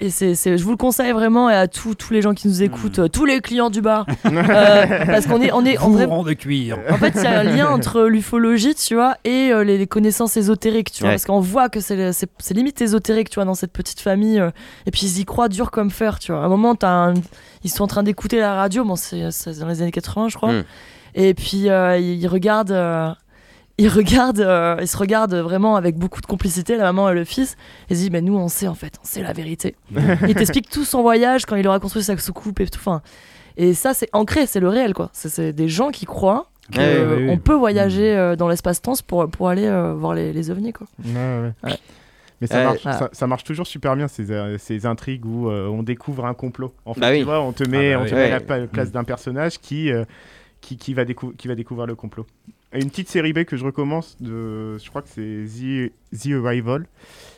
Et 0.00 0.10
c'est, 0.10 0.34
je 0.34 0.62
vous 0.62 0.70
le 0.72 0.76
conseille 0.76 1.12
vraiment 1.12 1.48
et 1.48 1.54
à 1.54 1.66
tous, 1.66 1.94
tous 1.94 2.12
les 2.12 2.20
gens 2.20 2.34
qui 2.34 2.46
nous 2.48 2.58
Hmm. 2.60 2.64
écoutent, 2.64 2.98
euh, 2.98 3.08
tous 3.08 3.24
les 3.24 3.40
clients 3.40 3.70
du 3.70 3.80
bar. 3.80 4.04
Euh, 4.26 5.06
parce 5.06 5.26
qu'on 5.26 5.40
est, 5.40 5.50
on 5.52 5.64
est. 5.64 5.76
Fourrant 5.76 6.22
de 6.24 6.32
cuir. 6.34 6.78
En 6.90 6.96
fait, 6.98 7.12
il 7.16 7.22
y 7.22 7.26
a 7.26 7.40
un 7.40 7.42
lien 7.44 7.68
entre 7.68 8.02
l'ufologie, 8.02 8.74
tu 8.74 8.94
vois, 8.94 9.16
et 9.24 9.50
euh, 9.50 9.64
les, 9.64 9.78
les 9.78 9.86
connaissances 9.86 10.36
ésotériques, 10.36 10.92
tu 10.92 11.00
vois, 11.00 11.08
Ouais. 11.10 11.14
parce 11.14 11.24
qu'on 11.24 11.40
voit 11.40 11.68
que 11.68 11.80
c'est, 11.80 12.12
c'est, 12.12 12.54
limite 12.54 12.80
ésotérique, 12.82 13.30
tu 13.30 13.36
vois, 13.36 13.44
dans 13.44 13.54
cette 13.54 13.72
petite 13.72 14.00
famille. 14.00 14.38
euh, 14.40 14.50
et 14.86 14.90
puis 14.90 15.02
ils 15.06 15.20
y 15.20 15.24
croient 15.24 15.48
dur 15.48 15.70
comme 15.70 15.90
fer, 15.90 16.18
tu 16.18 16.32
vois. 16.32 16.42
À 16.42 16.44
un 16.44 16.48
moment, 16.48 16.76
un- 16.82 17.14
ils 17.64 17.70
sont 17.70 17.84
en 17.84 17.86
train 17.88 18.02
d'écouter 18.02 18.38
la 18.38 18.54
radio, 18.54 18.84
bon, 18.84 18.96
c'est, 18.96 19.28
dans 19.58 19.68
les 19.68 19.80
années 19.82 19.90
80, 19.90 20.28
je 20.28 20.36
crois. 20.36 20.52
Mm. 20.52 20.64
Et 21.14 21.32
puis 21.34 21.66
ils 21.66 22.28
regardent. 22.28 23.16
Ils 23.78 23.88
regardent, 23.88 24.40
euh, 24.40 24.76
ils 24.80 24.88
se 24.88 24.96
regardent 24.96 25.34
vraiment 25.34 25.76
avec 25.76 25.96
beaucoup 25.96 26.20
de 26.20 26.26
complicité, 26.26 26.76
la 26.76 26.84
maman 26.84 27.10
et 27.10 27.14
le 27.14 27.24
fils. 27.24 27.56
Et 27.88 27.92
ils 27.92 27.96
se 27.96 28.00
disent, 28.02 28.10
mais 28.10 28.22
nous, 28.22 28.36
on 28.36 28.48
sait 28.48 28.68
en 28.68 28.74
fait, 28.74 28.94
on 29.02 29.06
sait 29.06 29.22
la 29.22 29.32
vérité. 29.32 29.74
il 30.28 30.34
t'explique 30.34 30.68
tout 30.70 30.84
son 30.84 31.02
voyage 31.02 31.44
quand 31.46 31.56
il 31.56 31.66
aura 31.68 31.78
construit 31.80 32.02
sa 32.02 32.16
soucoupe 32.16 32.60
et 32.60 32.66
tout. 32.66 32.78
Enfin, 32.78 33.02
et 33.56 33.74
ça, 33.74 33.94
c'est 33.94 34.08
ancré, 34.12 34.46
c'est 34.46 34.60
le 34.60 34.68
réel, 34.68 34.94
quoi. 34.94 35.10
C'est, 35.12 35.52
des 35.52 35.68
gens 35.68 35.90
qui 35.90 36.04
croient 36.06 36.50
qu'on 36.72 36.80
Ouais, 36.80 37.04
ouais, 37.06 37.28
ouais. 37.28 37.36
peut 37.36 37.54
voyager 37.54 38.14
euh, 38.16 38.34
dans 38.36 38.48
l'espace-temps 38.48 38.94
pour, 39.06 39.28
pour 39.30 39.48
aller 39.48 39.66
euh, 39.66 39.94
voir 39.94 40.14
les, 40.14 40.32
les 40.32 40.50
ovnis, 40.50 40.72
quoi. 40.72 40.86
Ouais, 41.04 41.12
ouais. 41.14 41.52
Ouais. 41.70 41.78
Mais 42.40 42.46
ça, 42.48 42.56
Ouais. 42.58 42.64
marche, 42.64 42.82
Voilà. 42.82 42.98
ça, 42.98 43.08
ça 43.12 43.26
marche 43.26 43.44
toujours 43.44 43.66
super 43.66 43.96
bien 43.96 44.08
ces, 44.08 44.30
euh, 44.30 44.58
ces 44.58 44.84
intrigues 44.84 45.24
où 45.24 45.48
euh, 45.48 45.68
on 45.68 45.82
découvre 45.82 46.26
un 46.26 46.34
complot. 46.34 46.74
En 46.84 46.92
fait, 46.92 47.00
Bah 47.00 47.10
oui. 47.12 47.20
tu 47.20 47.24
vois, 47.24 47.40
on 47.40 47.52
te 47.52 47.64
met, 47.66 47.94
Ah 47.94 47.98
bah 47.98 48.02
on 48.04 48.08
te 48.08 48.14
oui. 48.14 48.20
met 48.20 48.32
à 48.32 48.58
la 48.58 48.66
place 48.66 48.90
d'un 48.92 49.04
personnage 49.04 49.58
qui, 49.58 49.90
euh, 49.90 50.04
qui, 50.60 50.76
qui, 50.76 50.92
va 50.92 51.04
qui 51.06 51.48
va 51.48 51.54
découvrir 51.54 51.86
le 51.86 51.94
complot. 51.94 52.26
Et 52.76 52.82
Une 52.82 52.90
petite 52.90 53.08
série 53.08 53.32
B 53.32 53.44
que 53.44 53.56
je 53.56 53.64
recommence, 53.64 54.16
de, 54.20 54.76
je 54.78 54.88
crois 54.90 55.02
que 55.02 55.08
c'est 55.08 55.44
The, 55.46 55.92
The 56.18 56.44
Arrival. 56.44 56.86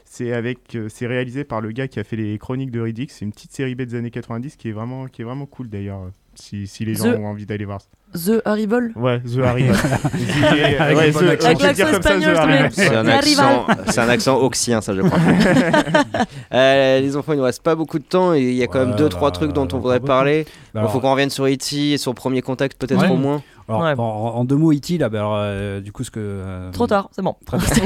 C'est 0.05 0.33
avec, 0.33 0.75
euh, 0.75 0.89
c'est 0.89 1.07
réalisé 1.07 1.45
par 1.45 1.61
le 1.61 1.71
gars 1.71 1.87
qui 1.87 2.01
a 2.01 2.05
fait 2.05 2.17
les 2.17 2.39
Chroniques 2.39 2.71
de 2.71 2.81
Riddick. 2.81 3.11
C'est 3.11 3.25
une 3.27 3.33
petite 3.33 3.53
série 3.53 3.75
B 3.75 3.83
des 3.83 3.95
années 3.95 4.11
90 4.11 4.57
qui 4.57 4.71
est 4.71 4.73
vraiment, 4.73 5.07
qui 5.07 5.21
est 5.23 5.25
vraiment 5.25 5.45
cool 5.47 5.69
d'ailleurs. 5.69 6.01
Si, 6.35 6.67
si 6.67 6.85
les 6.85 6.95
gens 6.95 7.13
The- 7.13 7.19
ont 7.19 7.27
envie 7.27 7.47
d'aller 7.47 7.65
voir. 7.67 7.81
The 8.15 8.41
Arrival? 8.47 8.93
Ouais, 8.97 9.21
The 9.21 9.39
Arrival. 9.41 9.77
Avec 10.79 10.97
ouais, 10.97 11.13
The- 11.13 11.21
l'accent 11.63 11.89
espagnol. 11.89 12.69
C'est 12.73 12.95
un, 12.95 13.07
accent, 13.07 13.67
c'est 13.89 13.99
un 14.01 14.09
accent 14.09 14.39
oxien, 14.41 14.81
ça 14.81 14.95
je 14.95 15.03
crois. 15.03 15.19
Euh, 16.55 17.01
les 17.01 17.15
enfants, 17.17 17.35
il 17.35 17.37
nous 17.39 17.43
reste 17.45 17.63
pas 17.63 17.75
beaucoup 17.75 17.99
de 17.99 18.05
temps 18.05 18.33
il 18.33 18.55
y 18.55 18.63
a 18.63 18.67
quand 18.67 18.79
même 18.79 18.91
Ouais, 18.93 18.97
deux, 18.97 19.09
trois 19.11 19.29
bah, 19.31 19.35
trucs 19.37 19.53
dont 19.53 19.69
on 19.73 19.79
voudrait 19.79 20.01
parler. 20.01 20.45
Bah 20.45 20.49
Il 20.49 20.73
faut 20.73 20.79
alors, 20.89 21.01
qu'on 21.03 21.13
revienne 21.13 21.29
sur 21.31 21.45
E.T. 21.47 21.93
et 21.93 21.99
sur 21.99 22.15
Premier 22.15 22.41
Contact, 22.41 22.79
peut-être 22.79 23.03
Ouais. 23.03 23.11
au 23.11 23.17
moins. 23.17 23.43
Alors, 23.69 23.83
Ouais. 23.83 23.95
en, 23.99 24.03
en 24.03 24.45
deux 24.45 24.57
mots, 24.57 24.73
E.T., 24.73 24.99
là, 24.99 25.09
bah, 25.09 25.19
alors, 25.19 25.35
euh, 25.37 25.81
du 25.81 25.93
coup, 25.93 26.03
ce 26.05 26.11
que. 26.11 26.21
euh, 26.21 26.71
Trop 26.73 26.87
tard, 26.87 27.09
c'est 27.13 27.23
bon. 27.23 27.37
Très 27.47 27.59
tard. 27.59 27.69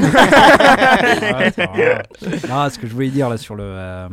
Ouais. 1.33 1.51
Ah, 2.51 2.69
ce 2.69 2.79
que 2.79 2.87
je 2.87 2.93
voulais 2.93 3.09
dire 3.09 3.29
là 3.29 3.37
sur 3.37 3.55
le 3.55 3.63
euh, 3.65 4.07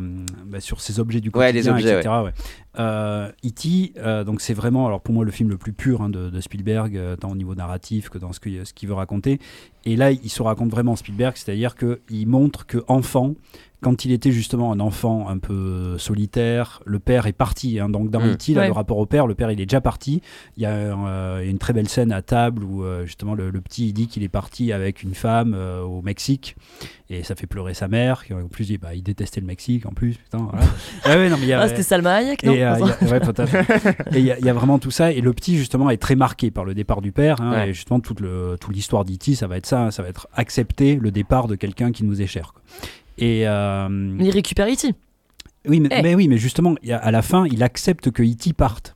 bah, 0.45 0.59
sur 0.59 0.81
ces 0.81 0.99
objets 0.99 1.19
du 1.21 1.29
Ouais, 1.29 1.51
quotidien, 1.51 1.75
les 1.75 1.83
objets, 1.83 1.99
etc. 1.99 2.13
ouais. 2.25 2.31
Euh, 2.79 3.29
E.T. 3.45 3.93
euh, 3.97 4.23
donc 4.23 4.41
c'est 4.41 4.53
vraiment 4.53 4.87
alors 4.87 5.01
pour 5.01 5.13
moi 5.13 5.25
le 5.25 5.31
film 5.31 5.49
le 5.49 5.57
plus 5.57 5.73
pur 5.73 6.01
hein, 6.01 6.09
de, 6.09 6.29
de 6.29 6.41
Spielberg 6.41 6.95
euh, 6.95 7.15
tant 7.17 7.29
au 7.29 7.35
niveau 7.35 7.53
narratif 7.53 8.09
que 8.09 8.17
dans 8.17 8.31
ce 8.31 8.39
que- 8.39 8.63
ce 8.63 8.73
qu'il 8.73 8.87
veut 8.87 8.95
raconter. 8.95 9.39
Et 9.85 9.95
là 9.97 10.11
il 10.11 10.29
se 10.29 10.41
raconte 10.41 10.69
vraiment 10.71 10.95
Spielberg, 10.95 11.33
c'est-à-dire 11.35 11.75
que 11.75 11.99
il 12.09 12.27
montre 12.27 12.65
que 12.65 12.77
enfant 12.87 13.33
quand 13.81 14.05
il 14.05 14.11
était 14.11 14.31
justement 14.31 14.71
un 14.71 14.79
enfant 14.79 15.27
un 15.27 15.37
peu 15.39 15.97
solitaire, 15.97 16.81
le 16.85 16.99
père 16.99 17.25
est 17.25 17.33
parti. 17.33 17.79
hein. 17.79 17.89
donc 17.89 18.09
dans 18.11 18.19
Mm. 18.21 18.31
E.T., 18.33 18.55
Ouais. 18.55 18.67
le 18.67 18.71
rapport 18.73 18.97
au 18.99 19.05
père, 19.07 19.25
le 19.27 19.33
père 19.35 19.51
il 19.51 19.59
est 19.59 19.65
déjà 19.65 19.81
parti. 19.81 20.21
Il 20.57 20.63
y 20.63 20.65
a 20.65 20.71
euh, 20.71 21.41
une 21.49 21.57
très 21.57 21.73
belle 21.73 21.89
scène 21.89 22.11
à 22.11 22.21
table 22.21 22.63
où 22.63 22.83
euh, 22.83 23.05
justement 23.05 23.33
le, 23.33 23.49
le 23.49 23.61
petit 23.61 23.87
il 23.89 23.93
dit 23.93 24.07
qu'il 24.07 24.21
est 24.23 24.29
parti 24.29 24.71
avec 24.71 25.01
une 25.03 25.15
femme 25.15 25.53
euh, 25.55 25.81
au 25.81 26.01
Mexique 26.01 26.55
et 27.09 27.23
ça 27.23 27.35
fait 27.35 27.47
pleurer 27.47 27.73
sa 27.73 27.87
mère. 27.87 28.23
qui, 28.25 28.33
En 28.33 28.47
plus, 28.47 28.69
il, 28.69 28.77
bah, 28.77 28.93
il 28.93 29.03
détestait 29.03 29.41
le 29.41 29.47
Mexique 29.47 29.85
en 29.85 29.91
plus. 29.93 30.13
Putain, 30.17 30.37
voilà. 30.49 30.65
Ah 31.03 31.17
ouais, 31.17 31.29
non, 31.29 31.37
mais 31.37 31.43
il 31.43 31.49
y 31.49 31.53
a- 31.53 31.61
Ah, 31.61 31.67
c'était 31.67 31.83
Salma 31.83 32.13
Hayek, 32.15 32.43
non 32.43 32.53
et 32.53 32.63
euh, 32.63 32.75
il 32.79 32.85
y 32.87 32.89
a- 32.91 33.11
ouais, 33.11 34.39
y, 34.41 34.45
y 34.47 34.51
vraiment 34.51 34.79
tout 34.79 34.91
ça. 34.91 35.11
Et 35.11 35.21
le 35.21 35.33
petit, 35.33 35.57
justement, 35.57 35.89
est 35.89 35.97
très 35.97 36.15
marqué 36.15 36.51
par 36.51 36.63
le 36.65 36.73
départ 36.73 37.01
du 37.01 37.11
père. 37.11 37.41
hein, 37.41 37.51
Ouais. 37.51 37.69
Et 37.69 37.73
justement, 37.73 37.99
toute, 37.99 38.19
le, 38.21 38.57
toute 38.61 38.73
l'histoire 38.75 39.03
d'E.T., 39.05 39.35
ça 39.35 39.47
va 39.47 39.57
être 39.57 39.65
ça. 39.65 39.81
hein, 39.85 39.91
ça 39.91 40.03
va 40.03 40.09
être 40.09 40.27
accepter 40.33 40.95
le 40.95 41.11
départ 41.11 41.47
de 41.47 41.55
quelqu'un 41.55 41.91
qui 41.91 42.03
nous 42.05 42.21
est 42.21 42.27
cher. 42.27 42.53
quoi. 42.53 42.61
Et. 43.21 43.47
euh, 43.47 44.17
il 44.19 44.29
récupère 44.31 44.67
E.T. 44.67 44.93
oui, 45.67 45.79
mais, 45.79 45.89
Eh. 45.91 46.01
mais 46.01 46.15
oui, 46.15 46.27
mais 46.27 46.37
justement, 46.37 46.75
à 46.89 47.11
la 47.11 47.21
fin, 47.21 47.45
il 47.47 47.63
accepte 47.63 48.11
que 48.11 48.23
E.T. 48.23 48.53
parte. 48.53 48.95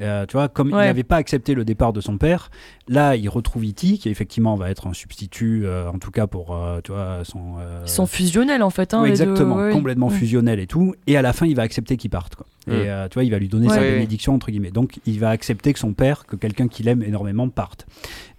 Euh, 0.00 0.24
tu 0.24 0.38
vois, 0.38 0.48
comme 0.48 0.70
il 0.70 0.74
n'avait 0.74 1.02
pas 1.02 1.16
accepté 1.16 1.52
le 1.52 1.66
départ 1.66 1.92
de 1.92 2.00
son 2.00 2.16
père, 2.16 2.50
là, 2.88 3.14
il 3.14 3.28
retrouve 3.28 3.64
E.T., 3.64 3.98
qui 3.98 4.08
effectivement 4.08 4.54
va 4.54 4.70
être 4.70 4.86
un 4.86 4.94
substitut, 4.94 5.66
euh, 5.66 5.86
en 5.90 5.98
tout 5.98 6.10
cas 6.10 6.26
pour, 6.26 6.56
euh, 6.56 6.80
tu 6.82 6.92
vois, 6.92 7.18
son... 7.24 7.56
euh, 7.58 7.82
Ils 7.84 7.90
sont 7.90 8.06
fusionnels 8.06 8.62
en 8.62 8.70
fait. 8.70 8.94
Hein, 8.94 9.02
deux, 9.02 9.08
exactement, 9.08 9.56
ouais. 9.56 9.70
complètement 9.70 10.06
Ouais. 10.08 10.14
fusionnel 10.16 10.60
et 10.60 10.66
tout. 10.66 10.94
Et 11.06 11.18
à 11.18 11.20
la 11.20 11.34
fin, 11.34 11.44
il 11.44 11.54
va 11.54 11.60
accepter 11.62 11.98
qu'il 11.98 12.08
parte. 12.08 12.36
Quoi. 12.36 12.46
Mm. 12.68 12.70
Et 12.70 12.74
euh, 12.88 13.06
tu 13.08 13.14
vois, 13.16 13.24
il 13.24 13.30
va 13.32 13.38
lui 13.38 13.48
donner 13.50 13.68
Ouais. 13.68 13.74
sa 13.74 13.82
bénédiction, 13.82 14.34
entre 14.34 14.50
guillemets. 14.50 14.70
Donc, 14.70 14.98
il 15.04 15.20
va 15.20 15.28
accepter 15.28 15.74
que 15.74 15.78
son 15.78 15.92
père, 15.92 16.24
que 16.24 16.36
quelqu'un 16.36 16.68
qu'il 16.68 16.88
aime 16.88 17.02
énormément, 17.02 17.46
parte. 17.50 17.84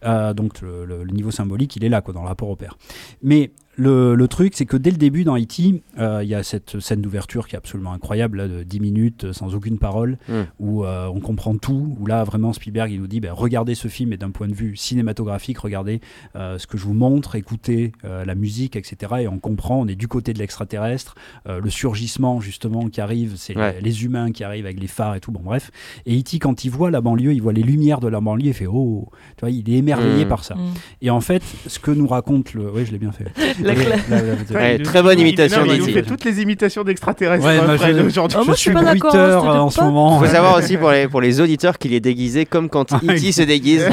Euh, 0.05 0.33
donc, 0.33 0.59
le, 0.61 0.85
le- 0.85 1.03
le 1.03 1.11
niveau 1.11 1.29
symbolique, 1.29 1.75
il 1.75 1.83
est 1.83 1.89
là, 1.89 2.01
quoi, 2.01 2.15
dans 2.15 2.23
le 2.23 2.29
rapport 2.29 2.49
au 2.49 2.55
père. 2.55 2.79
Mais 3.21 3.51
le, 3.75 4.13
le 4.15 4.27
truc, 4.27 4.53
c'est 4.55 4.65
que 4.65 4.77
dès 4.77 4.91
le 4.91 4.97
début 4.97 5.23
dans 5.23 5.35
E.T., 5.37 5.81
euh, 5.97 6.19
il 6.23 6.29
y 6.29 6.35
a 6.35 6.43
cette 6.43 6.79
scène 6.79 7.01
d'ouverture 7.01 7.47
qui 7.47 7.55
est 7.55 7.57
absolument 7.57 7.93
incroyable, 7.93 8.37
là, 8.37 8.47
de 8.47 8.63
10 8.63 8.79
minutes, 8.79 9.23
euh, 9.25 9.33
sans 9.33 9.55
aucune 9.55 9.79
parole, 9.79 10.17
Mm. 10.29 10.33
où 10.59 10.83
euh, 10.85 11.07
on 11.07 11.19
comprend 11.19 11.57
tout, 11.57 11.95
où 11.99 12.05
là, 12.05 12.23
vraiment, 12.23 12.53
Spielberg, 12.53 12.91
il 12.91 12.99
nous 13.01 13.07
dit, 13.07 13.19
ben, 13.19 13.31
regardez 13.33 13.73
ce 13.75 13.87
film, 13.87 14.13
et 14.13 14.17
d'un 14.17 14.29
point 14.31 14.47
de 14.47 14.53
vue 14.53 14.75
cinématographique, 14.75 15.57
regardez 15.59 16.01
euh, 16.35 16.57
ce 16.59 16.67
que 16.67 16.77
je 16.77 16.83
vous 16.85 16.93
montre, 16.93 17.35
écoutez 17.35 17.91
euh, 18.05 18.25
la 18.25 18.35
musique, 18.35 18.75
etc. 18.75 19.13
Et 19.21 19.27
on 19.27 19.39
comprend, 19.39 19.79
on 19.81 19.87
est 19.87 19.95
du 19.95 20.07
côté 20.07 20.33
de 20.33 20.39
l'extraterrestre, 20.39 21.15
euh, 21.47 21.59
le 21.59 21.69
surgissement, 21.69 22.41
justement, 22.41 22.89
qui 22.89 23.01
arrive, 23.01 23.33
c'est 23.37 23.57
Ouais. 23.57 23.73
les, 23.75 23.81
les 23.81 24.03
humains 24.05 24.31
qui 24.31 24.43
arrivent 24.43 24.65
avec 24.65 24.79
les 24.79 24.87
phares 24.87 25.15
et 25.15 25.19
tout, 25.19 25.31
bon, 25.31 25.41
bref. 25.43 25.71
Et 26.05 26.19
E.T., 26.19 26.37
quand 26.39 26.63
il 26.65 26.69
voit 26.69 26.91
la 26.91 27.01
banlieue, 27.01 27.33
il 27.33 27.41
voit 27.41 27.53
les 27.53 27.63
lumières 27.63 27.99
de 27.99 28.07
la 28.07 28.19
banlieue, 28.21 28.47
il 28.49 28.53
fait, 28.53 28.67
oh, 28.67 29.09
tu 29.37 29.41
vois, 29.41 29.49
il 29.51 29.67
est 29.69 29.77
émerveillé 29.77 30.25
Mm. 30.25 30.29
par 30.29 30.43
ça. 30.43 30.55
Mm. 30.55 30.73
Et 31.01 31.09
en 31.09 31.21
fait, 31.21 31.41
ce 31.67 31.79
que 31.79 31.91
nous 31.91 32.07
raconte 32.07 32.53
le... 32.53 32.71
Oui, 32.71 32.85
je 32.85 32.91
l'ai 32.91 32.99
bien 32.99 33.11
fait. 33.11 33.31
La 33.63 33.73
cla- 33.75 34.53
Ouais, 34.55 34.79
très 34.79 35.01
bonne 35.01 35.19
imitation 35.19 35.61
mais 35.65 35.75
Il 35.75 35.79
d'E.T. 35.81 35.91
fait 35.93 36.01
toutes 36.03 36.25
les 36.25 36.41
imitations 36.41 36.83
d'extraterrestres 36.83 37.45
Ouais, 37.45 37.61
moi, 37.65 37.77
Fred, 37.77 37.97
je- 37.97 38.01
aujourd'hui. 38.03 38.37
Ah, 38.41 38.43
moi, 38.45 38.53
je 38.55 38.59
suis 38.59 38.71
pas 38.71 38.81
hein, 38.81 39.59
en 39.59 39.69
ce 39.69 39.81
moment. 39.81 40.19
Il 40.21 40.27
faut 40.27 40.33
savoir 40.33 40.57
aussi 40.57 40.77
pour 40.77 40.91
les, 40.91 41.07
pour 41.07 41.21
les 41.21 41.39
auditeurs 41.41 41.77
qu'il 41.77 41.93
est 41.93 41.99
déguisé 41.99 42.45
comme 42.45 42.69
quand 42.69 42.91
E.T. 42.93 43.31
se 43.31 43.41
déguise 43.43 43.85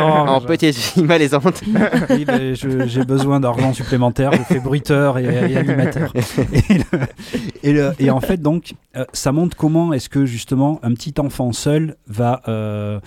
en 0.00 0.40
petite 0.40 0.74
fille 0.76 1.04
malaisante. 1.04 1.62
Oui, 2.10 2.24
ben, 2.24 2.54
j'ai 2.86 3.04
besoin 3.04 3.40
d'argent 3.40 3.72
supplémentaire. 3.72 4.32
Je 4.32 4.42
fais 4.54 4.60
bruiteur 4.60 5.18
et, 5.18 5.24
et 5.24 5.56
animateur. 5.56 6.12
Et, 6.14 6.74
le- 6.78 6.84
et 7.62 7.72
le- 7.72 7.92
et 7.98 8.10
en 8.10 8.20
fait, 8.20 8.40
donc, 8.40 8.74
euh, 8.96 9.04
ça 9.12 9.32
montre 9.32 9.56
comment 9.56 9.92
est-ce 9.92 10.08
que 10.08 10.24
justement 10.26 10.80
un 10.82 10.92
petit 10.94 11.14
enfant 11.18 11.52
seul 11.52 11.96
va 12.06 12.40
euh, 12.48 13.00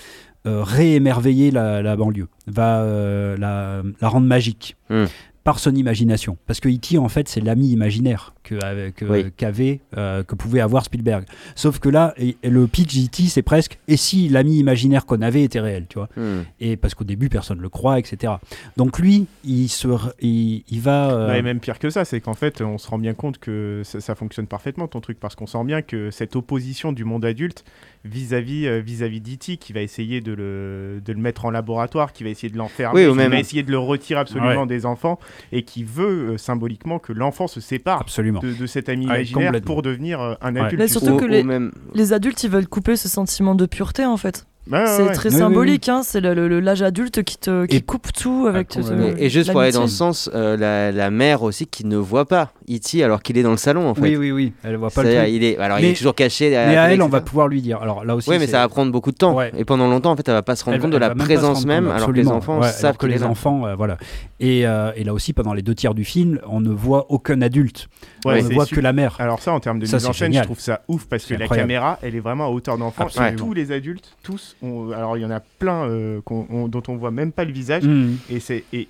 euh, 0.48 0.64
réémerveiller 0.64 1.52
la, 1.52 1.81
la 1.81 1.95
banlieue, 1.95 2.27
va 2.48 2.80
euh, 2.81 3.35
la, 3.38 3.81
la 4.02 4.07
rendre 4.07 4.27
magique. 4.27 4.76
Mm. 4.89 5.03
Par 5.43 5.57
son 5.59 5.73
imagination. 5.73 6.38
Parce 6.45 6.59
que 6.59 6.69
E.T., 6.69 6.97
en 6.99 7.09
fait, 7.09 7.27
c'est 7.27 7.41
l'ami 7.41 7.69
imaginaire 7.72 8.34
que, 8.43 8.55
avait- 8.63 8.91
que- 8.91 9.05
Oui. 9.05 9.31
qu'avait, 9.35 9.80
euh, 9.97 10.23
que 10.23 10.35
pouvait 10.35 10.59
avoir 10.59 10.85
Spielberg. 10.85 11.26
Sauf 11.55 11.80
que 11.80 11.89
là, 11.89 12.13
et- 12.18 12.38
et 12.43 12.49
le 12.49 12.68
pitch 12.68 12.93
d'E.T., 12.95 13.23
c'est 13.23 13.41
presque 13.41 13.80
et 13.88 13.97
si 13.97 14.30
l'ami 14.30 14.57
imaginaire 14.59 15.05
qu'on 15.07 15.22
avait 15.22 15.41
était 15.43 15.59
réel, 15.59 15.85
tu 15.89 15.97
vois 15.97 16.09
Hmm. 16.15 16.41
Et 16.59 16.77
parce 16.77 16.93
qu'au 16.93 17.03
début, 17.05 17.30
personne 17.30 17.57
ne 17.57 17.61
le 17.63 17.69
croit, 17.69 17.97
etc. 17.97 18.34
Donc 18.77 18.99
lui, 18.99 19.26
il, 19.43 19.68
se, 19.69 19.88
r- 19.88 20.11
il, 20.22 20.63
il 20.69 20.80
va. 20.81 21.11
euh, 21.11 21.34
et 21.34 21.41
même 21.41 21.59
pire 21.59 21.80
que 21.80 21.89
ça, 21.89 22.05
c'est 22.05 22.22
qu'en 22.22 22.34
fait, 22.35 22.61
on 22.61 22.77
se 22.77 22.88
rend 22.88 22.99
bien 22.99 23.13
compte 23.15 23.39
que 23.39 23.81
ça, 23.84 23.99
ça 23.99 24.13
fonctionne 24.15 24.45
parfaitement 24.47 24.88
ton 24.88 25.01
truc, 25.01 25.19
parce 25.19 25.35
qu'on 25.35 25.47
sent 25.47 25.63
bien 25.63 25.81
que 25.81 26.11
cette 26.11 26.35
opposition 26.35 26.91
du 26.91 27.03
monde 27.03 27.26
adulte 27.26 27.63
vis-à-vis 28.05 28.68
euh, 28.68 28.80
vis-à-vis 28.80 29.22
d'E.T., 29.22 29.57
qui 29.57 29.73
va 29.73 29.81
essayer 29.81 30.22
de 30.22 30.34
le, 30.34 31.01
de 31.03 31.13
le 31.13 31.19
mettre 31.19 31.45
en 31.45 31.51
laboratoire, 31.51 32.13
qui 32.13 32.23
va 32.23 32.30
essayer 32.30 32.51
de 32.51 32.57
l'enfermer, 32.57 33.01
Oui, 33.01 33.07
ou 33.07 33.11
qui 33.11 33.18
même- 33.18 33.31
va 33.31 33.39
essayer 33.39 33.63
de 33.63 33.72
le 33.72 33.77
retirer 33.77 34.19
absolument 34.19 34.61
Ouais. 34.61 34.68
des 34.68 34.85
enfants, 34.85 35.19
et 35.52 35.64
qui 35.64 35.84
veut 35.84 36.34
euh, 36.34 36.38
symboliquement 36.38 36.99
que 36.99 37.14
l'enfant 37.14 37.48
se 37.48 37.60
sépare 37.62 38.02
Absolument. 38.02 38.40
de, 38.40 38.53
de 38.53 38.66
cet 38.68 38.90
ami 38.90 39.08
Ouais, 39.08 39.16
imaginaire 39.26 39.62
pour 39.62 39.82
devenir 39.82 40.20
euh, 40.22 40.34
un 40.41 40.53
Ouais. 40.56 40.62
adulte. 40.62 40.80
Mais 40.82 40.88
surtout 40.88 41.12
Ou- 41.14 41.18
que 41.18 41.26
les- 41.26 41.44
même- 41.44 41.72
Les 41.94 42.14
adultes, 42.14 42.44
ils 42.44 42.49
veulent 42.49 42.68
couper 42.68 42.95
ce 42.95 43.08
sentiment 43.10 43.56
de 43.56 43.66
pureté 43.66 44.06
en 44.06 44.18
fait. 44.18 44.45
Ouais, 44.69 44.77
ouais, 44.79 44.85
c'est 44.88 45.01
ouais. 45.03 45.11
très 45.13 45.29
Oui, 45.29 45.35
oui, 45.35 45.39
symbolique, 45.41 45.89
hein, 45.89 46.01
c'est 46.03 46.21
le- 46.21 46.33
le- 46.47 46.59
l'âge 46.59 46.83
adulte 46.83 47.23
qui, 47.23 47.38
te, 47.38 47.65
qui 47.65 47.77
Et- 47.77 47.81
coupe 47.81 48.13
tout 48.13 48.45
avec 48.47 48.67
Ah, 48.71 48.79
complètement. 48.81 49.07
Et, 49.17 49.25
et 49.25 49.29
juste 49.29 49.51
pour 49.51 49.61
aller 49.61 49.71
dans 49.71 49.88
ce 49.88 49.95
sens, 49.95 50.29
euh, 50.35 50.55
la, 50.55 50.91
la 50.91 51.09
mère 51.09 51.41
aussi 51.41 51.65
qui 51.65 51.83
ne 51.85 51.97
voit 51.97 52.25
pas 52.25 52.51
E.T. 52.69 53.03
alors 53.03 53.23
qu'il 53.23 53.38
est 53.39 53.43
dans 53.43 53.51
le 53.51 53.57
salon 53.57 53.89
en 53.89 53.95
fait. 53.95 54.01
Oui, 54.01 54.15
oui, 54.17 54.31
oui. 54.31 54.53
Elle 54.63 54.75
voit 54.77 54.91
pas 54.91 55.01
le 55.03 55.15
truc. 55.15 55.29
il 55.29 55.43
est, 55.43 55.57
alors 55.57 55.79
il 55.79 55.85
est 55.85 55.93
toujours 55.97 56.13
caché. 56.15 56.51
derrière 56.51 56.69
Mais 56.69 56.77
à 56.77 56.93
elle, 56.93 57.01
on 57.01 57.07
va 57.09 57.21
pouvoir 57.21 57.47
lui 57.47 57.61
dire. 57.61 57.81
Alors 57.81 58.05
là 58.05 58.15
aussi. 58.15 58.29
Oui, 58.29 58.38
mais 58.39 58.45
ça 58.47 58.59
va 58.59 58.67
prendre 58.69 58.91
beaucoup 58.91 59.11
de 59.11 59.17
temps. 59.17 59.33
Ouais. 59.35 59.51
Et 59.57 59.65
pendant 59.65 59.88
longtemps, 59.89 60.11
en 60.11 60.15
fait, 60.15 60.27
elle 60.27 60.35
va 60.35 60.43
pas 60.43 60.55
se 60.55 60.63
rendre 60.63 60.75
Elle 60.75 60.81
compte 60.81 60.91
de 60.91 60.97
la 60.97 61.09
même 61.09 61.17
présence 61.17 61.65
même, 61.65 61.85
compte, 61.85 61.93
alors 61.95 62.07
que 62.07 62.13
les 62.13 62.27
enfants 62.27 62.59
Ouais, 62.61 62.69
savent 62.69 62.97
que 62.97 63.07
les 63.07 63.23
enfants, 63.23 63.65
euh, 63.65 63.75
voilà. 63.75 63.97
Et, 64.39 64.65
euh, 64.67 64.91
et 64.95 65.03
là 65.03 65.13
aussi, 65.13 65.33
pendant 65.33 65.53
les 65.53 65.61
deux 65.63 65.75
tiers 65.75 65.93
du 65.95 66.03
film, 66.05 66.39
on 66.47 66.61
ne 66.61 66.69
voit 66.69 67.07
aucun 67.09 67.41
adulte. 67.41 67.88
On 68.25 68.31
ne 68.31 68.41
voit 68.53 68.65
que 68.67 68.79
la 68.79 68.93
mère. 68.93 69.15
Alors 69.19 69.41
ça, 69.41 69.51
en 69.53 69.59
termes 69.59 69.79
de 69.79 69.85
Ça, 69.88 69.97
mise 69.97 70.05
en 70.05 70.13
scène, 70.13 70.33
je 70.33 70.41
trouve 70.43 70.59
ça 70.59 70.81
ouf 70.88 71.05
parce 71.07 71.25
que 71.25 71.33
la 71.33 71.47
caméra, 71.47 71.97
elle 72.03 72.15
est 72.15 72.19
vraiment 72.19 72.45
à 72.45 72.49
hauteur 72.49 72.77
d'enfant. 72.77 73.07
Tous 73.35 73.53
les 73.53 73.71
adultes, 73.71 74.15
tous, 74.23 74.55
ont- 74.61 74.91
alors 74.91 75.17
il 75.17 75.21
y 75.21 75.25
en 75.25 75.31
a 75.31 75.39
plein 75.39 75.83
euh, 75.89 76.21
qu'on- 76.21 76.45
on- 76.49 76.67
dont 76.67 76.83
on 76.88 76.95
voit 76.95 77.11
même 77.11 77.31
pas 77.31 77.45
le 77.45 77.51
visage. 77.51 77.83
Mhm. 77.83 78.17
Et 78.29 78.39
c'est 78.39 78.63
et 78.73 78.88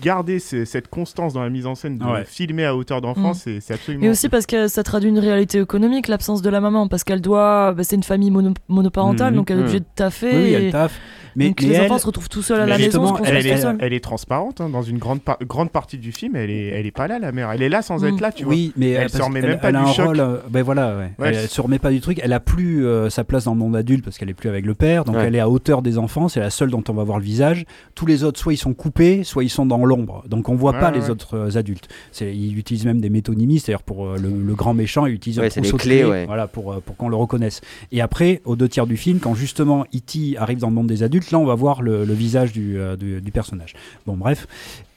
garder 0.00 0.38
ce- 0.38 0.64
cette 0.64 0.86
constance 0.88 1.32
dans 1.32 1.42
la 1.42 1.50
mise 1.50 1.66
en 1.66 1.74
scène 1.74 1.98
de 1.98 2.04
Ouais. 2.04 2.24
filmer 2.24 2.64
à 2.64 2.76
hauteur 2.76 3.00
d'enfant, 3.00 3.32
Mm. 3.32 3.58
c'est 3.60 3.74
absolument. 3.74 4.04
Et 4.04 4.08
aussi 4.08 4.28
parce 4.28 4.46
que 4.46 4.68
ça 4.68 4.84
traduit 4.84 5.10
une 5.10 5.18
réalité 5.18 5.58
économique, 5.60 6.06
l'absence 6.06 6.40
de 6.40 6.50
la 6.50 6.60
maman, 6.60 6.86
parce 6.86 7.02
qu'elle 7.02 7.20
doit. 7.20 7.72
bah, 7.72 7.82
c'est 7.82 7.96
une 7.96 8.04
famille 8.04 8.30
mono- 8.30 8.54
monoparentale, 8.68 9.32
Mhm. 9.32 9.36
donc 9.38 9.50
elle 9.50 9.58
est 9.58 9.62
obligée 9.62 9.80
de 9.80 9.84
taffer. 9.96 10.30
Oui, 10.30 10.42
oui, 10.42 10.48
et- 10.50 10.52
elle 10.66 10.72
taffe. 10.72 11.00
Mais, 11.36 11.48
donc 11.48 11.60
mais 11.62 11.68
les 11.68 11.74
elle- 11.74 11.82
enfants 11.84 11.98
se 11.98 12.06
retrouvent 12.06 12.28
tout 12.28 12.42
seuls 12.42 12.60
à 12.60 12.64
Mais 12.64 12.70
la 12.72 12.78
maison, 12.78 13.16
elle, 13.24 13.46
est, 13.46 13.56
seuls. 13.58 13.76
elle 13.80 13.92
est 13.92 14.00
transparente 14.02 14.60
hein, 14.60 14.68
dans 14.68 14.82
une 14.82 14.98
grande, 14.98 15.20
par- 15.20 15.38
grande 15.46 15.70
partie 15.70 15.98
du 15.98 16.10
film. 16.12 16.34
Elle 16.36 16.50
est, 16.50 16.66
elle 16.68 16.86
est 16.86 16.90
pas 16.90 17.06
là, 17.08 17.18
la 17.18 17.30
mère. 17.32 17.50
Elle 17.52 17.62
est 17.62 17.68
là 17.68 17.82
sans 17.82 18.02
Mm. 18.02 18.06
être 18.06 18.20
là, 18.20 18.32
tu 18.32 18.44
vois. 18.44 18.54
oui, 18.54 18.72
mais 18.76 18.90
Elle 18.90 19.04
euh, 19.04 19.08
se 19.08 19.22
remet 19.22 19.40
même 19.42 19.58
pas 19.58 19.68
elle 19.68 19.76
a 19.76 19.82
du 19.84 19.88
un 19.90 19.92
choc. 19.92 20.06
rôle. 20.06 20.20
euh, 20.20 20.36
ben 20.50 20.62
voilà, 20.62 20.96
ouais. 20.96 21.12
Ouais, 21.18 21.28
elle, 21.28 21.34
c'est- 21.34 21.42
elle 21.42 21.48
se 21.48 21.60
remet 21.60 21.78
pas 21.78 21.90
du 21.90 22.00
truc. 22.00 22.20
Elle 22.22 22.32
a 22.32 22.40
plus 22.40 22.86
euh, 22.86 23.10
sa 23.10 23.24
place 23.24 23.44
dans 23.44 23.52
le 23.52 23.58
monde 23.58 23.76
adulte 23.76 24.04
parce 24.04 24.18
qu'elle 24.18 24.30
est 24.30 24.34
plus 24.34 24.48
avec 24.48 24.64
le 24.66 24.74
père. 24.74 25.04
Donc 25.04 25.16
Ouais. 25.16 25.24
elle 25.26 25.34
est 25.34 25.40
à 25.40 25.48
hauteur 25.48 25.82
des 25.82 25.98
enfants. 25.98 26.28
C'est 26.28 26.40
la 26.40 26.50
seule 26.50 26.70
dont 26.70 26.82
on 26.88 26.92
va 26.94 27.04
voir 27.04 27.18
le 27.18 27.24
visage. 27.24 27.64
Tous 27.94 28.06
les 28.06 28.24
autres, 28.24 28.38
soit 28.40 28.52
ils 28.54 28.58
sont 28.58 28.74
coupés, 28.74 29.22
soit 29.24 29.44
ils 29.44 29.50
sont 29.50 29.66
dans 29.66 29.84
l'ombre. 29.84 30.24
Donc 30.28 30.48
on 30.48 30.54
voit 30.54 30.72
Ouais, 30.72 30.80
pas 30.80 30.90
ouais. 30.90 30.98
les 30.98 31.10
autres 31.10 31.56
adultes. 31.56 31.88
C'est, 32.12 32.34
il 32.34 32.58
utilise 32.58 32.84
même 32.86 33.00
des 33.00 33.10
métonymies, 33.10 33.60
c'est-à-dire 33.60 33.82
pour 33.82 34.06
euh, 34.06 34.16
le, 34.16 34.30
le 34.30 34.54
grand 34.54 34.74
méchant, 34.74 35.06
il 35.06 35.14
utilise 35.14 35.38
un 35.38 35.48
trousseau 35.48 35.76
clés, 35.76 36.02
voilà, 36.26 36.46
pour, 36.46 36.80
pour 36.82 36.96
qu'on 36.96 37.08
le 37.08 37.16
reconnaisse. 37.16 37.60
Et 37.92 38.00
après, 38.00 38.40
aux 38.44 38.56
deux 38.56 38.68
tiers 38.68 38.86
du 38.86 38.96
film, 38.96 39.18
quand 39.20 39.34
justement 39.34 39.84
E.T. 39.94 40.36
arrive 40.38 40.58
dans 40.58 40.68
le 40.68 40.74
monde 40.74 40.86
des 40.86 41.02
adultes, 41.02 41.25
là 41.30 41.38
on 41.38 41.44
va 41.44 41.54
voir 41.54 41.82
le, 41.82 42.04
visage 42.04 42.52
du, 42.52 42.78
euh, 42.78 42.96
du, 42.96 43.20
du 43.20 43.32
personnage. 43.32 43.74
Bon, 44.06 44.16
bref. 44.16 44.46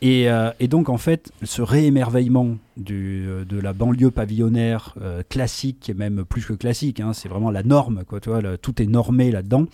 Et, 0.02 0.30
euh, 0.30 0.52
et 0.60 0.68
donc, 0.68 0.90
en 0.90 0.98
fait, 0.98 1.32
ce 1.44 1.62
réémerveillement 1.62 2.58
du, 2.78 3.26
euh, 3.28 3.46
de 3.46 3.60
la 3.60 3.74
banlieue 3.74 4.12
pavillonnaire 4.12 4.96
classique, 5.30 5.90
et 5.90 5.94
même 5.94 6.24
plus 6.24 6.46
que 6.46 6.54
classique, 6.54 7.00
hein, 7.00 7.14
c'est 7.14 7.30
vraiment 7.30 7.52
la 7.52 7.64
norme, 7.64 8.04
quoi, 8.06 8.20
tu 8.20 8.30
vois, 8.30 8.58
tout 8.58 8.82
est 8.82 8.88
normé 8.88 9.32
là-dedans. 9.32 9.66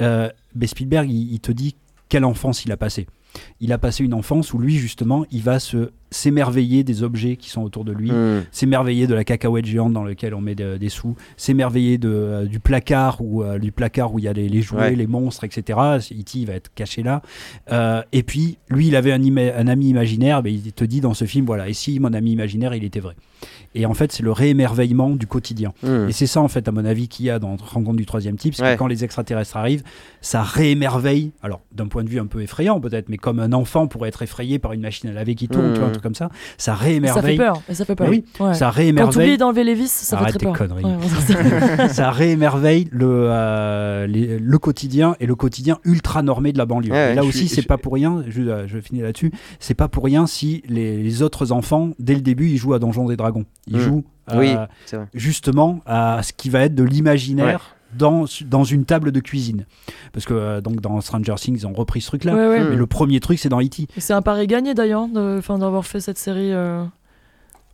Mais 0.00 0.66
Spielberg, 0.66 1.10
il, 1.10 1.32
il 1.32 1.40
te 1.40 1.52
dit 1.52 1.76
quelle 2.08 2.24
enfance 2.24 2.64
il 2.64 2.72
a 2.72 2.76
passé. 2.76 3.06
Il 3.60 3.72
a 3.72 3.78
passé 3.78 4.04
une 4.04 4.14
enfance 4.14 4.52
où 4.52 4.58
lui, 4.58 4.76
justement, 4.76 5.24
il 5.30 5.42
va 5.42 5.60
se 5.60 5.90
s'émerveiller 6.10 6.84
des 6.84 7.02
objets 7.02 7.36
qui 7.36 7.50
sont 7.50 7.62
autour 7.62 7.84
de 7.84 7.92
lui, 7.92 8.10
Hmm. 8.10 8.42
s'émerveiller 8.50 9.06
de 9.06 9.14
la 9.14 9.24
cacahuète 9.24 9.64
géante 9.66 9.92
dans 9.92 10.02
laquelle 10.04 10.34
on 10.34 10.40
met 10.40 10.54
de- 10.54 10.76
des 10.76 10.88
sous, 10.88 11.14
s'émerveiller 11.36 11.98
de, 11.98 12.08
euh, 12.10 12.44
du 12.46 12.58
placard 12.60 13.20
où 13.20 13.42
euh, 13.42 13.58
du 13.58 13.72
placard 13.72 14.12
où 14.14 14.18
il 14.18 14.24
y 14.24 14.28
a 14.28 14.32
les, 14.32 14.48
les 14.48 14.62
jouets, 14.62 14.80
Ouais. 14.80 14.94
les 14.96 15.06
monstres, 15.06 15.44
etc. 15.44 15.78
E.T. 16.10 16.38
il 16.38 16.46
va 16.46 16.54
être 16.54 16.70
caché 16.74 17.02
là. 17.02 17.22
Euh, 17.72 18.02
et 18.12 18.22
puis 18.22 18.58
lui, 18.68 18.88
il 18.88 18.96
avait 18.96 19.12
un, 19.12 19.66
ami 19.68 19.88
imaginaire. 19.88 20.42
Mais 20.42 20.52
il 20.52 20.72
te 20.72 20.84
dit 20.84 21.00
dans 21.00 21.14
ce 21.14 21.24
film, 21.24 21.46
voilà. 21.46 21.68
Et 21.68 21.72
si 21.72 21.98
mon 22.00 22.12
ami 22.12 22.32
imaginaire, 22.32 22.74
il 22.74 22.84
était 22.84 23.00
vrai? 23.00 23.14
Et 23.74 23.86
en 23.86 23.94
fait, 23.94 24.10
c'est 24.12 24.22
le 24.22 24.32
réémerveillement 24.32 25.10
du 25.10 25.26
quotidien. 25.26 25.72
Hmm. 25.82 26.08
Et 26.08 26.12
c'est 26.12 26.26
ça, 26.26 26.40
en 26.40 26.48
fait, 26.48 26.66
à 26.68 26.72
mon 26.72 26.84
avis, 26.84 27.08
qu'il 27.08 27.26
y 27.26 27.30
a 27.30 27.38
dans 27.38 27.56
Rencontre 27.56 27.96
du 27.96 28.06
troisième 28.06 28.36
type, 28.36 28.54
c'est 28.54 28.62
Ouais. 28.62 28.74
que 28.74 28.78
quand 28.78 28.86
les 28.88 29.04
extraterrestres 29.04 29.56
arrivent, 29.56 29.82
ça 30.20 30.42
réémerveille, 30.42 31.30
alors 31.42 31.60
d'un 31.72 31.86
point 31.86 32.02
de 32.04 32.08
vue 32.08 32.18
un 32.20 32.26
peu 32.26 32.42
effrayant 32.42 32.80
peut-être, 32.80 33.08
mais 33.08 33.16
comme 33.16 33.38
un 33.38 33.52
enfant 33.52 33.86
pourrait 33.86 34.08
être 34.08 34.22
effrayé 34.22 34.58
par 34.58 34.72
une 34.72 34.80
machine 34.80 35.08
à 35.10 35.12
laver 35.12 35.34
qui 35.34 35.48
tourne, 35.48 35.72
tu 35.74 35.80
vois, 35.80 35.90
comme 36.02 36.14
ça, 36.14 36.28
ça 36.58 36.72
Ça 36.72 36.76
fait 36.76 36.84
réémerveille. 36.86 37.36
peur, 37.36 37.62
et 37.68 37.74
ça 37.74 37.84
fait 37.84 37.94
peur. 37.94 38.08
Oui, 38.08 38.24
Ouais. 38.40 38.54
Ça 38.54 38.66
Quand 38.66 38.72
tu 38.72 38.78
réémerveille. 38.78 39.26
oublies 39.28 39.38
d'enlever 39.38 39.64
les 39.64 39.74
vis, 39.74 39.90
ça 39.90 40.16
Arrête 40.18 40.32
fait 40.32 40.38
très 40.38 40.38
tes 40.38 40.46
peur. 40.46 40.68
conneries. 40.68 40.84
Ouais, 40.84 41.88
ça 41.88 42.10
réémerveille 42.10 42.88
le, 42.92 43.06
euh, 43.08 44.06
les- 44.06 44.38
le 44.38 44.58
quotidien 44.58 45.16
et 45.20 45.26
le 45.26 45.34
quotidien 45.34 45.78
ultra 45.84 46.22
normé 46.22 46.52
de 46.52 46.58
la 46.58 46.66
banlieue. 46.66 46.90
Ouais, 46.92 47.14
là 47.14 47.24
aussi, 47.24 47.48
c'est 47.48 47.62
je- 47.62 47.66
pas 47.66 47.78
pour 47.78 47.94
rien, 47.94 48.24
je, 48.28 48.42
euh, 48.42 48.66
je 48.66 48.78
finis 48.80 49.00
là-dessus, 49.00 49.32
c'est 49.58 49.74
pas 49.74 49.88
pour 49.88 50.04
rien 50.04 50.26
si 50.26 50.62
les, 50.68 51.02
les 51.02 51.22
autres 51.22 51.52
enfants, 51.52 51.90
dès 51.98 52.14
le 52.14 52.20
début, 52.20 52.48
ils 52.48 52.56
jouent 52.56 52.74
à 52.74 52.78
Donjons 52.78 53.10
et 53.10 53.16
Dragons. 53.16 53.44
Ils 53.66 53.76
Mm. 53.76 53.80
jouent 53.80 54.04
Oui, 54.34 54.54
vrai. 54.54 54.68
justement 55.14 55.80
à 55.86 56.22
ce 56.22 56.32
qui 56.32 56.50
va 56.50 56.60
être 56.60 56.74
de 56.74 56.84
l'imaginaire. 56.84 57.76
Dans, 57.96 58.24
dans 58.46 58.64
une 58.64 58.84
table 58.84 59.10
de 59.12 59.20
cuisine. 59.20 59.66
Parce 60.12 60.24
que 60.24 60.34
euh, 60.34 60.60
donc 60.60 60.80
dans 60.80 61.00
Stranger 61.00 61.34
Things, 61.36 61.56
ils 61.58 61.66
ont 61.66 61.72
repris 61.72 62.00
ce 62.00 62.06
truc-là. 62.08 62.34
ouais, 62.34 62.48
ouais. 62.48 62.60
Mm. 62.64 62.68
Mais 62.70 62.76
le 62.76 62.86
premier 62.86 63.18
truc, 63.20 63.38
c'est 63.38 63.48
dans 63.48 63.60
E.T. 63.60 63.82
Et 63.96 64.00
C'est 64.00 64.12
un 64.12 64.22
pari 64.22 64.46
gagné 64.46 64.74
d'ailleurs, 64.74 65.08
de- 65.08 65.40
d'avoir 65.58 65.84
fait 65.86 66.00
cette 66.00 66.18
série. 66.18 66.52
euh, 66.52 66.84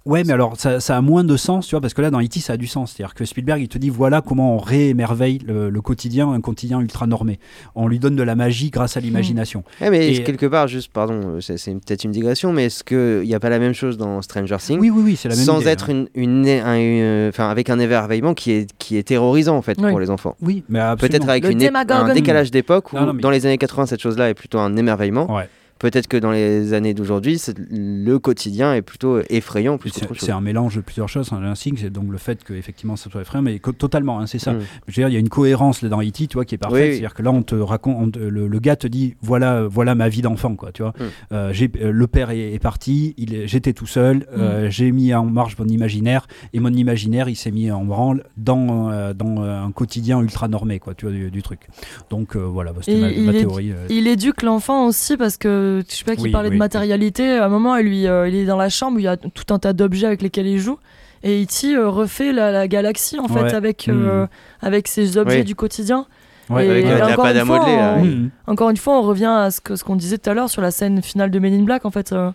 Ouais, 0.06 0.22
mais 0.24 0.32
alors 0.32 0.56
ça, 0.56 0.78
ça 0.80 0.96
a 0.96 1.00
moins 1.00 1.24
de 1.24 1.36
sens, 1.36 1.66
tu 1.66 1.72
vois, 1.74 1.80
parce 1.80 1.92
que 1.92 2.00
là, 2.00 2.10
dans 2.10 2.20
E.T., 2.22 2.38
ça 2.40 2.52
a 2.52 2.56
du 2.56 2.66
sens. 2.68 2.92
C'est-à-dire 2.92 3.12
que 3.14 3.24
Spielberg, 3.24 3.60
il 3.60 3.68
te 3.68 3.76
dit 3.76 3.90
voilà 3.90 4.20
comment 4.22 4.54
on 4.54 4.58
réémerveille 4.58 5.40
le, 5.46 5.68
le 5.68 5.80
quotidien, 5.80 6.30
un 6.30 6.40
quotidien 6.40 6.80
ultra 6.80 7.06
normé. 7.06 7.38
On 7.74 7.88
lui 7.88 7.98
donne 7.98 8.14
de 8.16 8.22
la 8.22 8.36
magie 8.36 8.70
grâce 8.70 8.96
à 8.96 9.00
l'imagination. 9.00 9.64
Eh, 9.80 9.90
mais 9.90 10.14
Et- 10.14 10.22
quelque 10.22 10.46
part, 10.46 10.68
juste, 10.68 10.92
pardon, 10.92 11.38
c'est 11.40 11.58
c'est 11.58 11.72
peut-être 11.72 12.04
une 12.04 12.12
digression, 12.12 12.52
mais 12.52 12.66
est-ce 12.66 12.84
qu'il 12.84 13.26
n'y 13.26 13.34
a 13.34 13.40
pas 13.40 13.50
la 13.50 13.58
même 13.58 13.72
chose 13.74 13.98
dans 13.98 14.22
Stranger 14.22 14.56
Things 14.58 14.78
Oui, 14.78 14.90
oui, 14.90 15.02
oui, 15.04 15.16
c'est 15.16 15.28
la 15.28 15.34
même 15.36 15.44
sans 15.44 15.60
idée, 15.60 15.70
être 15.70 15.90
hein. 15.90 16.06
une, 16.14 16.44
une, 16.44 16.48
un- 16.48 16.78
une- 16.78 17.28
enfin 17.28 17.48
avec 17.50 17.68
un 17.68 17.78
émerveillement 17.80 18.34
qui 18.34 18.52
est 18.52 18.70
qui 18.78 18.96
est 18.96 19.02
terrorisant 19.02 19.56
en 19.56 19.62
fait 19.62 19.76
Oui. 19.80 19.90
pour 19.90 19.98
les 20.00 20.10
enfants. 20.10 20.36
Oui, 20.40 20.62
mais 20.68 20.78
absolument. 20.78 21.18
Peut-être 21.18 21.28
avec 21.28 21.44
une 21.50 21.62
un 21.76 22.14
décalage 22.14 22.50
d'époque 22.52 22.92
où 22.92 22.96
Non, 22.96 23.06
non, 23.06 23.12
mais- 23.12 23.22
dans 23.22 23.30
les 23.30 23.44
années 23.44 23.58
80 23.58 23.86
cette 23.86 24.00
chose-là 24.00 24.30
est 24.30 24.34
plutôt 24.34 24.58
un 24.60 24.76
émerveillement. 24.76 25.34
Ouais. 25.34 25.48
Peut-être 25.78 26.09
que 26.09 26.16
dans 26.16 26.31
les 26.31 26.73
années 26.73 26.94
d'aujourd'hui, 26.94 27.40
le 27.70 28.16
quotidien 28.19 28.74
est 28.74 28.82
plutôt 28.82 29.20
effrayant 29.28 29.77
plus 29.77 29.93
C'est 30.19 30.32
un 30.32 30.40
mélange 30.40 30.77
de 30.77 30.81
plusieurs 30.81 31.09
choses. 31.09 31.31
Un 31.32 31.55
signe, 31.55 31.77
c'est 31.78 31.90
donc 31.90 32.11
le 32.11 32.19
fait 32.19 32.43
que 32.44 32.55
effectivement 32.55 32.97
ça 32.97 33.11
soit 33.11 33.20
effrayant, 33.20 33.43
mais 33.43 33.59
totalement, 33.59 34.19
hein, 34.20 34.27
c'est 34.27 34.39
ça. 34.39 34.55
Mm. 34.55 34.61
Je 34.89 34.93
veux 34.93 35.03
dire, 35.03 35.09
il 35.09 35.12
y 35.12 35.16
a 35.16 35.20
une 35.20 35.28
cohérence 35.28 35.82
là 35.82 35.89
dans 35.89 36.01
E.T., 36.03 36.27
tu 36.28 36.35
vois, 36.35 36.44
qui 36.44 36.55
est 36.55 36.59
parfaite. 36.59 36.78
Oui, 36.78 36.85
oui. 36.86 36.93
C'est-à-dire 36.93 37.15
que 37.15 37.23
là, 37.23 37.31
on 37.31 37.43
te 37.43 37.55
raconte, 37.55 37.97
on 38.01 38.11
te- 38.11 38.19
le, 38.19 38.48
le 38.48 38.59
gars 38.59 38.77
te 38.77 38.86
dit, 38.86 39.16
voilà, 39.20 39.66
voilà 39.66 39.94
ma 39.94 40.09
vie 40.09 40.23
d'enfant, 40.23 40.55
quoi, 40.57 40.73
tu 40.73 40.82
vois. 40.82 40.93
Mm. 40.98 41.05
Euh, 41.32 41.53
j'ai- 41.53 41.70
euh, 41.82 41.90
le 41.93 42.07
père 42.07 42.31
est, 42.31 42.55
est 42.55 42.59
parti, 42.59 43.15
j'étais 43.44 43.73
tout 43.74 43.86
seul, 43.86 44.19
Mm. 44.19 44.23
euh, 44.39 44.70
j'ai 44.70 44.90
mis 44.93 45.12
en 45.15 45.27
marche 45.27 45.59
mon 45.59 45.66
imaginaire, 45.69 46.27
et 46.55 46.61
mon 46.61 46.73
imaginaire, 46.73 47.28
il 47.28 47.36
s'est 47.36 47.51
mis 47.51 47.70
en 47.70 47.85
branle 47.85 48.24
dans, 48.39 48.90
euh, 48.90 49.12
dans 49.12 49.43
un 49.43 49.70
quotidien 49.73 50.20
ultra 50.20 50.48
normé, 50.48 50.78
quoi, 50.78 50.94
tu 50.94 51.05
vois, 51.07 51.15
du, 51.15 51.31
du 51.31 51.43
truc. 51.43 51.61
Donc 52.09 52.35
euh, 52.35 52.40
voilà, 52.40 52.73
bah, 52.73 52.81
c'était 52.82 52.98
ma, 53.01 53.11
il 53.11 53.24
ma 53.24 53.32
est- 53.32 53.40
théorie. 53.40 53.73
Il 53.90 54.07
éduque 54.07 54.43
l'enfant 54.43 54.86
aussi 54.86 55.16
parce 55.16 55.36
que 55.36 55.65
je 55.88 55.94
sais 55.94 56.05
pas 56.05 56.16
qui 56.16 56.22
Oui, 56.24 56.30
parlait 56.30 56.48
oui, 56.48 56.55
de 56.55 56.59
matérialité. 56.59 57.38
À 57.38 57.47
un 57.47 57.48
moment, 57.48 57.76
lui, 57.78 58.06
euh, 58.06 58.28
il 58.28 58.34
est 58.34 58.44
dans 58.44 58.56
la 58.56 58.68
chambre 58.68 58.97
où 58.97 59.01
il 59.01 59.05
y 59.05 59.09
a 59.09 59.16
tout 59.16 59.52
un 59.55 59.59
tas 59.59 59.72
d'objets 59.72 60.06
avec 60.06 60.22
lesquels 60.22 60.47
il 60.47 60.59
joue. 60.59 60.78
Et 61.22 61.43
E.T. 61.43 61.74
euh, 61.74 61.88
refait 61.88 62.32
la, 62.32 62.52
la 62.52 62.68
galaxie 62.68 63.18
en 63.18 63.26
fait 63.28 63.43
Ouais. 63.43 63.55
avec, 63.55 63.88
euh, 63.88 64.22
Mhm. 64.22 64.28
avec 64.62 64.86
ses 64.88 65.16
objets 65.16 65.38
Oui. 65.38 65.44
du 65.44 65.55
quotidien. 65.55 66.06
Ouais, 66.51 66.66
et 66.66 66.70
Avec 66.70 66.84
la, 66.84 66.98
la 66.98 67.12
encore 67.12 67.26
une 67.26 67.36
à 67.38 67.44
fois, 67.44 67.59
modeler, 67.59 67.76
là, 67.76 67.94
on- 67.98 68.02
oui. 68.02 68.09
Mhm. 68.14 68.30
Encore 68.47 68.70
une 68.70 68.76
fois, 68.76 68.98
on 68.98 69.02
revient 69.02 69.24
à 69.26 69.51
ce 69.51 69.60
que 69.60 69.74
ce 69.76 69.82
qu'on 69.82 69.97
disait 69.97 70.18
tout 70.18 70.30
à 70.30 70.34
l'heure 70.34 70.48
sur 70.51 70.62
la 70.62 70.70
scène 70.70 71.02
finale 71.02 71.30
de 71.30 71.38
Men 71.40 71.52
in 71.55 71.64
Black 71.64 71.84
en 71.84 71.90
fait. 71.90 72.12
euh, 72.12 72.30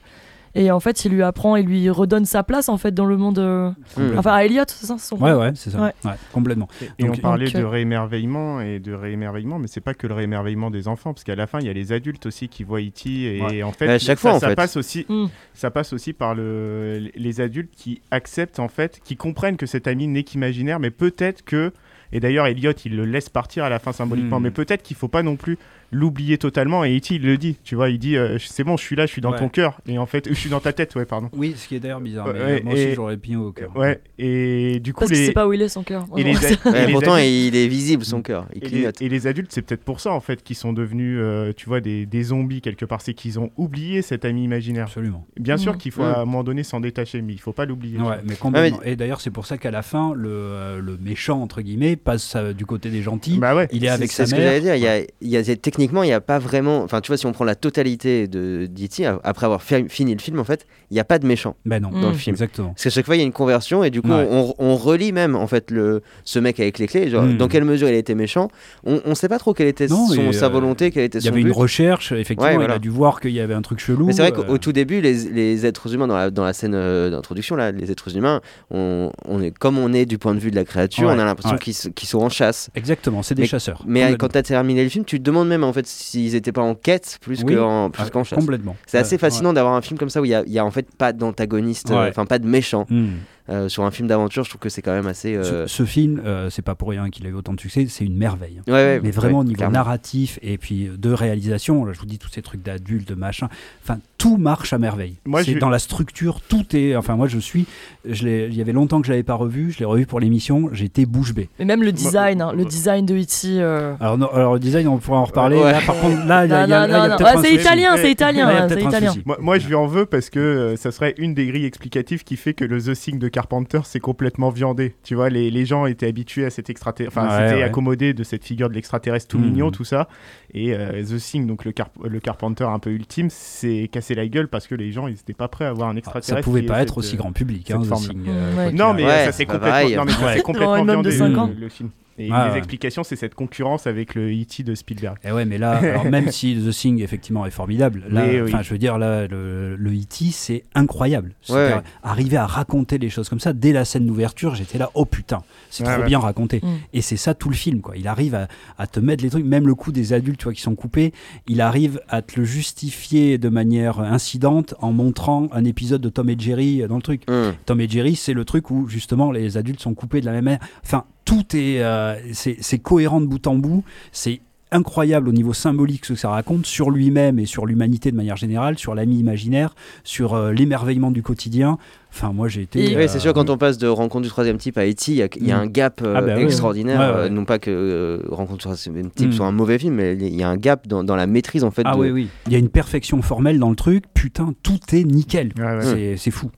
et 0.56 0.72
en 0.72 0.80
fait, 0.80 1.06
il 1.06 1.12
lui 1.14 1.24
apprend, 1.24 1.56
il 1.56 1.66
lui 1.66 1.90
redonne 1.90 2.26
sa 2.26 2.44
place 2.44 2.70
en 2.70 2.78
fait 2.78 2.94
dans 2.94 3.06
le 3.06 3.18
monde. 3.18 3.40
euh. 3.40 3.72
Enfin, 4.18 4.34
à 4.34 4.44
Elliot, 4.46 4.64
c'est 4.68 4.86
ça 4.86 4.98
son 4.98 5.18
Ouais, 5.22 5.34
ouais, 5.34 5.52
c'est 5.56 5.70
ça. 5.72 5.82
Ouais. 5.82 5.94
Ouais, 6.06 6.12
complètement. 6.34 6.68
Et 7.00 7.04
Donc- 7.04 7.16
on 7.18 7.22
parlait 7.22 7.46
donc, 7.46 7.56
de 7.56 7.60
euh, 7.62 7.68
réémerveillement 7.68 8.62
et 8.62 8.80
de 8.80 8.94
réémerveillement, 8.94 9.60
mais 9.60 9.68
c'est 9.68 9.82
pas 9.82 9.94
que 9.94 10.08
le 10.08 10.14
réémerveillement 10.14 10.72
des 10.72 10.88
enfants, 10.88 11.14
parce 11.14 11.24
qu'à 11.24 11.36
la 11.36 11.48
fin 11.48 11.60
il 11.60 11.66
y 11.68 11.70
a 11.70 11.74
les 11.74 11.92
adultes 11.92 12.26
aussi 12.26 12.48
qui 12.50 12.64
voient 12.64 12.82
E.T. 12.82 13.38
et 13.38 13.42
Ouais. 13.42 13.64
en 13.64 13.72
fait, 13.72 13.88
à 13.88 14.00
chaque 14.00 14.20
ça, 14.20 14.30
fois, 14.30 14.34
en 14.38 14.40
ça 14.40 14.50
fait. 14.50 14.56
passe 14.56 14.78
aussi, 14.78 15.06
Mm. 15.10 15.26
ça 15.54 15.72
passe 15.72 15.94
aussi 15.94 16.14
par 16.14 16.36
le, 16.36 17.10
les 17.16 17.42
adultes 17.42 17.72
qui 17.76 18.02
acceptent 18.12 18.60
en 18.60 18.68
fait, 18.68 19.00
qui 19.04 19.16
comprennent 19.16 19.58
que 19.58 19.66
cet 19.66 19.88
ami 19.88 20.08
n'est 20.08 20.24
qu'imaginaire, 20.24 20.80
mais 20.80 20.92
peut-être 20.92 21.44
que 21.44 21.72
et 22.14 22.20
d'ailleurs 22.20 22.46
Elliot 22.48 22.74
il 22.84 22.98
le 22.98 23.06
laisse 23.06 23.30
partir 23.30 23.64
à 23.64 23.70
la 23.70 23.80
fin 23.80 23.94
symboliquement, 23.94 24.40
Mm. 24.40 24.44
mais 24.44 24.52
peut-être 24.52 24.84
qu'il 24.84 24.98
faut 24.98 25.08
pas 25.08 25.24
non 25.24 25.38
plus 25.38 25.58
l'oublier 25.92 26.38
totalement. 26.38 26.84
Et 26.84 26.96
E.T. 26.98 27.16
il 27.16 27.22
le 27.24 27.38
dit, 27.38 27.58
tu 27.64 27.76
vois, 27.76 27.90
il 27.90 28.00
dit 28.00 28.16
euh, 28.18 28.38
c'est 28.40 28.64
bon, 28.64 28.78
je 28.78 28.84
suis 28.84 28.96
là, 28.96 29.06
je 29.06 29.12
suis 29.12 29.22
dans 29.22 29.32
Ouais. 29.32 29.40
ton 29.40 29.50
cœur. 29.50 29.80
Et 29.88 29.98
en 29.98 30.06
fait, 30.06 30.28
je 30.30 30.34
suis 30.34 30.50
dans 30.50 30.60
ta 30.60 30.74
tête, 30.74 30.96
ouais, 30.96 31.06
pardon. 31.06 31.30
Oui, 31.34 31.54
ce 31.58 31.68
qui 31.68 31.76
est 31.76 31.80
d'ailleurs 31.80 32.02
bizarre. 32.02 32.28
Mais 32.34 32.40
ouais, 32.44 32.62
moi 32.64 32.74
aussi, 32.74 32.94
j'aurais 32.96 33.18
pignon 33.18 33.46
au 33.46 33.52
cœur. 33.52 33.76
Ouais, 33.76 34.00
et 34.18 34.80
du 34.80 34.94
coup, 34.94 35.02
Parce 35.02 35.12
que 35.12 35.16
les. 35.18 35.26
c'est 35.28 35.32
pas 35.34 35.48
où 35.48 35.54
il 35.54 35.62
est 35.62 35.70
son 35.70 35.84
cœur. 35.84 36.06
et 36.18 36.24
les, 36.24 36.34
Vraiment. 36.34 36.58
a- 36.66 36.70
et 36.70 36.72
Ouais, 36.72 36.86
les 36.88 36.94
pourtant, 36.94 37.14
adultes- 37.16 37.48
il 37.48 37.56
est 37.56 37.68
visible 37.68 38.04
son 38.06 38.22
cœur. 38.22 38.48
Il 38.54 38.58
Et 38.58 38.62
les, 38.66 38.70
clignote. 38.72 39.02
et 39.02 39.10
les 39.10 39.28
adultes, 39.28 39.52
c'est 39.52 39.62
peut-être 39.62 39.84
pour 39.84 40.00
ça 40.00 40.12
en 40.12 40.20
fait 40.22 40.44
qu'ils 40.44 40.56
sont 40.56 40.74
devenus, 40.74 41.18
euh, 41.20 41.54
tu 41.56 41.68
vois, 41.68 41.82
des, 41.82 42.06
des 42.06 42.24
zombies 42.24 42.62
quelque 42.62 42.86
part. 42.86 43.02
C'est 43.02 43.14
qu'ils 43.14 43.40
ont 43.40 43.52
oublié 43.58 44.02
cet 44.02 44.26
ami 44.26 44.44
imaginaire. 44.44 44.86
Absolument. 44.86 45.26
Bien 45.40 45.58
sûr 45.58 45.74
Mm. 45.74 45.78
qu'il 45.78 45.92
faut 45.92 46.02
Mm. 46.04 46.06
à 46.06 46.20
un 46.20 46.26
moment 46.26 46.44
donné 46.44 46.64
s'en 46.64 46.80
détacher, 46.80 47.22
mais 47.22 47.34
il 47.34 47.40
faut 47.40 47.54
pas 47.54 47.66
l'oublier. 47.66 48.00
Ouais, 48.00 48.18
mais 48.26 48.36
complètement. 48.36 48.82
Et 48.84 48.96
d'ailleurs, 48.96 49.22
c'est 49.22 49.30
pour 49.32 49.46
ça 49.46 49.58
qu'à 49.58 49.72
la 49.72 49.82
fin, 49.82 50.14
le, 50.16 50.30
euh, 50.32 50.80
le 50.82 50.98
méchant, 50.98 51.42
entre 51.42 51.62
guillemets, 51.62 51.96
passe 51.96 52.36
euh, 52.36 52.54
du 52.54 52.66
côté 52.66 52.90
des 52.90 53.02
gentils. 53.02 53.38
Bah 53.38 53.56
ouais. 53.56 53.68
Il 53.72 53.84
est 53.86 53.90
avec 53.90 54.12
sa 54.12 54.26
ce 54.26 54.32
que 54.32 54.38
mère. 54.38 54.48
j'allais 54.48 54.62
dire. 54.62 54.76
Il 54.76 54.82
y 54.82 54.88
a, 54.88 55.00
y 55.22 55.38
a- 55.38 55.42
techniquement, 55.82 56.04
il 56.04 56.08
n'y 56.08 56.14
a 56.14 56.22
pas 56.22 56.40
vraiment. 56.40 56.84
Enfin, 56.84 57.02
tu 57.02 57.08
vois, 57.08 57.18
si 57.18 57.26
on 57.26 57.32
prend 57.32 57.44
la 57.46 57.56
totalité 57.56 58.28
de 58.28 58.68
d'E.T., 58.70 59.06
après 59.24 59.46
avoir 59.46 59.62
fini 59.64 60.14
le 60.14 60.20
film, 60.22 60.40
en 60.40 60.44
fait, 60.44 60.66
il 60.90 60.94
n'y 60.94 61.00
a 61.00 61.04
pas 61.04 61.18
de 61.20 61.26
méchant 61.26 61.56
Ben 61.66 61.82
non, 61.82 61.90
Mm. 61.92 62.02
dans 62.02 62.10
le 62.10 62.16
film. 62.16 62.34
exactement. 62.34 62.70
Parce 62.70 62.84
qu'à 62.84 62.90
chaque 62.90 63.06
fois, 63.06 63.16
il 63.16 63.20
y 63.20 63.22
a 63.22 63.26
une 63.26 63.32
conversion 63.32 63.84
et 63.84 63.90
du 63.90 64.02
coup, 64.02 64.10
Ouais. 64.12 64.28
on, 64.30 64.54
on 64.60 64.76
relie 64.76 65.12
même 65.12 65.36
en 65.36 65.48
fait 65.48 65.72
le, 65.72 66.02
ce 66.24 66.40
mec 66.40 66.60
avec 66.60 66.78
les 66.80 66.88
clés. 66.88 67.10
Genre, 67.10 67.24
Mm. 67.24 67.38
Dans 67.38 67.48
quelle 67.48 67.64
mesure 67.66 67.88
il 67.90 67.96
était 67.96 68.16
méchant 68.16 68.50
On 68.84 69.00
ne 69.06 69.14
sait 69.16 69.28
pas 69.30 69.40
trop 69.40 69.54
quelle 69.54 69.68
était 69.68 69.88
Non, 69.88 70.08
son, 70.08 70.30
et, 70.30 70.34
sa 70.34 70.46
euh, 70.46 70.50
volonté, 70.50 70.92
quelle 70.92 71.04
était 71.04 71.18
Il 71.20 71.22
y 71.22 71.26
son 71.26 71.34
avait 71.34 71.42
but. 71.42 71.48
une 71.50 71.54
recherche, 71.54 72.12
effectivement, 72.12 72.56
Ouais, 72.58 72.66
il 72.66 72.72
a 72.72 72.80
dû 72.80 72.90
voir 72.90 73.20
qu'il 73.20 73.32
y 73.32 73.40
avait 73.40 73.54
un 73.54 73.62
truc 73.62 73.80
chelou. 73.80 74.06
Mais 74.06 74.14
c'est 74.14 74.22
vrai 74.22 74.32
euh, 74.38 74.44
qu'au 74.44 74.54
au 74.54 74.58
tout 74.58 74.72
début, 74.72 75.02
les, 75.02 75.14
les 75.14 75.66
êtres 75.66 75.94
humains, 75.94 76.08
dans 76.08 76.18
la, 76.18 76.30
dans 76.30 76.44
la 76.44 76.54
scène 76.54 76.74
euh, 76.76 77.10
d'introduction, 77.10 77.56
là, 77.56 77.72
les 77.72 77.92
êtres 77.92 78.16
humains, 78.18 78.42
on, 78.70 79.12
on 79.26 79.42
est, 79.42 79.52
comme 79.58 79.78
on 79.78 79.94
est 79.94 80.06
du 80.06 80.18
point 80.18 80.34
de 80.36 80.40
vue 80.40 80.52
de 80.52 80.56
la 80.56 80.66
créature, 80.66 81.08
Ouais, 81.08 81.14
on 81.16 81.20
a 81.20 81.26
l'impression 81.26 81.54
ouais. 81.54 81.60
qu'ils 81.60 81.76
qu'ils 81.94 82.10
sont 82.10 82.20
en 82.20 82.30
chasse. 82.30 82.70
Exactement, 82.76 83.24
c'est 83.24 83.36
des 83.36 83.44
Mais- 83.44 83.48
chasseurs. 83.48 83.84
Mais 83.88 84.16
quand 84.18 84.30
tu 84.30 84.38
as 84.38 84.44
terminé 84.44 84.84
le 84.84 84.90
film, 84.90 85.06
tu 85.06 85.18
te 85.20 85.24
demandes 85.24 85.48
même 85.48 85.64
en 85.72 85.74
fait 85.74 85.88
s'ils 85.88 86.36
étaient 86.36 86.52
pas 86.52 86.62
en 86.62 86.76
quête 86.76 87.18
plus 87.22 87.44
Oui. 87.44 87.56
qu'en 87.56 87.90
plus 87.90 88.04
Ah, 88.06 88.10
qu'en 88.10 88.24
chasse. 88.24 88.38
Complètement. 88.40 88.76
C'est 88.86 88.98
assez 89.00 89.16
Ouais, 89.16 89.20
fascinant 89.20 89.54
d'avoir 89.54 89.74
un 89.74 89.82
film 89.82 89.98
comme 89.98 90.10
ça 90.10 90.22
où 90.22 90.26
il 90.26 90.30
y 90.32 90.60
a, 90.60 90.66
en 90.66 90.72
fait 90.72 90.88
pas 90.96 91.14
d'antagoniste, 91.14 91.90
euh, 91.92 92.10
enfin 92.10 92.26
pas 92.26 92.38
de 92.40 92.48
méchant. 92.48 92.86
ouais. 92.90 92.96
Mm. 92.98 93.10
Euh, 93.52 93.68
sur 93.70 93.84
un 93.84 93.92
film 93.92 94.08
d'aventure, 94.08 94.44
je 94.46 94.50
trouve 94.50 94.62
que 94.62 94.70
c'est 94.70 94.82
quand 94.82 94.94
même 94.94 95.08
assez. 95.08 95.36
euh, 95.36 95.66
Ce, 95.68 95.74
ce 95.76 95.84
film, 95.86 96.22
euh, 96.26 96.50
c'est 96.50 96.62
pas 96.62 96.74
pour 96.76 96.90
rien 96.90 97.10
qu'il 97.10 97.26
a 97.26 97.30
eu 97.30 97.34
autant 97.34 97.54
de 97.54 97.60
succès, 97.60 97.86
c'est 97.90 98.06
une 98.06 98.16
merveille. 98.18 98.62
Ouais, 98.68 98.74
ouais, 98.74 99.00
mais 99.02 99.08
ouais, 99.10 99.12
vraiment 99.12 99.40
au 99.40 99.44
niveau 99.44 99.58
clairement. 99.58 99.74
narratif 99.74 100.40
et 100.42 100.58
puis 100.58 100.90
de 100.98 101.12
réalisation, 101.12 101.84
là, 101.86 101.92
je 101.94 102.00
vous 102.00 102.06
dis 102.06 102.18
tous 102.18 102.30
ces 102.30 102.42
trucs 102.42 102.64
d'adultes, 102.64 103.08
de 103.10 103.16
machin, 103.16 103.50
enfin 103.84 104.00
tout 104.18 104.38
marche 104.38 104.72
à 104.74 104.78
merveille. 104.78 105.16
Moi, 105.26 105.44
c'est 105.44 105.54
je- 105.54 105.60
dans 105.60 105.70
la 105.70 105.80
structure, 105.80 106.40
tout 106.42 106.76
est. 106.76 106.96
Enfin 106.96 107.16
moi 107.16 107.28
je 107.28 107.40
suis, 107.40 107.66
je 108.06 108.24
l'ai- 108.26 108.48
il 108.48 108.56
y 108.56 108.62
avait 108.62 108.72
longtemps 108.72 109.02
que 109.02 109.08
je 109.08 109.12
l'avais 109.12 109.24
pas 109.24 109.34
revu, 109.34 109.72
je 109.72 109.80
l'ai 109.80 109.86
revu 109.86 110.06
pour 110.06 110.20
l'émission, 110.20 110.70
j'étais 110.72 111.06
bouche 111.06 111.34
bée. 111.34 111.50
Et 111.60 111.66
même 111.66 111.84
le 111.84 111.92
design, 111.92 112.42
hein, 112.42 112.54
le 112.56 112.64
design 112.66 113.06
de 113.06 113.16
E.T. 113.16 113.48
euh, 113.60 113.96
Alors, 114.00 114.18
non, 114.18 114.28
alors 114.32 114.54
le 114.54 114.60
design, 114.60 114.88
on 114.88 114.98
pourra 114.98 115.18
en 115.18 115.26
reparler. 115.26 115.58
Ouais. 115.58 115.72
Là, 115.72 115.80
par 115.86 116.00
contre, 116.00 116.26
là, 116.26 116.46
il 116.46 116.52
y 116.52 116.54
a, 116.54 117.18
c'est 117.42 117.54
italien, 117.54 117.98
c'est 117.98 118.12
italien, 118.12 118.70
c'est. 118.70 119.40
Moi, 119.42 119.58
je 119.60 119.68
lui 119.68 119.76
en 119.76 119.88
veux 119.88 120.06
parce 120.06 120.30
que 120.30 120.40
euh, 120.40 120.76
ça 120.78 120.92
serait 120.92 121.16
une 121.18 121.34
des 121.34 121.48
grilles 121.48 121.66
explicatives 121.66 122.24
qui 122.24 122.38
fait 122.38 122.54
que 122.54 122.64
le 122.66 122.82
The 122.82 122.94
Thing 122.94 123.20
de 123.20 123.28
Carpenter 123.42 123.80
c'est 123.84 124.00
complètement 124.00 124.50
viandé. 124.50 124.96
Tu 125.04 125.16
vois, 125.16 125.30
les, 125.30 125.50
les 125.50 125.66
gens 125.66 125.86
étaient 125.88 126.08
habitués 126.08 126.46
à 126.46 126.50
cet 126.50 126.70
extraterrestre, 126.70 127.18
enfin, 127.18 127.28
Ouais, 127.28 127.48
s'étaient 127.48 127.60
ouais. 127.62 127.64
accommodés 127.64 128.14
de 128.14 128.24
cette 128.24 128.44
figure 128.46 128.70
de 128.70 128.76
l'extraterrestre 128.76 129.28
tout 129.28 129.40
Mhm. 129.40 129.46
mignon, 129.46 129.72
tout 129.72 129.84
ça. 129.84 130.08
Et 130.54 130.74
euh, 130.76 131.04
The 131.04 131.18
Thing, 131.18 131.48
donc 131.48 131.66
le, 131.66 131.72
Carp- 131.72 131.92
le 132.08 132.20
Carpenter 132.20 132.66
un 132.66 132.80
peu 132.80 132.92
ultime, 132.92 133.30
c'est 133.30 133.90
cassé 133.92 134.14
la 134.16 134.28
gueule 134.28 134.48
parce 134.48 134.68
que 134.68 134.76
les 134.76 134.92
gens 134.92 135.08
ils 135.08 135.14
n'étaient 135.14 135.34
pas 135.34 135.48
prêts 135.48 135.66
à 135.66 135.74
voir 135.74 135.90
un 135.90 135.96
Ah, 135.96 135.98
extraterrestre. 135.98 136.38
Ça 136.38 136.44
pouvait 136.44 136.62
pas 136.62 136.82
être 136.82 136.98
aussi 136.98 137.18
grand 137.18 137.32
public. 137.34 137.72
Hein, 137.72 137.82
The. 137.82 137.94
Thing, 137.96 138.24
euh, 138.28 138.56
ouais. 138.68 138.72
Non, 138.72 138.94
mais 138.94 139.04
Ouais, 139.06 139.32
ça 139.32 139.46
pas 139.46 139.54
complètement, 139.54 139.96
non, 139.98 140.06
mais 140.06 140.12
ça, 140.38 140.42
complètement 140.42 140.86
de 140.86 140.92
viandé, 140.92 141.12
5 141.12 141.30
le- 141.30 141.38
ans. 141.40 141.50
le 141.60 141.70
film. 141.70 141.90
Et 142.28 142.30
Ah, 142.32 142.46
les 142.48 142.52
ouais. 142.54 142.58
explications, 142.58 143.04
c'est 143.04 143.16
cette 143.16 143.36
concurrence 143.36 143.88
avec 143.88 144.16
le 144.16 144.30
E.T. 144.32 144.64
de 144.64 144.76
Spielberg. 144.76 145.18
Et 145.24 145.32
ouais, 145.32 145.46
mais 145.46 145.58
là, 145.58 145.72
alors 145.78 146.06
même 146.06 146.32
si 146.32 146.56
The 146.56 146.70
Thing 146.72 147.02
effectivement 147.02 147.46
est 147.46 147.52
formidable, 147.52 148.04
là, 148.10 148.26
oui. 148.28 148.42
enfin, 148.44 148.62
je 148.62 148.70
veux 148.70 148.78
dire 148.78 148.98
là, 148.98 149.28
le, 149.28 149.76
le 149.76 149.90
E.T. 149.92 150.26
c'est 150.32 150.64
incroyable. 150.76 151.34
Ouais. 151.50 151.74
Arriver 152.04 152.38
à 152.38 152.46
raconter 152.46 152.98
les 152.98 153.10
choses 153.10 153.30
comme 153.30 153.40
ça 153.40 153.54
dès 153.54 153.72
la 153.74 153.86
scène 153.86 154.06
d'ouverture, 154.06 154.56
j'étais 154.56 154.78
là, 154.78 154.90
oh 154.94 155.06
putain, 155.06 155.42
c'est 155.70 155.84
Ouais, 155.86 155.94
trop 155.94 156.02
ouais. 156.04 156.08
bien 156.08 156.20
raconté. 156.20 156.60
Mm. 156.64 156.68
Et 156.94 157.02
c'est 157.02 157.18
ça 157.18 157.34
tout 157.34 157.50
le 157.50 157.56
film, 157.56 157.82
quoi. 157.82 157.96
Il 157.98 158.08
arrive 158.08 158.36
à, 158.36 158.48
à 158.78 158.88
te 158.88 159.00
mettre 159.00 159.24
les 159.24 159.30
trucs, 159.30 159.46
même 159.46 159.68
le 159.68 159.76
coup 159.76 159.92
des 159.92 160.14
adultes, 160.14 160.40
tu 160.40 160.44
vois, 160.46 160.54
qui 160.54 160.62
sont 160.62 160.76
coupés, 160.76 161.14
il 161.48 161.62
arrive 161.62 162.00
à 162.10 162.22
te 162.22 162.40
le 162.40 162.46
justifier 162.46 163.38
de 163.38 163.50
manière 163.50 164.00
incidente 164.00 164.74
en 164.80 164.92
montrant 164.92 165.48
un 165.52 165.66
épisode 165.66 166.02
de 166.02 166.10
Tom 166.10 166.30
et 166.30 166.36
Jerry 166.38 166.82
euh, 166.82 166.88
dans 166.88 166.96
le 166.98 167.02
truc. 167.02 167.24
Hum. 167.30 167.54
Tom 167.66 167.82
et 167.82 167.88
Jerry, 167.90 168.16
c'est 168.16 168.34
le 168.34 168.46
truc 168.46 168.70
où 168.72 168.88
justement 168.88 169.32
les 169.32 169.58
adultes 169.58 169.80
sont 169.82 169.94
coupés 169.94 170.22
de 170.22 170.26
la 170.26 170.32
même 170.34 170.46
manière. 170.46 170.60
Enfin, 170.84 171.06
tout 171.26 171.56
est, 171.56 171.82
euh, 171.82 172.16
c'est 172.34 172.80
cohérent 172.80 173.22
de 173.22 173.26
bout 173.28 173.46
en 173.48 173.56
bout. 173.56 173.84
C'est 174.12 174.42
incroyable 174.74 175.28
au 175.28 175.34
niveau 175.34 175.52
symbolique 175.52 176.06
ce 176.06 176.14
que 176.14 176.20
ça 176.20 176.30
raconte 176.30 176.66
sur 176.66 176.92
lui-même 176.92 177.40
et 177.40 177.46
sur 177.46 177.66
l'humanité 177.66 178.10
de 178.10 178.16
manière 178.16 178.38
générale, 178.38 178.78
sur 178.80 178.96
l'ami 178.96 179.20
imaginaire, 179.20 179.76
sur 180.06 180.34
euh, 180.34 180.54
l'émerveillement 180.54 181.12
du 181.12 181.22
quotidien. 181.22 181.78
Enfin, 182.14 182.32
moi 182.32 182.48
j'ai 182.48 182.62
été. 182.62 182.92
Et- 182.92 182.96
Oui, 182.96 183.04
c'est 183.10 183.20
sûr, 183.20 183.32
euh, 183.32 183.34
quand 183.34 183.50
on 183.50 183.58
passe 183.58 183.78
de 183.78 183.88
Rencontre 183.90 184.24
du 184.24 184.30
troisième 184.30 184.58
type 184.58 184.78
à 184.78 184.86
E.T., 184.88 185.12
il 185.12 185.16
y 185.18 185.24
a, 185.24 185.28
il 185.36 185.46
y 185.46 185.52
a 185.52 185.58
Mm. 185.58 185.62
un 185.62 185.68
gap 185.68 186.02
euh, 186.02 186.14
Ah 186.16 186.22
bah 186.22 186.40
extraordinaire. 186.40 187.00
ouais. 187.02 187.06
Ouais, 187.06 187.12
ouais. 187.12 187.20
euh, 187.26 187.30
non 187.30 187.44
pas 187.44 187.60
que 187.60 187.70
euh, 187.70 188.24
Rencontre 188.30 188.60
du 188.60 188.64
troisième 188.64 189.10
type 189.12 189.28
Mm. 189.30 189.34
soit 189.34 189.46
un 189.46 189.52
mauvais 189.52 189.78
film, 189.78 189.96
mais 189.96 190.14
il 190.16 190.36
y 190.36 190.42
a 190.44 190.48
un 190.48 190.56
gap 190.58 190.88
dans, 190.88 191.04
dans 191.04 191.18
la 191.18 191.28
maîtrise 191.28 191.66
en 191.66 191.72
fait. 191.72 191.82
Ah 191.84 191.94
de- 191.96 192.00
oui, 192.00 192.10
oui. 192.12 192.28
Il 192.48 192.54
y 192.54 192.56
a 192.56 192.60
une 192.60 192.70
perfection 192.70 193.22
formelle 193.22 193.60
dans 193.60 193.70
le 193.70 193.76
truc. 193.76 194.06
Putain, 194.14 194.54
tout 194.64 194.80
est 194.94 195.04
nickel. 195.04 195.52
Ouais, 195.58 195.64
ouais. 195.66 195.82
C'est- 195.82 196.16
C'est 196.18 196.32
fou. 196.32 196.50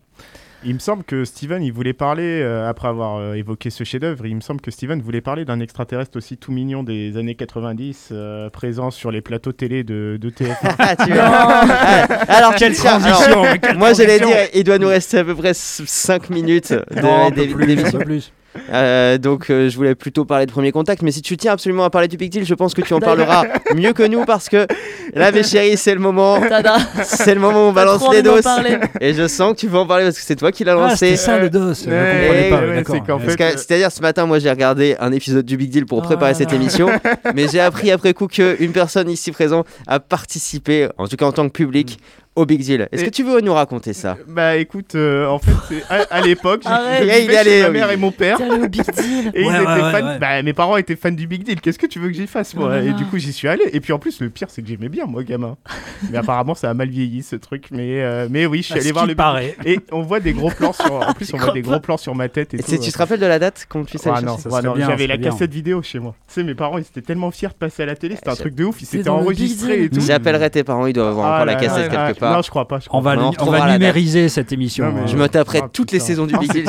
Il 0.65 0.73
me 0.75 0.79
semble 0.79 1.03
que 1.03 1.25
Steven, 1.25 1.61
il 1.61 1.73
voulait 1.73 1.91
parler, 1.93 2.41
euh, 2.41 2.69
après 2.69 2.87
avoir 2.87 3.17
euh, 3.17 3.33
évoqué 3.33 3.69
ce 3.69 3.83
chef-d'œuvre, 3.83 4.25
il 4.25 4.35
me 4.35 4.39
semble 4.41 4.61
que 4.61 4.71
Steven 4.71 5.01
voulait 5.01 5.19
parler 5.19 5.43
d'un 5.43 5.59
extraterrestre 5.59 6.17
aussi 6.17 6.37
tout 6.37 6.53
mignon 6.53 6.83
des 6.83 7.17
années 7.17 7.35
90, 7.35 8.09
euh, 8.13 8.49
présent 8.49 8.89
sur 8.89 9.11
les 9.11 9.19
plateaux 9.21 9.51
télé 9.51 9.83
de, 9.83 10.17
de 10.21 10.29
TF1. 10.29 10.75
Ah, 10.79 10.95
tu 10.95 11.09
Non. 11.13 11.17
Ah, 11.21 12.01
alors, 12.29 12.55
Quelle 12.55 12.73
alors, 12.79 12.99
transition 13.01 13.43
quelle 13.61 13.77
Moi 13.77 13.91
j'allais 13.93 14.19
dire, 14.19 14.37
il 14.53 14.63
doit 14.63 14.77
nous 14.77 14.87
rester 14.87 15.17
à 15.17 15.25
peu 15.25 15.35
près 15.35 15.53
5 15.53 16.29
minutes 16.29 16.71
de- 16.71 17.01
Non, 17.01 17.29
plus. 17.99 18.31
Euh, 18.71 19.17
donc 19.17 19.49
euh, 19.49 19.69
je 19.69 19.75
voulais 19.75 19.95
plutôt 19.95 20.25
parler 20.25 20.45
de 20.45 20.51
premier 20.51 20.71
contact, 20.71 21.01
mais 21.01 21.11
si 21.11 21.21
tu 21.21 21.37
tiens 21.37 21.53
absolument 21.53 21.83
à 21.83 21.89
parler 21.89 22.07
du 22.07 22.17
Big 22.17 22.31
Deal, 22.31 22.45
je 22.45 22.53
pense 22.53 22.73
que 22.73 22.81
tu 22.81 22.93
en 22.93 22.99
parleras 22.99 23.43
mieux 23.75 23.93
que 23.93 24.03
nous 24.03 24.25
parce 24.25 24.49
que 24.49 24.67
là 25.13 25.31
mes 25.31 25.43
chéris 25.43 25.77
c'est 25.77 25.93
le 25.93 25.99
moment, 25.99 26.39
c'est 27.03 27.33
le 27.33 27.41
moment 27.41 27.65
où 27.65 27.69
on 27.69 27.73
balance 27.73 28.03
les 28.11 28.21
doses. 28.21 28.43
et 29.01 29.13
je 29.13 29.27
sens 29.27 29.53
que 29.53 29.59
tu 29.59 29.67
veux 29.67 29.77
en 29.79 29.87
parler 29.87 30.05
parce 30.05 30.17
que 30.17 30.23
c'est 30.23 30.35
toi 30.35 30.51
qui 30.51 30.63
l'as 30.63 30.73
Ah, 30.73 30.89
lancé. 30.89 31.15
ça 31.15 31.33
c'est 31.39 31.39
que, 31.49 33.19
fait, 33.19 33.41
euh, 33.41 33.51
C'est-à-dire 33.57 33.91
ce 33.91 34.01
matin 34.01 34.25
moi 34.25 34.39
j'ai 34.39 34.49
regardé 34.49 34.95
un 34.99 35.11
épisode 35.11 35.45
du 35.45 35.57
Big 35.57 35.69
Deal 35.69 35.85
pour 35.85 35.99
Oh 35.99 36.01
préparer 36.01 36.33
cette 36.33 36.51
là. 36.51 36.57
émission, 36.57 36.89
mais 37.35 37.47
j'ai 37.47 37.59
appris 37.59 37.91
après 37.91 38.13
coup 38.13 38.27
qu'une 38.27 38.71
personne 38.71 39.09
ici 39.09 39.31
présente 39.31 39.65
a 39.87 39.99
participé, 39.99 40.87
en 40.97 41.07
tout 41.07 41.15
cas 41.15 41.25
en 41.25 41.31
tant 41.31 41.47
que 41.47 41.53
public, 41.53 41.97
au 42.35 42.45
Big 42.45 42.61
Deal. 42.61 42.87
Est-ce 42.91 43.03
Et- 43.03 43.05
que 43.05 43.11
tu 43.11 43.23
veux 43.23 43.41
nous 43.41 43.53
raconter 43.53 43.93
ça? 43.93 44.17
Bah 44.27 44.55
écoute, 44.57 44.95
euh, 44.95 45.27
en 45.27 45.39
fait, 45.39 45.51
à, 45.89 45.95
à 46.09 46.21
l'époque, 46.21 46.63
est 46.65 46.69
allé, 47.35 47.43
chez 47.51 47.61
ma 47.63 47.67
oui. 47.67 47.73
mère 47.73 47.91
et 47.91 47.97
mon 47.97 48.11
père. 48.11 48.39
Au 48.41 48.67
Big 48.67 48.83
Deal. 48.91 49.31
Et 49.35 49.41
ils 49.41 49.47
Ouais, 49.47 49.53
étaient 49.61 49.65
ouais, 49.67 49.91
fans. 49.91 50.07
ouais. 50.07 50.19
Bah, 50.19 50.41
mes 50.41 50.53
parents 50.53 50.77
étaient 50.77 50.95
fans 50.95 51.11
du 51.11 51.27
Big 51.27 51.43
Deal. 51.43 51.61
Qu'est-ce 51.61 51.79
que 51.79 51.85
tu 51.85 51.99
veux 51.99 52.07
que 52.09 52.15
j'y 52.15 52.27
fasse, 52.27 52.53
moi? 52.55 52.71
Oh 52.73 52.83
Et 52.83 52.93
du 52.93 53.05
coup, 53.05 53.17
j'y 53.17 53.31
suis 53.33 53.47
allé. 53.47 53.63
Et 53.73 53.79
puis 53.79 53.93
en 53.93 53.99
plus, 53.99 54.19
le 54.21 54.29
pire, 54.29 54.47
c'est 54.49 54.61
que 54.61 54.67
j'aimais 54.67 54.89
bien, 54.89 55.05
moi, 55.05 55.23
gamin. 55.23 55.57
Mais 56.11 56.17
apparemment, 56.17 56.55
ça 56.55 56.69
a 56.69 56.73
mal 56.73 56.89
vieilli, 56.89 57.23
ce 57.23 57.35
truc. 57.35 57.67
Mais, 57.71 58.01
euh, 58.01 58.27
mais 58.29 58.45
oui, 58.45 58.59
je 58.59 58.63
suis 58.71 58.79
allé 58.79 58.91
voir 58.91 59.05
le. 59.05 59.15
paraît. 59.15 59.55
Et 59.65 59.79
on 59.91 60.01
voit 60.01 60.19
des 60.19 60.33
gros 60.33 60.49
plans 60.49 60.73
sur. 60.73 60.91
En 60.93 61.13
plus, 61.13 61.31
on 61.33 61.37
voit 61.37 61.51
des 61.53 61.61
gros 61.61 61.79
plans 61.79 61.97
sur 61.97 62.15
ma 62.15 62.29
tête 62.29 62.53
et, 62.53 62.57
Et 62.57 62.63
tout. 62.63 62.77
tu 62.77 62.91
te 62.91 62.97
rappelles 62.97 63.19
de 63.19 63.25
la 63.25 63.39
date 63.39 63.65
quand 63.69 63.83
tu 63.85 63.97
sais 63.97 64.09
Ah 64.13 64.21
non, 64.21 64.37
j'avais 64.77 65.07
la 65.07 65.17
cassette 65.17 65.51
vidéo 65.53 65.81
chez 65.83 65.99
moi. 65.99 66.15
Tu 66.27 66.33
sais, 66.35 66.43
mes 66.43 66.55
parents, 66.55 66.77
ils 66.77 66.81
étaient 66.81 67.01
tellement 67.01 67.29
fiers 67.31 67.49
de 67.49 67.53
passer 67.53 67.83
à 67.83 67.85
la 67.85 67.95
télé, 67.95 68.15
c'était 68.15 68.29
un 68.29 68.35
C'est- 68.35 68.41
truc 68.41 68.55
de 68.55 68.63
ouf, 68.65 68.81
ils 68.81 68.85
s'étaient 68.85 69.09
enregistrés 69.09 69.75
Deal. 69.77 69.85
et 69.85 69.89
tout. 69.89 70.01
J'appellerai 70.01 70.49
tes 70.49 70.63
parents, 70.63 70.85
ils 70.87 70.93
doivent 70.93 71.09
avoir 71.09 71.25
Ah 71.27 71.33
encore 71.35 71.45
là 71.45 71.53
la 71.53 71.59
cassette 71.59 71.91
ah, 71.93 72.07
quelque 72.07 72.19
part. 72.19 72.22
Non, 72.31 72.41
je 72.41 72.49
crois 72.49 72.67
pas. 72.67 72.79
je 72.79 72.87
crois 72.87 72.99
On 72.99 73.01
va, 73.01 73.15
On 73.39 73.45
va 73.51 73.73
numériser 73.73 74.29
cette 74.29 74.51
émission. 74.51 74.85
Non, 74.85 75.01
mais-. 75.01 75.07
Je 75.07 75.17
me 75.17 75.27
taperai 75.27 75.59
Ah, 75.63 75.69
toutes 75.71 75.91
les 75.91 75.99
saisons 75.99 76.25
du 76.25 76.33
Ah, 76.35 76.39
Big 76.39 76.51
Deal 76.51 76.65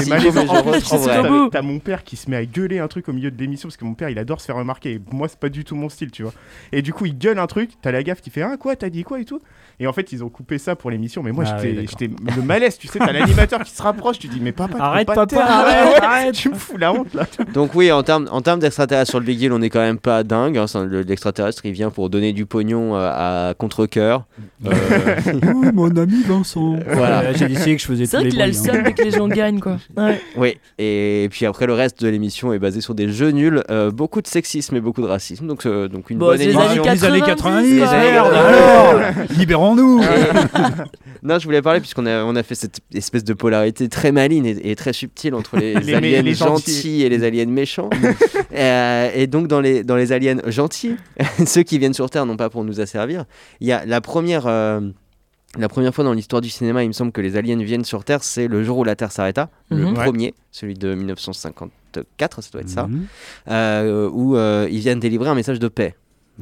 T'as- 1.51 1.63
mon 1.63 1.79
père 1.79 2.05
qui 2.05 2.17
se 2.17 2.29
met 2.31 2.37
à 2.37 2.45
gueuler 2.45 2.79
un 2.79 2.89
truc 2.89 3.09
au 3.09 3.13
milieu 3.13 3.31
de 3.31 3.39
l'émission 3.41 3.69
parce 3.69 3.77
que 3.77 3.85
mon 3.85 3.95
père 3.95 4.09
il 4.11 4.19
adore 4.19 4.41
se 4.41 4.47
faire 4.47 4.57
remarquer. 4.57 4.93
Et 4.93 5.01
moi 5.13 5.29
c'est 5.29 5.39
pas 5.39 5.49
du 5.49 5.65
tout 5.65 5.75
mon 5.77 5.89
style, 5.89 6.11
tu 6.11 6.23
vois. 6.23 6.33
Et 6.73 6.83
du 6.83 6.93
coup 6.93 7.07
il 7.07 7.17
gueule 7.17 7.39
un 7.39 7.47
truc, 7.47 7.71
t'as 7.83 7.91
la 7.93 8.03
gaffe 8.03 8.21
qui 8.21 8.31
fait 8.31 8.43
ah 8.43 8.57
quoi, 8.59 8.77
t'as 8.77 8.91
dit 8.91 9.03
quoi 9.03 9.21
et 9.21 9.25
tout. 9.25 9.41
Et 9.81 9.87
en 9.87 9.93
fait 9.93 10.13
ils 10.13 10.23
ont 10.23 10.29
coupé 10.29 10.59
ça 10.59 10.77
pour 10.77 10.91
l'émission. 10.91 11.23
Mais 11.23 11.33
moi 11.33 11.45
Ah 11.47 11.57
j'étais 11.63 12.07
oui, 12.09 12.17
le 12.37 12.43
malaise, 12.43 12.79
tu 12.79 12.87
sais, 12.89 12.99
t'as 12.99 13.13
l'animateur 13.13 13.61
qui 13.63 13.73
se 13.73 13.83
rapproche, 13.83 14.19
tu 14.19 14.29
dis 14.29 14.41
mais 14.41 14.53
papa, 14.53 14.79
Arrête, 14.79 15.07
pas 15.07 15.15
papa, 15.27 15.41
arrête. 16.03 16.35
Tu 16.35 16.51
me 16.51 16.55
fous 16.55 16.77
la 16.77 16.93
honte 16.93 17.13
là. 17.15 17.27
Donc 17.53 17.75
oui, 17.75 17.91
en 17.91 18.03
termes 18.03 18.59
d'extraterrestres 18.59 19.11
sur 19.11 19.21
le 19.21 19.27
Big 19.27 19.39
Deal, 19.39 19.53
on 19.53 19.63
est 19.63 19.71
quand 19.71 19.81
même 19.81 19.99
pas 19.99 20.23
dingue. 20.23 20.59
hein. 20.59 20.67
L'extraterrestre, 21.07 21.65
il 21.65 21.73
vient 21.73 21.91
pour 21.91 22.11
donner 22.11 22.33
du 22.33 22.47
pognon 22.47 22.95
euh, 22.97 23.11
à 23.51 23.55
contre-cœur. 23.55 24.25
Euh, 24.67 24.71
Mon 25.73 25.97
ami 25.97 26.23
Vincent. 26.27 26.77
Voilà. 26.87 27.21
Euh, 27.23 27.33
J'ai 27.37 27.49
décidé 27.49 27.77
que 27.77 27.83
je 27.83 27.87
faisais 27.87 28.07
C'est 28.07 28.17
vrai 28.19 28.29
qu'il 28.29 28.41
a 28.41 28.47
le 28.47 28.53
bruits, 28.53 28.71
hein. 28.71 28.83
dès 28.85 28.93
que 28.93 29.03
les 29.03 29.11
gens 29.11 29.29
gagnent, 29.29 29.61
quoi. 29.61 29.79
Ouais. 29.97 30.21
Oui, 30.37 30.57
et 30.79 31.29
puis 31.31 31.47
après 31.47 31.67
le 31.67 31.73
reste 31.73 32.03
de 32.03 32.09
l'émission 32.09 32.53
est 32.53 32.59
basé 32.59 32.81
sur 32.81 32.95
des 32.95 33.09
jeux 33.09 33.31
nuls, 33.31 33.63
euh, 33.71 33.91
beaucoup 33.91 34.21
de 34.23 34.27
sexisme 34.27 34.77
et 34.77 34.81
beaucoup 34.81 35.03
de 35.03 35.07
racisme, 35.07 35.47
donc, 35.47 35.67
euh, 35.67 35.89
donc 35.89 36.11
une 36.11 36.19
Bon, 36.19 36.27
bonne 36.27 36.39
les 36.39 36.45
émission. 36.45 36.63
années 36.85 36.95
Les 36.95 37.05
années 37.05 37.21
90, 37.21 37.79
90, 37.79 37.79
quoi. 37.81 37.93
merde, 37.99 38.33
Ouais. 38.33 38.39
alors 38.39 39.01
Libérons-nous 39.39 40.01
Non, 41.23 41.39
je 41.39 41.45
voulais 41.45 41.63
parler 41.63 41.81
puisqu'on 41.81 42.07
a, 42.07 42.23
on 42.25 42.37
a 42.37 42.43
fait 42.43 42.55
cette 42.55 42.81
espèce 42.95 43.25
de 43.25 43.33
polarité 43.33 43.89
très 43.89 44.13
maligne 44.13 44.45
et, 44.47 44.71
et 44.71 44.77
très 44.77 44.93
subtile 44.93 45.35
entre 45.35 45.57
les, 45.57 45.75
Les 45.75 45.95
aliens 45.95 46.23
les 46.23 46.35
gentils. 46.35 46.73
gentils. 46.75 47.03
et 47.03 47.09
les 47.09 47.25
aliens 47.25 47.47
méchants. 47.47 47.89
Euh, 48.55 49.11
et 49.15 49.27
donc 49.27 49.49
dans 49.49 49.61
les, 49.61 49.83
dans 49.85 49.97
les 49.97 50.13
aliens 50.13 50.37
gentils, 50.47 50.97
ceux 51.47 51.63
qui 51.63 51.79
viennent 51.79 51.95
sur 51.95 52.11
Terre 52.11 52.27
non 52.27 52.37
pas 52.37 52.51
pour 52.51 52.65
nous 52.65 52.81
asservir, 52.81 53.25
il 53.61 53.67
y 53.69 53.73
a 53.73 53.85
la 53.87 54.01
première... 54.01 54.47
euh, 54.47 54.81
la 55.59 55.69
première 55.69 55.95
fois 55.95 56.05
dans 56.05 56.13
l'histoire 56.13 56.41
du 56.43 56.51
cinéma, 56.51 56.83
il 56.83 56.89
me 56.89 56.93
semble 56.93 57.13
que 57.13 57.21
les 57.21 57.37
aliens 57.37 57.57
viennent 57.63 57.85
sur 57.85 58.05
Terre, 58.05 58.23
c'est 58.25 58.49
le 58.49 58.63
jour 58.65 58.79
où 58.79 58.85
la 58.85 58.97
Terre 58.97 59.13
s'arrêta, 59.13 59.51
le 59.71 59.77
Mhm. 59.79 59.97
Ouais. 59.97 60.05
premier, 60.05 60.35
celui 60.51 60.75
de 60.75 60.95
1954, 60.95 62.43
ça 62.43 62.51
doit 62.53 62.61
être 62.63 62.69
ça, 62.69 62.87
Mhm. 62.87 63.07
euh, 63.51 64.09
où 64.13 64.37
euh, 64.37 64.67
ils 64.71 64.81
viennent 64.81 65.01
délivrer 65.01 65.29
un 65.31 65.35
message 65.35 65.59
de 65.59 65.69
paix. 65.69 65.95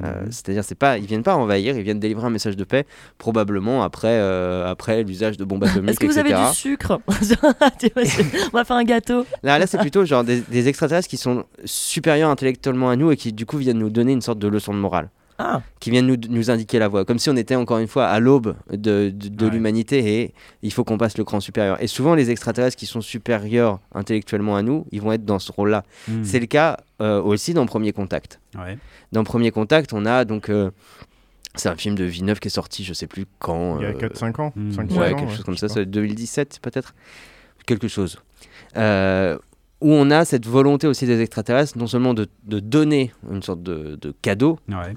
Euh, 0.02 0.22
Mhm. 0.24 0.32
C'est-à-dire, 0.32 0.64
c'est 0.64 0.74
pas, 0.74 0.96
ils 0.96 1.04
viennent 1.04 1.22
pas 1.22 1.34
envahir, 1.36 1.76
ils 1.76 1.82
viennent 1.82 2.00
délivrer 2.00 2.24
un 2.26 2.30
message 2.30 2.56
de 2.56 2.64
paix, 2.64 2.86
probablement 3.18 3.82
après, 3.82 4.08
euh, 4.08 4.66
après 4.70 5.02
l'usage 5.02 5.36
de 5.36 5.44
bombes 5.44 5.64
atomiques, 5.64 5.90
Est-ce 5.90 6.00
que 6.00 6.06
vous 6.06 6.18
etc. 6.18 6.34
avez 6.34 6.48
du 6.48 6.54
sucre 6.56 6.98
On 8.52 8.56
va 8.56 8.64
faire 8.64 8.76
un 8.76 8.84
gâteau. 8.84 9.26
Là, 9.42 9.58
là 9.58 9.66
c'est 9.66 9.78
plutôt 9.78 10.04
genre 10.06 10.24
des, 10.24 10.40
des 10.40 10.68
extraterrestres 10.68 11.08
qui 11.08 11.18
sont 11.18 11.44
supérieurs 11.66 12.30
intellectuellement 12.30 12.88
à 12.88 12.96
nous 12.96 13.10
et 13.10 13.16
qui 13.18 13.32
du 13.34 13.44
coup 13.46 13.58
viennent 13.58 13.78
nous 13.78 13.90
donner 13.90 14.12
une 14.12 14.22
sorte 14.22 14.38
de 14.38 14.48
leçon 14.48 14.72
de 14.72 14.78
morale, 14.78 15.10
Ah, 15.44 15.62
qui 15.80 15.90
viennent 15.90 16.06
nous, 16.06 16.16
nous 16.28 16.50
indiquer 16.50 16.78
la 16.78 16.86
voie, 16.86 17.04
comme 17.04 17.18
si 17.18 17.28
on 17.30 17.36
était 17.36 17.56
encore 17.56 17.78
une 17.78 17.88
fois 17.88 18.06
à 18.06 18.20
l'aube 18.20 18.54
de, 18.70 19.10
de, 19.10 19.28
de 19.28 19.44
Ouais. 19.46 19.50
l'humanité 19.50 20.20
et 20.20 20.34
il 20.62 20.72
faut 20.72 20.84
qu'on 20.84 20.98
passe 20.98 21.18
le 21.18 21.24
cran 21.24 21.40
supérieur. 21.40 21.82
Et 21.82 21.88
souvent, 21.88 22.14
les 22.14 22.30
extraterrestres 22.30 22.76
qui 22.76 22.86
sont 22.86 23.00
supérieurs 23.00 23.80
intellectuellement 23.94 24.54
à 24.56 24.62
nous, 24.62 24.86
ils 24.92 25.00
vont 25.02 25.10
être 25.12 25.24
dans 25.24 25.40
ce 25.40 25.50
rôle-là. 25.50 25.82
Mhm. 26.06 26.24
C'est 26.24 26.38
le 26.38 26.46
cas 26.46 26.76
euh, 27.00 27.20
aussi 27.20 27.54
dans 27.54 27.66
Premier 27.66 27.92
Contact. 27.92 28.38
Ouais. 28.56 28.78
Dans 29.10 29.24
Premier 29.24 29.50
Contact, 29.50 29.92
on 29.92 30.06
a 30.06 30.24
donc. 30.24 30.48
euh, 30.48 30.70
c'est 31.54 31.68
un 31.68 31.76
film 31.76 31.96
de 31.96 32.04
Villeneuve 32.04 32.38
qui 32.40 32.48
est 32.48 32.50
sorti, 32.50 32.82
je 32.84 32.94
sais 32.94 33.06
plus 33.06 33.26
quand. 33.38 33.78
Il 33.80 33.82
y 33.82 33.86
a 33.86 33.88
euh, 33.90 33.92
4-5 34.08 34.40
ans. 34.40 34.52
hmm. 34.56 34.72
5, 34.72 34.90
ouais, 34.92 35.12
ans, 35.12 35.16
quelque 35.16 35.32
chose 35.32 35.44
comme 35.44 35.56
ça, 35.58 35.68
c'est 35.68 35.84
2017 35.84 36.60
peut-être. 36.62 36.94
Quelque 37.66 37.88
chose. 37.88 38.18
Euh, 38.76 39.36
où 39.82 39.90
on 39.92 40.10
a 40.10 40.24
cette 40.24 40.46
volonté 40.46 40.86
aussi 40.86 41.06
des 41.06 41.20
extraterrestres, 41.20 41.76
non 41.76 41.86
seulement 41.86 42.14
de, 42.14 42.28
de 42.44 42.60
donner 42.60 43.12
une 43.30 43.42
sorte 43.42 43.62
de, 43.62 43.98
de 44.00 44.14
cadeau, 44.22 44.58
Ouais. 44.68 44.94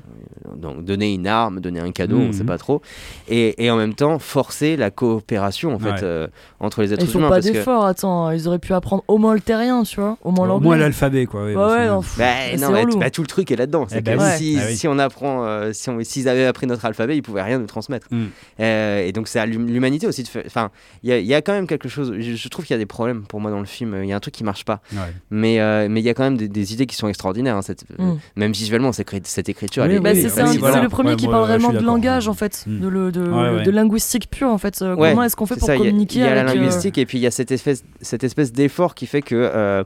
donc 0.56 0.86
donner 0.86 1.14
une 1.14 1.28
arme, 1.28 1.60
donner 1.60 1.80
un 1.80 1.92
cadeau, 1.92 2.18
on 2.18 2.26
Mhm. 2.28 2.34
sait 2.34 2.44
pas 2.44 2.58
trop, 2.58 2.82
et, 3.28 3.64
et 3.64 3.72
en 3.72 3.78
même 3.78 3.94
temps 3.96 4.20
forcer 4.20 4.78
la 4.78 4.92
coopération 4.92 5.74
en 5.74 5.80
fait 5.80 5.90
Ouais. 5.92 6.04
euh, 6.04 6.28
entre 6.60 6.82
les 6.82 6.94
êtres 6.94 7.04
ils 7.04 7.10
font 7.10 7.20
humains. 7.20 7.30
pas 7.30 7.36
parce 7.36 7.48
que- 7.48 7.54
d'efforts, 7.54 7.86
attends. 7.86 8.32
Ils 8.32 8.48
auraient 8.48 8.60
pu 8.60 8.74
apprendre 8.74 9.04
au 9.08 9.18
moins 9.18 9.34
le 9.34 9.40
terrien, 9.42 9.84
tu 9.84 10.00
vois. 10.00 10.18
Au 10.24 10.32
moins 10.32 10.46
Au 10.46 10.50
l'anglais. 10.50 10.68
moins 10.68 10.78
l'alphabet, 10.78 11.26
quoi. 11.26 11.44
ouais, 11.46 11.56
Ouais, 11.56 11.64
ouais, 11.64 11.70
c'est- 11.78 11.88
non, 11.88 12.02
pff, 12.02 12.18
Bah, 12.18 12.26
c'est 12.52 12.58
non, 12.58 12.72
bah, 12.72 12.84
bah, 13.00 13.10
tout 13.10 13.22
le 13.22 13.28
truc 13.28 13.52
est 13.52 13.56
là-dedans. 13.56 13.86
C'est 13.88 13.98
Eh 13.98 14.00
que 14.00 14.06
ben 14.06 14.18
oui. 14.20 14.38
si, 14.38 14.58
Ah 14.60 14.66
oui. 14.70 14.76
si 14.76 14.88
on 14.88 14.98
apprend, 15.00 15.46
euh, 15.46 15.74
si 15.74 15.90
on, 15.90 15.98
s'ils 16.04 16.30
avaient 16.30 16.46
appris 16.46 16.68
notre 16.68 16.86
alphabet, 16.86 17.18
ils 17.18 17.22
pouvaient 17.22 17.42
rien 17.44 17.60
nous 17.60 17.66
transmettre. 17.66 18.08
Mm. 18.12 18.26
Euh, 18.60 19.06
et 19.06 19.12
donc 19.12 19.28
c'est 19.28 19.40
à 19.40 19.46
l'hum- 19.46 19.68
l'humanité 19.68 20.08
aussi 20.08 20.24
de 20.24 20.28
faire. 20.28 20.44
Enfin, 20.46 20.70
il 21.04 21.10
y, 21.10 21.14
a- 21.14 21.20
il 21.20 21.26
y 21.26 21.34
a 21.34 21.42
quand 21.42 21.54
même 21.54 21.68
quelque 21.68 21.90
chose. 21.90 22.14
Je, 22.20 22.36
je 22.36 22.48
trouve 22.50 22.66
qu'il 22.66 22.74
y 22.74 22.78
a 22.78 22.80
des 22.80 22.86
problèmes 22.86 23.24
pour 23.24 23.40
moi 23.42 23.52
dans 23.52 23.60
le 23.60 23.66
film. 23.66 23.96
Il 24.04 24.10
y 24.10 24.14
a 24.14 24.16
un 24.16 24.20
truc 24.20 24.34
qui 24.34 24.44
marche 24.44 24.66
pas. 24.66 24.75
Ouais. 24.94 25.00
Mais 25.32 25.60
euh, 25.60 25.88
mais 25.90 26.02
il 26.02 26.04
y 26.04 26.10
a 26.10 26.14
quand 26.14 26.24
même 26.24 26.38
des, 26.38 26.48
des 26.48 26.74
idées 26.74 26.86
qui 26.86 26.96
sont 26.96 27.08
extraordinaires. 27.08 27.56
hein, 27.58 27.62
cette, 27.62 27.86
euh, 28.00 28.04
Mm. 28.04 28.18
même 28.36 28.52
visuellement, 28.52 28.92
cette, 28.92 29.28
cette 29.28 29.50
écriture. 29.50 29.84
Oui, 29.84 29.90
elle 29.90 29.96
est- 29.96 30.00
Bah, 30.00 30.12
oui, 30.14 30.22
c'est 30.30 30.44
oui, 30.44 30.58
voilà. 30.58 30.82
le 30.82 30.90
premier 30.90 31.12
Ouais, 31.12 31.16
qui 31.16 31.26
moi, 31.26 31.34
parle 31.36 31.48
vraiment 31.48 31.72
de 31.74 31.80
langage 31.80 32.28
en 32.28 32.34
fait, 32.34 32.64
Mm. 32.68 32.80
de, 32.82 32.88
le, 32.88 33.12
de, 33.12 33.22
Ouais, 33.30 33.50
ouais. 33.58 33.64
de 33.64 33.72
linguistique 33.72 34.30
pure 34.30 34.50
en 34.50 34.58
fait. 34.58 34.82
Euh, 34.82 34.96
Ouais, 34.96 35.10
Comment 35.12 35.24
est-ce 35.24 35.36
qu'on 35.36 35.46
fait 35.46 35.56
pour 35.58 35.68
ça, 35.68 35.76
il 35.76 35.80
y 35.80 35.82
a- 35.82 35.86
communiquer 35.86 36.20
Il 36.20 36.22
y 36.22 36.24
a, 36.26 36.32
avec 36.32 36.44
la 36.46 36.52
euh, 36.52 36.56
linguistique 36.56 36.98
et 36.98 37.06
puis 37.06 37.18
il 37.18 37.22
y 37.22 37.28
a 37.28 37.32
cette 37.32 37.52
espèce, 37.52 37.84
cette 38.02 38.24
espèce 38.24 38.52
d'effort 38.54 38.96
qui 38.96 39.06
fait 39.06 39.22
que 39.22 39.36
euh, 39.36 39.84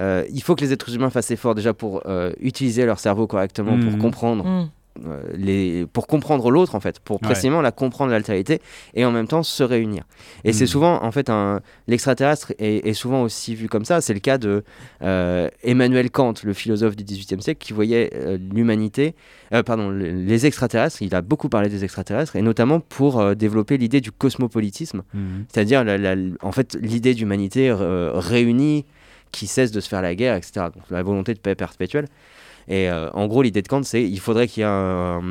euh, 0.00 0.24
il 0.32 0.42
faut 0.42 0.54
que 0.56 0.60
les 0.62 0.72
êtres 0.72 0.92
humains 0.94 1.10
fassent 1.10 1.30
effort 1.30 1.54
déjà 1.54 1.72
pour 1.72 2.02
euh, 2.06 2.32
utiliser 2.40 2.84
leur 2.84 2.98
cerveau 2.98 3.26
correctement, 3.26 3.78
pour 3.78 3.92
Mhm. 3.92 3.98
comprendre 3.98 4.68
les, 5.34 5.86
pour 5.92 6.06
comprendre 6.06 6.50
l'autre 6.50 6.74
en 6.74 6.80
fait, 6.80 7.00
pour 7.00 7.16
Ouais. 7.16 7.26
précisément 7.28 7.60
la 7.60 7.72
comprendre 7.72 8.10
l'altérité 8.12 8.60
et 8.94 9.04
en 9.04 9.10
même 9.10 9.26
temps 9.26 9.42
se 9.42 9.62
réunir. 9.62 10.04
Et 10.44 10.52
c'est 10.52 10.64
Mhm. 10.64 10.68
souvent 10.68 11.02
en 11.02 11.10
fait 11.12 11.30
un 11.30 11.60
l'extraterrestre 11.88 12.52
est, 12.58 12.86
est 12.86 12.92
souvent 12.94 13.22
aussi 13.22 13.54
vu 13.54 13.68
comme 13.68 13.84
ça. 13.84 14.00
C'est 14.00 14.14
le 14.14 14.20
cas 14.20 14.38
de 14.38 14.62
euh, 15.02 15.48
Emmanuel 15.62 16.10
Kant, 16.10 16.34
le 16.44 16.52
philosophe 16.52 16.96
du 16.96 17.04
XVIIIe 17.04 17.42
siècle, 17.42 17.64
qui 17.64 17.72
voyait 17.72 18.10
euh, 18.14 18.38
l'humanité, 18.52 19.14
euh, 19.52 19.62
pardon, 19.62 19.88
le- 19.90 20.10
les 20.10 20.46
extraterrestres. 20.46 21.02
Il 21.02 21.14
a 21.14 21.22
beaucoup 21.22 21.48
parlé 21.48 21.68
des 21.68 21.84
extraterrestres 21.84 22.36
et 22.36 22.42
notamment 22.42 22.80
pour 22.80 23.20
euh, 23.20 23.34
développer 23.34 23.76
l'idée 23.78 24.00
du 24.00 24.12
cosmopolitisme, 24.12 25.02
Mhm. 25.12 25.44
c'est-à-dire 25.48 25.84
la- 25.84 25.98
la- 25.98 26.16
en 26.42 26.52
fait 26.52 26.76
l'idée 26.80 27.14
d'humanité 27.14 27.68
euh, 27.70 28.12
réunie 28.14 28.84
qui 29.32 29.46
cesse 29.48 29.72
de 29.72 29.80
se 29.80 29.88
faire 29.88 30.02
la 30.02 30.14
guerre, 30.14 30.36
etc. 30.36 30.66
Donc, 30.74 30.84
la 30.90 31.02
volonté 31.02 31.34
de 31.34 31.40
paix 31.40 31.56
perpétuelle. 31.56 32.06
Et 32.68 32.88
euh, 32.90 33.10
en 33.12 33.26
gros, 33.26 33.42
l'idée 33.42 33.62
de 33.62 33.68
Kant, 33.68 33.82
c'est 33.82 34.02
il 34.02 34.20
faudrait 34.20 34.48
qu'il 34.48 34.62
y 34.62 34.64
ait 34.64 34.68
un- 34.68 35.22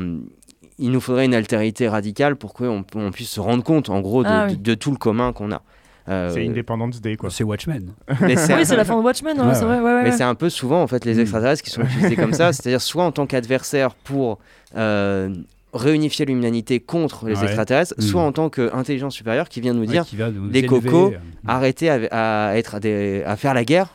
il 0.78 0.90
nous 0.90 1.00
faudrait 1.00 1.24
une 1.24 1.34
altérité 1.34 1.88
radicale 1.88 2.36
pour 2.36 2.52
qu'on 2.54 2.84
on 2.94 3.10
puisse 3.12 3.30
se 3.30 3.40
rendre 3.40 3.62
compte, 3.62 3.90
en 3.90 4.00
gros, 4.00 4.22
de, 4.24 4.28
Ah 4.28 4.46
oui. 4.48 4.56
de- 4.56 4.62
de 4.62 4.74
tout 4.74 4.90
le 4.90 4.96
commun 4.96 5.32
qu'on 5.32 5.52
a. 5.52 5.62
Euh, 6.08 6.30
C'est 6.34 6.46
Independence 6.46 7.00
Day, 7.00 7.16
quoi. 7.16 7.30
C'est 7.30 7.44
Watchmen. 7.44 7.92
mais 8.20 8.36
c'est 8.36 8.54
Oui, 8.54 8.66
c'est 8.66 8.76
la 8.76 8.84
fin 8.84 8.96
de 8.98 9.02
Watchmen, 9.02 9.38
hein, 9.40 9.48
Ouais, 9.48 9.54
c'est 9.54 9.64
vrai. 9.64 9.78
Ouais, 9.80 9.94
ouais, 9.94 10.02
mais 10.02 10.12
c'est 10.12 10.22
un 10.24 10.34
peu 10.34 10.50
souvent 10.50 10.82
en 10.82 10.86
fait 10.86 11.04
les 11.06 11.14
Mm. 11.14 11.20
extraterrestres 11.20 11.62
qui 11.62 11.70
sont 11.70 11.82
utilisés 11.82 12.16
comme 12.16 12.34
ça, 12.34 12.52
c'est-à-dire 12.52 12.80
soit 12.82 13.04
en 13.04 13.12
tant 13.12 13.26
qu'adversaire 13.26 13.94
pour 13.94 14.38
euh, 14.76 15.34
réunifier 15.74 16.24
l'humanité 16.24 16.80
contre 16.80 17.26
les 17.26 17.36
Ouais. 17.36 17.44
extraterrestres, 17.44 17.94
Mm. 17.98 18.02
soit 18.02 18.22
en 18.22 18.32
tant 18.32 18.48
qu'intelligence 18.48 19.14
supérieure 19.14 19.48
qui 19.48 19.60
vient 19.60 19.74
nous 19.74 19.80
Ouais, 19.80 19.86
dire 19.88 20.04
nous 20.32 20.48
les 20.50 20.60
élever. 20.60 20.66
cocos, 20.68 21.12
Euh, 21.12 21.18
arrêtez 21.46 21.90
à, 21.90 22.48
à 22.50 22.56
être 22.56 22.78
des- 22.78 23.22
à 23.26 23.36
faire 23.36 23.52
la 23.54 23.64
guerre, 23.64 23.88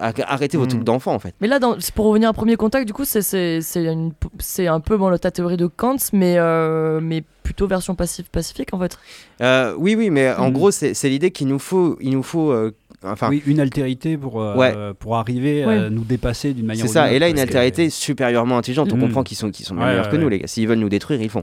à- 0.00 0.12
arrêtez 0.26 0.56
vos 0.58 0.64
Mm. 0.64 0.68
trucs 0.68 0.84
d'enfants 0.84 1.14
en 1.14 1.18
fait. 1.18 1.34
Mais 1.40 1.48
là, 1.48 1.58
dans, 1.58 1.76
pour 1.94 2.06
revenir 2.06 2.28
à 2.28 2.32
premier 2.32 2.56
contact, 2.56 2.86
du 2.86 2.92
coup, 2.92 3.04
c'est 3.06 4.66
un 4.66 4.80
peu 4.80 4.96
bon, 4.96 5.16
ta 5.18 5.30
théorie 5.30 5.56
de 5.56 5.66
Kant, 5.66 5.96
mais 6.12 6.34
euh, 6.38 7.00
mais 7.02 7.22
plutôt 7.42 7.66
version 7.66 7.94
passif 7.94 8.28
pacifique 8.30 8.72
en 8.72 8.78
fait. 8.78 8.98
Euh, 9.40 9.74
oui, 9.78 9.94
oui, 9.96 10.10
mais 10.10 10.32
en 10.34 10.50
Mm. 10.50 10.52
gros, 10.52 10.70
c'est 10.70 10.94
c'est 10.94 11.08
l'idée 11.08 11.30
qu'il 11.30 11.46
nous 11.48 11.58
faut, 11.58 11.96
il 12.00 12.10
nous 12.10 12.22
faut, 12.22 12.50
euh, 12.52 12.74
enfin, 13.06 13.28
oui, 13.28 13.42
une 13.46 13.60
altérité 13.60 14.16
pour, 14.16 14.40
euh, 14.42 14.56
Ouais. 14.56 14.74
pour 14.98 15.16
arriver 15.16 15.64
Ouais. 15.64 15.76
à 15.76 15.90
nous 15.90 16.04
dépasser 16.04 16.52
d'une 16.54 16.66
manière 16.66 16.86
c'est 16.86 16.92
ça. 16.92 17.12
Et 17.12 17.18
là, 17.18 17.28
une 17.28 17.36
que- 17.36 17.40
altérité 17.40 17.90
supérieurement 17.90 18.58
intelligente. 18.58 18.92
On 18.92 18.96
Mm. 18.96 19.00
comprend 19.00 19.22
qu'ils 19.22 19.36
sont, 19.36 19.50
qu'ils 19.50 19.66
sont 19.66 19.76
Ouais, 19.76 19.84
meilleurs 19.86 20.06
ouais, 20.06 20.10
que 20.12 20.16
nous, 20.16 20.28
les 20.28 20.38
gars. 20.40 20.46
S'ils 20.46 20.66
veulent 20.68 20.78
nous 20.78 20.88
détruire, 20.88 21.20
ils 21.22 21.30
font. 21.30 21.42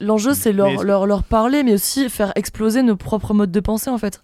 L'enjeu, 0.00 0.34
c'est 0.34 0.52
leur, 0.52 0.70
Mais- 0.70 0.84
leur, 0.84 1.06
leur 1.06 1.22
parler, 1.22 1.62
mais 1.62 1.74
aussi 1.74 2.08
faire 2.08 2.32
exploser 2.36 2.82
nos 2.82 2.96
propres 2.96 3.34
modes 3.34 3.52
de 3.52 3.60
pensée 3.60 3.90
en 3.90 3.98
fait. 3.98 4.22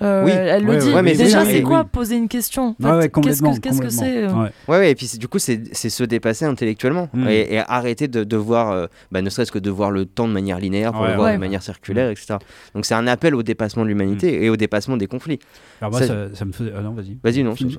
Euh, 0.00 0.24
Oui. 0.24 0.30
elle, 0.32 0.62
le 0.64 0.70
Ouais, 0.70 0.78
dit. 0.78 0.92
ouais, 0.92 1.02
mais 1.02 1.14
Déjà, 1.16 1.44
c'est 1.44 1.62
quoi 1.62 1.80
oui. 1.82 1.88
poser 1.90 2.16
une 2.16 2.28
question 2.28 2.76
en 2.80 2.84
Ouais, 2.84 2.90
ouais, 2.92 3.02
fait, 3.02 3.08
Qu'est-ce 3.20 3.42
que 3.82 3.88
c'est 3.88 4.18
euh 4.18 4.26
complètement. 4.28 4.42
Ouais. 4.42 4.50
Ouais, 4.68 4.78
ouais, 4.78 4.90
et 4.92 4.94
puis 4.94 5.10
du 5.18 5.26
coup, 5.28 5.38
c'est 5.38 5.74
se 5.74 6.04
dépasser 6.04 6.44
intellectuellement 6.44 7.08
Mm. 7.12 7.26
et, 7.28 7.54
et 7.54 7.58
arrêter 7.58 8.06
de, 8.08 8.22
de 8.24 8.36
voir, 8.36 8.70
euh, 8.70 8.86
bah, 9.10 9.22
ne 9.22 9.30
serait-ce 9.30 9.50
que 9.50 9.58
de 9.58 9.70
voir 9.70 9.90
le 9.90 10.06
temps 10.06 10.28
de 10.28 10.32
manière 10.32 10.58
linéaire 10.60 10.92
pour 10.92 11.02
Ouais, 11.02 11.08
le 11.10 11.14
voir 11.14 11.26
ouais. 11.28 11.34
de 11.34 11.40
manière 11.40 11.62
circulaire, 11.62 12.10
etc. 12.10 12.36
Donc 12.74 12.84
c'est 12.84 12.94
un 12.94 13.06
appel 13.06 13.34
au 13.34 13.42
dépassement 13.42 13.82
de 13.82 13.88
l'humanité 13.88 14.44
et 14.44 14.50
au 14.50 14.56
dépassement 14.56 14.96
des 14.96 15.06
conflits. 15.06 15.38
Alors 15.80 15.90
moi, 15.90 16.00
Ça- 16.00 16.06
ça, 16.06 16.14
ça 16.34 16.44
me 16.44 16.52
faisait. 16.52 16.72
Ah 16.76 16.80
non, 16.80 16.92
vas-y. 16.92 17.16
Vas-y, 17.24 17.42
non, 17.42 17.54
Fini. 17.54 17.78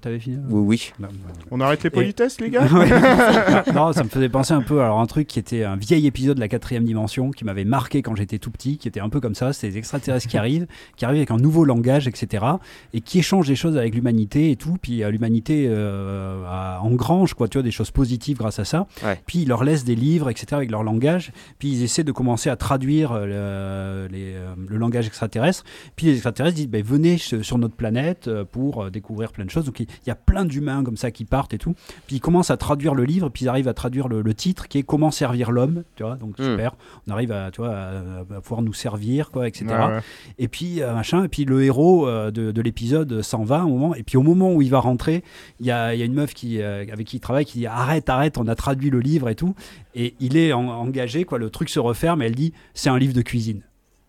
T'avais 0.00 0.18
fini 0.18 0.38
Oui, 0.48 0.92
oui. 1.00 1.06
On 1.50 1.60
arrête 1.60 1.82
les 1.84 1.90
politesses, 1.90 2.40
les 2.40 2.50
gars 2.50 2.66
non, 3.74 3.92
ça 3.92 4.02
me 4.04 4.08
faisait 4.08 4.28
penser 4.28 4.52
un 4.54 4.62
peu 4.62 4.80
alors 4.80 5.00
un 5.00 5.06
truc 5.06 5.26
qui 5.26 5.38
était 5.38 5.64
un 5.64 5.76
vieil 5.76 6.06
épisode 6.06 6.36
de 6.36 6.40
la 6.40 6.48
quatrième 6.48 6.84
dimension 6.84 7.30
qui 7.30 7.44
m'avait 7.44 7.64
marqué 7.64 8.02
quand 8.02 8.14
j'étais 8.16 8.38
tout 8.38 8.50
petit, 8.50 8.78
qui 8.78 8.88
était 8.88 9.00
un 9.00 9.08
peu 9.08 9.20
comme 9.20 9.34
ça, 9.34 9.52
c'est 9.52 9.68
des 9.68 9.78
extraterrestres 9.78 10.26
qui 10.28 10.36
arrivent, 10.38 10.66
qui 10.96 11.04
arrivent 11.04 11.18
avec 11.18 11.30
un 11.30 11.36
nouveau 11.36 11.64
langage, 11.64 12.08
etc., 12.08 12.44
et 12.92 13.00
qui 13.00 13.18
échangent 13.18 13.48
des 13.48 13.56
choses 13.56 13.76
avec 13.76 13.94
l'humanité 13.94 14.50
et 14.50 14.56
tout, 14.56 14.76
puis 14.80 15.02
euh, 15.02 15.10
l'humanité 15.10 15.66
euh, 15.68 16.44
a- 16.46 16.80
engrange 16.82 17.34
quoi, 17.34 17.48
tu 17.48 17.58
vois, 17.58 17.62
des 17.62 17.70
choses 17.70 17.90
positives 17.90 18.38
grâce 18.38 18.58
à 18.58 18.64
ça. 18.64 18.86
Ouais. 19.04 19.20
Puis 19.26 19.40
ils 19.40 19.48
leur 19.48 19.64
laissent 19.64 19.84
des 19.84 19.96
livres, 19.96 20.30
etc., 20.30 20.46
avec 20.52 20.70
leur 20.70 20.82
langage, 20.82 21.32
puis 21.58 21.68
ils 21.68 21.82
essaient 21.82 22.04
de 22.04 22.12
commencer 22.12 22.48
à 22.50 22.56
traduire 22.56 23.12
euh, 23.12 24.06
le, 24.08 24.12
les, 24.12 24.32
euh, 24.34 24.54
le 24.68 24.76
langage 24.78 25.06
extraterrestre. 25.06 25.64
Puis 25.96 26.06
les 26.06 26.14
extraterrestres 26.14 26.56
disent, 26.56 26.68
ben, 26.68 26.82
venez 26.82 27.18
sur 27.18 27.58
notre 27.58 27.74
planète 27.74 28.30
pour 28.52 28.90
découvrir 28.90 29.32
plein 29.32 29.44
de 29.44 29.50
choses. 29.50 29.68
Donc 29.74 29.80
il 30.04 30.08
y 30.08 30.10
a 30.10 30.14
plein 30.14 30.44
d'humains 30.44 30.84
comme 30.84 30.96
ça 30.96 31.10
qui 31.10 31.24
partent 31.24 31.54
et 31.54 31.58
tout. 31.58 31.74
Puis 32.06 32.16
ils 32.16 32.20
commencent 32.20 32.50
à 32.50 32.56
traduire 32.56 32.94
le 32.94 33.04
livre, 33.04 33.28
puis 33.28 33.44
ils 33.44 33.48
arrivent 33.48 33.68
à 33.68 33.74
traduire 33.74 34.08
le, 34.08 34.22
le 34.22 34.34
titre 34.34 34.68
qui 34.68 34.78
est 34.78 34.82
Comment 34.82 35.10
servir 35.10 35.50
l'homme, 35.50 35.82
tu 35.96 36.02
vois. 36.04 36.14
Donc 36.16 36.38
Mm. 36.38 36.44
super, 36.44 36.76
on 37.08 37.12
arrive 37.12 37.32
à, 37.32 37.50
tu 37.50 37.60
vois, 37.60 37.74
à, 37.74 37.98
à 38.20 38.40
pouvoir 38.40 38.62
nous 38.62 38.72
servir, 38.72 39.30
quoi, 39.30 39.48
etc. 39.48 39.64
Ouais, 39.68 39.74
ouais. 39.96 40.00
Et 40.38 40.48
puis 40.48 40.80
euh, 40.82 40.92
machin, 40.94 41.24
et 41.24 41.28
puis 41.28 41.44
le 41.44 41.62
héros 41.64 42.06
euh, 42.06 42.30
de, 42.30 42.52
de 42.52 42.62
l'épisode 42.62 43.22
s'en 43.22 43.44
va 43.44 43.60
un 43.60 43.68
moment, 43.68 43.94
et 43.94 44.02
puis 44.02 44.16
au 44.16 44.22
moment 44.22 44.52
où 44.52 44.62
il 44.62 44.70
va 44.70 44.78
rentrer, 44.80 45.24
il 45.60 45.66
y 45.66 45.70
a, 45.70 45.94
y 45.94 46.02
a 46.02 46.04
une 46.04 46.14
meuf 46.14 46.34
qui, 46.34 46.60
euh, 46.60 46.84
avec 46.92 47.06
qui 47.06 47.16
il 47.16 47.20
travaille 47.20 47.44
qui 47.44 47.58
dit 47.58 47.66
arrête, 47.66 48.08
arrête, 48.08 48.38
on 48.38 48.46
a 48.46 48.54
traduit 48.54 48.90
le 48.90 49.00
livre 49.00 49.28
et 49.28 49.34
tout, 49.34 49.54
et 49.94 50.14
il 50.20 50.36
est 50.36 50.52
en- 50.52 50.68
engagé, 50.68 51.24
quoi, 51.24 51.38
le 51.38 51.50
truc 51.50 51.68
se 51.68 51.80
referme, 51.80 52.22
et 52.22 52.26
elle 52.26 52.34
dit 52.34 52.52
c'est 52.74 52.90
un 52.90 52.98
livre 52.98 53.14
de 53.14 53.22
cuisine. 53.22 53.62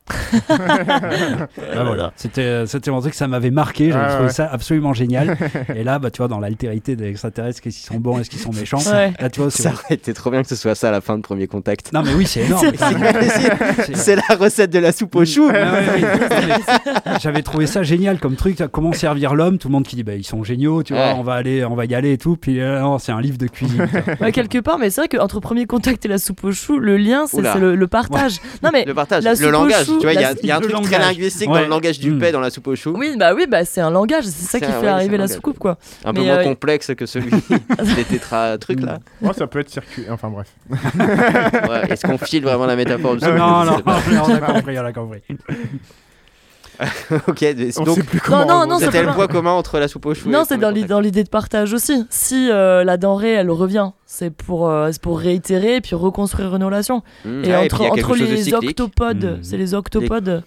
Ah, 0.08 1.84
voilà. 1.84 2.12
C'était, 2.16 2.66
c'était 2.68 2.92
un 2.92 3.00
truc, 3.00 3.14
ça 3.14 3.28
m'avait 3.28 3.52
marqué. 3.52 3.92
J'avais 3.92 4.04
Ah, 4.06 4.10
trouvé 4.10 4.26
ouais. 4.28 4.34
ça 4.34 4.50
absolument 4.52 4.94
génial. 4.94 5.38
Et 5.76 5.84
là, 5.84 6.00
bah, 6.00 6.12
tu 6.12 6.18
vois, 6.20 6.28
dans 6.28 6.40
l'altérité 6.40 6.96
des 6.96 7.10
extraterrestres, 7.10 7.62
qu'est-ce 7.62 7.78
qu'ils 7.78 7.86
sont 7.88 8.00
bons, 8.00 8.20
est-ce 8.20 8.30
qu'ils 8.30 8.40
sont 8.40 8.52
méchants? 8.54 8.78
Ouais. 8.92 9.14
Là, 9.20 9.30
tu 9.30 9.42
vois, 9.42 9.50
c'est 9.52 9.64
Ça 9.64 9.72
aurait 9.74 9.96
été 9.96 10.14
trop 10.14 10.30
bien 10.32 10.42
que 10.44 10.50
ce 10.50 10.56
soit 10.56 10.76
ça 10.76 10.90
à 10.90 10.92
la 10.92 11.02
fin 11.02 11.18
de 11.18 11.22
Premier 11.22 11.48
Contact. 11.48 11.92
Non, 11.94 12.04
mais 12.04 12.14
oui, 12.14 12.26
c'est 12.28 12.42
énorme. 12.42 12.66
C'est- 12.76 13.96
C'est 13.96 14.16
la 14.16 14.36
recette 14.36 14.72
de 14.72 14.80
la 14.80 14.92
soupe 14.92 15.16
au 15.16 15.26
chou. 15.26 15.48
Ouais, 15.48 15.54
ouais, 15.54 16.04
ouais. 16.04 17.18
J'avais 17.22 17.42
trouvé 17.42 17.66
ça 17.68 17.84
génial 17.84 18.20
comme 18.20 18.36
truc. 18.36 18.58
Comment 18.72 18.94
servir 18.94 19.36
l'homme 19.36 19.58
Tout 19.58 19.68
le 19.70 19.74
monde 19.74 19.86
qui 19.88 19.96
dit 19.96 20.04
bah, 20.04 20.14
ils 20.16 20.24
sont 20.26 20.44
géniaux, 20.44 20.84
tu 20.84 20.94
vois, 20.94 21.08
Ouais. 21.08 21.16
on 21.18 21.24
va 21.24 21.34
aller, 21.34 21.66
on 21.66 21.76
va 21.76 21.86
y 21.86 21.96
aller 21.96 22.14
et 22.14 22.18
tout. 22.18 22.36
Puis 22.38 22.60
euh, 22.62 22.80
non, 22.80 23.00
c'est 23.00 23.12
un 23.12 23.22
livre 23.22 23.38
de 23.38 23.48
cuisine. 23.48 23.88
quelque 24.34 24.60
part, 24.60 24.78
mais 24.80 24.90
c'est 24.90 25.02
vrai 25.02 25.08
qu'entre 25.08 25.40
premier 25.40 25.66
contact 25.66 26.06
et 26.06 26.08
la 26.08 26.18
soupe 26.18 26.44
au 26.44 26.52
chou, 26.52 26.78
le 26.80 26.98
lien, 26.98 27.26
c'est 27.28 27.42
le, 27.58 27.76
le 27.76 27.88
partage. 27.88 28.38
Non, 28.64 28.70
mais 28.74 28.86
Le 28.86 28.94
partage, 28.94 29.24
la 29.24 29.32
le 29.32 29.36
soupe 29.38 29.52
langage. 29.52 29.86
Tu 30.00 30.04
vois, 30.04 30.14
il 30.14 30.20
y 30.20 30.48
y 30.48 30.52
a 30.52 30.58
un 30.58 30.60
truc 30.60 30.72
très 30.74 30.82
langage. 30.98 31.00
linguistique 31.18 31.48
dans 31.48 31.54
Ouais. 31.54 31.62
le 31.64 31.68
langage 31.68 32.00
du 32.00 32.12
Mm. 32.12 32.20
paix 32.20 32.32
dans 32.32 32.40
la 32.40 32.50
soupe 32.50 32.68
au 32.68 32.76
chou. 32.76 32.94
oui, 32.98 33.16
bah 33.18 33.34
oui, 33.34 33.46
bah 33.48 33.66
c'est 33.66 33.82
un 33.82 33.90
langage, 33.92 34.26
c'est 34.26 34.46
ça 34.48 34.60
qui 34.60 34.66
un- 34.66 34.72
fait 34.80 34.86
ouais, 34.86 34.88
arriver 34.88 35.18
la 35.18 35.28
soucoupe, 35.28 35.58
quoi. 35.60 35.78
Un 36.04 36.14
peu 36.14 36.22
Mais, 36.22 36.28
moins 36.28 36.38
euh, 36.38 36.44
complexe 36.44 36.92
que 36.96 37.06
celui 37.06 37.32
des 37.96 38.04
tétra 38.04 38.58
trucs 38.58 38.82
là. 38.82 39.00
Oh, 39.24 39.32
ça 39.34 39.48
peut 39.48 39.60
être 39.60 39.70
circuit. 39.70 40.06
Enfin 40.10 40.30
bref. 40.30 40.48
Ouais, 41.70 41.90
Est-ce 41.92 42.06
qu'on 42.06 42.18
file 42.18 42.44
vraiment 42.44 42.66
la 42.66 42.76
métaphore 42.76 43.16
du 43.16 43.26
soupe 43.26 43.36
non, 43.36 43.64
non, 43.66 43.78
on 43.86 43.90
a 43.90 44.40
compris, 44.42 44.78
on 44.80 44.86
a 44.86 44.94
compris. 44.94 45.22
Ok, 47.28 47.46
On 47.78 47.84
donc 47.84 47.96
sait 47.96 48.04
plus 48.04 48.20
comment. 48.20 48.46
non, 48.46 48.66
non, 48.68 48.80
c'était 48.80 48.92
c'est 49.00 49.04
le 49.04 49.12
point 49.14 49.28
commun 49.28 49.52
entre 49.52 49.80
la 49.80 49.88
soupe 49.88 50.06
au 50.06 50.14
chou 50.14 50.30
et 50.30 50.32
Non, 50.32 50.44
c'est 50.48 50.58
dans 50.58 51.00
l'idée 51.00 51.24
de 51.24 51.30
partage 51.30 51.74
aussi. 51.74 52.06
Si 52.10 52.50
euh, 52.52 52.84
la 52.84 52.98
denrée, 52.98 53.32
elle 53.34 53.50
revient, 53.52 53.92
c'est 54.06 54.30
pour, 54.32 54.70
euh, 54.70 54.90
c'est 54.92 55.02
pour 55.02 55.20
réitérer 55.20 55.78
et 55.78 55.82
puis 55.82 55.96
reconstruire 55.96 56.56
une 56.56 56.64
relation. 56.64 57.02
Mm. 57.26 57.44
Et 57.46 57.54
Ah, 57.54 57.62
entre, 57.62 57.78
quelque 57.80 58.06
entre 58.06 58.18
de 58.18 58.26
les 58.26 58.54
octopodes, 58.54 59.26
Mm. 59.26 59.44
c'est 59.44 59.58
les 59.58 59.74
octopodes, 59.74 60.44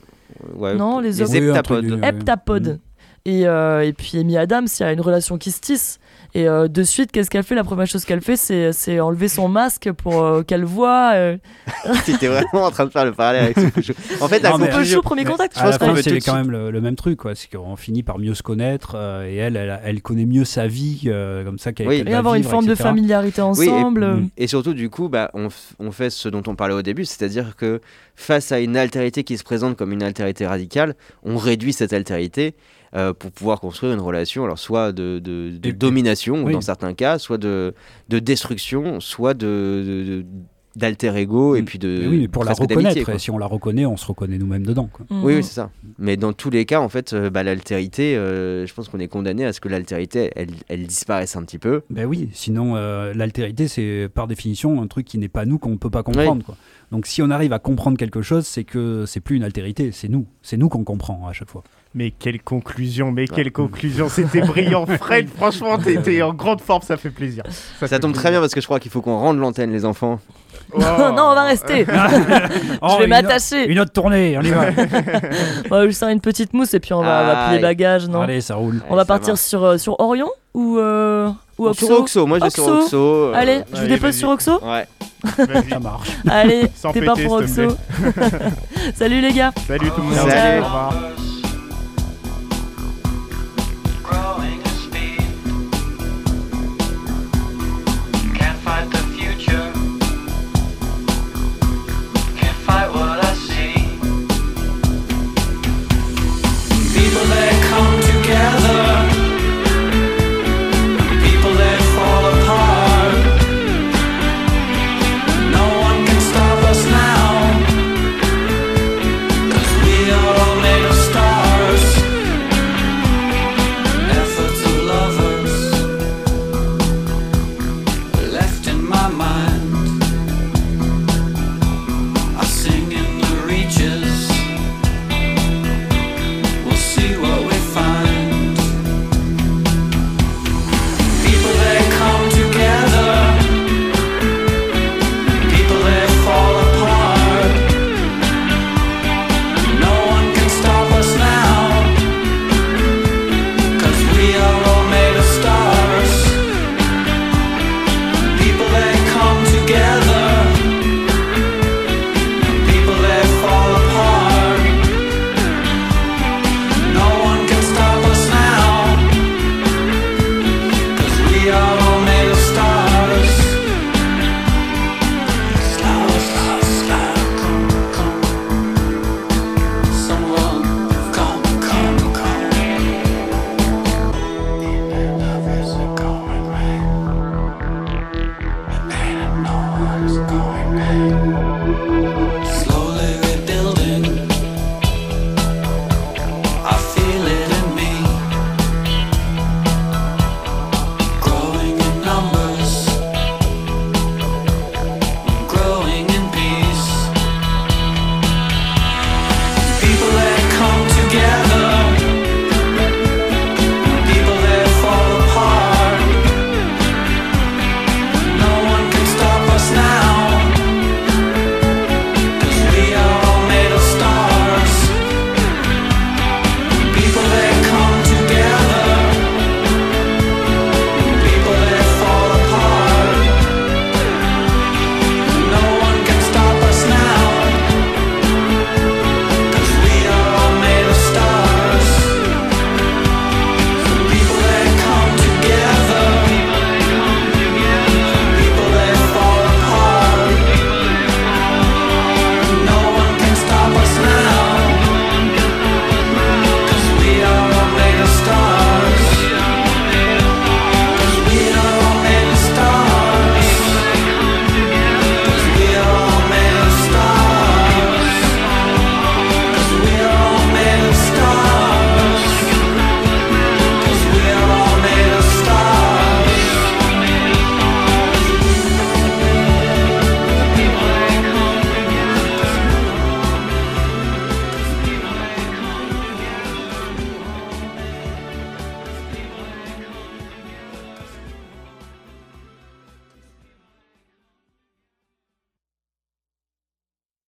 Ouais, 0.55 0.75
Non, 0.75 1.01
les 1.01 1.13
les 1.13 1.25
truc 1.25 1.35
heptapodes. 1.37 2.01
heptapodes. 2.05 2.79
Et, 3.25 3.47
euh, 3.47 3.81
et 3.85 3.93
puis 3.93 4.19
Amy 4.19 4.37
Adams, 4.37 4.67
il 4.79 4.83
y 4.83 4.87
a 4.87 4.93
une 4.93 5.01
relation 5.01 5.37
qui 5.39 5.51
se 5.51 5.61
tisse. 5.61 5.99
Et 6.35 6.47
euh, 6.47 6.69
de 6.69 6.83
suite, 6.83 7.11
qu'est-ce 7.11 7.31
qu'elle 7.31 7.43
fait? 7.43 7.55
La 7.55 7.65
première 7.65 7.87
chose 7.87 8.05
qu'elle 8.05 8.21
fait, 8.21 8.37
c'est, 8.37 8.73
c'est 8.75 9.01
enlever 9.01 9.29
son 9.29 9.49
masque 9.49 9.91
pour 9.93 10.23
euh, 10.23 10.43
qu'elle 10.43 10.65
voit. 10.65 11.13
euh, 11.15 11.37
T'étais 12.05 12.27
vraiment 12.29 12.65
en 12.67 12.71
train 12.71 12.85
de 12.85 12.91
faire 12.91 13.07
le 13.07 13.13
parallèle 13.13 13.45
avec 13.45 13.59
soupe 13.59 13.79
au 13.79 13.83
chou. 13.83 13.93
En 14.21 14.29
fait, 14.29 14.41
la 14.41 14.51
Non, 14.51 14.59
soupe 14.59 14.69
mais- 14.79 14.95
au 14.97 15.03
premier 15.03 15.25
contact? 15.25 15.55
Je 15.57 15.61
À 15.61 15.65
pense 15.71 15.81
la 15.81 15.95
peut 15.95 16.03
c'est 16.03 16.21
quand 16.21 16.35
même 16.35 16.51
le, 16.51 16.71
le 16.71 16.81
même 16.83 16.97
truc, 16.97 17.19
quoi. 17.19 17.35
C'est 17.35 17.51
qu'on 17.51 17.77
finit 17.77 18.03
par 18.03 18.19
mieux 18.19 18.35
se 18.35 18.43
connaître 18.43 18.93
euh, 18.95 19.27
et 19.27 19.37
elle, 19.37 19.57
elle, 19.57 19.81
elle 19.83 20.03
connaît 20.03 20.27
mieux 20.27 20.45
sa 20.45 20.67
vie, 20.67 21.03
euh, 21.07 21.45
comme 21.45 21.59
ça 21.59 21.73
qu'elle 21.73 21.89
Oui. 21.89 21.99
qu'elle 21.99 22.09
Et 22.11 22.15
avoir 22.15 22.35
une 22.35 22.45
forme 22.45 22.67
de 22.67 22.75
familiarité 22.75 23.41
ensemble. 23.41 24.25
Et 24.37 24.47
surtout, 24.49 24.75
du 24.75 24.91
coup, 24.91 25.09
bah, 25.09 25.31
on, 25.33 25.49
f- 25.49 25.73
on 25.79 25.91
fait 25.93 26.11
ce 26.11 26.29
dont 26.29 26.43
on 26.47 26.55
parlait 26.55 26.75
au 26.75 26.83
début, 26.83 27.07
c'est-à-dire 27.07 27.57
que 27.57 27.81
face 28.17 28.53
à 28.53 28.59
une 28.61 28.77
altérité 28.77 29.25
qui 29.25 29.39
se 29.39 29.45
présente 29.45 29.77
comme 29.77 29.93
une 29.93 30.03
altérité 30.03 30.47
radicale, 30.47 30.95
on 31.23 31.37
réduit 31.39 31.73
cette 31.73 31.93
altérité 31.93 32.55
euh, 32.97 33.13
pour 33.13 33.31
pouvoir 33.33 33.61
construire 33.61 33.93
une 33.93 34.01
relation, 34.01 34.45
alors 34.45 34.59
soit 34.59 34.93
de, 34.93 35.19
de- 35.19 35.51
de 35.59 35.69
Et- 35.69 35.73
domination 35.73 36.45
oui. 36.45 36.53
dans 36.53 36.61
certains 36.61 36.95
cas, 36.95 37.19
soit 37.19 37.39
de, 37.39 37.75
de 38.09 38.19
destruction, 38.19 39.01
soit 39.01 39.35
de, 39.35 40.25
d'alter 40.77 41.17
ego 41.17 41.57
et 41.57 41.63
Mm. 41.63 41.65
puis 41.65 41.79
de 41.81 41.99
Mais 42.03 42.07
oui, 42.07 42.19
mais 42.21 42.29
pour 42.29 42.45
la 42.45 42.53
reconnaître, 42.53 43.09
et 43.09 43.19
si 43.19 43.31
on 43.33 43.39
la 43.39 43.47
reconnaît, 43.47 43.85
on 43.85 43.97
se 43.97 44.07
reconnaît 44.07 44.39
nous-mêmes 44.39 44.65
dedans. 44.65 44.89
Quoi. 44.93 45.07
Oui, 45.11 45.35
oui, 45.37 45.43
c'est 45.43 45.55
ça. 45.55 45.71
Mais 45.99 46.17
dans 46.17 46.33
tous 46.33 46.51
les 46.51 46.67
cas, 46.67 46.81
en 46.81 46.89
fait, 46.89 47.15
euh, 47.15 47.31
bah, 47.31 47.43
l'altérité, 47.43 48.17
euh, 48.17 48.65
je 48.65 48.73
pense 48.75 48.89
qu'on 48.89 49.01
est 49.01 49.09
condamné 49.09 49.45
à 49.45 49.53
ce 49.53 49.61
que 49.61 49.69
l'altérité, 49.69 50.31
elle, 50.37 50.51
elle 50.69 50.87
disparaisse 50.87 51.35
un 51.35 51.43
petit 51.43 51.59
peu. 51.59 51.83
Ben 51.91 52.07
oui, 52.07 52.29
sinon 52.33 52.77
euh, 52.77 53.13
l'altérité 53.13 53.67
c'est 53.67 54.09
par 54.15 54.29
définition 54.29 54.81
un 54.81 54.87
truc 54.87 55.05
qui 55.07 55.19
n'est 55.19 55.29
pas 55.29 55.47
nous 55.47 55.59
qu'on 55.59 55.71
ne 55.71 55.77
peut 55.79 55.91
pas 55.91 56.05
comprendre. 56.05 56.45
Quoi. 56.45 56.57
Donc 56.93 57.07
si 57.07 57.23
on 57.23 57.31
arrive 57.31 57.53
à 57.53 57.59
comprendre 57.59 57.99
quelque 57.99 58.23
chose, 58.23 58.47
c'est 58.47 58.65
que 58.65 59.05
c'est 59.07 59.21
plus 59.21 59.37
une 59.37 59.45
altérité, 59.45 59.91
c'est 59.91 60.09
nous, 60.09 60.27
c'est 60.43 60.57
nous 60.59 60.69
qu'on 60.69 60.85
comprend 60.85 61.27
à 61.27 61.33
chaque 61.33 61.51
fois. 61.51 61.65
Mais 61.95 62.11
quelle 62.17 62.41
conclusion, 62.43 63.11
mais 63.11 63.27
quelle 63.27 63.51
conclusion. 63.51 64.09
C'était 64.09 64.43
brillant, 64.43 64.85
Fred. 65.01 65.29
Franchement, 65.35 65.79
t'étais 65.79 66.21
en 66.23 66.35
grande 66.35 66.61
forme, 66.61 66.83
ça 66.83 66.97
fait 66.97 67.11
plaisir. 67.11 67.43
Ça, 67.81 67.89
fait 67.89 67.99
tombe 67.99 68.13
très 68.13 68.31
bien 68.31 68.41
parce 68.41 68.53
que 68.55 68.61
je 68.61 68.67
crois 68.67 68.79
qu'il 68.79 68.91
faut 68.91 69.01
qu'on 69.01 69.19
rende 69.19 69.39
l'antenne, 69.39 69.73
les 69.73 69.85
enfants. 69.87 70.21
Oh. 70.73 70.79
non, 70.81 70.87
on 71.31 71.35
va 71.35 71.45
rester. 71.45 71.87
Oh, 72.83 72.89
je 72.93 72.99
vais 72.99 73.05
une- 73.05 73.11
m'attacher. 73.11 73.67
Une 73.69 73.81
autre 73.81 73.93
tournée, 73.93 74.37
on 74.39 74.43
y 74.43 74.51
va. 74.51 74.67
On 75.71 75.75
va 75.77 75.87
juste 75.87 75.99
faire 75.99 76.11
une 76.11 76.21
petite 76.21 76.53
mousse 76.53 76.75
et 76.75 76.81
puis 76.81 76.93
on 76.93 77.01
va, 77.03 77.23
on 77.23 77.27
va 77.27 77.35
plier 77.47 77.57
Aïe. 77.57 77.63
bagages, 77.63 78.09
non 78.09 78.21
Allez, 78.23 78.41
ça 78.43 78.55
roule. 78.57 78.81
On 78.91 78.95
va 78.95 79.05
partir 79.05 79.37
sur, 79.39 79.65
euh, 79.65 79.79
sur 79.79 79.99
Orion 79.99 80.29
ou, 80.55 80.79
euh, 80.79 81.31
ou 81.59 81.67
Oxo 81.69 81.87
Sur 81.87 81.99
Oxo, 82.01 82.27
moi 82.27 82.39
je 82.39 82.45
vais 82.45 82.51
sur 82.51 82.65
Oxo. 82.67 82.83
Oxo. 82.85 82.97
euh, 82.99 83.33
Allez, 83.35 83.61
je 83.67 83.75
vous 83.77 83.79
allez, 83.81 83.89
dépose 83.89 84.15
sur 84.15 84.29
Oxo 84.29 84.61
Ouais. 84.63 84.87
Ça 85.71 85.79
marche. 85.81 86.11
Allez, 86.29 86.69
Sans 86.77 86.93
t'es 86.93 87.01
pas 87.03 87.15
péter, 87.15 87.27
pour 87.27 87.37
Oxo. 87.39 87.63
Salut 88.95 89.21
les 89.21 89.33
gars 89.33 89.53
Salut 89.67 89.91
tout 89.91 90.01
le 90.03 90.07
monde. 90.09 90.15
Salut. 90.31 90.61
Au 90.61 90.65
revoir. 90.65 90.95